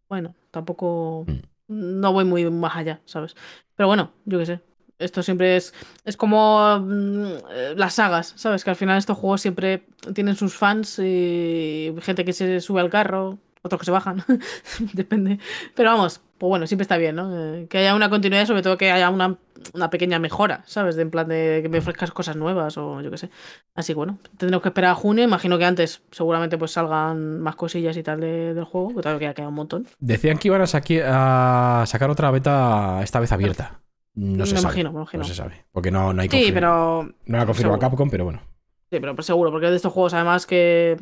bueno, 0.09 0.35
tampoco. 0.51 1.25
Mm. 1.27 1.39
No 1.67 2.13
voy 2.13 2.25
muy 2.25 2.49
más 2.51 2.75
allá, 2.75 3.01
¿sabes? 3.05 3.35
Pero 3.75 3.87
bueno, 3.87 4.11
yo 4.25 4.37
qué 4.37 4.45
sé. 4.45 4.59
Esto 4.99 5.23
siempre 5.23 5.55
es. 5.57 5.73
Es 6.03 6.15
como 6.15 6.79
mm, 6.79 7.25
eh, 7.51 7.73
las 7.75 7.95
sagas, 7.95 8.33
¿sabes? 8.35 8.63
Que 8.63 8.69
al 8.69 8.75
final 8.75 8.97
estos 8.97 9.17
juegos 9.17 9.41
siempre 9.41 9.83
tienen 10.13 10.35
sus 10.35 10.55
fans 10.55 10.99
y 10.99 11.93
gente 12.01 12.23
que 12.23 12.33
se 12.33 12.61
sube 12.61 12.81
al 12.81 12.89
carro, 12.91 13.39
otros 13.65 13.79
que 13.79 13.85
se 13.85 13.91
bajan. 13.91 14.23
Depende. 14.93 15.39
Pero 15.75 15.91
vamos, 15.91 16.21
pues 16.37 16.47
bueno, 16.49 16.67
siempre 16.67 16.83
está 16.83 16.97
bien, 16.97 17.15
¿no? 17.15 17.31
Eh, 17.55 17.67
que 17.69 17.79
haya 17.79 17.95
una 17.95 18.09
continuidad 18.09 18.45
sobre 18.45 18.61
todo 18.61 18.77
que 18.77 18.91
haya 18.91 19.09
una, 19.09 19.37
una 19.73 19.89
pequeña 19.89 20.19
mejora, 20.19 20.63
¿sabes? 20.65 20.95
De 20.95 21.01
en 21.01 21.11
plan 21.11 21.27
de 21.27 21.59
que 21.61 21.69
me 21.69 21.79
ofrezcas 21.79 22.11
cosas 22.11 22.35
nuevas 22.35 22.77
o 22.77 23.01
yo 23.01 23.09
qué 23.11 23.17
sé. 23.17 23.29
Así 23.73 23.93
que 23.93 23.97
bueno, 23.97 24.19
tendremos 24.37 24.61
que 24.61 24.69
esperar 24.69 24.91
a 24.91 24.95
junio. 24.95 25.23
Imagino 25.23 25.57
que 25.57 25.65
antes 25.65 26.01
seguramente 26.11 26.57
pues 26.57 26.71
salgan 26.71 27.39
más 27.39 27.55
cosillas 27.55 27.97
y 27.97 28.03
tal 28.03 28.19
de- 28.21 28.53
del 28.53 28.65
juego, 28.65 28.89
que 28.95 29.01
todavía 29.01 29.33
queda 29.33 29.47
un 29.47 29.55
montón. 29.55 29.87
Decían 29.99 30.37
que 30.37 30.47
iban 30.49 30.61
a, 30.61 31.81
a 31.81 31.85
sacar 31.85 32.09
otra 32.09 32.31
beta 32.31 32.99
esta 33.03 33.19
vez 33.19 33.31
abierta. 33.31 33.81
No 34.13 34.37
Me 34.39 34.45
se 34.45 34.51
sabe. 34.55 34.61
imagino, 34.61 34.91
me 34.93 34.97
imagino. 34.99 35.23
No 35.23 35.27
se 35.27 35.35
sabe. 35.35 35.65
Porque 35.71 35.91
no, 35.91 36.13
no 36.13 36.21
hay 36.21 36.29
Sí, 36.29 36.51
pero 36.53 37.03
No 37.25 37.37
la 37.37 37.45
confirma. 37.45 37.77
Capcom, 37.79 38.09
pero 38.09 38.23
bueno. 38.23 38.41
Sí, 38.89 38.99
pero 39.01 39.13
pues 39.15 39.25
seguro, 39.25 39.51
porque 39.51 39.67
de 39.69 39.75
estos 39.75 39.91
juegos 39.91 40.13
además 40.13 40.45
que, 40.45 40.95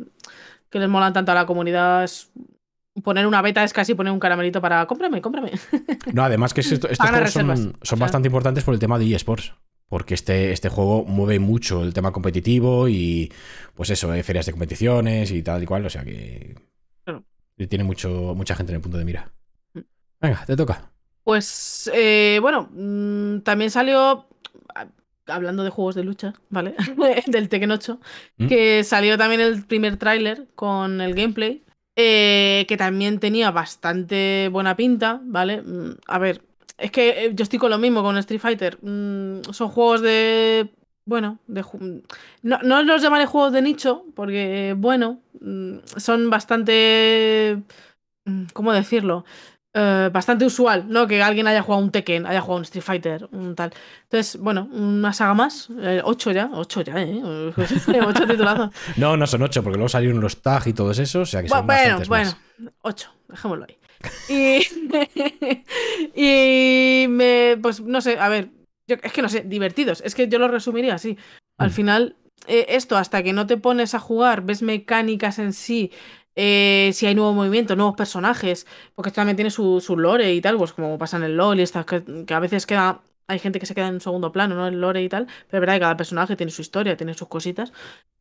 que 0.71 0.79
les 0.79 0.89
molan 0.89 1.13
tanto 1.13 1.31
a 1.31 1.35
la 1.35 1.45
comunidad 1.45 2.03
es 2.05 2.31
poner 3.01 3.25
una 3.25 3.41
beta 3.41 3.63
es 3.63 3.73
casi 3.73 3.95
poner 3.95 4.13
un 4.13 4.19
caramelito 4.19 4.61
para 4.61 4.85
cómprame, 4.85 5.21
cómprame. 5.21 5.51
No, 6.13 6.23
además 6.23 6.53
que 6.53 6.61
es 6.61 6.71
esto- 6.71 6.87
estos 6.91 7.09
juegos 7.09 7.31
son, 7.31 7.49
o 7.81 7.85
sea. 7.85 7.97
bastante 7.97 8.27
importantes 8.27 8.63
por 8.63 8.73
el 8.73 8.79
tema 8.79 8.99
de 8.99 9.13
eSports. 9.15 9.53
Porque 9.89 10.15
este, 10.15 10.51
este 10.51 10.69
juego 10.69 11.03
mueve 11.05 11.37
mucho 11.37 11.83
el 11.83 11.93
tema 11.93 12.11
competitivo 12.11 12.87
y 12.87 13.31
pues 13.75 13.91
eso, 13.91 14.11
eh, 14.13 14.23
ferias 14.23 14.45
de 14.47 14.51
competiciones 14.51 15.29
y 15.31 15.43
tal 15.43 15.61
y 15.61 15.65
cual. 15.67 15.85
O 15.85 15.89
sea 15.89 16.03
que 16.03 16.55
Claro. 17.03 17.23
tiene 17.69 17.83
mucho, 17.83 18.33
mucha 18.35 18.55
gente 18.55 18.71
en 18.71 18.77
el 18.77 18.81
punto 18.81 18.97
de 18.97 19.05
mira. 19.05 19.31
Mm. 19.73 19.79
Venga, 20.21 20.45
te 20.47 20.55
toca. 20.55 20.89
Pues 21.23 21.91
eh, 21.93 22.39
bueno, 22.41 22.69
mm, 22.73 23.39
también 23.41 23.69
salió, 23.69 24.25
a- 24.73 24.87
hablando 25.27 25.63
de 25.63 25.69
juegos 25.69 25.93
de 25.95 26.03
lucha, 26.03 26.33
¿vale? 26.49 26.73
Del 27.27 27.49
Tekken 27.49 27.69
8, 27.71 27.99
¿Mm? 28.37 28.47
que 28.47 28.83
salió 28.83 29.15
también 29.17 29.41
el 29.41 29.63
primer 29.63 29.97
tráiler 29.97 30.47
con 30.55 31.01
el 31.01 31.13
gameplay, 31.13 31.62
eh, 31.95 32.65
que 32.67 32.77
también 32.77 33.19
tenía 33.19 33.51
bastante 33.51 34.49
buena 34.51 34.75
pinta, 34.75 35.19
¿vale? 35.23 35.61
Mm, 35.61 35.97
A 36.07 36.19
ver, 36.19 36.43
es 36.77 36.91
que 36.91 37.25
eh, 37.25 37.31
yo 37.35 37.43
estoy 37.43 37.59
con 37.59 37.69
lo 37.71 37.77
mismo 37.77 38.01
con 38.03 38.17
Street 38.17 38.39
Fighter. 38.41 38.77
Mm, 38.81 39.41
Son 39.51 39.69
juegos 39.69 40.01
de... 40.01 40.69
Bueno, 41.05 41.39
de, 41.47 41.63
ju- 41.63 42.01
no, 42.43 42.59
no 42.63 42.81
los 42.83 43.01
llamaré 43.01 43.25
juegos 43.25 43.51
de 43.53 43.61
nicho, 43.61 44.05
porque, 44.15 44.73
bueno, 44.77 45.21
mm, 45.41 45.77
son 45.97 46.29
bastante... 46.29 47.61
mm, 48.25 48.45
¿Cómo 48.53 48.73
decirlo? 48.73 49.25
Eh, 49.75 50.09
bastante 50.13 50.45
usual, 50.45 50.85
¿no? 50.87 51.07
Que 51.07 51.23
alguien 51.23 51.47
haya 51.47 51.63
jugado 51.63 51.83
un 51.83 51.89
Tekken, 51.91 52.27
haya 52.27 52.41
jugado 52.41 52.57
un 52.59 52.63
Street 52.63 52.83
Fighter, 52.83 53.27
un 53.31 53.55
tal. 53.55 53.73
Entonces, 54.03 54.39
bueno, 54.39 54.69
una 54.71 55.11
saga 55.13 55.33
más. 55.33 55.67
eh, 55.81 55.99
ocho 56.03 56.31
ya, 56.31 56.47
ocho 56.53 56.81
ya, 56.81 57.01
¿eh? 57.01 57.19
ocho 58.05 58.27
titulazos. 58.27 58.69
No, 58.97 59.17
no 59.17 59.25
son 59.25 59.41
ocho, 59.41 59.63
porque 59.63 59.77
luego 59.77 59.89
salieron 59.89 60.21
los 60.21 60.41
tag 60.43 60.67
y 60.67 60.73
todos 60.73 60.99
esos. 60.99 61.27
O 61.27 61.31
sea 61.31 61.41
que 61.41 61.49
son 61.49 61.61
Bu- 61.61 61.65
bueno, 61.65 61.81
bastantes 61.81 62.07
bueno, 62.07 62.31
más. 62.59 62.73
ocho, 62.83 63.09
dejémoslo 63.29 63.65
ahí. 63.67 63.77
Y, 64.29 64.67
y 67.03 67.07
me, 67.07 67.57
pues 67.61 67.81
no 67.81 68.01
sé, 68.01 68.19
a 68.19 68.29
ver, 68.29 68.49
yo- 68.87 68.97
es 69.01 69.11
que 69.11 69.21
no 69.21 69.29
sé, 69.29 69.41
divertidos. 69.41 70.01
Es 70.05 70.15
que 70.15 70.27
yo 70.27 70.39
lo 70.39 70.47
resumiría 70.47 70.95
así. 70.95 71.17
Al 71.57 71.69
Mm. 71.69 71.73
final, 71.73 72.15
eh, 72.47 72.65
esto 72.69 72.97
hasta 72.97 73.23
que 73.23 73.33
no 73.33 73.47
te 73.47 73.57
pones 73.57 73.95
a 73.95 73.99
jugar, 73.99 74.41
ves 74.43 74.61
mecánicas 74.61 75.39
en 75.39 75.53
sí, 75.53 75.91
eh, 76.35 76.91
si 76.93 77.05
hay 77.05 77.15
nuevo 77.15 77.33
movimiento, 77.33 77.75
nuevos 77.75 77.95
personajes, 77.95 78.65
porque 78.95 79.09
esto 79.09 79.17
también 79.21 79.35
tiene 79.35 79.51
su, 79.51 79.79
su 79.81 79.97
lore 79.97 80.33
y 80.33 80.41
tal, 80.41 80.57
pues 80.57 80.73
como 80.73 80.97
pasa 80.97 81.17
en 81.17 81.23
el 81.23 81.37
LoL 81.37 81.59
y 81.59 81.63
estas 81.63 81.85
que, 81.85 82.03
que 82.25 82.33
a 82.33 82.39
veces 82.39 82.65
queda. 82.65 83.01
Hay 83.27 83.39
gente 83.39 83.57
que 83.59 83.65
se 83.65 83.73
queda 83.73 83.87
en 83.87 84.01
segundo 84.01 84.31
plano, 84.33 84.53
¿no? 84.55 84.67
El 84.67 84.81
lore 84.81 85.01
y 85.01 85.07
tal. 85.09 85.25
Pero 85.25 85.57
es 85.57 85.59
verdad 85.61 85.75
que 85.75 85.79
cada 85.79 85.97
personaje 85.97 86.35
tiene 86.35 86.51
su 86.51 86.61
historia, 86.61 86.97
tiene 86.97 87.13
sus 87.13 87.29
cositas. 87.29 87.71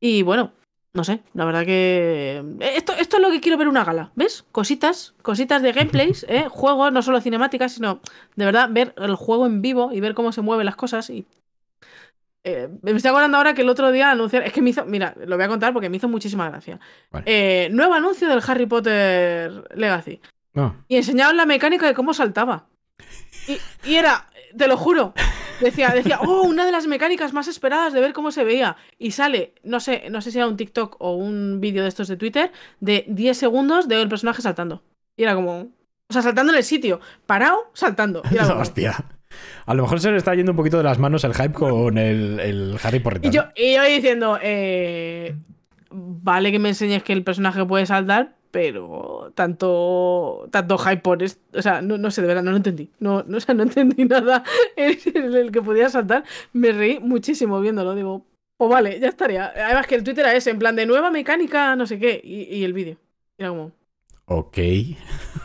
Y 0.00 0.22
bueno, 0.22 0.52
no 0.94 1.04
sé, 1.04 1.22
la 1.34 1.44
verdad 1.44 1.64
que. 1.64 2.42
eh, 2.60 2.72
Esto, 2.76 2.92
esto 2.94 3.16
es 3.16 3.22
lo 3.22 3.30
que 3.30 3.40
quiero 3.40 3.58
ver 3.58 3.68
una 3.68 3.84
gala, 3.84 4.12
¿ves? 4.14 4.44
Cositas, 4.52 5.14
cositas 5.22 5.62
de 5.62 5.72
gameplays, 5.72 6.24
¿eh? 6.28 6.46
Juegos, 6.50 6.92
no 6.92 7.02
solo 7.02 7.20
cinemáticas, 7.20 7.72
sino 7.74 8.00
de 8.36 8.44
verdad 8.44 8.68
ver 8.70 8.94
el 8.98 9.14
juego 9.16 9.46
en 9.46 9.62
vivo 9.62 9.90
y 9.92 10.00
ver 10.00 10.14
cómo 10.14 10.32
se 10.32 10.42
mueven 10.42 10.66
las 10.66 10.76
cosas. 10.76 11.10
Y. 11.10 11.26
eh, 12.44 12.68
me 12.82 12.92
estoy 12.92 13.10
acordando 13.10 13.36
ahora 13.38 13.54
que 13.54 13.62
el 13.62 13.68
otro 13.68 13.92
día 13.92 14.10
anunciaron. 14.10 14.46
Es 14.46 14.52
que 14.52 14.62
me 14.62 14.70
hizo. 14.70 14.84
Mira, 14.84 15.14
lo 15.26 15.36
voy 15.36 15.44
a 15.44 15.48
contar 15.48 15.72
porque 15.72 15.88
me 15.88 15.96
hizo 15.96 16.08
muchísima 16.08 16.48
gracia. 16.50 16.80
Vale. 17.10 17.24
Eh, 17.26 17.68
nuevo 17.70 17.94
anuncio 17.94 18.28
del 18.28 18.42
Harry 18.46 18.66
Potter 18.66 19.64
Legacy. 19.76 20.20
No. 20.54 20.84
Y 20.88 20.96
enseñaban 20.96 21.36
la 21.36 21.46
mecánica 21.46 21.86
de 21.86 21.94
cómo 21.94 22.12
saltaba. 22.14 22.66
Y, 23.48 23.58
y 23.90 23.96
era, 23.96 24.26
te 24.56 24.68
lo 24.68 24.76
juro, 24.76 25.14
decía, 25.60 25.88
decía, 25.90 26.20
oh, 26.20 26.42
una 26.42 26.64
de 26.66 26.70
las 26.72 26.86
mecánicas 26.86 27.32
más 27.32 27.48
esperadas 27.48 27.92
de 27.92 28.00
ver 28.00 28.12
cómo 28.12 28.30
se 28.30 28.44
veía. 28.44 28.76
Y 28.98 29.12
sale, 29.12 29.54
no 29.64 29.80
sé, 29.80 30.04
no 30.10 30.20
sé 30.20 30.30
si 30.30 30.38
era 30.38 30.46
un 30.46 30.56
TikTok 30.56 30.96
o 31.00 31.16
un 31.16 31.58
vídeo 31.60 31.82
de 31.82 31.88
estos 31.88 32.06
de 32.08 32.16
Twitter, 32.16 32.52
de 32.80 33.04
10 33.08 33.36
segundos 33.36 33.88
de 33.88 34.00
el 34.00 34.08
personaje 34.08 34.42
saltando. 34.42 34.82
Y 35.16 35.24
era 35.24 35.34
como, 35.34 35.52
o 36.08 36.12
sea, 36.12 36.22
saltando 36.22 36.52
en 36.52 36.58
el 36.58 36.64
sitio, 36.64 37.00
parado, 37.26 37.70
saltando. 37.72 38.22
Y, 38.30 38.34
era 38.34 38.46
como- 38.48 38.60
Hostia. 38.60 39.04
A 39.66 39.74
lo 39.74 39.82
mejor 39.82 40.00
se 40.00 40.10
le 40.10 40.16
está 40.16 40.34
yendo 40.34 40.52
un 40.52 40.56
poquito 40.56 40.78
de 40.78 40.84
las 40.84 40.98
manos 40.98 41.24
el 41.24 41.34
hype 41.34 41.52
con 41.52 41.98
el, 41.98 42.40
el 42.40 42.76
Harry 42.82 43.00
Potter. 43.00 43.24
y 43.24 43.30
yo, 43.30 43.44
y 43.56 43.74
yo 43.74 43.84
diciendo, 43.84 44.38
eh, 44.42 45.34
vale 45.90 46.52
que 46.52 46.58
me 46.58 46.70
enseñes 46.70 47.02
que 47.02 47.12
el 47.12 47.24
personaje 47.24 47.64
puede 47.64 47.86
saltar, 47.86 48.34
pero 48.50 49.32
tanto, 49.34 50.46
tanto 50.50 50.78
hype 50.78 50.98
por 50.98 51.22
esto, 51.22 51.40
o 51.58 51.62
sea, 51.62 51.80
no, 51.80 51.98
no 51.98 52.10
sé, 52.10 52.20
de 52.20 52.28
verdad, 52.28 52.42
no 52.42 52.50
lo 52.50 52.58
entendí. 52.58 52.90
No, 53.00 53.24
no, 53.26 53.36
o 53.38 53.40
sea, 53.40 53.54
no 53.54 53.62
entendí 53.64 54.04
nada 54.04 54.44
en 54.76 55.34
el, 55.34 55.50
que 55.50 55.62
podía 55.62 55.88
saltar. 55.88 56.24
Me 56.52 56.72
reí 56.72 57.00
muchísimo 57.00 57.60
viéndolo, 57.60 57.94
digo, 57.94 58.26
pues 58.56 58.70
vale, 58.70 59.00
ya 59.00 59.08
estaría. 59.08 59.52
Además 59.56 59.86
que 59.86 59.96
el 59.96 60.04
Twitter 60.04 60.24
era 60.26 60.36
ese, 60.36 60.50
en 60.50 60.58
plan 60.58 60.76
de 60.76 60.86
nueva 60.86 61.10
mecánica, 61.10 61.74
no 61.76 61.86
sé 61.86 61.98
qué, 61.98 62.20
y, 62.22 62.42
y 62.54 62.64
el 62.64 62.72
vídeo. 62.72 62.98
Era 63.38 63.48
como, 63.48 63.72
Ok. 64.34 64.58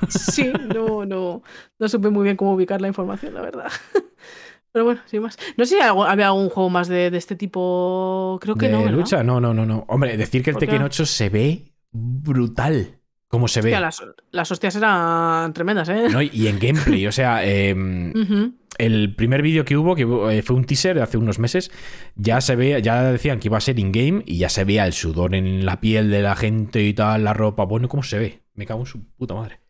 sí, 0.09 0.51
no, 0.73 1.05
no, 1.05 1.43
no 1.79 1.89
supe 1.89 2.09
muy 2.09 2.23
bien 2.23 2.37
cómo 2.37 2.53
ubicar 2.53 2.81
la 2.81 2.87
información, 2.87 3.33
la 3.33 3.41
verdad. 3.41 3.71
Pero 4.71 4.85
bueno, 4.85 5.01
sin 5.05 5.21
más. 5.21 5.37
No 5.57 5.65
sé 5.65 5.75
si 5.75 5.81
había 5.81 6.27
algún 6.27 6.49
juego 6.49 6.69
más 6.69 6.87
de, 6.87 7.09
de 7.09 7.17
este 7.17 7.35
tipo. 7.35 8.37
Creo 8.41 8.55
que 8.55 8.67
¿De 8.67 8.73
no. 8.73 8.79
¿verdad? 8.83 8.97
lucha? 8.97 9.23
No, 9.23 9.41
no, 9.41 9.53
no, 9.53 9.65
no. 9.65 9.85
Hombre, 9.87 10.17
decir 10.17 10.43
que 10.43 10.51
el. 10.51 10.57
Tekken 10.57 10.83
8 10.83 11.05
se 11.05 11.29
ve 11.29 11.73
brutal. 11.91 12.99
Como 13.27 13.47
se 13.49 13.61
ve. 13.61 13.71
Las, 13.71 14.01
las 14.31 14.51
hostias 14.51 14.75
eran 14.77 15.51
tremendas, 15.53 15.89
¿eh? 15.89 16.07
¿no? 16.09 16.21
Y 16.21 16.47
en 16.47 16.59
gameplay, 16.59 17.07
o 17.07 17.11
sea, 17.11 17.43
em, 17.43 18.13
el 18.77 19.15
primer 19.15 19.41
vídeo 19.41 19.65
que 19.65 19.75
hubo, 19.75 19.95
que 19.95 20.03
eh, 20.03 20.41
fue 20.41 20.55
un 20.55 20.63
teaser 20.63 20.95
de 20.95 21.01
hace 21.01 21.17
unos 21.17 21.37
meses, 21.37 21.69
ya 22.15 22.39
se 22.39 22.55
ve, 22.55 22.81
ya 22.81 23.03
decían 23.03 23.39
que 23.39 23.49
iba 23.49 23.57
a 23.57 23.61
ser 23.61 23.79
in-game 23.79 24.23
y 24.25 24.37
ya 24.37 24.47
se 24.47 24.63
veía 24.63 24.85
el 24.85 24.93
sudor 24.93 25.35
en 25.35 25.65
la 25.65 25.81
piel 25.81 26.09
de 26.09 26.21
la 26.21 26.37
gente 26.37 26.83
y 26.83 26.93
tal, 26.93 27.25
la 27.25 27.33
ropa. 27.33 27.65
Bueno, 27.65 27.89
¿cómo 27.89 28.03
se 28.03 28.17
ve? 28.17 28.41
Me 28.57 28.65
cago 28.65 28.81
en 28.81 28.85
su 28.87 29.01
puta 29.15 29.35
madre. 29.35 29.61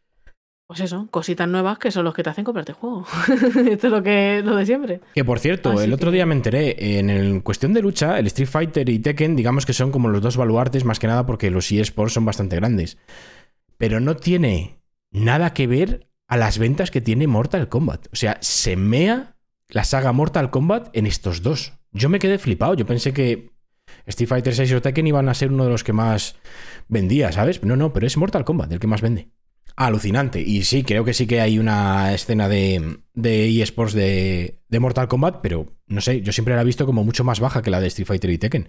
Pues 0.65 0.79
eso, 0.79 1.07
cositas 1.11 1.47
nuevas 1.47 1.77
que 1.77 1.91
son 1.91 2.03
los 2.03 2.13
que 2.13 2.23
te 2.23 2.29
hacen 2.29 2.43
comprarte 2.43 2.71
el 2.71 2.77
juego. 2.77 3.05
Esto 3.69 3.87
es 3.87 3.93
lo 3.93 4.01
que 4.01 4.41
lo 4.43 4.55
de 4.55 4.65
siempre. 4.65 5.01
Que 5.13 5.23
por 5.23 5.39
cierto, 5.39 5.71
Así 5.71 5.83
el 5.83 5.93
otro 5.93 6.11
día 6.11 6.25
me 6.25 6.35
enteré, 6.35 6.99
en 6.99 7.09
el 7.09 7.43
cuestión 7.43 7.73
de 7.73 7.81
lucha, 7.81 8.17
el 8.19 8.27
Street 8.27 8.49
Fighter 8.49 8.89
y 8.89 8.99
Tekken, 8.99 9.35
digamos 9.35 9.65
que 9.65 9.73
son 9.73 9.91
como 9.91 10.09
los 10.09 10.21
dos 10.21 10.35
baluartes, 10.35 10.83
más 10.83 10.99
que 10.99 11.07
nada 11.07 11.25
porque 11.25 11.51
los 11.51 11.71
eSports 11.71 12.13
son 12.13 12.25
bastante 12.25 12.57
grandes. 12.57 12.97
Pero 13.77 13.99
no 13.99 14.15
tiene 14.15 14.81
nada 15.11 15.53
que 15.53 15.67
ver 15.67 16.09
a 16.27 16.35
las 16.35 16.57
ventas 16.57 16.91
que 16.91 17.01
tiene 17.01 17.27
Mortal 17.27 17.69
Kombat. 17.69 18.07
O 18.11 18.15
sea, 18.15 18.37
se 18.41 18.75
mea 18.75 19.37
la 19.69 19.83
saga 19.85 20.11
Mortal 20.11 20.49
Kombat 20.49 20.89
en 20.91 21.07
estos 21.07 21.41
dos. 21.41 21.73
Yo 21.91 22.09
me 22.09 22.19
quedé 22.19 22.39
flipado. 22.39 22.73
Yo 22.73 22.85
pensé 22.85 23.13
que 23.13 23.51
Street 24.07 24.29
Fighter 24.29 24.55
6 24.55 24.73
o 24.73 24.81
Tekken 24.81 25.07
iban 25.07 25.29
a 25.29 25.33
ser 25.33 25.51
uno 25.51 25.65
de 25.65 25.69
los 25.69 25.83
que 25.83 25.93
más 25.93 26.35
vendía, 26.87 27.31
¿sabes? 27.31 27.63
No, 27.63 27.75
no, 27.75 27.93
pero 27.93 28.07
es 28.07 28.17
Mortal 28.17 28.45
Kombat 28.45 28.71
el 28.71 28.79
que 28.79 28.87
más 28.87 29.01
vende. 29.01 29.29
Alucinante. 29.75 30.41
Y 30.41 30.63
sí, 30.63 30.83
creo 30.83 31.05
que 31.05 31.13
sí 31.13 31.27
que 31.27 31.39
hay 31.41 31.59
una 31.59 32.13
escena 32.13 32.49
de, 32.49 32.99
de 33.13 33.61
eSports 33.61 33.93
de, 33.93 34.59
de 34.67 34.79
Mortal 34.79 35.07
Kombat, 35.07 35.39
pero 35.41 35.75
no 35.85 36.01
sé, 36.01 36.21
yo 36.21 36.31
siempre 36.31 36.55
la 36.55 36.61
he 36.61 36.65
visto 36.65 36.85
como 36.85 37.03
mucho 37.03 37.23
más 37.23 37.39
baja 37.39 37.61
que 37.61 37.69
la 37.69 37.79
de 37.79 37.87
Street 37.87 38.07
Fighter 38.07 38.29
y 38.31 38.37
Tekken. 38.37 38.67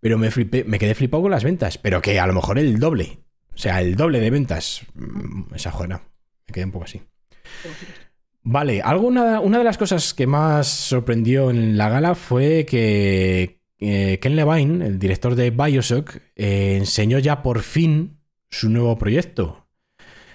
Pero 0.00 0.16
me, 0.18 0.30
me 0.66 0.78
quedé 0.78 0.94
flipado 0.94 1.22
con 1.22 1.30
las 1.30 1.44
ventas, 1.44 1.76
pero 1.78 2.00
que 2.00 2.18
a 2.18 2.26
lo 2.26 2.32
mejor 2.32 2.58
el 2.58 2.78
doble. 2.78 3.20
O 3.54 3.58
sea, 3.58 3.80
el 3.80 3.94
doble 3.94 4.20
de 4.20 4.30
ventas. 4.30 4.82
Mm, 4.94 5.54
Esa 5.54 5.70
joder, 5.70 5.90
me 5.90 6.52
quedé 6.52 6.64
un 6.64 6.72
poco 6.72 6.86
así. 6.86 7.02
Vale, 8.42 8.82
alguna, 8.82 9.40
una 9.40 9.58
de 9.58 9.64
las 9.64 9.78
cosas 9.78 10.14
que 10.14 10.26
más 10.26 10.66
sorprendió 10.66 11.50
en 11.50 11.76
la 11.76 11.88
gala 11.88 12.14
fue 12.14 12.66
que 12.66 13.61
eh, 13.84 14.20
Ken 14.20 14.36
Levine, 14.36 14.86
el 14.86 14.98
director 15.00 15.34
de 15.34 15.50
Bioshock, 15.50 16.16
eh, 16.36 16.76
enseñó 16.78 17.18
ya 17.18 17.42
por 17.42 17.62
fin 17.62 18.20
su 18.48 18.70
nuevo 18.70 18.96
proyecto. 18.96 19.66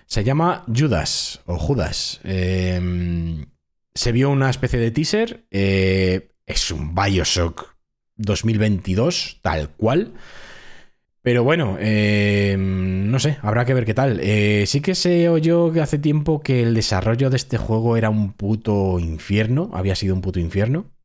Se 0.06 0.26
llama 0.26 0.66
Judas 0.74 1.42
o 1.46 1.58
Judas. 1.58 2.20
Eh, 2.26 3.46
se 3.94 4.12
vio 4.12 4.30
una 4.30 4.50
especie 4.50 4.80
de 4.80 4.92
teaser. 4.92 5.46
es 5.50 6.72
un 6.72 6.94
Bioshock 6.94 7.76
2022, 8.18 9.40
tal 9.42 9.70
cual. 9.70 10.14
Pero 11.22 11.44
bueno, 11.44 11.78
no 11.78 13.20
sé, 13.20 13.38
habrá 13.42 13.66
que 13.66 13.74
ver 13.74 13.86
qué 13.86 13.94
tal. 13.94 14.22
sí 14.66 14.82
que 14.82 14.96
se 14.96 15.28
oyó 15.28 15.74
que 15.74 15.82
hace 15.82 16.00
tiempo 16.00 16.42
que 16.42 16.64
el 16.64 16.74
desarrollo 16.74 17.30
de 17.30 17.36
este 17.36 17.58
juego 17.58 17.98
era 17.98 18.10
un 18.10 18.32
puto 18.32 19.00
infierno, 19.00 19.70
había 19.74 19.96
sido 19.96 20.16
un 20.16 20.22
puto 20.22 20.40
infierno 20.40 20.97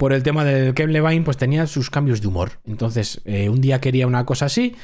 por 0.00 0.14
el 0.14 0.22
tema 0.22 0.46
del 0.46 0.72
Ken 0.72 0.94
Levine, 0.94 1.26
pues 1.26 1.36
tenía 1.36 1.66
sus 1.66 1.90
cambios 1.90 2.22
de 2.22 2.28
humor. 2.28 2.52
Entonces, 2.66 3.20
eh, 3.26 3.50
un 3.50 3.60
día 3.60 3.82
quería 3.82 4.06
una 4.06 4.24
cosa 4.24 4.46
así 4.46 4.74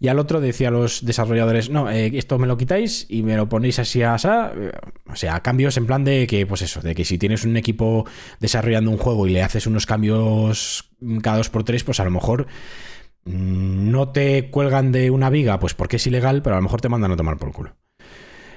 y 0.00 0.08
al 0.08 0.18
otro 0.18 0.40
decía 0.40 0.68
a 0.68 0.70
los 0.70 1.04
desarrolladores, 1.04 1.68
no, 1.68 1.90
eh, 1.90 2.10
esto 2.14 2.38
me 2.38 2.46
lo 2.46 2.56
quitáis 2.56 3.04
y 3.10 3.22
me 3.22 3.36
lo 3.36 3.46
ponéis 3.46 3.78
así 3.78 4.00
a. 4.02 4.16
Eh, 4.16 4.72
o 5.06 5.16
sea, 5.16 5.40
cambios 5.40 5.76
en 5.76 5.84
plan 5.84 6.02
de 6.02 6.26
que, 6.26 6.46
pues 6.46 6.62
eso, 6.62 6.80
de 6.80 6.94
que 6.94 7.04
si 7.04 7.18
tienes 7.18 7.44
un 7.44 7.58
equipo 7.58 8.06
desarrollando 8.40 8.90
un 8.90 8.96
juego 8.96 9.26
y 9.26 9.32
le 9.32 9.42
haces 9.42 9.66
unos 9.66 9.84
cambios 9.84 10.88
cada 11.20 11.36
dos 11.36 11.50
por 11.50 11.64
tres, 11.64 11.84
pues 11.84 12.00
a 12.00 12.04
lo 12.04 12.10
mejor 12.10 12.46
mm, 13.26 13.90
no 13.90 14.12
te 14.12 14.48
cuelgan 14.48 14.92
de 14.92 15.10
una 15.10 15.28
viga, 15.28 15.60
pues 15.60 15.74
porque 15.74 15.96
es 15.96 16.06
ilegal, 16.06 16.40
pero 16.40 16.56
a 16.56 16.58
lo 16.58 16.62
mejor 16.62 16.80
te 16.80 16.88
mandan 16.88 17.12
a 17.12 17.16
tomar 17.16 17.36
por 17.36 17.52
culo. 17.52 17.76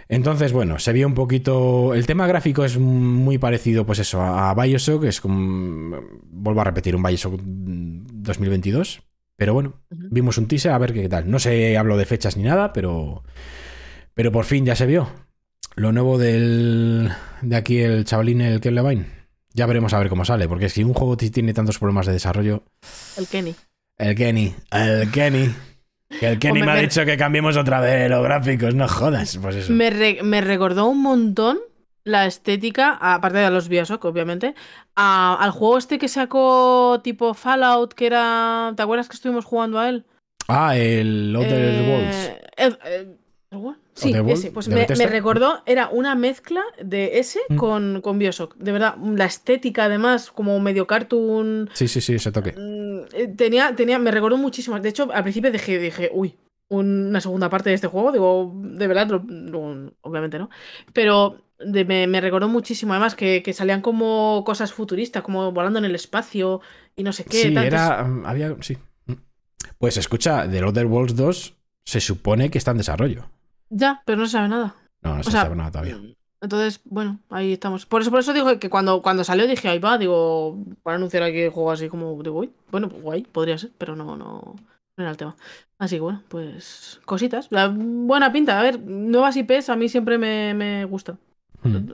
Entonces, 0.10 0.54
bueno, 0.54 0.80
se 0.80 0.94
vio 0.94 1.08
un 1.08 1.14
poquito. 1.14 1.94
El 1.94 2.06
tema 2.06 2.28
gráfico 2.28 2.64
es 2.64 2.78
muy 2.78 3.38
parecido, 3.38 3.86
pues 3.86 4.00
eso, 4.00 4.22
a 4.22 4.54
Bioshock. 4.54 5.04
Es 5.04 5.22
como. 5.22 6.00
Vuelvo 6.30 6.62
a 6.62 6.64
repetir, 6.64 6.96
un 6.96 7.04
Bioshock 7.04 7.42
2022. 7.42 9.02
Pero 9.36 9.54
bueno, 9.54 9.82
vimos 9.90 10.38
un 10.38 10.48
teaser 10.48 10.72
a 10.72 10.78
ver 10.78 10.94
qué 10.94 11.08
tal. 11.10 11.30
No 11.30 11.40
sé, 11.40 11.78
hablo 11.78 11.98
de 11.98 12.06
fechas 12.06 12.38
ni 12.38 12.44
nada, 12.44 12.74
pero. 12.74 13.24
Pero 14.14 14.32
por 14.32 14.46
fin 14.46 14.66
ya 14.66 14.76
se 14.76 14.86
vio. 14.86 15.10
Lo 15.76 15.92
nuevo 15.92 16.18
del. 16.18 17.12
De 17.42 17.56
aquí, 17.56 17.80
el 17.80 18.06
chavalín, 18.06 18.42
el 18.42 18.62
Ken 18.62 18.76
Levine. 18.76 19.06
Ya 19.54 19.66
veremos 19.66 19.94
a 19.94 20.00
ver 20.00 20.10
cómo 20.10 20.24
sale, 20.24 20.48
porque 20.48 20.70
si 20.70 20.84
un 20.84 20.94
juego 20.94 21.18
tiene 21.18 21.54
tantos 21.54 21.80
problemas 21.80 22.06
de 22.06 22.14
desarrollo. 22.14 22.64
El 23.18 23.28
Kenny. 23.28 23.56
El 23.98 24.16
Kenny. 24.16 24.56
El 24.72 25.12
Kenny. 25.12 25.50
Que 26.10 26.28
el 26.30 26.40
Kenny 26.40 26.64
me, 26.64 26.72
ha 26.72 26.76
dicho 26.76 27.06
que 27.06 27.18
cambiemos 27.18 27.58
otra 27.58 27.82
vez 27.82 28.10
los 28.10 28.24
gráficos, 28.24 28.74
no 28.74 28.88
jodas. 28.88 29.38
Pues 29.42 29.56
eso. 29.58 29.74
Me, 29.74 30.42
recordó 30.42 30.88
un 30.88 31.02
montón 31.02 31.60
la 32.04 32.26
estética, 32.26 32.98
aparte 33.02 33.40
de 33.40 33.52
los 33.52 33.68
Bioshock, 33.68 34.06
obviamente, 34.06 34.56
al 34.96 35.52
juego 35.52 35.78
este 35.78 36.00
que 36.00 36.08
sacó 36.08 37.02
tipo 37.04 37.34
Fallout, 37.34 37.94
que 37.94 38.06
era. 38.06 38.74
¿Te 38.76 38.84
acuerdas 38.84 39.10
que 39.10 39.16
estuvimos 39.16 39.44
jugando 39.44 39.80
a 39.80 39.90
él? 39.90 40.06
Ah, 40.48 40.78
el 40.78 41.36
Other 41.36 41.90
Worlds. 41.90 43.78
Sí, 43.98 44.14
ese. 44.28 44.52
Pues 44.52 44.68
me, 44.68 44.86
recordó, 44.86 45.64
era 45.66 45.90
una 45.90 46.14
mezcla 46.14 46.62
de 46.82 47.18
ese 47.18 47.40
mm. 47.50 47.56
con, 47.56 48.02
con 48.02 48.20
Bioshock. 48.20 48.56
De 48.56 48.72
verdad, 48.72 48.96
la 48.98 49.26
estética, 49.26 49.86
además, 49.86 50.30
como 50.30 50.60
medio 50.60 50.86
cartoon. 50.86 51.70
Sí, 51.74 51.88
sí, 51.88 52.00
sí, 52.00 52.14
ese 52.14 52.32
toque. 52.32 52.54
Mm, 52.56 53.08
eh, 53.14 53.34
tenía, 53.36 53.76
tenía, 53.76 53.98
me 53.98 54.12
recordó 54.12 54.38
muchísimo. 54.38 54.80
De 54.80 54.90
hecho, 54.90 55.10
al 55.12 55.24
principio 55.24 55.52
dije, 55.52 55.80
dije, 55.80 56.12
uy, 56.14 56.36
una 56.70 57.20
segunda 57.22 57.50
parte 57.50 57.70
de 57.70 57.76
este 57.76 57.88
juego. 57.88 58.12
Digo, 58.12 58.54
de 58.56 58.88
verdad, 58.88 59.10
obviamente 60.02 60.38
no. 60.38 60.52
Pero 60.94 61.38
me, 61.66 62.22
recordó 62.22 62.48
muchísimo. 62.48 62.94
Además, 62.94 63.16
que, 63.16 63.52
salían 63.52 63.82
como 63.82 64.44
cosas 64.46 64.74
futuristas, 64.74 65.24
como 65.24 65.52
volando 65.52 65.80
en 65.80 65.86
el 65.86 65.96
espacio 65.96 66.62
y 66.96 67.02
no 67.02 67.14
sé 67.14 67.24
qué. 67.24 67.42
Sí, 67.42 67.56
era. 67.58 68.06
Había. 68.26 68.56
Sí. 68.62 68.78
Pues 69.80 69.98
escucha, 69.98 70.48
The 70.50 70.64
Other 70.64 70.86
Worlds 70.86 71.16
2 71.16 71.54
se 71.84 72.00
supone 72.00 72.52
que 72.52 72.58
está 72.58 72.72
en 72.72 72.78
desarrollo. 72.78 73.30
Ya, 73.70 74.02
pero 74.06 74.18
no 74.18 74.26
se 74.26 74.34
sabe 74.34 74.50
nada. 74.50 74.76
No, 75.02 75.16
no 75.16 75.24
se 75.24 75.32
sabe 75.32 75.56
nada 75.56 75.72
todavía. 75.72 76.00
Entonces, 76.40 76.82
bueno, 76.86 77.20
ahí 77.30 77.54
estamos. 77.54 77.86
Por 77.86 78.02
eso, 78.02 78.12
por 78.12 78.20
eso 78.20 78.34
digo 78.34 78.60
que 78.60 78.70
cuando, 78.70 79.02
cuando 79.02 79.24
salió 79.24 79.48
dije, 79.48 79.70
ahí 79.70 79.80
va, 79.80 79.98
digo, 79.98 80.58
para 80.84 80.98
anunciar 80.98 81.24
aquí 81.24 81.42
el 81.42 81.50
juego 81.50 81.72
así 81.72 81.90
como 81.90 82.22
de 82.22 82.30
uy, 82.30 82.52
bueno, 82.72 82.90
pues 82.90 83.02
guay, 83.02 83.24
podría 83.24 83.58
ser, 83.58 83.72
pero 83.78 83.96
no, 83.96 84.16
no, 84.16 84.56
no 84.98 85.04
era 85.04 85.10
el 85.10 85.18
tema. 85.18 85.36
Así 85.80 85.96
que 85.96 86.02
bueno, 86.02 86.24
pues 86.28 87.02
cositas. 87.06 87.50
buena 87.50 88.32
pinta. 88.32 88.60
A 88.60 88.64
ver, 88.64 88.80
nuevas 88.80 89.36
IPs 89.36 89.70
a 89.70 89.76
mí 89.76 89.90
siempre 89.90 90.18
me, 90.18 90.54
me 90.54 90.86
gustan. 90.86 91.18
Hmm. 91.64 91.92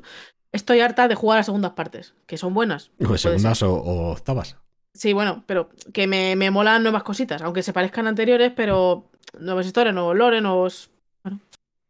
Estoy 0.51 0.81
harta 0.81 1.07
de 1.07 1.15
jugar 1.15 1.39
a 1.39 1.43
segundas 1.43 1.71
partes, 1.71 2.13
que 2.27 2.37
son 2.37 2.53
buenas. 2.53 2.91
O 2.99 3.17
segundas 3.17 3.63
o, 3.63 4.11
octavas. 4.11 4.57
Sí, 4.93 5.13
bueno, 5.13 5.43
pero 5.47 5.69
que 5.93 6.05
me, 6.05 6.35
me 6.35 6.51
molan 6.51 6.83
nuevas 6.83 7.03
cositas, 7.03 7.41
aunque 7.41 7.63
se 7.63 7.73
parezcan 7.73 8.07
anteriores, 8.07 8.51
pero 8.55 9.09
nuevas 9.39 9.65
historias, 9.65 9.95
nuevos 9.95 10.15
lore, 10.15 10.41
nuevos 10.41 10.91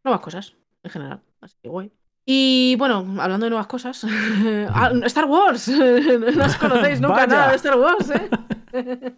nuevas 0.03 0.21
cosas, 0.21 0.55
en 0.83 0.91
general. 0.91 1.21
Así 1.41 1.55
que 1.61 1.69
guay. 1.69 1.91
Y 2.25 2.75
bueno, 2.77 2.99
hablando 3.19 3.45
de 3.45 3.49
nuevas 3.49 3.67
cosas, 3.67 4.05
ah, 4.69 4.91
Star 5.03 5.25
Wars. 5.25 5.67
no 6.35 6.45
os 6.45 6.55
conocéis 6.55 7.01
nunca 7.01 7.27
nada 7.27 7.49
de 7.49 7.55
Star 7.57 7.77
Wars, 7.77 8.09
¿eh? 8.11 8.29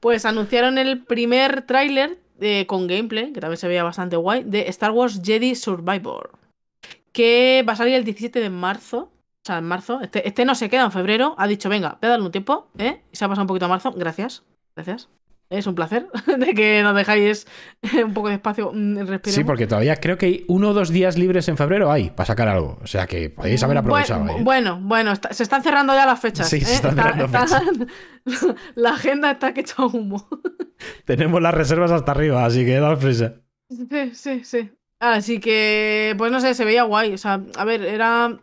pues 0.00 0.24
anunciaron 0.24 0.78
el 0.78 1.04
primer 1.04 1.62
tráiler 1.62 2.18
eh, 2.40 2.66
con 2.66 2.86
gameplay, 2.86 3.32
que 3.32 3.40
también 3.40 3.56
se 3.56 3.68
veía 3.68 3.82
bastante 3.82 4.16
guay, 4.16 4.44
de 4.44 4.68
Star 4.68 4.90
Wars 4.90 5.20
Jedi 5.24 5.54
Survivor. 5.54 6.32
Que 7.12 7.64
va 7.66 7.72
a 7.72 7.76
salir 7.76 7.94
el 7.94 8.04
17 8.04 8.40
de 8.40 8.50
marzo. 8.50 9.10
O 9.42 9.44
sea, 9.44 9.58
en 9.58 9.64
marzo. 9.64 10.00
Este, 10.02 10.28
este 10.28 10.44
no 10.44 10.54
se 10.54 10.68
queda 10.68 10.84
en 10.84 10.92
febrero. 10.92 11.34
Ha 11.38 11.46
dicho, 11.46 11.70
venga, 11.70 11.96
voy 12.00 12.08
a 12.08 12.10
darle 12.10 12.26
un 12.26 12.32
tiempo, 12.32 12.68
¿eh? 12.76 13.02
Y 13.10 13.16
se 13.16 13.24
ha 13.24 13.28
pasado 13.28 13.44
un 13.44 13.48
poquito 13.48 13.64
a 13.64 13.68
marzo. 13.68 13.92
Gracias. 13.92 14.44
Gracias. 14.76 15.08
Es 15.50 15.66
un 15.66 15.74
placer 15.74 16.06
de 16.38 16.54
que 16.54 16.82
nos 16.82 16.94
dejáis 16.94 17.46
un 18.04 18.12
poco 18.12 18.28
de 18.28 18.34
espacio. 18.34 18.70
Mm, 18.74 18.98
sí, 19.24 19.44
porque 19.44 19.66
todavía 19.66 19.96
creo 19.96 20.18
que 20.18 20.26
hay 20.26 20.44
uno 20.48 20.70
o 20.70 20.74
dos 20.74 20.90
días 20.90 21.16
libres 21.16 21.48
en 21.48 21.56
febrero 21.56 21.90
hay 21.90 22.10
para 22.10 22.26
sacar 22.26 22.48
algo. 22.48 22.78
O 22.82 22.86
sea 22.86 23.06
que 23.06 23.30
podéis 23.30 23.62
haber 23.62 23.78
aprovechado. 23.78 24.24
Bueno, 24.24 24.38
¿eh? 24.38 24.42
bueno, 24.42 24.78
bueno 24.82 25.12
se 25.30 25.42
están 25.42 25.62
cerrando 25.62 25.94
ya 25.94 26.04
las 26.04 26.20
fechas. 26.20 26.48
Sí, 26.48 26.60
se 26.60 26.72
¿eh? 26.72 26.74
están 26.74 26.94
cerrando 26.96 27.28
fechas. 27.28 27.62
la 28.74 28.90
agenda 28.90 29.30
está 29.30 29.54
que 29.54 29.62
hecho 29.62 29.86
humo. 29.86 30.28
Tenemos 31.06 31.40
las 31.40 31.54
reservas 31.54 31.92
hasta 31.92 32.12
arriba, 32.12 32.44
así 32.44 32.64
que 32.66 32.78
da 32.78 32.96
prisa. 32.98 33.34
Sí, 33.70 34.14
sí, 34.14 34.44
sí. 34.44 34.70
Así 35.00 35.40
que, 35.40 36.14
pues 36.18 36.30
no 36.30 36.40
sé, 36.40 36.54
se 36.54 36.64
veía 36.64 36.82
guay. 36.82 37.14
O 37.14 37.18
sea, 37.18 37.40
a 37.56 37.64
ver, 37.64 37.82
era. 37.82 38.38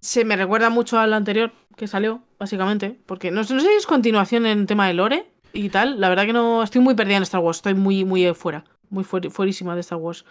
Se 0.00 0.24
me 0.24 0.36
recuerda 0.36 0.70
mucho 0.70 0.98
al 0.98 1.12
anterior 1.12 1.52
que 1.76 1.86
salió, 1.86 2.22
básicamente. 2.38 2.98
Porque 3.06 3.30
no, 3.30 3.40
no 3.40 3.44
sé 3.44 3.60
si 3.60 3.68
es 3.68 3.86
continuación 3.86 4.44
en 4.44 4.66
tema 4.66 4.86
de 4.86 4.94
Lore 4.94 5.26
y 5.52 5.68
tal. 5.68 6.00
La 6.00 6.08
verdad 6.08 6.26
que 6.26 6.32
no 6.32 6.62
estoy 6.62 6.80
muy 6.80 6.94
perdida 6.94 7.16
en 7.16 7.22
Star 7.22 7.40
Wars, 7.40 7.58
estoy 7.58 7.74
muy, 7.74 8.04
muy 8.04 8.32
fuera, 8.34 8.64
muy 8.88 9.04
fuerísima 9.04 9.74
de 9.74 9.80
Star 9.80 9.98
Wars. 9.98 10.24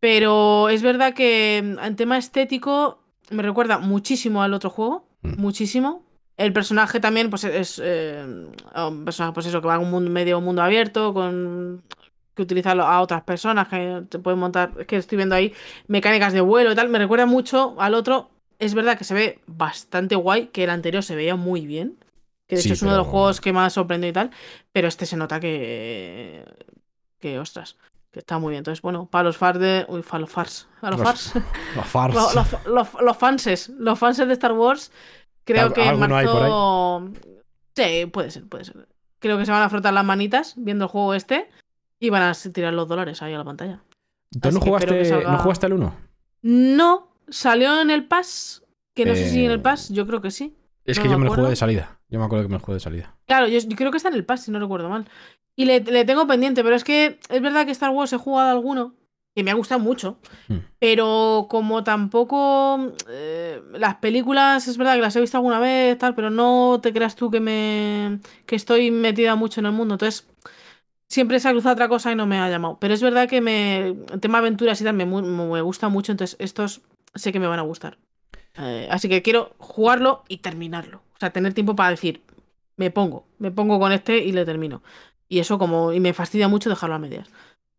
Pero 0.00 0.68
es 0.68 0.82
verdad 0.82 1.14
que 1.14 1.58
en 1.58 1.96
tema 1.96 2.18
estético 2.18 3.02
me 3.30 3.42
recuerda 3.42 3.78
muchísimo 3.78 4.42
al 4.42 4.54
otro 4.54 4.70
juego, 4.70 5.08
mm. 5.22 5.40
muchísimo. 5.40 6.04
El 6.36 6.52
personaje 6.52 7.00
también, 7.00 7.30
pues 7.30 7.44
es 7.44 7.80
eh, 7.82 8.22
un 8.76 9.04
personaje, 9.04 9.32
pues 9.32 9.46
eso, 9.46 9.60
que 9.60 9.68
va 9.68 9.76
a 9.76 9.78
un 9.78 9.90
mundo, 9.90 10.10
medio 10.10 10.40
mundo 10.40 10.62
abierto, 10.62 11.14
con 11.14 11.82
que 12.34 12.42
utiliza 12.42 12.72
a 12.72 13.00
otras 13.00 13.22
personas, 13.22 13.68
que 13.68 14.02
te 14.10 14.18
pueden 14.18 14.38
montar, 14.38 14.70
es 14.78 14.86
que 14.86 14.96
estoy 14.96 15.16
viendo 15.16 15.34
ahí 15.34 15.54
mecánicas 15.86 16.34
de 16.34 16.42
vuelo 16.42 16.70
y 16.70 16.74
tal, 16.74 16.90
me 16.90 16.98
recuerda 16.98 17.24
mucho 17.24 17.74
al 17.78 17.94
otro. 17.94 18.28
Es 18.58 18.74
verdad 18.74 18.98
que 18.98 19.04
se 19.04 19.14
ve 19.14 19.40
bastante 19.46 20.16
guay, 20.16 20.48
que 20.48 20.64
el 20.64 20.70
anterior 20.70 21.02
se 21.02 21.16
veía 21.16 21.36
muy 21.36 21.66
bien 21.66 21.96
que 22.46 22.56
de 22.56 22.62
hecho 22.62 22.74
es 22.74 22.82
uno 22.82 22.92
de 22.92 22.98
los 22.98 23.06
juegos 23.06 23.40
que 23.40 23.52
más 23.52 23.72
sorprende 23.72 24.08
y 24.08 24.12
tal, 24.12 24.30
pero 24.72 24.88
este 24.88 25.06
se 25.06 25.16
nota 25.16 25.40
que, 25.40 26.44
que 27.18 27.38
ostras, 27.38 27.76
que 28.10 28.20
está 28.20 28.38
muy 28.38 28.50
bien. 28.50 28.58
Entonces, 28.58 28.82
bueno, 28.82 29.06
para 29.06 29.24
los 29.24 29.36
fans 29.36 29.58
de... 29.58 29.84
Uy, 29.88 30.02
para 30.02 30.20
los 30.20 30.30
fans. 30.30 30.68
A 30.80 30.90
los, 30.90 31.02
fans. 31.02 31.34
Los, 31.76 31.86
fans. 31.86 32.14
los, 32.66 32.94
los, 33.00 33.16
fanses. 33.16 33.68
Los 33.70 33.98
fanses 33.98 34.26
de 34.26 34.32
Star 34.34 34.52
Wars, 34.52 34.92
creo 35.44 35.72
que 35.72 35.84
en 35.84 35.98
marzo... 35.98 37.10
Sí, 37.74 38.06
puede 38.06 38.30
ser, 38.30 38.48
puede 38.48 38.64
ser. 38.64 38.88
Creo 39.18 39.36
que 39.36 39.44
se 39.44 39.52
van 39.52 39.62
a 39.62 39.68
frotar 39.68 39.92
las 39.92 40.04
manitas 40.04 40.54
viendo 40.56 40.86
el 40.86 40.90
juego 40.90 41.14
este 41.14 41.50
y 41.98 42.10
van 42.10 42.22
a 42.22 42.32
tirar 42.34 42.72
los 42.72 42.88
dólares 42.88 43.22
ahí 43.22 43.34
a 43.34 43.38
la 43.38 43.44
pantalla. 43.44 43.82
¿Tú 44.40 44.50
no 44.50 44.60
jugaste, 44.60 45.22
no 45.24 45.38
jugaste 45.38 45.66
el 45.66 45.72
1? 45.74 45.94
No, 46.42 47.08
salió 47.28 47.80
en 47.80 47.90
el 47.90 48.06
Pass, 48.06 48.62
que 48.94 49.04
no 49.04 49.14
sé 49.14 49.28
si 49.28 49.44
en 49.44 49.50
el 49.50 49.58
eh, 49.58 49.62
Pass, 49.62 49.88
yo 49.90 50.06
creo 50.06 50.20
que 50.20 50.30
sí. 50.30 50.56
Es 50.84 50.98
que 50.98 51.08
yo 51.08 51.18
me 51.18 51.26
lo 51.26 51.34
jugué 51.34 51.50
de 51.50 51.56
salida. 51.56 51.95
Yo 52.08 52.18
me 52.18 52.24
acuerdo 52.24 52.44
que 52.44 52.48
me 52.48 52.54
lo 52.54 52.60
jugué 52.60 52.74
de 52.74 52.80
salida. 52.80 53.16
Claro, 53.26 53.48
yo, 53.48 53.58
creo 53.76 53.90
que 53.90 53.96
está 53.96 54.08
en 54.08 54.14
el 54.14 54.24
Pass, 54.24 54.44
si 54.44 54.50
no 54.50 54.58
recuerdo 54.58 54.88
mal. 54.88 55.06
Y 55.56 55.64
le, 55.64 55.80
tengo 55.80 56.26
pendiente, 56.26 56.62
pero 56.62 56.76
es 56.76 56.84
que 56.84 57.18
es 57.28 57.40
verdad 57.40 57.64
que 57.64 57.72
Star 57.72 57.90
Wars 57.90 58.12
he 58.12 58.18
jugado 58.18 58.50
alguno 58.50 58.94
que 59.34 59.42
me 59.42 59.50
ha 59.50 59.54
gustado 59.54 59.80
mucho, 59.80 60.16
hmm. 60.48 60.56
pero 60.78 61.46
como 61.50 61.84
tampoco 61.84 62.92
eh, 63.10 63.60
las 63.72 63.96
películas 63.96 64.66
es 64.66 64.78
verdad 64.78 64.94
que 64.94 65.02
las 65.02 65.14
he 65.14 65.20
visto 65.20 65.36
alguna 65.36 65.58
vez 65.58 65.98
tal, 65.98 66.14
pero 66.14 66.30
no 66.30 66.80
te 66.82 66.90
creas 66.90 67.16
tú 67.16 67.30
que 67.30 67.40
me 67.40 68.20
que 68.46 68.56
estoy 68.56 68.90
metida 68.90 69.34
mucho 69.36 69.60
en 69.60 69.66
el 69.66 69.72
mundo, 69.72 69.94
entonces 69.94 70.26
siempre 71.06 71.38
se 71.38 71.48
ha 71.48 71.52
cruzado 71.52 71.74
otra 71.74 71.88
cosa 71.88 72.10
y 72.12 72.14
no 72.14 72.26
me 72.26 72.38
ha 72.38 72.48
llamado, 72.48 72.78
pero 72.80 72.94
es 72.94 73.02
verdad 73.02 73.28
que 73.28 73.42
me 73.42 73.88
el 73.88 74.20
tema 74.20 74.38
aventuras 74.38 74.80
y 74.80 74.84
tal 74.84 74.94
me, 74.94 75.04
me 75.04 75.60
gusta 75.60 75.90
mucho, 75.90 76.12
entonces 76.12 76.36
estos 76.38 76.80
sé 77.14 77.30
que 77.30 77.40
me 77.40 77.46
van 77.46 77.58
a 77.58 77.62
gustar. 77.62 77.98
Eh, 78.58 78.88
así 78.90 79.08
que 79.08 79.20
quiero 79.20 79.54
jugarlo 79.58 80.24
y 80.28 80.38
terminarlo. 80.38 81.02
O 81.16 81.18
sea, 81.18 81.30
tener 81.30 81.54
tiempo 81.54 81.74
para 81.74 81.90
decir, 81.90 82.22
me 82.76 82.90
pongo, 82.90 83.24
me 83.38 83.50
pongo 83.50 83.80
con 83.80 83.92
este 83.92 84.18
y 84.18 84.32
le 84.32 84.44
termino. 84.44 84.82
Y 85.28 85.38
eso 85.38 85.58
como, 85.58 85.92
y 85.92 86.00
me 86.00 86.12
fastidia 86.12 86.48
mucho 86.48 86.70
dejarlo 86.70 86.94
a 86.94 86.98
medias. 86.98 87.28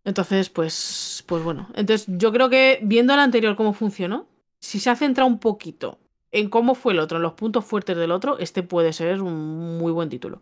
Entonces, 0.04 0.50
pues, 0.50 1.24
pues 1.28 1.44
bueno. 1.44 1.70
Entonces, 1.76 2.08
yo 2.18 2.32
creo 2.32 2.50
que 2.50 2.80
viendo 2.82 3.14
el 3.14 3.20
anterior 3.20 3.56
cómo 3.56 3.74
funcionó, 3.74 4.26
si 4.60 4.80
se 4.80 4.90
ha 4.90 4.96
centrado 4.96 5.30
un 5.30 5.40
poquito 5.40 6.00
en 6.32 6.50
cómo 6.50 6.76
fue 6.76 6.94
el 6.94 7.00
otro, 7.00 7.18
en 7.18 7.24
los 7.24 7.34
puntos 7.34 7.64
fuertes 7.66 7.96
del 7.96 8.12
otro, 8.12 8.40
este 8.40 8.64
puede 8.64 8.94
ser 8.94 9.22
un 9.22 9.78
muy 9.78 9.92
buen 9.92 10.10
título. 10.10 10.42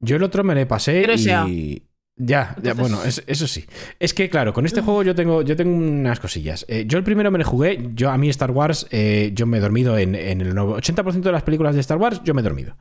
Yo 0.00 0.16
el 0.16 0.22
otro 0.22 0.44
me 0.44 0.54
le 0.54 0.66
pasé 0.66 1.04
y... 1.46 1.82
Ya, 2.22 2.54
ya, 2.62 2.74
bueno, 2.74 3.02
es- 3.02 3.24
eso 3.26 3.46
sí. 3.46 3.64
Es 3.98 4.12
que, 4.12 4.28
claro, 4.28 4.52
con 4.52 4.66
este 4.66 4.82
juego 4.82 5.02
yo 5.02 5.14
tengo, 5.14 5.40
yo 5.40 5.56
tengo 5.56 5.74
unas 5.74 6.20
cosillas. 6.20 6.66
Eh, 6.68 6.84
yo 6.86 6.98
el 6.98 7.04
primero 7.04 7.30
me 7.30 7.38
lo 7.38 7.46
jugué, 7.46 7.88
yo 7.94 8.10
a 8.10 8.18
mí 8.18 8.28
Star 8.28 8.50
Wars, 8.50 8.86
eh, 8.90 9.30
yo 9.34 9.46
me 9.46 9.56
he 9.56 9.60
dormido 9.60 9.96
en, 9.96 10.14
en 10.14 10.42
el 10.42 10.54
nuevo- 10.54 10.76
80% 10.76 11.22
de 11.22 11.32
las 11.32 11.44
películas 11.44 11.74
de 11.74 11.80
Star 11.80 11.96
Wars, 11.96 12.20
yo 12.22 12.34
me 12.34 12.42
he 12.42 12.44
dormido. 12.44 12.76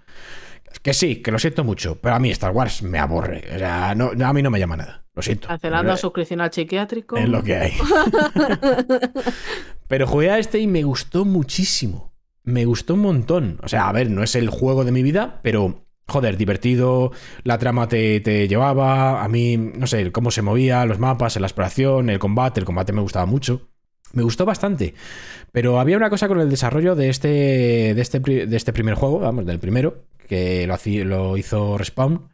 Que 0.83 0.93
sí, 0.93 1.17
que 1.21 1.31
lo 1.31 1.39
siento 1.39 1.63
mucho, 1.63 1.95
pero 2.01 2.15
a 2.15 2.19
mí 2.19 2.29
Star 2.31 2.51
Wars 2.51 2.83
me 2.83 2.99
aburre. 2.99 3.43
O 3.55 3.59
sea, 3.59 3.95
no, 3.95 4.11
a 4.25 4.33
mí 4.33 4.41
no 4.41 4.49
me 4.51 4.59
llama 4.59 4.75
nada. 4.77 5.05
Lo 5.15 5.21
siento. 5.21 5.47
Cancelando 5.47 5.87
la 5.87 5.93
Eh, 5.95 5.97
suscripción 5.97 6.41
al 6.41 6.51
psiquiátrico. 6.51 7.15
Es 7.17 7.27
lo 7.29 7.41
que 7.41 7.55
hay. 7.55 7.73
Pero 9.87 10.07
jugué 10.07 10.29
a 10.31 10.39
este 10.39 10.59
y 10.59 10.67
me 10.67 10.83
gustó 10.83 11.25
muchísimo. 11.25 12.13
Me 12.43 12.65
gustó 12.65 12.93
un 12.93 13.01
montón. 13.01 13.59
O 13.63 13.67
sea, 13.67 13.89
a 13.89 13.91
ver, 13.91 14.09
no 14.09 14.23
es 14.23 14.35
el 14.35 14.49
juego 14.49 14.85
de 14.85 14.91
mi 14.91 15.03
vida, 15.03 15.39
pero 15.43 15.85
joder, 16.09 16.37
divertido. 16.37 17.11
La 17.43 17.57
trama 17.57 17.87
te, 17.87 18.19
te 18.19 18.47
llevaba. 18.47 19.23
A 19.23 19.27
mí, 19.29 19.57
no 19.57 19.87
sé, 19.87 20.01
el 20.01 20.11
cómo 20.11 20.31
se 20.31 20.41
movía, 20.41 20.85
los 20.85 20.99
mapas, 20.99 21.39
la 21.39 21.47
exploración, 21.47 22.09
el 22.09 22.19
combate. 22.19 22.59
El 22.59 22.65
combate 22.65 22.93
me 22.93 23.01
gustaba 23.01 23.25
mucho. 23.25 23.69
Me 24.13 24.23
gustó 24.23 24.45
bastante. 24.45 24.95
Pero 25.51 25.79
había 25.79 25.97
una 25.97 26.09
cosa 26.09 26.27
con 26.27 26.39
el 26.39 26.49
desarrollo 26.49 26.95
de 26.95 27.09
este, 27.09 27.93
de 27.93 28.01
este, 28.01 28.19
de 28.19 28.57
este 28.57 28.73
primer 28.73 28.95
juego, 28.95 29.19
vamos, 29.19 29.45
del 29.45 29.59
primero, 29.59 30.03
que 30.27 30.67
lo, 30.67 30.77
lo 31.05 31.37
hizo 31.37 31.77
Respawn. 31.77 32.29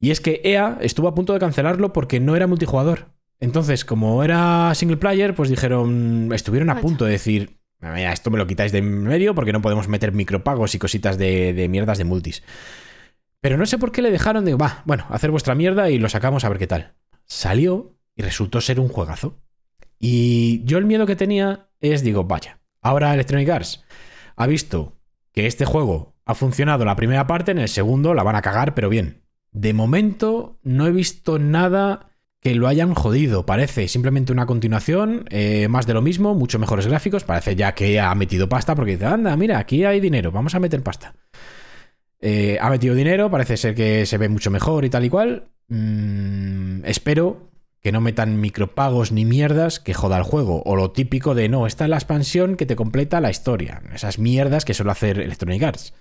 Y 0.00 0.10
es 0.10 0.20
que 0.20 0.40
EA 0.44 0.78
estuvo 0.80 1.08
a 1.08 1.14
punto 1.14 1.32
de 1.32 1.38
cancelarlo 1.38 1.92
porque 1.92 2.20
no 2.20 2.36
era 2.36 2.46
multijugador. 2.46 3.06
Entonces, 3.40 3.84
como 3.84 4.22
era 4.22 4.74
single 4.74 4.96
player, 4.96 5.34
pues 5.34 5.48
dijeron, 5.48 6.30
estuvieron 6.32 6.70
a 6.70 6.80
punto 6.80 7.04
de 7.04 7.12
decir, 7.12 7.58
"Mira, 7.80 8.12
esto 8.12 8.30
me 8.30 8.38
lo 8.38 8.46
quitáis 8.46 8.72
de 8.72 8.82
medio 8.82 9.34
porque 9.34 9.52
no 9.52 9.62
podemos 9.62 9.88
meter 9.88 10.12
micropagos 10.12 10.74
y 10.74 10.78
cositas 10.78 11.18
de, 11.18 11.52
de 11.52 11.68
mierdas 11.68 11.98
de 11.98 12.04
multis. 12.04 12.42
Pero 13.40 13.58
no 13.58 13.66
sé 13.66 13.76
por 13.76 13.92
qué 13.92 14.00
le 14.00 14.10
dejaron 14.10 14.44
de, 14.44 14.54
va, 14.54 14.82
bueno, 14.86 15.06
hacer 15.10 15.30
vuestra 15.30 15.54
mierda 15.54 15.90
y 15.90 15.98
lo 15.98 16.08
sacamos 16.08 16.44
a 16.44 16.48
ver 16.48 16.58
qué 16.58 16.66
tal. 16.66 16.94
Salió 17.26 17.94
y 18.16 18.22
resultó 18.22 18.60
ser 18.60 18.80
un 18.80 18.88
juegazo. 18.88 19.38
Y 19.98 20.64
yo 20.64 20.78
el 20.78 20.86
miedo 20.86 21.06
que 21.06 21.16
tenía 21.16 21.68
es, 21.80 22.02
digo, 22.02 22.24
vaya, 22.24 22.60
ahora 22.80 23.12
Electronic 23.12 23.48
Arts 23.48 23.84
ha 24.36 24.46
visto 24.46 24.98
que 25.32 25.46
este 25.46 25.64
juego 25.64 26.14
ha 26.24 26.34
funcionado 26.34 26.84
la 26.84 26.96
primera 26.96 27.26
parte, 27.26 27.50
en 27.50 27.58
el 27.58 27.68
segundo 27.68 28.14
la 28.14 28.22
van 28.22 28.36
a 28.36 28.42
cagar, 28.42 28.74
pero 28.74 28.88
bien. 28.88 29.22
De 29.52 29.72
momento 29.72 30.58
no 30.62 30.86
he 30.86 30.90
visto 30.90 31.38
nada 31.38 32.13
que 32.44 32.54
lo 32.54 32.68
hayan 32.68 32.92
jodido. 32.92 33.46
Parece 33.46 33.88
simplemente 33.88 34.30
una 34.30 34.44
continuación, 34.44 35.24
eh, 35.30 35.66
más 35.68 35.86
de 35.86 35.94
lo 35.94 36.02
mismo, 36.02 36.34
mucho 36.34 36.58
mejores 36.58 36.86
gráficos. 36.86 37.24
Parece 37.24 37.56
ya 37.56 37.74
que 37.74 37.98
ha 37.98 38.14
metido 38.14 38.50
pasta 38.50 38.74
porque 38.74 38.92
dice, 38.92 39.06
anda, 39.06 39.34
mira, 39.34 39.58
aquí 39.58 39.86
hay 39.86 39.98
dinero, 39.98 40.30
vamos 40.30 40.54
a 40.54 40.60
meter 40.60 40.82
pasta. 40.82 41.14
Eh, 42.20 42.58
ha 42.60 42.68
metido 42.68 42.94
dinero, 42.94 43.30
parece 43.30 43.56
ser 43.56 43.74
que 43.74 44.04
se 44.04 44.18
ve 44.18 44.28
mucho 44.28 44.50
mejor 44.50 44.84
y 44.84 44.90
tal 44.90 45.06
y 45.06 45.08
cual. 45.08 45.48
Mm, 45.68 46.84
espero 46.84 47.48
que 47.80 47.92
no 47.92 48.02
metan 48.02 48.38
micropagos 48.38 49.10
ni 49.10 49.24
mierdas 49.24 49.80
que 49.80 49.94
joda 49.94 50.18
el 50.18 50.22
juego. 50.24 50.62
O 50.66 50.76
lo 50.76 50.90
típico 50.90 51.34
de 51.34 51.48
no, 51.48 51.66
esta 51.66 51.84
es 51.84 51.90
la 51.90 51.96
expansión 51.96 52.56
que 52.56 52.66
te 52.66 52.76
completa 52.76 53.22
la 53.22 53.30
historia. 53.30 53.80
Esas 53.94 54.18
mierdas 54.18 54.66
que 54.66 54.74
suele 54.74 54.92
hacer 54.92 55.18
Electronic 55.18 55.62
Arts. 55.62 55.94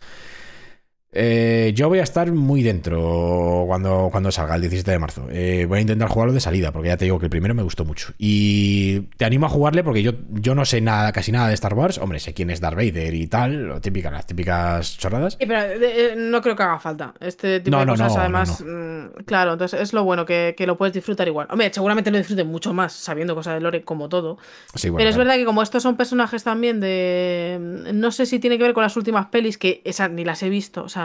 Eh, 1.16 1.72
yo 1.76 1.90
voy 1.90 2.00
a 2.00 2.04
estar 2.04 2.32
muy 2.32 2.64
dentro 2.64 3.66
cuando, 3.68 4.10
cuando 4.12 4.32
salga 4.32 4.56
el 4.56 4.62
17 4.62 4.90
de 4.90 5.00
marzo. 5.00 5.28
Eh, 5.32 5.66
voy 5.68 5.78
a 5.78 5.82
intentar 5.82 6.10
jugarlo 6.10 6.34
de 6.34 6.40
salida, 6.40 6.72
porque 6.72 6.88
ya 6.90 6.98
te 6.98 7.06
digo 7.06 7.20
que 7.20 7.26
el 7.26 7.30
primero 7.30 7.54
me 7.54 7.62
gustó 7.64 7.86
mucho. 7.86 8.14
Y 8.18 9.02
te 9.18 9.26
animo 9.26 9.46
a 9.46 9.50
jugarle 9.50 9.84
porque 9.84 10.02
yo, 10.02 10.14
yo 10.32 10.56
no 10.56 10.66
sé 10.66 10.82
nada, 10.82 11.12
casi 11.12 11.32
nada 11.32 11.48
de 11.50 11.54
Star 11.54 11.74
Wars. 11.76 11.98
Hombre, 12.00 12.20
sé 12.20 12.34
quién 12.34 12.50
es 12.50 12.60
Darth 12.62 12.76
Vader 12.78 13.14
y 13.14 13.28
tal, 13.28 13.68
lo 13.68 13.82
típica, 13.82 14.10
las 14.10 14.26
típicas 14.26 14.98
chorradas. 14.98 15.38
Sí, 15.40 15.46
pero 15.46 15.62
eh, 15.62 15.78
eh, 15.82 16.14
no 16.18 16.42
creo 16.42 16.56
que 16.56 16.64
haga 16.64 16.80
falta. 16.80 17.14
Este 17.20 17.60
tipo 17.60 17.76
No, 17.76 17.82
de 17.82 17.86
no, 17.86 17.92
cosas, 17.94 18.14
no, 18.16 18.20
además, 18.20 18.62
mm, 18.66 19.24
claro, 19.26 19.54
entonces 19.54 19.82
es 19.82 19.94
lo 19.94 20.04
bueno, 20.04 20.26
que, 20.26 20.56
que 20.58 20.66
lo 20.66 20.78
puedes 20.78 20.94
disfrutar 20.94 21.28
igual. 21.28 21.48
Hombre, 21.52 21.72
seguramente 21.74 22.10
lo 22.12 22.18
disfrutes 22.18 22.46
mucho 22.46 22.74
más 22.74 22.94
sabiendo 22.94 23.36
cosas 23.36 23.56
de 23.56 23.60
Lore 23.62 23.84
como 23.84 24.10
todo. 24.10 24.38
Sí, 24.76 24.90
bueno, 24.90 24.98
pero 24.98 25.10
es 25.10 25.18
verdad 25.18 25.36
que 25.36 25.46
como 25.46 25.62
estos 25.62 25.84
son 25.84 25.96
personajes 25.98 26.44
también 26.44 26.80
de... 26.80 27.60
No 27.94 28.12
sé 28.12 28.26
si 28.26 28.40
tiene 28.40 28.58
que 28.58 28.64
ver 28.64 28.74
con 28.74 28.84
las 28.84 28.96
últimas 28.98 29.28
pelis, 29.28 29.58
que 29.58 29.82
esas 29.86 30.10
ni 30.10 30.24
las 30.26 30.42
he 30.44 30.50
visto. 30.50 30.84
O 30.84 30.90
sea, 30.90 31.03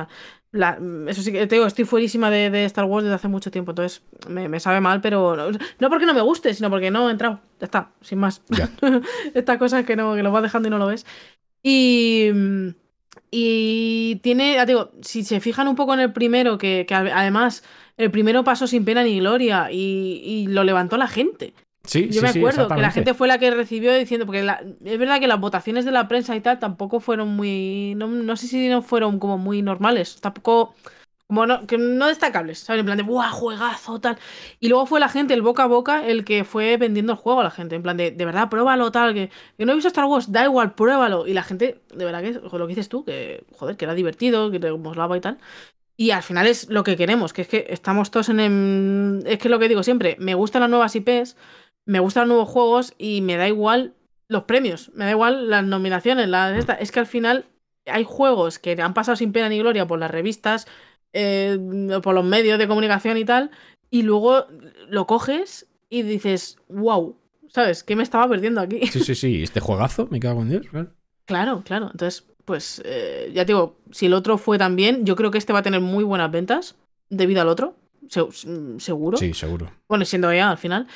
la- 0.53 0.79
eso 1.09 1.23
sí 1.23 1.33
que 1.33 1.47
te 1.47 1.57
digo, 1.57 1.67
estoy 1.67 1.85
fuerísima 1.85 2.31
de, 2.31 2.51
de 2.51 2.65
Star 2.65 2.85
Wars 2.87 3.05
desde 3.05 3.17
hace 3.17 3.29
mucho 3.29 3.51
tiempo, 3.51 3.73
entonces 3.73 4.03
me, 4.29 4.49
me 4.49 4.61
sabe 4.61 4.81
mal, 4.81 5.01
pero 5.01 5.37
no, 5.37 5.51
no 5.79 5.91
porque 5.91 6.07
no 6.07 6.15
me 6.15 6.21
guste, 6.23 6.55
sino 6.55 6.71
porque 6.71 6.91
no 6.91 7.09
he 7.09 7.13
entrado. 7.13 7.41
Ya 7.61 7.65
está, 7.67 7.91
sin 8.01 8.19
más. 8.19 8.43
Ya. 8.49 8.71
Estas 9.35 9.59
cosas 9.59 9.85
que, 9.85 9.97
no, 9.97 10.15
que 10.15 10.23
lo 10.23 10.33
vas 10.33 10.43
dejando 10.43 10.69
y 10.69 10.71
no 10.71 10.79
lo 10.79 10.87
ves. 10.87 11.05
Y... 11.63 12.31
Y 13.31 14.17
tiene, 14.23 14.55
ya 14.55 14.65
te 14.65 14.73
digo, 14.73 14.91
si 15.03 15.23
se 15.23 15.41
fijan 15.41 15.69
un 15.69 15.77
poco 15.77 15.93
en 15.95 16.01
el 16.01 16.13
primero, 16.13 16.57
que, 16.57 16.87
que 16.89 16.95
además 16.95 17.63
el 17.97 18.11
primero 18.11 18.43
pasó 18.45 18.67
sin 18.67 18.85
pena 18.85 19.03
ni 19.03 19.19
gloria 19.21 19.71
y, 19.71 20.23
y 20.25 20.47
lo 20.47 20.65
levantó 20.65 20.97
la 20.97 21.09
gente. 21.09 21.53
Sí, 21.89 22.13
Yo 22.13 22.21
sí, 22.21 22.23
me 22.23 22.29
sí, 22.29 22.41
acuerdo 22.41 22.73
que 22.73 22.81
la 22.81 22.91
gente 22.91 23.15
fue 23.15 23.29
la 23.29 23.39
que 23.39 23.51
recibió 23.51 23.95
diciendo, 23.95 24.27
porque 24.27 24.43
la- 24.43 24.63
es 24.85 24.99
verdad 24.99 25.21
que 25.21 25.27
las 25.27 25.41
votaciones 25.41 25.85
de 25.85 25.91
la 25.93 26.09
prensa 26.09 26.37
y 26.37 26.41
tal 26.41 26.59
tampoco 26.59 27.01
fueron 27.01 27.29
muy, 27.37 27.95
no, 27.97 28.07
no 28.09 28.37
sé 28.37 28.47
si 28.49 28.69
no 28.69 28.83
fueron 28.83 29.19
como 29.19 29.39
muy 29.39 29.63
normales, 29.63 30.21
tampoco, 30.21 30.75
como 31.27 31.47
no, 31.47 31.67
que 31.67 31.79
no 31.79 32.07
destacables, 32.09 32.61
¿sabes? 32.61 32.81
En 32.81 32.87
plan 32.87 32.99
de, 32.99 33.05
¡buah, 33.05 33.31
juegazo, 33.31 34.01
tal! 34.01 34.19
Y 34.61 34.69
luego 34.69 34.87
fue 34.87 35.01
la 35.01 35.09
gente, 35.11 35.35
el 35.35 35.43
boca 35.43 35.65
a 35.65 35.67
boca, 35.67 36.07
el 36.07 36.25
que 36.25 36.45
fue 36.45 36.77
vendiendo 36.79 37.13
el 37.13 37.19
juego 37.19 37.41
a 37.41 37.45
la 37.45 37.51
gente, 37.51 37.77
en 37.77 37.83
plan 37.83 37.97
de, 37.99 38.11
de 38.11 38.25
verdad, 38.25 38.49
pruébalo, 38.51 38.91
tal, 38.93 39.15
que, 39.15 39.31
que 39.59 39.67
no 39.67 39.73
he 39.73 39.75
visto 39.77 39.89
Star 39.89 40.07
Wars, 40.07 40.33
da 40.33 40.45
igual, 40.45 40.75
pruébalo. 40.75 41.27
Y 41.27 41.35
la 41.35 41.43
gente, 41.43 41.83
de 41.95 42.05
verdad 42.07 42.23
que, 42.23 42.33
lo 42.33 42.67
que 42.67 42.71
dices 42.73 42.89
tú, 42.89 43.05
que, 43.05 43.45
joder, 43.57 43.77
que 43.77 43.85
era 43.87 43.95
divertido, 43.95 44.51
que 44.51 44.61
te 44.61 44.73
molaba 44.73 45.17
y 45.17 45.21
tal. 45.21 45.39
Y 45.97 46.13
al 46.13 46.23
final 46.23 46.47
es 46.47 46.69
lo 46.71 46.85
que 46.85 46.97
queremos, 46.97 47.33
que 47.33 47.43
es 47.43 47.49
que 47.49 47.67
estamos 47.71 48.11
todos 48.13 48.29
en 48.29 48.39
el... 48.41 49.25
Es 49.27 49.39
que 49.39 49.49
lo 49.49 49.59
que 49.59 49.69
digo 49.69 49.83
siempre, 49.83 50.17
me 50.21 50.35
gustan 50.35 50.61
las 50.63 50.71
nuevas 50.71 50.95
IPs, 50.95 51.37
me 51.89 52.01
gustan 52.01 52.29
los 52.29 52.37
nuevos 52.37 52.49
juegos 52.51 52.95
y 52.99 53.23
me 53.23 53.37
da 53.37 53.49
igual 53.49 53.95
los 54.29 54.45
premios, 54.45 54.93
me 54.95 55.07
da 55.07 55.13
igual 55.13 55.49
las 55.49 55.65
nominaciones, 55.65 56.29
las 56.29 56.57
esta. 56.59 56.75
Es 56.75 56.93
que 56.93 57.01
al 57.01 57.07
final 57.07 57.47
hay 57.87 58.05
juegos 58.05 58.59
que 58.59 58.73
han 58.81 58.93
pasado 58.93 59.17
sin 59.17 59.33
pena 59.33 59.49
ni 59.49 59.59
gloria 59.59 59.87
por 59.87 59.99
las 59.99 60.11
revistas, 60.11 60.67
eh, 61.15 61.59
por 62.03 62.15
los 62.15 62.27
medios 62.27 62.59
de 62.59 62.69
comunicación 62.69 63.17
y 63.17 63.25
tal, 63.25 63.51
y 63.91 64.03
luego 64.03 64.45
lo 64.89 65.07
coges 65.07 65.67
y 65.89 66.03
dices, 66.03 66.59
wow, 66.69 67.17
¿sabes? 67.49 67.83
¿Qué 67.85 67.97
me 67.97 68.03
estaba 68.03 68.29
perdiendo 68.29 68.61
aquí? 68.61 68.87
Sí, 68.89 69.01
sí, 69.01 69.15
sí, 69.15 69.43
este 69.43 69.61
juegazo, 69.61 70.09
me 70.11 70.21
cago 70.21 70.43
en 70.43 70.51
Dios. 70.51 70.67
claro. 70.69 70.91
Claro, 71.25 71.63
claro. 71.65 71.89
Entonces, 71.91 72.27
pues 72.45 72.83
eh, 72.85 73.31
ya 73.35 73.47
te 73.47 73.53
digo, 73.53 73.79
si 73.93 74.07
el 74.07 74.15
otro 74.15 74.37
fue 74.37 74.59
tan 74.59 74.77
bien, 74.77 75.07
yo 75.07 75.17
creo 75.17 75.31
que 75.31 75.39
este 75.39 75.55
va 75.55 75.61
a 75.61 75.63
tener 75.63 75.81
muy 75.81 76.05
buenas 76.05 76.31
ventas 76.31 76.77
debido 77.09 77.41
al 77.41 77.49
otro. 77.49 77.77
Mm, 78.17 78.79
seguro. 78.79 79.17
Sí, 79.17 79.35
seguro. 79.35 79.71
Bueno, 79.89 80.05
siendo 80.05 80.31
EA 80.31 80.51
al 80.51 80.59
final. 80.59 80.87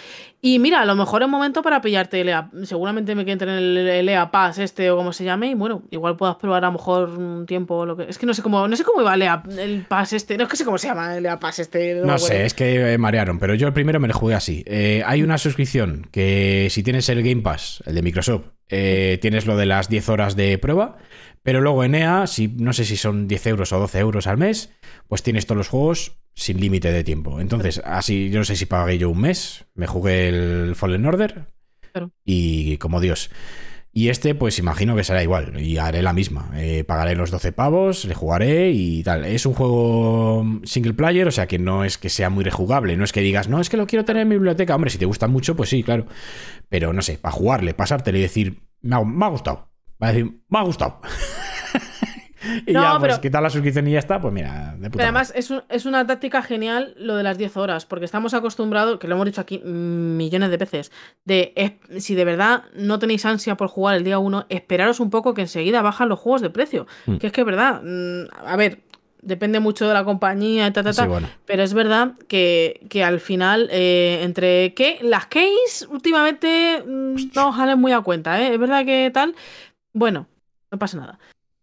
Y 0.41 0.59
mira, 0.59 0.81
a 0.81 0.85
lo 0.85 0.95
mejor 0.97 1.23
es 1.23 1.29
momento 1.29 1.63
para 1.63 1.81
pillarte 1.81 2.21
el 2.21 2.29
EA. 2.29 2.51
Seguramente 2.65 3.15
me 3.15 3.25
que 3.25 3.33
entre 3.33 3.51
en 3.51 3.87
el, 3.89 4.09
EA 4.09 4.31
Pass 4.31 4.59
este 4.59 4.91
o 4.91 4.97
como 4.97 5.13
se 5.13 5.25
llame. 5.25 5.51
Y 5.51 5.55
bueno, 5.55 5.83
igual 5.91 6.17
puedas 6.17 6.37
probar 6.37 6.65
a 6.65 6.69
lo 6.69 6.73
mejor 6.73 7.09
un 7.11 7.47
tiempo 7.47 7.87
lo 7.87 7.97
que. 7.97 8.05
Es 8.09 8.19
que 8.19 8.27
no 8.27 8.35
sé 8.35 8.43
cómo. 8.43 8.67
No 8.67 8.77
sé 8.77 8.85
cómo 8.85 9.01
iba 9.01 9.15
el 9.15 9.23
EA, 9.23 9.43
el 9.59 9.85
Pass 9.89 10.13
este. 10.13 10.37
No 10.37 10.45
es 10.45 10.51
que 10.51 10.57
sé 10.57 10.65
cómo 10.65 10.79
se 10.79 10.89
llama 10.89 11.17
el 11.17 11.25
EA 11.25 11.39
Pass 11.39 11.61
este. 11.61 11.95
me 11.95 12.01
No 12.01 12.13
acuerdo. 12.15 12.27
sé, 12.27 12.45
es 12.45 12.55
que 12.55 12.93
eh, 12.93 12.99
marearon, 12.99 13.39
pero 13.39 13.55
yo 13.55 13.67
el 13.67 13.73
primero 13.73 14.01
me 14.01 14.09
lo 14.09 14.15
jugué 14.15 14.35
así. 14.35 14.63
Eh, 14.67 15.03
hay 15.07 15.23
una 15.23 15.39
suscripción 15.39 16.09
que 16.11 16.69
si 16.71 16.83
tienes 16.83 17.09
el 17.09 17.23
Game 17.23 17.43
Pass, 17.43 17.83
el 17.87 17.95
de 17.95 18.03
Microsoft, 18.03 18.47
eh, 18.69 19.19
tienes 19.21 19.47
lo 19.47 19.57
de 19.57 19.67
las 19.67 19.89
10 19.89 20.09
horas 20.09 20.35
de 20.35 20.57
prueba, 20.59 20.97
pero 21.43 21.61
luego 21.61 21.85
en 21.85 21.95
EA, 21.95 22.27
si, 22.27 22.49
no 22.49 22.73
sé 22.73 22.85
si 22.85 22.97
son 22.97 23.29
10 23.29 23.47
euros 23.49 23.73
o 23.73 23.79
12 23.79 23.99
euros 23.99 24.27
al 24.27 24.39
mes, 24.39 24.73
pues 25.09 25.23
tienes 25.23 25.47
todos 25.47 25.59
los 25.59 25.69
juegos 25.69 26.22
sin 26.35 26.61
límite 26.61 26.91
de 26.93 27.05
tiempo. 27.05 27.41
Entonces, 27.41 27.81
así, 27.85 28.31
yo 28.31 28.39
no 28.39 28.45
sé 28.45 28.57
si 28.57 28.67
pagué 28.67 28.99
yo 28.99 29.11
un 29.11 29.21
mes, 29.21 29.65
me 29.75 29.87
jugué 29.87 30.29
el 30.29 30.75
Fallen 30.75 31.07
Order 31.07 31.47
Claro. 31.93 32.11
y 32.25 32.77
como 32.79 33.01
Dios. 33.01 33.31
Y 33.95 34.09
este, 34.09 34.35
pues 34.35 34.59
imagino 34.59 34.97
que 34.97 35.05
será 35.05 35.23
igual. 35.23 35.61
Y 35.61 35.77
haré 35.77 36.01
la 36.01 36.15
misma. 36.15 36.51
Eh, 36.55 36.83
pagaré 36.83 37.15
los 37.15 37.31
12 37.31 37.53
pavos, 37.53 38.07
le 38.07 38.15
jugaré 38.15 38.71
y 38.71 39.03
tal. 39.03 39.27
Es 39.27 39.45
un 39.45 39.53
juego 39.53 40.47
single 40.65 40.95
player, 40.95 41.29
o 41.29 41.31
sea 41.31 41.47
que 41.47 41.59
no 41.59 41.85
es 41.85 41.99
que 41.99 42.09
sea 42.09 42.31
muy 42.31 42.43
rejugable. 42.43 42.97
No 42.97 43.05
es 43.05 43.13
que 43.13 43.21
digas, 43.21 43.49
no, 43.49 43.61
es 43.61 43.69
que 43.69 43.77
lo 43.77 43.87
quiero 43.87 44.07
tener 44.07 44.23
en 44.23 44.29
mi 44.29 44.37
biblioteca. 44.37 44.75
Hombre, 44.75 44.89
si 44.91 44.97
te 44.97 45.05
gusta 45.05 45.29
mucho, 45.29 45.55
pues 45.57 45.69
sí, 45.69 45.83
claro. 45.83 46.07
Pero 46.71 46.95
no 46.95 47.03
sé, 47.03 47.19
para 47.19 47.35
jugarle, 47.35 47.75
pasártelo 47.75 48.17
y 48.17 48.23
decir, 48.23 48.63
me 48.81 48.97
ha, 48.97 49.05
me 49.05 49.27
ha 49.27 49.29
gustado. 49.29 49.69
Va 50.03 50.09
a 50.09 50.13
decir, 50.15 50.41
me 50.49 50.59
ha 50.59 50.63
gustado. 50.63 51.03
y 52.67 52.73
No, 52.73 52.83
ya, 52.83 52.99
pues 52.99 53.13
pero- 53.13 53.21
quitar 53.21 53.43
la 53.43 53.51
suscripción 53.51 53.87
y 53.89 53.93
ya 53.93 53.99
está, 53.99 54.21
pues 54.21 54.33
mira, 54.33 54.73
de 54.79 54.89
puta 54.89 54.91
Pero 54.91 55.03
además 55.05 55.33
es, 55.37 55.51
un- 55.51 55.63
es 55.69 55.87
una 55.87 56.07
táctica 56.07 56.43
genial 56.43 56.95
lo 56.99 57.17
de 57.17 57.23
las 57.23 57.39
10 57.39 57.57
horas, 57.57 57.87
porque 57.87 58.05
estamos 58.05 58.35
acostumbrados, 58.35 58.99
que 58.99 59.09
lo 59.09 59.15
hemos 59.15 59.27
dicho 59.27 59.41
aquí 59.41 59.59
millones 59.61 60.51
de 60.51 60.57
veces, 60.57 60.93
de 61.25 61.53
es- 61.57 62.05
si 62.05 62.15
de 62.15 62.25
verdad 62.25 62.65
no 62.75 62.99
tenéis 62.99 63.25
ansia 63.27 63.57
por 63.57 63.69
jugar 63.69 63.97
el 63.97 64.05
día 64.05 64.19
1, 64.19 64.47
esperaros 64.49 65.01
un 65.01 65.11
poco 65.11 65.35
que 65.35 65.43
enseguida 65.43 65.83
bajan 65.83 66.09
los 66.09 66.19
juegos 66.19 66.43
de 66.43 66.51
precio. 66.51 66.87
Mm. 67.07 67.17
Que 67.17 67.27
es 67.29 67.33
que 67.33 67.41
es 67.43 67.47
verdad, 67.47 67.83
mm, 67.83 68.25
a 68.47 68.57
ver, 68.57 68.81
depende 69.25 69.61
mucho 69.61 69.87
de 69.87 69.95
la 69.95 70.03
compañía 70.05 70.73
ta, 70.73 70.83
ta, 70.83 70.93
ta, 70.93 71.03
Sí, 71.05 71.09
bueno. 71.09 71.29
pero 71.47 71.63
es 71.63 71.75
verdad 71.75 72.15
que, 72.27 72.85
que 72.91 73.05
al 73.05 73.21
final, 73.21 73.69
eh, 73.71 74.19
entre 74.23 74.75
que 74.75 74.99
las 75.03 75.27
keys 75.27 75.87
últimamente 75.89 76.83
mm, 76.85 77.15
no 77.37 77.55
salen 77.57 77.79
muy 77.81 77.93
a 77.93 78.01
cuenta, 78.01 78.43
¿eh? 78.43 78.55
Es 78.55 78.59
verdad 78.59 78.85
que 78.85 79.13
tal. 79.15 79.37
Bueno, 79.93 80.27
no 80.73 80.79
pasa 80.79 80.97
nada. 80.97 81.19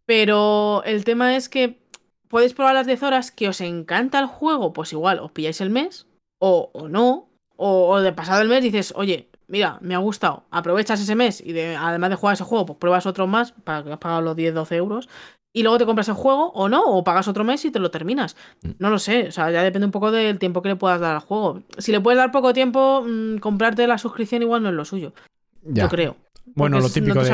Pero 0.09 0.81
el 0.85 1.03
tema 1.03 1.35
es 1.35 1.49
que 1.49 1.77
podéis 2.29 2.55
probar 2.55 2.73
las 2.73 2.87
10 2.87 3.03
horas, 3.03 3.29
que 3.29 3.47
os 3.47 3.61
encanta 3.61 4.17
el 4.17 4.25
juego, 4.25 4.73
pues 4.73 4.91
igual 4.91 5.19
os 5.19 5.31
pilláis 5.31 5.61
el 5.61 5.69
mes, 5.69 6.07
o, 6.39 6.71
o 6.73 6.87
no. 6.87 7.29
O, 7.57 7.89
o 7.89 8.01
de 8.01 8.11
pasado 8.11 8.41
el 8.41 8.47
mes 8.49 8.63
dices, 8.63 8.91
oye, 8.95 9.29
mira, 9.47 9.77
me 9.81 9.93
ha 9.93 9.99
gustado, 9.99 10.45
aprovechas 10.49 10.99
ese 10.99 11.13
mes 11.13 11.41
y 11.41 11.53
de, 11.53 11.75
además 11.75 12.09
de 12.09 12.15
jugar 12.15 12.33
ese 12.33 12.43
juego, 12.43 12.65
pues 12.65 12.79
pruebas 12.79 13.05
otro 13.05 13.27
más 13.27 13.51
para 13.51 13.83
que 13.83 13.91
has 13.91 13.99
pagado 13.99 14.21
los 14.21 14.35
10-12 14.35 14.71
euros. 14.77 15.09
Y 15.53 15.61
luego 15.61 15.77
te 15.77 15.85
compras 15.85 16.07
el 16.09 16.15
juego 16.15 16.53
o 16.55 16.69
no, 16.69 16.85
o 16.85 17.03
pagas 17.03 17.27
otro 17.27 17.43
mes 17.43 17.63
y 17.65 17.69
te 17.69 17.77
lo 17.77 17.91
terminas. 17.91 18.35
Mm. 18.63 18.69
No 18.79 18.89
lo 18.89 18.97
sé, 18.97 19.27
o 19.27 19.31
sea, 19.31 19.51
ya 19.51 19.61
depende 19.61 19.85
un 19.85 19.91
poco 19.91 20.09
del 20.09 20.39
tiempo 20.39 20.63
que 20.63 20.69
le 20.69 20.75
puedas 20.75 20.99
dar 20.99 21.13
al 21.13 21.21
juego. 21.21 21.61
Si 21.77 21.91
le 21.91 22.01
puedes 22.01 22.17
dar 22.17 22.31
poco 22.31 22.51
tiempo, 22.51 23.03
mm, 23.07 23.37
comprarte 23.37 23.85
la 23.85 23.99
suscripción 23.99 24.41
igual 24.41 24.63
no 24.63 24.69
es 24.69 24.75
lo 24.75 24.85
suyo, 24.85 25.13
Ya. 25.61 25.83
yo 25.83 25.89
creo. 25.89 26.15
Bueno, 26.55 26.79
lo 26.79 26.89
típico 26.89 27.19
no 27.19 27.25
te 27.25 27.29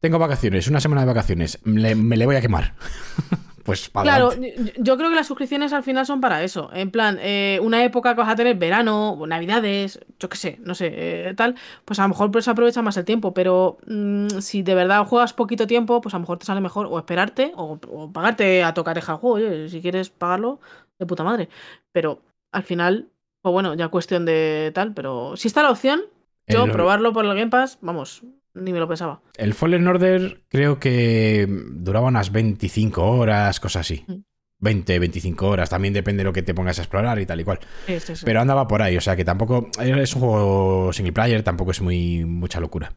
tengo 0.00 0.18
vacaciones, 0.18 0.68
una 0.68 0.80
semana 0.80 1.02
de 1.02 1.06
vacaciones, 1.08 1.58
me 1.64 2.16
le 2.16 2.26
voy 2.26 2.36
a 2.36 2.40
quemar. 2.40 2.74
pues 3.64 3.88
para 3.88 4.04
Claro, 4.04 4.32
yo, 4.34 4.40
yo 4.78 4.96
creo 4.96 5.10
que 5.10 5.14
las 5.14 5.26
suscripciones 5.26 5.74
al 5.74 5.82
final 5.82 6.06
son 6.06 6.22
para 6.22 6.42
eso. 6.42 6.70
En 6.72 6.90
plan, 6.90 7.18
eh, 7.20 7.58
una 7.62 7.84
época 7.84 8.14
que 8.14 8.20
vas 8.20 8.30
a 8.30 8.34
tener 8.36 8.56
verano, 8.56 9.10
o 9.12 9.26
navidades, 9.26 10.00
yo 10.18 10.30
qué 10.30 10.38
sé, 10.38 10.58
no 10.62 10.74
sé, 10.74 10.90
eh, 11.28 11.34
tal, 11.34 11.54
pues 11.84 11.98
a 11.98 12.04
lo 12.04 12.08
mejor 12.08 12.30
pues 12.30 12.48
aprovecha 12.48 12.80
más 12.80 12.96
el 12.96 13.04
tiempo. 13.04 13.34
Pero 13.34 13.76
mm, 13.86 14.28
si 14.40 14.62
de 14.62 14.74
verdad 14.74 15.04
juegas 15.04 15.34
poquito 15.34 15.66
tiempo, 15.66 16.00
pues 16.00 16.14
a 16.14 16.16
lo 16.18 16.22
mejor 16.22 16.38
te 16.38 16.46
sale 16.46 16.62
mejor 16.62 16.86
o 16.90 16.98
esperarte 16.98 17.52
o, 17.56 17.78
o 17.90 18.10
pagarte 18.10 18.64
a 18.64 18.72
tocareja 18.72 19.12
el 19.12 19.18
juego. 19.18 19.36
Oye, 19.36 19.68
si 19.68 19.82
quieres 19.82 20.08
pagarlo, 20.08 20.60
de 20.98 21.04
puta 21.06 21.22
madre. 21.22 21.50
Pero 21.92 22.22
al 22.52 22.62
final, 22.62 23.10
pues 23.42 23.52
bueno, 23.52 23.74
ya 23.74 23.88
cuestión 23.88 24.24
de 24.24 24.72
tal. 24.74 24.94
Pero 24.94 25.36
si 25.36 25.48
está 25.48 25.62
la 25.62 25.70
opción, 25.72 26.00
yo 26.48 26.64
El- 26.64 26.72
probarlo 26.72 27.12
por 27.12 27.26
el 27.26 27.34
Game 27.34 27.48
Pass, 27.50 27.76
vamos, 27.82 28.22
ni 28.54 28.72
me 28.72 28.78
lo 28.78 28.88
pensaba. 28.88 29.22
El 29.36 29.54
Fallen 29.54 29.86
Order 29.86 30.42
creo 30.48 30.78
que 30.78 31.46
duraba 31.72 32.08
unas 32.08 32.32
25 32.32 33.02
horas, 33.02 33.60
cosas 33.60 33.80
así. 33.80 34.04
Mm. 34.06 34.22
20, 34.60 34.98
25 34.98 35.48
horas, 35.48 35.70
también 35.70 35.94
depende 35.94 36.20
de 36.20 36.24
lo 36.24 36.32
que 36.32 36.42
te 36.42 36.52
pongas 36.54 36.78
a 36.78 36.82
explorar 36.82 37.18
y 37.18 37.26
tal 37.26 37.40
y 37.40 37.44
cual. 37.44 37.60
Sí, 37.86 37.98
sí, 37.98 38.16
sí. 38.16 38.22
Pero 38.24 38.40
andaba 38.40 38.68
por 38.68 38.82
ahí, 38.82 38.96
o 38.96 39.00
sea 39.00 39.16
que 39.16 39.24
tampoco 39.24 39.70
es 39.80 40.14
un 40.14 40.20
juego 40.20 40.92
single 40.92 41.12
player, 41.12 41.42
tampoco 41.42 41.70
es 41.70 41.80
muy 41.80 42.24
mucha 42.26 42.60
locura. 42.60 42.92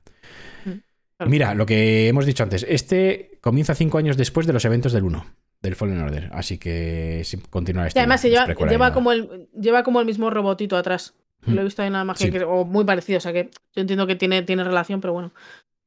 Claro. 1.18 1.30
Mira, 1.30 1.54
lo 1.54 1.66
que 1.66 2.08
hemos 2.08 2.26
dicho 2.26 2.44
antes, 2.44 2.66
este 2.68 3.38
comienza 3.40 3.76
cinco 3.76 3.98
años 3.98 4.18
después 4.18 4.46
de 4.48 4.52
los 4.52 4.66
eventos 4.66 4.92
del 4.92 5.04
1, 5.04 5.26
del 5.62 5.76
Fallen 5.76 6.02
Order, 6.02 6.30
así 6.34 6.58
que 6.58 7.22
sí, 7.24 7.38
continuar 7.50 7.86
Y 7.86 7.88
este. 7.90 8.00
además 8.00 8.26
no 8.26 8.94
como 8.94 9.12
el, 9.12 9.48
lleva 9.58 9.84
como 9.84 10.00
el 10.00 10.06
mismo 10.06 10.30
robotito 10.32 10.76
atrás. 10.76 11.16
Lo 11.48 11.62
he 11.62 11.64
visto 11.64 11.82
ahí 11.82 11.90
nada 11.90 12.04
más 12.04 12.18
que- 12.18 12.26
Sí. 12.26 12.32
que- 12.32 12.44
o 12.44 12.66
muy 12.66 12.86
parecido. 12.86 13.18
O 13.18 13.22
sea 13.22 13.34
que 13.34 13.50
yo 13.76 13.82
entiendo 13.82 14.08
que 14.08 14.16
tiene, 14.16 14.42
tiene 14.44 14.64
relación, 14.64 15.02
pero 15.02 15.14
bueno. 15.14 15.32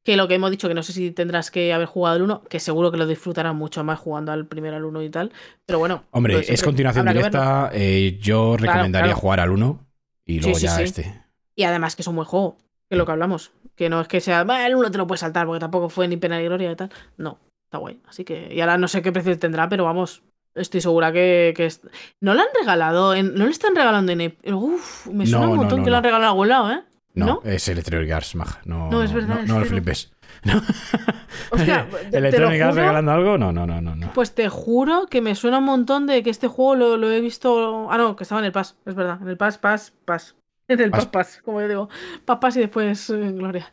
Que 0.03 0.15
lo 0.15 0.27
que 0.29 0.35
hemos 0.35 0.51
dicho, 0.51 0.67
que 0.69 0.73
no 0.73 0.83
sé 0.83 0.93
si 0.93 1.11
tendrás 1.11 1.51
que 1.51 1.73
haber 1.73 1.87
jugado 1.87 2.15
el 2.15 2.21
1, 2.21 2.41
que 2.49 2.59
seguro 2.61 2.91
que 2.91 2.97
lo 2.97 3.05
disfrutarás 3.07 3.53
mucho 3.53 3.83
más 3.83 3.99
jugando 3.99 4.31
al 4.31 4.45
primero 4.45 4.77
al 4.77 4.85
1 4.85 5.01
y 5.03 5.09
tal. 5.09 5.31
Pero 5.65 5.79
bueno. 5.79 6.03
Hombre, 6.11 6.37
de 6.37 6.53
es 6.53 6.63
continuación 6.63 7.05
directa, 7.07 7.69
eh, 7.73 8.17
yo 8.21 8.55
recomendaría 8.55 9.07
claro. 9.09 9.19
jugar 9.19 9.39
al 9.41 9.51
1 9.51 9.85
y 10.25 10.39
luego 10.39 10.57
sí, 10.57 10.65
ya 10.65 10.75
sí. 10.77 10.83
este. 10.83 11.21
Y 11.55 11.63
además 11.63 11.95
que 11.97 12.03
es 12.03 12.07
un 12.07 12.15
buen 12.15 12.25
juego, 12.27 12.57
que 12.87 12.95
es 12.95 12.97
lo 12.97 13.05
que 13.05 13.11
hablamos. 13.11 13.51
Que 13.75 13.89
no 13.89 13.99
es 13.99 14.07
que 14.07 14.21
sea, 14.21 14.43
"Bah, 14.45 14.65
el 14.65 14.75
1 14.75 14.91
te 14.91 14.97
lo 14.97 15.07
puedes 15.07 15.19
saltar, 15.19 15.45
porque 15.45 15.59
tampoco 15.59 15.89
fue 15.89 16.07
ni 16.07 16.15
pena 16.17 16.37
ni 16.37 16.45
gloria 16.45 16.71
y 16.71 16.75
tal. 16.75 16.89
No, 17.17 17.39
está 17.65 17.77
guay. 17.79 17.99
Así 18.07 18.23
que, 18.23 18.53
y 18.53 18.61
ahora 18.61 18.77
no 18.77 18.87
sé 18.87 19.01
qué 19.01 19.11
precio 19.11 19.37
tendrá, 19.37 19.67
pero 19.67 19.83
vamos, 19.83 20.23
estoy 20.57 20.81
segura 20.81 21.11
que, 21.11 21.53
que 21.55 21.65
es- 21.67 21.81
no 22.21 22.33
lo 22.33 22.41
han 22.41 22.47
regalado, 22.59 23.13
en- 23.15 23.33
no 23.35 23.45
le 23.45 23.51
están 23.51 23.75
regalando 23.75 24.11
en... 24.11 24.35
Uf, 24.53 25.07
me 25.07 25.25
suena 25.25 25.45
No, 25.45 25.51
un 25.53 25.57
montón 25.57 25.79
no, 25.79 25.83
que 25.85 25.89
lo 25.89 25.95
no. 25.95 25.97
han 25.97 26.03
regalado 26.03 26.23
en 26.25 26.29
algún 26.31 26.47
lado, 26.49 26.71
¿eh? 26.71 26.83
No, 27.13 27.41
es 27.43 27.67
Electronic 27.67 28.11
Arts, 28.11 28.35
maja. 28.35 28.61
No, 28.65 28.91
No, 28.91 29.01
es 29.01 29.11
verdad, 29.11 29.39
No, 29.47 29.59
lo 29.59 29.65
flipes. 29.65 30.11
Te 30.43 31.65
lo 31.65 32.17
¿Electronic 32.17 32.61
Arts 32.61 32.75
regalando 32.75 33.11
algo? 33.11 33.37
No, 33.37 33.51
no, 33.51 33.65
no, 33.65 33.81
no. 33.81 33.95
no. 33.95 34.13
Pues 34.13 34.35
te 34.35 34.49
juro 34.49 35.07
que 35.09 35.21
me 35.21 35.33
suena 35.33 35.57
un 35.59 35.63
montón 35.65 36.05
de 36.05 36.21
que 36.21 36.29
este 36.29 36.47
juego 36.47 36.75
lo, 36.75 36.97
lo 36.97 37.11
he 37.11 37.19
visto. 37.21 37.89
Ah, 37.89 37.97
no, 37.97 38.15
que 38.15 38.23
estaba 38.23 38.39
en 38.41 38.45
el 38.45 38.51
Pass, 38.51 38.75
es 38.85 38.93
verdad. 38.95 39.17
En 39.21 39.29
el 39.29 39.37
Pass, 39.37 39.57
Pass, 39.57 39.93
Pass. 40.05 40.35
En 40.67 40.81
el 40.81 40.91
Pass. 40.91 41.05
Pass, 41.07 41.27
Pass, 41.27 41.41
como 41.43 41.61
yo 41.61 41.67
digo. 41.69 41.89
Pass, 42.25 42.37
Pass 42.39 42.57
y 42.57 42.59
después 42.59 43.09
eh, 43.09 43.31
Gloria. 43.31 43.71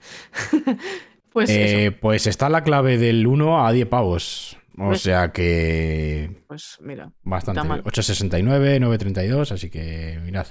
pues 1.32 1.50
Eh, 1.50 1.86
eso. 1.88 1.96
pues 2.00 2.26
está 2.26 2.48
la 2.48 2.62
clave 2.62 2.96
del 2.98 3.26
1 3.26 3.66
a 3.66 3.72
10 3.72 3.86
pavos. 3.88 4.56
O 4.78 4.90
¿Ves? 4.90 5.02
sea 5.02 5.30
que 5.32 6.42
Pues 6.48 6.78
mira. 6.80 7.12
bastante. 7.22 7.60
Está 7.60 7.68
mal. 7.68 7.84
8.69, 7.84 8.80
9.32, 8.80 9.52
así 9.52 9.70
que 9.70 10.18
mirad. 10.22 10.46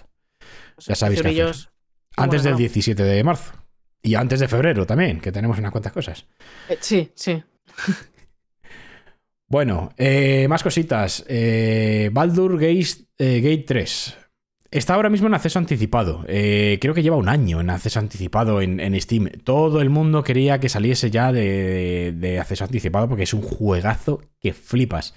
pues, 0.75 0.87
Ya 0.87 0.95
sabéis 0.95 1.21
qué 1.21 1.41
hacer. 1.41 1.69
Antes 2.15 2.43
del 2.43 2.53
no. 2.53 2.57
17 2.59 3.03
de 3.03 3.23
marzo. 3.23 3.53
Y 4.01 4.15
antes 4.15 4.39
de 4.39 4.47
febrero 4.47 4.85
también, 4.85 5.19
que 5.19 5.31
tenemos 5.31 5.57
unas 5.59 5.71
cuantas 5.71 5.91
cosas. 5.93 6.25
Eh, 6.69 6.77
sí, 6.79 7.11
sí. 7.15 7.43
Bueno, 9.47 9.91
eh, 9.97 10.47
más 10.49 10.63
cositas. 10.63 11.23
Eh, 11.27 12.09
Baldur 12.11 12.53
Gate, 12.59 13.05
eh, 13.19 13.39
Gate 13.39 13.65
3. 13.67 14.17
Está 14.73 14.95
ahora 14.95 15.11
mismo 15.11 15.27
en 15.27 15.35
acceso 15.35 15.59
anticipado. 15.59 16.25
Eh, 16.27 16.79
creo 16.81 16.95
que 16.95 17.03
lleva 17.03 17.15
un 17.15 17.29
año 17.29 17.61
en 17.61 17.69
acceso 17.69 17.99
anticipado 17.99 18.59
en, 18.59 18.99
Steam. 18.99 19.29
Todo 19.43 19.81
el 19.81 19.91
mundo 19.91 20.23
quería 20.23 20.59
que 20.59 20.67
saliese 20.67 21.11
ya 21.11 21.31
de, 21.31 22.11
de 22.17 22.39
acceso 22.39 22.63
anticipado 22.63 23.07
porque 23.07 23.21
es 23.21 23.35
un 23.35 23.43
juegazo 23.43 24.21
que 24.39 24.51
flipas. 24.51 25.13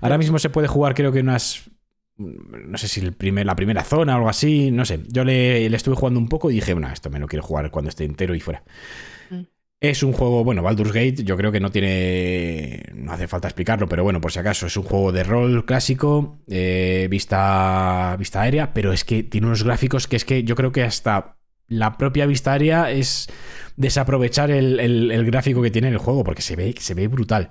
Ahora 0.00 0.18
mismo 0.18 0.40
se 0.40 0.50
puede 0.50 0.66
jugar, 0.66 0.94
creo 0.96 1.12
que 1.12 1.20
unas. 1.20 1.70
No 2.16 2.76
sé 2.78 2.88
si 2.88 2.98
el 2.98 3.12
primer, 3.12 3.46
la 3.46 3.54
primera 3.54 3.84
zona 3.84 4.14
o 4.14 4.16
algo 4.16 4.28
así. 4.28 4.72
No 4.72 4.84
sé. 4.84 4.98
Yo 5.06 5.22
le, 5.22 5.70
le 5.70 5.76
estuve 5.76 5.94
jugando 5.94 6.18
un 6.18 6.28
poco 6.28 6.50
y 6.50 6.54
dije, 6.54 6.72
bueno, 6.72 6.88
esto 6.92 7.08
me 7.08 7.20
lo 7.20 7.28
quiero 7.28 7.44
jugar 7.44 7.70
cuando 7.70 7.90
esté 7.90 8.04
entero 8.04 8.34
y 8.34 8.40
fuera. 8.40 8.64
Es 9.78 10.02
un 10.02 10.12
juego, 10.14 10.42
bueno, 10.42 10.62
Baldur's 10.62 10.92
Gate, 10.92 11.22
yo 11.22 11.36
creo 11.36 11.52
que 11.52 11.60
no 11.60 11.70
tiene. 11.70 12.82
No 12.94 13.12
hace 13.12 13.28
falta 13.28 13.48
explicarlo, 13.48 13.86
pero 13.88 14.02
bueno, 14.04 14.20
por 14.22 14.32
si 14.32 14.38
acaso, 14.38 14.66
es 14.66 14.76
un 14.76 14.84
juego 14.84 15.12
de 15.12 15.22
rol 15.22 15.66
clásico, 15.66 16.38
eh, 16.48 17.06
vista, 17.10 18.16
vista 18.18 18.40
aérea, 18.40 18.72
pero 18.72 18.92
es 18.92 19.04
que 19.04 19.22
tiene 19.22 19.46
unos 19.48 19.64
gráficos 19.64 20.06
que 20.08 20.16
es 20.16 20.24
que 20.24 20.44
yo 20.44 20.56
creo 20.56 20.72
que 20.72 20.82
hasta 20.82 21.36
la 21.68 21.98
propia 21.98 22.24
vista 22.26 22.52
aérea 22.52 22.90
es 22.90 23.28
desaprovechar 23.76 24.50
el, 24.50 24.80
el- 24.80 25.10
el 25.10 25.26
gráfico 25.26 25.60
que 25.62 25.70
tiene 25.70 25.88
el 25.88 25.98
juego, 25.98 26.24
porque 26.24 26.42
se 26.42 26.56
ve, 26.56 26.74
se 26.78 26.94
ve 26.94 27.06
brutal. 27.08 27.50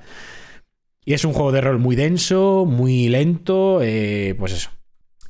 Y 1.06 1.14
es 1.14 1.24
un 1.26 1.34
juego 1.34 1.52
de 1.52 1.62
rol 1.62 1.78
muy 1.80 1.96
denso, 1.96 2.66
muy 2.68 3.08
lento, 3.10 3.82
eh, 3.84 4.36
pues 4.40 4.52
eso. 4.54 4.72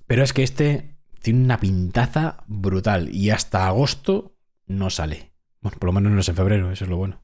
Pero 0.07 0.23
es 0.23 0.31
que 0.33 0.43
este 0.43 0.97
tiene 1.21 1.43
una 1.43 1.59
pintaza 1.59 2.43
brutal 2.47 3.13
y 3.13 3.31
hasta 3.31 3.67
agosto 3.67 4.37
no 4.67 4.89
sale. 4.89 5.34
Bueno, 5.65 5.79
por 5.79 5.87
lo 5.87 5.93
menos 5.93 6.11
no 6.11 6.19
es 6.19 6.29
en 6.29 6.35
febrero, 6.35 6.71
eso 6.71 6.83
es 6.83 6.89
lo 6.91 6.97
bueno. 6.97 7.19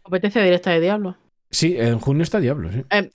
Competencia 0.00 0.42
directa 0.42 0.70
de 0.70 0.80
Diablo. 0.80 1.18
Sí, 1.50 1.76
en 1.78 1.98
junio 1.98 2.22
está 2.22 2.40
Diablo, 2.40 2.72
sí. 2.72 2.82
Eh, 2.90 3.10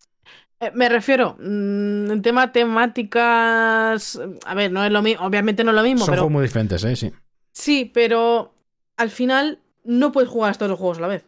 me 0.76 0.88
refiero, 0.88 1.36
mm, 1.40 2.12
en 2.12 2.22
tema 2.22 2.52
temáticas. 2.52 4.22
A 4.46 4.54
ver, 4.54 4.72
no 4.72 4.86
es 4.86 4.92
lo 4.92 5.02
mismo. 5.02 5.26
Obviamente 5.26 5.64
no 5.64 5.72
es 5.72 5.76
lo 5.78 5.82
mismo, 5.82 6.06
Son 6.06 6.12
pero. 6.12 6.22
juegos 6.22 6.32
muy 6.34 6.44
diferentes, 6.44 6.84
¿eh? 6.84 6.96
Sí. 6.96 7.12
Sí, 7.52 7.90
pero 7.92 8.54
al 8.98 9.10
final 9.10 9.58
no 9.84 10.12
puedes 10.12 10.30
jugar 10.30 10.50
a 10.50 10.52
estos 10.52 10.70
dos 10.70 10.78
juegos 10.78 11.00
a 11.00 11.02
la 11.02 11.08
vez. 11.08 11.26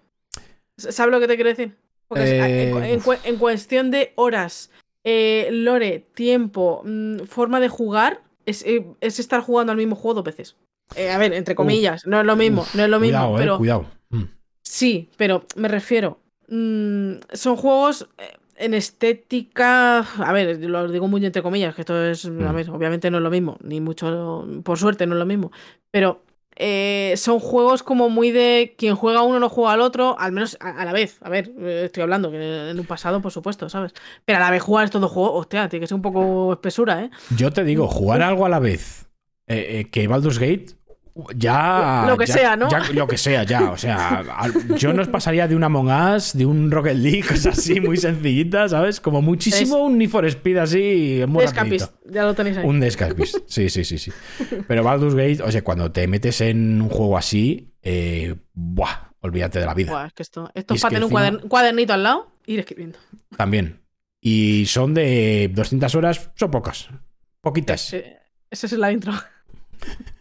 ¿Sabes 0.78 1.12
lo 1.12 1.20
que 1.20 1.28
te 1.28 1.34
quiero 1.34 1.50
decir? 1.50 1.76
Porque 2.08 2.24
Eh, 2.40 2.64
en, 2.68 2.72
cu- 2.72 2.80
en 2.84 3.00
cu- 3.00 3.22
en 3.28 3.38
cuestión 3.38 3.90
de 3.90 4.14
horas, 4.14 4.70
eh, 5.04 5.50
lore, 5.52 6.06
tiempo, 6.14 6.84
mm, 6.86 7.22
forma 7.26 7.60
de 7.60 7.70
jugar, 7.70 8.22
es, 8.46 8.64
eh, 8.64 8.86
es 9.02 9.18
estar 9.18 9.42
jugando 9.42 9.72
al 9.72 9.78
mismo 9.80 9.96
juego 9.96 10.22
dos 10.22 10.24
veces. 10.26 10.56
Eh, 10.96 11.10
a 11.12 11.18
ver, 11.18 11.34
entre 11.34 11.56
comillas, 11.56 12.06
no 12.06 12.20
es 12.20 12.26
lo 12.26 12.36
mismo, 12.36 12.62
Uf, 12.62 12.76
no 12.76 12.84
es 12.84 12.90
lo 12.90 13.00
mismo, 13.00 13.18
cuidado, 13.20 13.38
pero 13.38 13.56
eh, 13.56 13.58
cuidado. 13.58 13.86
Mm. 14.10 14.24
sí, 14.62 15.10
pero 15.18 15.44
me 15.56 15.68
refiero, 15.68 16.20
mm, 16.50 17.14
son 17.34 17.56
juegos 17.56 18.08
eh, 18.20 18.34
en 18.58 18.74
estética, 18.76 20.00
a 20.00 20.32
ver, 20.34 20.60
lo 20.60 20.88
digo 20.90 21.08
muy 21.08 21.26
entre 21.26 21.42
comillas, 21.42 21.74
que 21.74 21.82
esto 21.82 22.00
es, 22.06 22.26
a 22.26 22.30
Mm. 22.30 22.56
ver, 22.56 22.70
obviamente 22.70 23.10
no 23.10 23.18
es 23.18 23.24
lo 23.24 23.32
mismo, 23.32 23.58
ni 23.64 23.82
mucho, 23.82 24.46
por 24.64 24.78
suerte 24.78 25.08
no 25.08 25.16
es 25.16 25.20
lo 25.20 25.26
mismo, 25.26 25.52
pero 25.90 26.22
eh, 26.56 27.16
son 27.18 27.40
juegos 27.40 27.82
como 27.82 28.10
muy 28.10 28.30
de 28.30 28.76
quien 28.78 28.94
juega 28.96 29.24
uno 29.24 29.40
no 29.40 29.50
juega 29.50 29.74
al 29.74 29.82
otro, 29.82 30.16
al 30.20 30.32
menos 30.32 30.56
a, 30.60 30.70
a 30.82 30.86
la 30.86 30.94
vez, 30.94 31.18
a 31.24 31.30
ver, 31.30 31.52
estoy 31.60 32.04
hablando 32.04 32.30
que 32.30 32.70
en 32.70 32.80
un 32.80 32.86
pasado, 32.86 33.20
por 33.22 33.32
supuesto, 33.32 33.68
¿sabes? 33.70 33.94
Pero 34.24 34.38
a 34.38 34.42
la 34.42 34.52
vez 34.52 34.62
jugar 34.62 34.86
estos 34.86 35.02
dos 35.02 35.12
juegos, 35.12 35.32
hostia, 35.34 35.68
tiene 35.68 35.82
que 35.84 35.88
ser 35.88 35.96
un 35.96 36.04
poco 36.04 36.54
espesura, 36.54 37.02
¿eh? 37.06 37.10
Yo 37.36 37.52
te 37.52 37.64
digo, 37.64 37.88
jugar 37.88 38.22
algo 38.22 38.46
a 38.46 38.50
la 38.50 38.60
vez 38.60 39.08
eh, 39.48 39.80
eh, 39.80 39.90
que 39.90 40.08
Baldur's 40.08 40.40
Gate, 40.40 40.68
Ya. 41.36 42.06
Lo 42.08 42.18
que 42.18 42.26
ya- 42.26 42.34
sea, 42.34 42.56
¿no? 42.56 42.70
ya- 42.72 42.90
lo 42.92 43.08
que 43.08 43.20
sea, 43.20 43.44
ya. 43.44 43.70
O 43.70 43.78
sea, 43.78 44.24
yo 44.80 44.94
nos 44.94 45.08
pasaría 45.10 45.48
de 45.48 45.56
un 45.56 45.64
Among 45.64 45.90
Us, 46.16 46.34
de 46.34 46.44
un 46.44 46.72
Rocket 46.72 46.96
League, 46.98 47.22
cosas 47.22 47.60
así 47.60 47.80
muy 47.80 47.98
sencillitas, 47.98 48.72
¿sabes? 48.72 49.00
Como 49.00 49.22
muchísimo 49.22 49.76
Es- 49.78 49.82
un 49.84 49.98
Need 50.00 50.10
for 50.10 50.26
Speed 50.26 50.58
así, 50.58 51.24
muy 51.28 51.46
rapidito. 51.46 51.86
Escapist, 51.86 51.94
ya 52.12 52.24
lo 52.24 52.34
tenéis 52.34 52.58
ahí. 52.58 52.66
Un 52.66 52.80
de 52.80 52.88
Escapist. 52.88 53.38
Sí, 53.46 53.70
sí, 53.70 53.84
sí, 53.84 54.00
sí. 54.00 54.12
Pero 54.68 54.84
Baldur's 54.84 55.14
Gate, 55.14 55.44
o 55.44 55.52
sea, 55.52 55.64
cuando 55.64 55.92
te 55.92 56.08
metes 56.08 56.42
en 56.42 56.82
un 56.82 56.90
juego 56.90 57.16
así, 57.16 57.76
eh, 57.84 58.34
buah, 58.54 59.12
olvídate 59.22 59.60
de 59.60 59.66
la 59.68 59.76
vida. 59.76 59.92
Buah, 59.92 60.08
es 60.08 60.14
que 60.14 60.24
esto, 60.24 60.50
esto 60.56 60.74
Y 60.74 60.78
es 60.78 60.82
para 60.82 60.96
tener 60.96 61.06
un 61.14 61.16
encima- 61.22 61.48
cuadernito 61.48 61.94
al 61.94 62.02
lado 62.02 62.32
e 62.48 62.54
ir 62.54 62.60
escribiendo. 62.60 62.98
También. 63.38 63.82
Y 64.20 64.66
son 64.66 64.96
de 64.96 65.52
200 65.54 65.94
horas, 65.94 66.32
son 66.34 66.50
pocas. 66.50 66.90
Poquitas. 67.40 67.94
Ese, 67.94 68.18
esa 68.50 68.66
es 68.66 68.74
la 68.74 68.92
intro. 68.92 69.14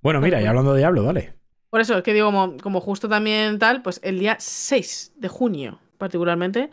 Bueno, 0.00 0.20
mira, 0.20 0.40
y 0.40 0.46
hablando 0.46 0.72
de 0.72 0.78
Diablo, 0.78 1.02
dale. 1.02 1.34
Por 1.70 1.80
eso 1.80 1.96
es 1.98 2.02
que 2.04 2.14
digo, 2.14 2.26
como, 2.26 2.56
como 2.58 2.80
justo 2.80 3.08
también 3.08 3.58
tal, 3.58 3.82
pues 3.82 4.00
el 4.04 4.18
día 4.20 4.36
6 4.38 5.12
de 5.16 5.28
junio, 5.28 5.80
particularmente, 5.98 6.70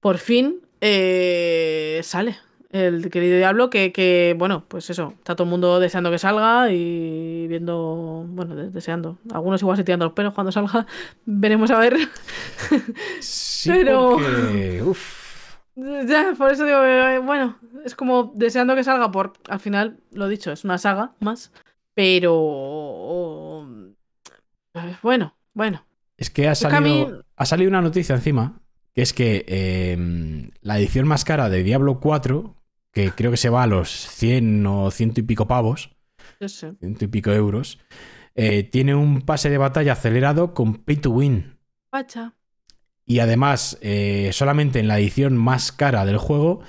por 0.00 0.18
fin 0.18 0.60
eh, 0.80 2.00
sale 2.04 2.38
el 2.70 3.10
querido 3.10 3.36
Diablo, 3.36 3.68
que, 3.68 3.90
que, 3.92 4.36
bueno, 4.38 4.64
pues 4.68 4.88
eso, 4.88 5.14
está 5.18 5.34
todo 5.34 5.44
el 5.44 5.50
mundo 5.50 5.80
deseando 5.80 6.12
que 6.12 6.18
salga 6.18 6.70
y 6.70 7.48
viendo, 7.48 8.24
bueno, 8.28 8.54
de- 8.54 8.70
deseando. 8.70 9.18
Algunos 9.32 9.60
igual 9.60 9.76
se 9.76 9.82
tirando 9.82 10.04
los 10.04 10.14
pelos 10.14 10.32
cuando 10.32 10.52
salga, 10.52 10.86
veremos 11.26 11.72
a 11.72 11.78
ver. 11.80 11.96
Sí, 13.20 13.68
Pero- 13.72 14.10
porque. 14.12 14.82
Uf. 14.84 15.19
Ya, 16.06 16.34
por 16.36 16.50
eso 16.50 16.64
digo, 16.66 16.82
eh, 16.84 17.18
bueno, 17.18 17.58
es 17.84 17.94
como 17.94 18.32
deseando 18.34 18.74
que 18.74 18.84
salga 18.84 19.10
por, 19.10 19.32
al 19.48 19.60
final, 19.60 20.00
lo 20.12 20.28
dicho, 20.28 20.50
es 20.52 20.64
una 20.64 20.78
saga 20.78 21.12
más, 21.20 21.52
pero... 21.94 23.66
eh, 24.74 24.96
Bueno, 25.02 25.36
bueno. 25.54 25.84
Es 26.16 26.28
que 26.30 26.46
ha 26.48 26.50
mí- 26.50 26.56
salido, 26.56 27.24
ha 27.36 27.46
salido 27.46 27.70
una 27.70 27.80
noticia 27.80 28.14
encima, 28.14 28.60
que 28.94 29.02
es 29.02 29.12
que 29.14 29.44
eh, 29.48 30.50
la 30.60 30.78
edición 30.78 31.06
más 31.08 31.24
cara 31.24 31.48
de 31.48 31.62
Diablo 31.62 32.00
4, 32.00 32.56
que 32.92 33.12
creo 33.12 33.30
que 33.30 33.36
se 33.36 33.48
va 33.48 33.62
a 33.62 33.66
los 33.66 33.90
100 33.90 34.66
o 34.66 34.90
ciento 34.90 35.20
y 35.20 35.22
pico 35.22 35.46
pavos, 35.46 35.96
ciento 36.78 37.04
y 37.04 37.08
pico 37.08 37.30
euros, 37.30 37.78
eh, 38.34 38.64
tiene 38.64 38.94
un 38.94 39.22
pase 39.22 39.48
de 39.50 39.58
batalla 39.58 39.92
acelerado 39.92 40.52
con 40.52 40.74
Pay 40.74 40.96
to 40.96 41.10
Win. 41.10 41.56
Pacha. 41.90 42.34
Y 43.10 43.18
además, 43.18 43.76
eh, 43.80 44.30
solamente 44.32 44.78
en 44.78 44.86
la 44.86 45.00
edición 45.00 45.36
más 45.36 45.72
cara 45.72 46.04
del 46.04 46.16
juego 46.18 46.60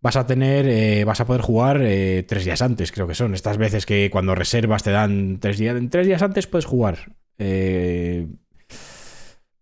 vas 0.00 0.14
a 0.14 0.26
tener, 0.28 0.68
eh, 0.68 1.02
vas 1.04 1.20
a 1.20 1.26
poder 1.26 1.42
jugar 1.42 1.80
eh, 1.82 2.24
tres 2.28 2.44
días 2.44 2.62
antes, 2.62 2.92
creo 2.92 3.08
que 3.08 3.16
son. 3.16 3.34
Estas 3.34 3.56
veces 3.58 3.84
que 3.84 4.08
cuando 4.08 4.36
reservas 4.36 4.84
te 4.84 4.92
dan 4.92 5.38
tres 5.40 5.58
días, 5.58 5.76
tres 5.90 6.06
días 6.06 6.22
antes 6.22 6.46
puedes 6.46 6.66
jugar. 6.66 7.16
Eh, 7.38 8.28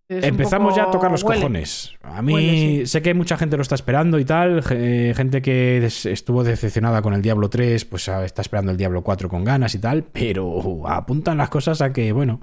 empezamos 0.09 0.75
ya 0.77 0.85
a 0.85 0.91
tocar 0.91 1.11
los 1.11 1.23
huele. 1.23 1.41
cojones. 1.41 1.93
A 2.03 2.21
mí 2.21 2.33
Huele, 2.35 2.51
sí. 2.81 2.87
sé 2.87 3.01
que 3.01 3.15
mucha 3.15 3.37
gente 3.39 3.57
lo 3.57 3.63
está 3.63 3.75
esperando 3.77 4.19
y 4.19 4.25
tal. 4.25 4.63
ge- 4.63 5.15
Gente 5.17 5.41
que 5.41 5.85
estuvo 5.87 6.43
decepcionada 6.45 7.01
con 7.01 7.15
el 7.15 7.23
Diablo 7.23 7.49
3, 7.49 7.85
pues 7.85 8.09
ah, 8.09 8.25
está 8.25 8.43
esperando 8.43 8.73
el 8.73 8.77
Diablo 8.77 9.03
4 9.03 9.29
con 9.29 9.45
ganas 9.45 9.75
y 9.75 9.79
tal. 9.79 10.03
Pero 10.05 10.87
apuntan 10.89 11.39
las 11.39 11.49
cosas 11.49 11.81
a 11.81 11.93
que, 11.93 12.13
bueno, 12.13 12.41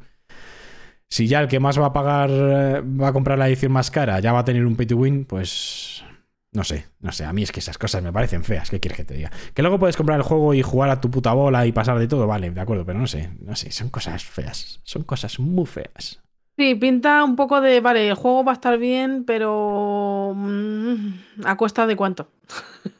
si 1.10 1.28
ya 1.28 1.40
el 1.40 1.48
que 1.48 1.60
más 1.60 1.80
va 1.80 1.88
a 1.88 1.94
pagar, 1.94 2.30
eh, 2.32 2.82
va 2.82 3.10
a 3.10 3.14
comprar 3.14 3.38
la 3.38 3.48
edición 3.48 3.72
más 3.72 3.92
cara, 3.92 4.20
ya 4.20 4.34
va 4.34 4.40
a 4.40 4.46
tener 4.46 4.66
un 4.66 4.76
pay 4.76 4.86
to 4.86 4.98
win, 4.98 5.26
pues 5.26 6.04
no 6.52 6.64
sé, 6.64 6.88
no 7.02 7.12
sé. 7.12 7.26
A 7.26 7.34
mí 7.34 7.44
es 7.44 7.52
que 7.52 7.60
esas 7.60 7.78
cosas 7.78 8.02
me 8.04 8.12
parecen 8.12 8.44
feas. 8.44 8.70
¿Qué 8.70 8.80
quieres 8.80 8.98
que 8.98 9.04
te 9.04 9.14
diga? 9.14 9.32
Que 9.54 9.62
luego 9.62 9.80
puedes 9.80 9.96
comprar 9.96 10.18
el 10.18 10.24
juego 10.24 10.54
y 10.54 10.62
jugar 10.62 10.90
a 10.90 11.00
tu 11.00 11.12
puta 11.12 11.34
bola 11.34 11.66
y 11.66 11.72
pasar 11.72 12.00
de 12.00 12.08
todo, 12.08 12.26
vale, 12.28 12.50
de 12.50 12.62
acuerdo, 12.62 12.86
pero 12.86 13.00
no 13.00 13.08
sé, 13.08 13.30
no 13.42 13.56
sé, 13.56 13.72
son 13.72 13.90
cosas 13.90 14.24
feas. 14.24 14.80
Son 14.84 15.04
cosas 15.04 15.40
muy 15.40 15.66
feas. 15.66 16.20
Sí, 16.58 16.74
pinta 16.74 17.24
un 17.24 17.36
poco 17.36 17.62
de, 17.62 17.80
vale, 17.82 18.08
el 18.08 18.16
juego 18.16 18.44
va 18.44 18.54
a 18.54 18.56
estar 18.56 18.78
bien, 18.80 19.24
pero... 19.26 20.34
mm, 20.36 21.14
¿A 21.46 21.56
costa 21.56 21.86
de 21.86 21.96
cuánto? 21.96 22.32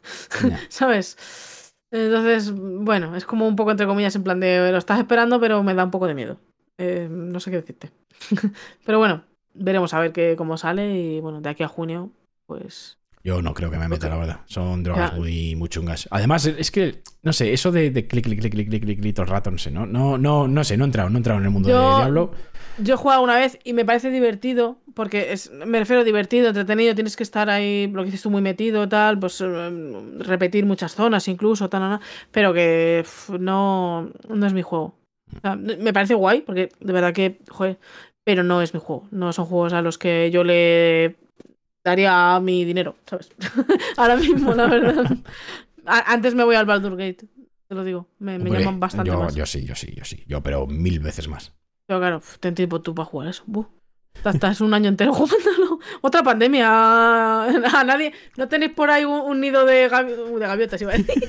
¿Sabes? 0.70 1.74
Entonces, 1.90 2.52
bueno, 2.54 3.16
es 3.16 3.26
como 3.26 3.48
un 3.48 3.56
poco 3.56 3.72
entre 3.72 3.88
comillas 3.88 4.16
en 4.16 4.24
plan 4.24 4.40
de 4.40 4.72
lo 4.72 4.78
estás 4.78 5.00
esperando, 5.00 5.40
pero 5.40 5.64
me 5.64 5.74
da 5.74 5.86
un 5.86 5.92
poco 5.92 6.06
de 6.06 6.14
miedo. 6.14 6.38
Eh, 6.78 7.08
no 7.10 7.40
sé 7.40 7.52
qué 7.52 7.58
decirte. 7.58 7.92
pero 8.86 9.00
bueno, 9.00 9.24
veremos 9.54 9.94
a 9.94 10.00
ver 10.00 10.12
qué, 10.12 10.36
cómo 10.38 10.58
sale 10.58 10.94
y 10.96 11.20
bueno, 11.20 11.42
de 11.42 11.50
aquí 11.50 11.64
a 11.64 11.68
junio, 11.68 12.12
pues... 12.46 12.98
Yo 13.24 13.42
no 13.42 13.54
creo 13.54 13.70
que 13.70 13.78
me 13.78 13.90
meta, 13.90 14.08
la 14.08 14.16
verdad. 14.16 14.40
Son 14.46 14.84
drogas 14.84 15.12
Ya. 15.12 15.18
muy, 15.18 15.56
muy 15.56 15.68
chungas. 15.68 16.08
Además, 16.12 16.46
es 16.46 16.72
que, 16.72 17.02
no 17.24 17.34
sé, 17.34 17.52
eso 17.52 17.72
de, 17.74 17.90
de 17.92 18.08
clic, 18.08 18.24
clic, 18.24 18.40
clic, 18.40 18.54
clic, 18.54 18.70
clic, 18.70 18.84
clic, 18.84 19.00
clic 19.02 19.16
todo 19.16 19.26
el 19.26 19.32
rato, 19.32 19.52
no 19.52 19.58
sé, 19.58 19.70
no, 19.70 19.86
no, 19.86 20.18
no, 20.18 20.48
no 20.48 20.64
sé, 20.64 20.78
no 20.78 20.86
he 20.86 20.88
entrado, 20.88 21.10
no 21.10 21.18
he 21.18 21.20
entrado 21.20 21.40
en 21.40 21.46
el 21.46 21.52
mundo 21.52 21.68
Yo- 21.70 21.82
de 21.82 21.96
Diablo. 21.96 22.32
Yo 22.80 22.94
he 22.94 22.98
jugado 22.98 23.24
una 23.24 23.36
vez 23.38 23.58
y 23.64 23.74
me 23.74 23.84
parece 23.86 24.12
divertido, 24.12 24.78
porque 24.94 25.34
es, 25.34 25.52
me 25.52 25.80
refiero 25.80 26.04
a 26.04 26.06
divertido, 26.06 26.50
entretenido, 26.50 26.94
tienes 26.94 27.16
que 27.16 27.24
estar 27.24 27.50
ahí, 27.50 27.88
lo 27.92 28.02
que 28.04 28.06
dices 28.06 28.22
tú, 28.22 28.30
muy 28.30 28.44
metido, 28.44 28.88
tal, 28.88 29.18
pues 29.18 29.42
eh, 29.42 30.14
repetir 30.20 30.66
muchas 30.68 30.94
zonas 30.94 31.28
incluso, 31.28 31.70
tal, 31.70 31.82
tal, 31.82 32.00
tal, 32.00 32.08
pero 32.32 32.54
que 32.54 33.04
no, 33.40 34.12
no 34.30 34.46
es 34.46 34.54
mi 34.54 34.62
juego. 34.62 34.94
O 35.36 35.40
sea, 35.42 35.56
me 35.56 35.92
parece 35.94 36.14
guay, 36.14 36.42
porque 36.42 36.70
de 36.80 36.94
verdad 36.94 37.14
que, 37.14 37.40
joder, 37.50 37.78
pero 38.24 38.44
no 38.44 38.62
es 38.62 38.74
mi 38.74 38.80
juego. 38.80 39.08
No 39.12 39.34
son 39.34 39.46
juegos 39.46 39.74
a 39.74 39.82
los 39.82 39.98
que 39.98 40.32
yo 40.32 40.44
le 40.44 41.16
daría 41.84 42.40
mi 42.40 42.64
dinero, 42.66 42.96
¿sabes? 43.06 43.30
Ahora 43.98 44.16
mismo, 44.16 44.54
la 44.54 44.68
verdad. 44.68 45.18
Antes 45.86 46.36
me 46.36 46.44
voy 46.44 46.56
al 46.56 46.66
Baldur's 46.66 46.98
Gate, 46.98 47.28
te 47.68 47.76
lo 47.76 47.84
digo. 47.84 48.08
Me, 48.20 48.38
me 48.40 48.46
Hombre, 48.50 48.60
llaman 48.64 48.80
bastante 48.80 49.10
yo, 49.12 49.20
más. 49.20 49.36
yo 49.36 49.46
sí, 49.46 49.66
yo 49.66 49.76
sí, 49.76 49.94
yo 49.96 50.04
sí. 50.06 50.24
Yo, 50.28 50.42
pero 50.44 50.68
mil 50.68 51.00
veces 51.00 51.28
más. 51.28 51.54
Pero 51.86 52.00
claro, 52.00 52.22
ten 52.40 52.56
tiempo 52.56 52.82
tú 52.82 52.94
para 52.96 53.06
jugar 53.06 53.30
eso. 53.30 53.44
Buh. 53.46 53.66
Estás- 54.14 54.36
Estás 54.36 54.62
un 54.62 54.74
año 54.74 54.90
entero 54.90 55.14
jugándolo. 55.14 55.80
Otra 56.02 56.24
pandemia. 56.24 56.68
A 56.70 57.84
nadie. 57.86 58.12
¿No 58.36 58.48
tenéis 58.48 58.72
por 58.74 58.90
ahí 58.90 59.06
un, 59.06 59.22
un 59.22 59.40
nido 59.40 59.66
de, 59.66 59.90
gavi- 59.90 60.16
de 60.40 60.48
gaviotas? 60.48 60.82
Iba 60.82 60.94
a 60.94 60.98
decir? 60.98 61.14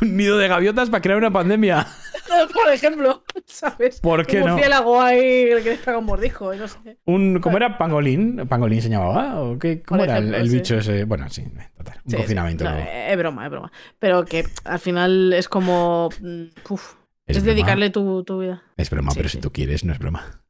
Un 0.00 0.16
nido 0.16 0.38
de 0.38 0.46
gaviotas 0.46 0.90
para 0.90 1.02
crear 1.02 1.18
una 1.18 1.32
pandemia. 1.32 1.84
por 2.54 2.72
ejemplo, 2.72 3.24
¿sabes? 3.46 4.00
¿Por 4.00 4.26
qué 4.26 4.38
un 4.38 4.46
no? 4.46 4.52
murciélago 4.52 5.00
ahí 5.00 5.50
el 5.50 5.62
que 5.62 5.70
les 5.70 5.78
pega 5.80 5.98
un 5.98 6.04
mordisco. 6.04 6.54
no 6.54 6.68
sé. 6.68 6.98
Un, 7.04 7.40
¿Cómo 7.40 7.56
era? 7.56 7.78
¿Pangolín? 7.78 8.46
¿Pangolín 8.48 8.82
se 8.82 8.88
llamaba? 8.88 9.40
¿O 9.40 9.58
qué? 9.58 9.82
¿Cómo 9.82 10.00
Por 10.00 10.08
era 10.08 10.18
el- 10.18 10.24
ejemplo, 10.24 10.40
el, 10.42 10.48
sí. 10.50 10.56
bicho 10.56 10.76
ese? 10.76 11.04
Bueno, 11.04 11.28
sí, 11.28 11.44
total. 11.76 11.96
Un 11.96 12.02
Sí, 12.02 12.10
sí. 12.10 12.16
confinamiento. 12.16 12.64
No, 12.64 12.70
luego. 12.72 12.86
es 12.90 13.16
broma, 13.18 13.44
es 13.44 13.50
broma. 13.50 13.72
Pero 13.98 14.24
que 14.24 14.44
al 14.64 14.78
final 14.78 15.32
es 15.32 15.48
como. 15.48 16.10
mm, 16.20 16.44
uf, 16.70 16.94
es, 17.26 17.42
dedicarle 17.44 17.90
tu, 17.90 18.22
tu 18.24 18.40
vida. 18.40 18.62
Es 18.76 18.90
broma, 18.90 19.12
pero 19.14 19.28
si 19.28 19.38
tú 19.38 19.52
quieres, 19.52 19.84
no 19.84 19.92
es 19.92 19.98
broma. 19.98 20.42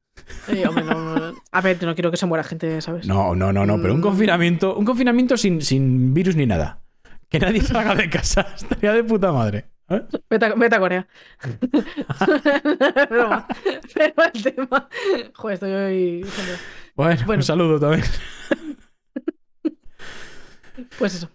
Eh, 0.48 0.66
hombre, 0.66 0.84
no, 0.84 0.94
no, 1.16 1.34
a 1.52 1.60
ver, 1.60 1.82
no 1.82 1.94
quiero 1.94 2.10
que 2.10 2.16
se 2.16 2.26
muera 2.26 2.44
gente, 2.44 2.80
¿sabes? 2.82 3.06
No, 3.06 3.34
no, 3.34 3.52
no, 3.52 3.64
no, 3.64 3.80
pero 3.80 3.94
un 3.94 4.00
Mm. 4.00 4.02
confinamiento, 4.02 4.76
un 4.76 4.84
confinamiento 4.84 5.36
sin, 5.36 5.62
sin 5.62 6.12
virus 6.12 6.36
ni 6.36 6.44
nada. 6.46 6.80
Que 7.28 7.38
nadie 7.38 7.60
salga 7.60 7.94
de 7.94 8.08
casa. 8.10 8.46
Estaría 8.56 8.92
de 8.92 9.04
puta 9.04 9.32
madre. 9.32 9.66
¿Eh? 9.90 10.02
Vete 10.30 10.46
a, 10.46 10.54
vete 10.54 10.76
a 10.76 10.78
Corea. 10.78 11.06
Broma. 13.10 13.46
Pero 13.94 14.14
el 14.34 14.42
tema. 14.42 14.88
Joder, 15.34 15.54
estoy 15.54 15.72
hoy. 15.72 16.26
Bueno, 16.94 17.22
Bueno. 17.26 17.40
un 17.40 17.42
saludo 17.44 17.80
también. 17.80 18.04
Pues 20.98 21.14
eso. 21.14 21.28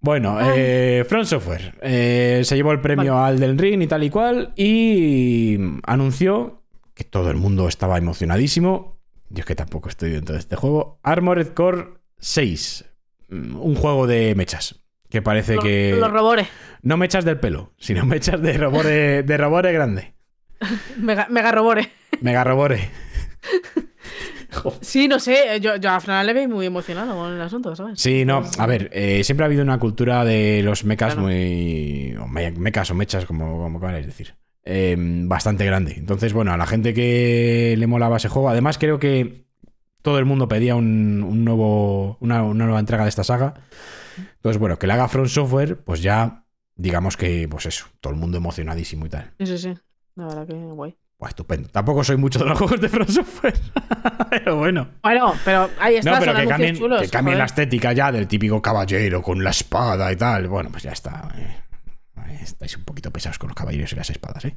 Bueno, 0.00 0.38
eh, 0.40 1.04
Front 1.08 1.26
Software 1.26 1.74
eh, 1.82 2.42
se 2.44 2.54
llevó 2.54 2.72
el 2.72 2.80
premio 2.80 3.18
al 3.18 3.40
del 3.40 3.58
Ring 3.58 3.82
y 3.82 3.86
tal 3.86 4.04
y 4.04 4.10
cual 4.10 4.52
y 4.56 5.58
anunció 5.84 6.62
que 6.94 7.04
todo 7.04 7.30
el 7.30 7.36
mundo 7.36 7.66
estaba 7.68 7.98
emocionadísimo. 7.98 9.00
Yo 9.28 9.40
es 9.40 9.46
que 9.46 9.56
tampoco 9.56 9.88
estoy 9.88 10.10
dentro 10.10 10.34
de 10.34 10.38
este 10.38 10.54
juego. 10.56 11.00
Armored 11.02 11.48
Core 11.48 11.94
6, 12.18 12.84
mm, 13.30 13.56
un 13.60 13.74
juego 13.74 14.06
de 14.06 14.34
mechas. 14.34 14.85
Que 15.08 15.22
parece 15.22 15.56
que... 15.58 15.96
Los 15.98 16.10
robores. 16.10 16.48
No 16.82 16.96
mechas 16.96 17.24
del 17.24 17.38
pelo, 17.38 17.72
sino 17.78 18.04
mechas 18.06 18.40
de 18.42 18.56
robore, 18.58 19.22
de 19.22 19.36
robore 19.36 19.72
grande. 19.72 20.14
Mega, 20.98 21.26
mega 21.30 21.52
robores. 21.52 21.88
Mega 22.20 22.42
robore. 22.44 22.88
Sí, 24.80 25.06
no 25.06 25.18
sé. 25.20 25.60
Yo, 25.60 25.76
yo 25.76 25.90
a 25.90 26.00
Fran 26.00 26.26
le 26.26 26.32
veo 26.32 26.48
muy 26.48 26.66
emocionado 26.66 27.14
con 27.14 27.32
el 27.34 27.40
asunto, 27.40 27.76
¿sabes? 27.76 28.00
Sí, 28.00 28.24
no, 28.24 28.42
a 28.58 28.66
ver, 28.66 28.88
eh, 28.92 29.22
siempre 29.22 29.44
ha 29.44 29.46
habido 29.46 29.62
una 29.62 29.78
cultura 29.78 30.24
de 30.24 30.62
los 30.64 30.84
mechas 30.84 31.12
Claro. 31.14 31.26
muy. 31.28 32.16
o 32.18 32.26
me- 32.26 32.52
mechas 32.52 32.90
o 32.90 32.94
mechas, 32.94 33.26
como, 33.26 33.58
como 33.62 33.80
queráis 33.80 34.06
decir. 34.06 34.34
eh, 34.64 34.96
bastante 34.98 35.64
grande. 35.66 35.94
Entonces, 35.96 36.32
bueno, 36.32 36.52
a 36.52 36.56
la 36.56 36.66
gente 36.66 36.94
que 36.94 37.74
le 37.78 37.86
molaba 37.86 38.16
ese 38.16 38.28
juego, 38.28 38.48
además 38.48 38.78
creo 38.78 38.98
que 38.98 39.44
todo 40.02 40.18
el 40.18 40.24
mundo 40.24 40.48
pedía 40.48 40.74
un, 40.74 41.22
un 41.22 41.44
nuevo, 41.44 42.16
una, 42.20 42.42
una 42.42 42.64
nueva 42.64 42.80
entrega 42.80 43.02
de 43.04 43.10
esta 43.10 43.24
saga. 43.24 43.54
Entonces, 44.16 44.58
bueno, 44.58 44.78
que 44.78 44.86
le 44.86 44.92
haga 44.92 45.08
Front 45.08 45.28
Software, 45.28 45.76
pues 45.84 46.02
ya, 46.02 46.44
digamos 46.74 47.16
que, 47.16 47.48
pues 47.48 47.66
eso, 47.66 47.86
todo 48.00 48.12
el 48.12 48.18
mundo 48.18 48.38
emocionadísimo 48.38 49.06
y 49.06 49.08
tal. 49.10 49.32
Sí, 49.38 49.46
sí, 49.46 49.58
sí. 49.58 49.74
La 50.14 50.26
verdad 50.26 50.46
que 50.46 50.54
guay. 50.54 50.96
Buah, 51.18 51.28
estupendo. 51.30 51.68
Tampoco 51.70 52.04
soy 52.04 52.16
mucho 52.18 52.38
de 52.38 52.44
los 52.44 52.58
juegos 52.58 52.80
de 52.80 52.88
Front 52.88 53.10
Software, 53.10 53.54
pero 54.30 54.56
bueno. 54.56 54.88
Bueno, 55.02 55.34
pero 55.44 55.70
ahí 55.80 55.96
está, 55.96 56.12
No, 56.12 56.20
pero 56.20 56.34
que 56.34 56.46
cambien, 56.46 56.76
chulos. 56.76 57.00
que 57.02 57.08
cambien 57.08 57.38
la 57.38 57.44
estética 57.46 57.92
ya 57.92 58.12
del 58.12 58.28
típico 58.28 58.60
caballero 58.60 59.22
con 59.22 59.42
la 59.42 59.50
espada 59.50 60.12
y 60.12 60.16
tal. 60.16 60.48
Bueno, 60.48 60.70
pues 60.70 60.82
ya 60.82 60.92
está. 60.92 61.28
Eh, 61.36 61.62
Estáis 62.42 62.76
un 62.76 62.84
poquito 62.84 63.10
pesados 63.10 63.38
con 63.38 63.48
los 63.48 63.56
caballeros 63.56 63.92
y 63.92 63.96
las 63.96 64.08
espadas, 64.10 64.44
¿eh? 64.44 64.56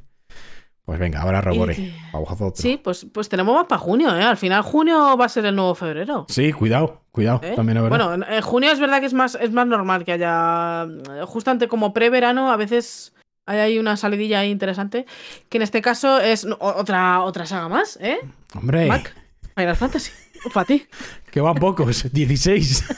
Pues 0.84 0.98
venga, 0.98 1.20
ahora 1.22 1.40
Robore. 1.40 1.74
Y- 1.74 1.94
a. 2.12 2.52
Sí, 2.54 2.80
pues, 2.82 3.06
pues 3.12 3.28
tenemos 3.28 3.54
más 3.54 3.66
para 3.66 3.78
junio, 3.78 4.16
¿eh? 4.16 4.22
Al 4.22 4.36
final 4.36 4.62
junio 4.62 5.16
va 5.16 5.26
a 5.26 5.28
ser 5.28 5.46
el 5.46 5.54
nuevo 5.54 5.74
febrero. 5.74 6.26
Sí, 6.28 6.52
cuidado, 6.52 7.02
cuidado. 7.12 7.40
¿eh? 7.44 7.52
También 7.54 7.76
es 7.78 7.84
verdad. 7.84 8.08
Bueno, 8.08 8.26
en, 8.26 8.42
junio 8.42 8.72
es 8.72 8.80
verdad 8.80 9.00
que 9.00 9.06
es 9.06 9.14
más, 9.14 9.36
es 9.40 9.52
más 9.52 9.66
normal 9.66 10.04
que 10.04 10.12
haya. 10.12 10.86
Justo 11.26 11.50
ante 11.50 11.68
como 11.68 11.92
pre-verano, 11.92 12.50
a 12.50 12.56
veces 12.56 13.14
hay 13.46 13.78
una 13.78 13.96
salidilla 13.96 14.40
ahí 14.40 14.50
interesante. 14.50 15.06
Que 15.48 15.58
en 15.58 15.62
este 15.62 15.82
caso 15.82 16.18
es 16.18 16.46
otra, 16.58 17.22
otra 17.22 17.46
saga 17.46 17.68
más, 17.68 17.98
¿eh? 18.00 18.18
Hombre, 18.54 18.86
Mac, 18.86 19.14
Final 19.56 19.76
Fantasy. 19.76 20.10
Para 20.52 20.66
ti. 20.66 20.86
que 21.30 21.40
van 21.40 21.54
pocos, 21.54 22.12
16. 22.12 22.84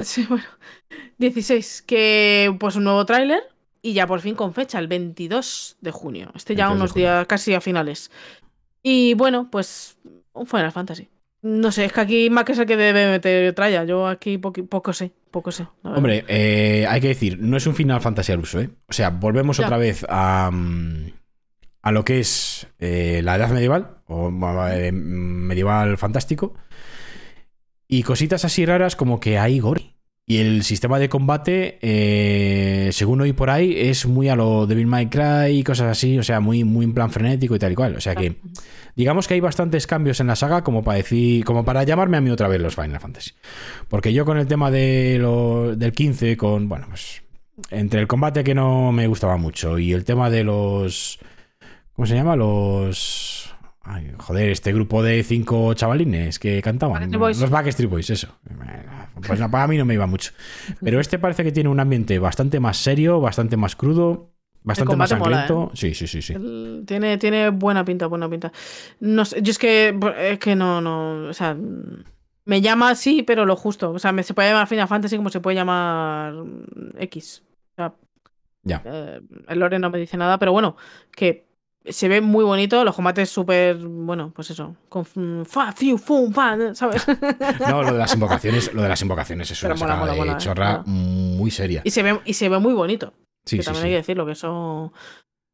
Sí, 0.00 0.24
bueno. 0.26 0.44
16. 1.18 1.82
Que 1.82 2.56
pues 2.58 2.76
un 2.76 2.84
nuevo 2.84 3.04
tráiler. 3.04 3.42
Y 3.82 3.92
ya 3.94 4.06
por 4.06 4.20
fin 4.20 4.34
con 4.34 4.52
fecha, 4.52 4.78
el 4.78 4.88
22 4.88 5.76
de 5.80 5.90
junio. 5.90 6.30
Este 6.34 6.54
ya 6.54 6.66
22 6.68 6.78
de 6.78 6.82
unos 6.82 6.94
días 6.94 7.26
casi 7.26 7.54
a 7.54 7.60
finales. 7.60 8.10
Y 8.82 9.14
bueno, 9.14 9.48
pues 9.50 9.98
un 10.32 10.46
Final 10.46 10.72
Fantasy. 10.72 11.08
No 11.42 11.72
sé, 11.72 11.86
es 11.86 11.92
que 11.94 12.00
aquí 12.00 12.28
Mac 12.30 12.50
es 12.50 12.58
el 12.58 12.66
que 12.66 12.76
debe 12.76 13.10
meter 13.10 13.54
tralla. 13.54 13.84
Yo 13.84 14.06
aquí 14.06 14.36
poco 14.36 14.92
sé, 14.92 15.12
poco 15.30 15.50
sé. 15.50 15.66
Hombre, 15.82 16.24
eh, 16.28 16.86
hay 16.86 17.00
que 17.00 17.08
decir, 17.08 17.38
no 17.40 17.56
es 17.56 17.66
un 17.66 17.74
Final 17.74 18.02
Fantasy 18.02 18.32
al 18.32 18.40
uso, 18.40 18.60
¿eh? 18.60 18.68
O 18.88 18.92
sea, 18.92 19.08
volvemos 19.08 19.56
Ya. 19.56 19.64
otra 19.64 19.78
vez 19.78 20.04
a, 20.08 20.50
mm, 20.52 21.12
a 21.80 21.92
lo 21.92 22.04
que 22.04 22.20
es 22.20 22.66
eh, 22.78 23.22
la 23.24 23.36
edad 23.36 23.48
medieval, 23.50 24.02
o 24.06 24.30
eh, 24.70 24.92
medieval 24.92 25.96
fantástico, 25.96 26.52
y 27.88 28.02
cositas 28.02 28.44
así 28.44 28.66
raras 28.66 28.94
como 28.94 29.18
que 29.18 29.38
hay 29.38 29.60
gore. 29.60 29.94
Y 30.26 30.36
el 30.38 30.62
sistema 30.62 31.00
de 31.00 31.08
combate, 31.08 31.78
eh, 31.82 32.90
según 32.92 33.20
oí 33.20 33.32
por 33.32 33.50
ahí, 33.50 33.74
es 33.76 34.06
muy 34.06 34.28
a 34.28 34.36
lo 34.36 34.66
Devil 34.68 34.86
May 34.86 35.08
Cry 35.08 35.58
y 35.58 35.64
cosas 35.64 35.88
así, 35.90 36.18
o 36.18 36.22
sea, 36.22 36.38
muy, 36.38 36.62
muy 36.62 36.84
en 36.84 36.94
plan 36.94 37.10
frenético 37.10 37.56
y 37.56 37.58
tal 37.58 37.72
y 37.72 37.74
cual. 37.74 37.96
O 37.96 38.00
sea 38.00 38.14
que, 38.14 38.36
digamos 38.94 39.26
que 39.26 39.34
hay 39.34 39.40
bastantes 39.40 39.88
cambios 39.88 40.20
en 40.20 40.28
la 40.28 40.36
saga 40.36 40.62
como 40.62 40.84
para 40.84 40.98
decir, 40.98 41.44
como 41.44 41.64
para 41.64 41.82
llamarme 41.82 42.16
a 42.16 42.20
mí 42.20 42.30
otra 42.30 42.46
vez 42.46 42.60
los 42.60 42.76
Final 42.76 43.00
Fantasy. 43.00 43.32
Porque 43.88 44.12
yo 44.12 44.24
con 44.24 44.38
el 44.38 44.46
tema 44.46 44.70
de 44.70 45.18
lo- 45.20 45.74
del 45.74 45.90
15, 45.92 46.36
con, 46.36 46.68
bueno, 46.68 46.86
pues 46.88 47.22
entre 47.70 48.00
el 48.00 48.06
combate 48.06 48.44
que 48.44 48.54
no 48.54 48.92
me 48.92 49.08
gustaba 49.08 49.36
mucho 49.36 49.80
y 49.80 49.92
el 49.92 50.04
tema 50.04 50.30
de 50.30 50.44
los, 50.44 51.18
¿cómo 51.92 52.06
se 52.06 52.14
llama? 52.14 52.36
Los... 52.36 53.52
Ay, 53.82 54.12
joder, 54.18 54.50
este 54.50 54.72
grupo 54.72 55.02
de 55.02 55.22
cinco 55.22 55.72
chavalines 55.74 56.38
que 56.38 56.60
cantaban. 56.62 57.10
Los 57.10 57.50
Backstreet 57.50 57.90
Boys, 57.90 58.10
eso. 58.10 58.28
Pues 59.26 59.40
para 59.40 59.66
mí 59.66 59.76
no 59.78 59.84
me 59.84 59.94
iba 59.94 60.06
mucho. 60.06 60.32
Pero 60.82 61.00
este 61.00 61.18
parece 61.18 61.44
que 61.44 61.52
tiene 61.52 61.68
un 61.70 61.80
ambiente 61.80 62.18
bastante 62.18 62.60
más 62.60 62.76
serio, 62.76 63.20
bastante 63.20 63.56
más 63.56 63.76
crudo, 63.76 64.30
bastante 64.62 64.96
más 64.96 65.10
combate 65.10 65.30
mola, 65.30 65.44
¿eh? 65.44 65.48
sangriento. 65.48 65.76
Sí, 65.76 65.94
sí, 65.94 66.06
sí, 66.06 66.20
sí. 66.22 66.34
Tiene, 66.86 67.16
tiene 67.18 67.48
buena 67.50 67.84
pinta, 67.84 68.06
buena 68.06 68.28
pinta. 68.28 68.52
No 69.00 69.24
sé, 69.24 69.40
yo 69.42 69.50
es 69.50 69.58
que, 69.58 69.98
es 70.18 70.38
que 70.38 70.54
no, 70.56 70.80
no, 70.80 71.28
o 71.28 71.32
sea, 71.32 71.56
me 72.44 72.60
llama 72.60 72.90
así, 72.90 73.22
pero 73.22 73.46
lo 73.46 73.56
justo. 73.56 73.92
O 73.92 73.98
sea, 73.98 74.12
me, 74.12 74.22
se 74.22 74.34
puede 74.34 74.50
llamar 74.50 74.66
Final 74.68 74.88
Fantasy 74.88 75.16
como 75.16 75.30
se 75.30 75.40
puede 75.40 75.56
llamar 75.56 76.34
X. 76.98 77.42
O 77.72 77.74
sea, 77.76 77.94
Ya. 78.62 78.82
eh, 78.84 79.20
el 79.48 79.58
lore 79.58 79.78
no 79.78 79.88
me 79.90 79.98
dice 79.98 80.16
nada, 80.16 80.38
pero 80.38 80.52
bueno, 80.52 80.76
que 81.12 81.49
se 81.84 82.08
ve 82.08 82.20
muy 82.20 82.44
bonito, 82.44 82.84
los 82.84 82.94
combates 82.94 83.30
súper, 83.30 83.76
bueno, 83.76 84.32
pues 84.34 84.50
eso, 84.50 84.76
con 84.88 85.04
fa, 85.46 85.72
fiu, 85.72 85.96
fum, 85.96 86.32
fa, 86.32 86.74
¿sabes? 86.74 87.06
No, 87.68 87.82
lo 87.82 87.92
de 87.92 87.98
las 87.98 88.12
invocaciones, 88.14 88.72
lo 88.74 88.82
de 88.82 88.88
las 88.88 89.00
invocaciones 89.00 89.50
es 89.50 89.62
una 89.62 89.74
mola, 89.74 90.32
eh, 90.32 90.34
chorra 90.38 90.82
muy 90.86 91.50
seria. 91.50 91.80
y 91.84 91.90
se 91.90 92.02
ve, 92.02 92.20
y 92.24 92.34
se 92.34 92.48
ve 92.48 92.58
muy 92.58 92.74
bonito. 92.74 93.12
Sí, 93.46 93.56
que 93.56 93.62
sí, 93.62 93.66
también 93.66 93.82
sí. 93.82 93.86
hay 93.86 93.92
que 93.92 93.96
decirlo, 93.98 94.26
que 94.26 94.32
eso. 94.32 94.92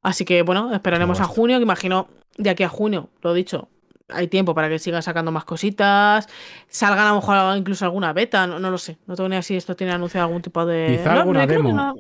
Así 0.03 0.24
que 0.24 0.43
bueno, 0.43 0.73
esperaremos 0.74 1.20
a 1.20 1.24
junio, 1.24 1.59
que 1.59 1.62
imagino 1.62 2.09
de 2.36 2.51
aquí 2.51 2.62
a 2.65 2.69
junio, 2.69 3.09
lo 3.23 3.32
dicho. 3.32 3.69
Hay 4.09 4.28
tiempo 4.28 4.55
para 4.55 4.69
que 4.69 4.78
sigan 4.78 5.03
sacando 5.03 5.32
más 5.32 5.44
cositas. 5.44 6.28
Salgan 6.69 7.07
a 7.07 7.11
lo 7.11 7.16
mejor 7.16 7.57
incluso 7.57 7.85
alguna 7.85 8.12
beta, 8.12 8.47
no, 8.47 8.61
no 8.61 8.70
lo 8.70 8.78
sé. 8.78 8.98
No 9.07 9.16
tengo 9.16 9.28
ni 9.28 9.35
idea 9.35 9.43
si 9.43 9.57
esto 9.57 9.74
tiene 9.74 9.93
anunciado 9.93 10.27
algún 10.27 10.43
tipo 10.43 10.65
de. 10.65 10.98
Quizá 10.98 11.15
No, 11.15 11.20
alguna 11.20 11.47
demo. 11.47 11.94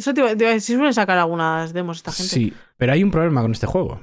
Eso 0.00 0.14
te 0.14 0.34
te 0.34 0.60
si 0.60 0.74
suelen 0.74 0.94
sacar 0.94 1.18
algunas 1.18 1.74
demos 1.74 1.98
esta 1.98 2.10
gente. 2.10 2.34
Sí, 2.34 2.54
pero 2.78 2.94
hay 2.94 3.04
un 3.04 3.10
problema 3.10 3.42
con 3.42 3.52
este 3.52 3.66
juego. 3.66 4.00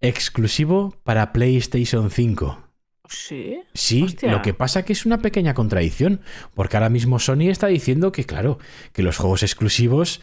Exclusivo 0.00 0.94
para 1.02 1.32
PlayStation 1.32 2.08
5. 2.08 2.62
Sí. 3.08 3.58
Sí, 3.74 4.04
Hostia. 4.04 4.30
lo 4.30 4.42
que 4.42 4.54
pasa 4.54 4.84
que 4.84 4.92
es 4.92 5.04
una 5.04 5.18
pequeña 5.18 5.54
contradicción, 5.54 6.20
porque 6.54 6.76
ahora 6.76 6.88
mismo 6.88 7.18
Sony 7.18 7.50
está 7.50 7.66
diciendo 7.66 8.12
que, 8.12 8.24
claro, 8.24 8.58
que 8.92 9.02
los 9.02 9.16
juegos 9.16 9.42
exclusivos 9.42 10.20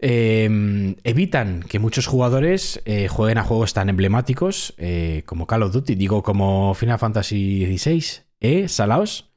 eh, 0.00 0.94
evitan 1.04 1.62
que 1.62 1.78
muchos 1.78 2.06
jugadores 2.06 2.82
eh, 2.84 3.08
jueguen 3.08 3.38
a 3.38 3.44
juegos 3.44 3.72
tan 3.72 3.88
emblemáticos 3.88 4.74
eh, 4.76 5.22
como 5.24 5.46
Call 5.46 5.62
of 5.62 5.72
Duty, 5.72 5.94
digo 5.94 6.22
como 6.22 6.74
Final 6.74 6.98
Fantasy 6.98 7.64
XVI, 7.78 8.04
¿eh? 8.40 8.68
Salaos, 8.68 9.30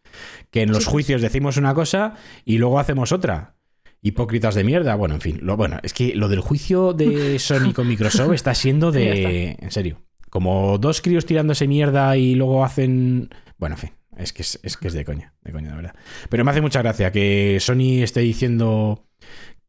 que 0.52 0.64
en 0.64 0.72
los 0.72 0.84
sí, 0.84 0.90
juicios 0.90 1.22
decimos 1.22 1.56
una 1.56 1.74
cosa 1.74 2.16
y 2.44 2.58
luego 2.58 2.80
hacemos 2.80 3.14
otra. 3.14 3.57
Hipócritas 4.08 4.56
de 4.56 4.64
mierda. 4.64 4.96
Bueno, 4.96 5.16
en 5.16 5.22
fin. 5.22 5.40
Lo, 5.42 5.58
bueno, 5.58 5.80
es 5.84 5.94
que 5.94 6.16
lo 6.16 6.30
del 6.30 6.40
juicio 6.40 6.94
de 6.94 7.40
Sony 7.40 7.74
con 7.74 7.88
Microsoft 7.88 8.34
está 8.34 8.56
siendo 8.56 8.92
de. 8.92 9.58
En 9.62 9.72
serio. 9.72 10.02
Como 10.30 10.78
dos 10.78 11.02
críos 11.02 11.26
tirándose 11.26 11.68
mierda 11.68 12.16
y 12.18 12.36
luego 12.36 12.64
hacen. 12.64 13.30
Bueno, 13.58 13.76
en 13.76 13.80
fin. 13.80 13.92
Es 14.18 14.34
que 14.34 14.42
es, 14.42 14.60
es 14.64 14.78
que 14.78 14.88
es 14.88 14.94
de 14.94 15.06
coña. 15.06 15.34
De 15.44 15.52
coña, 15.52 15.70
de 15.70 15.76
verdad. 15.76 15.96
Pero 16.30 16.44
me 16.44 16.52
hace 16.52 16.62
mucha 16.62 16.82
gracia 16.82 17.12
que 17.12 17.58
Sony 17.60 18.02
esté 18.02 18.22
diciendo 18.22 19.06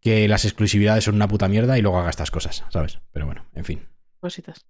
que 0.01 0.29
las 0.29 0.45
exclusividades 0.45 1.05
son 1.05 1.17
una 1.17 1.29
puta 1.29 1.49
mierda 1.49 1.79
y 1.79 1.83
luego 1.83 1.99
haga 1.99 2.11
estas 2.11 2.31
cosas, 2.31 2.65
¿sabes? 2.71 3.01
Pero 3.13 3.27
bueno, 3.27 3.45
en 3.55 3.65
fin. 3.65 3.89
Cositas. 4.21 4.67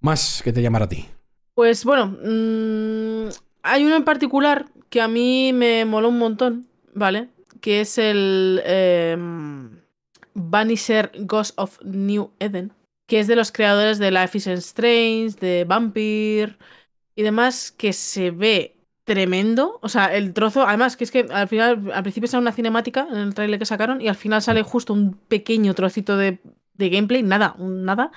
Más 0.00 0.42
que 0.44 0.52
te 0.52 0.62
llamará 0.62 0.84
a 0.84 0.88
ti. 0.88 1.06
Pues 1.54 1.84
bueno, 1.84 2.06
mm, 2.06 3.30
hay 3.62 3.84
uno 3.84 3.96
en 3.96 4.04
particular 4.04 4.66
que 4.90 5.00
a 5.00 5.08
mí 5.08 5.52
me 5.52 5.84
moló 5.84 6.08
un 6.08 6.18
montón, 6.18 6.68
¿vale? 6.94 7.28
Que 7.64 7.80
es 7.80 7.96
el 7.96 8.60
em, 8.66 9.80
Vanisher 10.34 11.10
Ghost 11.20 11.58
of 11.58 11.80
New 11.82 12.30
Eden, 12.38 12.72
que 13.06 13.20
es 13.20 13.26
de 13.26 13.36
los 13.36 13.52
creadores 13.52 13.98
de 13.98 14.10
Life 14.10 14.36
is 14.36 14.46
Strange, 14.46 15.36
de 15.40 15.64
Vampire 15.64 16.58
y 17.16 17.22
demás, 17.22 17.72
que 17.72 17.94
se 17.94 18.30
ve 18.30 18.76
tremendo. 19.04 19.78
O 19.80 19.88
sea, 19.88 20.14
el 20.14 20.34
trozo, 20.34 20.66
además, 20.66 20.98
que 20.98 21.04
es 21.04 21.10
que 21.10 21.26
al 21.30 21.48
final, 21.48 21.90
al 21.94 22.02
principio 22.02 22.28
sale 22.28 22.42
una 22.42 22.52
cinemática 22.52 23.08
en 23.10 23.16
el 23.16 23.34
trailer 23.34 23.58
que 23.58 23.64
sacaron 23.64 24.02
y 24.02 24.08
al 24.08 24.16
final 24.16 24.42
sale 24.42 24.62
justo 24.62 24.92
un 24.92 25.14
pequeño 25.14 25.72
trocito 25.72 26.18
de, 26.18 26.40
de 26.74 26.88
gameplay, 26.90 27.22
nada, 27.22 27.54
un 27.58 27.86
nada. 27.86 28.12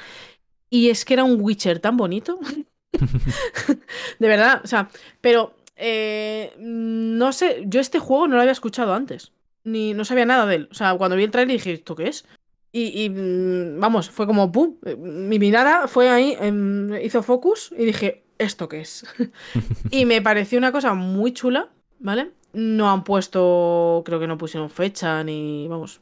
Y 0.69 0.89
es 0.89 1.05
que 1.05 1.13
era 1.13 1.23
un 1.23 1.39
Witcher 1.39 1.79
tan 1.79 1.95
bonito. 1.95 2.37
de 4.19 4.27
verdad, 4.27 4.61
o 4.63 4.67
sea, 4.67 4.89
pero 5.21 5.55
eh, 5.75 6.53
no 6.57 7.31
sé, 7.31 7.63
yo 7.67 7.79
este 7.79 7.99
juego 7.99 8.27
no 8.27 8.35
lo 8.35 8.41
había 8.41 8.51
escuchado 8.51 8.93
antes, 8.93 9.31
ni 9.67 9.93
no 9.93 10.05
sabía 10.05 10.25
nada 10.25 10.45
de 10.45 10.55
él. 10.55 10.69
O 10.71 10.73
sea, 10.73 10.95
cuando 10.95 11.17
vi 11.17 11.23
el 11.23 11.31
trailer 11.31 11.57
dije, 11.57 11.73
¿esto 11.73 11.95
qué 11.95 12.07
es? 12.07 12.25
Y, 12.71 13.09
mm, 13.09 13.79
vamos, 13.79 14.09
fue 14.09 14.27
como 14.27 14.51
pum, 14.51 14.75
eh, 14.85 14.95
mi 14.95 15.39
mirada 15.39 15.87
fue 15.87 16.09
ahí, 16.09 16.37
em, 16.39 16.93
hizo 17.01 17.23
focus 17.23 17.73
y 17.75 17.85
dije, 17.85 18.23
¿esto 18.37 18.69
qué 18.69 18.81
es? 18.81 19.05
y 19.91 20.05
me 20.05 20.21
pareció 20.21 20.59
una 20.59 20.71
cosa 20.71 20.93
muy 20.93 21.33
chula, 21.33 21.69
¿vale? 21.99 22.31
No 22.53 22.91
han 22.91 23.03
puesto, 23.03 24.03
creo 24.05 24.19
que 24.19 24.27
no 24.27 24.37
pusieron 24.37 24.69
fecha 24.69 25.23
ni, 25.23 25.67
vamos, 25.67 26.01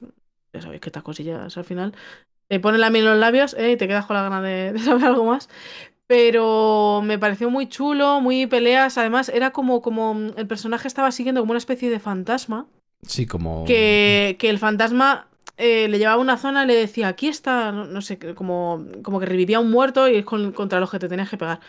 ya 0.54 0.62
sabéis 0.62 0.82
que 0.82 0.90
estas 0.90 1.04
cosillas 1.04 1.58
al 1.58 1.64
final 1.64 1.94
te 2.50 2.60
ponen 2.60 2.82
la 2.82 2.90
miel 2.90 3.06
en 3.06 3.12
los 3.12 3.20
labios 3.20 3.54
eh, 3.54 3.72
y 3.72 3.78
te 3.78 3.88
quedas 3.88 4.06
con 4.06 4.16
la 4.18 4.24
gana 4.24 4.42
de, 4.42 4.74
de 4.74 4.80
saber 4.80 5.06
algo 5.06 5.26
más. 5.26 5.50
Pero 6.08 7.02
me 7.04 7.18
pareció 7.18 7.50
muy 7.50 7.68
chulo, 7.68 8.22
muy 8.22 8.46
peleas. 8.46 8.98
Además, 9.00 9.30
era 9.30 9.52
como, 9.52 9.82
como 9.82 10.16
el 10.38 10.46
personaje 10.46 10.88
estaba 10.88 11.12
siguiendo 11.12 11.42
como 11.42 11.52
una 11.52 11.58
especie 11.58 11.90
de 11.90 12.00
fantasma. 12.00 12.68
Sí, 13.08 13.26
como. 13.26 13.64
Que, 13.66 14.36
que 14.40 14.50
el 14.50 14.60
fantasma 14.60 15.28
eh, 15.58 15.88
le 15.88 15.98
llevaba 15.98 16.18
a 16.18 16.22
una 16.22 16.38
zona 16.38 16.64
y 16.64 16.68
le 16.68 16.76
decía, 16.76 17.08
aquí 17.08 17.28
está, 17.28 17.72
no, 17.72 17.86
no 17.86 18.02
sé, 18.02 18.18
como, 18.36 18.86
como 19.04 19.20
que 19.20 19.26
revivía 19.26 19.60
un 19.60 19.72
muerto 19.72 20.08
y 20.08 20.16
es 20.18 20.26
con- 20.26 20.52
contra 20.52 20.80
los 20.80 20.92
que 20.92 21.00
te 21.00 21.08
tenías 21.10 21.30
que 21.30 21.38
pegar. 21.38 21.60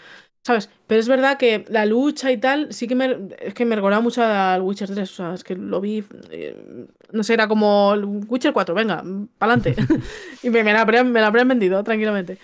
¿Sabes? 0.45 0.71
Pero 0.87 1.01
es 1.01 1.09
verdad 1.09 1.39
que 1.39 1.65
la 1.69 1.87
lucha 1.87 2.31
y 2.31 2.39
tal, 2.39 2.73
sí 2.73 2.87
que 2.87 2.95
me, 2.95 3.17
es 3.41 3.53
que 3.55 3.65
me 3.65 3.75
recordaba 3.75 4.01
mucho 4.01 4.23
al 4.23 4.63
Witcher 4.63 4.89
3. 4.95 5.11
O 5.13 5.15
sea, 5.15 5.35
es 5.35 5.43
que 5.43 5.57
lo 5.57 5.81
vi. 5.81 6.05
eh, 6.31 6.87
no 7.13 7.23
sé, 7.25 7.35
era 7.35 7.49
como 7.49 7.95
el 7.95 8.05
Witcher 8.05 8.53
4, 8.53 8.75
venga, 8.75 9.03
pa'lante. 9.39 9.75
y 10.43 10.51
me, 10.51 10.63
me 10.63 10.73
la 10.73 10.83
habrían, 10.83 11.11
me 11.11 11.21
la 11.21 11.27
habrían 11.29 11.49
vendido 11.49 11.83
tranquilamente. 11.83 12.39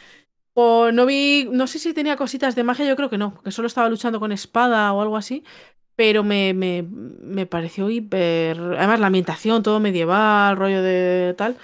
O 0.54 0.92
no 0.92 1.06
vi. 1.06 1.48
No 1.50 1.66
sé 1.66 1.78
si 1.78 1.94
tenía 1.94 2.16
cositas 2.16 2.54
de 2.54 2.64
magia, 2.64 2.84
yo 2.86 2.96
creo 2.96 3.08
que 3.10 3.16
no, 3.18 3.32
porque 3.34 3.50
solo 3.50 3.68
estaba 3.68 3.88
luchando 3.88 4.20
con 4.20 4.32
espada 4.32 4.92
o 4.92 5.00
algo 5.00 5.16
así. 5.16 5.44
Pero 5.96 6.24
me, 6.24 6.54
me, 6.54 6.82
me 6.82 7.46
pareció 7.46 7.90
hiper. 7.90 8.58
Además, 8.58 9.00
la 9.00 9.06
ambientación, 9.06 9.62
todo 9.62 9.80
medieval, 9.80 10.56
rollo 10.56 10.82
de 10.82 11.34
tal. 11.36 11.56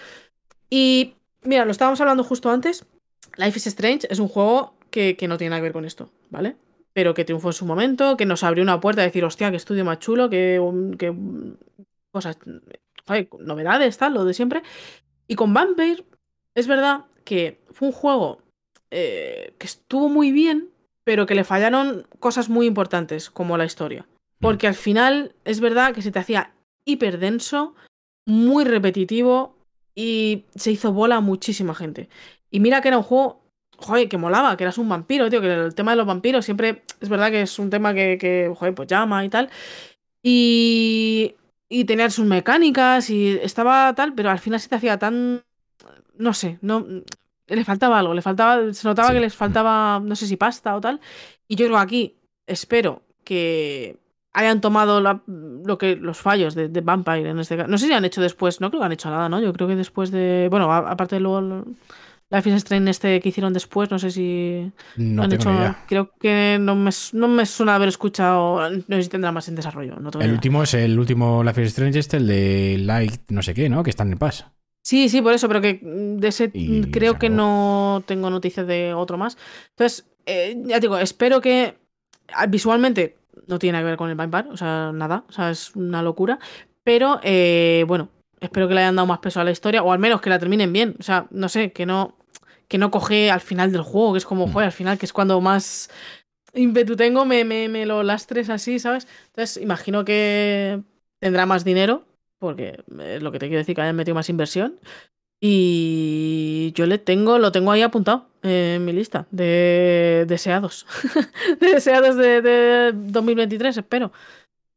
Y 0.71 1.15
mira, 1.43 1.65
lo 1.65 1.71
estábamos 1.71 2.01
hablando 2.01 2.25
justo 2.25 2.51
antes. 2.51 2.85
Life 3.37 3.59
is 3.59 3.67
Strange 3.67 4.07
es 4.11 4.19
un 4.19 4.29
juego 4.29 4.75
que, 4.91 5.17
que 5.17 5.29
no 5.29 5.39
tiene 5.39 5.51
nada 5.51 5.61
que 5.61 5.65
ver 5.65 5.73
con 5.73 5.85
esto, 5.85 6.11
¿vale? 6.31 6.57
Pero 6.93 7.15
que 7.15 7.25
triunfó 7.25 7.49
en 7.49 7.55
su 7.55 7.67
momento, 7.67 8.17
que 8.17 8.27
nos 8.27 8.43
abrió 8.43 8.63
una 8.63 8.81
puerta 8.81 9.03
a 9.03 9.05
decir, 9.05 9.25
hostia, 9.25 9.51
qué 9.51 9.57
estudio 9.57 9.85
más 9.85 9.99
chulo, 10.01 10.29
que 10.29 10.61
cosas, 12.11 12.39
ay, 13.07 13.29
novedades, 13.39 13.97
tal, 13.99 14.15
lo 14.15 14.25
de 14.25 14.35
siempre. 14.35 14.63
Y 15.27 15.37
con 15.37 15.55
Vampire, 15.55 16.05
es 16.55 16.67
verdad 16.67 17.05
que 17.25 17.61
fue 17.71 17.89
un 17.89 17.93
juego 17.93 18.43
eh, 18.91 19.55
que 19.59 19.67
estuvo 19.67 20.09
muy 20.09 20.33
bien, 20.33 20.71
pero 21.05 21.27
que 21.27 21.35
le 21.35 21.45
fallaron 21.45 22.07
cosas 22.19 22.49
muy 22.49 22.67
importantes, 22.67 23.31
como 23.31 23.57
la 23.57 23.65
historia. 23.65 24.07
Porque 24.41 24.67
al 24.67 24.75
final 24.75 25.35
es 25.45 25.61
verdad 25.61 25.95
que 25.95 26.03
se 26.03 26.11
te 26.13 26.19
hacía 26.19 26.53
hiper 26.85 27.19
denso, 27.19 27.75
muy 28.27 28.65
repetitivo 28.65 29.57
y 29.95 30.45
se 30.55 30.71
hizo 30.71 30.93
bola 30.93 31.17
a 31.17 31.21
muchísima 31.21 31.75
gente. 31.75 32.09
Y 32.51 32.61
mira 32.61 32.81
que 32.81 32.89
era 32.89 32.99
un 32.99 33.03
juego, 33.03 33.43
joder, 33.77 34.09
que 34.09 34.17
molaba, 34.17 34.57
que 34.57 34.65
eras 34.65 34.79
un 34.79 34.89
vampiro, 34.89 35.29
tío, 35.29 35.41
que 35.41 35.53
el 35.53 35.75
tema 35.75 35.93
de 35.93 35.97
los 35.97 36.07
vampiros 36.07 36.45
siempre 36.45 36.83
es 37.01 37.09
verdad 37.09 37.31
que 37.31 37.43
es 37.43 37.59
un 37.59 37.71
tema 37.71 37.95
que, 37.95 38.17
que 38.19 38.53
joder, 38.57 38.75
pues 38.75 38.89
llama 38.89 39.25
y 39.25 39.29
tal. 39.29 39.51
Y, 40.23 41.35
y 41.69 41.85
tenía 41.85 42.11
sus 42.11 42.27
mecánicas 42.27 43.11
y 43.11 43.39
estaba 43.43 43.95
tal, 43.95 44.15
pero 44.15 44.31
al 44.31 44.39
final 44.39 44.61
se 44.61 44.69
te 44.69 44.75
hacía 44.77 44.99
tan, 44.99 45.43
no 46.17 46.35
sé, 46.35 46.59
no 46.61 46.87
le 47.47 47.65
faltaba 47.65 47.99
algo, 47.99 48.15
le 48.15 48.23
faltaba, 48.23 48.73
se 48.75 48.87
notaba 48.87 49.09
Sí. 49.09 49.15
que 49.15 49.21
les 49.21 49.35
faltaba, 49.35 50.01
no 50.01 50.15
sé 50.17 50.27
si 50.27 50.37
pasta 50.37 50.77
o 50.77 50.81
tal. 50.81 51.01
Y 51.47 51.57
yo 51.57 51.67
creo 51.67 51.79
que 51.79 51.83
aquí 51.83 52.17
espero 52.47 53.03
que 53.25 53.97
hayan 54.33 54.61
tomado 54.61 55.01
la- 55.01 55.23
lo 55.27 55.79
que 55.79 55.97
los 55.97 56.19
fallos 56.19 56.55
de, 56.55 56.69
de 56.69 56.81
Vampire 56.81 57.29
en 57.31 57.39
este 57.39 57.57
caso. 57.57 57.69
No 57.69 57.79
sé 57.79 57.87
si 57.87 57.93
han 57.93 58.05
hecho 58.05 58.21
después, 58.21 58.61
no 58.61 58.71
creo 58.71 58.81
que 58.81 58.87
han 58.87 58.93
hecho 58.93 59.11
nada, 59.11 59.29
¿no? 59.29 59.41
Yo 59.41 59.53
creo 59.53 59.69
que 59.69 59.77
después 59.77 60.11
de, 60.11 60.49
bueno, 60.51 60.73
a- 60.73 60.91
aparte 60.91 61.17
de 61.17 61.21
luego 61.21 61.65
Life 62.31 62.51
is 62.51 62.57
Strange 62.57 62.91
este 62.91 63.21
que 63.21 63.31
hicieron 63.31 63.55
después, 63.55 63.91
no 63.91 63.99
sé 63.99 64.11
si 64.11 64.71
No 64.99 65.23
han 65.23 65.31
tengo 65.31 65.43
hecho, 65.43 65.51
idea. 65.55 65.83
creo 65.89 66.13
que 66.21 66.59
no 66.61 66.75
me, 66.77 66.91
no 67.15 67.29
me 67.29 67.47
suena 67.47 67.75
haber 67.75 67.89
escuchado, 67.89 68.69
no 68.71 68.97
sé 68.97 69.03
si 69.03 69.09
tendrá 69.09 69.33
más 69.33 69.49
en 69.49 69.55
desarrollo, 69.55 69.97
no 69.97 70.11
El 70.11 70.17
idea. 70.27 70.33
último 70.35 70.63
es 70.63 70.75
el 70.75 70.99
último 70.99 71.43
Life 71.43 71.63
is 71.63 71.69
Strange, 71.69 71.99
este, 71.99 72.19
el 72.19 72.27
de 72.27 72.77
Light, 72.81 73.23
no 73.31 73.41
sé 73.43 73.55
qué, 73.55 73.69
¿no? 73.71 73.83
Que 73.83 73.91
está 73.91 74.03
en 74.03 74.13
el 74.13 74.19
Pass. 74.19 74.45
Sí, 74.83 75.09
sí, 75.09 75.21
por 75.21 75.33
eso, 75.35 75.49
pero 75.49 75.61
que 75.61 75.81
de 75.83 76.29
ese 76.29 76.51
Y 76.55 76.83
creo 76.91 77.19
que 77.19 77.29
no 77.29 78.03
tengo 78.07 78.31
noticias 78.31 78.67
de 78.67 78.95
otro 78.95 79.19
más. 79.19 79.37
Entonces, 79.71 80.07
eh, 80.25 80.55
ya 80.65 80.77
te 80.77 80.81
digo, 80.83 80.99
espero 80.99 81.41
que 81.41 81.77
ah, 82.33 82.47
visualmente 82.47 83.18
no 83.49 83.59
tiene 83.59 83.73
nada 83.75 83.83
que 83.85 83.91
ver 83.91 83.97
con 83.99 84.11
el 84.11 84.17
Vampire, 84.17 84.49
o 84.51 84.57
sea, 84.57 84.93
nada, 84.95 85.25
o 85.29 85.33
sea, 85.33 85.51
es 85.51 85.75
una 85.77 86.03
locura. 86.03 86.39
Pero 86.85 87.21
eh, 87.23 87.85
bueno, 87.89 88.11
espero 88.41 88.69
que 88.69 88.75
le 88.75 88.81
hayan 88.81 88.97
dado 88.97 89.07
más 89.07 89.19
peso 89.21 89.41
a 89.41 89.45
la 89.45 89.51
historia, 89.51 89.83
o 89.83 89.93
al 89.93 89.99
menos 89.99 90.21
que 90.21 90.31
la 90.31 90.39
terminen 90.39 90.73
bien. 90.73 90.97
O 90.99 91.03
sea, 91.03 91.27
no 91.31 91.49
sé, 91.49 91.73
que 91.73 91.87
no, 91.87 92.17
que 92.69 92.79
no 92.79 92.91
coge 92.91 93.31
al 93.31 93.41
final 93.41 93.73
del 93.73 93.83
juego, 93.83 94.13
que 94.13 94.19
es 94.19 94.27
como, 94.27 94.47
Mm. 94.47 94.53
joder, 94.53 94.67
al 94.67 94.73
final, 94.73 94.99
que 94.99 95.07
es 95.07 95.13
cuando 95.13 95.41
más 95.41 95.91
ímpetu 96.55 96.97
tengo, 96.97 97.25
me, 97.25 97.45
me, 97.45 97.69
me 97.69 97.87
lo 97.87 98.03
lastres 98.03 98.51
así, 98.51 98.79
¿sabes? 98.79 99.07
Entonces, 99.29 99.63
imagino 99.63 100.05
que 100.05 100.83
tendrá 101.21 101.47
más 101.47 101.65
dinero, 101.65 102.07
porque 102.39 102.83
es 103.01 103.23
lo 103.23 103.33
que 103.33 103.39
te 103.39 103.47
quiero 103.49 103.59
decir, 103.61 103.75
que 103.75 103.83
hayan 103.83 103.97
metido 103.97 104.15
más 104.15 104.29
inversión. 104.31 104.79
Y 105.41 106.73
yo 106.75 106.87
le 106.87 106.99
tengo, 106.99 107.39
lo 107.39 107.53
tengo 107.53 107.71
ahí 107.73 107.83
apuntado 107.83 108.27
en 108.43 108.85
mi 108.85 108.93
lista 108.93 109.27
de 109.31 110.25
deseados. 110.29 110.87
de 111.61 111.67
deseados 111.75 112.17
de, 112.17 112.43
de 112.43 112.93
2023, 112.95 113.77
espero. 113.77 114.13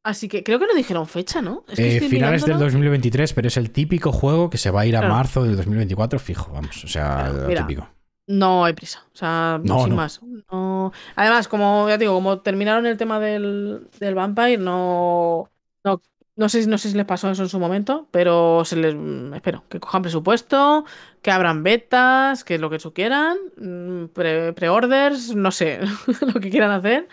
Así 0.04 0.28
que 0.28 0.44
creo 0.44 0.58
que 0.60 0.66
no 0.66 0.74
dijeron 0.74 1.06
fecha, 1.08 1.42
¿no? 1.42 1.64
Es 1.68 1.76
que 1.78 1.98
Eh, 1.98 2.00
finales 2.02 2.42
del 2.42 2.56
mirándolo. 2.56 2.72
2023, 2.72 3.34
pero 3.34 3.48
es 3.50 3.58
el 3.58 3.70
típico 3.72 4.12
juego 4.12 4.50
que 4.50 4.58
se 4.58 4.72
va 4.72 4.82
a 4.82 4.86
ir 4.88 4.96
a 4.98 5.00
Claro. 5.02 5.14
marzo 5.14 5.44
del 5.44 5.56
2024 5.58 6.18
fijo, 6.20 6.52
vamos. 6.54 6.84
O 6.84 6.88
sea, 6.88 7.18
Claro, 7.26 7.34
lo 7.42 7.48
mira. 7.48 7.68
típico. 7.68 7.88
No 8.28 8.66
hay 8.66 8.74
prisa. 8.74 9.04
O 9.14 9.18
sea, 9.18 9.60
No, 9.64 9.80
sin 9.82 9.90
no. 9.90 9.96
más. 9.98 10.22
No- 10.52 10.92
Además, 11.16 11.48
como 11.48 11.88
ya 11.88 11.98
te 11.98 12.06
digo, 12.06 12.14
como 12.16 12.40
terminaron 12.40 12.86
el 12.88 12.98
tema 12.98 13.20
del, 13.20 13.88
del 14.00 14.16
Vampire, 14.16 14.58
no, 14.58 15.50
no, 15.84 16.02
no 16.36 16.50
sé, 16.50 16.66
no 16.68 16.78
sé 16.78 16.90
si 16.90 16.98
les 16.98 17.06
pasó 17.06 17.30
eso 17.30 17.44
en 17.44 17.50
su 17.50 17.60
momento, 17.60 18.08
pero 18.12 18.64
se 18.66 18.76
les 18.78 18.96
mm, 18.96 19.34
espero 19.36 19.64
que 19.70 19.80
cojan 19.80 20.02
presupuesto, 20.02 20.86
que 21.22 21.32
abran 21.32 21.64
betas, 21.64 22.44
que 22.44 22.58
lo 22.60 22.70
que 22.70 22.80
su 22.80 22.94
quieran, 22.94 23.38
mm, 23.58 24.06
pre- 24.14 24.54
pre-orders, 24.54 25.36
no 25.36 25.52
sé, 25.52 25.80
lo 26.34 26.40
que 26.40 26.50
quieran 26.50 26.72
hacer. 26.72 27.08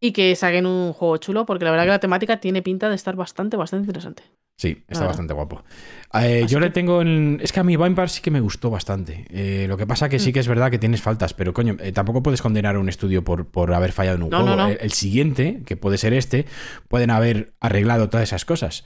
Y 0.00 0.12
que 0.12 0.36
saquen 0.36 0.66
un 0.66 0.92
juego 0.94 1.16
chulo, 1.18 1.46
porque 1.46 1.64
la 1.64 1.72
verdad 1.72 1.84
que 1.86 1.90
la 1.90 2.00
temática 2.00 2.40
tiene 2.40 2.62
pinta 2.62 2.88
de 2.90 2.96
estar 2.96 3.16
bastante, 3.16 3.56
bastante 3.56 3.84
interesante. 3.86 4.24
Sí, 4.60 4.82
está 4.88 5.06
bastante 5.06 5.32
guapo. 5.32 5.64
Eh, 6.12 6.44
yo 6.46 6.60
le 6.60 6.68
tengo 6.68 7.00
en... 7.00 7.38
Es 7.42 7.50
que 7.50 7.60
a 7.60 7.64
mi 7.64 7.76
Vampire 7.76 8.08
sí 8.08 8.20
que 8.20 8.30
me 8.30 8.40
gustó 8.40 8.68
bastante. 8.68 9.24
Eh, 9.30 9.64
lo 9.66 9.78
que 9.78 9.86
pasa 9.86 10.10
que 10.10 10.18
sí 10.18 10.28
Mm. 10.28 10.32
que 10.34 10.40
es 10.40 10.48
verdad 10.48 10.70
que 10.70 10.78
tienes 10.78 11.00
faltas, 11.00 11.32
pero 11.32 11.54
coño, 11.54 11.78
eh, 11.80 11.92
tampoco 11.92 12.22
puedes 12.22 12.42
condenar 12.42 12.76
a 12.76 12.78
un 12.78 12.90
estudio 12.90 13.24
por, 13.24 13.46
por 13.46 13.72
haber 13.72 13.92
fallado 13.92 14.16
en 14.18 14.24
un 14.24 14.28
No, 14.28 14.40
juego. 14.42 14.56
no, 14.56 14.62
no. 14.64 14.68
El, 14.68 14.76
el 14.82 14.92
siguiente, 14.92 15.62
que 15.64 15.78
puede 15.78 15.96
ser 15.96 16.12
este, 16.12 16.44
pueden 16.88 17.08
haber 17.10 17.54
arreglado 17.58 18.10
todas 18.10 18.24
esas 18.28 18.44
cosas. 18.44 18.84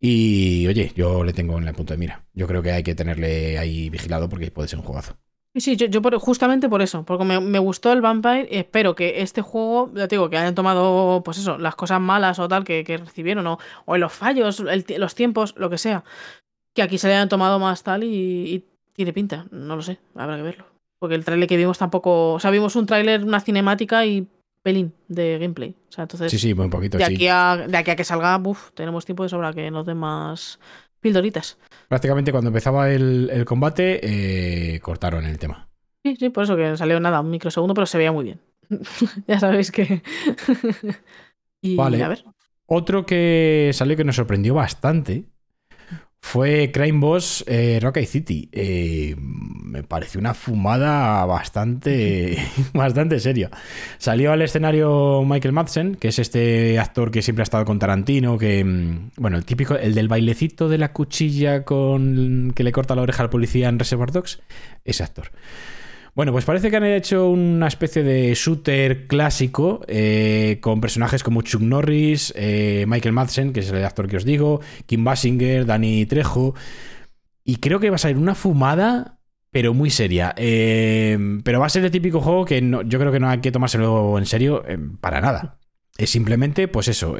Y 0.00 0.66
oye, 0.68 0.92
yo 0.96 1.22
le 1.22 1.34
tengo 1.34 1.58
en 1.58 1.68
el 1.68 1.74
punto 1.74 1.92
de 1.92 1.98
mira. 1.98 2.24
Yo 2.32 2.46
creo 2.46 2.62
que 2.62 2.72
hay 2.72 2.82
que 2.82 2.94
tenerle 2.94 3.58
ahí 3.58 3.90
vigilado 3.90 4.30
porque 4.30 4.50
puede 4.50 4.68
ser 4.68 4.78
un 4.78 4.86
jugazo. 4.86 5.18
Sí, 5.54 5.60
sí, 5.60 5.76
yo, 5.76 5.86
yo 5.86 6.02
por- 6.02 6.16
justamente 6.18 6.68
por 6.68 6.82
eso, 6.82 7.04
porque 7.04 7.24
me, 7.24 7.40
me 7.40 7.58
gustó 7.58 7.92
el 7.92 8.00
Vampire 8.00 8.46
espero 8.50 8.94
que 8.94 9.22
este 9.22 9.40
juego, 9.42 9.90
ya 9.94 10.06
te 10.06 10.14
digo, 10.16 10.28
que 10.30 10.36
hayan 10.36 10.54
tomado, 10.54 11.22
pues 11.24 11.38
eso, 11.38 11.58
las 11.58 11.74
cosas 11.74 12.00
malas 12.00 12.38
o 12.38 12.46
tal 12.48 12.64
que, 12.64 12.84
que 12.84 12.98
recibieron, 12.98 13.46
o, 13.46 13.58
o 13.86 13.96
los 13.96 14.12
fallos, 14.12 14.60
el 14.60 14.84
ti- 14.84 14.98
los 14.98 15.14
tiempos, 15.14 15.54
lo 15.56 15.70
que 15.70 15.78
sea, 15.78 16.04
que 16.74 16.82
aquí 16.82 16.98
se 16.98 17.08
le 17.08 17.14
hayan 17.14 17.28
tomado 17.28 17.58
más 17.58 17.82
tal 17.82 18.04
y, 18.04 18.08
y 18.54 18.64
tiene 18.92 19.12
pinta, 19.12 19.46
no 19.50 19.74
lo 19.74 19.82
sé, 19.82 19.98
habrá 20.14 20.36
que 20.36 20.42
verlo. 20.42 20.66
Porque 21.00 21.14
el 21.14 21.24
tráiler 21.24 21.48
que 21.48 21.56
vimos 21.56 21.78
tampoco, 21.78 22.34
o 22.34 22.40
sea, 22.40 22.50
vimos 22.50 22.76
un 22.76 22.86
tráiler, 22.86 23.24
una 23.24 23.40
cinemática 23.40 24.04
y 24.04 24.26
pelín 24.62 24.92
de 25.08 25.38
gameplay. 25.38 25.74
O 25.88 25.92
sea, 25.92 26.02
entonces, 26.02 26.30
Sí, 26.30 26.38
sí, 26.38 26.54
muy 26.54 26.68
poquito. 26.68 26.98
de, 26.98 27.04
sí. 27.06 27.14
aquí 27.14 27.28
a, 27.28 27.56
de 27.68 27.76
aquí 27.76 27.90
a 27.92 27.96
que 27.96 28.04
salga, 28.04 28.36
buf, 28.38 28.70
tenemos 28.74 29.04
tiempo 29.06 29.22
de 29.22 29.28
sobra 29.30 29.52
que 29.52 29.70
nos 29.70 29.86
den 29.86 29.96
más 29.96 30.58
pildoritas. 31.00 31.56
Prácticamente 31.88 32.32
cuando 32.32 32.48
empezaba 32.48 32.90
el, 32.90 33.30
el 33.32 33.44
combate, 33.44 34.00
eh, 34.74 34.80
cortaron 34.80 35.24
el 35.24 35.38
tema. 35.38 35.68
Sí, 36.04 36.16
sí, 36.16 36.28
por 36.28 36.44
eso 36.44 36.56
que 36.56 36.76
salió 36.76 37.00
nada, 37.00 37.20
un 37.20 37.30
microsegundo, 37.30 37.74
pero 37.74 37.86
se 37.86 37.98
veía 37.98 38.12
muy 38.12 38.24
bien. 38.24 38.40
ya 39.26 39.40
sabéis 39.40 39.72
que. 39.72 40.02
y 41.62 41.76
Vale. 41.76 42.02
a 42.02 42.08
ver. 42.08 42.24
Otro 42.66 43.06
que 43.06 43.70
salió 43.72 43.96
que 43.96 44.04
nos 44.04 44.16
sorprendió 44.16 44.54
bastante 44.54 45.24
fue 46.20 46.70
Crime 46.72 46.98
Boss 47.00 47.44
eh, 47.46 47.78
Rocky 47.80 48.06
City. 48.06 48.48
Eh, 48.52 49.14
me 49.18 49.82
pareció 49.82 50.20
una 50.20 50.34
fumada 50.34 51.24
bastante, 51.24 52.38
bastante 52.74 53.20
seria. 53.20 53.50
Salió 53.98 54.32
al 54.32 54.42
escenario 54.42 55.22
Michael 55.24 55.52
Madsen, 55.52 55.94
que 55.94 56.08
es 56.08 56.18
este 56.18 56.78
actor 56.78 57.10
que 57.10 57.22
siempre 57.22 57.42
ha 57.42 57.44
estado 57.44 57.64
con 57.64 57.78
Tarantino, 57.78 58.36
que, 58.36 58.64
mm, 58.64 59.10
bueno, 59.16 59.36
el 59.36 59.44
típico, 59.44 59.76
el 59.76 59.94
del 59.94 60.08
bailecito 60.08 60.68
de 60.68 60.78
la 60.78 60.92
cuchilla 60.92 61.64
con 61.64 62.52
que 62.54 62.64
le 62.64 62.72
corta 62.72 62.94
la 62.94 63.02
oreja 63.02 63.22
al 63.22 63.30
policía 63.30 63.68
en 63.68 63.78
Reservoir 63.78 64.12
Dogs, 64.12 64.40
ese 64.84 65.02
actor. 65.02 65.30
Bueno, 66.18 66.32
pues 66.32 66.44
parece 66.44 66.68
que 66.68 66.76
han 66.76 66.84
hecho 66.84 67.30
una 67.30 67.68
especie 67.68 68.02
de 68.02 68.34
shooter 68.34 69.06
clásico 69.06 69.82
eh, 69.86 70.58
con 70.60 70.80
personajes 70.80 71.22
como 71.22 71.42
Chuck 71.42 71.60
Norris, 71.62 72.34
eh, 72.34 72.86
Michael 72.88 73.12
Madsen, 73.12 73.52
que 73.52 73.60
es 73.60 73.70
el 73.70 73.84
actor 73.84 74.08
que 74.08 74.16
os 74.16 74.24
digo, 74.24 74.60
Kim 74.86 75.04
Basinger, 75.04 75.64
Danny 75.64 76.06
Trejo. 76.06 76.56
Y 77.44 77.58
creo 77.58 77.78
que 77.78 77.90
va 77.90 77.94
a 77.94 77.98
ser 78.00 78.16
una 78.16 78.34
fumada, 78.34 79.20
pero 79.52 79.74
muy 79.74 79.90
seria. 79.90 80.34
Eh, 80.36 81.38
pero 81.44 81.60
va 81.60 81.66
a 81.66 81.68
ser 81.68 81.84
el 81.84 81.92
típico 81.92 82.20
juego 82.20 82.44
que 82.44 82.60
no- 82.62 82.82
yo 82.82 82.98
creo 82.98 83.12
que 83.12 83.20
no 83.20 83.28
hay 83.28 83.38
que 83.38 83.52
tomárselo 83.52 84.18
en 84.18 84.26
serio 84.26 84.64
para 85.00 85.20
nada. 85.20 85.60
Es 85.96 86.10
simplemente, 86.10 86.66
pues 86.66 86.88
eso, 86.88 87.16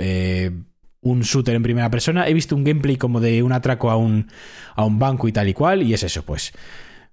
un 1.02 1.20
shooter 1.20 1.54
en 1.54 1.62
primera 1.62 1.88
persona. 1.88 2.26
He 2.26 2.34
visto 2.34 2.56
un 2.56 2.64
gameplay 2.64 2.96
como 2.96 3.20
de 3.20 3.44
un 3.44 3.52
atraco 3.52 3.92
a 3.92 3.96
un, 3.96 4.26
a 4.74 4.84
un 4.84 4.98
banco 4.98 5.28
y 5.28 5.32
tal 5.32 5.48
y 5.48 5.54
cual, 5.54 5.84
y 5.84 5.94
es 5.94 6.02
eso, 6.02 6.24
pues. 6.24 6.52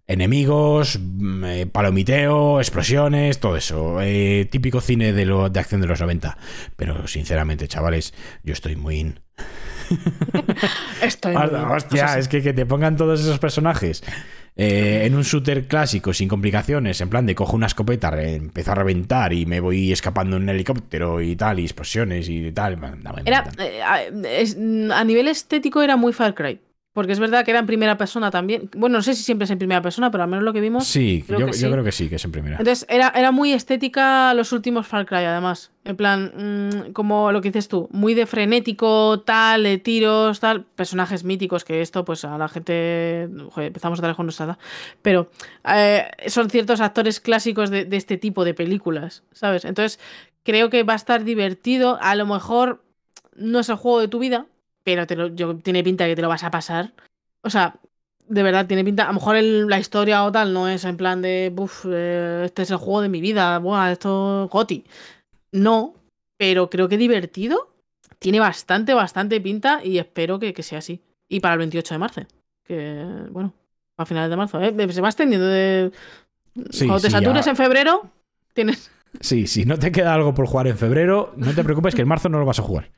Enemigos, 0.07 0.99
mm, 0.99 1.44
eh, 1.45 1.65
palomiteo, 1.65 2.60
explosiones, 2.60 3.40
todo 3.40 3.57
eso. 3.57 3.98
Eh, 4.02 4.48
típico 4.52 4.80
cine 4.82 5.14
de, 5.14 5.26
lo, 5.26 5.49
de 5.49 5.60
acción 5.60 5.82
de 5.82 5.88
los 5.88 5.99
90. 5.99 6.38
Pero 6.76 7.07
sinceramente, 7.07 7.68
chavales, 7.68 8.14
yo 8.44 8.53
estoy 8.53 8.76
muy 8.76 8.99
in. 8.99 9.19
Estoy. 11.02 11.36
muy 11.36 11.44
Hostia, 11.44 12.06
O 12.06 12.07
sea, 12.07 12.19
es 12.19 12.27
que, 12.27 12.41
que 12.41 12.53
te 12.53 12.65
pongan 12.65 12.98
todos 12.98 13.19
esos 13.19 13.40
personajes 13.40 14.03
eh, 14.56 15.03
en 15.06 15.15
un 15.15 15.23
shooter 15.23 15.68
clásico, 15.68 16.14
sin 16.14 16.30
complicaciones, 16.30 17.02
en 17.02 17.10
plan 17.10 17.26
de 17.26 17.36
cojo 17.36 17.56
una 17.56 17.65
escopeta, 17.65 18.10
empiezo 18.22 18.72
a 18.72 18.76
reventar 18.76 19.34
y 19.34 19.45
me 19.45 19.60
voy 19.60 19.91
escapando 19.91 20.38
en 20.38 20.44
un 20.44 20.49
helicóptero 20.49 21.22
y 21.22 21.36
tal, 21.36 21.60
y 21.60 21.64
explosiones 21.64 22.30
y 22.30 22.52
tal. 22.52 22.77
Era, 23.26 23.49
a, 23.86 24.99
a 24.99 25.03
nivel 25.03 25.27
estético 25.27 25.82
era 25.82 25.98
muy 25.98 26.14
Far 26.14 26.36
Cry. 26.36 26.61
Porque 26.96 27.12
es 27.12 27.20
verdad 27.20 27.44
que 27.44 27.52
era 27.52 27.60
en 27.60 27.66
primera 27.66 27.98
persona 27.98 28.32
también. 28.32 28.70
Bueno, 28.74 29.00
no 29.00 29.02
sé 29.02 29.16
si 29.16 29.24
siempre 29.24 29.44
es 29.44 29.52
en 29.52 29.58
primera 29.58 29.82
persona, 29.82 30.12
pero 30.12 30.24
al 30.24 30.30
menos 30.30 30.46
lo 30.46 30.54
que 30.54 30.62
vimos. 30.62 30.88
Sí, 30.88 31.26
creo 31.28 31.42
yo, 31.42 31.46
que 31.48 31.52
yo 31.52 31.68
sí. 31.68 31.70
creo 31.70 31.84
que 31.84 31.92
sí, 31.92 32.08
que 32.08 32.16
es 32.16 32.24
en 32.24 32.32
primera. 32.32 32.56
Entonces 32.58 32.86
era, 32.88 33.10
era 33.10 33.34
muy 33.34 33.52
estética 33.52 34.34
los 34.34 34.54
últimos 34.54 34.88
Far 34.88 35.06
Cry, 35.06 35.26
además. 35.26 35.72
En 35.84 35.98
plan, 35.98 36.32
mm, 36.88 36.94
como 36.94 37.34
lo 37.34 37.42
que 37.42 37.50
dices 37.50 37.68
tú, 37.68 37.90
muy 37.92 38.14
de 38.14 38.26
frenético, 38.26 39.20
tal, 39.20 39.64
de 39.64 39.78
tiros, 39.78 40.40
tal. 40.40 40.64
Personajes 40.64 41.26
míticos 41.26 41.66
que 41.66 41.82
esto, 41.82 42.06
pues 42.06 42.24
a 42.24 42.38
la 42.38 42.48
gente. 42.48 43.28
joder, 43.52 43.68
empezamos 43.68 44.00
a 44.00 44.02
dar 44.02 44.16
con 44.16 44.28
nuestra 44.28 44.46
edad. 44.46 44.58
Pero 45.02 45.30
eh, 45.66 46.08
son 46.28 46.50
ciertos 46.50 46.80
actores 46.80 47.20
clásicos 47.20 47.72
de, 47.72 47.84
de 47.84 47.98
este 47.98 48.16
tipo 48.16 48.46
de 48.46 48.54
películas, 48.54 49.24
¿sabes? 49.34 49.66
Entonces 49.66 50.00
creo 50.44 50.70
que 50.70 50.84
va 50.84 50.94
a 50.94 50.96
estar 50.96 51.26
divertido. 51.26 51.98
A 52.00 52.16
lo 52.16 52.26
mejor 52.26 52.86
no 53.36 53.60
es 53.60 53.68
el 53.68 53.76
juego 53.76 54.00
de 54.00 54.08
tu 54.08 54.20
vida, 54.20 54.46
pero 54.86 55.06
te 55.06 55.18
lo- 55.18 55.28
yo, 55.36 55.57
tiene 55.57 55.84
pinta 55.84 56.06
de 56.06 56.12
que 56.12 56.16
te 56.16 56.22
lo 56.22 56.30
vas 56.30 56.44
a 56.45 56.52
pasar. 56.52 56.94
O 57.41 57.49
sea, 57.49 57.76
de 58.30 58.41
verdad 58.44 58.66
tiene 58.68 58.86
pinta. 58.86 59.03
A 59.03 59.07
lo 59.07 59.14
mejor 59.16 59.36
el- 59.36 59.68
la 59.68 59.80
historia 59.80 60.24
o 60.24 60.32
tal 60.32 60.53
no 60.53 60.70
es 60.70 60.86
en 60.86 60.95
plan 60.95 61.22
de, 61.22 61.52
"Buf, 61.53 61.86
eh, 61.90 62.44
este 62.45 62.62
es 62.62 62.72
el 62.72 62.78
juego 62.78 63.02
de 63.02 63.10
mi 63.10 63.20
vida, 63.20 63.60
buah, 63.60 63.91
esto 63.91 64.48
Goti. 64.49 64.86
No, 65.52 65.94
pero 66.38 66.70
creo 66.70 66.88
que 66.88 66.98
divertido. 66.98 67.72
Tiene 68.20 68.40
bastante, 68.40 68.94
bastante 68.94 69.41
pinta 69.41 69.82
y 69.84 69.98
espero 69.98 70.40
que, 70.40 70.53
que 70.53 70.64
sea 70.64 70.80
así. 70.80 71.02
Y 71.28 71.40
para 71.41 71.53
el 71.56 71.60
28 71.60 71.94
de 71.94 71.98
marzo. 71.99 72.22
Que, 72.64 73.03
bueno, 73.32 73.53
a 73.98 74.06
finales 74.06 74.30
de 74.30 74.38
marzo. 74.38 74.62
¿eh? 74.62 74.74
Se 74.91 75.02
va 75.02 75.10
extendiendo 75.10 75.48
de. 75.48 75.91
Sí, 76.70 76.86
Cuando 76.88 77.02
te 77.02 77.07
sí, 77.07 77.14
satures 77.14 77.45
ya- 77.45 77.52
en 77.52 77.57
febrero, 77.57 78.10
tienes. 78.53 78.90
Sí, 79.22 79.48
si 79.48 79.66
no 79.66 79.78
te 79.78 79.91
queda 79.91 80.14
algo 80.14 80.34
por 80.34 80.45
jugar 80.48 80.68
en 80.68 80.78
febrero, 80.78 81.34
no 81.38 81.53
te 81.53 81.64
preocupes 81.64 81.94
que 81.95 82.02
en 82.02 82.07
marzo 82.07 82.28
no 82.30 82.40
lo 82.40 82.45
vas 82.45 82.60
a 82.60 82.64
jugar. 82.64 82.90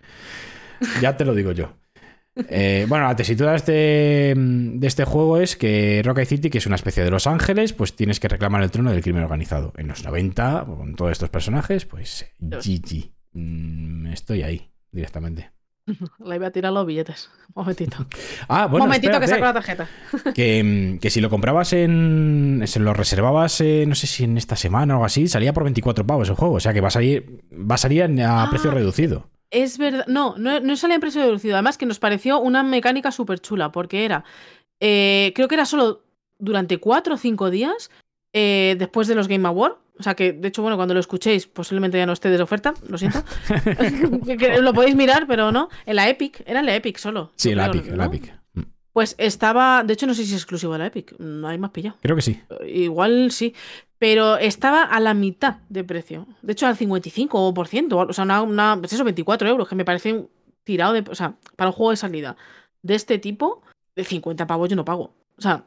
Ya 1.02 1.18
te 1.18 1.26
lo 1.26 1.34
digo 1.36 1.52
yo. 1.52 1.74
Eh, 2.50 2.86
bueno, 2.88 3.06
la 3.08 3.16
tesitura 3.16 3.52
de 3.52 3.58
este, 3.58 4.34
de 4.36 4.88
este 4.88 5.06
juego 5.06 5.38
es 5.40 5.56
que 5.56 6.02
Rocky 6.06 6.26
City, 6.26 6.50
que 6.50 6.60
es 6.60 6.68
una 6.68 6.76
especie 6.76 7.04
de 7.04 7.10
Los 7.10 7.26
Ángeles, 7.26 7.74
pues 7.74 7.96
tienes 7.96 8.20
que 8.20 8.28
reclamar 8.28 8.62
el 8.62 8.70
trono 8.72 8.92
del 8.92 9.02
crimen 9.02 9.24
organizado. 9.24 9.74
En 9.78 9.88
los 9.88 10.04
90, 10.04 10.66
con 10.66 10.96
todos 10.96 11.12
estos 11.12 11.30
personajes, 11.30 11.86
pues 11.86 12.28
GG. 12.40 13.12
Mm, 13.34 14.08
estoy 14.08 14.44
ahí 14.44 14.70
directamente. 14.92 15.50
Le 16.26 16.36
iba 16.36 16.48
a 16.48 16.52
tirar 16.52 16.74
los 16.74 16.86
billetes. 16.86 17.30
Un 17.56 17.64
momentito. 17.64 18.06
Ah, 18.50 18.68
bueno, 18.68 18.86
momentito 18.86 19.20
que 19.20 19.28
saco 19.28 19.44
la 19.46 19.54
tarjeta. 19.54 19.88
que, 20.36 20.64
mm, 20.64 21.00
que 21.00 21.10
si 21.10 21.22
lo 21.22 21.30
comprabas 21.32 21.74
en. 21.74 22.62
Se 22.68 22.80
lo 22.80 22.94
reservabas, 22.94 23.62
no 23.88 23.96
sé 23.96 24.06
si 24.08 24.26
en 24.26 24.38
esta 24.38 24.56
semana 24.56 24.94
o 24.94 24.98
algo 24.98 25.06
así, 25.06 25.28
salía 25.28 25.54
por 25.54 25.64
24 25.64 26.06
pavos 26.06 26.30
el 26.30 26.36
juego. 26.36 26.56
O 26.56 26.60
sea 26.60 26.72
que 26.74 26.82
va 26.82 26.90
a 26.90 26.92
salir, 26.92 27.42
va 27.52 27.76
a 27.76 27.80
salir 27.80 28.04
a 28.04 28.44
Ah. 28.44 28.48
precio 28.52 28.70
reducido. 28.70 29.30
Es 29.52 29.78
verdad. 29.78 30.06
No, 30.08 30.36
no, 30.38 30.60
no 30.60 30.76
salía 30.76 30.96
en 30.96 31.02
precio 31.02 31.22
reducido. 31.22 31.56
Además, 31.56 31.78
que 31.78 31.86
nos 31.86 32.00
pareció 32.00 32.40
una 32.40 32.64
mecánica 32.64 33.12
súper 33.12 33.40
chula, 33.40 33.72
porque 33.72 34.06
era. 34.06 34.24
eh, 34.80 35.32
creo 35.36 35.48
que 35.48 35.56
era 35.56 35.66
solo 35.66 36.04
durante 36.40 36.78
cuatro 36.80 37.16
o 37.16 37.18
cinco 37.18 37.50
días 37.50 37.90
eh, 38.34 38.76
después 38.78 39.08
de 39.08 39.16
los 39.16 39.28
Game 39.28 39.48
Awards. 39.48 39.78
O 40.00 40.04
sea 40.04 40.14
que, 40.14 40.32
de 40.32 40.50
hecho, 40.50 40.62
bueno, 40.62 40.78
cuando 40.78 40.94
lo 40.94 41.00
escuchéis, 41.00 41.48
posiblemente 41.48 41.98
ya 41.98 42.06
no 42.06 42.14
esté 42.14 42.30
de 42.30 42.40
oferta, 42.44 42.76
lo 42.88 43.00
siento. 43.00 43.24
Lo 44.62 44.74
podéis 44.74 44.96
mirar, 44.96 45.26
pero 45.28 45.52
no. 45.52 45.70
En 45.88 45.96
la 45.96 46.08
Epic, 46.08 46.44
era 46.46 46.60
en 46.60 46.68
la 46.68 46.76
Epic 46.76 46.98
solo. 46.98 47.32
Sí, 47.36 47.50
el 47.52 47.58
creo, 47.58 47.80
Epic, 47.80 47.88
el 47.88 47.98
¿no? 47.98 48.04
Epic. 48.04 48.34
Pues 48.98 49.14
estaba. 49.20 49.84
De 49.84 49.94
hecho, 49.94 50.08
no 50.08 50.16
sé 50.16 50.24
si 50.26 50.34
es 50.34 50.42
exclusivo 50.42 50.74
de 50.74 50.80
la 50.80 50.88
Epic. 50.88 51.14
No 51.20 51.48
hay 51.48 51.60
más 51.60 51.70
pillado. 51.70 51.98
Creo 52.02 52.16
que 52.16 52.24
sí. 52.24 52.42
Igual 52.66 53.30
sí. 53.30 53.54
Pero 54.00 54.38
estaba 54.38 54.82
a 54.82 55.00
la 55.00 55.14
mitad 55.14 55.58
de 55.70 55.84
precio. 55.84 56.26
De 56.42 56.54
hecho, 56.54 56.66
al 56.66 56.76
55%. 56.76 57.96
O 58.10 58.12
sea, 58.12 58.24
una, 58.24 58.42
una- 58.42 58.76
pues 58.80 58.94
eso, 58.94 59.04
24 59.04 59.48
euros, 59.48 59.68
que 59.68 59.76
me 59.76 59.86
parece 59.86 60.14
un 60.14 60.30
tirado 60.64 60.94
de. 60.94 61.04
O 61.12 61.14
sea, 61.14 61.36
para 61.56 61.70
un 61.70 61.76
juego 61.76 61.92
de 61.92 61.98
salida 61.98 62.38
de 62.82 62.96
este 62.96 63.20
tipo, 63.20 63.62
de 63.96 64.04
50 64.04 64.48
pavos 64.48 64.68
yo 64.68 64.76
no 64.76 64.84
pago. 64.84 65.14
O 65.38 65.42
sea, 65.44 65.66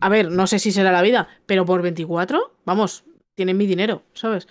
a 0.00 0.08
ver, 0.10 0.30
no 0.30 0.46
sé 0.46 0.58
si 0.58 0.72
será 0.72 0.92
la 0.92 1.00
vida, 1.00 1.28
pero 1.46 1.64
por 1.64 1.80
24, 1.80 2.52
vamos, 2.66 3.04
tienen 3.34 3.56
mi 3.56 3.64
dinero, 3.66 4.02
¿sabes? 4.12 4.46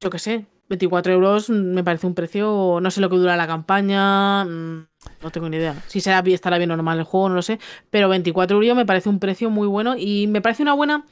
Yo 0.00 0.10
qué 0.10 0.20
sé. 0.20 0.46
24 0.68 1.12
euros 1.12 1.50
me 1.50 1.84
parece 1.84 2.06
un 2.06 2.14
precio. 2.14 2.78
No 2.80 2.90
sé 2.90 3.00
lo 3.00 3.10
que 3.10 3.16
dura 3.16 3.36
la 3.36 3.46
campaña. 3.46 4.44
mm, 4.44 4.86
No 5.22 5.30
tengo 5.30 5.48
ni 5.48 5.56
idea. 5.56 5.74
Si 5.88 6.00
será, 6.00 6.22
bien- 6.22 6.34
estará 6.36 6.58
bien 6.58 6.68
normal 6.68 6.98
el 6.98 7.04
juego, 7.04 7.28
no 7.28 7.34
lo 7.34 7.42
sé. 7.42 7.58
Pero 7.90 8.08
24 8.08 8.56
euros 8.60 8.76
me 8.76 8.86
parece 8.86 9.08
un 9.08 9.18
precio 9.18 9.50
muy 9.50 9.66
bueno 9.66 9.94
y 9.98 10.26
me 10.28 10.40
parece 10.40 10.62
una 10.62 10.74
buena 10.74 11.04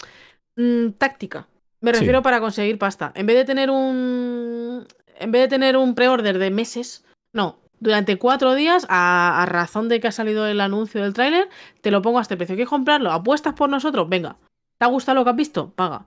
mm, 0.56 0.90
táctica. 0.98 1.46
Me 1.80 1.92
Sí. 1.92 2.00
refiero 2.00 2.22
para 2.22 2.40
conseguir 2.40 2.78
pasta. 2.78 3.12
En 3.14 3.26
vez 3.26 3.36
de 3.36 3.44
tener 3.44 3.70
un. 3.70 4.86
En 5.18 5.32
vez 5.32 5.42
de 5.42 5.48
tener 5.48 5.76
un 5.76 5.94
pre-order 5.94 6.38
de 6.38 6.50
meses, 6.50 7.04
no. 7.32 7.58
Durante 7.80 8.18
cuatro 8.18 8.54
días, 8.54 8.86
a, 8.90 9.42
a 9.42 9.46
razón 9.46 9.88
de 9.88 10.00
que 10.00 10.08
ha 10.08 10.12
salido 10.12 10.46
el 10.46 10.60
anuncio 10.60 11.02
del 11.02 11.14
tráiler, 11.14 11.48
te 11.80 11.90
lo 11.90 12.02
pongo 12.02 12.18
a 12.18 12.22
este 12.22 12.36
precio. 12.36 12.54
¿Quieres 12.54 12.68
comprarlo? 12.68 13.10
¿Apuestas 13.10 13.54
por 13.54 13.70
nosotros? 13.70 14.08
Venga. 14.08 14.36
¿Te 14.78 14.84
ha 14.84 14.88
gustado 14.88 15.16
lo 15.16 15.24
que 15.24 15.30
has 15.30 15.36
visto? 15.36 15.70
Paga. 15.74 16.04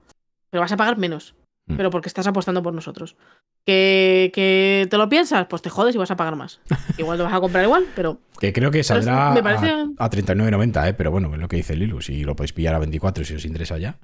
Pero 0.52 0.62
vas 0.62 0.72
a 0.72 0.78
pagar 0.78 0.98
menos. 0.98 1.34
Mm. 1.66 1.78
Pero 1.78 1.90
porque 1.92 2.10
estás 2.10 2.28
apostando 2.28 2.62
por 2.62 2.74
nosotros. 2.74 3.16
¿Que, 3.66 4.32
que 4.34 4.86
te 4.90 4.98
lo 4.98 5.08
piensas? 5.08 5.46
Pues 5.48 5.62
te 5.62 5.70
jodes 5.70 5.96
y 5.96 5.98
vas 5.98 6.12
a 6.12 6.18
pagar 6.18 6.36
más. 6.36 6.60
Igual 6.98 7.18
te 7.18 7.24
vas 7.24 7.34
a 7.34 7.40
comprar 7.40 7.64
igual, 7.64 7.86
pero 7.96 8.20
Que 8.40 8.52
creo 8.52 8.70
que 8.70 8.84
saldrá 8.84 9.32
me 9.34 9.42
parece- 9.42 9.70
a, 9.72 10.06
a 10.06 10.10
39.90, 10.10 10.90
¿eh? 10.90 10.94
pero 10.94 11.12
bueno, 11.12 11.34
es 11.34 11.40
lo 11.40 11.48
que 11.48 11.56
dice 11.58 11.76
Lilu. 11.76 12.02
Si 12.02 12.24
lo 12.26 12.36
podéis 12.36 12.52
pillar 12.54 12.76
a 12.76 12.80
24 12.80 13.24
si 13.24 13.36
os 13.36 13.46
interesa 13.46 13.78
ya. 13.78 13.98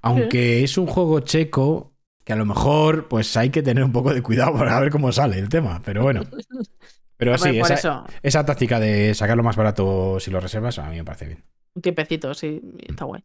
Aunque 0.00 0.64
es 0.64 0.78
un 0.78 0.86
juego 0.86 1.20
checo 1.20 1.92
que 2.24 2.32
a 2.32 2.36
lo 2.36 2.46
mejor 2.46 3.06
pues 3.08 3.36
hay 3.36 3.50
que 3.50 3.62
tener 3.62 3.84
un 3.84 3.92
poco 3.92 4.14
de 4.14 4.22
cuidado 4.22 4.54
para 4.56 4.80
ver 4.80 4.88
cómo 4.90 5.12
sale 5.12 5.38
el 5.38 5.50
tema. 5.50 5.82
Pero 5.84 6.02
bueno. 6.02 6.22
Pero 7.16 7.38
sí, 7.38 7.58
esa, 7.60 7.74
eso, 7.74 8.04
esa 8.22 8.44
táctica 8.44 8.80
de 8.80 9.14
sacarlo 9.14 9.42
más 9.44 9.54
barato 9.56 10.18
si 10.18 10.30
lo 10.32 10.40
reservas, 10.40 10.78
a 10.80 10.90
mí 10.90 10.96
me 10.96 11.04
parece 11.04 11.26
bien. 11.26 11.44
un 11.74 11.80
tiempecito, 11.80 12.34
sí, 12.34 12.60
está 12.88 13.04
guay. 13.04 13.22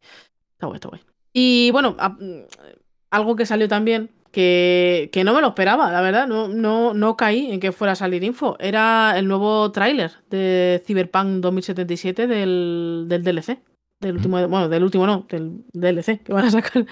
Está 0.54 0.68
guay, 0.68 0.76
está 0.76 0.90
guay. 0.90 1.02
Y 1.34 1.72
bueno, 1.72 1.96
a- 1.98 2.16
algo 3.12 3.36
que 3.36 3.46
salió 3.46 3.68
también, 3.68 4.10
que, 4.32 5.10
que 5.12 5.24
no 5.24 5.34
me 5.34 5.42
lo 5.42 5.50
esperaba, 5.50 5.92
la 5.92 6.02
verdad, 6.02 6.28
no, 6.28 6.48
no, 6.48 6.94
no 6.94 7.18
caí 7.18 7.52
en 7.52 7.60
que 7.60 7.72
fuera 7.72 7.94
a 7.94 7.96
salir 7.96 8.24
info. 8.24 8.58
Era 8.60 9.18
el 9.18 9.28
nuevo 9.28 9.72
tráiler 9.72 10.12
de 10.30 10.82
Cyberpunk 10.86 11.42
2077 11.42 12.28
del, 12.28 13.06
del 13.08 13.24
DLC. 13.24 13.60
Del 14.00 14.16
último, 14.16 14.48
bueno, 14.48 14.70
del 14.70 14.84
último 14.84 15.06
no, 15.06 15.28
del 15.30 15.66
DLC 15.74 16.24
que 16.24 16.34
van 16.34 16.46
a 16.46 16.52
sacar. 16.52 16.86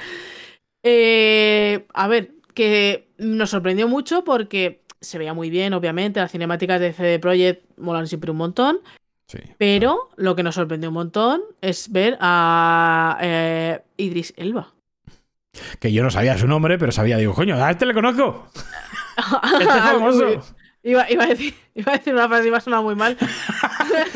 Eh, 0.84 1.86
a 1.94 2.08
ver, 2.08 2.32
que 2.54 3.10
nos 3.18 3.50
sorprendió 3.50 3.88
mucho 3.88 4.24
porque 4.24 4.84
se 5.00 5.18
veía 5.18 5.34
muy 5.34 5.50
bien, 5.50 5.74
obviamente, 5.74 6.20
las 6.20 6.32
cinemáticas 6.32 6.80
de 6.80 6.94
CD 6.94 7.20
Projekt 7.20 7.78
molan 7.78 8.08
siempre 8.08 8.32
un 8.32 8.38
montón. 8.38 8.80
Sí. 9.28 9.40
Pero 9.58 10.10
lo 10.16 10.36
que 10.36 10.44
nos 10.44 10.56
sorprendió 10.56 10.90
un 10.90 10.96
montón 10.96 11.42
es 11.62 11.92
ver 11.92 12.18
a 12.20 13.18
eh, 13.22 13.82
Idris 13.98 14.34
Elba. 14.38 14.74
Que 15.80 15.92
yo 15.92 16.04
no 16.04 16.10
sabía 16.10 16.38
su 16.38 16.48
nombre, 16.48 16.78
pero 16.78 16.92
sabía, 16.92 17.18
digo, 17.18 17.34
coño, 17.34 17.56
a 17.64 17.72
este 17.72 17.86
le 17.86 17.94
conozco. 17.94 18.48
Este 19.18 19.64
es 19.64 19.70
famoso. 19.84 20.56
Iba, 20.84 21.10
iba 21.12 21.24
a 21.24 21.28
decir, 21.28 21.54
iba 21.76 21.92
a 21.92 21.98
decir 21.98 22.14
una 22.14 22.28
frase 22.28 22.44
y 22.46 22.48
iba 22.48 22.58
a 22.58 22.62
sonar 22.62 22.82
muy 22.84 22.96
mal. 22.96 23.18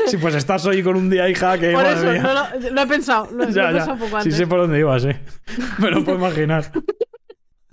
Sí, 0.07 0.17
pues 0.17 0.35
estás 0.35 0.65
hoy 0.65 0.83
con 0.83 0.95
un 0.95 1.09
día, 1.09 1.27
hija, 1.29 1.57
que 1.57 1.71
Por 1.71 1.85
eso, 1.85 2.03
no, 2.13 2.33
lo- 2.71 2.81
he 2.81 2.87
pensado. 2.87 3.27
Lo, 3.31 3.45
lo 3.45 3.49
he 3.49 3.53
ya. 3.53 3.69
pensado 3.71 3.93
un 3.93 3.99
poco 3.99 4.09
Sí 4.11 4.15
antes. 4.17 4.35
sé 4.35 4.47
por 4.47 4.59
dónde 4.59 4.79
ibas, 4.79 5.05
eh. 5.05 5.19
Me 5.79 5.89
lo 5.89 6.03
puedo 6.03 6.17
imaginar. 6.17 6.71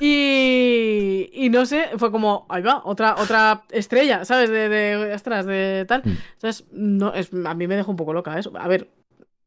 Y, 0.01 1.29
y 1.33 1.51
no 1.51 1.67
sé, 1.67 1.87
fue 1.97 2.11
como, 2.13 2.47
ahí 2.49 2.63
va, 2.63 2.83
otra, 2.85 3.17
otra 3.19 3.65
estrella, 3.71 4.25
¿sabes? 4.25 4.49
De, 4.49 4.69
de, 4.69 5.13
ostras, 5.13 5.45
de 5.45 5.85
tal. 5.89 6.03
Mm. 6.05 6.11
Entonces, 6.35 6.67
no, 6.73 7.13
es, 7.15 7.31
a 7.45 7.55
mí 7.55 7.67
me 7.67 7.77
dejó 7.77 7.91
un 7.91 7.97
poco 7.97 8.13
loca 8.13 8.39
eso. 8.39 8.53
A 8.57 8.69
ver, 8.69 8.89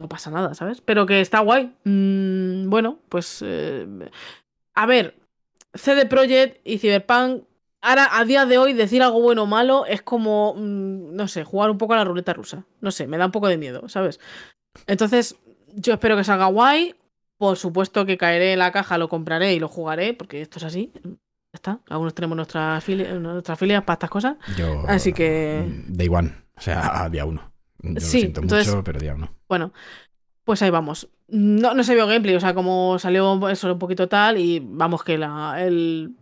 no 0.02 0.10
pasa 0.10 0.30
nada, 0.32 0.53
¿sabes? 0.53 0.82
Pero 0.82 1.06
que 1.06 1.22
está 1.22 1.40
guay. 1.40 1.73
Mm, 1.86 2.69
bueno, 2.69 2.99
pues. 3.10 3.41
eh, 3.45 3.88
a 4.73 4.86
ver, 4.86 5.15
CD 5.73 6.06
Projekt 6.06 6.60
y 6.65 6.78
Cyberpunk. 6.80 7.44
Ahora, 7.84 8.10
a 8.11 8.26
día 8.26 8.45
de 8.45 8.57
hoy, 8.60 8.73
decir 8.73 9.02
algo 9.02 9.22
bueno 9.22 9.44
o 9.44 9.48
malo 9.48 9.86
es 9.86 10.02
como, 10.02 10.53
mm, 10.56 11.15
no 11.15 11.28
sé, 11.28 11.44
jugar 11.44 11.72
un 11.72 11.78
poco 11.78 11.94
a 11.94 11.98
la 11.98 12.03
ruleta 12.03 12.34
rusa. 12.34 12.65
No 12.80 12.91
sé, 12.91 13.07
me 13.07 13.18
da 13.18 13.26
un 13.26 13.32
poco 13.32 13.48
de 13.48 13.57
miedo, 13.57 13.88
¿sabes? 13.90 14.19
Entonces, 14.88 15.36
yo 15.73 15.94
espero 15.94 16.15
que 16.18 16.23
salga 16.23 16.45
guay. 16.45 16.95
Por 17.38 17.57
supuesto 17.57 18.06
que 18.06 18.18
caeré 18.19 18.53
en 18.53 18.60
la 18.60 18.72
caja, 18.72 18.99
lo 18.99 19.10
compraré 19.10 19.53
y 19.56 19.60
lo 19.60 19.68
jugaré, 19.68 20.14
porque 20.14 20.41
esto 20.41 20.60
es 20.60 20.64
así. 20.65 20.91
Ya 21.03 21.10
está. 21.56 21.80
Algunos 21.90 22.14
tenemos 22.14 22.36
nuestras 22.36 22.84
filias, 22.84 23.19
nuestras 23.19 23.57
filias 23.57 23.84
para 23.84 23.95
estas 23.95 24.10
cosas. 24.11 24.36
Yo, 24.57 24.84
Así 24.88 25.11
que- 25.11 25.65
mm, 25.68 25.94
Day 25.98 26.07
one. 26.07 26.36
O 26.56 26.61
sea, 26.61 27.10
día 27.10 27.26
uno. 27.26 27.51
Yo 27.82 27.90
Sí, 27.99 28.18
lo 28.18 28.22
siento 28.22 28.41
entonces- 28.41 28.68
mucho, 28.68 28.84
pero 28.84 28.99
día 28.99 29.16
uno. 29.16 29.34
Bueno, 29.49 29.74
pues 30.44 30.62
ahí 30.62 30.70
vamos. 30.70 31.08
No, 31.28 31.74
no 31.74 31.84
se 31.84 31.94
vio 31.95 32.08
gameplay, 32.08 32.36
o 32.36 32.40
sea, 32.40 32.53
como 32.53 32.99
salió 32.99 33.48
eso 33.49 33.72
un 33.72 33.80
poquito 33.80 34.08
tal, 34.10 34.38
y 34.38 34.60
vamos 34.64 35.03
que 35.03 35.18
la, 35.18 35.64
el. 35.64 36.16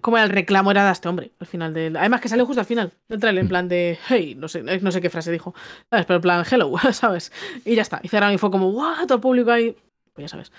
Como 0.00 0.16
era 0.16 0.24
el 0.24 0.30
reclamo 0.30 0.70
era 0.70 0.86
de 0.86 0.92
este 0.92 1.08
hombre 1.08 1.32
al 1.40 1.46
final 1.46 1.74
del. 1.74 1.96
Además 1.96 2.20
que 2.20 2.28
salió 2.28 2.46
justo 2.46 2.60
al 2.60 2.66
final 2.66 2.92
del 3.08 3.18
trailer, 3.20 3.40
en 3.40 3.46
Mm. 3.46 3.48
plan 3.48 3.68
de 3.68 3.98
hey, 4.08 4.36
no 4.38 4.46
sé, 4.48 4.62
no 4.62 4.92
sé 4.92 5.00
qué 5.00 5.10
frase 5.10 5.32
dijo. 5.32 5.54
¿Sabes? 5.90 6.06
Pero 6.06 6.16
en 6.16 6.22
plan, 6.22 6.44
hello, 6.50 6.72
¿sabes? 6.92 7.32
Y 7.64 7.74
ya 7.74 7.82
está. 7.82 8.00
Y 8.02 8.08
cerraron 8.08 8.34
y 8.34 8.38
fue 8.38 8.50
como, 8.50 8.70
¡guau! 8.70 9.04
Todo 9.06 9.16
el 9.16 9.20
público 9.20 9.50
ahí. 9.50 9.76
Pues 10.14 10.24
ya 10.24 10.28
sabes. 10.28 10.52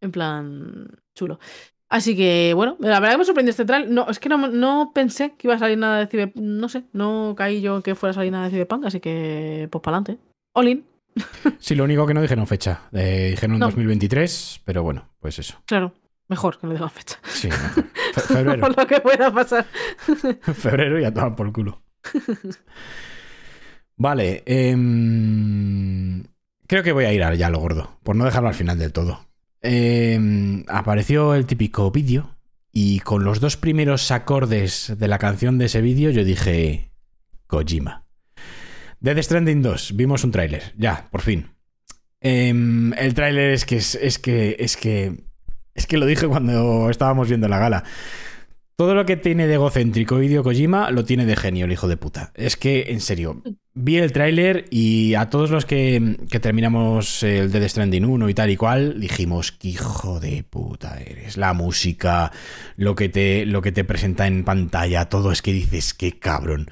En 0.00 0.10
plan, 0.10 0.88
chulo. 1.14 1.38
Así 1.94 2.16
que, 2.16 2.52
bueno, 2.56 2.76
la 2.80 2.98
verdad 2.98 3.12
que 3.14 3.18
me 3.18 3.24
sorprendió 3.24 3.50
este 3.52 3.64
trailer. 3.64 3.88
No, 3.88 4.08
es 4.10 4.18
que 4.18 4.28
no, 4.28 4.36
no 4.48 4.90
pensé 4.92 5.34
que 5.38 5.46
iba 5.46 5.54
a 5.54 5.58
salir 5.60 5.78
nada 5.78 6.00
de 6.00 6.06
Cyberpunk. 6.08 6.42
No 6.44 6.68
sé, 6.68 6.82
no 6.92 7.34
caí 7.36 7.60
yo 7.60 7.82
que 7.84 7.94
fuera 7.94 8.10
a 8.10 8.14
salir 8.14 8.32
nada 8.32 8.46
de 8.46 8.50
Cyberpunk, 8.50 8.86
así 8.86 8.98
que, 8.98 9.68
pues 9.70 9.80
para 9.80 9.98
adelante. 9.98 10.20
Olin, 10.54 10.84
Sí, 11.60 11.76
lo 11.76 11.84
único 11.84 12.04
que 12.04 12.14
no 12.14 12.20
dijeron 12.20 12.48
fecha. 12.48 12.80
Eh, 12.92 13.28
dijeron 13.30 13.60
No. 13.60 13.66
2023, 13.66 14.62
pero 14.64 14.82
bueno, 14.82 15.08
pues 15.20 15.38
eso. 15.38 15.62
claro. 15.66 15.94
Mejor 16.26 16.58
que 16.58 16.66
no 16.66 16.72
digan 16.72 16.90
fecha. 16.90 17.18
Sí, 17.22 17.48
mejor. 17.50 17.84
Fe- 18.14 18.20
febrero. 18.22 18.60
Por 18.60 18.76
lo 18.76 18.86
que 18.88 19.00
pueda 19.00 19.30
pasar. 19.32 19.64
febrero 20.54 20.98
y 20.98 21.04
a 21.04 21.14
tomar 21.14 21.36
por 21.36 21.52
culo. 21.52 21.80
Vale. 23.96 24.42
em, 24.46 26.24
creo 26.66 26.82
que 26.82 26.92
voy 26.92 27.04
a 27.04 27.12
ir 27.12 27.22
a 27.22 27.34
ya 27.34 27.46
a 27.46 27.50
lo 27.50 27.60
gordo, 27.60 27.98
por 28.02 28.16
no 28.16 28.24
dejarlo 28.24 28.48
al 28.48 28.54
final 28.54 28.78
del 28.78 28.92
todo. 28.92 29.26
Em, 29.66 30.62
apareció 30.68 31.34
el 31.34 31.46
típico 31.46 31.90
vídeo 31.90 32.36
y 32.70 33.00
con 33.00 33.24
los 33.24 33.40
dos 33.40 33.56
primeros 33.56 34.10
acordes 34.10 34.92
de 34.98 35.08
la 35.08 35.16
canción 35.16 35.56
de 35.56 35.64
ese 35.64 35.80
vídeo 35.80 36.10
yo 36.10 36.22
dije 36.22 36.90
Kojima. 37.46 38.04
Death 39.00 39.22
Stranding 39.22 39.62
2, 39.62 39.96
vimos 39.96 40.22
un 40.22 40.32
tráiler, 40.32 40.74
ya, 40.76 41.08
por 41.10 41.22
fin. 41.22 41.48
Em, 42.20 42.92
el 42.92 43.14
tráiler 43.14 43.52
es 43.52 43.64
que 43.64 43.76
es, 43.76 44.18
que 44.18 44.56
es 44.58 44.76
que 44.76 45.24
es 45.74 45.86
que 45.86 45.96
lo 45.96 46.04
dije 46.04 46.28
cuando 46.28 46.90
estábamos 46.90 47.28
viendo 47.28 47.48
la 47.48 47.58
gala. 47.58 47.84
Todo 48.76 48.96
lo 48.96 49.06
que 49.06 49.16
tiene 49.16 49.46
de 49.46 49.54
egocéntrico 49.54 50.20
Hideo 50.20 50.42
Kojima 50.42 50.90
lo 50.90 51.04
tiene 51.04 51.26
de 51.26 51.36
genio 51.36 51.66
el 51.66 51.72
hijo 51.72 51.86
de 51.86 51.96
puta. 51.96 52.32
Es 52.34 52.56
que, 52.56 52.86
en 52.88 53.00
serio, 53.00 53.40
vi 53.72 53.98
el 53.98 54.10
tráiler 54.10 54.64
y 54.68 55.14
a 55.14 55.30
todos 55.30 55.50
los 55.50 55.64
que, 55.64 56.16
que 56.28 56.40
terminamos 56.40 57.22
el 57.22 57.52
Dead 57.52 57.68
Stranding 57.68 58.04
1 58.04 58.28
y 58.28 58.34
tal 58.34 58.50
y 58.50 58.56
cual, 58.56 58.98
dijimos, 58.98 59.52
qué 59.52 59.68
hijo 59.68 60.18
de 60.18 60.42
puta 60.42 61.00
eres. 61.00 61.36
La 61.36 61.52
música, 61.52 62.32
lo 62.76 62.96
que 62.96 63.08
te, 63.08 63.46
lo 63.46 63.62
que 63.62 63.70
te 63.70 63.84
presenta 63.84 64.26
en 64.26 64.42
pantalla, 64.42 65.08
todo 65.08 65.30
es 65.30 65.40
que 65.40 65.52
dices, 65.52 65.94
qué 65.94 66.18
cabrón. 66.18 66.68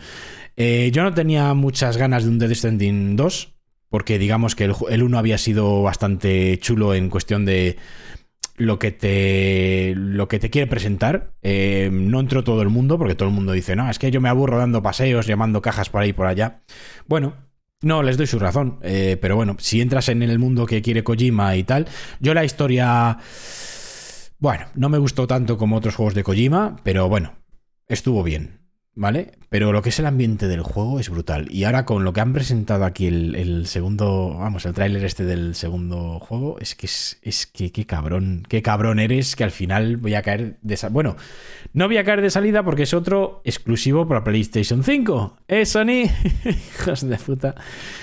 Eh, 0.56 0.90
yo 0.92 1.04
no 1.04 1.14
tenía 1.14 1.54
muchas 1.54 1.98
ganas 1.98 2.24
de 2.24 2.30
un 2.30 2.40
Dead 2.40 2.52
Stranding 2.52 3.14
2, 3.14 3.52
porque 3.88 4.18
digamos 4.18 4.56
que 4.56 4.64
el, 4.64 4.74
el 4.90 5.04
1 5.04 5.18
había 5.18 5.38
sido 5.38 5.82
bastante 5.82 6.58
chulo 6.58 6.96
en 6.96 7.10
cuestión 7.10 7.44
de 7.44 7.76
lo 8.62 8.78
que 8.78 8.93
te, 8.93 9.94
lo 9.97 10.28
que 10.28 10.39
te 10.39 10.51
quiere 10.51 10.66
presentar. 10.66 11.34
Eh, 11.43 11.90
no 11.93 12.20
entró 12.20 12.44
todo 12.44 12.62
el 12.62 12.68
mundo, 12.68 12.98
porque 12.98 13.14
todo 13.14 13.28
el 13.28 13.34
mundo 13.34 13.52
dice, 13.52 13.76
no, 13.76 13.90
es 13.90 13.98
que 13.98 14.10
yo 14.10 14.20
me 14.20 14.28
aburro 14.28 14.59
dando 14.59 14.82
paseos, 14.82 15.26
llamando 15.26 15.60
cajas 15.62 15.90
por 15.90 16.02
ahí 16.02 16.10
y 16.10 16.12
por 16.12 16.26
allá. 16.26 16.62
Bueno, 17.06 17.34
no, 17.82 18.02
les 18.02 18.16
doy 18.16 18.26
su 18.26 18.39
razón. 18.39 18.78
eh, 18.82 19.18
pero 19.20 19.36
bueno, 19.36 19.56
si 19.59 19.80
entras 19.80 20.09
en 20.09 20.22
el 20.22 20.39
mundo 20.39 20.66
que 20.66 20.82
quiere 20.82 21.05
Kojima 21.05 21.56
y 21.56 21.64
tal, 21.64 21.86
yo 22.20 22.34
la 22.34 22.44
historia... 22.44 23.18
Bueno, 24.39 24.66
no 24.74 24.89
me 24.89 24.98
gustó 24.98 25.26
tanto 25.26 25.56
como 25.56 25.76
otros 25.76 25.94
juegos 25.94 26.14
de 26.14 26.24
Kojima, 26.24 26.76
pero 26.82 27.09
bueno, 27.09 27.34
estuvo 27.86 28.22
bien. 28.24 28.61
¿Vale? 28.94 29.32
Pero 29.48 29.73
lo 29.73 29.81
que 29.81 29.89
es 29.89 29.98
el 29.98 30.06
ambiente 30.06 30.48
del 30.48 30.62
juego 30.62 31.01
es 31.01 31.09
brutal. 31.09 31.47
Y 31.51 31.64
ahora 31.64 31.86
con 31.86 32.05
lo 32.05 32.12
que 32.12 32.20
han 32.20 32.35
presentado 32.35 32.85
aquí 32.85 33.06
el, 33.06 33.35
el 33.36 33.66
segundo, 33.66 34.36
vamos, 34.39 34.66
el 34.66 34.74
tráiler 34.74 35.02
este 35.05 35.24
del 35.24 35.55
segundo 35.55 36.19
juego, 36.19 36.59
es 36.60 36.74
que 36.74 36.86
es, 36.86 37.19
es 37.23 37.47
que 37.47 37.73
qué 37.73 37.86
cabrón, 37.86 38.43
qué 38.48 38.60
cabrón 38.60 38.98
eres 38.98 39.35
que 39.35 39.44
al 39.44 39.51
final 39.51 39.97
voy 39.97 40.14
a 40.14 40.23
caer 40.23 40.59
de 40.60 40.74
esa... 40.74 40.90
Bueno, 40.90 41.16
no 41.73 41.86
voy 41.86 41.97
a 41.97 42.05
caer 42.05 42.20
de 42.20 42.28
salida 42.28 42.62
porque 42.62 42.82
es 42.82 42.93
otro 42.93 43.40
exclusivo 43.44 44.06
para 44.06 44.24
PlayStation 44.24 44.85
5. 44.85 45.39
¿Eh, 45.48 45.64
Sony? 45.64 46.05
Hijos 46.44 47.09
de 47.09 47.16
puta. 47.16 47.55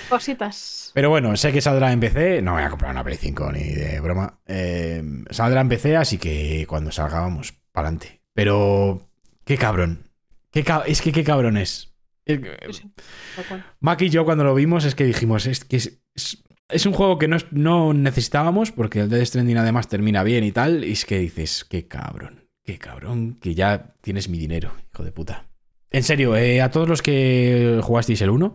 Cositas. 0.10 0.92
Pero 0.96 1.12
bueno, 1.12 1.38
sé 1.38 1.52
que 1.52 1.62
saldrá 1.62 1.92
en 1.92 2.00
PC. 2.00 2.42
No 2.42 2.54
voy 2.54 2.64
a 2.64 2.70
comprar 2.70 2.92
una 2.92 3.04
Play 3.04 3.18
5 3.18 3.52
ni 3.52 3.64
de 3.64 4.00
broma. 4.00 4.40
Eh, 4.48 5.04
saldrá 5.30 5.62
en 5.62 5.70
PC, 5.70 5.98
así 5.98 6.18
que 6.18 6.66
cuando 6.68 6.92
salga, 6.92 7.20
vamos, 7.20 7.54
para 7.72 7.90
adelante. 7.90 8.22
Pero, 8.34 9.08
qué 9.46 9.56
cabrón. 9.58 10.09
Qué 10.52 10.66
es 10.88 11.02
que 11.02 11.12
qué 11.12 11.24
cabrón 11.24 11.58
es. 11.58 11.94
Es 12.26 12.40
que- 12.40 12.58
Sí, 12.68 12.82
sí, 12.84 12.92
tal 13.36 13.46
cual. 13.46 13.66
Mac 13.80 14.02
y 14.02 14.10
yo 14.10 14.26
cuando 14.26 14.44
lo 14.44 14.54
vimos 14.56 14.86
es 14.86 14.96
que 14.96 15.06
dijimos, 15.06 15.46
es 15.48 15.64
que 15.66 15.78
es, 15.78 16.00
es- 16.16 16.44
es 16.70 16.86
un 16.86 16.94
juego 16.94 17.18
que 17.18 17.28
no, 17.28 17.38
no 17.52 17.94
necesitábamos 17.94 18.72
porque 18.72 19.00
el 19.00 19.10
Dead 19.10 19.26
Stranding 19.26 19.58
además 19.58 19.88
termina 19.88 20.22
bien 20.24 20.44
y 20.44 20.52
tal. 20.52 20.84
Y 20.86 20.92
es 20.92 21.06
que 21.06 21.18
dices, 21.20 21.66
qué 21.68 21.88
cabrón, 21.88 22.48
qué 22.64 22.78
cabrón, 22.78 23.40
que 23.42 23.56
ya 23.56 23.96
tienes 24.02 24.30
mi 24.30 24.38
dinero, 24.38 24.74
hijo 24.94 25.04
de 25.04 25.12
puta. 25.12 25.46
En 25.92 26.04
serio, 26.04 26.36
eh, 26.36 26.62
a 26.62 26.70
todos 26.70 26.88
los 26.88 27.02
que 27.02 27.80
jugasteis 27.82 28.22
el 28.22 28.30
1, 28.30 28.54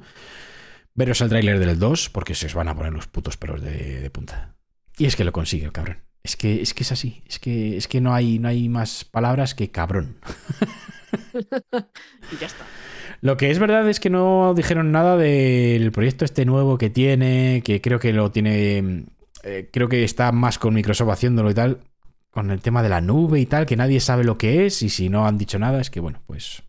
veros 0.95 1.21
el 1.23 1.29
tráiler 1.29 1.59
del 1.59 1.77
2 1.81 2.09
porque 2.11 2.37
se 2.37 2.47
os 2.47 2.55
van 2.55 2.69
a 2.69 2.77
poner 2.77 2.93
los 2.93 3.09
putos 3.09 3.37
pelos 3.37 3.61
de, 3.61 4.01
de 4.01 4.11
punta. 4.11 4.55
Y 4.97 5.07
es 5.07 5.17
que 5.17 5.25
lo 5.25 5.33
consigue 5.33 5.65
el 5.65 5.73
cabrón. 5.73 5.99
Es 6.23 6.37
que 6.37 6.63
es, 6.63 6.73
que 6.73 6.85
es 6.85 6.93
así, 6.93 7.23
es 7.29 7.41
que, 7.41 7.77
es 7.77 7.89
que 7.89 8.01
no, 8.01 8.15
hay, 8.15 8.39
no 8.39 8.47
hay 8.49 8.69
más 8.69 9.05
palabras 9.05 9.55
que 9.57 9.73
cabrón. 9.73 10.19
Y 12.33 12.37
ya 12.41 12.47
está. 12.47 12.65
Lo 13.21 13.37
que 13.37 13.51
es 13.51 13.59
verdad 13.59 13.89
es 13.89 14.01
que 14.01 14.11
no 14.11 14.53
dijeron 14.55 14.93
nada 14.93 15.17
del 15.17 15.93
proyecto 15.93 16.25
este 16.25 16.45
nuevo 16.45 16.77
que 16.77 16.91
tiene, 16.91 17.63
que 17.65 17.81
creo 17.81 17.99
que 17.99 18.13
lo 18.13 18.31
tiene, 18.31 19.07
eh, 19.43 19.71
creo 19.73 19.89
que 19.89 20.05
está 20.05 20.33
más 20.33 20.59
con 20.59 20.75
Microsoft 20.75 21.11
haciéndolo 21.11 21.51
y 21.51 21.55
tal, 21.55 21.79
con 22.31 22.51
el 22.51 22.61
tema 22.61 22.83
de 22.83 22.89
la 22.89 23.01
nube 23.01 23.41
y 23.41 23.47
tal, 23.47 23.65
que 23.65 23.77
nadie 23.77 24.01
sabe 24.01 24.25
lo 24.25 24.37
que 24.37 24.67
es 24.67 24.83
y 24.83 24.89
si 24.89 25.09
no 25.09 25.27
han 25.27 25.39
dicho 25.39 25.59
nada 25.59 25.81
es 25.81 25.89
que 25.89 26.01
bueno, 26.01 26.21
pues 26.27 26.64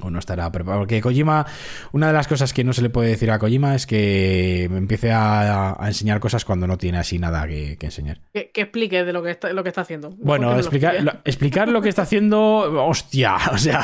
o 0.00 0.10
no 0.10 0.18
estará 0.18 0.50
preparado. 0.50 0.80
Porque 0.82 1.00
Kojima, 1.00 1.46
una 1.92 2.08
de 2.08 2.12
las 2.12 2.26
cosas 2.28 2.52
que 2.52 2.64
no 2.64 2.72
se 2.72 2.82
le 2.82 2.90
puede 2.90 3.10
decir 3.10 3.30
a 3.30 3.38
Kojima 3.38 3.74
es 3.74 3.86
que 3.86 4.64
empiece 4.64 5.12
a, 5.12 5.76
a 5.82 5.88
enseñar 5.88 6.18
cosas 6.20 6.44
cuando 6.44 6.66
no 6.66 6.78
tiene 6.78 6.98
así 6.98 7.18
nada 7.18 7.46
que, 7.46 7.76
que 7.78 7.86
enseñar. 7.86 8.20
Que, 8.32 8.50
que 8.50 8.62
explique 8.62 9.04
de 9.04 9.12
lo 9.12 9.22
que 9.22 9.30
está, 9.30 9.52
lo 9.52 9.62
que 9.62 9.68
está 9.68 9.82
haciendo. 9.82 10.10
Bueno, 10.18 10.56
explicar, 10.56 11.02
lo- 11.02 11.12
explicar 11.24 11.68
lo 11.68 11.82
que 11.82 11.88
está 11.88 12.02
haciendo, 12.02 12.84
hostia, 12.86 13.36
o 13.52 13.58
sea... 13.58 13.82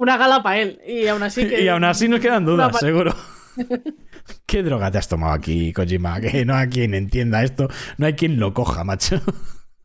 Una 0.00 0.16
gala 0.16 0.42
para 0.44 0.58
él. 0.60 0.80
Y 0.86 1.08
aún 1.08 1.22
así 1.24 1.48
que. 1.48 1.60
Y 1.62 1.66
aún 1.68 1.82
así 1.82 2.06
nos 2.08 2.20
quedan 2.20 2.44
dudas, 2.44 2.70
pa- 2.72 2.78
seguro. 2.78 3.14
¿Qué 4.46 4.62
droga 4.62 4.90
te 4.90 4.98
has 4.98 5.08
tomado 5.08 5.32
aquí, 5.32 5.72
Kojima? 5.72 6.20
Que 6.20 6.44
no 6.44 6.54
hay 6.54 6.68
quien 6.68 6.94
entienda 6.94 7.42
esto, 7.42 7.68
no 7.96 8.06
hay 8.06 8.12
quien 8.14 8.38
lo 8.38 8.54
coja, 8.54 8.84
macho. 8.84 9.20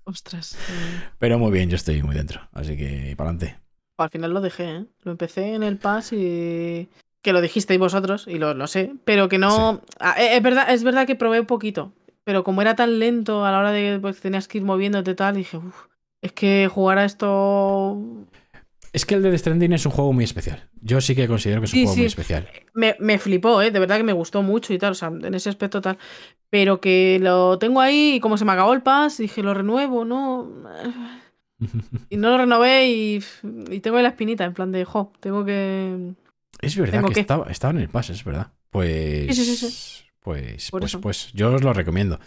Ostras. 0.04 0.54
eh, 0.70 1.02
Pero 1.18 1.40
muy 1.40 1.52
bien, 1.52 1.70
yo 1.70 1.76
estoy 1.78 2.04
muy 2.04 2.16
dentro, 2.16 2.42
así 2.54 2.76
que 2.78 3.16
para 3.18 3.32
adelante. 3.32 3.60
Al 3.98 4.10
final 4.10 4.34
lo 4.34 4.42
dejé, 4.42 4.64
¿eh? 4.78 4.86
Lo 5.04 5.12
empecé 5.12 5.54
en 5.54 5.64
el 5.64 5.78
Pass 5.78 6.14
y. 6.14 6.90
Que 7.22 7.32
lo 7.32 7.40
dijisteis 7.40 7.80
vosotros, 7.80 8.26
y 8.28 8.38
lo, 8.38 8.54
lo 8.54 8.68
sé. 8.68 8.94
Pero 9.06 9.30
que 9.30 9.38
no. 9.38 9.82
Ah, 10.00 10.16
eh, 10.22 10.36
es, 10.36 10.44
verdad, 10.44 10.70
es 10.74 10.84
verdad 10.84 11.08
que 11.08 11.16
probé 11.16 11.40
un 11.40 11.46
poquito. 11.46 11.94
Pero 12.26 12.44
como 12.44 12.62
era 12.62 12.76
tan 12.76 13.00
lento 13.00 13.46
a 13.46 13.52
la 13.52 13.60
hora 13.60 13.72
de 13.72 14.00
pues, 14.02 14.20
tenías 14.20 14.48
que 14.48 14.58
ir 14.58 14.64
moviéndote 14.64 15.12
y 15.12 15.16
tal, 15.16 15.36
dije, 15.36 15.58
uff, 15.58 15.86
es 16.22 16.32
que 16.34 16.68
jugar 16.72 16.98
a 16.98 17.06
esto. 17.06 17.98
Es 18.92 19.06
que 19.06 19.16
el 19.16 19.24
Dead 19.24 19.36
Stranding 19.38 19.74
es 19.74 19.86
un 19.86 19.92
juego 19.92 20.14
muy 20.14 20.24
especial. 20.24 20.70
Yo 20.82 21.02
sí 21.02 21.16
que 21.16 21.28
considero 21.28 21.62
que 21.62 21.66
es 21.66 21.74
un 21.74 21.78
Sí, 21.80 21.84
juego 21.84 21.94
sí. 21.96 22.00
muy 22.02 22.08
especial. 22.08 22.48
Me, 22.74 22.96
me 23.00 23.18
flipó, 23.20 23.62
¿eh? 23.62 23.72
De 23.72 23.80
verdad 23.80 23.98
que 23.98 24.04
me 24.04 24.14
gustó 24.14 24.42
mucho 24.44 24.74
y 24.74 24.78
tal, 24.78 24.92
o 24.92 24.96
sea, 24.96 25.08
en 25.08 25.34
ese 25.34 25.50
aspecto 25.50 25.82
tal. 25.82 25.98
Pero 26.50 26.80
que 26.80 27.18
lo 27.22 27.58
tengo 27.58 27.80
ahí 27.82 28.16
y 28.16 28.20
como 28.20 28.38
se 28.38 28.46
me 28.46 28.52
acabó 28.52 28.74
el 28.74 28.84
pass, 28.84 29.18
dije, 29.18 29.42
lo 29.42 29.54
renuevo, 29.54 30.06
¿no? 30.06 30.50
Y 32.10 32.18
no 32.18 32.30
lo 32.32 32.38
renové 32.38 32.88
y, 32.90 33.24
y 33.70 33.80
tengo 33.80 34.00
la 34.02 34.10
espinita, 34.10 34.46
en 34.46 34.54
plan 34.54 34.72
de, 34.72 34.86
jo, 34.86 35.12
tengo 35.20 35.44
que... 35.46 36.14
Es 36.62 36.78
verdad 36.78 36.94
Tengo 37.00 37.08
que 37.10 37.16
que- 37.16 37.20
estaba, 37.22 37.52
estaba 37.52 37.72
en 37.72 37.80
el 37.80 37.90
pase, 37.90 38.14
es 38.14 38.24
verdad. 38.24 38.52
Pues. 38.70 39.36
Sí, 39.36 39.46
sí, 39.46 39.56
sí, 39.56 39.70
sí. 39.70 40.04
Pues, 40.22 40.72
Por 40.72 40.80
pues, 40.82 40.92
eso. 40.92 41.02
pues 41.02 41.32
yo 41.34 41.54
os 41.54 41.62
lo 41.64 41.74
recomiendo. 41.74 42.20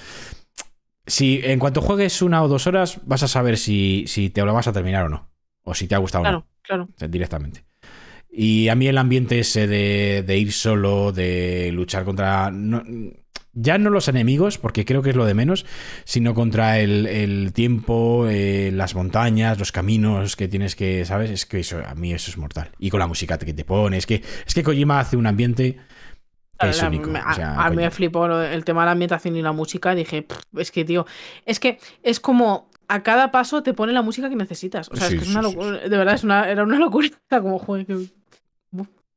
Si 1.06 1.40
en 1.44 1.58
cuanto 1.58 1.80
juegues 1.80 2.20
una 2.20 2.42
o 2.42 2.48
dos 2.48 2.66
horas, 2.66 3.00
vas 3.04 3.22
a 3.22 3.28
saber 3.28 3.56
si, 3.58 4.04
si 4.08 4.28
te 4.30 4.42
lo 4.44 4.52
vas 4.52 4.66
a 4.68 4.72
terminar 4.72 5.04
o 5.06 5.08
no. 5.08 5.28
O 5.62 5.74
si 5.74 5.86
te 5.86 5.94
ha 5.94 5.98
gustado 5.98 6.24
o 6.24 6.30
no. 6.30 6.46
Claro, 6.62 6.88
claro. 6.96 7.10
Directamente. 7.10 7.64
Y 8.30 8.68
a 8.68 8.74
mí 8.74 8.86
el 8.88 8.98
ambiente 8.98 9.38
ese 9.38 9.66
de, 9.66 10.22
de 10.26 10.36
ir 10.38 10.52
solo, 10.52 11.12
de 11.12 11.70
luchar 11.72 12.04
contra... 12.04 12.50
no- 12.50 12.82
ya 13.58 13.78
no 13.78 13.90
los 13.90 14.06
enemigos, 14.08 14.58
porque 14.58 14.84
creo 14.84 15.02
que 15.02 15.10
es 15.10 15.16
lo 15.16 15.24
de 15.24 15.34
menos, 15.34 15.66
sino 16.04 16.34
contra 16.34 16.78
el, 16.78 17.06
el 17.06 17.52
tiempo, 17.52 18.26
eh, 18.28 18.70
las 18.72 18.94
montañas, 18.94 19.58
los 19.58 19.72
caminos 19.72 20.36
que 20.36 20.46
tienes 20.46 20.76
que, 20.76 21.04
¿sabes? 21.06 21.30
Es 21.30 21.46
que 21.46 21.60
eso, 21.60 21.78
a 21.84 21.94
mí 21.94 22.12
eso 22.12 22.30
es 22.30 22.36
mortal. 22.38 22.70
Y 22.78 22.90
con 22.90 23.00
la 23.00 23.06
música 23.06 23.38
que 23.38 23.52
te 23.54 23.64
pone, 23.64 23.96
es 23.96 24.06
que, 24.06 24.22
es 24.46 24.54
que 24.54 24.62
Kojima 24.62 25.00
hace 25.00 25.16
un 25.16 25.26
ambiente 25.26 25.78
que 26.58 26.68
es 26.70 26.80
La- 26.82 26.88
único. 26.88 27.10
me- 27.10 27.20
o 27.20 27.32
sea, 27.34 27.54
a, 27.54 27.66
a 27.66 27.70
mí 27.70 27.76
me 27.76 27.90
flipó 27.90 28.26
el 28.40 28.64
tema 28.64 28.82
de 28.82 28.86
la 28.86 28.92
ambientación 28.92 29.36
y 29.36 29.42
la 29.42 29.52
música. 29.52 29.94
Dije, 29.94 30.22
"Pff, 30.22 30.38
es 30.58 30.70
que, 30.70 30.84
tío, 30.84 31.04
es 31.44 31.58
que 31.60 31.78
es 32.02 32.20
como 32.20 32.70
a 32.88 33.02
cada 33.02 33.30
paso 33.32 33.62
te 33.62 33.74
pone 33.74 33.92
la 33.92 34.00
música 34.02 34.28
que 34.30 34.36
necesitas. 34.36 34.88
O 34.90 34.96
sea, 34.96 35.08
Sí, 35.08 35.14
es 35.16 35.20
que 35.22 35.28
es 35.28 35.34
una 35.36 35.42
sí, 35.48 35.54
locura. 35.54 35.78
De 35.88 35.96
verdad, 35.96 36.14
es 36.14 36.24
una, 36.24 36.48
era 36.50 36.62
una 36.62 36.78
locura. 36.78 37.08
Como, 37.30 37.58
joder, 37.58 37.84
que. 37.86 38.06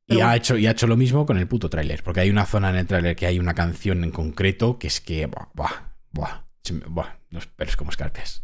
Y 0.09 0.21
ha, 0.21 0.35
hecho, 0.35 0.57
y 0.57 0.65
ha 0.67 0.71
hecho 0.71 0.87
lo 0.87 0.97
mismo 0.97 1.25
con 1.25 1.37
el 1.37 1.47
puto 1.47 1.69
tráiler, 1.69 2.03
porque 2.03 2.21
hay 2.21 2.29
una 2.29 2.45
zona 2.45 2.69
en 2.71 2.77
el 2.77 2.87
tráiler 2.87 3.15
que 3.15 3.27
hay 3.27 3.39
una 3.39 3.53
canción 3.53 4.03
en 4.03 4.11
concreto 4.11 4.79
que 4.79 4.87
es 4.87 5.01
que, 5.01 5.25
buah, 5.27 5.47
buah, 5.53 5.71
buah, 6.11 6.43
buah, 6.87 7.09
los 7.29 7.45
pelos 7.47 7.75
como 7.75 7.91
escarpias. 7.91 8.43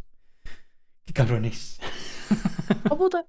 ¿Qué 1.06 1.14
cabrones? 1.14 1.80
¡Oh, 2.90 2.98
puta! 2.98 3.26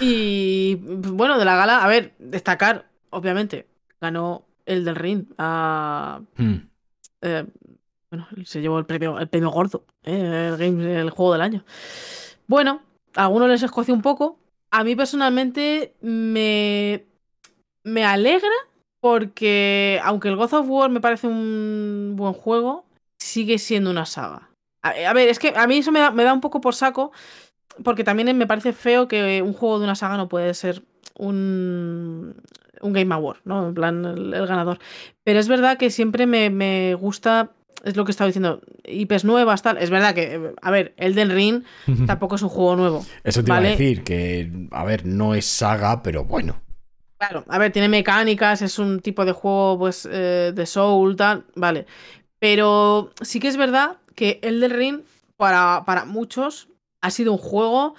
Y 0.00 0.74
bueno, 0.76 1.38
de 1.38 1.44
la 1.44 1.56
gala, 1.56 1.84
a 1.84 1.88
ver, 1.88 2.14
destacar, 2.18 2.90
obviamente, 3.10 3.68
ganó 4.00 4.46
el 4.66 4.84
del 4.84 4.96
Ring 4.96 5.26
a. 5.38 6.20
Hmm. 6.36 6.54
eh, 7.20 7.44
bueno, 8.10 8.28
se 8.44 8.60
llevó 8.60 8.78
el 8.78 8.86
premio, 8.86 9.18
el 9.18 9.28
premio 9.28 9.50
gordo, 9.50 9.86
eh, 10.02 10.48
el, 10.52 10.56
game- 10.58 11.00
el 11.00 11.10
juego 11.10 11.32
del 11.32 11.42
año. 11.42 11.64
Bueno, 12.46 12.82
a 13.14 13.22
algunos 13.24 13.48
les 13.48 13.62
escoció 13.62 13.94
un 13.94 14.02
poco. 14.02 14.38
A 14.70 14.84
mí 14.84 14.94
personalmente 14.96 15.94
me, 16.02 17.06
me 17.84 18.04
alegra 18.04 18.50
porque, 19.00 20.00
aunque 20.04 20.28
el 20.28 20.36
God 20.36 20.54
of 20.54 20.68
War 20.68 20.90
me 20.90 21.00
parece 21.00 21.26
un 21.26 22.14
buen 22.16 22.32
juego, 22.32 22.84
sigue 23.18 23.58
siendo 23.58 23.90
una 23.90 24.06
saga. 24.06 24.50
A, 24.82 24.90
a 24.90 25.12
ver, 25.12 25.28
es 25.28 25.38
que 25.38 25.52
a 25.56 25.66
mí 25.66 25.78
eso 25.78 25.92
me 25.92 26.00
da, 26.00 26.10
me 26.10 26.24
da 26.24 26.32
un 26.32 26.40
poco 26.40 26.60
por 26.60 26.74
saco, 26.74 27.12
porque 27.84 28.04
también 28.04 28.36
me 28.36 28.46
parece 28.46 28.72
feo 28.72 29.08
que 29.08 29.42
un 29.42 29.52
juego 29.52 29.78
de 29.78 29.84
una 29.84 29.94
saga 29.94 30.16
no 30.16 30.28
puede 30.28 30.54
ser 30.54 30.82
un, 31.18 32.34
un 32.80 32.92
Game 32.92 33.14
Award, 33.14 33.38
¿no? 33.44 33.68
En 33.68 33.74
plan, 33.74 34.04
el, 34.04 34.34
el 34.34 34.46
ganador. 34.46 34.78
Pero 35.24 35.40
es 35.40 35.48
verdad 35.48 35.78
que 35.78 35.90
siempre 35.90 36.26
me, 36.26 36.50
me 36.50 36.94
gusta, 36.94 37.50
es 37.84 37.96
lo 37.96 38.04
que 38.04 38.10
estaba 38.12 38.26
diciendo, 38.26 38.60
IPs 38.84 39.24
nuevas, 39.24 39.62
tal. 39.62 39.78
Es 39.78 39.90
verdad 39.90 40.14
que, 40.14 40.34
eh, 40.34 40.54
a 40.60 40.70
ver, 40.70 40.94
Elden 40.96 41.30
Ring 41.30 41.64
tampoco 42.06 42.36
es 42.36 42.42
un 42.42 42.48
juego 42.50 42.76
nuevo. 42.76 43.04
Eso 43.24 43.42
te 43.42 43.50
iba 43.50 43.58
a 43.58 43.62
decir, 43.62 44.04
que, 44.04 44.68
a 44.70 44.84
ver, 44.84 45.06
no 45.06 45.34
es 45.34 45.46
saga, 45.46 46.02
pero 46.02 46.24
bueno. 46.24 46.60
Claro, 47.22 47.44
a 47.46 47.58
ver, 47.58 47.70
tiene 47.70 47.88
mecánicas, 47.88 48.62
es 48.62 48.80
un 48.80 48.98
tipo 48.98 49.24
de 49.24 49.30
juego, 49.30 49.78
pues, 49.78 50.08
eh, 50.10 50.50
de 50.52 50.66
Soul, 50.66 51.14
tal, 51.14 51.44
vale. 51.54 51.86
Pero 52.40 53.12
sí 53.20 53.38
que 53.38 53.46
es 53.46 53.56
verdad 53.56 53.98
que 54.16 54.40
el 54.42 54.58
del 54.58 54.72
Ring, 54.72 55.02
para, 55.36 55.84
para 55.86 56.04
muchos, 56.04 56.66
ha 57.00 57.10
sido 57.10 57.30
un 57.30 57.38
juego 57.38 57.94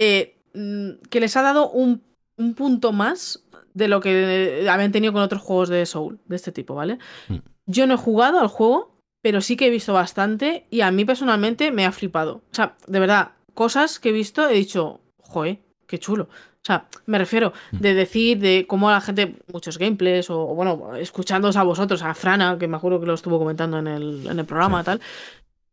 eh, 0.00 0.36
mm, 0.54 0.94
que 1.08 1.20
les 1.20 1.36
ha 1.36 1.42
dado 1.42 1.70
un, 1.70 2.02
un 2.38 2.54
punto 2.54 2.90
más 2.90 3.44
de 3.72 3.86
lo 3.86 4.00
que 4.00 4.66
habían 4.68 4.90
tenido 4.90 5.12
con 5.12 5.22
otros 5.22 5.42
juegos 5.42 5.68
de 5.68 5.86
Soul, 5.86 6.18
de 6.24 6.34
este 6.34 6.50
tipo, 6.50 6.74
¿vale? 6.74 6.98
Mm. 7.28 7.36
Yo 7.66 7.86
no 7.86 7.94
he 7.94 7.98
jugado 7.98 8.40
al 8.40 8.48
juego, 8.48 8.98
pero 9.22 9.42
sí 9.42 9.56
que 9.56 9.68
he 9.68 9.70
visto 9.70 9.92
bastante 9.92 10.66
y 10.70 10.80
a 10.80 10.90
mí 10.90 11.04
personalmente 11.04 11.70
me 11.70 11.86
ha 11.86 11.92
flipado. 11.92 12.42
O 12.50 12.54
sea, 12.54 12.76
de 12.88 12.98
verdad, 12.98 13.30
cosas 13.54 14.00
que 14.00 14.08
he 14.08 14.12
visto 14.12 14.48
he 14.48 14.54
dicho, 14.54 15.02
joe, 15.18 15.62
qué 15.86 16.00
chulo. 16.00 16.28
O 16.66 16.72
sea, 16.72 16.86
me 17.06 17.16
refiero 17.18 17.52
de 17.70 17.94
decir 17.94 18.40
de 18.40 18.66
cómo 18.66 18.90
la 18.90 19.00
gente, 19.00 19.36
muchos 19.52 19.78
gameplays, 19.78 20.28
o, 20.30 20.48
o 20.50 20.54
bueno, 20.56 20.96
escuchándoos 20.96 21.56
a 21.56 21.62
vosotros, 21.62 22.02
a 22.02 22.12
Frana, 22.12 22.56
que 22.58 22.66
me 22.66 22.76
acuerdo 22.76 22.98
que 22.98 23.06
lo 23.06 23.14
estuvo 23.14 23.38
comentando 23.38 23.78
en 23.78 23.86
el, 23.86 24.26
en 24.28 24.36
el 24.40 24.44
programa, 24.46 24.80
Sí. 24.80 24.84
tal. 24.86 25.00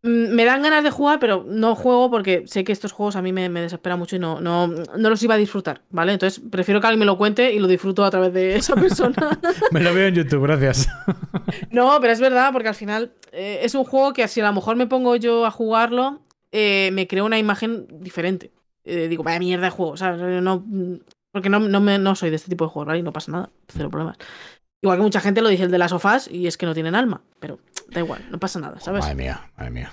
mm, 0.03 0.35
Me 0.35 0.45
dan 0.45 0.61
ganas 0.61 0.83
de 0.83 0.91
jugar, 0.91 1.17
pero 1.19 1.43
no 1.47 1.73
juego 1.73 2.11
porque 2.11 2.43
sé 2.45 2.63
que 2.63 2.71
estos 2.71 2.91
juegos 2.91 3.15
a 3.15 3.23
mí 3.23 3.33
me, 3.33 3.49
me 3.49 3.61
desesperan 3.61 3.97
mucho 3.97 4.17
y 4.17 4.19
no, 4.19 4.39
no, 4.39 4.67
no 4.67 5.09
los 5.09 5.23
iba 5.23 5.33
a 5.33 5.37
disfrutar, 5.37 5.81
¿vale? 5.89 6.13
Entonces 6.13 6.39
prefiero 6.51 6.79
que 6.79 6.85
alguien 6.85 6.99
me 6.99 7.05
lo 7.07 7.17
cuente 7.17 7.51
y 7.51 7.57
lo 7.57 7.67
disfruto 7.67 8.05
a 8.05 8.11
través 8.11 8.31
de 8.31 8.55
esa 8.57 8.75
persona. 8.75 9.39
Me 9.71 9.79
lo 9.81 9.95
veo 9.95 10.07
en 10.09 10.13
YouTube, 10.15 10.43
gracias. 10.43 10.87
No, 11.71 11.97
pero 12.01 12.13
es 12.13 12.19
verdad, 12.19 12.51
porque 12.53 12.67
al 12.69 12.75
final 12.75 13.11
eh, 13.31 13.61
es 13.63 13.73
un 13.73 13.83
juego 13.83 14.13
que 14.13 14.27
si 14.27 14.41
a 14.41 14.45
lo 14.47 14.53
mejor 14.53 14.75
me 14.75 14.85
pongo 14.87 15.15
yo 15.15 15.45
a 15.45 15.49
jugarlo, 15.51 16.21
eh, 16.51 16.91
me 16.93 17.07
creo 17.07 17.25
una 17.25 17.39
imagen 17.39 17.87
diferente. 17.89 18.51
Eh, 18.85 19.07
digo, 19.07 19.23
vaya 19.23 19.39
mierda 19.39 19.65
de 19.65 19.71
juego, 19.71 19.95
¿sabes? 19.97 20.19
No, 20.41 20.63
porque 21.31 21.49
no, 21.49 21.59
no, 21.59 21.79
me- 21.81 21.97
no 21.99 22.15
soy 22.15 22.29
de 22.29 22.35
este 22.35 22.49
tipo 22.49 22.65
de 22.65 22.71
juegos, 22.71 22.87
¿vale? 22.87 22.99
Y 22.99 23.03
no 23.03 23.13
pasa 23.13 23.31
nada, 23.31 23.49
cero 23.67 23.89
problemas. 23.89 24.17
Igual 24.81 24.97
que 24.97 25.03
mucha 25.03 25.21
gente 25.21 25.41
lo 25.41 25.49
dice 25.49 25.63
el 25.63 25.71
de 25.71 25.77
las 25.77 25.91
sofás 25.91 26.29
y 26.29 26.47
es 26.47 26.57
que 26.57 26.65
no 26.65 26.73
tienen 26.73 26.93
alma, 26.95 27.21
pero 27.39 27.59
da 27.89 28.01
igual, 28.01 28.21
no 28.29 28.39
pasa 28.39 28.59
nada, 28.59 28.79
¿sabes? 28.81 29.01
Madre 29.01 29.15
mía, 29.15 29.51
madre 29.57 29.71
mía. 29.71 29.91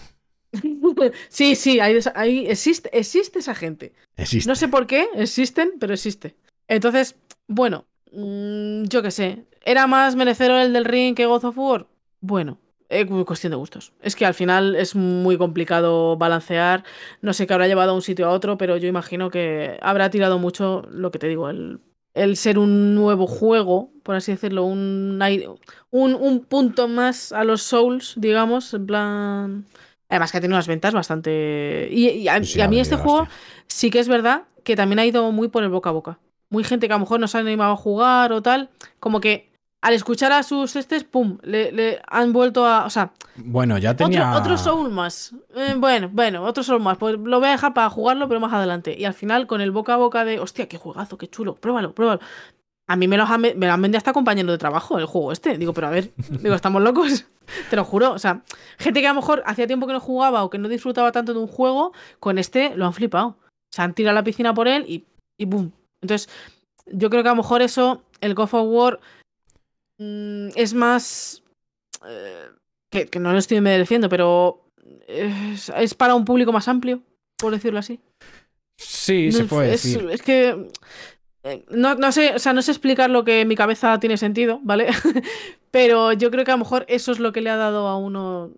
sí, 1.29 1.55
sí, 1.55 1.79
hay- 1.81 2.47
existe, 2.47 2.91
existe 2.99 3.39
esa 3.39 3.55
gente. 3.55 3.93
Existe. 4.17 4.49
No 4.49 4.57
sé 4.57 4.69
por 4.69 4.87
qué, 4.87 5.09
existen, 5.15 5.75
pero 5.79 5.95
existe. 5.95 6.37
Entonces, 6.67 7.17
bueno, 7.47 7.87
mm, 8.12 8.85
yo 8.85 9.03
qué 9.03 9.11
sé. 9.11 9.45
¿Era 9.65 9.87
más 9.87 10.17
merecedor 10.17 10.61
el 10.61 10.73
del 10.73 10.85
ring 10.85 11.15
que 11.15 11.27
God 11.27 11.45
of 11.45 11.59
War? 11.59 11.87
Bueno, 12.21 12.59
es 12.91 13.07
cuestión 13.25 13.53
de 13.53 13.57
gustos. 13.57 13.93
Es 14.03 14.17
que 14.17 14.27
al 14.27 14.35
final 14.35 14.77
es 14.77 14.95
muy 14.95 15.39
complicado 15.39 16.17
balancear. 16.17 16.85
No 17.23 17.33
sé 17.33 17.47
qué 17.47 17.55
habrá 17.55 17.69
llevado 17.69 17.93
a 17.93 17.95
un 17.95 18.03
sitio 18.03 18.27
a 18.27 18.31
otro, 18.31 18.59
pero 18.59 18.77
yo 18.77 18.89
imagino 18.89 19.31
que 19.31 19.79
habrá 19.81 20.11
tirado 20.11 20.39
mucho 20.39 20.83
lo 20.91 21.11
que 21.11 21.19
te 21.19 21.29
digo, 21.29 21.49
el, 21.51 21.81
el 22.15 22.37
ser 22.37 22.59
un 22.59 22.95
nuevo 22.95 23.27
juego, 23.27 23.93
por 24.03 24.17
así 24.17 24.33
decirlo, 24.33 24.65
un, 24.65 25.19
un, 25.91 26.15
un 26.15 26.45
punto 26.45 26.89
más 26.89 27.33
a 27.33 27.45
los 27.45 27.62
Souls, 27.62 28.15
digamos, 28.17 28.75
en 28.75 28.87
plan... 28.87 29.67
Además 30.09 30.33
que 30.33 30.39
ha 30.39 30.41
tenido 30.41 30.57
unas 30.57 30.67
ventas 30.67 30.93
bastante... 30.93 31.89
Y, 31.93 32.09
y 32.09 32.29
a, 32.29 32.43
Sí, 32.43 32.59
y 32.59 32.61
a 32.61 32.67
ha 32.67 32.69
mí 32.69 32.81
este 32.81 32.97
juego 32.97 33.29
hostia. 33.29 33.31
sí 33.69 33.91
que 33.91 34.01
es 34.01 34.09
verdad 34.09 34.45
que 34.65 34.77
también 34.77 34.99
ha 34.99 35.07
ido 35.07 35.31
muy 35.33 35.49
por 35.49 35.62
el 35.62 35.69
boca 35.71 35.91
a 35.91 35.93
boca. 35.93 36.19
Muy 36.49 36.65
gente 36.65 36.89
que 36.89 36.93
a 36.93 36.97
lo 36.97 37.01
mejor 37.01 37.21
no 37.21 37.29
se 37.29 37.39
ha 37.39 37.41
animado 37.41 37.73
a 37.73 37.77
jugar 37.77 38.33
o 38.33 38.43
tal, 38.43 38.71
como 38.99 39.21
que 39.21 39.49
al 39.82 39.94
escuchar 39.94 40.32
a 40.32 40.43
sus 40.43 40.77
estes, 40.77 41.05
pum, 41.05 41.39
le, 41.43 41.73
le 41.73 42.02
han 42.07 42.32
vuelto 42.32 42.66
a... 42.66 42.85
O 42.85 42.90
sea, 42.90 43.12
Bueno, 43.36 43.78
ya 43.78 43.97
tenía. 43.97 44.31
otro, 44.31 44.40
otro 44.40 44.59
Soul 44.59 44.90
más. 44.90 45.35
Eh, 45.55 45.74
bueno, 45.77 46.11
bueno, 46.12 46.43
otro 46.44 46.62
Soul 46.62 46.81
más. 46.81 46.98
Pues 46.98 47.16
lo 47.19 47.39
voy 47.39 47.48
a 47.48 47.52
dejar 47.52 47.73
para 47.73 47.89
jugarlo, 47.89 48.28
pero 48.28 48.40
más 48.40 48.52
adelante. 48.52 48.94
Y 48.98 49.05
al 49.07 49.15
final, 49.15 49.47
con 49.47 49.61
el 49.61 49.70
boca 49.70 49.94
a 49.94 49.97
boca 49.97 50.24
de, 50.24 50.39
hostia, 50.39 50.69
qué 50.69 50.77
juegazo, 50.77 51.16
qué 51.16 51.28
chulo, 51.28 51.55
pruébalo, 51.55 51.94
pruébalo. 51.94 52.20
A 52.89 52.97
mí 52.97 53.07
me, 53.07 53.16
los 53.16 53.31
han, 53.31 53.40
me 53.40 53.55
lo 53.55 53.73
han 53.73 53.81
vendido 53.81 53.98
hasta 53.98 54.12
compañero 54.12 54.51
de 54.51 54.59
trabajo 54.59 54.98
el 54.98 55.07
juego 55.07 55.31
este. 55.32 55.57
Digo, 55.57 55.73
pero 55.73 55.86
a 55.86 55.90
ver, 55.90 56.11
digo, 56.28 56.55
estamos 56.55 56.82
locos. 56.82 57.24
Te 57.70 57.77
lo 57.77 57.85
juro. 57.85 58.12
O 58.12 58.19
sea, 58.19 58.43
gente 58.78 59.01
que 59.01 59.07
a 59.07 59.11
lo 59.15 59.20
mejor 59.20 59.43
hacía 59.47 59.66
tiempo 59.66 59.86
que 59.86 59.93
no 59.93 60.01
jugaba 60.01 60.43
o 60.44 60.51
que 60.51 60.59
no 60.59 60.69
disfrutaba 60.69 61.12
tanto 61.12 61.32
de 61.32 61.39
un 61.39 61.47
juego, 61.47 61.93
con 62.19 62.36
este 62.36 62.74
lo 62.77 62.86
han 62.86 62.93
flipado. 62.93 63.36
Se 63.73 63.81
han 63.81 63.94
tirado 63.94 64.11
a 64.11 64.20
la 64.20 64.24
piscina 64.24 64.52
por 64.52 64.66
él 64.69 64.85
y, 64.89 65.07
y 65.39 65.44
boom. 65.44 65.73
Entonces, 66.02 66.28
yo 66.86 67.11
creo 67.11 67.23
que 67.23 67.28
a 67.28 67.32
lo 67.32 67.36
mejor 67.36 67.62
eso, 67.62 68.02
el 68.20 68.35
God 68.35 68.52
of 68.52 68.66
War, 68.66 69.01
es 70.55 70.74
más. 70.74 71.43
eh, 72.06 72.47
que, 72.90 73.06
que 73.06 73.20
no 73.20 73.32
lo 73.32 73.39
estoy 73.39 73.60
mereciendo, 73.60 74.09
pero 74.09 74.64
es, 75.06 75.70
es 75.77 75.94
para 75.94 76.14
un 76.14 76.24
público 76.24 76.52
más 76.52 76.66
amplio, 76.68 77.02
por 77.39 77.52
decirlo 77.52 77.78
así. 77.78 78.01
Sí, 78.78 79.27
No 79.32 79.39
se 79.39 79.44
puede 79.44 79.74
es, 79.74 79.82
decir. 79.85 80.10
es 80.10 80.22
que. 80.22 80.68
eh, 81.44 81.64
No, 81.70 81.94
no 81.94 82.10
sé, 82.12 82.35
o 82.35 82.39
sea, 82.39 82.52
no 82.52 82.62
sé 82.62 82.70
explicar 82.72 83.10
lo 83.10 83.24
que 83.24 83.43
en 83.43 83.48
mi 83.48 83.56
cabeza 83.56 83.98
tiene 84.01 84.16
sentido, 84.16 84.60
¿vale? 84.62 84.89
Pero 85.70 86.12
yo 86.14 86.31
creo 86.31 86.44
que 86.44 86.51
a 86.51 86.55
lo 86.55 86.64
mejor 86.64 86.85
eso 86.89 87.12
es 87.12 87.20
lo 87.20 87.32
que 87.32 87.43
le 87.43 87.51
ha 87.51 87.56
dado 87.56 87.86
a 87.86 87.97
uno. 87.97 88.51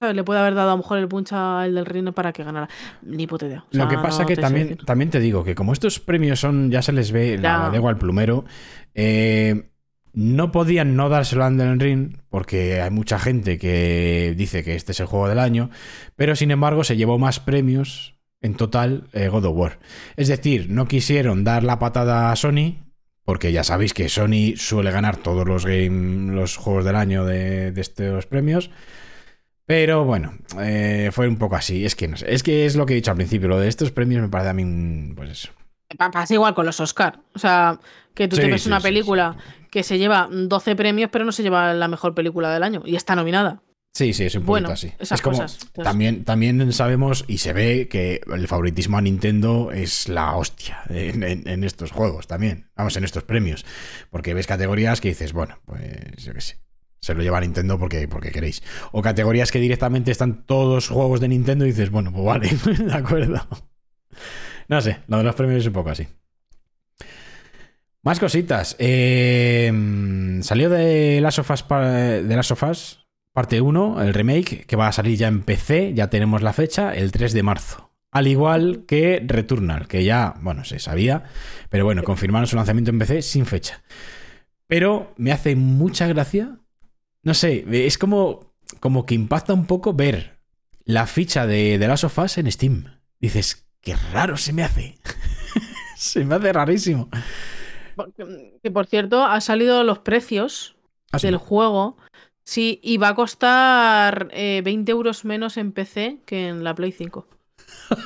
¿sabes? 0.00 0.16
Le 0.16 0.24
puede 0.24 0.40
haber 0.40 0.54
dado 0.54 0.70
a 0.70 0.72
lo 0.72 0.78
mejor 0.78 0.98
el 0.98 1.08
punch 1.08 1.32
al 1.34 1.74
del 1.74 1.84
reino 1.86 2.12
para 2.12 2.32
que 2.32 2.42
ganara. 2.42 2.68
Ni 3.02 3.26
puta 3.26 3.46
idea. 3.46 3.64
O 3.72 3.76
Lo 3.76 3.86
que 3.86 3.98
pasa 3.98 4.22
no 4.22 4.28
que 4.28 4.36
también, 4.36 4.76
también 4.78 5.10
te 5.10 5.20
digo 5.20 5.44
que 5.44 5.54
como 5.54 5.72
estos 5.74 6.00
premios 6.00 6.40
son, 6.40 6.70
ya 6.70 6.80
se 6.82 6.92
les 6.92 7.12
ve 7.12 7.36
la, 7.38 7.58
la 7.58 7.70
lengua 7.70 7.90
al 7.90 7.98
plumero, 7.98 8.44
eh, 8.94 9.69
no 10.12 10.52
podían 10.52 10.96
no 10.96 11.08
dárselo 11.08 11.44
a 11.44 11.48
Elden 11.48 11.80
Ring 11.80 12.16
porque 12.28 12.80
hay 12.80 12.90
mucha 12.90 13.18
gente 13.18 13.58
que 13.58 14.34
dice 14.36 14.64
que 14.64 14.74
este 14.74 14.92
es 14.92 15.00
el 15.00 15.06
juego 15.06 15.28
del 15.28 15.38
año, 15.38 15.70
pero 16.16 16.36
sin 16.36 16.50
embargo 16.50 16.84
se 16.84 16.96
llevó 16.96 17.18
más 17.18 17.40
premios 17.40 18.14
en 18.40 18.54
total 18.54 19.08
eh, 19.12 19.28
God 19.28 19.44
of 19.44 19.56
War. 19.56 19.78
Es 20.16 20.28
decir, 20.28 20.70
no 20.70 20.88
quisieron 20.88 21.44
dar 21.44 21.62
la 21.62 21.78
patada 21.78 22.32
a 22.32 22.36
Sony 22.36 22.76
porque 23.24 23.52
ya 23.52 23.62
sabéis 23.62 23.94
que 23.94 24.08
Sony 24.08 24.56
suele 24.56 24.90
ganar 24.90 25.16
todos 25.16 25.46
los, 25.46 25.64
juegos 26.56 26.84
del 26.84 26.96
año 26.96 27.24
de, 27.24 27.72
estos 27.76 28.26
premios. 28.26 28.70
Pero 29.66 30.04
bueno, 30.04 30.34
eh, 30.60 31.10
fue 31.12 31.28
un 31.28 31.36
poco 31.36 31.54
así. 31.54 31.84
Es 31.84 31.94
que 31.94 32.08
no. 32.08 32.16
Es 32.26 32.42
que 32.42 32.66
es 32.66 32.74
lo 32.74 32.86
que 32.86 32.94
he 32.94 32.96
dicho 32.96 33.12
al 33.12 33.16
principio. 33.16 33.46
Lo 33.46 33.60
de 33.60 33.68
estos 33.68 33.92
premios 33.92 34.22
me 34.22 34.28
parece 34.28 34.50
a 34.50 34.52
mí. 34.52 35.12
Pues 35.14 35.30
eso. 35.30 35.52
Pa- 35.96 36.10
Pasa 36.10 36.34
igual 36.34 36.54
con 36.54 36.66
los 36.66 36.78
Oscar. 36.80 37.20
O 37.34 37.38
sea, 37.38 37.78
que 38.14 38.28
tú 38.28 38.36
Sí, 38.36 38.42
te 38.42 38.48
ves 38.48 38.62
sí, 38.62 38.68
una 38.68 38.80
sí, 38.80 38.84
película 38.84 39.36
que 39.70 39.82
se 39.82 39.98
lleva 39.98 40.28
12 40.30 40.76
premios, 40.76 41.10
pero 41.12 41.24
no 41.24 41.32
se 41.32 41.42
lleva 41.42 41.72
la 41.74 41.88
mejor 41.88 42.14
película 42.14 42.52
del 42.52 42.62
año. 42.62 42.82
Y 42.84 42.96
está 42.96 43.14
nominada. 43.16 43.62
Sí, 43.92 44.12
sí, 44.14 44.24
es 44.24 44.36
un 44.36 44.46
Bueno, 44.46 44.68
así. 44.70 44.92
esas 45.00 45.18
es 45.18 45.22
como. 45.22 45.36
cosas. 45.38 45.54
Entonces- 45.62 45.84
También, 45.84 46.24
también 46.24 46.72
sabemos 46.72 47.24
y 47.26 47.38
se 47.38 47.52
ve 47.52 47.88
que 47.88 48.20
el 48.32 48.46
favoritismo 48.46 48.98
a 48.98 49.00
Nintendo 49.02 49.72
es 49.72 50.08
la 50.08 50.36
hostia 50.36 50.78
en, 50.90 51.22
en- 51.24 51.48
en 51.48 51.64
estos 51.64 51.90
juegos 51.90 52.26
también. 52.28 52.70
Vamos, 52.76 52.96
en 52.96 53.02
estos 53.04 53.24
premios. 53.24 53.66
Porque 54.10 54.32
ves 54.32 54.46
categorías 54.46 55.00
que 55.00 55.08
dices, 55.08 55.32
bueno, 55.32 55.58
pues 55.66 55.90
yo 56.24 56.32
qué 56.34 56.40
sé. 56.40 56.60
Se 57.00 57.14
lo 57.14 57.22
lleva 57.22 57.38
a 57.38 57.40
Nintendo 57.40 57.78
porque, 57.78 58.06
porque 58.06 58.30
queréis. 58.30 58.62
O 58.92 59.02
categorías 59.02 59.50
que 59.50 59.58
directamente 59.58 60.10
están 60.12 60.44
todos 60.44 60.88
juegos 60.88 61.18
de 61.20 61.28
Nintendo 61.28 61.64
y 61.64 61.70
dices, 61.70 61.90
bueno, 61.90 62.12
pues 62.12 62.24
vale, 62.24 62.48
de 62.78 62.94
acuerdo. 62.94 63.40
No 64.70 64.80
sé, 64.80 64.98
lo 65.08 65.18
de 65.18 65.24
los 65.24 65.34
premios 65.34 65.60
es 65.62 65.66
un 65.66 65.72
poco 65.72 65.90
así. 65.90 66.06
Más 68.02 68.18
cositas. 68.18 68.76
Eh, 68.78 70.38
salió 70.42 70.70
de 70.70 71.20
Us, 71.20 71.62
pa- 71.62 71.90
de 71.90 72.34
parte 73.32 73.60
1, 73.60 74.02
el 74.02 74.14
remake, 74.14 74.64
que 74.66 74.76
va 74.76 74.88
a 74.88 74.92
salir 74.92 75.18
ya 75.18 75.28
en 75.28 75.42
PC, 75.42 75.92
ya 75.94 76.08
tenemos 76.08 76.40
la 76.42 76.52
fecha, 76.52 76.94
el 76.94 77.12
3 77.12 77.32
de 77.32 77.42
marzo. 77.42 77.90
Al 78.12 78.26
igual 78.26 78.84
que 78.88 79.22
Returnal, 79.24 79.86
que 79.86 80.02
ya, 80.04 80.34
bueno, 80.40 80.64
se 80.64 80.78
sabía, 80.78 81.24
pero 81.68 81.84
bueno, 81.84 82.02
confirmaron 82.02 82.46
su 82.46 82.56
lanzamiento 82.56 82.90
en 82.90 82.98
PC 82.98 83.22
sin 83.22 83.46
fecha. 83.46 83.82
Pero 84.66 85.12
me 85.16 85.32
hace 85.32 85.54
mucha 85.54 86.06
gracia, 86.06 86.58
no 87.22 87.34
sé, 87.34 87.64
es 87.86 87.98
como, 87.98 88.54
como 88.80 89.04
que 89.04 89.14
impacta 89.14 89.52
un 89.52 89.66
poco 89.66 89.94
ver 89.94 90.38
la 90.84 91.06
ficha 91.06 91.46
de, 91.46 91.78
de 91.78 91.88
Last 91.88 92.04
of 92.04 92.18
Us 92.18 92.38
en 92.38 92.50
Steam. 92.50 92.84
Dices, 93.20 93.69
qué 93.80 93.96
raro 94.12 94.36
se 94.36 94.52
me 94.52 94.62
hace. 94.62 94.98
se 95.96 96.24
me 96.24 96.34
hace 96.36 96.52
rarísimo. 96.52 97.08
Porque- 97.96 98.58
Que 98.62 98.70
por 98.70 98.86
cierto, 98.86 99.24
han 99.24 99.40
salido 99.40 99.82
los 99.84 99.98
precios 100.00 100.76
Ah, 101.12 101.18
sí. 101.18 101.26
del 101.26 101.36
juego. 101.38 101.96
Sí, 102.44 102.80
y 102.82 102.96
va 102.96 103.08
a 103.08 103.14
costar 103.14 104.28
eh, 104.32 104.60
20 104.64 104.90
euros 104.92 105.24
menos 105.24 105.56
en 105.56 105.72
PC 105.72 106.20
que 106.26 106.48
en 106.48 106.64
la 106.64 106.74
Play 106.74 106.92
5. 106.92 107.26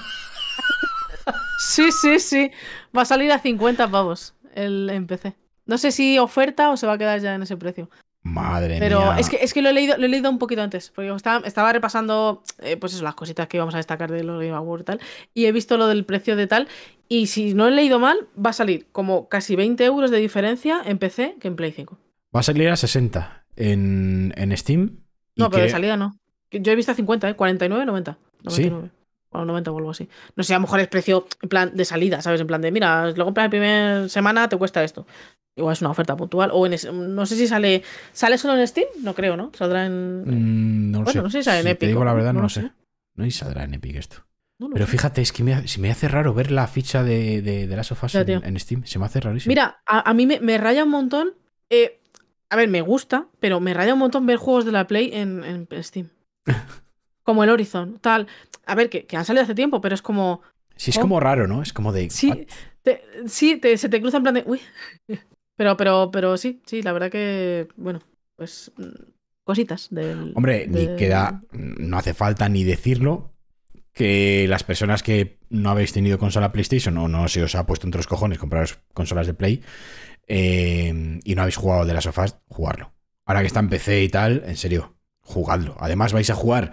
sí, 1.59 1.90
sí, 1.92 2.18
sí. 2.20 2.51
Va 2.96 3.02
a 3.02 3.06
salir 3.06 3.32
a 3.32 3.38
50 3.38 3.88
pavos 3.90 4.34
el, 4.55 4.90
en 4.90 5.06
PC. 5.06 5.34
No 5.66 5.78
sé 5.78 5.92
si 5.92 6.18
oferta 6.18 6.70
o 6.70 6.76
se 6.76 6.86
va 6.86 6.94
a 6.94 6.98
quedar 6.98 7.20
ya 7.20 7.34
en 7.34 7.42
ese 7.42 7.56
precio. 7.56 7.88
Madre 8.24 8.78
Pero 8.80 9.01
mía. 9.01 9.18
es 9.18 9.28
que, 9.28 9.36
es 9.36 9.52
que 9.52 9.60
lo, 9.62 9.68
he 9.68 9.72
leído, 9.74 9.96
lo 9.98 10.06
he 10.06 10.09
leído 10.09 10.30
un 10.30 10.38
poquito 10.38 10.62
antes, 10.62 10.90
porque 10.94 11.10
estaba, 11.14 11.46
estaba 11.46 11.72
repasando 11.74 12.42
eh, 12.60 12.76
pues 12.78 12.94
eso, 12.94 13.05
las 13.05 13.14
cositas 13.14 13.46
que 13.48 13.59
íbamos 13.59 13.74
a 13.74 13.76
destacar 13.76 14.10
de 14.10 14.24
los 14.24 14.40
Game 14.42 14.55
Awards 14.56 14.82
y 14.82 14.84
tal, 14.86 15.01
y 15.34 15.44
he 15.44 15.52
visto 15.52 15.76
lo 15.76 15.86
del 15.88 16.05
precio 16.06 16.34
de 16.34 16.46
tal, 16.46 16.66
y 17.06 17.26
si 17.26 17.52
no 17.52 17.68
he 17.68 17.70
leído 17.70 17.98
mal, 17.98 18.16
va 18.34 18.51
a 18.51 18.55
salir 18.55 18.86
como 18.92 19.28
casi 19.28 19.56
20 19.56 19.84
euros 19.84 20.10
de 20.10 20.16
diferencia 20.18 20.80
en 20.84 20.96
PC 20.98 21.36
que 21.38 21.48
en 21.48 21.56
Play 21.56 21.72
5. 21.72 21.98
Va 22.34 22.40
a 22.40 22.42
salir 22.42 22.68
a 22.70 22.76
60 22.76 23.44
en, 23.56 24.32
en 24.36 24.56
Steam. 24.56 25.01
No, 25.36 25.51
pero 25.51 25.62
de 25.62 25.66
que- 25.68 25.72
salida 25.72 25.96
no. 25.98 26.18
Yo 26.51 26.72
he 26.72 26.76
visto 26.76 26.92
a 26.92 26.94
50, 26.94 27.28
¿eh? 27.28 27.34
49, 27.36 27.84
90. 27.84 28.18
¿Sí? 28.48 28.72
99. 29.35 29.35
o 29.35 29.39
a 29.39 29.40
los 29.40 29.47
90 29.47 29.70
o 29.73 29.78
algo 29.78 29.90
así. 29.90 30.09
No 30.36 30.43
sé, 30.44 30.55
a 30.55 30.56
lo 30.59 30.62
mejor 30.62 30.81
es 30.81 30.89
precio 30.89 31.27
en 31.43 31.48
plan 31.48 31.70
de 31.74 31.85
salida, 31.85 32.20
¿sabes? 32.23 32.40
En 32.40 32.47
plan 32.47 32.61
de, 32.61 32.70
mira, 32.73 33.11
si 33.12 33.16
lo 33.19 33.24
compras 33.24 33.47
la 33.47 33.51
primera 33.51 34.09
semana, 34.09 34.48
te 34.48 34.56
cuesta 34.56 34.82
esto. 34.85 35.06
Igual 35.56 35.73
es 35.74 35.81
una 35.82 35.90
oferta 35.90 36.16
puntual. 36.16 36.51
O 36.52 36.66
en 36.66 36.73
es- 36.73 36.93
no 36.93 37.27
sé 37.27 37.36
si 37.36 37.47
sale. 37.47 37.82
¿Sale 38.12 38.39
solo 38.39 38.59
en 38.59 38.66
Steam? 38.66 38.89
No 39.02 39.15
creo, 39.15 39.36
¿no? 39.36 39.52
Saldrá 39.56 39.86
en. 39.86 40.23
Mm, 40.23 40.90
no 40.90 40.98
lo 41.01 41.05
Bueno, 41.05 41.20
sé. 41.20 41.23
no 41.24 41.31
sé 41.31 41.39
si 41.39 41.44
sale 41.44 41.59
en 41.59 41.65
Si 41.65 41.69
Epic 41.70 41.81
Te 41.81 41.86
digo 41.86 42.05
la 42.05 42.12
verdad, 42.15 42.32
no 42.32 42.39
no, 42.39 42.43
lo 42.44 42.48
sé. 42.48 42.62
sé. 42.62 42.70
No 43.15 43.24
y 43.27 43.31
saldrá 43.31 43.62
en 43.65 43.74
Epic 43.74 43.97
esto. 43.97 44.16
No 44.59 44.70
Pero 44.70 44.86
sé. 44.86 44.93
fíjate, 44.93 45.20
es 45.23 45.32
que 45.32 45.44
me, 45.44 45.66
se 45.69 45.81
me 45.81 45.90
hace 45.90 46.09
raro 46.09 46.32
ver 46.35 46.51
la 46.51 46.66
ficha 46.66 47.02
de, 47.05 47.43
de, 47.43 47.66
de 47.66 47.77
Last 47.77 47.93
of 47.93 48.02
Us 48.05 48.12
Ya, 48.12 48.20
en, 48.23 48.59
Steam. 48.59 48.85
Se 48.85 48.98
me 48.98 49.05
hace 49.05 49.20
rarísimo. 49.20 49.51
Mira, 49.51 49.81
a, 49.86 50.09
a 50.11 50.15
mí 50.15 50.27
me, 50.27 50.40
me 50.40 50.59
raya 50.59 50.85
un 50.85 50.90
montón. 50.90 51.35
eh, 51.70 52.01
a 52.51 52.56
ver, 52.56 52.69
me 52.69 52.81
gusta, 52.82 53.27
pero 53.40 53.59
me 53.61 53.74
raya 53.74 53.94
un 53.94 53.98
montón 54.01 54.27
ver 54.27 54.36
juegos 54.39 54.65
de 54.65 54.73
la 54.73 54.86
Play 54.86 55.11
en, 55.12 55.44
en 55.44 55.85
Steam. 55.85 56.11
como 57.24 57.42
el 57.42 57.51
Horizon, 57.51 57.98
tal. 58.01 58.28
A 58.66 58.74
ver, 58.76 58.88
que, 58.88 59.05
que 59.06 59.16
han 59.16 59.24
salido 59.24 59.42
hace 59.42 59.55
tiempo, 59.56 59.80
pero 59.80 59.94
es 59.96 60.02
como. 60.02 60.42
Sí, 60.76 60.90
es 60.90 60.98
Oh. 60.98 61.01
como 61.02 61.18
raro, 61.20 61.46
¿no? 61.48 61.62
Es 61.62 61.72
como 61.72 61.92
de. 61.92 62.09
Sí, 62.10 62.28
what? 62.30 62.38
te- 62.82 63.02
sí 63.26 63.56
te- 63.56 63.76
se 63.76 63.88
te 63.88 64.01
cruza 64.01 64.18
en 64.18 64.22
plan 64.22 64.34
de. 64.36 64.44
Uy. 64.46 64.60
Pero, 65.56 65.76
pero, 65.76 66.10
pero 66.10 66.36
sí, 66.36 66.60
sí, 66.66 66.82
la 66.82 66.92
verdad 66.92 67.10
que. 67.12 67.68
Bueno, 67.76 68.01
pues. 68.36 68.72
mm, 68.76 69.12
Cositas 69.44 69.86
del. 69.90 70.32
Hombre, 70.34 70.66
ni 70.66 70.96
queda. 70.96 71.42
No 71.52 71.96
hace 71.98 72.12
falta 72.14 72.48
ni 72.48 72.64
decirlo 72.64 73.30
que 73.92 74.46
las 74.48 74.64
personas 74.64 75.02
que 75.05 75.38
no 75.51 75.70
habéis 75.70 75.92
tenido 75.92 76.18
consola 76.18 76.51
PlayStation 76.51 76.96
o 76.98 77.06
no 77.06 77.28
se 77.28 77.42
os 77.44 77.55
ha 77.55 77.66
puesto 77.66 77.86
entre 77.86 77.98
los 78.01 78.09
cojones 78.09 78.38
compraros 78.38 78.80
consolas 78.94 79.26
de 79.28 79.34
Play 79.34 79.62
eh, 80.26 81.20
y 81.22 81.34
no 81.34 81.42
habéis 81.42 81.56
jugado 81.56 81.84
de 81.84 81.94
las 81.94 82.05
sofás, 82.05 82.38
jugarlo. 82.48 82.92
Ahora 83.26 83.40
que 83.40 83.46
está 83.46 83.60
en 83.60 83.68
PC 83.68 84.02
y 84.02 84.09
tal, 84.09 84.42
en 84.46 84.56
serio, 84.56 84.94
jugadlo. 85.20 85.76
Además 85.78 86.12
vais 86.12 86.30
a 86.30 86.34
jugar 86.34 86.72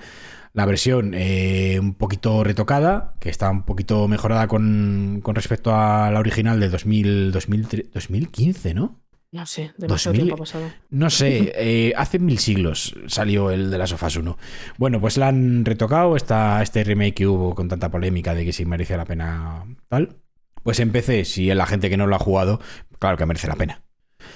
la 0.53 0.65
versión 0.65 1.14
eh, 1.14 1.80
un 1.80 1.94
poquito 1.94 2.44
retocada, 2.44 3.15
que 3.19 3.30
está 3.30 3.49
un 3.49 3.64
poquito 3.64 4.07
mejorada 4.07 4.48
con, 4.48 5.19
con 5.23 5.36
respecto 5.36 5.73
a 5.76 6.11
la 6.11 6.19
original 6.19 6.60
de 6.60 6.69
2000, 6.69 7.32
2000 7.32 7.90
2015, 7.94 8.73
¿no? 8.73 9.02
No 9.34 9.45
sé, 9.45 9.72
demasiado 9.78 10.14
2000. 10.14 10.22
tiempo 10.23 10.38
pasado. 10.38 10.69
No 10.90 11.10
sé, 11.10 11.53
eh, 11.56 11.94
hace 11.95 12.19
mil 12.19 12.38
siglos 12.38 12.95
salió 13.07 13.49
el 13.49 13.72
de 13.72 13.78
las 13.78 13.91
sofás 13.91 14.18
1. 14.18 14.38
Bueno, 14.78 14.99
pues 14.99 15.15
la 15.15 15.30
han 15.30 15.64
retocado, 15.64 16.18
está 16.18 16.61
este 16.61 16.84
remake 16.84 17.14
que 17.14 17.28
hubo 17.28 17.56
con 17.56 17.69
tanta 17.69 17.90
polémica 17.90 18.36
de 18.36 18.44
que 18.44 18.52
si 18.52 18.65
merecía 18.65 18.98
la 18.98 19.06
pena 19.06 19.65
tal. 19.88 20.18
Pues 20.64 20.82
en 20.82 20.91
PC, 20.91 21.23
si 21.23 21.48
la 21.48 21.65
gente 21.65 21.90
que 21.90 21.95
no 21.95 22.07
lo 22.07 22.15
ha 22.18 22.19
jugado, 22.19 22.60
claro 22.99 23.15
que 23.15 23.26
merece 23.26 23.48
la 23.48 23.56
pena. 23.56 23.84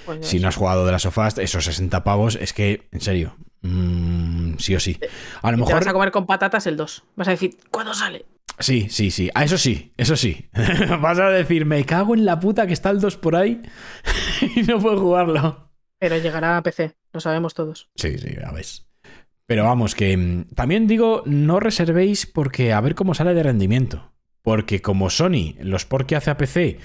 Pues 0.06 0.26
Si 0.26 0.40
no 0.40 0.48
has 0.48 0.56
jugado 0.56 0.86
de 0.86 0.92
las 0.92 1.02
sofás, 1.02 1.36
esos 1.38 1.66
60 1.66 2.02
pavos, 2.02 2.36
es 2.40 2.52
que, 2.52 2.88
en 2.90 3.00
serio, 3.00 3.36
mm, 3.62 4.56
sí 4.58 4.74
o 4.74 4.80
sí. 4.80 4.98
A 5.42 5.52
lo 5.52 5.62
Y 5.62 5.66
te 5.66 5.74
vas 5.74 5.86
a 5.86 5.92
comer 5.92 6.10
con 6.10 6.26
patatas 6.26 6.66
el 6.66 6.76
2. 6.76 7.04
Vas 7.16 7.28
a 7.28 7.32
decir, 7.32 7.56
¿cuándo 7.70 7.94
sale? 7.94 8.26
Sí, 8.58 8.88
sí, 8.88 9.10
sí. 9.10 9.30
Ah, 9.34 9.44
eso 9.44 9.58
sí, 9.58 9.92
eso 9.96 10.16
sí. 10.16 10.48
Vas 11.00 11.18
a 11.18 11.28
decir, 11.28 11.66
me 11.66 11.84
cago 11.84 12.14
en 12.14 12.24
la 12.24 12.40
puta 12.40 12.66
que 12.66 12.72
está 12.72 12.90
el 12.90 13.00
2 13.00 13.16
por 13.18 13.36
ahí 13.36 13.60
y 14.56 14.62
no 14.62 14.78
puedo 14.78 14.98
jugarlo. 14.98 15.70
Pero 15.98 16.16
llegará 16.16 16.56
a 16.56 16.62
PC, 16.62 16.96
lo 17.12 17.20
sabemos 17.20 17.54
todos. 17.54 17.90
Sí, 17.96 18.18
sí, 18.18 18.34
ya 18.40 18.52
ves. 18.52 18.86
Pero 19.46 19.64
vamos, 19.64 19.94
que 19.94 20.16
mm, 20.16 20.54
también 20.54 20.86
digo, 20.86 21.22
no 21.26 21.60
reservéis 21.60 22.26
porque 22.26 22.72
a 22.72 22.80
ver 22.80 22.94
cómo 22.94 23.14
sale 23.14 23.34
de 23.34 23.42
rendimiento. 23.42 24.12
Porque 24.42 24.80
como 24.80 25.10
Sony, 25.10 25.54
los 25.60 25.84
por 25.84 26.06
que 26.06 26.16
hace 26.16 26.30
a 26.30 26.36
PC, 26.36 26.78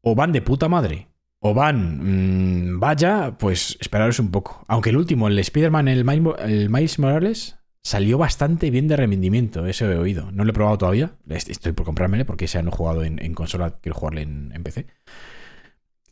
o 0.00 0.14
van 0.14 0.32
de 0.32 0.42
puta 0.42 0.68
madre, 0.68 1.08
o 1.46 1.52
van, 1.52 2.70
mm, 2.72 2.80
vaya, 2.80 3.36
pues 3.38 3.76
esperaros 3.78 4.18
un 4.18 4.30
poco. 4.30 4.64
Aunque 4.66 4.88
el 4.88 4.96
último, 4.96 5.28
el 5.28 5.38
Spider-Man, 5.38 5.88
el, 5.88 6.08
el 6.38 6.70
Miles 6.70 6.98
Morales, 6.98 7.56
salió 7.82 8.16
bastante 8.16 8.70
bien 8.70 8.88
de 8.88 8.96
rendimiento, 8.96 9.66
eso 9.66 9.84
he 9.92 9.98
oído. 9.98 10.32
No 10.32 10.44
lo 10.44 10.50
he 10.50 10.54
probado 10.54 10.78
todavía, 10.78 11.16
est- 11.28 11.50
estoy 11.50 11.72
por 11.72 11.84
comprármelo 11.84 12.24
porque 12.24 12.46
ese 12.46 12.62
no 12.62 12.70
he 12.70 12.72
jugado 12.72 13.04
en, 13.04 13.34
consola, 13.34 13.78
quiero 13.82 13.94
jugarle 13.98 14.22
en, 14.22 14.62
PC. 14.62 14.86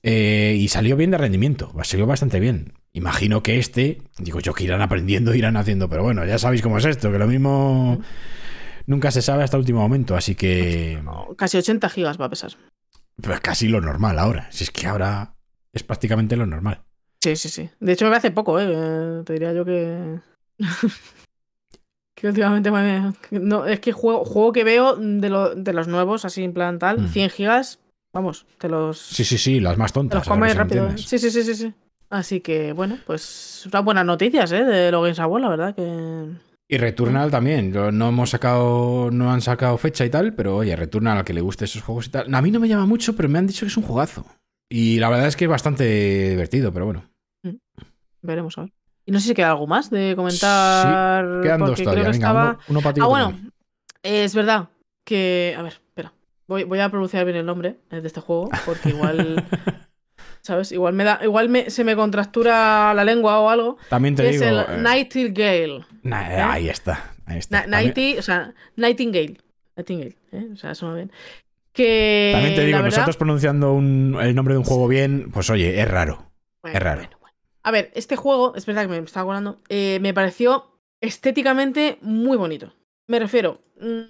Eh, 0.03 0.55
y 0.59 0.69
salió 0.69 0.99
bien 0.99 1.11
de 1.13 1.17
rendimiento, 1.17 1.73
salió 1.83 2.07
bastante 2.07 2.39
bien. 2.39 2.75
Imagino 2.93 3.43
que 3.43 3.59
este, 3.59 4.03
digo 4.19 4.39
yo 4.41 4.53
que 4.53 4.65
irán 4.65 4.83
aprendiendo, 4.83 5.35
irán 5.35 5.57
haciendo, 5.57 5.89
pero 5.89 6.03
bueno, 6.03 6.27
ya 6.27 6.39
sabéis 6.39 6.61
cómo 6.61 6.77
es 6.77 6.85
esto, 6.85 7.11
que 7.11 7.19
lo 7.19 7.27
mismo 7.27 8.03
nunca 8.87 9.11
se 9.11 9.23
sabe 9.23 9.45
hasta 9.45 9.57
el 9.57 9.61
último 9.63 9.81
momento, 9.81 10.15
así 10.15 10.35
que 10.35 11.01
casi 11.39 11.57
80 11.57 11.89
gigas 11.89 12.21
va 12.21 12.27
a 12.27 12.31
pesar. 12.31 12.51
Pues 13.23 13.41
casi 13.41 13.69
lo 13.69 13.81
normal 13.81 14.19
ahora. 14.19 14.49
Si 14.51 14.65
es 14.65 14.71
que 14.71 14.87
ahora 14.87 15.35
es 15.73 15.83
prácticamente 15.83 16.37
lo 16.37 16.47
normal. 16.47 16.83
Sí, 17.23 17.37
sí, 17.37 17.49
sí. 17.49 17.71
De 17.81 17.93
hecho, 17.93 18.09
me 18.11 18.17
hace 18.17 18.31
poco, 18.31 18.59
¿eh? 18.61 19.23
Te 19.25 19.33
diría 19.35 19.53
yo 19.53 19.65
que. 19.65 20.19
que 22.17 22.29
últimamente 22.29 22.71
me. 22.71 23.13
No, 23.31 23.67
es 23.67 23.81
que 23.81 23.93
juego, 23.93 24.25
juego 24.25 24.53
que 24.53 24.65
veo 24.65 24.97
de, 24.97 25.29
lo- 25.31 25.55
de 25.55 25.73
los 25.73 25.89
nuevos, 25.89 26.25
así 26.25 26.45
en 26.45 26.53
plan 26.53 26.79
tal, 26.79 27.01
Mm. 27.01 27.09
100 27.09 27.31
gigas, 27.31 27.79
vamos, 28.13 28.47
te 28.59 28.69
los. 28.69 28.99
Sí, 28.99 29.25
sí, 29.25 29.39
sí, 29.39 29.61
las 29.61 29.79
más 29.79 29.93
te 29.93 29.95
tontas. 29.95 30.19
los 30.21 30.29
a 30.29 30.31
ver 30.31 30.39
comes 30.41 30.57
rápido. 30.57 30.83
¿eh? 30.85 30.89
entiendes. 30.91 31.09
Sí, 31.09 31.19
sí, 31.19 31.31
sí, 31.31 31.43
sí, 31.43 31.55
sí. 31.55 31.75
Así 32.11 32.41
que, 32.41 32.73
bueno, 32.73 32.99
pues. 33.07 33.65
Unas 33.67 33.85
buenas 33.85 34.05
noticias, 34.05 34.53
¿eh? 34.53 34.65
De 34.65 34.91
los 34.91 35.03
Games 35.03 35.19
Awards, 35.21 35.43
la 35.45 35.49
verdad 35.49 35.75
que. 35.75 36.52
Y 36.69 36.79
Returnal 36.79 37.31
también. 37.31 37.71
No 37.71 38.09
hemos 38.09 38.31
sacado, 38.31 39.11
no 39.11 39.33
han 39.33 39.41
sacado 39.43 39.77
fecha 39.77 40.05
y 40.05 40.11
tal, 40.11 40.35
pero 40.35 40.57
oye, 40.57 40.75
Returnal 40.75 41.19
al 41.19 41.25
que 41.25 41.35
le 41.35 41.41
guste 41.43 41.67
esos 41.67 41.83
juegos 41.83 42.07
y 42.07 42.11
tal. 42.11 42.35
A 42.35 42.43
mí 42.43 42.51
no 42.51 42.61
me 42.61 42.69
llama 42.69 42.87
mucho, 42.87 43.15
pero 43.15 43.29
me 43.29 43.39
han 43.39 43.47
dicho 43.47 43.67
que 43.67 43.71
es 43.71 43.77
un 43.77 43.83
juegazo. 43.83 44.25
Y 44.71 44.99
la 44.99 45.11
verdad 45.11 45.27
es 45.27 45.37
que 45.37 45.45
es 45.45 45.51
bastante 45.51 46.31
divertido, 46.31 46.73
pero 46.73 46.87
bueno. 46.87 47.05
Veremos 48.23 48.57
a 48.57 48.63
ver. 48.63 48.73
Y 49.05 49.13
no 49.13 49.19
sé 49.21 49.29
si 49.29 49.35
queda 49.35 49.51
algo 49.51 49.67
más 49.67 49.91
de 49.91 50.15
comentar. 50.17 51.43
Quedan 51.43 51.61
dos 51.61 51.83
todavía. 51.83 52.05
creo 52.05 52.13
que 52.13 52.19
Venga, 52.19 52.29
estaba. 52.29 52.51
uno, 52.53 52.59
uno 52.69 52.81
para 52.81 52.95
ti. 52.95 53.01
Ah, 53.03 53.07
bueno, 53.07 53.33
mí. 53.33 53.51
es 54.03 54.35
verdad 54.35 54.69
que. 55.05 55.55
A 55.59 55.63
ver, 55.63 55.73
espera. 55.73 56.15
Voy, 56.47 56.65
voy 56.65 56.79
a 56.79 56.89
pronunciar 56.89 57.25
bien 57.25 57.37
el 57.37 57.45
nombre 57.47 57.81
eh, 57.91 58.01
de 58.01 58.07
este 58.07 58.21
juego, 58.21 58.49
porque 58.65 58.91
igual. 58.91 59.45
¿Sabes? 60.43 60.73
Igual 60.73 60.93
me 60.95 61.05
da. 61.05 61.21
Igual 61.23 61.49
me, 61.49 61.71
se 61.71 61.85
me 61.85 61.95
contractura 61.97 62.93
la 62.95 63.05
lengua 63.05 63.39
o 63.41 63.49
algo. 63.49 63.77
También 63.89 64.17
te 64.17 64.25
Que 64.25 64.31
es 64.31 64.41
digo. 64.41 64.51
el 64.51 64.59
eh, 64.59 64.83
Nightingale. 64.83 65.85
nah, 66.03 66.53
Ahí 66.53 66.69
está. 66.69 67.15
Ahí 67.27 67.39
está. 67.39 67.59
Na- 67.67 67.79
También- 67.79 67.95
Nighty- 67.95 68.19
o 68.19 68.23
sea, 68.23 68.53
Nightingale. 68.77 69.39
Nightingale, 69.77 70.17
¿eh? 70.33 70.49
O 70.53 70.57
sea, 70.57 70.75
suena 70.75 70.95
bien. 70.97 71.13
Que. 71.73 72.31
También 72.35 72.55
te 72.55 72.65
digo, 72.67 72.79
verdad- 72.79 72.91
nosotros 72.91 73.17
pronunciando 73.17 73.73
un- 73.73 74.19
el 74.21 74.35
nombre 74.35 74.55
de 74.55 74.59
un 74.59 74.65
juego 74.65 74.89
bien, 74.89 75.31
pues 75.33 75.49
oye, 75.49 75.81
es 75.81 75.89
raro. 75.89 76.31
Bueno, 76.61 76.77
Es 76.77 76.83
raro. 76.83 77.01
bueno, 77.03 77.17
bueno. 77.21 77.37
A 77.63 77.71
ver, 77.71 77.91
este 77.95 78.17
juego, 78.17 78.55
es 78.57 78.67
verdad 78.67 78.83
que 78.83 78.89
me 78.89 78.99
estaba 78.99 79.23
acordando, 79.23 79.61
eh, 79.69 79.99
me 80.03 80.13
pareció 80.13 80.77
estéticamente 81.01 81.99
muy 82.03 82.37
bonito. 82.37 82.73
Me 83.07 83.19
refiero, 83.19 83.61
mm, 83.81 84.01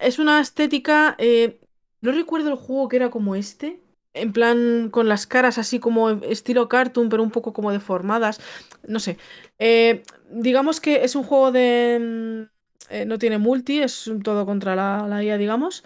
es 0.00 0.18
una 0.18 0.40
estética, 0.40 1.14
eh, 1.18 1.60
no 2.00 2.12
recuerdo 2.12 2.48
el 2.50 2.56
juego 2.56 2.88
que 2.88 2.96
era 2.96 3.10
como 3.10 3.34
este, 3.36 3.80
en 4.16 4.32
plan 4.32 4.88
con 4.90 5.08
las 5.08 5.26
caras 5.26 5.58
así 5.58 5.78
como 5.78 6.10
estilo 6.10 6.68
cartoon, 6.68 7.08
pero 7.08 7.22
un 7.22 7.30
poco 7.30 7.52
como 7.52 7.72
deformadas, 7.72 8.40
no 8.86 8.98
sé. 8.98 9.18
Eh, 9.58 10.02
digamos 10.30 10.80
que 10.80 11.04
es 11.04 11.14
un 11.14 11.22
juego 11.24 11.52
de... 11.52 11.98
mm, 12.48 12.92
eh, 12.94 13.04
no 13.04 13.18
tiene 13.18 13.38
multi, 13.38 13.80
es 13.80 14.10
todo 14.22 14.46
contra 14.46 14.76
la, 14.76 15.06
la 15.08 15.22
IA, 15.22 15.38
digamos. 15.38 15.84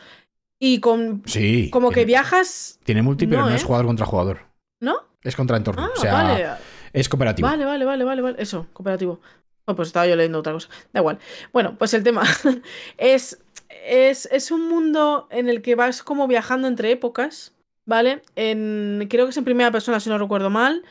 Y 0.59 0.81
con... 0.81 1.23
Sí. 1.25 1.71
Como 1.71 1.91
que 1.91 2.05
viajas... 2.05 2.79
Tiene 2.85 3.03
multi, 3.03 3.27
pero 3.27 3.41
No, 3.41 3.47
no, 3.47 3.53
¿eh? 3.53 3.57
es 3.57 3.65
jugador 3.65 3.87
contra 3.87 4.05
jugador. 4.07 4.41
¿No? 4.81 4.97
Es 5.23 5.35
contra 5.35 5.57
entorno. 5.57 5.83
Ah, 5.83 5.91
o 5.97 6.01
sea, 6.01 6.13
vale. 6.13 6.47
es 6.93 7.09
cooperativo. 7.09 7.49
Vale, 7.49 7.65
vale, 7.65 7.85
vale, 7.85 8.05
vale, 8.05 8.23
vale. 8.23 8.43
Eso, 8.43 8.67
cooperativo. 8.75 9.21
Oh, 9.65 9.75
pues 9.75 9.89
estaba 9.89 10.07
yo 10.07 10.17
leyendo 10.17 10.39
otra 10.41 10.53
cosa. 10.53 10.69
Da 10.93 11.01
igual. 11.01 11.19
Bueno, 11.53 11.77
pues 11.79 11.95
el 11.95 12.03
tema 12.03 12.23
es, 12.99 13.43
es, 13.87 14.27
es 14.33 14.51
un 14.51 14.69
mundo 14.69 15.29
en 15.31 15.49
el 15.49 15.63
que 15.63 15.75
vas 15.75 16.03
como 16.03 16.27
viajando 16.27 16.69
entre 16.69 16.91
épocas, 16.91 17.55
¿vale? 17.85 18.23
Creo 18.35 19.27
que 19.27 19.31
es 19.31 19.37
en 19.37 19.45
primera 19.45 19.71
persona, 19.71 20.01
si 20.01 20.09
no 20.09 20.19
recuerdo 20.19 20.51
mal. 20.51 20.83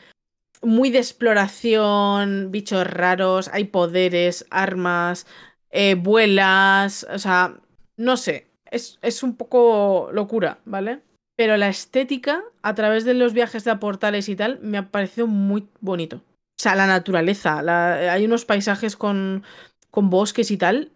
Muy 0.62 0.90
de 0.90 0.98
exploración, 0.98 2.50
bichos 2.50 2.86
raros, 2.86 3.48
hay 3.52 3.64
poderes, 3.64 4.46
armas, 4.50 5.26
eh, 5.70 5.94
vuelas, 5.94 7.06
o 7.12 7.18
sea, 7.18 7.56
no 7.96 8.16
sé. 8.16 8.48
Es, 8.70 8.98
es 9.02 9.22
un 9.22 9.36
poco 9.36 10.10
locura, 10.12 10.58
¿vale? 10.64 11.00
Pero 11.36 11.56
la 11.56 11.68
estética, 11.68 12.42
a 12.62 12.74
través 12.74 13.04
de 13.04 13.14
los 13.14 13.32
viajes 13.32 13.64
de 13.64 13.74
portales 13.76 14.28
y 14.28 14.36
tal, 14.36 14.60
me 14.60 14.78
ha 14.78 14.90
parecido 14.90 15.26
muy 15.26 15.66
bonito. 15.80 16.16
O 16.18 16.62
sea, 16.62 16.74
la 16.74 16.86
naturaleza. 16.86 17.60
hay 18.12 18.26
unos 18.26 18.44
paisajes 18.44 18.94
con, 18.94 19.44
con 19.90 20.10
bosques 20.10 20.50
y 20.50 20.58
tal. 20.58 20.92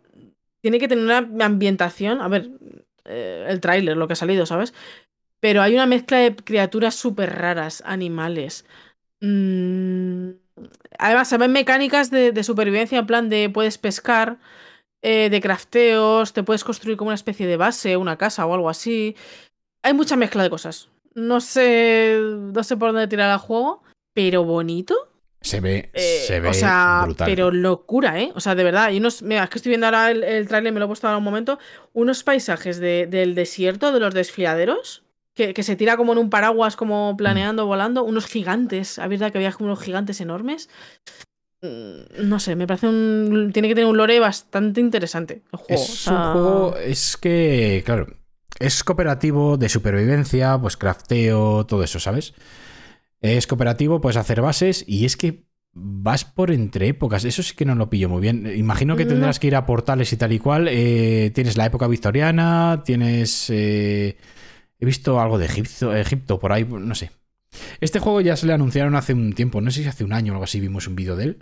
Tiene 0.61 0.79
que 0.79 0.89
tener 0.89 1.05
una 1.05 1.47
ambientación. 1.47 2.21
A 2.21 2.29
ver, 2.29 2.51
eh, 3.07 3.47
el 3.49 3.61
tráiler, 3.61 3.97
lo 3.97 4.07
que 4.07 4.13
ha 4.13 4.17
salido, 4.17 4.47
¿sabes? 4.47 4.75
Pero 5.45 5.61
hay 5.61 5.75
una 5.75 5.85
mezcla 5.85 6.17
de 6.21 6.35
criaturas 6.35 6.95
súper 6.95 7.31
raras, 7.39 7.83
animales. 7.85 8.65
Mm, 9.21 10.31
Además, 10.99 11.29
se 11.29 11.37
ven 11.37 11.53
mecánicas 11.53 12.11
de, 12.11 12.33
de 12.33 12.43
supervivencia, 12.45 12.99
en 12.99 13.07
plan 13.07 13.29
de 13.29 13.51
puedes 13.51 13.77
pescar, 13.77 14.39
eh, 15.03 15.29
de 15.29 15.41
crafteos, 15.43 16.33
te 16.33 16.43
puedes 16.45 16.65
construir 16.65 16.97
como 16.97 17.09
una 17.09 17.15
especie 17.15 17.47
de 17.47 17.59
base, 17.59 17.99
una 17.99 18.17
casa 18.17 18.47
o 18.47 18.55
algo 18.55 18.71
así. 18.71 19.17
Hay 19.83 19.93
mucha 19.93 20.17
mezcla 20.17 20.43
de 20.43 20.49
cosas. 20.49 20.89
No 21.15 21.43
sé, 21.43 22.19
no 22.23 22.65
sé 22.65 22.79
por 22.79 22.93
dónde 22.93 23.07
tirar 23.07 23.29
al 23.31 23.39
juego, 23.39 23.83
pero 24.15 24.45
bonito. 24.45 24.95
Se 25.43 25.61
ve, 25.61 25.91
Eh, 25.93 26.25
se 26.27 26.41
ve 26.41 26.49
o 26.49 26.55
sea, 26.55 27.03
brutal. 27.05 27.27
pero 27.27 27.51
locura, 27.51 28.19
¿eh? 28.19 28.33
O 28.35 28.41
sea, 28.41 28.55
de 28.55 28.65
verdad. 28.65 28.85
Hay 28.85 28.97
unos, 28.97 29.21
mira, 29.23 29.45
es 29.45 29.51
que 29.51 29.59
estoy 29.59 29.71
viendo 29.71 29.87
ahora 29.89 30.11
el, 30.11 30.25
el 30.25 30.49
tráiler, 30.49 30.73
me 30.73 30.79
lo 30.81 30.87
he 30.87 30.89
puesto 30.89 31.07
ahora 31.07 31.19
un 31.19 31.25
momento. 31.25 31.59
Unos 31.93 32.23
paisajes 32.25 32.81
de- 32.81 33.07
del 33.07 33.35
desierto, 33.35 33.93
de 33.93 34.01
los 34.01 34.15
desfiladeros, 34.15 35.04
que, 35.35 35.53
que 35.55 35.63
se 35.63 35.77
tira 35.77 35.97
como 35.97 36.13
en 36.13 36.19
un 36.19 36.31
paraguas, 36.31 36.77
como 36.77 37.17
planeando, 37.17 37.67
volando. 37.67 38.05
Unos 38.05 38.27
gigantes. 38.27 38.99
A 38.99 39.09
verdad 39.09 39.33
que 39.33 39.39
había 39.39 39.53
como 39.53 39.67
unos 39.67 39.81
gigantes 39.83 40.21
enormes. 40.21 40.69
Mm, 41.63 42.29
No 42.29 42.39
sé, 42.39 42.57
me 42.57 42.67
parece 42.67 42.89
un. 42.89 43.51
Tiene 43.53 43.69
que 43.69 43.75
tener 43.75 43.89
un 43.89 43.97
lore 43.97 44.21
bastante 44.21 44.81
interesante 44.81 45.43
el 45.53 45.59
juego. 45.59 45.83
Es 45.83 46.07
un 46.07 46.23
juego, 46.33 46.77
es 46.77 47.17
que, 47.17 47.83
claro, 47.85 48.07
es 48.59 48.85
cooperativo 48.85 49.57
de 49.57 49.69
supervivencia, 49.69 50.59
pues 50.61 50.77
crafteo, 50.77 51.65
todo 51.67 51.83
eso, 51.83 51.99
¿sabes? 51.99 52.35
Es 53.21 53.47
cooperativo, 53.47 54.01
puedes 54.01 54.19
hacer 54.19 54.41
bases 54.43 54.85
y 54.87 55.07
es 55.07 55.17
que 55.17 55.47
vas 55.73 56.25
por 56.25 56.51
entre 56.53 56.89
épocas. 56.89 57.25
Eso 57.25 57.43
sí 57.43 57.55
que 57.57 57.65
no 57.65 57.75
lo 57.75 57.89
pillo 57.91 58.09
muy 58.09 58.21
bien. 58.21 58.53
Imagino 58.55 58.95
que 58.97 59.05
No. 59.05 59.09
tendrás 59.11 59.41
que 59.41 59.47
ir 59.49 59.57
a 59.57 59.67
portales 59.67 60.13
y 60.13 60.17
tal 60.17 60.33
y 60.33 60.39
cual. 60.39 60.69
Eh, 60.71 61.33
tienes 61.35 61.57
la 61.57 61.67
época 61.67 61.89
victoriana, 61.89 62.83
tienes... 62.85 63.49
eh, 63.51 64.17
he 64.79 64.87
visto 64.87 65.21
algo 65.21 65.39
de 65.39 65.47
Egipto, 65.47 65.95
Egipto 65.95 66.39
por 66.39 66.53
ahí, 66.53 66.65
no 66.65 66.95
sé. 66.95 67.11
Este 67.81 68.01
juego 68.01 68.21
ya 68.21 68.37
se 68.37 68.47
le 68.47 68.53
anunciaron 68.53 68.97
hace 68.97 69.13
un 69.15 69.33
tiempo, 69.33 69.61
no 69.61 69.71
sé 69.71 69.83
si 69.83 69.89
hace 69.89 70.05
un 70.05 70.13
año 70.13 70.33
o 70.33 70.35
algo 70.35 70.45
así, 70.45 70.61
vimos 70.61 70.89
un 70.89 70.97
vídeo 70.97 71.17
de 71.17 71.25
él. 71.25 71.39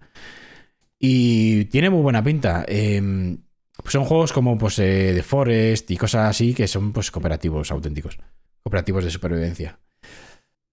Y 0.98 1.64
tiene 1.66 1.90
muy 1.90 2.02
buena 2.02 2.22
pinta. 2.22 2.64
Eh, 2.68 3.36
son 3.86 4.04
juegos 4.04 4.32
como 4.32 4.56
pues, 4.59 4.78
eh, 4.78 5.12
The 5.14 5.22
Forest 5.22 5.90
y 5.90 5.96
cosas 5.96 6.28
así 6.30 6.54
que 6.54 6.68
son 6.68 6.92
pues, 6.92 7.10
cooperativos 7.10 7.70
auténticos. 7.70 8.18
Cooperativos 8.62 9.04
de 9.04 9.10
supervivencia. 9.10 9.78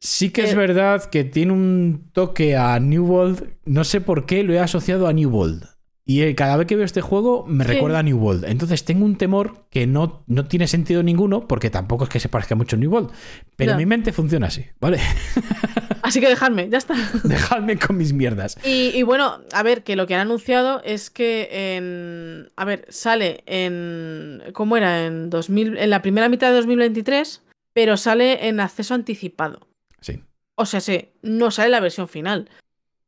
Sí 0.02 0.30
que 0.30 0.44
es 0.44 0.53
Eh. 0.53 0.56
verdad 0.56 1.10
que 1.10 1.23
tiene 1.23 1.52
un 1.53 2.10
toque 2.14 2.56
a 2.56 2.80
New 2.80 3.06
World. 3.06 3.49
No 3.65 3.84
sé 3.84 4.02
por 4.02 4.26
qué 4.26 4.44
lo 4.44 4.53
he 4.53 4.60
asociado 4.60 5.07
a 5.07 5.14
New 5.14 5.30
World. 5.30 5.65
Y 6.10 6.23
eh, 6.23 6.34
cada 6.34 6.57
vez 6.57 6.65
que 6.65 6.76
veo 6.76 6.86
este 6.86 7.02
juego 7.02 7.45
me 7.45 7.64
Sí. 7.65 7.69
recuerda 7.73 7.99
a 7.99 8.03
New 8.03 8.18
World. 8.18 8.45
Entonces 8.45 8.84
tengo 8.84 9.06
un 9.06 9.15
temor 9.15 9.65
que 9.69 9.86
no, 9.86 10.23
no 10.26 10.48
tiene 10.48 10.65
sentido 10.65 11.03
ninguno, 11.03 11.48
porque 11.48 11.69
tampoco 11.69 12.06
es 12.06 12.10
que 12.10 12.19
se 12.19 12.30
parezca 12.30 12.56
mucho 12.56 12.77
a 12.77 12.80
New 12.80 12.91
World. 12.91 13.11
Pero 13.56 13.73
Ya. 13.73 13.77
mi 13.77 13.86
mente 13.86 14.11
funciona 14.11 14.48
así, 14.48 14.65
¿vale? 14.80 14.98
Así 16.02 16.19
que 16.19 16.27
dejadme, 16.30 16.68
ya 16.69 16.80
está. 16.80 16.95
Dejadme 17.23 17.77
con 17.77 17.95
mis 17.98 18.14
mierdas. 18.14 18.57
Y, 18.65 18.90
y 18.98 19.03
bueno, 19.03 19.41
a 19.53 19.61
ver, 19.61 19.84
que 19.84 19.95
lo 19.95 20.07
que 20.07 20.15
han 20.15 20.22
anunciado 20.22 20.81
es 20.84 21.11
que 21.11 21.76
en. 21.77 22.49
A 22.56 22.65
ver, 22.65 22.86
sale 22.90 23.44
en. 23.45 24.41
¿Cómo 24.53 24.77
era? 24.77 25.06
En 25.06 25.30
2000, 25.30 25.77
en 25.77 25.90
la 25.91 26.02
primera 26.02 26.27
mitad 26.30 26.49
de 26.49 26.56
2023, 26.56 27.44
pero 27.73 27.98
sale 27.98 28.48
en 28.48 28.60
acceso 28.61 28.95
anticipado. 28.95 29.68
Sí. 30.02 30.23
O 30.56 30.65
sea, 30.65 30.80
sí, 30.81 31.10
no 31.22 31.52
sale 31.52 31.69
la 31.69 31.80
versión 31.81 32.07
final. 32.07 32.49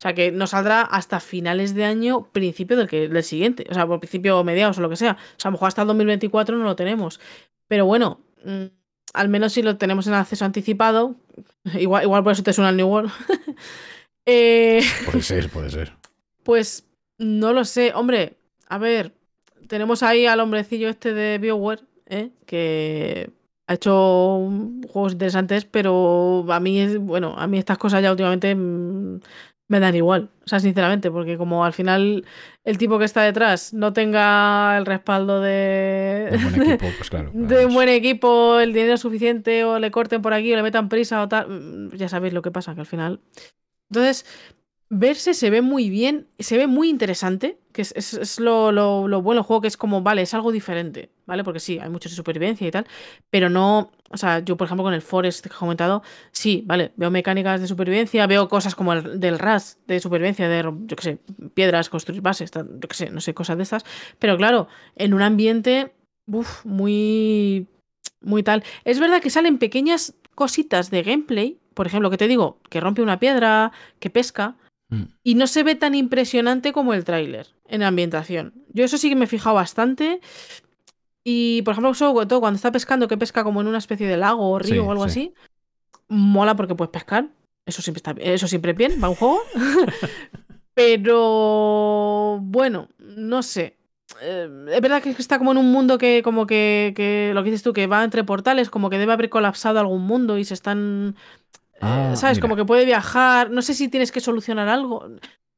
O 0.02 0.06
sea, 0.08 0.14
que 0.14 0.32
no 0.32 0.48
saldrá 0.48 0.80
hasta 0.82 1.20
finales 1.20 1.74
de 1.74 1.84
año, 1.84 2.26
principio 2.32 2.76
del, 2.76 2.88
que, 2.88 3.08
del 3.08 3.22
siguiente. 3.22 3.64
O 3.70 3.74
sea, 3.74 3.86
por 3.86 4.00
principio 4.00 4.36
o 4.36 4.42
mediados 4.42 4.76
o 4.78 4.80
lo 4.80 4.88
que 4.90 4.96
sea. 4.96 5.12
O 5.12 5.38
sea, 5.40 5.48
a 5.48 5.50
lo 5.50 5.52
mejor 5.52 5.68
hasta 5.68 5.82
el 5.82 5.86
2024 5.88 6.56
no 6.58 6.64
lo 6.64 6.74
tenemos. 6.74 7.20
Pero 7.68 7.86
bueno, 7.86 8.18
mm, 8.44 8.64
al 9.14 9.28
menos 9.28 9.52
si 9.52 9.62
lo 9.62 9.76
tenemos 9.76 10.08
en 10.08 10.14
acceso 10.14 10.44
anticipado, 10.44 11.14
igual, 11.78 12.02
igual 12.02 12.24
por 12.24 12.32
eso 12.32 12.42
te 12.42 12.52
suena 12.52 12.70
el 12.70 12.76
New 12.78 12.88
World. 12.88 13.12
eh, 14.26 14.82
Puede 15.06 15.22
ser, 15.22 15.48
puede 15.50 15.70
ser. 15.70 15.92
pues 16.42 16.84
no 17.18 17.52
lo 17.52 17.64
sé. 17.64 17.92
Hombre, 17.94 18.36
a 18.68 18.78
ver, 18.78 19.12
tenemos 19.68 20.02
ahí 20.02 20.26
al 20.26 20.40
hombrecillo 20.40 20.88
este 20.88 21.14
de 21.14 21.38
BioWare, 21.38 21.82
¿eh? 22.06 22.30
que 22.46 23.30
ha 23.68 23.74
hecho 23.74 24.50
juegos 24.88 25.12
interesantes, 25.12 25.64
pero 25.64 26.44
a 26.48 26.58
mí, 26.58 26.80
es- 26.80 26.98
bueno, 26.98 27.34
a 27.38 27.46
mí 27.46 27.58
estas 27.58 27.78
cosas 27.78 28.02
ya 28.02 28.10
últimamente 28.10 28.52
mm, 28.54 29.20
me 29.72 29.80
dan 29.80 29.94
igual. 29.96 30.28
O 30.44 30.48
sea, 30.48 30.60
sinceramente, 30.60 31.10
porque 31.10 31.38
como 31.38 31.64
al 31.64 31.72
final 31.72 32.24
el 32.64 32.76
tipo 32.78 32.98
que 32.98 33.06
está 33.06 33.22
detrás 33.22 33.72
no 33.72 33.92
tenga 33.92 34.76
el 34.76 34.84
respaldo 34.86 35.40
de, 35.40 36.28
Un 36.32 36.42
buen 36.42 36.62
equipo, 36.62 36.86
pues 36.98 37.08
claro. 37.10 37.30
de 37.32 37.64
un 37.66 37.72
buen 37.74 37.88
equipo, 37.88 38.60
el 38.60 38.72
dinero 38.74 38.96
suficiente, 38.98 39.64
o 39.64 39.78
le 39.78 39.90
corten 39.90 40.20
por 40.20 40.34
aquí, 40.34 40.52
o 40.52 40.56
le 40.56 40.62
metan 40.62 40.88
prisa 40.90 41.22
o 41.22 41.28
tal. 41.28 41.48
mm, 41.48 41.96
Ya 41.96 42.08
sabéis 42.08 42.34
lo 42.34 42.42
que 42.42 42.50
pasa, 42.50 42.74
que 42.74 42.80
al 42.80 42.86
final. 42.86 43.20
Entonces, 43.90 44.26
verse 44.90 45.32
se 45.34 45.48
ve 45.48 45.62
muy 45.62 45.88
bien, 45.88 46.26
se 46.38 46.58
ve 46.58 46.66
muy 46.66 46.90
interesante, 46.90 47.58
que 47.72 47.80
es, 47.82 47.92
es- 47.96 48.14
es 48.14 48.38
lo, 48.40 48.72
lo, 48.72 49.08
lo 49.08 49.22
bueno 49.22 49.40
del 49.40 49.46
juego, 49.46 49.62
que 49.62 49.68
es 49.68 49.76
como, 49.78 50.02
vale, 50.02 50.20
es 50.22 50.34
algo 50.34 50.52
diferente, 50.52 51.08
¿vale? 51.26 51.44
Porque 51.44 51.60
sí, 51.60 51.78
hay 51.78 51.88
muchos 51.88 52.12
de 52.12 52.16
supervivencia 52.16 52.66
y 52.66 52.70
tal, 52.70 52.86
pero 53.30 53.48
no, 53.48 53.92
o 54.10 54.16
sea, 54.16 54.40
yo 54.40 54.56
por 54.56 54.66
ejemplo 54.66 54.84
con 54.84 54.94
el 54.94 55.02
Forest 55.02 55.46
que 55.46 55.54
he 55.54 55.58
comentado, 55.58 56.02
sí, 56.30 56.62
vale, 56.66 56.92
veo 56.96 57.10
mecánicas 57.10 57.60
de 57.60 57.66
supervivencia, 57.66 58.26
veo 58.26 58.48
cosas 58.48 58.74
como 58.74 58.92
el 58.92 59.20
del 59.20 59.38
RAS 59.38 59.78
de 59.86 60.00
supervivencia, 60.00 60.48
de, 60.48 60.62
yo 60.62 60.96
qué 60.96 61.02
sé, 61.02 61.18
piedras, 61.54 61.88
construir 61.88 62.20
bases, 62.20 62.50
yo 62.52 62.88
qué 62.88 62.94
sé, 62.94 63.10
no 63.10 63.20
sé, 63.20 63.34
cosas 63.34 63.56
de 63.56 63.62
estas, 63.62 63.84
pero 64.18 64.36
claro, 64.36 64.68
en 64.96 65.14
un 65.14 65.22
ambiente, 65.22 65.92
uf, 66.26 66.64
muy, 66.64 67.66
muy 68.20 68.42
tal. 68.42 68.64
Es 68.84 69.00
verdad 69.00 69.20
que 69.20 69.30
salen 69.30 69.58
pequeñas 69.58 70.14
cositas 70.34 70.90
de 70.90 71.02
gameplay, 71.02 71.58
por 71.74 71.86
ejemplo, 71.86 72.10
que 72.10 72.18
te 72.18 72.28
digo, 72.28 72.58
que 72.68 72.80
rompe 72.80 73.02
una 73.02 73.18
piedra, 73.18 73.72
que 73.98 74.10
pesca, 74.10 74.56
Mm. 74.92 75.04
y 75.24 75.34
no 75.36 75.46
se 75.46 75.62
ve 75.62 75.74
tan 75.74 75.94
impresionante 75.94 76.74
como 76.74 76.92
el 76.92 77.04
tráiler 77.04 77.46
en 77.66 77.82
ambientación. 77.82 78.52
Yo 78.74 78.84
eso 78.84 78.98
sí 78.98 79.08
que 79.08 79.16
me 79.16 79.24
he 79.24 79.28
fijado 79.28 79.56
bastante. 79.56 80.20
Y, 81.24 81.62
por 81.62 81.72
ejemplo, 81.72 81.94
sobre 81.94 82.26
todo 82.26 82.40
cuando 82.40 82.56
está 82.56 82.72
pescando, 82.72 83.06
que 83.08 83.16
pesca 83.16 83.44
como 83.44 83.60
en 83.60 83.68
una 83.68 83.78
especie 83.78 84.06
de 84.08 84.16
lago 84.16 84.50
o 84.50 84.58
río 84.58 84.72
Sí, 84.74 84.78
o 84.80 84.90
algo 84.90 85.04
sí. 85.04 85.10
así, 85.10 85.34
mola 86.08 86.56
porque 86.56 86.74
puedes 86.74 86.90
pescar. 86.90 87.28
Eso 87.64 87.80
siempre 87.80 87.98
está 87.98 88.14
eso 88.20 88.48
siempre 88.48 88.72
es 88.72 88.76
bien, 88.76 88.92
va 89.02 89.08
un 89.08 89.14
juego. 89.14 89.40
Pero 90.74 92.38
bueno, 92.42 92.88
no 92.98 93.42
sé. 93.42 93.76
Eh, 94.20 94.48
es 94.72 94.80
verdad 94.80 95.02
que 95.02 95.10
está 95.10 95.38
como 95.38 95.52
en 95.52 95.58
un 95.58 95.70
mundo 95.70 95.98
que, 95.98 96.22
como 96.22 96.46
que, 96.46 96.92
que 96.96 97.32
lo 97.34 97.42
que 97.42 97.50
dices 97.50 97.62
tú, 97.62 97.72
que 97.72 97.86
va 97.86 98.04
entre 98.04 98.24
portales, 98.24 98.70
como 98.70 98.90
que 98.90 98.98
debe 98.98 99.12
haber 99.12 99.28
colapsado 99.30 99.78
algún 99.80 100.02
mundo 100.02 100.38
y 100.38 100.44
se 100.44 100.54
están. 100.54 101.14
eh, 101.74 101.78
Ah, 101.80 102.14
¿Sabes? 102.16 102.38
mira. 102.38 102.42
Como 102.42 102.56
que 102.56 102.64
puede 102.64 102.84
viajar. 102.84 103.50
No 103.50 103.62
sé 103.62 103.74
si 103.74 103.88
tienes 103.88 104.12
que 104.12 104.20
solucionar 104.20 104.68
algo. 104.68 105.08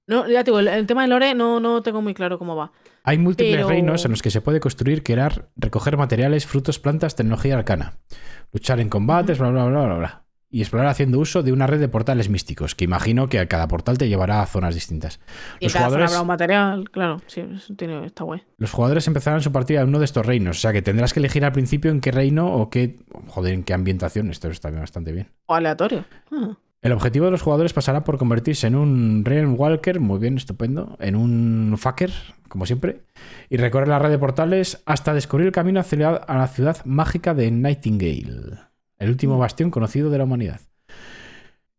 No, 0.07 0.29
ya 0.29 0.45
te 0.45 0.51
digo, 0.51 0.59
el, 0.61 0.69
el 0.69 0.87
tema 0.87 1.03
de 1.03 1.09
Lore 1.09 1.35
no, 1.35 1.61
no 1.61 1.83
tengo 1.83 2.03
muy 2.03 2.13
claro 2.15 2.39
cómo 2.39 2.55
va. 2.57 2.73
Hay 3.05 3.19
múltiples 3.19 3.57
Pero- 3.57 3.69
reinos 3.69 4.05
en 4.05 4.11
los 4.11 4.23
que 4.23 4.31
se 4.31 4.41
puede 4.41 4.61
construir, 4.61 5.03
crear, 5.03 5.49
recoger 5.57 5.97
materiales, 5.97 6.47
frutos, 6.47 6.79
plantas, 6.79 7.17
tecnología 7.17 7.57
arcana, 7.57 7.95
luchar 8.53 8.81
en 8.81 8.89
combates, 8.89 9.39
bla, 9.39 9.51
bla, 9.51 9.65
bla, 9.67 9.85
bla, 9.87 9.95
bla. 9.97 10.21
Y 10.51 10.61
explorar 10.61 10.87
haciendo 10.87 11.19
uso 11.19 11.43
de 11.43 11.51
una 11.53 11.67
red 11.67 11.81
de 11.81 11.89
portales 11.89 12.29
místicos, 12.29 12.77
que 12.77 12.85
imagino 12.85 13.29
que 13.29 13.41
a 13.41 13.47
cada 13.49 13.67
portal 13.67 13.99
te 13.99 14.07
llevará 14.09 14.41
a 14.41 14.47
zonas 14.47 14.75
distintas. 14.75 15.19
Y 15.59 15.65
Los 15.65 15.73
cada 15.73 15.87
zona 15.87 16.07
jugadores, 16.07 16.11
habrá 16.13 16.21
un 16.21 16.29
material, 16.29 16.91
claro, 16.91 17.21
sí, 17.27 17.41
eso 17.41 17.75
tiene, 17.75 18.07
está 18.07 18.23
guay. 18.23 18.43
los 18.59 18.71
jugadores 18.71 19.07
empezarán 19.09 19.41
su 19.43 19.51
partida 19.51 19.81
en 19.81 19.89
uno 19.89 19.99
de 19.99 20.05
estos 20.05 20.25
reinos, 20.25 20.59
o 20.59 20.61
sea 20.61 20.73
que 20.73 20.81
tendrás 20.81 21.13
que 21.13 21.19
elegir 21.19 21.45
al 21.45 21.51
principio 21.51 21.91
en 21.91 22.01
qué 22.01 22.13
reino 22.13 22.55
o 22.55 22.71
qué. 22.71 23.01
Joder, 23.27 23.53
en 23.55 23.65
qué 23.65 23.75
ambientación. 23.75 24.31
Esto 24.31 24.49
está 24.49 24.71
bastante 24.71 25.11
bien. 25.11 25.29
O 25.47 25.55
aleatorio. 25.55 26.05
Ah. 26.31 26.57
El 26.85 26.93
objetivo 26.93 27.25
de 27.25 27.31
los 27.31 27.41
jugadores 27.41 27.73
pasará 27.73 28.05
por 28.05 28.19
convertirse 28.19 28.67
en 28.67 28.75
un 28.75 29.25
Realm 29.25 29.59
Walker, 29.59 30.01
muy 30.01 30.19
bien, 30.19 30.37
estupendo, 30.37 30.99
en 31.01 31.17
un 31.17 31.77
Fucker, 31.79 32.13
como 32.47 32.67
siempre, 32.67 33.01
y 33.49 33.57
recorrer 33.57 33.89
la 33.89 33.99
red 33.99 34.11
de 34.11 34.19
portales 34.19 34.83
hasta 34.85 35.15
descubrir 35.15 35.47
el 35.47 35.53
camino 35.55 35.81
hacia 35.81 36.11
a 36.11 36.37
la 36.37 36.47
ciudad 36.47 36.85
mágica 36.85 37.33
de 37.33 37.51
Nightingale, 37.51 38.59
el 38.99 39.09
último 39.09 39.39
bastión 39.39 39.71
conocido 39.71 40.11
de 40.11 40.19
la 40.19 40.25
humanidad. 40.25 40.61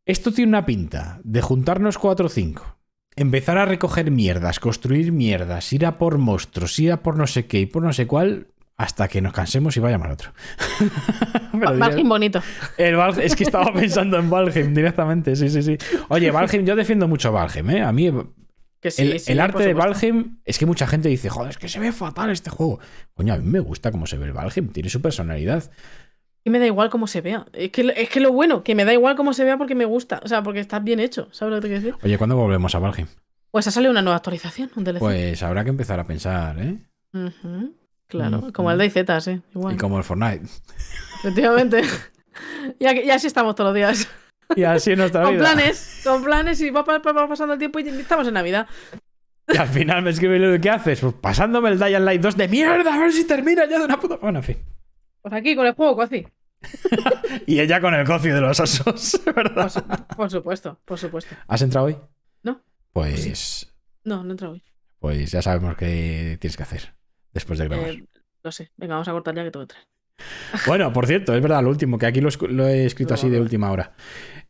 Esto 0.07 0.31
tiene 0.31 0.49
una 0.49 0.65
pinta 0.65 1.19
de 1.23 1.43
juntarnos 1.43 1.99
4 1.99 2.25
o 2.25 2.29
5, 2.29 2.77
empezar 3.15 3.59
a 3.59 3.65
recoger 3.65 4.09
mierdas, 4.09 4.59
construir 4.59 5.11
mierdas, 5.11 5.71
ir 5.71 5.85
a 5.85 5.99
por 5.99 6.17
monstruos, 6.17 6.79
ir 6.79 6.91
a 6.91 7.03
por 7.03 7.15
no 7.15 7.27
sé 7.27 7.45
qué 7.45 7.59
y 7.59 7.65
por 7.67 7.83
no 7.83 7.93
sé 7.93 8.07
cuál, 8.07 8.47
hasta 8.77 9.07
que 9.07 9.21
nos 9.21 9.33
cansemos 9.33 9.75
y 9.77 9.79
vayamos 9.79 10.07
al 10.07 10.13
otro. 10.13 10.31
Margin 11.53 12.09
bonito. 12.09 12.41
el 12.77 12.95
Valheim, 12.95 13.25
es 13.25 13.35
que 13.35 13.43
estaba 13.43 13.73
pensando 13.73 14.17
en 14.17 14.29
Valheim 14.29 14.73
directamente, 14.73 15.35
sí, 15.35 15.49
sí, 15.49 15.61
sí. 15.63 15.77
Oye, 16.09 16.31
Valheim, 16.31 16.65
yo 16.65 16.75
defiendo 16.75 17.07
mucho 17.07 17.31
Valheim, 17.31 17.69
¿eh? 17.69 17.81
A 17.81 17.91
mí 17.91 18.11
Que 18.81 18.91
sí, 18.91 19.03
el, 19.03 19.19
sí, 19.19 19.31
el 19.31 19.39
arte 19.39 19.63
de. 19.63 19.73
Valheim 19.73 20.39
es 20.43 20.57
que 20.59 20.65
mucha 20.65 20.87
gente 20.87 21.07
dice, 21.07 21.29
joder, 21.29 21.51
es 21.51 21.57
que 21.57 21.69
se 21.69 21.79
ve 21.79 21.91
fatal 21.91 22.29
este 22.31 22.49
juego. 22.49 22.79
Coño, 23.13 23.33
a 23.33 23.37
mí 23.37 23.49
me 23.49 23.59
gusta 23.59 23.91
cómo 23.91 24.05
se 24.07 24.17
ve 24.17 24.25
el 24.25 24.33
Valheim, 24.33 24.69
tiene 24.69 24.89
su 24.89 25.01
personalidad. 25.01 25.71
Y 26.43 26.51
me 26.51 26.59
da 26.59 26.67
igual 26.67 26.91
cómo 26.91 27.07
se 27.07 27.21
vea. 27.21 27.45
Es 27.53 27.71
que, 27.71 27.91
es 27.95 28.09
que 28.09 28.19
lo 28.19 28.31
bueno, 28.31 28.63
que 28.63 28.75
me 28.75 28.85
da 28.85 28.93
igual 28.93 29.15
cómo 29.15 29.33
se 29.33 29.43
vea 29.43 29.57
porque 29.57 29.73
me 29.73 29.85
gusta. 29.85 30.21
O 30.23 30.27
sea, 30.27 30.43
porque 30.43 30.59
está 30.59 30.77
bien 30.79 30.99
hecho. 30.99 31.27
¿Sabes 31.31 31.53
lo 31.53 31.57
que 31.57 31.61
te 31.61 31.67
quiero 31.69 31.81
decir? 31.81 31.95
Oye, 32.03 32.17
¿cuándo 32.19 32.35
volvemos 32.35 32.75
a 32.75 32.79
Valheim? 32.79 33.07
Pues 33.49 33.65
ha 33.67 33.71
salido 33.71 33.89
una 33.91 34.03
nueva 34.03 34.17
actualización, 34.17 34.69
un 34.75 34.83
DLC. 34.83 34.99
Pues 34.99 35.41
habrá 35.41 35.63
que 35.63 35.71
empezar 35.71 35.99
a 35.99 36.03
pensar, 36.05 36.59
¿eh? 36.59 36.77
Ujú, 37.13 37.73
Claro, 38.07 38.37
Mm, 38.39 38.51
como 38.51 38.71
el 38.71 38.77
mm. 38.77 38.81
de 38.81 38.89
Z, 38.89 39.21
sí. 39.21 39.41
Igual. 39.53 39.73
Y 39.75 39.77
como 39.77 39.97
el 39.97 40.03
Fortnite. 40.03 40.45
Efectivamente. 41.19 41.81
y, 42.79 42.85
aquí- 42.85 43.01
y 43.01 43.09
así 43.09 43.27
estamos 43.27 43.55
todos 43.55 43.69
los 43.69 43.75
días. 43.75 44.07
Y 44.55 44.63
así 44.63 44.91
es 44.91 44.97
nuestra 44.97 45.23
con 45.25 45.33
vida. 45.35 45.43
planes, 45.43 46.01
con 46.03 46.23
planes 46.23 46.61
y 46.61 46.69
va, 46.69 46.83
pa- 46.85 47.01
pa- 47.01 47.13
va 47.13 47.27
pasando 47.27 47.53
el 47.53 47.59
tiempo 47.59 47.79
y 47.79 47.87
estamos 47.89 48.27
en 48.27 48.35
Navidad. 48.35 48.67
Y 49.47 49.57
al 49.57 49.67
final 49.67 50.01
me 50.03 50.09
escribe, 50.11 50.59
¿qué 50.61 50.69
haces? 50.69 50.99
Pues 51.01 51.13
pasándome 51.15 51.69
el 51.69 51.79
Dying 51.79 52.03
Light 52.05 52.21
2 52.21 52.35
de 52.37 52.47
mierda, 52.47 52.93
a 52.95 52.97
ver 52.99 53.11
si 53.11 53.25
termina 53.25 53.65
ya 53.69 53.77
de 53.79 53.85
una 53.85 53.99
puta... 53.99 54.17
Bueno, 54.17 54.39
en 54.39 54.43
fin. 54.43 54.57
Pues 55.21 55.33
aquí 55.33 55.55
con 55.55 55.65
el 55.67 55.73
juego, 55.73 55.95
Coci. 55.95 56.25
Y 57.45 57.59
ella 57.59 57.79
con 57.79 57.93
el 57.93 58.05
cocio 58.07 58.33
de 58.33 58.41
los 58.41 58.59
osos, 58.59 59.21
Por, 59.23 59.35
¿verdad? 59.35 59.69
su- 59.69 59.83
por 60.15 60.31
supuesto, 60.31 60.79
por 60.85 60.97
supuesto. 60.97 61.35
¿Has 61.47 61.61
entrado 61.61 61.87
hoy? 61.87 61.97
No. 62.43 62.61
pues, 62.91 63.71
No, 64.03 64.23
no 64.23 64.31
entra 64.31 64.49
hoy. 64.49 64.63
pues 64.99 65.31
ya 65.31 65.41
sabemos 65.43 65.75
qué 65.77 66.37
tienes 66.41 66.57
que 66.57 66.63
hacer 66.63 66.94
después 67.35 67.59
de 67.59 67.67
grabar. 67.67 67.89
Eh, 67.89 68.03
lo 68.41 68.51
sé. 68.51 68.71
Venga, 68.77 68.95
vamos 68.95 69.07
a 69.07 69.11
cortar 69.11 69.35
ya 69.35 69.43
que 69.43 69.51
tengo 69.51 69.67
que 69.67 69.73
traer. 69.73 69.87
Bueno, 70.65 70.91
por 70.93 71.05
cierto, 71.05 71.35
es 71.35 71.41
verdad, 71.41 71.61
lo 71.61 71.69
último, 71.69 71.99
que 71.99 72.05
aquí 72.05 72.21
lo 72.21 72.67
he 72.67 72.85
escrito 72.85 73.13
así 73.13 73.29
de 73.29 73.39
última 73.39 73.69
hora. 73.71 73.93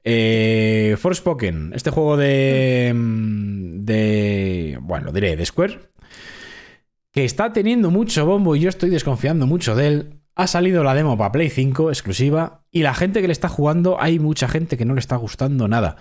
Eh, 0.08 0.96
Forspoken, 1.00 1.72
este 1.74 1.90
juego 1.90 2.16
de. 2.16 2.94
mm, 2.96 3.86
de. 3.86 4.78
Bueno, 4.82 5.08
lo 5.08 5.12
diré, 5.12 5.36
de 5.36 5.46
Square. 5.46 5.80
Que 7.12 7.26
está 7.26 7.52
teniendo 7.52 7.90
mucho 7.90 8.26
bombo 8.26 8.56
y 8.56 8.60
yo 8.60 8.70
estoy 8.70 8.92
desconfiando 8.92 9.48
mucho 9.48 9.76
de 9.76 9.88
él. 9.88 10.20
Ha 10.36 10.48
salido 10.48 10.84
la 10.84 10.94
demo 10.94 11.18
para 11.18 11.32
Play 11.32 11.50
5 11.50 11.90
exclusiva. 11.90 12.66
Y 12.70 12.84
la 12.84 12.94
gente 12.94 13.22
que 13.22 13.28
le 13.28 13.34
está 13.34 13.50
jugando, 13.50 14.00
hay 14.00 14.20
mucha 14.20 14.48
gente 14.48 14.78
que 14.78 14.86
no 14.86 14.94
le 14.94 15.00
está 15.00 15.16
gustando 15.16 15.68
nada. 15.68 15.96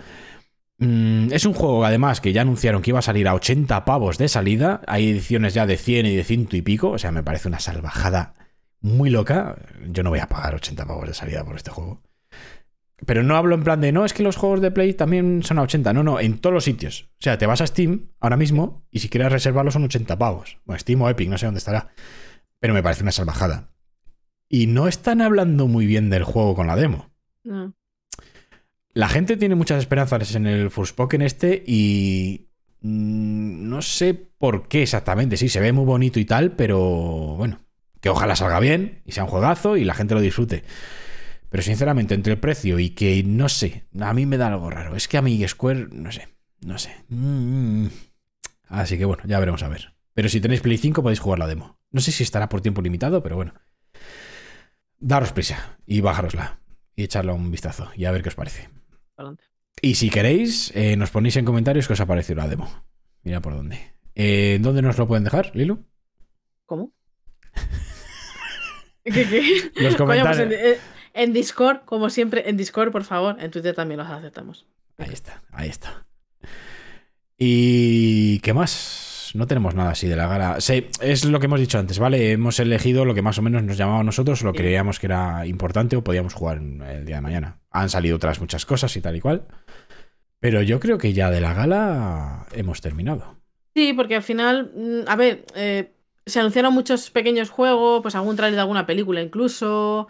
Mm, 0.77 1.31
es 1.31 1.45
un 1.45 1.53
juego, 1.53 1.85
además, 1.85 2.19
que 2.21 2.33
ya 2.33 2.41
anunciaron 2.41 2.81
que 2.81 2.91
iba 2.91 2.99
a 2.99 3.03
salir 3.03 3.27
a 3.27 3.33
80 3.33 3.85
pavos 3.85 4.17
de 4.17 4.27
salida. 4.27 4.81
Hay 4.87 5.09
ediciones 5.09 5.53
ya 5.53 5.65
de 5.65 5.77
100 5.77 6.05
y 6.07 6.15
de 6.15 6.23
ciento 6.23 6.57
y 6.57 6.61
pico. 6.61 6.91
O 6.91 6.97
sea, 6.97 7.11
me 7.11 7.23
parece 7.23 7.47
una 7.47 7.59
salvajada 7.59 8.33
muy 8.81 9.09
loca. 9.09 9.57
Yo 9.89 10.03
no 10.03 10.09
voy 10.09 10.19
a 10.19 10.27
pagar 10.27 10.55
80 10.55 10.85
pavos 10.85 11.07
de 11.07 11.13
salida 11.13 11.43
por 11.45 11.55
este 11.55 11.71
juego. 11.71 12.01
Pero 13.05 13.23
no 13.23 13.35
hablo 13.35 13.55
en 13.55 13.63
plan 13.63 13.81
de, 13.81 13.91
no, 13.91 14.05
es 14.05 14.13
que 14.13 14.23
los 14.23 14.37
juegos 14.37 14.61
de 14.61 14.71
Play 14.71 14.93
también 14.93 15.43
son 15.43 15.59
a 15.59 15.63
80. 15.63 15.93
No, 15.93 16.03
no, 16.03 16.19
en 16.19 16.39
todos 16.39 16.53
los 16.53 16.63
sitios. 16.63 17.09
O 17.19 17.23
sea, 17.23 17.37
te 17.37 17.45
vas 17.45 17.61
a 17.61 17.67
Steam 17.67 18.09
ahora 18.19 18.37
mismo 18.37 18.85
y 18.89 18.99
si 18.99 19.09
quieres 19.09 19.31
reservarlo 19.31 19.71
son 19.71 19.83
80 19.83 20.17
pavos. 20.17 20.59
Bueno, 20.65 20.79
Steam 20.79 21.01
o 21.01 21.09
Epic, 21.09 21.29
no 21.29 21.37
sé 21.37 21.45
dónde 21.45 21.59
estará. 21.59 21.89
Pero 22.59 22.73
me 22.73 22.83
parece 22.83 23.03
una 23.03 23.11
salvajada. 23.11 23.69
Y 24.47 24.67
no 24.67 24.87
están 24.87 25.21
hablando 25.21 25.67
muy 25.67 25.85
bien 25.85 26.09
del 26.09 26.23
juego 26.23 26.55
con 26.55 26.67
la 26.67 26.75
demo. 26.75 27.11
No. 27.43 27.73
La 28.95 29.09
gente 29.09 29.35
tiene 29.35 29.55
muchas 29.55 29.79
esperanzas 29.79 30.35
en 30.35 30.47
el 30.47 30.71
Forspoken 30.71 31.21
este 31.21 31.61
y 31.67 32.47
mm, 32.79 33.67
no 33.67 33.81
sé 33.81 34.13
por 34.13 34.69
qué 34.69 34.83
exactamente. 34.83 35.35
Sí, 35.35 35.49
se 35.49 35.59
ve 35.59 35.73
muy 35.73 35.83
bonito 35.83 36.17
y 36.17 36.23
tal, 36.23 36.53
pero 36.53 36.79
bueno, 37.35 37.59
que 37.99 38.07
ojalá 38.07 38.37
salga 38.37 38.61
bien 38.61 39.01
y 39.05 39.11
sea 39.11 39.25
un 39.25 39.29
juegazo 39.29 39.75
y 39.75 39.83
la 39.83 39.95
gente 39.95 40.15
lo 40.15 40.21
disfrute. 40.21 40.63
Pero 41.49 41.61
sinceramente, 41.61 42.13
entre 42.13 42.31
el 42.31 42.39
precio 42.39 42.79
y 42.79 42.91
que 42.91 43.21
no 43.21 43.49
sé, 43.49 43.83
a 43.99 44.13
mí 44.13 44.25
me 44.25 44.37
da 44.37 44.47
algo 44.47 44.69
raro. 44.69 44.95
Es 44.95 45.09
que 45.09 45.17
a 45.17 45.21
mí 45.21 45.45
Square, 45.45 45.89
no 45.91 46.13
sé, 46.13 46.29
no 46.61 46.77
sé. 46.77 46.95
Mm. 47.09 47.87
Así 48.69 48.97
que 48.97 49.03
bueno, 49.03 49.23
ya 49.25 49.41
veremos 49.41 49.61
a 49.63 49.67
ver. 49.67 49.93
Pero 50.13 50.29
si 50.29 50.39
tenéis 50.39 50.61
Play 50.61 50.77
5 50.77 51.03
podéis 51.03 51.19
jugar 51.19 51.39
la 51.39 51.47
demo. 51.47 51.81
No 51.91 51.99
sé 51.99 52.13
si 52.13 52.23
estará 52.23 52.47
por 52.47 52.61
tiempo 52.61 52.81
limitado, 52.81 53.21
pero 53.21 53.35
bueno. 53.35 53.55
Daros 54.99 55.33
prisa 55.33 55.79
y 55.85 55.99
bajárosla 55.99 56.61
y 56.95 57.03
echarle 57.03 57.33
un 57.33 57.51
vistazo 57.51 57.91
y 57.97 58.05
a 58.05 58.11
ver 58.11 58.23
qué 58.23 58.29
os 58.29 58.35
parece. 58.35 58.74
Y 59.81 59.95
si 59.95 60.09
queréis, 60.09 60.71
eh, 60.75 60.95
nos 60.97 61.11
ponéis 61.11 61.35
en 61.35 61.45
comentarios 61.45 61.87
qué 61.87 61.93
os 61.93 61.99
ha 61.99 62.05
parecido 62.05 62.37
la 62.37 62.47
demo. 62.47 62.85
Mira 63.23 63.41
por 63.41 63.55
dónde. 63.55 63.93
Eh, 64.15 64.59
¿Dónde 64.61 64.81
nos 64.81 64.97
lo 64.97 65.07
pueden 65.07 65.23
dejar, 65.23 65.51
Lilo? 65.55 65.79
¿Cómo? 66.65 66.91
¿Qué, 69.03 69.11
qué? 69.11 69.71
Los 69.75 69.95
Coño, 69.95 70.07
pues 70.07 70.21
comentarios. 70.21 70.39
en, 70.39 70.51
eh, 70.53 70.77
en 71.13 71.33
Discord, 71.33 71.81
como 71.85 72.09
siempre, 72.09 72.49
en 72.49 72.57
Discord, 72.57 72.91
por 72.91 73.03
favor. 73.03 73.37
En 73.39 73.51
Twitter 73.51 73.75
también 73.75 73.99
los 73.99 74.09
aceptamos. 74.09 74.65
Ahí 74.97 75.11
está, 75.11 75.43
ahí 75.51 75.69
está. 75.69 76.05
¿Y 77.37 78.39
qué 78.39 78.53
más? 78.53 79.31
No 79.33 79.47
tenemos 79.47 79.75
nada 79.75 79.91
así 79.91 80.07
de 80.07 80.15
la 80.15 80.27
gala. 80.27 80.61
Sí, 80.61 80.87
es 81.01 81.25
lo 81.25 81.39
que 81.39 81.47
hemos 81.47 81.59
dicho 81.59 81.77
antes, 81.77 81.99
¿vale? 81.99 82.31
Hemos 82.31 82.59
elegido 82.59 83.03
lo 83.03 83.13
que 83.13 83.21
más 83.21 83.37
o 83.37 83.41
menos 83.41 83.63
nos 83.63 83.77
llamaba 83.77 83.99
a 83.99 84.03
nosotros, 84.03 84.41
lo 84.43 84.53
que 84.53 84.59
creíamos 84.59 84.99
que 84.99 85.07
era 85.07 85.45
importante 85.45 85.97
o 85.97 86.03
podíamos 86.03 86.33
jugar 86.33 86.57
el 86.59 87.05
día 87.05 87.17
de 87.17 87.21
mañana. 87.21 87.59
Han 87.81 87.89
salido 87.89 88.15
otras 88.17 88.39
muchas 88.39 88.65
cosas 88.65 88.95
y 88.97 89.01
tal 89.01 89.15
y 89.15 89.21
cual. 89.21 89.45
Pero 90.39 90.61
yo 90.61 90.79
creo 90.79 90.97
que 90.97 91.13
ya 91.13 91.31
de 91.31 91.41
la 91.41 91.53
gala 91.53 92.47
hemos 92.53 92.81
terminado. 92.81 93.35
Sí, 93.75 93.93
porque 93.93 94.15
al 94.15 94.23
final, 94.23 94.71
mm, 94.75 95.01
a 95.09 95.15
ver, 95.15 95.45
eh, 95.55 95.91
se 96.25 96.39
anunciaron 96.39 96.73
muchos 96.73 97.09
pequeños 97.11 97.49
juegos, 97.49 98.01
pues 98.01 98.15
algún 98.15 98.35
trailer 98.35 98.55
de 98.55 98.61
alguna 98.61 98.85
película 98.85 99.21
incluso. 99.21 100.07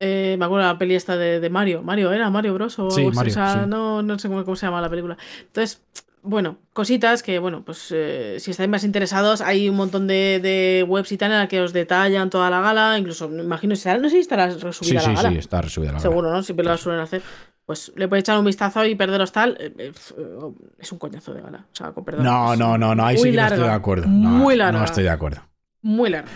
Eh, 0.00 0.36
me 0.38 0.44
acuerdo 0.44 0.66
de 0.66 0.72
la 0.74 0.78
peli 0.78 0.94
esta 0.94 1.16
de, 1.16 1.40
de 1.40 1.50
Mario. 1.50 1.82
Mario, 1.82 2.12
¿era 2.12 2.30
Mario 2.30 2.54
Bros? 2.54 2.78
O 2.78 2.90
Sí, 2.90 3.00
algo 3.00 3.10
así, 3.10 3.16
Mario, 3.16 3.30
o 3.38 3.46
sea, 3.46 3.46
sí. 3.46 3.66
no, 3.66 4.02
no 4.02 4.18
sé 4.18 4.28
cómo, 4.28 4.44
cómo 4.44 4.56
se 4.56 4.66
llama 4.66 4.80
la 4.82 4.90
película. 4.90 5.16
Entonces, 5.42 5.82
bueno, 6.22 6.58
cositas 6.72 7.22
que, 7.22 7.38
bueno, 7.38 7.64
pues 7.64 7.88
eh, 7.94 8.36
si 8.40 8.50
estáis 8.50 8.68
más 8.68 8.84
interesados, 8.84 9.40
hay 9.40 9.68
un 9.68 9.76
montón 9.76 10.06
de, 10.06 10.40
de 10.42 10.84
webs 10.88 11.12
y 11.12 11.16
tal 11.18 11.32
en 11.32 11.38
la 11.38 11.48
que 11.48 11.60
os 11.60 11.72
detallan 11.72 12.30
toda 12.30 12.50
la 12.50 12.60
gala. 12.60 12.98
Incluso, 12.98 13.28
me 13.28 13.42
imagino, 13.42 13.74
estará- 13.74 13.98
no 13.98 14.08
sé 14.08 14.16
si 14.16 14.20
estará 14.20 14.46
resubida 14.48 14.72
Sí, 14.82 14.94
la 14.94 15.00
sí, 15.02 15.14
gala. 15.14 15.30
sí, 15.30 15.36
está 15.38 15.60
resubida 15.62 15.88
la 15.92 15.98
gala. 15.98 16.02
Seguro, 16.02 16.30
¿no? 16.32 16.42
Siempre 16.42 16.64
lo 16.66 16.76
suelen 16.76 17.00
hacer. 17.02 17.22
Pues 17.66 17.92
le 17.96 18.08
podéis 18.08 18.22
echar 18.22 18.38
un 18.38 18.44
vistazo 18.46 18.84
y 18.86 18.94
perderos 18.94 19.30
tal. 19.32 19.56
eh, 19.60 19.72
eh, 19.78 19.92
eh, 20.16 20.38
es 20.78 20.92
un 20.92 20.98
coñazo 20.98 21.34
de 21.34 21.42
gala. 21.42 21.66
O 21.70 21.74
sea, 21.76 21.92
con 21.92 22.04
perdón. 22.04 22.24
No, 22.24 22.56
no, 22.56 22.78
no, 22.78 22.94
no, 22.94 23.04
ahí 23.04 23.18
sí 23.18 23.30
que 23.30 23.36
no 23.36 23.42
estoy 23.46 23.58
de 23.64 23.70
acuerdo. 23.70 24.06
No, 24.06 24.28
Muy 24.30 24.54
No 24.56 24.64
larga. 24.64 24.84
estoy 24.84 25.04
de 25.04 25.10
acuerdo. 25.10 25.42
Muy 25.82 26.08
largo. 26.10 26.28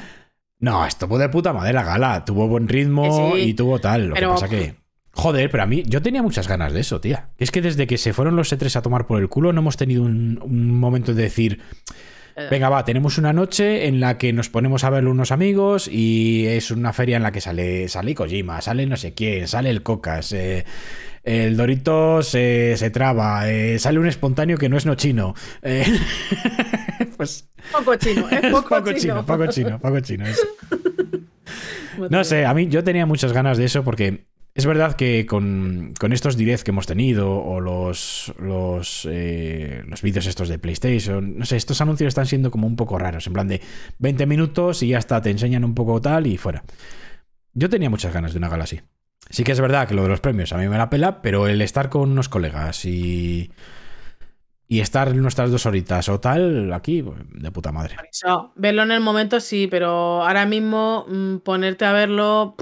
No, 0.58 0.84
estuvo 0.86 1.18
de 1.18 1.28
puta 1.28 1.52
madre 1.52 1.72
la 1.72 1.82
gala. 1.82 2.24
Tuvo 2.24 2.46
buen 2.48 2.68
ritmo 2.68 3.32
sí, 3.34 3.40
y 3.40 3.54
tuvo 3.54 3.78
tal. 3.80 4.08
Lo 4.08 4.14
pero- 4.14 4.28
que 4.28 4.34
pasa 4.34 4.48
que. 4.48 4.81
Joder, 5.14 5.50
pero 5.50 5.62
a 5.62 5.66
mí. 5.66 5.82
Yo 5.86 6.00
tenía 6.02 6.22
muchas 6.22 6.48
ganas 6.48 6.72
de 6.72 6.80
eso, 6.80 7.00
tía. 7.00 7.28
Es 7.38 7.50
que 7.50 7.60
desde 7.60 7.86
que 7.86 7.98
se 7.98 8.12
fueron 8.12 8.34
los 8.36 8.52
E3 8.52 8.76
a 8.76 8.82
tomar 8.82 9.06
por 9.06 9.20
el 9.20 9.28
culo, 9.28 9.52
no 9.52 9.60
hemos 9.60 9.76
tenido 9.76 10.02
un, 10.02 10.38
un 10.42 10.78
momento 10.78 11.12
de 11.14 11.22
decir. 11.24 11.60
Eh, 12.34 12.48
Venga, 12.50 12.70
va, 12.70 12.82
tenemos 12.86 13.18
una 13.18 13.34
noche 13.34 13.86
en 13.88 14.00
la 14.00 14.16
que 14.16 14.32
nos 14.32 14.48
ponemos 14.48 14.84
a 14.84 14.90
ver 14.90 15.06
unos 15.06 15.32
amigos 15.32 15.86
y 15.86 16.46
es 16.46 16.70
una 16.70 16.94
feria 16.94 17.18
en 17.18 17.22
la 17.22 17.30
que 17.30 17.42
sale, 17.42 17.88
sale 17.88 18.14
Kojima, 18.14 18.62
sale 18.62 18.86
no 18.86 18.96
sé 18.96 19.12
quién, 19.12 19.46
sale 19.48 19.68
el 19.68 19.82
Cocas, 19.82 20.32
eh, 20.32 20.64
el 21.24 21.58
Dorito 21.58 22.22
se, 22.22 22.78
se 22.78 22.88
traba, 22.88 23.50
eh, 23.50 23.78
sale 23.78 23.98
un 23.98 24.06
espontáneo 24.06 24.56
que 24.56 24.70
no 24.70 24.78
es 24.78 24.86
no 24.86 24.94
chino. 24.94 25.34
eh, 25.60 25.84
pues 27.18 27.50
Poco 27.70 27.96
chino, 27.96 28.26
es 28.30 28.50
poco, 28.50 28.68
poco 28.76 28.92
chino, 28.94 29.26
poco 29.26 29.46
chino, 29.48 29.78
poco 29.78 30.00
chino. 30.00 30.26
eso. 30.26 30.42
No 32.10 32.24
sé, 32.24 32.46
a 32.46 32.54
mí 32.54 32.68
yo 32.68 32.82
tenía 32.82 33.04
muchas 33.04 33.34
ganas 33.34 33.58
de 33.58 33.66
eso 33.66 33.84
porque 33.84 34.24
es 34.54 34.66
verdad 34.66 34.96
que 34.96 35.24
con, 35.24 35.94
con 35.98 36.12
estos 36.12 36.36
direct 36.36 36.62
que 36.62 36.72
hemos 36.72 36.86
tenido 36.86 37.32
o 37.32 37.60
los, 37.60 38.34
los, 38.38 39.08
eh, 39.10 39.82
los 39.86 40.02
vídeos 40.02 40.26
estos 40.26 40.48
de 40.48 40.58
PlayStation, 40.58 41.38
no 41.38 41.46
sé, 41.46 41.56
estos 41.56 41.80
anuncios 41.80 42.08
están 42.08 42.26
siendo 42.26 42.50
como 42.50 42.66
un 42.66 42.76
poco 42.76 42.98
raros, 42.98 43.26
en 43.26 43.32
plan 43.32 43.48
de 43.48 43.62
20 43.98 44.26
minutos 44.26 44.82
y 44.82 44.88
ya 44.88 44.98
está, 44.98 45.22
te 45.22 45.30
enseñan 45.30 45.64
un 45.64 45.74
poco 45.74 46.00
tal 46.00 46.26
y 46.26 46.36
fuera. 46.36 46.64
Yo 47.54 47.70
tenía 47.70 47.88
muchas 47.88 48.12
ganas 48.12 48.32
de 48.32 48.38
una 48.38 48.48
gala 48.48 48.64
así. 48.64 48.80
Sí 49.30 49.44
que 49.44 49.52
es 49.52 49.60
verdad 49.60 49.88
que 49.88 49.94
lo 49.94 50.02
de 50.02 50.08
los 50.08 50.20
premios 50.20 50.52
a 50.52 50.58
mí 50.58 50.68
me 50.68 50.76
la 50.76 50.90
pela, 50.90 51.22
pero 51.22 51.48
el 51.48 51.62
estar 51.62 51.88
con 51.88 52.10
unos 52.10 52.28
colegas 52.28 52.84
y, 52.84 53.50
y 54.68 54.80
estar 54.80 55.14
nuestras 55.14 55.50
dos 55.50 55.64
horitas 55.64 56.10
o 56.10 56.20
tal, 56.20 56.72
aquí, 56.74 57.02
de 57.30 57.50
puta 57.50 57.72
madre. 57.72 57.96
Verlo 58.56 58.82
en 58.82 58.90
el 58.90 59.00
momento 59.00 59.40
sí, 59.40 59.66
pero 59.66 60.22
ahora 60.22 60.44
mismo 60.44 61.06
mm, 61.08 61.36
ponerte 61.38 61.86
a 61.86 61.92
verlo. 61.92 62.56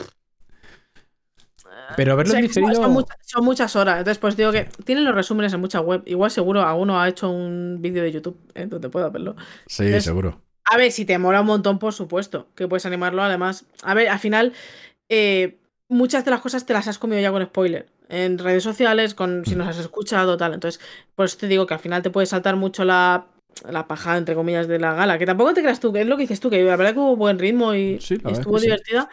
Pero 1.97 2.17
verlo 2.17 2.31
o 2.31 2.33
sea, 2.33 2.41
en 2.41 2.47
diferido... 2.47 2.75
son, 2.75 2.93
muchas, 2.93 3.17
son 3.27 3.45
muchas 3.45 3.77
horas. 3.77 3.99
Entonces, 3.99 4.19
pues 4.19 4.37
digo 4.37 4.53
que 4.53 4.69
tienen 4.85 5.05
los 5.05 5.15
resúmenes 5.15 5.53
en 5.53 5.61
muchas 5.61 5.83
web. 5.83 6.03
Igual 6.07 6.31
seguro 6.31 6.63
alguno 6.63 7.01
ha 7.01 7.09
hecho 7.09 7.31
un 7.31 7.79
vídeo 7.81 8.03
de 8.03 8.13
YouTube 8.13 8.39
¿eh? 8.55 8.67
donde 8.67 8.89
pueda 8.89 9.09
verlo. 9.09 9.37
Sí, 9.67 9.85
es- 9.87 10.05
seguro. 10.05 10.41
A 10.65 10.77
ver, 10.77 10.93
si 10.93 11.05
te 11.05 11.19
mola 11.19 11.41
un 11.41 11.47
montón, 11.49 11.79
por 11.81 11.93
supuesto, 11.93 12.47
que 12.55 12.69
puedes 12.69 12.87
animarlo. 12.87 13.23
Además, 13.23 13.65
a 13.83 13.93
ver, 13.95 14.09
al 14.09 14.21
final, 14.21 14.53
eh, 15.09 15.59
muchas 15.89 16.25
de 16.25 16.31
las 16.31 16.41
cosas 16.41 16.65
te 16.65 16.73
las 16.73 16.87
has 16.87 16.99
comido 16.99 17.21
ya 17.21 17.33
con 17.33 17.45
spoiler. 17.45 17.87
En 18.09 18.39
redes 18.39 18.63
sociales, 18.63 19.15
con 19.15 19.45
si 19.45 19.57
nos 19.57 19.67
has 19.69 19.79
escuchado, 19.79 20.37
tal. 20.37 20.55
Entonces, 20.55 20.81
por 21.17 21.27
eso 21.27 21.39
te 21.39 21.49
digo 21.49 21.67
que 21.67 21.75
al 21.75 21.81
final 21.81 22.03
te 22.03 22.11
puede 22.11 22.27
saltar 22.27 22.55
mucho 22.57 22.85
la, 22.85 23.27
la 23.69 23.89
paja, 23.89 24.17
entre 24.17 24.35
comillas, 24.37 24.69
de 24.69 24.79
la 24.79 24.95
gala. 24.95 25.19
Que 25.19 25.27
tampoco 25.27 25.55
te 25.55 25.63
creas 25.63 25.81
tú, 25.81 25.93
que 25.93 26.03
es 26.03 26.07
lo 26.07 26.17
que 26.17 26.23
dices 26.23 26.39
tú, 26.41 26.51
que 26.51 26.63
la 26.63 26.77
verdad 26.77 26.93
que 26.93 27.01
hubo 27.01 27.17
buen 27.17 27.39
ritmo 27.41 27.75
y, 27.75 27.99
Sí, 28.01 28.19
estuvo 28.29 28.59
sí. 28.59 28.67
divertida. 28.67 29.09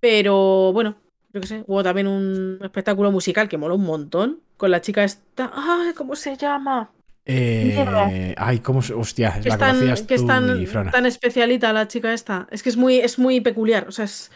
Pero 0.00 0.72
bueno, 0.72 0.96
yo 1.32 1.40
qué 1.40 1.46
sé, 1.46 1.64
hubo 1.66 1.82
también 1.82 2.06
un 2.06 2.58
espectáculo 2.62 3.10
musical 3.10 3.48
que 3.48 3.58
moló 3.58 3.76
un 3.76 3.84
montón. 3.84 4.40
Con 4.56 4.70
la 4.70 4.80
chica 4.80 5.02
esta. 5.02 5.50
¡Ay! 5.54 5.92
¿Cómo 5.94 6.14
se 6.14 6.36
llama? 6.36 6.90
Mierda. 7.26 8.10
Eh, 8.12 8.34
ay, 8.36 8.58
cómo. 8.60 8.82
se- 8.82 8.94
Hostia, 8.94 9.40
que 9.40 9.48
la 9.48 9.54
es 9.54 9.58
tan, 9.60 10.06
que 10.06 10.14
es 10.14 10.20
tú 10.22 10.26
tan, 10.26 10.60
y 10.60 10.66
Frana. 10.66 10.90
tan 10.90 11.06
especialita 11.06 11.72
la 11.72 11.88
chica 11.88 12.12
esta. 12.12 12.46
Es 12.50 12.62
que 12.62 12.68
es 12.68 12.76
muy, 12.76 12.98
es 12.98 13.18
muy 13.18 13.40
peculiar. 13.40 13.86
O 13.88 13.92
sea, 13.92 14.04
es 14.04 14.30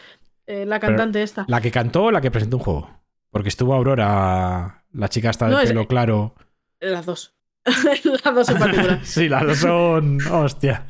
eh, 0.47 0.65
la 0.65 0.79
cantante 0.79 1.21
esta. 1.23 1.45
¿La 1.47 1.61
que 1.61 1.71
cantó 1.71 2.05
o 2.05 2.11
la 2.11 2.21
que 2.21 2.31
presentó 2.31 2.57
un 2.57 2.63
juego? 2.63 2.89
Porque 3.29 3.49
estuvo 3.49 3.73
Aurora, 3.73 4.83
la 4.93 5.09
chica 5.09 5.29
está 5.29 5.45
de 5.47 5.51
No, 5.51 5.59
es- 5.59 5.67
pelo 5.69 5.87
claro. 5.87 6.33
Las 6.79 7.05
dos. 7.05 7.33
Las 7.65 8.03
dos 8.35 8.49
en 8.49 8.57
particular. 8.59 8.99
Sí, 9.03 9.27
las 9.27 9.45
dos 9.45 9.57
son. 9.57 10.19
Hostia. 10.31 10.85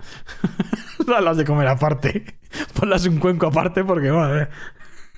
las 1.21 1.37
de 1.37 1.45
comer 1.45 1.67
aparte. 1.67 2.37
Ponlas 2.79 3.05
un 3.07 3.17
cuenco 3.19 3.47
aparte 3.47 3.83
porque, 3.83 4.11
madre. 4.11 4.47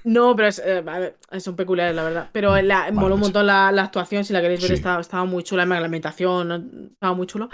No, 0.09 0.35
pero 0.35 0.47
es, 0.47 0.59
eh, 0.65 0.83
a 0.85 0.99
ver, 0.99 1.15
son 1.39 1.55
peculiares, 1.55 1.95
la 1.95 2.03
verdad. 2.03 2.29
Pero 2.31 2.59
la, 2.61 2.79
Vale, 2.79 2.91
moló 2.93 3.15
un 3.15 3.21
macho. 3.21 3.27
montón 3.27 3.45
la, 3.47 3.71
la 3.71 3.83
actuación. 3.83 4.25
Si 4.25 4.33
la 4.33 4.41
queréis 4.41 4.61
ver, 4.61 4.69
Sí. 4.69 4.73
estaba, 4.73 5.01
estaba 5.01 5.25
muy 5.25 5.43
chula. 5.43 5.65
La 5.65 5.77
ambientación 5.77 6.47
¿no? 6.47 6.55
estaba 6.93 7.13
muy 7.13 7.27
chulo. 7.27 7.49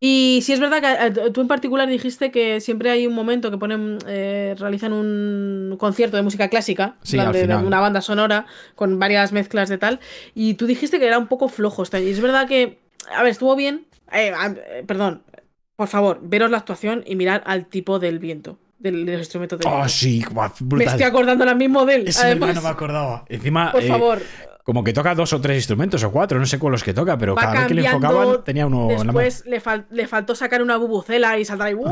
Y 0.00 0.40
sí 0.44 0.52
es 0.52 0.60
verdad 0.60 0.80
que 0.80 1.06
eh, 1.26 1.30
tú 1.32 1.40
en 1.40 1.48
particular 1.48 1.88
dijiste 1.88 2.30
que 2.30 2.60
siempre 2.60 2.90
hay 2.90 3.08
un 3.08 3.14
momento 3.14 3.50
que 3.50 3.58
ponen, 3.58 3.98
eh, 4.06 4.54
realizan 4.56 4.92
un 4.92 5.74
concierto 5.76 6.16
de 6.16 6.22
música 6.22 6.48
clásica, 6.48 6.94
Sí, 7.02 7.16
de, 7.18 7.56
una 7.56 7.80
banda 7.80 8.00
sonora 8.00 8.46
con 8.76 9.00
varias 9.00 9.32
mezclas 9.32 9.68
de 9.68 9.76
tal, 9.78 9.98
y 10.36 10.54
tú 10.54 10.66
dijiste 10.66 11.00
que 11.00 11.06
era 11.08 11.18
un 11.18 11.26
poco 11.26 11.48
flojo. 11.48 11.82
Y 12.00 12.10
es 12.10 12.20
verdad 12.20 12.46
que, 12.46 12.78
a 13.12 13.22
ver, 13.24 13.32
estuvo 13.32 13.56
bien, 13.56 13.86
Eh, 14.12 14.32
eh, 14.32 14.84
perdón, 14.86 15.22
por 15.74 15.88
favor, 15.88 16.20
veros 16.22 16.50
la 16.52 16.58
actuación 16.58 17.02
y 17.04 17.16
mirar 17.16 17.42
al 17.44 17.66
tipo 17.66 17.98
del 17.98 18.20
viento, 18.20 18.56
del, 18.78 19.04
del 19.06 19.18
instrumento 19.18 19.56
del 19.56 19.66
Oh, 19.66 19.70
viento. 19.76 19.88
sí, 19.88 20.24
guau, 20.30 20.50
Me 20.60 20.66
brutal. 20.66 20.88
estoy 20.88 21.02
acordando 21.04 21.44
ahora 21.44 21.54
mismo 21.56 21.84
de 21.84 21.94
él. 21.96 22.08
Ese 22.08 22.20
verdad 22.20 22.32
Además, 22.42 22.54
no 22.56 22.62
me 22.62 22.68
acordaba. 22.68 23.24
Encima, 23.28 23.72
por 23.72 23.82
eh, 23.82 23.88
favor, 23.88 24.22
como 24.64 24.84
que 24.84 24.92
toca 24.92 25.14
dos 25.14 25.32
o 25.32 25.40
tres 25.40 25.56
instrumentos 25.56 26.02
o 26.04 26.12
cuatro, 26.12 26.38
no 26.38 26.44
sé 26.44 26.58
cuáles 26.58 26.84
que 26.84 26.92
toca, 26.92 27.16
pero 27.16 27.34
va 27.34 27.40
cada 27.40 27.54
vez 27.60 27.66
que 27.68 27.74
le 27.74 27.86
enfocaban 27.86 28.44
tenía 28.44 28.66
uno 28.66 28.82
en 28.90 28.98
la 28.98 29.04
mano. 29.04 29.18
Después 29.18 29.46
le, 29.46 29.62
fal- 29.62 29.86
le 29.90 30.06
faltó 30.06 30.34
sacar 30.34 30.60
una 30.62 30.76
bubucela 30.76 31.38
y 31.38 31.44
saltar 31.46 31.68
ahí. 31.68 31.74
¡Uah! 31.74 31.90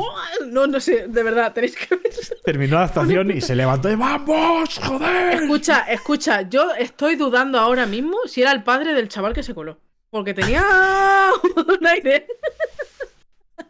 No, 0.48 0.66
no 0.66 0.78
sé, 0.78 1.06
de 1.08 1.22
verdad, 1.22 1.54
tenéis 1.54 1.74
que 1.74 1.96
ver. 1.96 2.12
Terminó 2.44 2.76
la 2.76 2.84
actuación 2.84 3.30
y 3.30 3.40
se 3.40 3.56
levantó 3.56 3.90
y 3.90 3.94
¡Vamos, 3.96 4.78
joder! 4.84 5.42
Escucha, 5.42 5.80
escucha, 5.90 6.42
yo 6.42 6.72
estoy 6.74 7.16
dudando 7.16 7.58
ahora 7.58 7.86
mismo 7.86 8.18
si 8.26 8.42
era 8.42 8.52
el 8.52 8.62
padre 8.62 8.92
del 8.92 9.08
chaval 9.08 9.32
que 9.32 9.42
se 9.42 9.54
coló. 9.54 9.78
Porque 10.10 10.34
tenía 10.34 10.62
un 11.80 11.86
aire. 11.86 12.26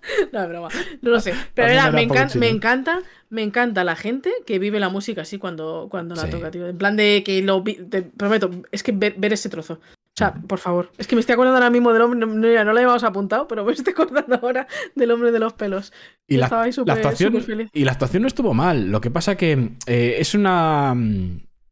No, 0.32 0.42
es 0.42 0.48
broma. 0.48 0.68
No 1.02 1.10
lo 1.10 1.20
sé. 1.20 1.34
Pero 1.54 1.68
era 1.68 1.90
me, 1.90 2.06
encan- 2.08 2.34
me 2.36 2.48
encanta, 2.48 3.00
me 3.30 3.42
encanta 3.42 3.84
la 3.84 3.96
gente 3.96 4.30
que 4.46 4.58
vive 4.58 4.78
la 4.80 4.88
música 4.88 5.22
así 5.22 5.38
cuando, 5.38 5.88
cuando 5.90 6.14
la 6.14 6.22
Sí. 6.22 6.30
toca, 6.30 6.50
tío. 6.50 6.66
En 6.68 6.78
plan 6.78 6.96
de 6.96 7.22
que 7.24 7.42
lo 7.42 7.62
vi- 7.62 7.76
te 7.88 8.02
prometo, 8.02 8.50
es 8.72 8.82
que 8.82 8.92
ver, 8.92 9.14
ver 9.18 9.32
ese 9.32 9.48
trozo. 9.48 9.74
O 9.74 10.18
sea, 10.18 10.32
por 10.32 10.58
favor. 10.58 10.90
Es 10.96 11.06
que 11.06 11.14
me 11.14 11.20
estoy 11.20 11.34
acordando 11.34 11.58
ahora 11.58 11.68
mismo 11.68 11.92
del 11.92 12.00
hombre. 12.02 12.18
No, 12.20 12.26
no, 12.26 12.34
no 12.64 12.64
lo 12.72 12.78
habíamos 12.78 13.04
apuntado, 13.04 13.46
pero 13.46 13.64
me 13.66 13.72
estoy 13.74 13.92
acordando 13.92 14.36
ahora 14.42 14.66
del 14.94 15.10
hombre 15.10 15.30
de 15.30 15.38
los 15.38 15.52
pelos. 15.52 15.92
Y 16.26 16.38
la, 16.38 16.46
estaba 16.46 16.62
ahí 16.62 16.70
la 16.70 16.74
súper- 16.74 16.94
actuación, 16.94 17.42
feliz. 17.42 17.68
y 17.74 17.84
la 17.84 17.92
actuación 17.92 18.22
no 18.22 18.28
estuvo 18.28 18.54
mal. 18.54 18.90
Lo 18.90 19.00
que 19.02 19.10
pasa 19.10 19.36
que 19.36 19.72
eh, 19.86 20.16
es 20.18 20.34
una. 20.34 20.94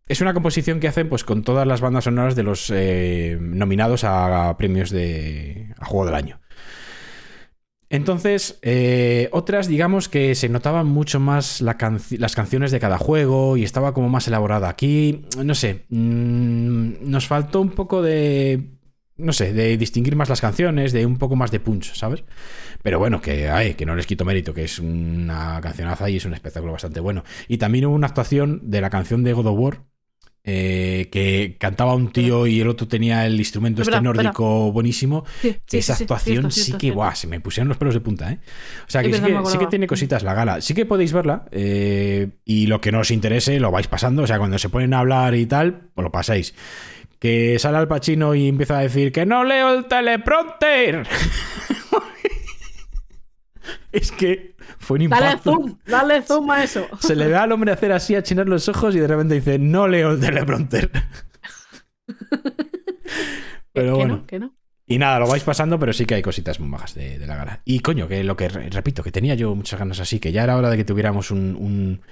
Es 0.06 0.20
una 0.20 0.34
composición 0.34 0.80
que 0.80 0.88
hacen 0.88 1.08
pues 1.08 1.24
con 1.24 1.42
todas 1.42 1.66
las 1.66 1.80
bandas 1.80 2.04
sonoras 2.04 2.36
de 2.36 2.42
los 2.42 2.70
eh, 2.70 3.38
nominados 3.40 4.04
a 4.04 4.54
premios 4.58 4.90
de. 4.90 5.72
a 5.78 5.86
juego 5.86 6.04
del 6.04 6.14
año. 6.14 6.38
Entonces, 7.90 8.58
eh, 8.62 9.28
otras, 9.32 9.68
digamos 9.68 10.08
que 10.08 10.34
se 10.34 10.48
notaban 10.48 10.86
mucho 10.86 11.20
más 11.20 11.60
las 11.60 12.34
canciones 12.34 12.70
de 12.72 12.80
cada 12.80 12.98
juego 12.98 13.56
y 13.56 13.64
estaba 13.64 13.94
como 13.94 14.08
más 14.08 14.26
elaborada. 14.26 14.68
Aquí, 14.68 15.26
no 15.42 15.54
sé, 15.54 15.84
mm, 15.90 17.10
nos 17.10 17.26
faltó 17.26 17.60
un 17.60 17.70
poco 17.70 18.02
de. 18.02 18.70
No 19.16 19.32
sé, 19.32 19.52
de 19.52 19.76
distinguir 19.76 20.16
más 20.16 20.28
las 20.28 20.40
canciones, 20.40 20.92
de 20.92 21.06
un 21.06 21.18
poco 21.18 21.36
más 21.36 21.52
de 21.52 21.60
punch, 21.60 21.94
¿sabes? 21.94 22.24
Pero 22.82 22.98
bueno, 22.98 23.20
que, 23.20 23.48
ay, 23.48 23.74
que 23.74 23.86
no 23.86 23.94
les 23.94 24.06
quito 24.06 24.24
mérito, 24.24 24.52
que 24.52 24.64
es 24.64 24.80
una 24.80 25.60
cancionaza 25.62 26.10
y 26.10 26.16
es 26.16 26.24
un 26.24 26.34
espectáculo 26.34 26.72
bastante 26.72 26.98
bueno. 26.98 27.22
Y 27.46 27.58
también 27.58 27.86
hubo 27.86 27.94
una 27.94 28.08
actuación 28.08 28.60
de 28.64 28.80
la 28.80 28.90
canción 28.90 29.22
de 29.22 29.32
God 29.32 29.46
of 29.46 29.56
War, 29.56 29.78
eh, 30.46 31.08
que 31.10 31.56
cantaba 31.58 31.94
un 31.94 32.12
tío 32.12 32.46
y 32.46 32.60
el 32.60 32.68
otro 32.68 32.86
tenía 32.86 33.24
el 33.24 33.38
instrumento 33.38 33.80
este 33.80 33.98
nórdico 34.00 34.70
buenísimo. 34.72 35.24
Sí, 35.40 35.56
sí, 35.66 35.78
Esa 35.78 35.96
sí, 35.96 36.04
actuación 36.04 36.50
sí 36.52 36.64
cierto, 36.64 36.78
que, 36.78 36.92
cierto. 36.92 37.14
se 37.14 37.26
me 37.28 37.40
pusieron 37.40 37.68
los 37.68 37.78
pelos 37.78 37.94
de 37.94 38.00
punta, 38.00 38.30
¿eh? 38.30 38.40
O 38.86 38.90
sea, 38.90 39.02
que 39.02 39.08
verdad, 39.08 39.42
que, 39.42 39.50
sí 39.50 39.58
que 39.58 39.66
tiene 39.68 39.86
cositas 39.86 40.22
la 40.22 40.34
gala. 40.34 40.60
Sí 40.60 40.74
que 40.74 40.84
podéis 40.84 41.14
verla 41.14 41.46
eh, 41.50 42.28
y 42.44 42.66
lo 42.66 42.82
que 42.82 42.92
no 42.92 43.00
os 43.00 43.10
interese 43.10 43.58
lo 43.58 43.70
vais 43.70 43.86
pasando. 43.86 44.24
O 44.24 44.26
sea, 44.26 44.36
cuando 44.38 44.58
se 44.58 44.68
ponen 44.68 44.92
a 44.92 44.98
hablar 44.98 45.34
y 45.34 45.46
tal, 45.46 45.88
pues 45.94 46.04
lo 46.04 46.12
pasáis. 46.12 46.54
Que 47.18 47.58
sale 47.58 47.78
al 47.78 47.88
Pachino 47.88 48.34
y 48.34 48.48
empieza 48.48 48.76
a 48.76 48.82
decir 48.82 49.12
que 49.12 49.24
no 49.24 49.44
leo 49.44 49.72
el 49.72 49.86
teleprompter. 49.86 51.06
es 53.94 54.12
que 54.12 54.56
fue 54.78 54.98
un 54.98 55.08
Dale 55.08 55.26
impacto. 55.26 55.52
zoom, 55.52 55.78
dale 55.86 56.22
zoom 56.22 56.50
a 56.50 56.62
eso. 56.64 56.86
Se 57.00 57.14
le 57.16 57.26
ve 57.28 57.36
al 57.36 57.52
hombre 57.52 57.72
hacer 57.72 57.92
así, 57.92 58.14
achinar 58.14 58.48
los 58.48 58.68
ojos 58.68 58.94
y 58.94 58.98
de 59.00 59.06
repente 59.06 59.34
dice, 59.36 59.58
no 59.58 59.88
leo 59.88 60.10
el 60.12 60.20
teleprompter. 60.20 60.90
Pero 63.72 63.96
bueno. 63.96 64.16
no, 64.18 64.26
que 64.26 64.38
no. 64.38 64.54
Y 64.86 64.98
nada, 64.98 65.18
lo 65.18 65.26
vais 65.26 65.42
pasando, 65.42 65.78
pero 65.78 65.94
sí 65.94 66.04
que 66.04 66.14
hay 66.14 66.20
cositas 66.20 66.60
muy 66.60 66.68
bajas 66.68 66.94
de, 66.94 67.18
de 67.18 67.26
la 67.26 67.36
gala. 67.36 67.62
Y 67.64 67.80
coño, 67.80 68.06
que 68.06 68.22
lo 68.22 68.36
que 68.36 68.50
re- 68.50 68.68
repito, 68.68 69.02
que 69.02 69.10
tenía 69.10 69.34
yo 69.34 69.54
muchas 69.54 69.78
ganas 69.78 69.98
así, 69.98 70.20
que 70.20 70.30
ya 70.30 70.44
era 70.44 70.58
hora 70.58 70.68
de 70.68 70.76
que 70.76 70.84
tuviéramos 70.84 71.30
un, 71.30 71.56
un- 71.58 72.02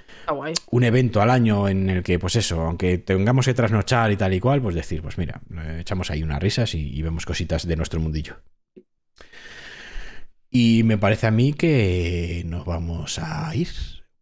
un 0.71 0.83
evento 0.83 1.21
al 1.21 1.29
año 1.29 1.67
en 1.69 1.87
el 1.91 2.01
que, 2.01 2.17
pues 2.17 2.35
eso, 2.35 2.61
aunque 2.61 2.97
tengamos 2.97 3.45
que 3.45 3.53
trasnochar 3.53 4.11
y 4.11 4.17
tal 4.17 4.33
y 4.33 4.39
cual, 4.39 4.59
pues 4.59 4.73
decir, 4.73 5.03
pues 5.03 5.19
mira, 5.19 5.39
eh, 5.55 5.77
echamos 5.81 6.09
ahí 6.09 6.23
unas 6.23 6.41
risas 6.41 6.73
y, 6.73 6.79
y 6.97 7.01
vemos 7.03 7.27
cositas 7.27 7.67
de 7.67 7.75
nuestro 7.75 7.99
mundillo. 7.99 8.37
Y 10.55 10.83
me 10.83 10.99
parece 10.99 11.25
a 11.25 11.31
mí 11.31 11.53
que 11.53 12.43
nos 12.45 12.63
vamos 12.63 13.17
a 13.17 13.55
ir, 13.55 13.69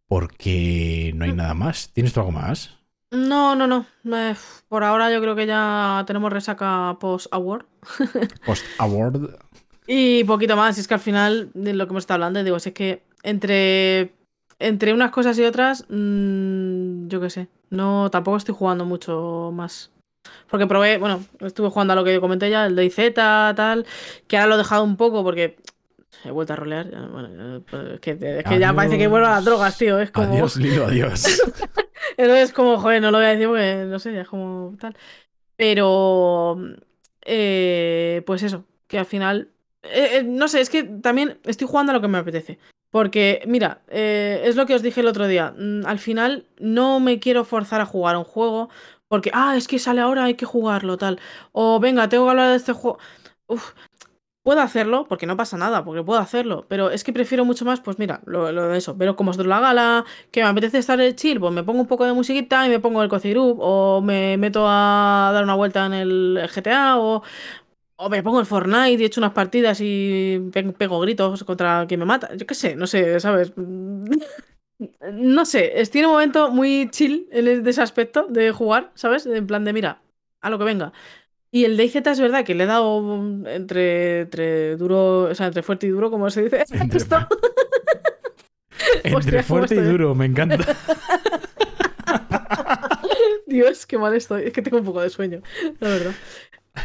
porque 0.08 1.12
no 1.14 1.26
hay 1.26 1.34
nada 1.34 1.52
más. 1.52 1.90
¿Tienes 1.92 2.14
tú 2.14 2.20
algo 2.20 2.32
más? 2.32 2.78
No, 3.10 3.54
no, 3.54 3.66
no. 3.66 3.84
Eh, 4.16 4.34
por 4.66 4.82
ahora 4.82 5.12
yo 5.12 5.20
creo 5.20 5.36
que 5.36 5.44
ya 5.46 6.02
tenemos 6.06 6.32
resaca 6.32 6.96
post-award. 6.98 7.66
Post 8.46 8.64
Award. 8.78 9.36
Y 9.86 10.24
poquito 10.24 10.56
más. 10.56 10.78
Es 10.78 10.88
que 10.88 10.94
al 10.94 11.00
final, 11.00 11.50
de 11.52 11.74
lo 11.74 11.86
que 11.86 11.90
hemos 11.90 12.04
estado 12.04 12.24
hablando, 12.24 12.42
digo, 12.42 12.56
es 12.56 12.72
que 12.72 13.02
entre, 13.22 14.14
entre 14.58 14.94
unas 14.94 15.10
cosas 15.10 15.38
y 15.38 15.44
otras, 15.44 15.84
mm, 15.90 17.08
yo 17.08 17.20
qué 17.20 17.28
sé. 17.28 17.48
No, 17.68 18.10
tampoco 18.10 18.38
estoy 18.38 18.54
jugando 18.54 18.86
mucho 18.86 19.50
más. 19.52 19.90
Porque 20.48 20.66
probé, 20.66 20.96
bueno, 20.96 21.22
estuve 21.40 21.68
jugando 21.68 21.92
a 21.92 21.96
lo 21.96 22.04
que 22.04 22.20
comenté 22.20 22.48
ya, 22.48 22.64
el 22.64 22.74
DayZ, 22.74 23.12
tal, 23.12 23.84
que 24.26 24.38
ahora 24.38 24.46
lo 24.46 24.54
he 24.54 24.58
dejado 24.58 24.82
un 24.82 24.96
poco 24.96 25.22
porque 25.22 25.58
he 26.24 26.30
vuelto 26.30 26.52
a 26.52 26.56
rolear. 26.56 26.86
Bueno, 27.10 27.62
pues, 27.68 27.94
es 27.94 28.00
que, 28.00 28.10
es 28.38 28.44
que 28.44 28.58
ya 28.58 28.72
parece 28.72 28.98
que 28.98 29.08
vuelvo 29.08 29.26
a 29.26 29.32
las 29.32 29.44
drogas, 29.44 29.76
tío. 29.76 29.98
Es 30.00 30.10
como. 30.10 30.32
Adiós, 30.32 30.56
Lilo, 30.56 30.86
adiós. 30.86 31.42
Entonces, 32.16 32.52
como, 32.52 32.78
joder, 32.78 33.00
no 33.00 33.10
lo 33.10 33.18
voy 33.18 33.26
a 33.26 33.30
decir 33.30 33.48
porque 33.48 33.84
no 33.86 33.98
sé, 33.98 34.12
ya 34.12 34.22
es 34.22 34.28
como 34.28 34.76
tal. 34.80 34.96
Pero, 35.56 36.58
eh, 37.24 38.22
pues 38.26 38.42
eso, 38.42 38.64
que 38.86 38.98
al 38.98 39.06
final, 39.06 39.50
eh, 39.82 40.18
eh, 40.18 40.22
no 40.24 40.48
sé, 40.48 40.60
es 40.60 40.70
que 40.70 40.82
también 40.82 41.38
estoy 41.44 41.66
jugando 41.66 41.92
a 41.92 41.94
lo 41.94 42.00
que 42.00 42.08
me 42.08 42.18
apetece. 42.18 42.58
Porque, 42.90 43.42
mira, 43.46 43.80
es 43.88 44.54
lo 44.54 44.66
que 44.66 44.74
os 44.74 44.82
dije 44.82 45.00
el 45.00 45.06
otro 45.06 45.26
día. 45.26 45.54
mm, 45.56 45.86
Al 45.86 45.98
final 45.98 46.46
no 46.58 47.00
me 47.00 47.18
quiero 47.20 47.44
forzar 47.44 47.80
a 47.80 47.86
jugar 47.86 48.16
a 48.16 48.18
un 48.18 48.24
juego 48.24 48.68
porque, 49.08 49.30
ah, 49.34 49.56
es 49.58 49.68
que 49.68 49.78
sale 49.78 50.00
ahora, 50.00 50.24
hay 50.24 50.34
que 50.36 50.46
jugarlo, 50.46 50.96
tal. 50.96 51.20
O 51.52 51.80
venga, 51.80 52.08
tengo 52.08 52.24
que 52.24 52.30
hablar 52.30 52.50
de 52.50 52.56
este 52.56 52.72
juego. 52.72 52.98
Uf, 53.46 53.72
puedo 54.42 54.60
hacerlo, 54.60 55.06
porque 55.08 55.26
no 55.26 55.36
pasa 55.36 55.56
nada, 55.56 55.84
porque 55.84 56.02
puedo 56.02 56.20
hacerlo. 56.20 56.66
Pero 56.68 56.90
es 56.90 57.04
que 57.04 57.12
prefiero 57.12 57.44
mucho 57.44 57.64
más, 57.64 57.80
pues 57.80 57.98
mira, 57.98 58.20
lo, 58.26 58.46
de 58.68 58.78
eso, 58.78 58.94
ver 58.96 59.14
cómo 59.14 59.30
es 59.30 59.36
la 59.38 59.60
gala, 59.60 60.04
que 60.30 60.42
me 60.42 60.48
apetece 60.48 60.78
estar 60.78 60.98
de 60.98 61.14
chill, 61.14 61.40
pues 61.40 61.52
me 61.52 61.62
pongo 61.64 61.80
un 61.80 61.86
poco 61.88 62.04
de 62.04 62.12
musiquita 62.12 62.66
y 62.66 62.70
me 62.70 62.80
pongo 62.80 63.02
el 63.02 63.08
Cozy 63.08 63.30
Group, 63.30 63.58
o 63.60 64.00
me 64.02 64.36
meto 64.38 64.64
a 64.68 65.30
dar 65.32 65.44
una 65.44 65.54
vuelta 65.54 65.86
en 65.86 65.92
el 65.94 66.40
GTA, 66.54 66.98
o, 66.98 67.22
me 68.10 68.22
pongo 68.22 68.40
el 68.40 68.46
Fortnite 68.46 69.02
y 69.02 69.04
echo 69.04 69.20
unas 69.20 69.32
partidas 69.32 69.78
y 69.80 70.40
pe- 70.52 70.64
pego 70.72 71.00
gritos 71.00 71.44
contra 71.44 71.86
quien 71.86 72.00
me 72.00 72.06
mata. 72.06 72.34
Yo 72.36 72.46
qué 72.46 72.54
sé, 72.54 72.74
no 72.76 72.86
sé, 72.86 73.20
¿sabes? 73.20 73.52
No 75.12 75.44
sé, 75.44 75.80
es, 75.80 75.90
tiene 75.90 76.06
un 76.08 76.14
momento 76.14 76.50
muy 76.50 76.88
chill 76.90 77.28
en 77.30 77.46
el- 77.46 77.62
de 77.62 77.70
ese 77.70 77.82
aspecto 77.82 78.26
de 78.28 78.50
jugar, 78.52 78.90
¿sabes? 78.94 79.26
En 79.26 79.46
plan 79.46 79.64
de, 79.64 79.72
mira, 79.72 80.02
a 80.40 80.50
lo 80.50 80.58
que 80.58 80.64
venga. 80.64 80.92
Y 81.54 81.66
el 81.66 81.76
DayZ 81.76 81.96
es 82.06 82.18
verdad 82.18 82.44
que 82.44 82.54
le 82.54 82.64
he 82.64 82.66
dado 82.66 82.98
entre, 83.46 84.20
entre 84.20 84.76
duro, 84.76 85.24
o 85.24 85.34
sea, 85.34 85.46
entre 85.48 85.62
fuerte 85.62 85.86
y 85.86 85.90
duro, 85.90 86.10
como 86.10 86.30
se 86.30 86.42
dice. 86.44 86.64
Entre- 86.72 86.96
esto. 86.98 87.16
Entre 89.04 89.14
Hostia, 89.14 89.32
¿cómo 89.44 89.58
fuerte 89.58 89.74
y 89.74 89.78
estoy? 89.78 89.92
duro, 89.92 90.14
me 90.14 90.24
encanta. 90.26 90.56
Dios, 93.46 93.86
qué 93.86 93.98
mal 93.98 94.14
estoy. 94.14 94.44
Es 94.44 94.52
que 94.52 94.62
tengo 94.62 94.78
un 94.78 94.84
poco 94.84 95.02
de 95.02 95.10
sueño, 95.10 95.42
la 95.80 95.88
verdad. 95.88 96.12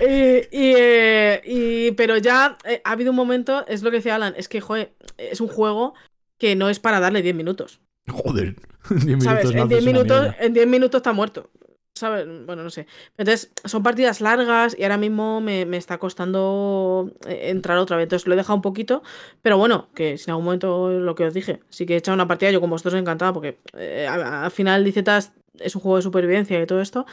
Eh, 0.01 0.47
y, 0.51 0.73
eh, 0.77 1.41
y- 1.45 1.91
pero 1.93 2.17
ya 2.17 2.57
eh, 2.65 2.81
ha 2.83 2.91
habido 2.91 3.11
un 3.11 3.15
momento, 3.15 3.65
es 3.67 3.83
lo 3.83 3.89
que 3.89 3.97
decía 3.97 4.15
Alan, 4.15 4.33
es 4.37 4.49
que, 4.49 4.59
joder, 4.61 4.93
es 5.17 5.39
un 5.39 5.47
juego 5.47 5.93
que 6.37 6.55
no 6.55 6.69
es 6.69 6.79
para 6.79 6.99
darle 6.99 7.21
10 7.21 7.35
minutos. 7.35 7.79
Joder. 8.09 8.55
10 8.89 9.05
minutos 9.05 9.23
¿Sabes? 9.23 9.45
no 9.45 9.51
En 9.51 9.57
haces 9.59 9.69
10 9.69 9.83
una 9.83 9.91
minutos, 9.93 10.35
en 10.39 10.53
10 10.53 10.67
minutos 10.67 10.99
está 10.99 11.13
muerto. 11.13 11.49
¿Sabes? 11.97 12.25
Bueno, 12.45 12.63
no 12.63 12.69
sé. 12.69 12.87
Entonces, 13.17 13.51
son 13.65 13.83
partidas 13.83 14.21
largas 14.21 14.75
y 14.77 14.83
ahora 14.83 14.97
mismo 14.97 15.41
me, 15.41 15.65
me 15.65 15.77
está 15.77 15.97
costando 15.97 17.11
eh, 17.27 17.49
entrar 17.49 17.77
otra 17.77 17.97
vez. 17.97 18.03
Entonces 18.03 18.27
lo 18.27 18.33
he 18.33 18.37
dejado 18.37 18.55
un 18.55 18.61
poquito. 18.61 19.03
Pero 19.41 19.57
bueno, 19.57 19.89
que 19.93 20.17
si 20.17 20.25
en 20.25 20.31
algún 20.31 20.45
momento 20.45 20.89
lo 20.89 21.15
que 21.15 21.25
os 21.25 21.33
dije, 21.33 21.61
sí 21.69 21.85
que 21.85 21.95
he 21.95 21.97
echado 21.97 22.15
una 22.15 22.27
partida 22.27 22.51
yo 22.51 22.61
con 22.61 22.69
vosotros 22.69 22.95
encantada, 22.99 23.33
porque 23.33 23.59
eh, 23.73 24.07
al 24.07 24.51
final 24.51 24.83
Dicetas 24.83 25.33
es 25.59 25.75
un 25.75 25.81
juego 25.81 25.97
de 25.97 26.03
supervivencia 26.03 26.61
y 26.61 26.65
todo 26.65 26.81
esto. 26.81 27.05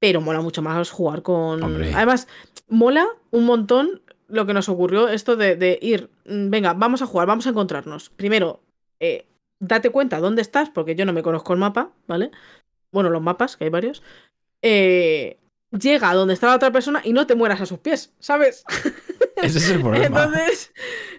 Pero 0.00 0.20
mola 0.20 0.40
mucho 0.40 0.62
más 0.62 0.90
jugar 0.90 1.22
con. 1.22 1.62
Hombre. 1.62 1.92
Además, 1.94 2.28
mola 2.68 3.06
un 3.30 3.44
montón 3.46 4.02
lo 4.28 4.46
que 4.46 4.54
nos 4.54 4.68
ocurrió, 4.68 5.08
esto 5.08 5.36
de, 5.36 5.56
de 5.56 5.78
ir. 5.80 6.10
mm, 6.26 6.50
Venga, 6.50 6.74
vamos 6.74 7.02
a 7.02 7.06
jugar, 7.06 7.26
vamos 7.26 7.46
a 7.46 7.50
encontrarnos. 7.50 8.10
Primero, 8.10 8.60
eh, 9.00 9.26
date 9.60 9.90
cuenta 9.90 10.20
dónde 10.20 10.42
estás, 10.42 10.70
porque 10.70 10.94
yo 10.94 11.04
no 11.04 11.12
me 11.12 11.22
conozco 11.22 11.52
el 11.52 11.58
mapa, 11.58 11.92
¿vale? 12.06 12.30
Bueno, 12.94 13.10
los 13.10 13.20
mapas, 13.20 13.58
que 13.58 13.64
hay 13.64 13.70
varios. 13.70 14.02
Eh, 14.62 15.36
llega 15.78 16.08
a 16.10 16.14
donde 16.14 16.32
está 16.32 16.46
la 16.46 16.56
otra 16.56 16.70
persona 16.70 17.02
y 17.04 17.12
no 17.12 17.26
te 17.26 17.34
mueras 17.34 17.60
a 17.60 17.66
sus 17.66 17.80
pies, 17.80 18.14
¿sabes? 18.20 18.64
Ese 19.42 19.58
es 19.58 19.68
el 19.70 19.80
problema. 19.82 20.06
Entonces, 20.06 20.72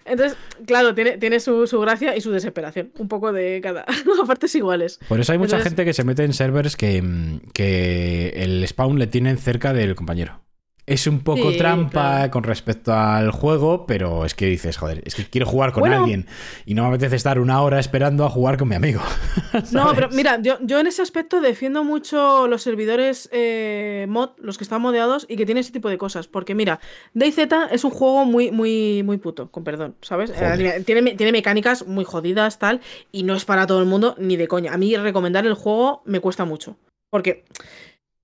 entonces 0.06 0.38
claro, 0.66 0.94
tiene, 0.94 1.18
tiene 1.18 1.38
su, 1.38 1.66
su 1.66 1.78
gracia 1.80 2.16
y 2.16 2.20
su 2.22 2.32
desesperación. 2.32 2.90
Un 2.98 3.08
poco 3.08 3.32
de 3.32 3.60
cada. 3.62 3.82
a 4.22 4.26
partes 4.26 4.54
iguales. 4.54 4.98
Por 5.06 5.20
eso 5.20 5.32
hay 5.32 5.38
mucha 5.38 5.56
Entonces- 5.56 5.70
gente 5.70 5.84
que 5.84 5.92
se 5.92 6.02
mete 6.02 6.24
en 6.24 6.32
servers 6.32 6.76
que, 6.76 7.00
mm, 7.02 7.50
que 7.52 8.30
el 8.36 8.66
spawn 8.66 8.98
le 8.98 9.06
tienen 9.06 9.36
cerca 9.38 9.72
del 9.72 9.94
compañero. 9.94 10.40
Es 10.86 11.08
un 11.08 11.20
poco 11.20 11.50
Sí, 11.50 11.58
trampa 11.58 11.90
claro. 12.16 12.30
con 12.30 12.44
respecto 12.44 12.92
al 12.92 13.32
juego, 13.32 13.86
pero 13.86 14.24
es 14.24 14.34
que 14.34 14.46
dices, 14.46 14.76
joder, 14.76 15.02
es 15.04 15.16
que 15.16 15.24
quiero 15.24 15.44
jugar 15.46 15.72
con 15.72 15.80
Bueno. 15.80 15.98
alguien 15.98 16.26
y 16.64 16.74
no 16.74 16.82
me 16.82 16.88
apetece 16.90 17.16
estar 17.16 17.40
una 17.40 17.60
hora 17.60 17.80
esperando 17.80 18.24
a 18.24 18.30
jugar 18.30 18.56
con 18.56 18.68
mi 18.68 18.76
amigo. 18.76 19.00
No, 19.72 19.92
pero 19.94 20.10
mira, 20.10 20.38
yo, 20.42 20.58
yo 20.60 20.78
en 20.78 20.86
ese 20.86 21.00
aspecto 21.02 21.40
defiendo 21.40 21.82
mucho 21.82 22.46
los 22.46 22.62
servidores 22.62 23.28
eh, 23.32 24.06
mod, 24.08 24.30
los 24.38 24.58
que 24.58 24.64
están 24.64 24.82
modeados 24.82 25.24
y 25.28 25.36
que 25.36 25.46
tienen 25.46 25.62
ese 25.62 25.72
tipo 25.72 25.88
de 25.88 25.96
cosas. 25.98 26.28
Porque 26.28 26.54
mira, 26.54 26.78
DayZ 27.14 27.38
es 27.72 27.82
un 27.84 27.90
juego 27.90 28.24
muy, 28.26 28.50
muy, 28.50 29.02
muy 29.02 29.16
puto, 29.16 29.50
con 29.50 29.64
perdón, 29.64 29.96
¿sabes? 30.02 30.30
Eh, 30.36 30.82
tiene, 30.84 31.14
tiene 31.14 31.32
mecánicas 31.32 31.86
muy 31.86 32.04
jodidas, 32.04 32.58
tal, 32.58 32.80
y 33.12 33.22
no 33.22 33.34
es 33.34 33.44
para 33.44 33.66
todo 33.66 33.80
el 33.80 33.86
mundo 33.86 34.14
ni 34.18 34.36
de 34.36 34.46
coña. 34.46 34.72
A 34.74 34.76
mí 34.78 34.94
recomendar 34.96 35.46
el 35.46 35.54
juego 35.54 36.02
me 36.04 36.20
cuesta 36.20 36.44
mucho. 36.44 36.76
Porque 37.10 37.44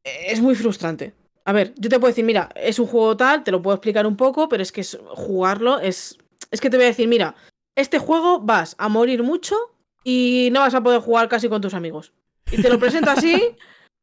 es 0.05 0.41
muy 0.41 0.55
frustrante. 0.55 1.15
A 1.45 1.53
ver, 1.53 1.75
yo 1.77 1.89
te 1.91 1.99
puedo 1.99 2.11
decir, 2.11 2.25
mira, 2.25 2.49
es 2.55 2.79
un 2.79 2.87
juego 2.87 3.17
tal, 3.17 3.43
te 3.45 3.51
lo 3.51 3.61
puedo 3.63 3.75
explicar 3.77 4.07
un 4.07 4.17
poco, 4.17 4.49
pero 4.49 4.63
es 4.63 4.71
que 4.73 4.81
es- 4.83 4.99
jugarlo 5.09 5.79
es. 5.81 6.17
Es 6.51 6.61
que 6.61 6.71
te 6.71 6.77
voy 6.77 6.85
a 6.85 6.89
decir, 6.89 7.09
mira, 7.09 7.35
este 7.77 7.99
juego 7.99 8.41
vas 8.41 8.75
a 8.79 8.89
morir 8.89 9.23
mucho 9.23 9.57
y 10.05 10.51
no 10.53 10.61
vas 10.61 10.75
a 10.75 10.83
poder 10.83 11.01
jugar 11.01 11.29
casi 11.29 11.49
con 11.49 11.61
tus 11.61 11.75
amigos. 11.75 12.13
Y 12.51 12.61
te 12.61 12.69
lo 12.69 12.79
presento 12.79 13.11
así, 13.11 13.43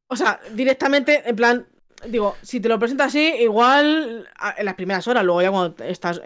o 0.10 0.16
sea, 0.16 0.40
directamente, 0.54 1.22
en 1.30 1.36
plan, 1.36 1.68
digo, 2.08 2.36
si 2.42 2.60
te 2.60 2.68
lo 2.70 2.80
presento 2.80 3.04
así, 3.04 3.34
igual 3.40 4.28
en 4.58 4.66
las 4.66 4.76
primeras 4.76 5.08
horas, 5.08 5.24
luego 5.24 5.42
ya 5.42 5.52
cuando 5.52 5.84
estás, 5.84 6.22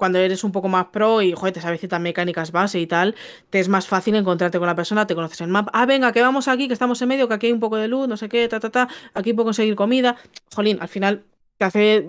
cuando 0.00 0.18
eres 0.18 0.42
un 0.42 0.50
poco 0.52 0.68
más 0.68 0.86
pro 0.86 1.22
y, 1.22 1.32
joder, 1.32 1.54
te 1.54 1.60
sabes 1.60 1.78
ciertas 1.80 2.00
mecánicas 2.00 2.50
base 2.50 2.80
y 2.80 2.88
tal, 2.88 3.14
te 3.50 3.60
es 3.60 3.68
más 3.68 3.86
fácil 3.86 4.16
encontrarte 4.16 4.58
con 4.58 4.66
la 4.66 4.74
persona, 4.74 5.06
te 5.06 5.14
conoces 5.14 5.40
el 5.42 5.48
mapa. 5.48 5.70
Ah, 5.74 5.86
venga, 5.86 6.10
que 6.12 6.22
vamos 6.22 6.48
aquí, 6.48 6.66
que 6.66 6.74
estamos 6.74 7.00
en 7.02 7.08
medio, 7.08 7.28
que 7.28 7.34
aquí 7.34 7.46
hay 7.46 7.52
un 7.52 7.60
poco 7.60 7.76
de 7.76 7.86
luz, 7.88 8.08
no 8.08 8.16
sé 8.16 8.28
qué, 8.28 8.48
ta, 8.48 8.58
ta, 8.60 8.70
ta, 8.70 8.88
aquí 9.14 9.32
puedo 9.34 9.44
conseguir 9.46 9.76
comida. 9.76 10.16
Jolín, 10.54 10.78
al 10.80 10.88
final 10.88 11.24
te 11.58 11.64
hace, 11.66 12.08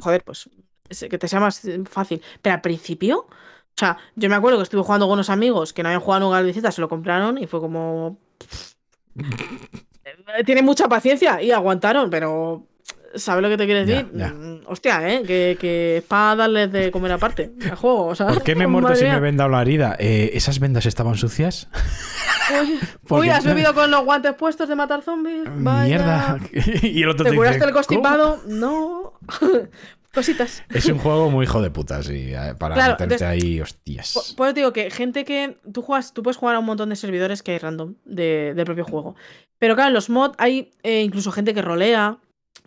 joder, 0.00 0.22
pues, 0.24 0.50
es- 0.88 1.06
que 1.10 1.18
te 1.18 1.28
sea 1.28 1.40
más 1.40 1.64
eh, 1.64 1.82
fácil. 1.88 2.20
Pero 2.42 2.54
al 2.54 2.60
principio... 2.60 3.26
O 3.76 3.80
sea, 3.80 3.96
yo 4.16 4.28
me 4.28 4.34
acuerdo 4.34 4.58
que 4.58 4.64
estuve 4.64 4.82
jugando 4.82 5.06
con 5.06 5.14
unos 5.14 5.30
amigos 5.30 5.72
que 5.72 5.82
no 5.82 5.88
habían 5.88 6.02
jugado 6.02 6.26
nunca 6.26 6.38
al 6.38 6.44
visita, 6.44 6.70
se 6.70 6.82
lo 6.82 6.88
compraron 6.88 7.38
y 7.38 7.46
fue 7.46 7.60
como. 7.60 8.18
Eh, 10.36 10.44
Tienen 10.44 10.64
mucha 10.64 10.88
paciencia 10.88 11.42
y 11.42 11.52
aguantaron, 11.52 12.10
pero. 12.10 12.66
¿Sabes 13.14 13.42
lo 13.42 13.48
que 13.48 13.56
te 13.56 13.66
quiero 13.66 13.84
decir? 13.84 14.08
ya. 14.14 14.28
Mm, 14.28 14.60
Hostia, 14.66 15.08
¿eh? 15.12 15.22
Que, 15.26 15.56
que 15.60 15.96
es 15.98 16.04
para 16.04 16.36
darles 16.36 16.70
de 16.70 16.90
comer 16.90 17.10
aparte 17.12 17.50
al 17.68 17.74
juego. 17.76 18.06
O 18.06 18.14
sea, 18.14 18.28
¿Por 18.28 18.42
qué 18.42 18.54
me 18.54 18.64
he 18.64 18.66
muerto 18.68 18.94
si 18.94 19.04
me 19.04 19.16
he 19.16 19.20
vendado 19.20 19.48
la 19.50 19.62
herida? 19.62 19.96
Eh, 19.98 20.30
¿Esas 20.34 20.60
vendas 20.60 20.86
estaban 20.86 21.16
sucias? 21.16 21.68
Uy, 22.62 22.78
Porque- 23.08 23.28
uy, 23.28 23.30
has 23.30 23.44
bebido 23.44 23.74
con 23.74 23.90
los 23.90 24.04
guantes 24.04 24.34
puestos 24.34 24.68
de 24.68 24.76
matar 24.76 25.02
zombies. 25.02 25.42
Vaya. 25.46 25.84
Mierda. 25.84 26.38
y 26.82 27.02
el 27.02 27.08
otro 27.08 27.24
¿Te 27.24 27.30
te 27.30 27.36
curaste 27.36 27.56
dice, 27.58 27.68
el 27.68 27.74
constipado? 27.74 28.40
"¿Cómo?". 28.44 28.54
No. 28.56 29.12
Cositas. 30.12 30.64
Es 30.70 30.86
un 30.86 30.98
juego 30.98 31.30
muy 31.30 31.44
hijo 31.44 31.62
de 31.62 31.70
puta, 31.70 32.02
sí. 32.02 32.32
eh, 32.34 32.54
Para 32.58 32.74
Claro, 32.74 32.92
meterte 32.94 33.14
entonces- 33.14 33.28
ahí, 33.28 33.60
hostias. 33.60 34.34
Te 34.36 34.52
digo 34.54 34.72
que 34.72 34.90
gente 34.90 35.24
que. 35.24 35.56
Tú 35.72 35.82
juegas, 35.82 36.12
tú 36.12 36.22
puedes 36.24 36.36
jugar 36.36 36.56
a 36.56 36.58
un 36.58 36.64
montón 36.64 36.88
de 36.88 36.96
servidores 36.96 37.42
que 37.44 37.52
hay 37.52 37.58
random 37.58 37.94
de- 38.04 38.52
del 38.56 38.64
propio 38.64 38.84
juego. 38.84 39.14
Pero 39.60 39.74
claro, 39.76 39.88
en 39.88 39.94
los 39.94 40.10
mods 40.10 40.34
hay 40.38 40.72
eh, 40.82 41.02
incluso 41.02 41.30
gente 41.30 41.54
que 41.54 41.62
rolea, 41.62 42.18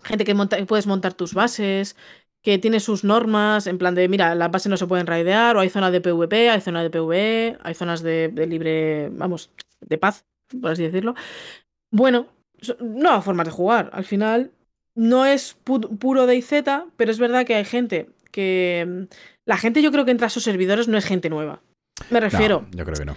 gente 0.03 0.25
que 0.25 0.33
monta, 0.33 0.57
puedes 0.65 0.87
montar 0.87 1.13
tus 1.13 1.33
bases, 1.33 1.95
que 2.41 2.57
tiene 2.57 2.79
sus 2.79 3.03
normas, 3.03 3.67
en 3.67 3.77
plan 3.77 3.95
de, 3.95 4.07
mira, 4.09 4.35
las 4.35 4.51
bases 4.51 4.69
no 4.69 4.77
se 4.77 4.87
pueden 4.87 5.07
raidear, 5.07 5.55
o 5.55 5.61
hay 5.61 5.69
zonas 5.69 5.91
de 5.91 6.01
PvP, 6.01 6.49
hay 6.49 6.61
zonas 6.61 6.83
de 6.83 6.89
PvE, 6.89 7.57
hay 7.63 7.73
zonas 7.73 8.01
de, 8.03 8.27
de 8.29 8.47
libre, 8.47 9.09
vamos, 9.13 9.49
de 9.79 9.97
paz, 9.97 10.25
por 10.61 10.71
así 10.71 10.83
decirlo. 10.83 11.15
Bueno, 11.91 12.27
nuevas 12.79 13.23
formas 13.23 13.45
de 13.45 13.51
jugar. 13.51 13.89
Al 13.93 14.03
final, 14.03 14.51
no 14.95 15.25
es 15.25 15.57
pu- 15.63 15.97
puro 15.97 16.25
DayZ, 16.25 16.51
pero 16.97 17.11
es 17.11 17.19
verdad 17.19 17.45
que 17.45 17.55
hay 17.55 17.65
gente 17.65 18.09
que. 18.31 19.07
La 19.45 19.57
gente 19.57 19.81
yo 19.81 19.91
creo 19.91 20.05
que 20.05 20.11
entra 20.11 20.27
a 20.27 20.29
esos 20.29 20.43
servidores 20.43 20.87
no 20.87 20.97
es 20.97 21.05
gente 21.05 21.29
nueva. 21.29 21.61
Me 22.09 22.19
No, 22.19 22.29
refiero. 22.29 22.65
yo 22.71 22.85
creo 22.85 22.97
que 22.97 23.05
no. 23.05 23.15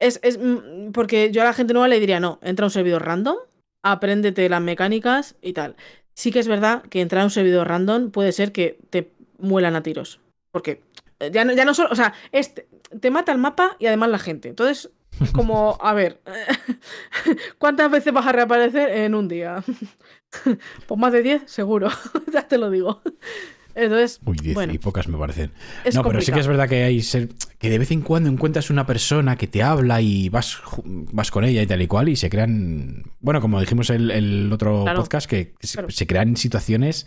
Es, 0.00 0.20
es, 0.22 0.38
mm, 0.38 0.92
porque 0.92 1.30
yo 1.32 1.42
a 1.42 1.44
la 1.44 1.52
gente 1.52 1.72
nueva 1.72 1.88
le 1.88 2.00
diría, 2.00 2.20
no, 2.20 2.38
entra 2.42 2.64
a 2.64 2.68
un 2.68 2.70
servidor 2.70 3.04
random, 3.04 3.36
apréndete 3.82 4.48
las 4.48 4.60
mecánicas 4.60 5.36
y 5.40 5.52
tal. 5.52 5.76
Sí 6.18 6.32
que 6.32 6.40
es 6.40 6.48
verdad 6.48 6.82
que 6.82 7.00
entrar 7.00 7.22
a 7.22 7.26
un 7.26 7.30
servidor 7.30 7.68
random 7.68 8.10
puede 8.10 8.32
ser 8.32 8.50
que 8.50 8.76
te 8.90 9.12
muelan 9.38 9.76
a 9.76 9.84
tiros. 9.84 10.18
Porque 10.50 10.82
eh, 11.20 11.30
ya 11.32 11.44
no, 11.44 11.52
ya 11.52 11.64
no 11.64 11.74
solo, 11.74 11.90
o 11.92 11.94
sea, 11.94 12.12
es, 12.32 12.54
te, 12.54 12.66
te 13.00 13.12
mata 13.12 13.30
el 13.30 13.38
mapa 13.38 13.76
y 13.78 13.86
además 13.86 14.10
la 14.10 14.18
gente. 14.18 14.48
Entonces, 14.48 14.90
como, 15.32 15.78
a 15.80 15.94
ver, 15.94 16.20
¿cuántas 17.58 17.88
veces 17.92 18.12
vas 18.12 18.26
a 18.26 18.32
reaparecer 18.32 18.90
en 18.90 19.14
un 19.14 19.28
día? 19.28 19.62
Pues 20.88 21.00
más 21.00 21.12
de 21.12 21.22
10, 21.22 21.42
seguro, 21.46 21.88
ya 22.32 22.46
te 22.46 22.58
lo 22.58 22.68
digo. 22.68 23.00
Entonces, 23.80 24.20
Uy, 24.24 24.36
10 24.42 24.54
bueno, 24.54 24.72
y 24.72 24.78
pocas 24.78 25.06
me 25.08 25.16
parecen. 25.16 25.52
es 25.84 25.94
no, 25.94 26.02
pero 26.02 26.20
sí 26.20 26.32
que 26.32 26.40
es 26.40 26.46
verdad 26.48 26.68
que 26.68 26.82
hay 26.82 27.00
ser, 27.00 27.28
que 27.58 27.70
de 27.70 27.78
vez 27.78 27.90
en 27.92 28.00
cuando 28.02 28.28
encuentras 28.28 28.70
una 28.70 28.86
persona 28.86 29.36
que 29.36 29.46
te 29.46 29.62
habla 29.62 30.00
y 30.00 30.28
vas, 30.28 30.58
vas 30.84 31.30
con 31.30 31.44
ella 31.44 31.62
y 31.62 31.66
tal 31.66 31.80
y 31.80 31.86
cual 31.86 32.08
y 32.08 32.16
se 32.16 32.28
crean, 32.28 33.04
bueno, 33.20 33.40
como 33.40 33.60
dijimos 33.60 33.90
el, 33.90 34.10
el 34.10 34.52
otro 34.52 34.82
Claro, 34.82 35.00
podcast, 35.00 35.28
que 35.30 35.54
se, 35.60 35.74
claro. 35.74 35.90
se 35.90 36.06
crean 36.06 36.36
situaciones 36.36 37.06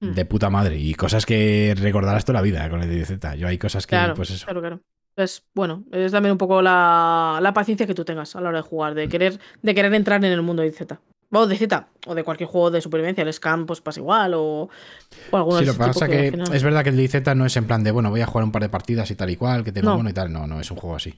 Mm. 0.00 0.14
de 0.14 0.24
puta 0.24 0.50
madre 0.50 0.78
y 0.78 0.94
cosas 0.94 1.24
que 1.26 1.76
recordarás 1.78 2.24
toda 2.24 2.40
la 2.40 2.42
vida 2.42 2.68
con 2.68 2.82
el 2.82 2.88
DZ. 2.90 3.36
Yo 3.38 3.46
hay 3.46 3.56
cosas 3.56 3.86
que, 3.86 3.90
Claro, 3.94 4.14
pues 4.14 4.30
eso. 4.30 4.46
claro, 4.46 4.60
claro. 4.60 4.80
Pues 5.14 5.44
bueno, 5.54 5.84
es 5.92 6.10
también 6.10 6.32
un 6.32 6.38
poco 6.38 6.60
la, 6.60 7.38
la 7.40 7.52
paciencia 7.54 7.86
que 7.86 7.94
tú 7.94 8.04
tengas 8.04 8.34
a 8.34 8.40
la 8.40 8.48
hora 8.48 8.58
de 8.58 8.62
jugar, 8.62 8.94
Mm. 8.94 8.96
de 8.96 9.08
querer, 9.08 9.38
de 9.62 9.74
querer 9.76 9.94
entrar 9.94 10.24
en 10.24 10.32
el 10.32 10.42
mundo 10.42 10.62
de 10.62 10.72
Z. 10.72 11.00
O 11.34 11.46
de 11.46 11.56
Z, 11.56 11.88
o 12.06 12.14
de 12.14 12.24
cualquier 12.24 12.48
juego 12.48 12.70
de 12.70 12.80
supervivencia, 12.82 13.22
el 13.22 13.32
Scam 13.32 13.64
pues 13.66 13.80
pasa 13.80 14.00
igual, 14.00 14.34
o, 14.34 14.68
o 15.30 15.36
alguno 15.36 15.58
Sí, 15.60 15.64
lo 15.64 15.72
que 15.72 15.78
pasa 15.78 16.06
que 16.06 16.30
final- 16.30 16.54
es 16.54 16.62
verdad 16.62 16.84
que 16.84 16.90
el 16.90 16.96
DZ 16.96 17.34
no 17.34 17.46
es 17.46 17.56
en 17.56 17.64
plan 17.66 17.82
de, 17.82 17.90
bueno, 17.90 18.10
voy 18.10 18.20
a 18.20 18.26
jugar 18.26 18.44
un 18.44 18.52
par 18.52 18.60
de 18.62 18.68
partidas 18.68 19.10
y 19.10 19.14
tal 19.14 19.30
y 19.30 19.36
cual, 19.36 19.64
que 19.64 19.72
tengo 19.72 19.88
No. 19.88 19.94
bueno 19.94 20.10
y 20.10 20.12
tal. 20.12 20.30
No, 20.32 20.46
no, 20.46 20.60
es 20.60 20.70
un 20.70 20.76
juego 20.76 20.96
así. 20.96 21.14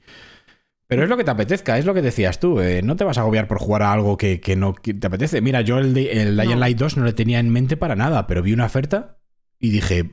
Pero 0.87 1.03
es 1.03 1.09
lo 1.09 1.17
que 1.17 1.25
te 1.25 1.31
apetezca, 1.31 1.79
es 1.79 1.85
lo 1.87 1.95
que 1.95 2.03
decías 2.03 2.39
tú. 2.39 2.61
eh, 2.61 2.83
no 2.83 2.95
te 2.95 3.03
vas 3.05 3.19
a 3.19 3.23
agobiar 3.23 3.49
por 3.49 3.59
jugar 3.59 3.83
a 3.83 3.93
algo 3.93 4.17
que, 4.17 4.39
que 4.41 4.55
no 4.55 4.75
que 4.75 4.95
te 4.95 5.07
apetece. 5.07 5.41
Mira, 5.41 5.63
yo 5.63 5.79
el, 5.79 5.95
de- 5.95 6.23
el 6.23 6.37
No. 6.37 6.55
Light 6.57 6.79
2 6.79 6.97
no 6.99 7.05
le 7.05 7.13
tenía 7.13 7.41
en 7.41 7.51
mente 7.51 7.77
para 7.77 7.97
nada, 7.97 8.27
pero 8.27 8.43
vi 8.43 8.53
una 8.53 8.67
oferta 8.67 9.17
y 9.59 9.71
dije, 9.71 10.05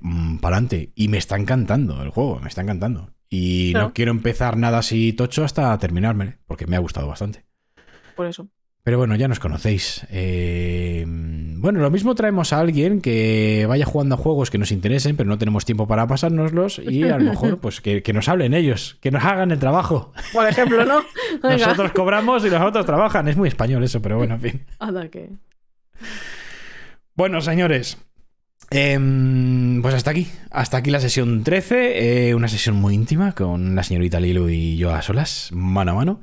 para 0.41 0.55
adelante. 0.55 0.93
Y 0.95 1.09
me 1.09 1.17
está 1.19 1.35
encantando 1.35 2.01
el 2.01 2.09
juego, 2.09 2.39
me 2.39 2.47
está 2.47 2.61
encantando. 2.61 3.11
Y 3.29 3.71
no 3.75 3.93
quiero 3.93 4.11
empezar 4.11 4.57
nada 4.57 4.79
así 4.79 5.13
tocho 5.13 5.43
hasta 5.43 5.77
terminarme, 5.77 6.37
porque 6.47 6.65
me 6.67 6.75
ha 6.75 6.79
gustado 6.79 7.07
bastante. 7.07 7.45
Por 8.15 8.25
eso. 8.25 8.47
Pero 8.83 8.97
bueno, 8.97 9.15
ya 9.15 9.27
nos 9.27 9.39
conocéis. 9.39 10.07
Eh, 10.09 11.05
bueno, 11.07 11.79
lo 11.81 11.91
mismo 11.91 12.15
traemos 12.15 12.51
a 12.51 12.59
alguien 12.59 12.99
que 12.99 13.65
vaya 13.69 13.85
jugando 13.85 14.15
a 14.15 14.17
juegos 14.17 14.49
que 14.49 14.57
nos 14.57 14.71
interesen, 14.71 15.15
pero 15.15 15.29
no 15.29 15.37
tenemos 15.37 15.65
tiempo 15.65 15.87
para 15.87 16.07
pasárnoslos 16.07 16.79
y 16.79 17.03
a 17.03 17.19
lo 17.19 17.25
mejor 17.29 17.59
pues 17.59 17.79
que, 17.79 18.01
que 18.01 18.11
nos 18.13 18.27
hablen 18.27 18.55
ellos, 18.55 18.97
que 18.99 19.11
nos 19.11 19.23
hagan 19.23 19.51
el 19.51 19.59
trabajo. 19.59 20.13
Por 20.33 20.47
ejemplo, 20.47 20.83
¿no? 20.83 21.01
Venga. 21.43 21.57
Nosotros 21.57 21.91
cobramos 21.91 22.43
y 22.43 22.49
los 22.49 22.61
otros 22.61 22.85
trabajan. 22.87 23.27
Es 23.27 23.37
muy 23.37 23.49
español 23.49 23.83
eso, 23.83 24.01
pero 24.01 24.17
bueno, 24.17 24.33
en 24.35 24.41
fin. 24.41 24.65
Bueno, 27.15 27.41
señores. 27.41 27.99
em, 28.71 29.81
pues 29.83 29.93
hasta 29.93 30.09
aquí.Hasta 30.11 30.77
aquí 30.77 30.89
la 30.89 30.99
sesión 30.99 31.43
13. 31.43 32.29
eh, 32.29 32.35
una 32.35 32.47
sesión 32.47 32.75
muy 32.77 32.95
íntima 32.95 33.33
con 33.33 33.75
la 33.75 33.83
señorita 33.83 34.19
Lilo 34.19 34.49
y 34.49 34.77
yo 34.77 34.91
a 34.91 35.03
solas, 35.03 35.49
mano 35.51 35.91
a 35.91 35.95
mano. 35.95 36.21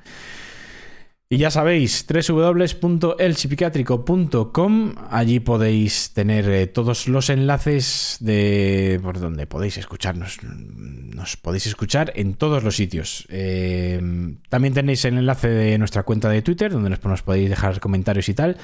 Y 1.30 1.36
ya 1.36 1.50
sabéis, 1.50 2.06
www.elchipicatrico.com. 2.08 4.94
Allí 5.10 5.40
podéis 5.40 6.14
tener 6.14 6.48
eh, 6.48 6.66
todos 6.66 7.06
los 7.06 7.28
enlaces 7.28 8.16
de 8.20 8.98
por 9.02 9.20
donde 9.20 9.46
podéis 9.46 9.76
escucharnos. 9.76 10.38
Nos 10.42 11.36
podéis 11.36 11.66
escuchar 11.66 12.14
en 12.16 12.32
todos 12.32 12.64
los 12.64 12.76
sitios. 12.76 13.26
Eh, 13.28 14.00
también 14.48 14.72
tenéis 14.72 15.04
el 15.04 15.18
enlace 15.18 15.48
de 15.48 15.76
nuestra 15.76 16.04
cuenta 16.04 16.30
de 16.30 16.40
Twitter, 16.40 16.72
donde 16.72 16.88
nos, 16.88 17.04
nos 17.04 17.20
podéis 17.20 17.50
dejar 17.50 17.78
comentarios 17.78 18.30
y 18.30 18.34
tal. 18.34 18.56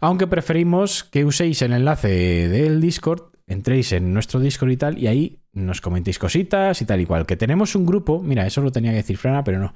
Aunque 0.00 0.26
preferimos 0.26 1.04
que 1.04 1.26
uséis 1.26 1.60
el 1.60 1.74
enlace 1.74 2.48
del 2.48 2.80
Discord, 2.80 3.32
entréis 3.46 3.92
en 3.92 4.14
nuestro 4.14 4.40
Discord 4.40 4.70
y 4.70 4.78
tal, 4.78 4.98
y 4.98 5.08
ahí 5.08 5.42
nos 5.52 5.82
comentéis 5.82 6.18
cositas 6.18 6.80
y 6.80 6.86
tal 6.86 7.02
y 7.02 7.06
cual. 7.06 7.26
Que 7.26 7.36
tenemos 7.36 7.74
un 7.74 7.84
grupo, 7.84 8.22
mira, 8.22 8.46
eso 8.46 8.62
lo 8.62 8.72
tenía 8.72 8.92
que 8.92 8.98
decir 8.98 9.18
Frana, 9.18 9.44
pero 9.44 9.58
no. 9.58 9.74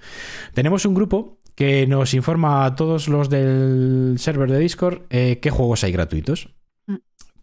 Tenemos 0.54 0.86
un 0.86 0.94
grupo 0.94 1.41
que 1.54 1.86
nos 1.86 2.14
informa 2.14 2.64
a 2.64 2.74
todos 2.76 3.08
los 3.08 3.28
del 3.28 4.14
server 4.18 4.50
de 4.50 4.58
Discord 4.58 5.02
eh, 5.10 5.38
qué 5.40 5.50
juegos 5.50 5.84
hay 5.84 5.92
gratuitos. 5.92 6.48
Mm. 6.86 6.96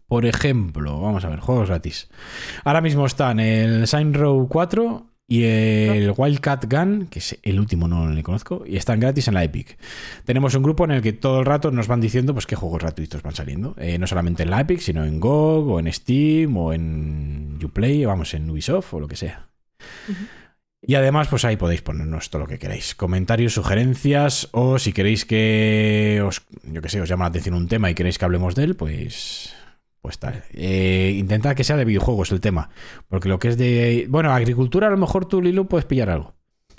Por 0.06 0.26
ejemplo, 0.26 1.00
vamos 1.00 1.24
a 1.24 1.28
ver, 1.28 1.40
juegos 1.40 1.68
gratis. 1.68 2.08
Ahora 2.64 2.80
mismo 2.80 3.06
están 3.06 3.40
el 3.40 3.86
Sign 3.86 4.14
Row 4.14 4.48
4 4.48 5.10
y 5.30 5.44
el 5.44 6.12
Wildcat 6.16 6.64
Gun, 6.68 7.06
que 7.06 7.20
es 7.20 7.38
el 7.44 7.60
último, 7.60 7.86
no 7.86 8.10
le 8.10 8.22
conozco, 8.24 8.64
y 8.66 8.76
están 8.76 8.98
gratis 8.98 9.28
en 9.28 9.34
la 9.34 9.44
Epic. 9.44 9.78
Tenemos 10.24 10.56
un 10.56 10.64
grupo 10.64 10.84
en 10.84 10.90
el 10.90 11.02
que 11.02 11.12
todo 11.12 11.38
el 11.38 11.46
rato 11.46 11.70
nos 11.70 11.86
van 11.86 12.00
diciendo 12.00 12.32
pues 12.32 12.46
qué 12.46 12.56
juegos 12.56 12.80
gratuitos 12.80 13.22
van 13.22 13.36
saliendo. 13.36 13.76
Eh, 13.78 13.96
no 13.96 14.08
solamente 14.08 14.42
en 14.42 14.50
la 14.50 14.60
Epic, 14.60 14.80
sino 14.80 15.04
en 15.04 15.20
GOG, 15.20 15.68
o 15.68 15.78
en 15.78 15.92
Steam, 15.92 16.56
o 16.56 16.72
en 16.72 17.60
Uplay, 17.62 18.04
vamos, 18.04 18.34
en 18.34 18.50
Ubisoft, 18.50 18.92
o 18.92 18.98
lo 18.98 19.06
que 19.06 19.14
sea. 19.14 19.46
Y 20.82 20.94
además, 20.94 21.28
pues 21.28 21.44
ahí 21.44 21.56
podéis 21.56 21.82
ponernos 21.82 22.30
todo 22.30 22.42
lo 22.42 22.48
que 22.48 22.58
queráis. 22.58 22.94
Comentarios, 22.94 23.52
sugerencias, 23.52 24.48
o 24.52 24.78
si 24.78 24.92
queréis 24.92 25.24
que 25.26 26.22
os, 26.24 26.42
yo 26.62 26.80
que 26.80 26.88
sé, 26.88 27.00
os 27.00 27.08
llama 27.08 27.24
la 27.24 27.28
atención 27.28 27.54
un 27.54 27.68
tema 27.68 27.90
y 27.90 27.94
queréis 27.94 28.16
que 28.18 28.24
hablemos 28.24 28.54
de 28.54 28.64
él, 28.64 28.76
pues, 28.76 29.54
Pues 30.00 30.18
tal. 30.18 30.42
Eh, 30.54 31.14
intenta 31.18 31.54
que 31.54 31.64
sea 31.64 31.76
de 31.76 31.84
videojuegos 31.84 32.32
el 32.32 32.40
tema. 32.40 32.70
Porque 33.08 33.28
lo 33.28 33.38
que 33.38 33.48
es 33.48 33.58
de. 33.58 34.06
Bueno, 34.08 34.32
agricultura, 34.32 34.86
a 34.86 34.90
lo 34.90 34.96
mejor 34.96 35.26
tú, 35.26 35.42
Lilo, 35.42 35.64
puedes 35.68 35.84
pillar 35.84 36.08
algo. 36.08 36.34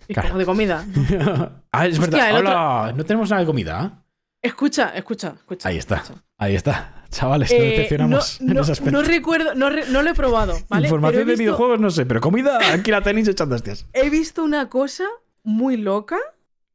Claro. 0.07 0.35
de 0.37 0.45
comida. 0.45 0.83
ah, 1.71 1.85
es 1.87 1.99
Hostia, 1.99 2.25
verdad. 2.25 2.39
otro- 2.39 2.49
Hola, 2.51 2.93
no 2.97 3.05
tenemos 3.05 3.29
nada 3.29 3.41
de 3.41 3.45
comida. 3.45 3.85
¿eh? 3.85 4.01
Escucha, 4.41 4.89
escucha, 4.95 5.35
escucha. 5.37 5.69
Ahí 5.69 5.77
está. 5.77 5.97
escucha. 5.97 6.23
Ahí 6.39 6.55
está. 6.55 7.00
Chavales, 7.11 7.51
no 7.51 7.57
Eh, 7.57 7.61
decepcionamos 7.71 8.41
no, 8.41 8.47
en 8.49 8.55
no- 8.55 8.61
ese 8.61 8.71
aspecto. 8.71 8.91
no 8.91 9.03
recuerdo, 9.03 9.53
no, 9.53 9.69
re- 9.69 9.85
no 9.89 10.01
lo 10.01 10.09
he 10.09 10.13
probado, 10.13 10.57
¿vale? 10.69 10.87
Información 10.87 11.25
de 11.25 11.31
visto- 11.33 11.43
videojuegos, 11.43 11.79
no 11.79 11.89
sé, 11.91 12.05
pero 12.05 12.21
comida, 12.21 12.57
aquí 12.73 12.89
la 12.89 13.01
tenéis 13.01 13.27
echando 13.27 13.55
hostias. 13.55 13.85
He 13.93 14.09
visto 14.09 14.43
una 14.43 14.69
cosa 14.69 15.05
muy 15.43 15.75
loca, 15.77 16.17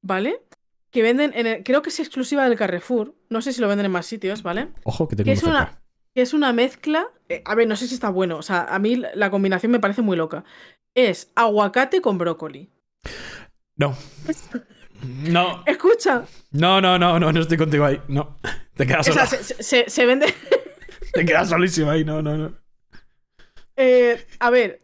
¿vale? 0.03 0.43
Que 0.91 1.03
venden, 1.03 1.33
en 1.35 1.47
el- 1.47 1.63
creo 1.65 1.83
que 1.83 1.89
es 1.89 1.99
exclusiva 2.01 2.49
del 2.49 2.57
Carrefour. 2.59 3.15
No 3.31 3.41
sé 3.43 3.53
si 3.53 3.61
lo 3.61 3.69
venden 3.69 3.87
en 3.87 3.93
más 3.93 4.07
sitios, 4.07 4.43
¿vale? 4.43 4.69
Ojo, 4.85 5.09
que 5.09 5.17
tengo 5.17 5.25
Que 5.27 5.33
es 5.33 5.43
una, 5.43 5.81
que 6.15 6.23
es 6.23 6.33
una 6.35 6.53
mezcla. 6.53 7.07
eh, 7.29 7.43
a 7.45 7.55
ver, 7.55 7.67
no 7.67 7.75
sé 7.77 7.89
si 7.89 7.95
está 7.95 8.09
bueno. 8.11 8.37
O 8.37 8.43
sea, 8.43 8.63
a 8.69 8.79
mí 8.79 8.97
la 9.15 9.31
combinación 9.31 9.73
me 9.73 9.81
parece 9.81 10.03
muy 10.03 10.17
loca. 10.17 10.45
Es 10.95 11.33
aguacate 11.35 12.01
con 12.01 12.19
brócoli. 12.19 12.71
No. 13.77 13.97
No, 15.03 15.63
Escucha, 15.67 16.25
no, 16.53 16.81
no, 16.81 16.99
no, 16.99 17.19
no, 17.19 17.33
no 17.33 17.41
estoy 17.41 17.57
contigo 17.59 17.85
ahí. 17.85 18.01
No. 18.09 18.39
Te 18.75 18.87
quedas 18.87 19.09
o 19.09 19.13
sola. 19.13 19.27
sea, 19.27 19.43
se, 19.43 19.63
se- 19.63 19.89
se 19.91 20.07
vende. 20.07 20.27
Te 21.13 21.25
quedas 21.25 21.49
solísimo 21.49 21.91
ahí. 21.91 22.05
No, 22.05 22.21
no, 22.23 22.37
no. 22.37 22.53
eh, 23.77 24.25
a 24.39 24.51
ver. 24.51 24.83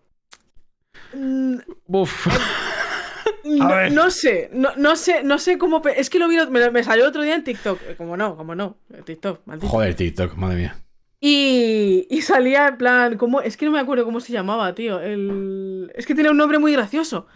mm, 1.15 1.57
Uf. 1.87 2.27
No, 3.45 3.69
ver. 3.69 3.91
no 3.93 4.11
sé, 4.11 4.51
no, 4.53 4.71
no 4.77 4.95
sé, 4.97 5.23
no 5.25 5.39
sé 5.39 5.59
cómo. 5.59 5.83
Es 5.97 6.09
que 6.11 6.19
lo 6.19 6.29
vi, 6.29 6.37
me, 6.49 6.71
me 6.71 6.85
salió 6.85 7.07
otro 7.09 7.23
día 7.23 7.35
en 7.35 7.45
TikTok. 7.45 7.81
Eh, 7.89 7.95
Como 7.97 8.17
no, 8.17 8.37
como 8.37 8.55
no. 8.55 8.79
eh, 8.95 9.03
TikTok, 9.05 9.41
maldito. 9.47 9.69
Joder, 9.69 9.95
TikTok, 9.95 10.35
madre 10.37 10.57
mía. 10.57 10.77
Y, 11.21 12.07
y 12.11 12.23
salía 12.23 12.69
en 12.69 12.79
plan, 12.79 13.17
¿cómo? 13.17 13.41
Es 13.41 13.57
que 13.57 13.65
no 13.67 13.73
me 13.73 13.81
acuerdo 13.81 14.05
cómo 14.05 14.21
se 14.21 14.33
llamaba, 14.33 14.75
tío. 14.75 15.01
El... 15.01 15.93
Es 15.95 16.07
que 16.07 16.15
tiene 16.15 16.31
un 16.31 16.37
nombre 16.37 16.59
muy 16.59 16.73
gracioso. 16.73 17.27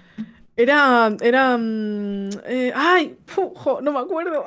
Era. 0.56 1.14
Era. 1.20 1.56
mm, 1.58 2.30
eh, 2.44 2.72
¡Ay! 2.74 3.16
fu, 3.26 3.52
jo, 3.54 3.80
no 3.80 3.92
me 3.92 4.00
acuerdo. 4.00 4.44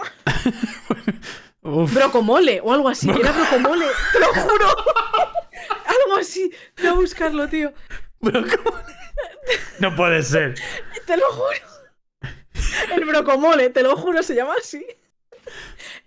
Uf. 1.61 1.93
Brocomole 1.93 2.61
o 2.63 2.73
algo 2.73 2.89
así. 2.89 3.09
Era 3.09 3.31
brocomole, 3.31 3.85
te 4.13 4.19
lo 4.19 4.27
juro. 4.27 4.67
algo 5.85 6.17
así. 6.19 6.51
Voy 6.77 6.88
a 6.88 6.93
buscarlo, 6.93 7.47
tío. 7.47 7.73
¿cómo? 8.21 8.31
No 9.79 9.95
puede 9.95 10.21
ser. 10.23 10.55
Te 11.05 11.15
lo 11.17 11.25
juro. 11.31 12.29
El 12.93 13.05
brocomole, 13.05 13.69
te 13.69 13.81
lo 13.81 13.95
juro, 13.95 14.21
se 14.23 14.35
llama 14.35 14.53
así. 14.59 14.85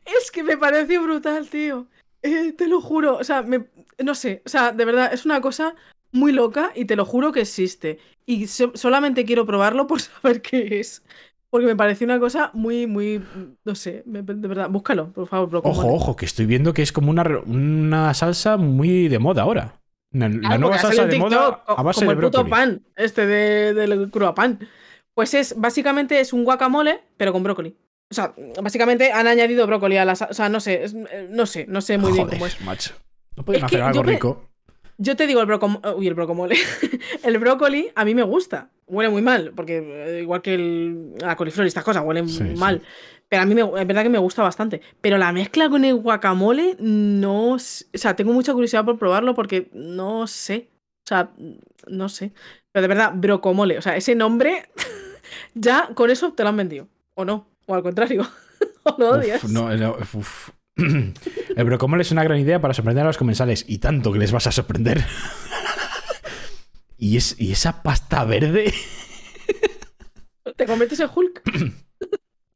Es 0.05 0.31
que 0.31 0.43
me 0.43 0.57
pareció 0.57 1.03
brutal, 1.03 1.49
tío. 1.49 1.87
Eh, 2.23 2.53
te 2.53 2.67
lo 2.69 2.81
juro. 2.81 3.17
O 3.17 3.25
sea, 3.25 3.43
me- 3.43 3.67
no 3.99 4.15
sé. 4.15 4.43
O 4.47 4.49
sea, 4.49 4.73
de 4.73 4.85
verdad, 4.85 5.13
es 5.13 5.25
una 5.25 5.41
cosa 5.41 5.75
muy 6.13 6.33
loca 6.33 6.73
y 6.75 6.85
te 6.85 6.97
lo 6.97 7.05
juro 7.05 7.33
que 7.33 7.41
existe. 7.41 7.99
Y 8.27 8.47
so- 8.47 8.73
solamente 8.75 9.25
quiero 9.25 9.47
probarlo 9.47 9.87
por 9.87 10.01
saber 10.01 10.43
qué 10.43 10.81
es. 10.81 11.03
Porque 11.51 11.67
me 11.67 11.77
pareció 11.77 12.07
una 12.07 12.19
cosa 12.19 12.51
muy, 12.55 12.87
muy. 12.87 13.23
No 13.65 13.75
sé. 13.75 14.03
me- 14.07 14.23
de 14.23 14.49
verdad, 14.49 14.71
búscalo, 14.71 15.13
por 15.13 15.27
favor. 15.27 15.61
Ojo, 15.65 15.93
ojo, 15.93 16.17
que 16.17 16.25
estoy 16.25 16.47
viendo 16.47 16.73
que 16.73 16.83
es 16.83 16.93
como 16.93 17.11
una, 17.11 17.25
una 17.47 18.15
salsa 18.15 18.57
muy 18.57 19.09
de 19.09 19.19
moda 19.19 19.43
ahora. 19.43 19.79
La, 20.13 20.29
la 20.29 20.39
Claro, 20.41 20.59
nueva 20.59 20.79
salsa 20.79 21.07
de 21.07 21.19
moda 21.19 21.63
a 21.67 21.83
base 21.83 22.01
como 22.01 22.11
de 22.13 22.17
el 22.19 22.25
puto 22.25 22.47
pan, 22.47 22.83
este 22.97 23.27
de, 23.27 23.73
del 23.75 24.11
cruapan. 24.11 24.61
Pues 25.15 25.35
es, 25.35 25.55
básicamente 25.59 26.21
es 26.21 26.33
un 26.33 26.45
guacamole, 26.45 27.01
pero 27.19 27.33
con 27.33 27.43
brócoli. 27.43 27.77
O 28.11 28.15
sea, 28.15 28.35
básicamente 28.63 29.11
han 29.13 29.27
añadido 29.27 29.67
brócoli 29.67 29.97
a 29.97 30.05
la 30.05 30.15
sa- 30.17 30.29
O 30.31 30.35
sea, 30.35 30.49
no 30.51 30.61
sé, 30.61 30.85
es- 30.85 30.95
eh, 30.95 31.29
no 31.31 31.45
sé, 31.47 31.67
no 31.69 31.81
sé 31.83 31.99
muy 31.99 32.13
bien 32.13 32.29
cómo 32.29 32.47
es. 32.47 32.61
macho. 32.63 32.95
No 33.37 33.45
pueden 33.45 33.61
Es 33.61 33.65
hacer 33.65 33.83
algo 33.83 34.03
rico. 34.03 34.49
Yo 35.03 35.17
te 35.17 35.27
digo 35.27 35.41
el 35.41 35.47
brocomole. 35.47 35.95
Uy, 35.95 36.07
el 36.07 36.15
brocomole. 36.15 36.57
el 37.25 37.39
brócoli 37.39 37.91
a 37.95 38.05
mí 38.05 38.15
me 38.15 38.23
gusta. 38.23 38.71
Huele 38.87 39.11
muy 39.11 39.23
mal, 39.23 39.53
porque 39.57 39.79
eh, 39.79 40.21
igual 40.23 40.43
que 40.43 40.55
el, 40.55 41.15
la 41.19 41.35
coliflor 41.35 41.67
y 41.67 41.69
estas 41.69 41.83
cosas 41.83 42.05
huelen 42.05 42.29
Sí, 42.29 42.39
sí. 42.39 42.55
mal. 42.57 42.83
Pero 43.29 43.43
a 43.43 43.47
mí 43.47 43.55
me, 43.55 43.63
es 43.63 43.87
verdad 43.87 44.03
que 44.03 44.09
me 44.11 44.19
gusta 44.19 44.43
bastante. 44.43 44.81
Pero 45.01 45.19
la 45.19 45.33
mezcla 45.33 45.69
con 45.69 45.85
el 45.85 45.97
guacamole, 45.97 46.77
no. 46.79 47.53
O 47.55 47.59
sea, 47.59 48.15
tengo 48.15 48.33
mucha 48.33 48.53
curiosidad 48.53 48.85
por 48.85 48.99
probarlo 48.99 49.35
porque 49.35 49.71
no 49.73 50.27
sé. 50.27 50.69
O 51.05 51.09
sea, 51.09 51.31
no 51.89 52.09
sé. 52.09 52.33
Pero 52.71 52.83
de 52.83 52.89
verdad, 52.89 53.13
brocomole. 53.15 53.79
O 53.79 53.83
sea, 53.83 53.97
ese 53.97 54.15
nombre, 54.15 54.69
ya 55.55 55.91
con 55.95 56.11
eso 56.11 56.33
te 56.33 56.43
lo 56.45 56.51
han 56.51 56.57
vendido. 56.57 56.87
O 57.15 57.25
no. 57.25 57.47
O 57.67 57.75
al 57.75 57.83
contrario. 57.83 58.23
o 58.85 58.95
lo 58.99 59.11
odias. 59.13 59.43
Uf, 59.43 59.51
no, 59.51 59.97
uf. 60.15 60.51
El 61.57 61.65
brocomole 61.65 62.03
es 62.03 62.11
una 62.13 62.25
gran 62.25 62.39
idea 62.39 62.61
para 62.61 62.75
sorprender 62.75 63.05
a 63.05 63.09
los 63.09 63.19
comensales. 63.19 63.65
Y 63.69 63.79
tanto 63.79 64.13
que 64.13 64.19
les 64.19 64.33
vas 64.33 64.47
a 64.47 64.53
sorprender. 64.53 65.05
y, 66.99 67.17
es, 67.17 67.37
y 67.39 67.53
esa 67.53 67.83
pasta 67.83 68.25
verde. 68.25 68.73
Te 70.57 70.67
conviertes 70.67 71.01
en 71.01 71.09
Hulk. 71.15 71.43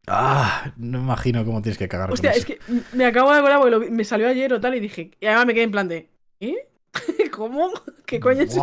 Ah, 0.08 0.72
no 0.76 0.98
imagino 1.00 1.44
cómo 1.44 1.60
tienes 1.62 1.78
que 1.78 1.88
cagar. 1.88 2.06
con 2.06 2.14
Hostia, 2.14 2.30
eso. 2.30 2.38
es 2.38 2.44
que 2.46 2.60
me 2.92 3.04
acabo 3.06 3.32
de 3.32 3.38
acordar 3.38 3.58
porque 3.58 3.70
lo 3.72 3.80
me 3.90 4.04
salió 4.04 4.28
ayer 4.28 4.52
o 4.52 4.60
tal 4.60 4.76
y 4.76 4.78
dije. 4.78 5.10
Y 5.20 5.26
además 5.26 5.46
me 5.46 5.54
quedé 5.54 5.64
en 5.64 5.70
plan 5.72 5.88
de. 5.88 6.08
¿Eh? 6.38 6.54
¿Cómo? 7.32 7.72
¿Qué 8.06 8.20
coño 8.20 8.42
es 8.42 8.50
esto? 8.50 8.62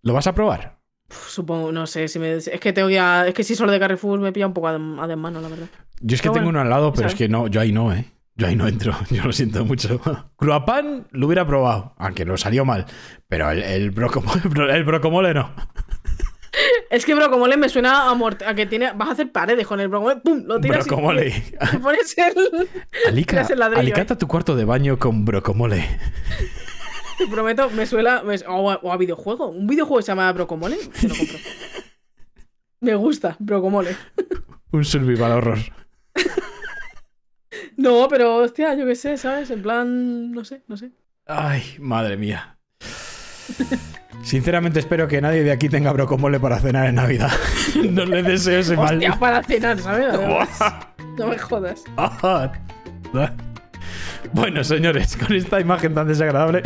¿Lo 0.00 0.14
vas 0.14 0.26
a 0.26 0.34
probar? 0.34 0.78
Uf, 1.10 1.28
supongo, 1.28 1.70
no 1.70 1.86
sé. 1.86 2.08
Si 2.08 2.18
me, 2.18 2.36
es 2.36 2.48
que 2.48 2.72
tengo 2.72 2.88
ya. 2.88 3.26
Es 3.28 3.34
que 3.34 3.44
si 3.44 3.54
solo 3.54 3.72
de 3.72 3.78
Carrefour 3.78 4.18
me 4.20 4.32
pilla 4.32 4.46
un 4.46 4.54
poco 4.54 4.68
a, 4.68 4.78
de- 4.78 5.00
a 5.02 5.06
desmano, 5.06 5.42
la 5.42 5.48
verdad. 5.48 5.66
Yo 6.00 6.14
es 6.14 6.22
que 6.22 6.28
Pero 6.28 6.32
tengo 6.32 6.44
bueno, 6.46 6.48
uno 6.48 6.60
al 6.62 6.70
lado, 6.70 6.92
pero 6.92 7.02
¿sabes? 7.02 7.12
es 7.12 7.18
que 7.18 7.28
no, 7.28 7.46
yo 7.48 7.60
ahí 7.60 7.70
no, 7.70 7.92
¿eh? 7.92 8.10
Yo 8.36 8.46
ahí 8.48 8.56
no 8.56 8.66
entro, 8.66 8.92
yo 9.10 9.22
lo 9.24 9.32
siento 9.32 9.64
mucho. 9.64 10.00
Cruapan 10.36 11.06
lo 11.12 11.26
hubiera 11.26 11.46
probado, 11.46 11.94
aunque 11.98 12.24
no 12.24 12.36
salió 12.36 12.64
mal. 12.64 12.86
Pero 13.28 13.50
el, 13.50 13.62
el, 13.62 13.90
brocomole, 13.90 14.40
el 14.74 14.84
brocomole 14.84 15.34
no. 15.34 15.52
Es 16.88 17.04
que 17.04 17.14
brocomole 17.14 17.56
me 17.56 17.68
suena 17.68 18.08
a, 18.10 18.14
mort- 18.14 18.44
a 18.46 18.54
que 18.54 18.66
tiene. 18.66 18.92
Vas 18.92 19.08
a 19.08 19.12
hacer 19.12 19.32
paredes 19.32 19.66
con 19.66 19.80
el 19.80 19.88
brocomole. 19.88 20.20
¡Pum! 20.20 20.42
Lo 20.46 20.60
tiras. 20.60 20.86
Brocomole. 20.86 21.28
y 21.72 21.76
pones 21.78 22.16
el. 22.16 22.68
Alica, 23.08 23.42
el 23.42 23.58
ladrillo, 23.58 23.80
alicata 23.80 24.16
tu 24.16 24.28
cuarto 24.28 24.54
de 24.54 24.64
baño 24.64 24.96
con 24.98 25.24
brocomole. 25.24 25.84
Te 27.18 27.26
prometo, 27.26 27.70
me 27.70 27.86
suena. 27.86 28.22
me- 28.22 28.36
o, 28.48 28.70
a, 28.70 28.76
o 28.82 28.92
a 28.92 28.96
videojuego. 28.96 29.48
Un 29.48 29.66
videojuego 29.66 30.02
se 30.02 30.08
llama 30.12 30.32
Brocomole. 30.32 30.76
Te 31.00 31.08
lo 31.08 31.14
compro. 31.16 31.38
me 32.80 32.94
gusta, 32.94 33.36
Brocomole. 33.40 33.96
Un 34.72 34.84
survival 34.84 35.32
horror. 35.32 35.58
No, 37.76 38.08
pero 38.08 38.36
hostia, 38.36 38.74
yo 38.74 38.86
qué 38.86 38.94
sé, 38.94 39.16
¿sabes? 39.16 39.50
En 39.50 39.62
plan. 39.62 40.30
No 40.30 40.44
sé, 40.44 40.62
no 40.68 40.76
sé. 40.76 40.92
Ay, 41.26 41.62
madre 41.78 42.16
mía. 42.16 42.58
Sinceramente 44.22 44.80
espero 44.80 45.06
que 45.08 45.20
nadie 45.20 45.42
de 45.42 45.52
aquí 45.52 45.68
tenga 45.68 45.92
brocomole 45.92 46.40
para 46.40 46.58
cenar 46.58 46.86
en 46.88 46.94
Navidad. 46.94 47.30
no 47.90 48.04
le 48.04 48.22
deseo 48.22 48.60
ese 48.60 48.76
mal. 48.76 48.94
Hostia, 48.94 49.18
para 49.18 49.42
cenar, 49.42 49.78
¿sabes? 49.78 50.06
No 51.18 51.26
me 51.28 51.38
jodas. 51.38 51.84
Bueno, 54.32 54.64
señores, 54.64 55.16
con 55.16 55.32
esta 55.36 55.60
imagen 55.60 55.94
tan 55.94 56.08
desagradable. 56.08 56.62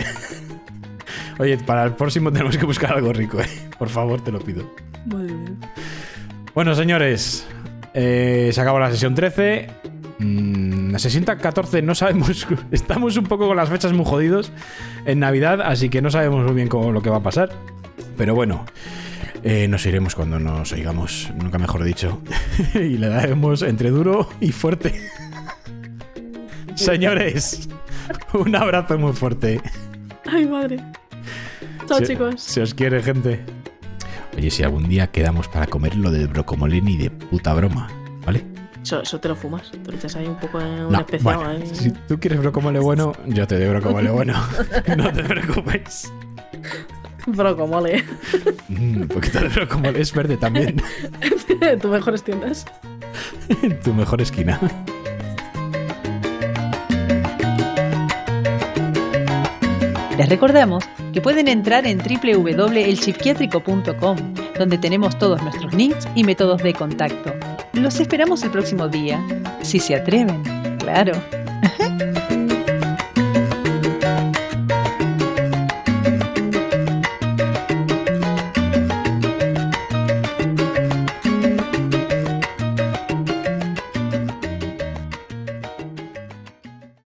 Oye, 1.38 1.58
para 1.58 1.84
el 1.84 1.92
próximo 1.92 2.32
tenemos 2.32 2.56
que 2.56 2.64
buscar 2.64 2.94
algo 2.94 3.12
rico, 3.12 3.40
¿eh? 3.40 3.48
Por 3.78 3.88
favor, 3.88 4.22
te 4.22 4.32
lo 4.32 4.38
pido. 4.38 4.64
Madre 5.06 5.32
mía. 5.32 5.50
Bueno, 6.54 6.74
señores, 6.74 7.46
eh, 7.94 8.50
se 8.52 8.60
acabó 8.60 8.78
la 8.78 8.90
sesión 8.90 9.14
13. 9.14 9.68
Mm, 10.18 10.90
la 10.90 10.98
sesión 10.98 11.24
14 11.24 11.82
no 11.82 11.94
sabemos. 11.94 12.46
Estamos 12.70 13.16
un 13.16 13.24
poco 13.24 13.46
con 13.46 13.56
las 13.56 13.68
fechas 13.68 13.92
muy 13.92 14.04
jodidos 14.04 14.52
en 15.04 15.20
Navidad, 15.20 15.60
así 15.62 15.88
que 15.88 16.02
no 16.02 16.10
sabemos 16.10 16.44
muy 16.44 16.54
bien 16.54 16.68
cómo 16.68 16.92
lo 16.92 17.02
que 17.02 17.10
va 17.10 17.18
a 17.18 17.22
pasar. 17.22 17.50
Pero 18.16 18.34
bueno, 18.34 18.64
eh, 19.44 19.68
nos 19.68 19.86
iremos 19.86 20.14
cuando 20.14 20.38
nos 20.40 20.72
oigamos, 20.72 21.30
nunca 21.40 21.58
mejor 21.58 21.84
dicho. 21.84 22.20
y 22.74 22.98
le 22.98 23.08
daremos 23.08 23.62
entre 23.62 23.90
duro 23.90 24.28
y 24.40 24.52
fuerte. 24.52 25.00
Señores, 26.74 27.68
un 28.34 28.54
abrazo 28.54 28.98
muy 28.98 29.12
fuerte. 29.12 29.60
Ay, 30.26 30.46
madre. 30.46 30.78
Chao, 31.86 32.00
chicos. 32.02 32.40
Se 32.42 32.60
os 32.60 32.74
quiere, 32.74 33.02
gente. 33.02 33.40
Oye, 34.36 34.50
si 34.50 34.62
algún 34.62 34.88
día 34.88 35.08
quedamos 35.08 35.48
para 35.48 35.66
comer 35.66 35.96
lo 35.96 36.10
del 36.10 36.28
brocomole 36.28 36.80
ni 36.80 36.96
de 36.96 37.10
puta 37.10 37.54
broma, 37.54 37.88
¿vale? 38.24 38.57
Eso, 38.82 39.02
eso 39.02 39.20
te 39.20 39.28
lo 39.28 39.36
fumas. 39.36 39.70
Te 39.70 39.90
lo 39.90 39.96
echas 39.96 40.16
ahí 40.16 40.26
un 40.26 40.36
poco 40.36 40.60
en 40.60 40.66
un 40.86 40.92
No, 40.92 41.00
especial. 41.00 41.36
bueno, 41.36 41.50
ahí. 41.50 41.62
si 41.72 41.90
tú 41.90 42.18
quieres 42.18 42.40
brocomole 42.40 42.78
bueno, 42.78 43.12
yo 43.26 43.46
te 43.46 43.58
doy 43.58 43.68
brocomole 43.68 44.10
bueno. 44.10 44.34
no 44.96 45.12
te 45.12 45.22
preocupes. 45.24 46.10
Brocomole. 47.26 48.04
Mm, 48.68 49.02
un 49.02 49.08
poquito 49.08 49.40
de 49.40 49.48
brocomole 49.48 50.00
es 50.00 50.12
verde 50.14 50.36
también. 50.38 50.80
Tus 51.80 51.90
mejores 51.90 52.22
tiendas. 52.22 52.64
en 53.62 53.78
tu 53.80 53.92
mejor 53.92 54.22
esquina. 54.22 54.58
Les 60.16 60.28
recordamos 60.28 60.84
que 61.12 61.20
pueden 61.20 61.48
entrar 61.48 61.84
en 61.86 61.98
www.elpsiquiátrico.com, 61.98 64.16
donde 64.58 64.78
tenemos 64.78 65.18
todos 65.18 65.42
nuestros 65.42 65.72
links 65.72 66.06
y 66.14 66.24
métodos 66.24 66.62
de 66.62 66.74
contacto. 66.74 67.32
Los 67.72 68.00
esperamos 68.00 68.42
el 68.42 68.50
próximo 68.50 68.88
día, 68.88 69.24
si 69.62 69.80
se 69.80 69.94
atreven, 69.94 70.42
claro. 70.78 71.12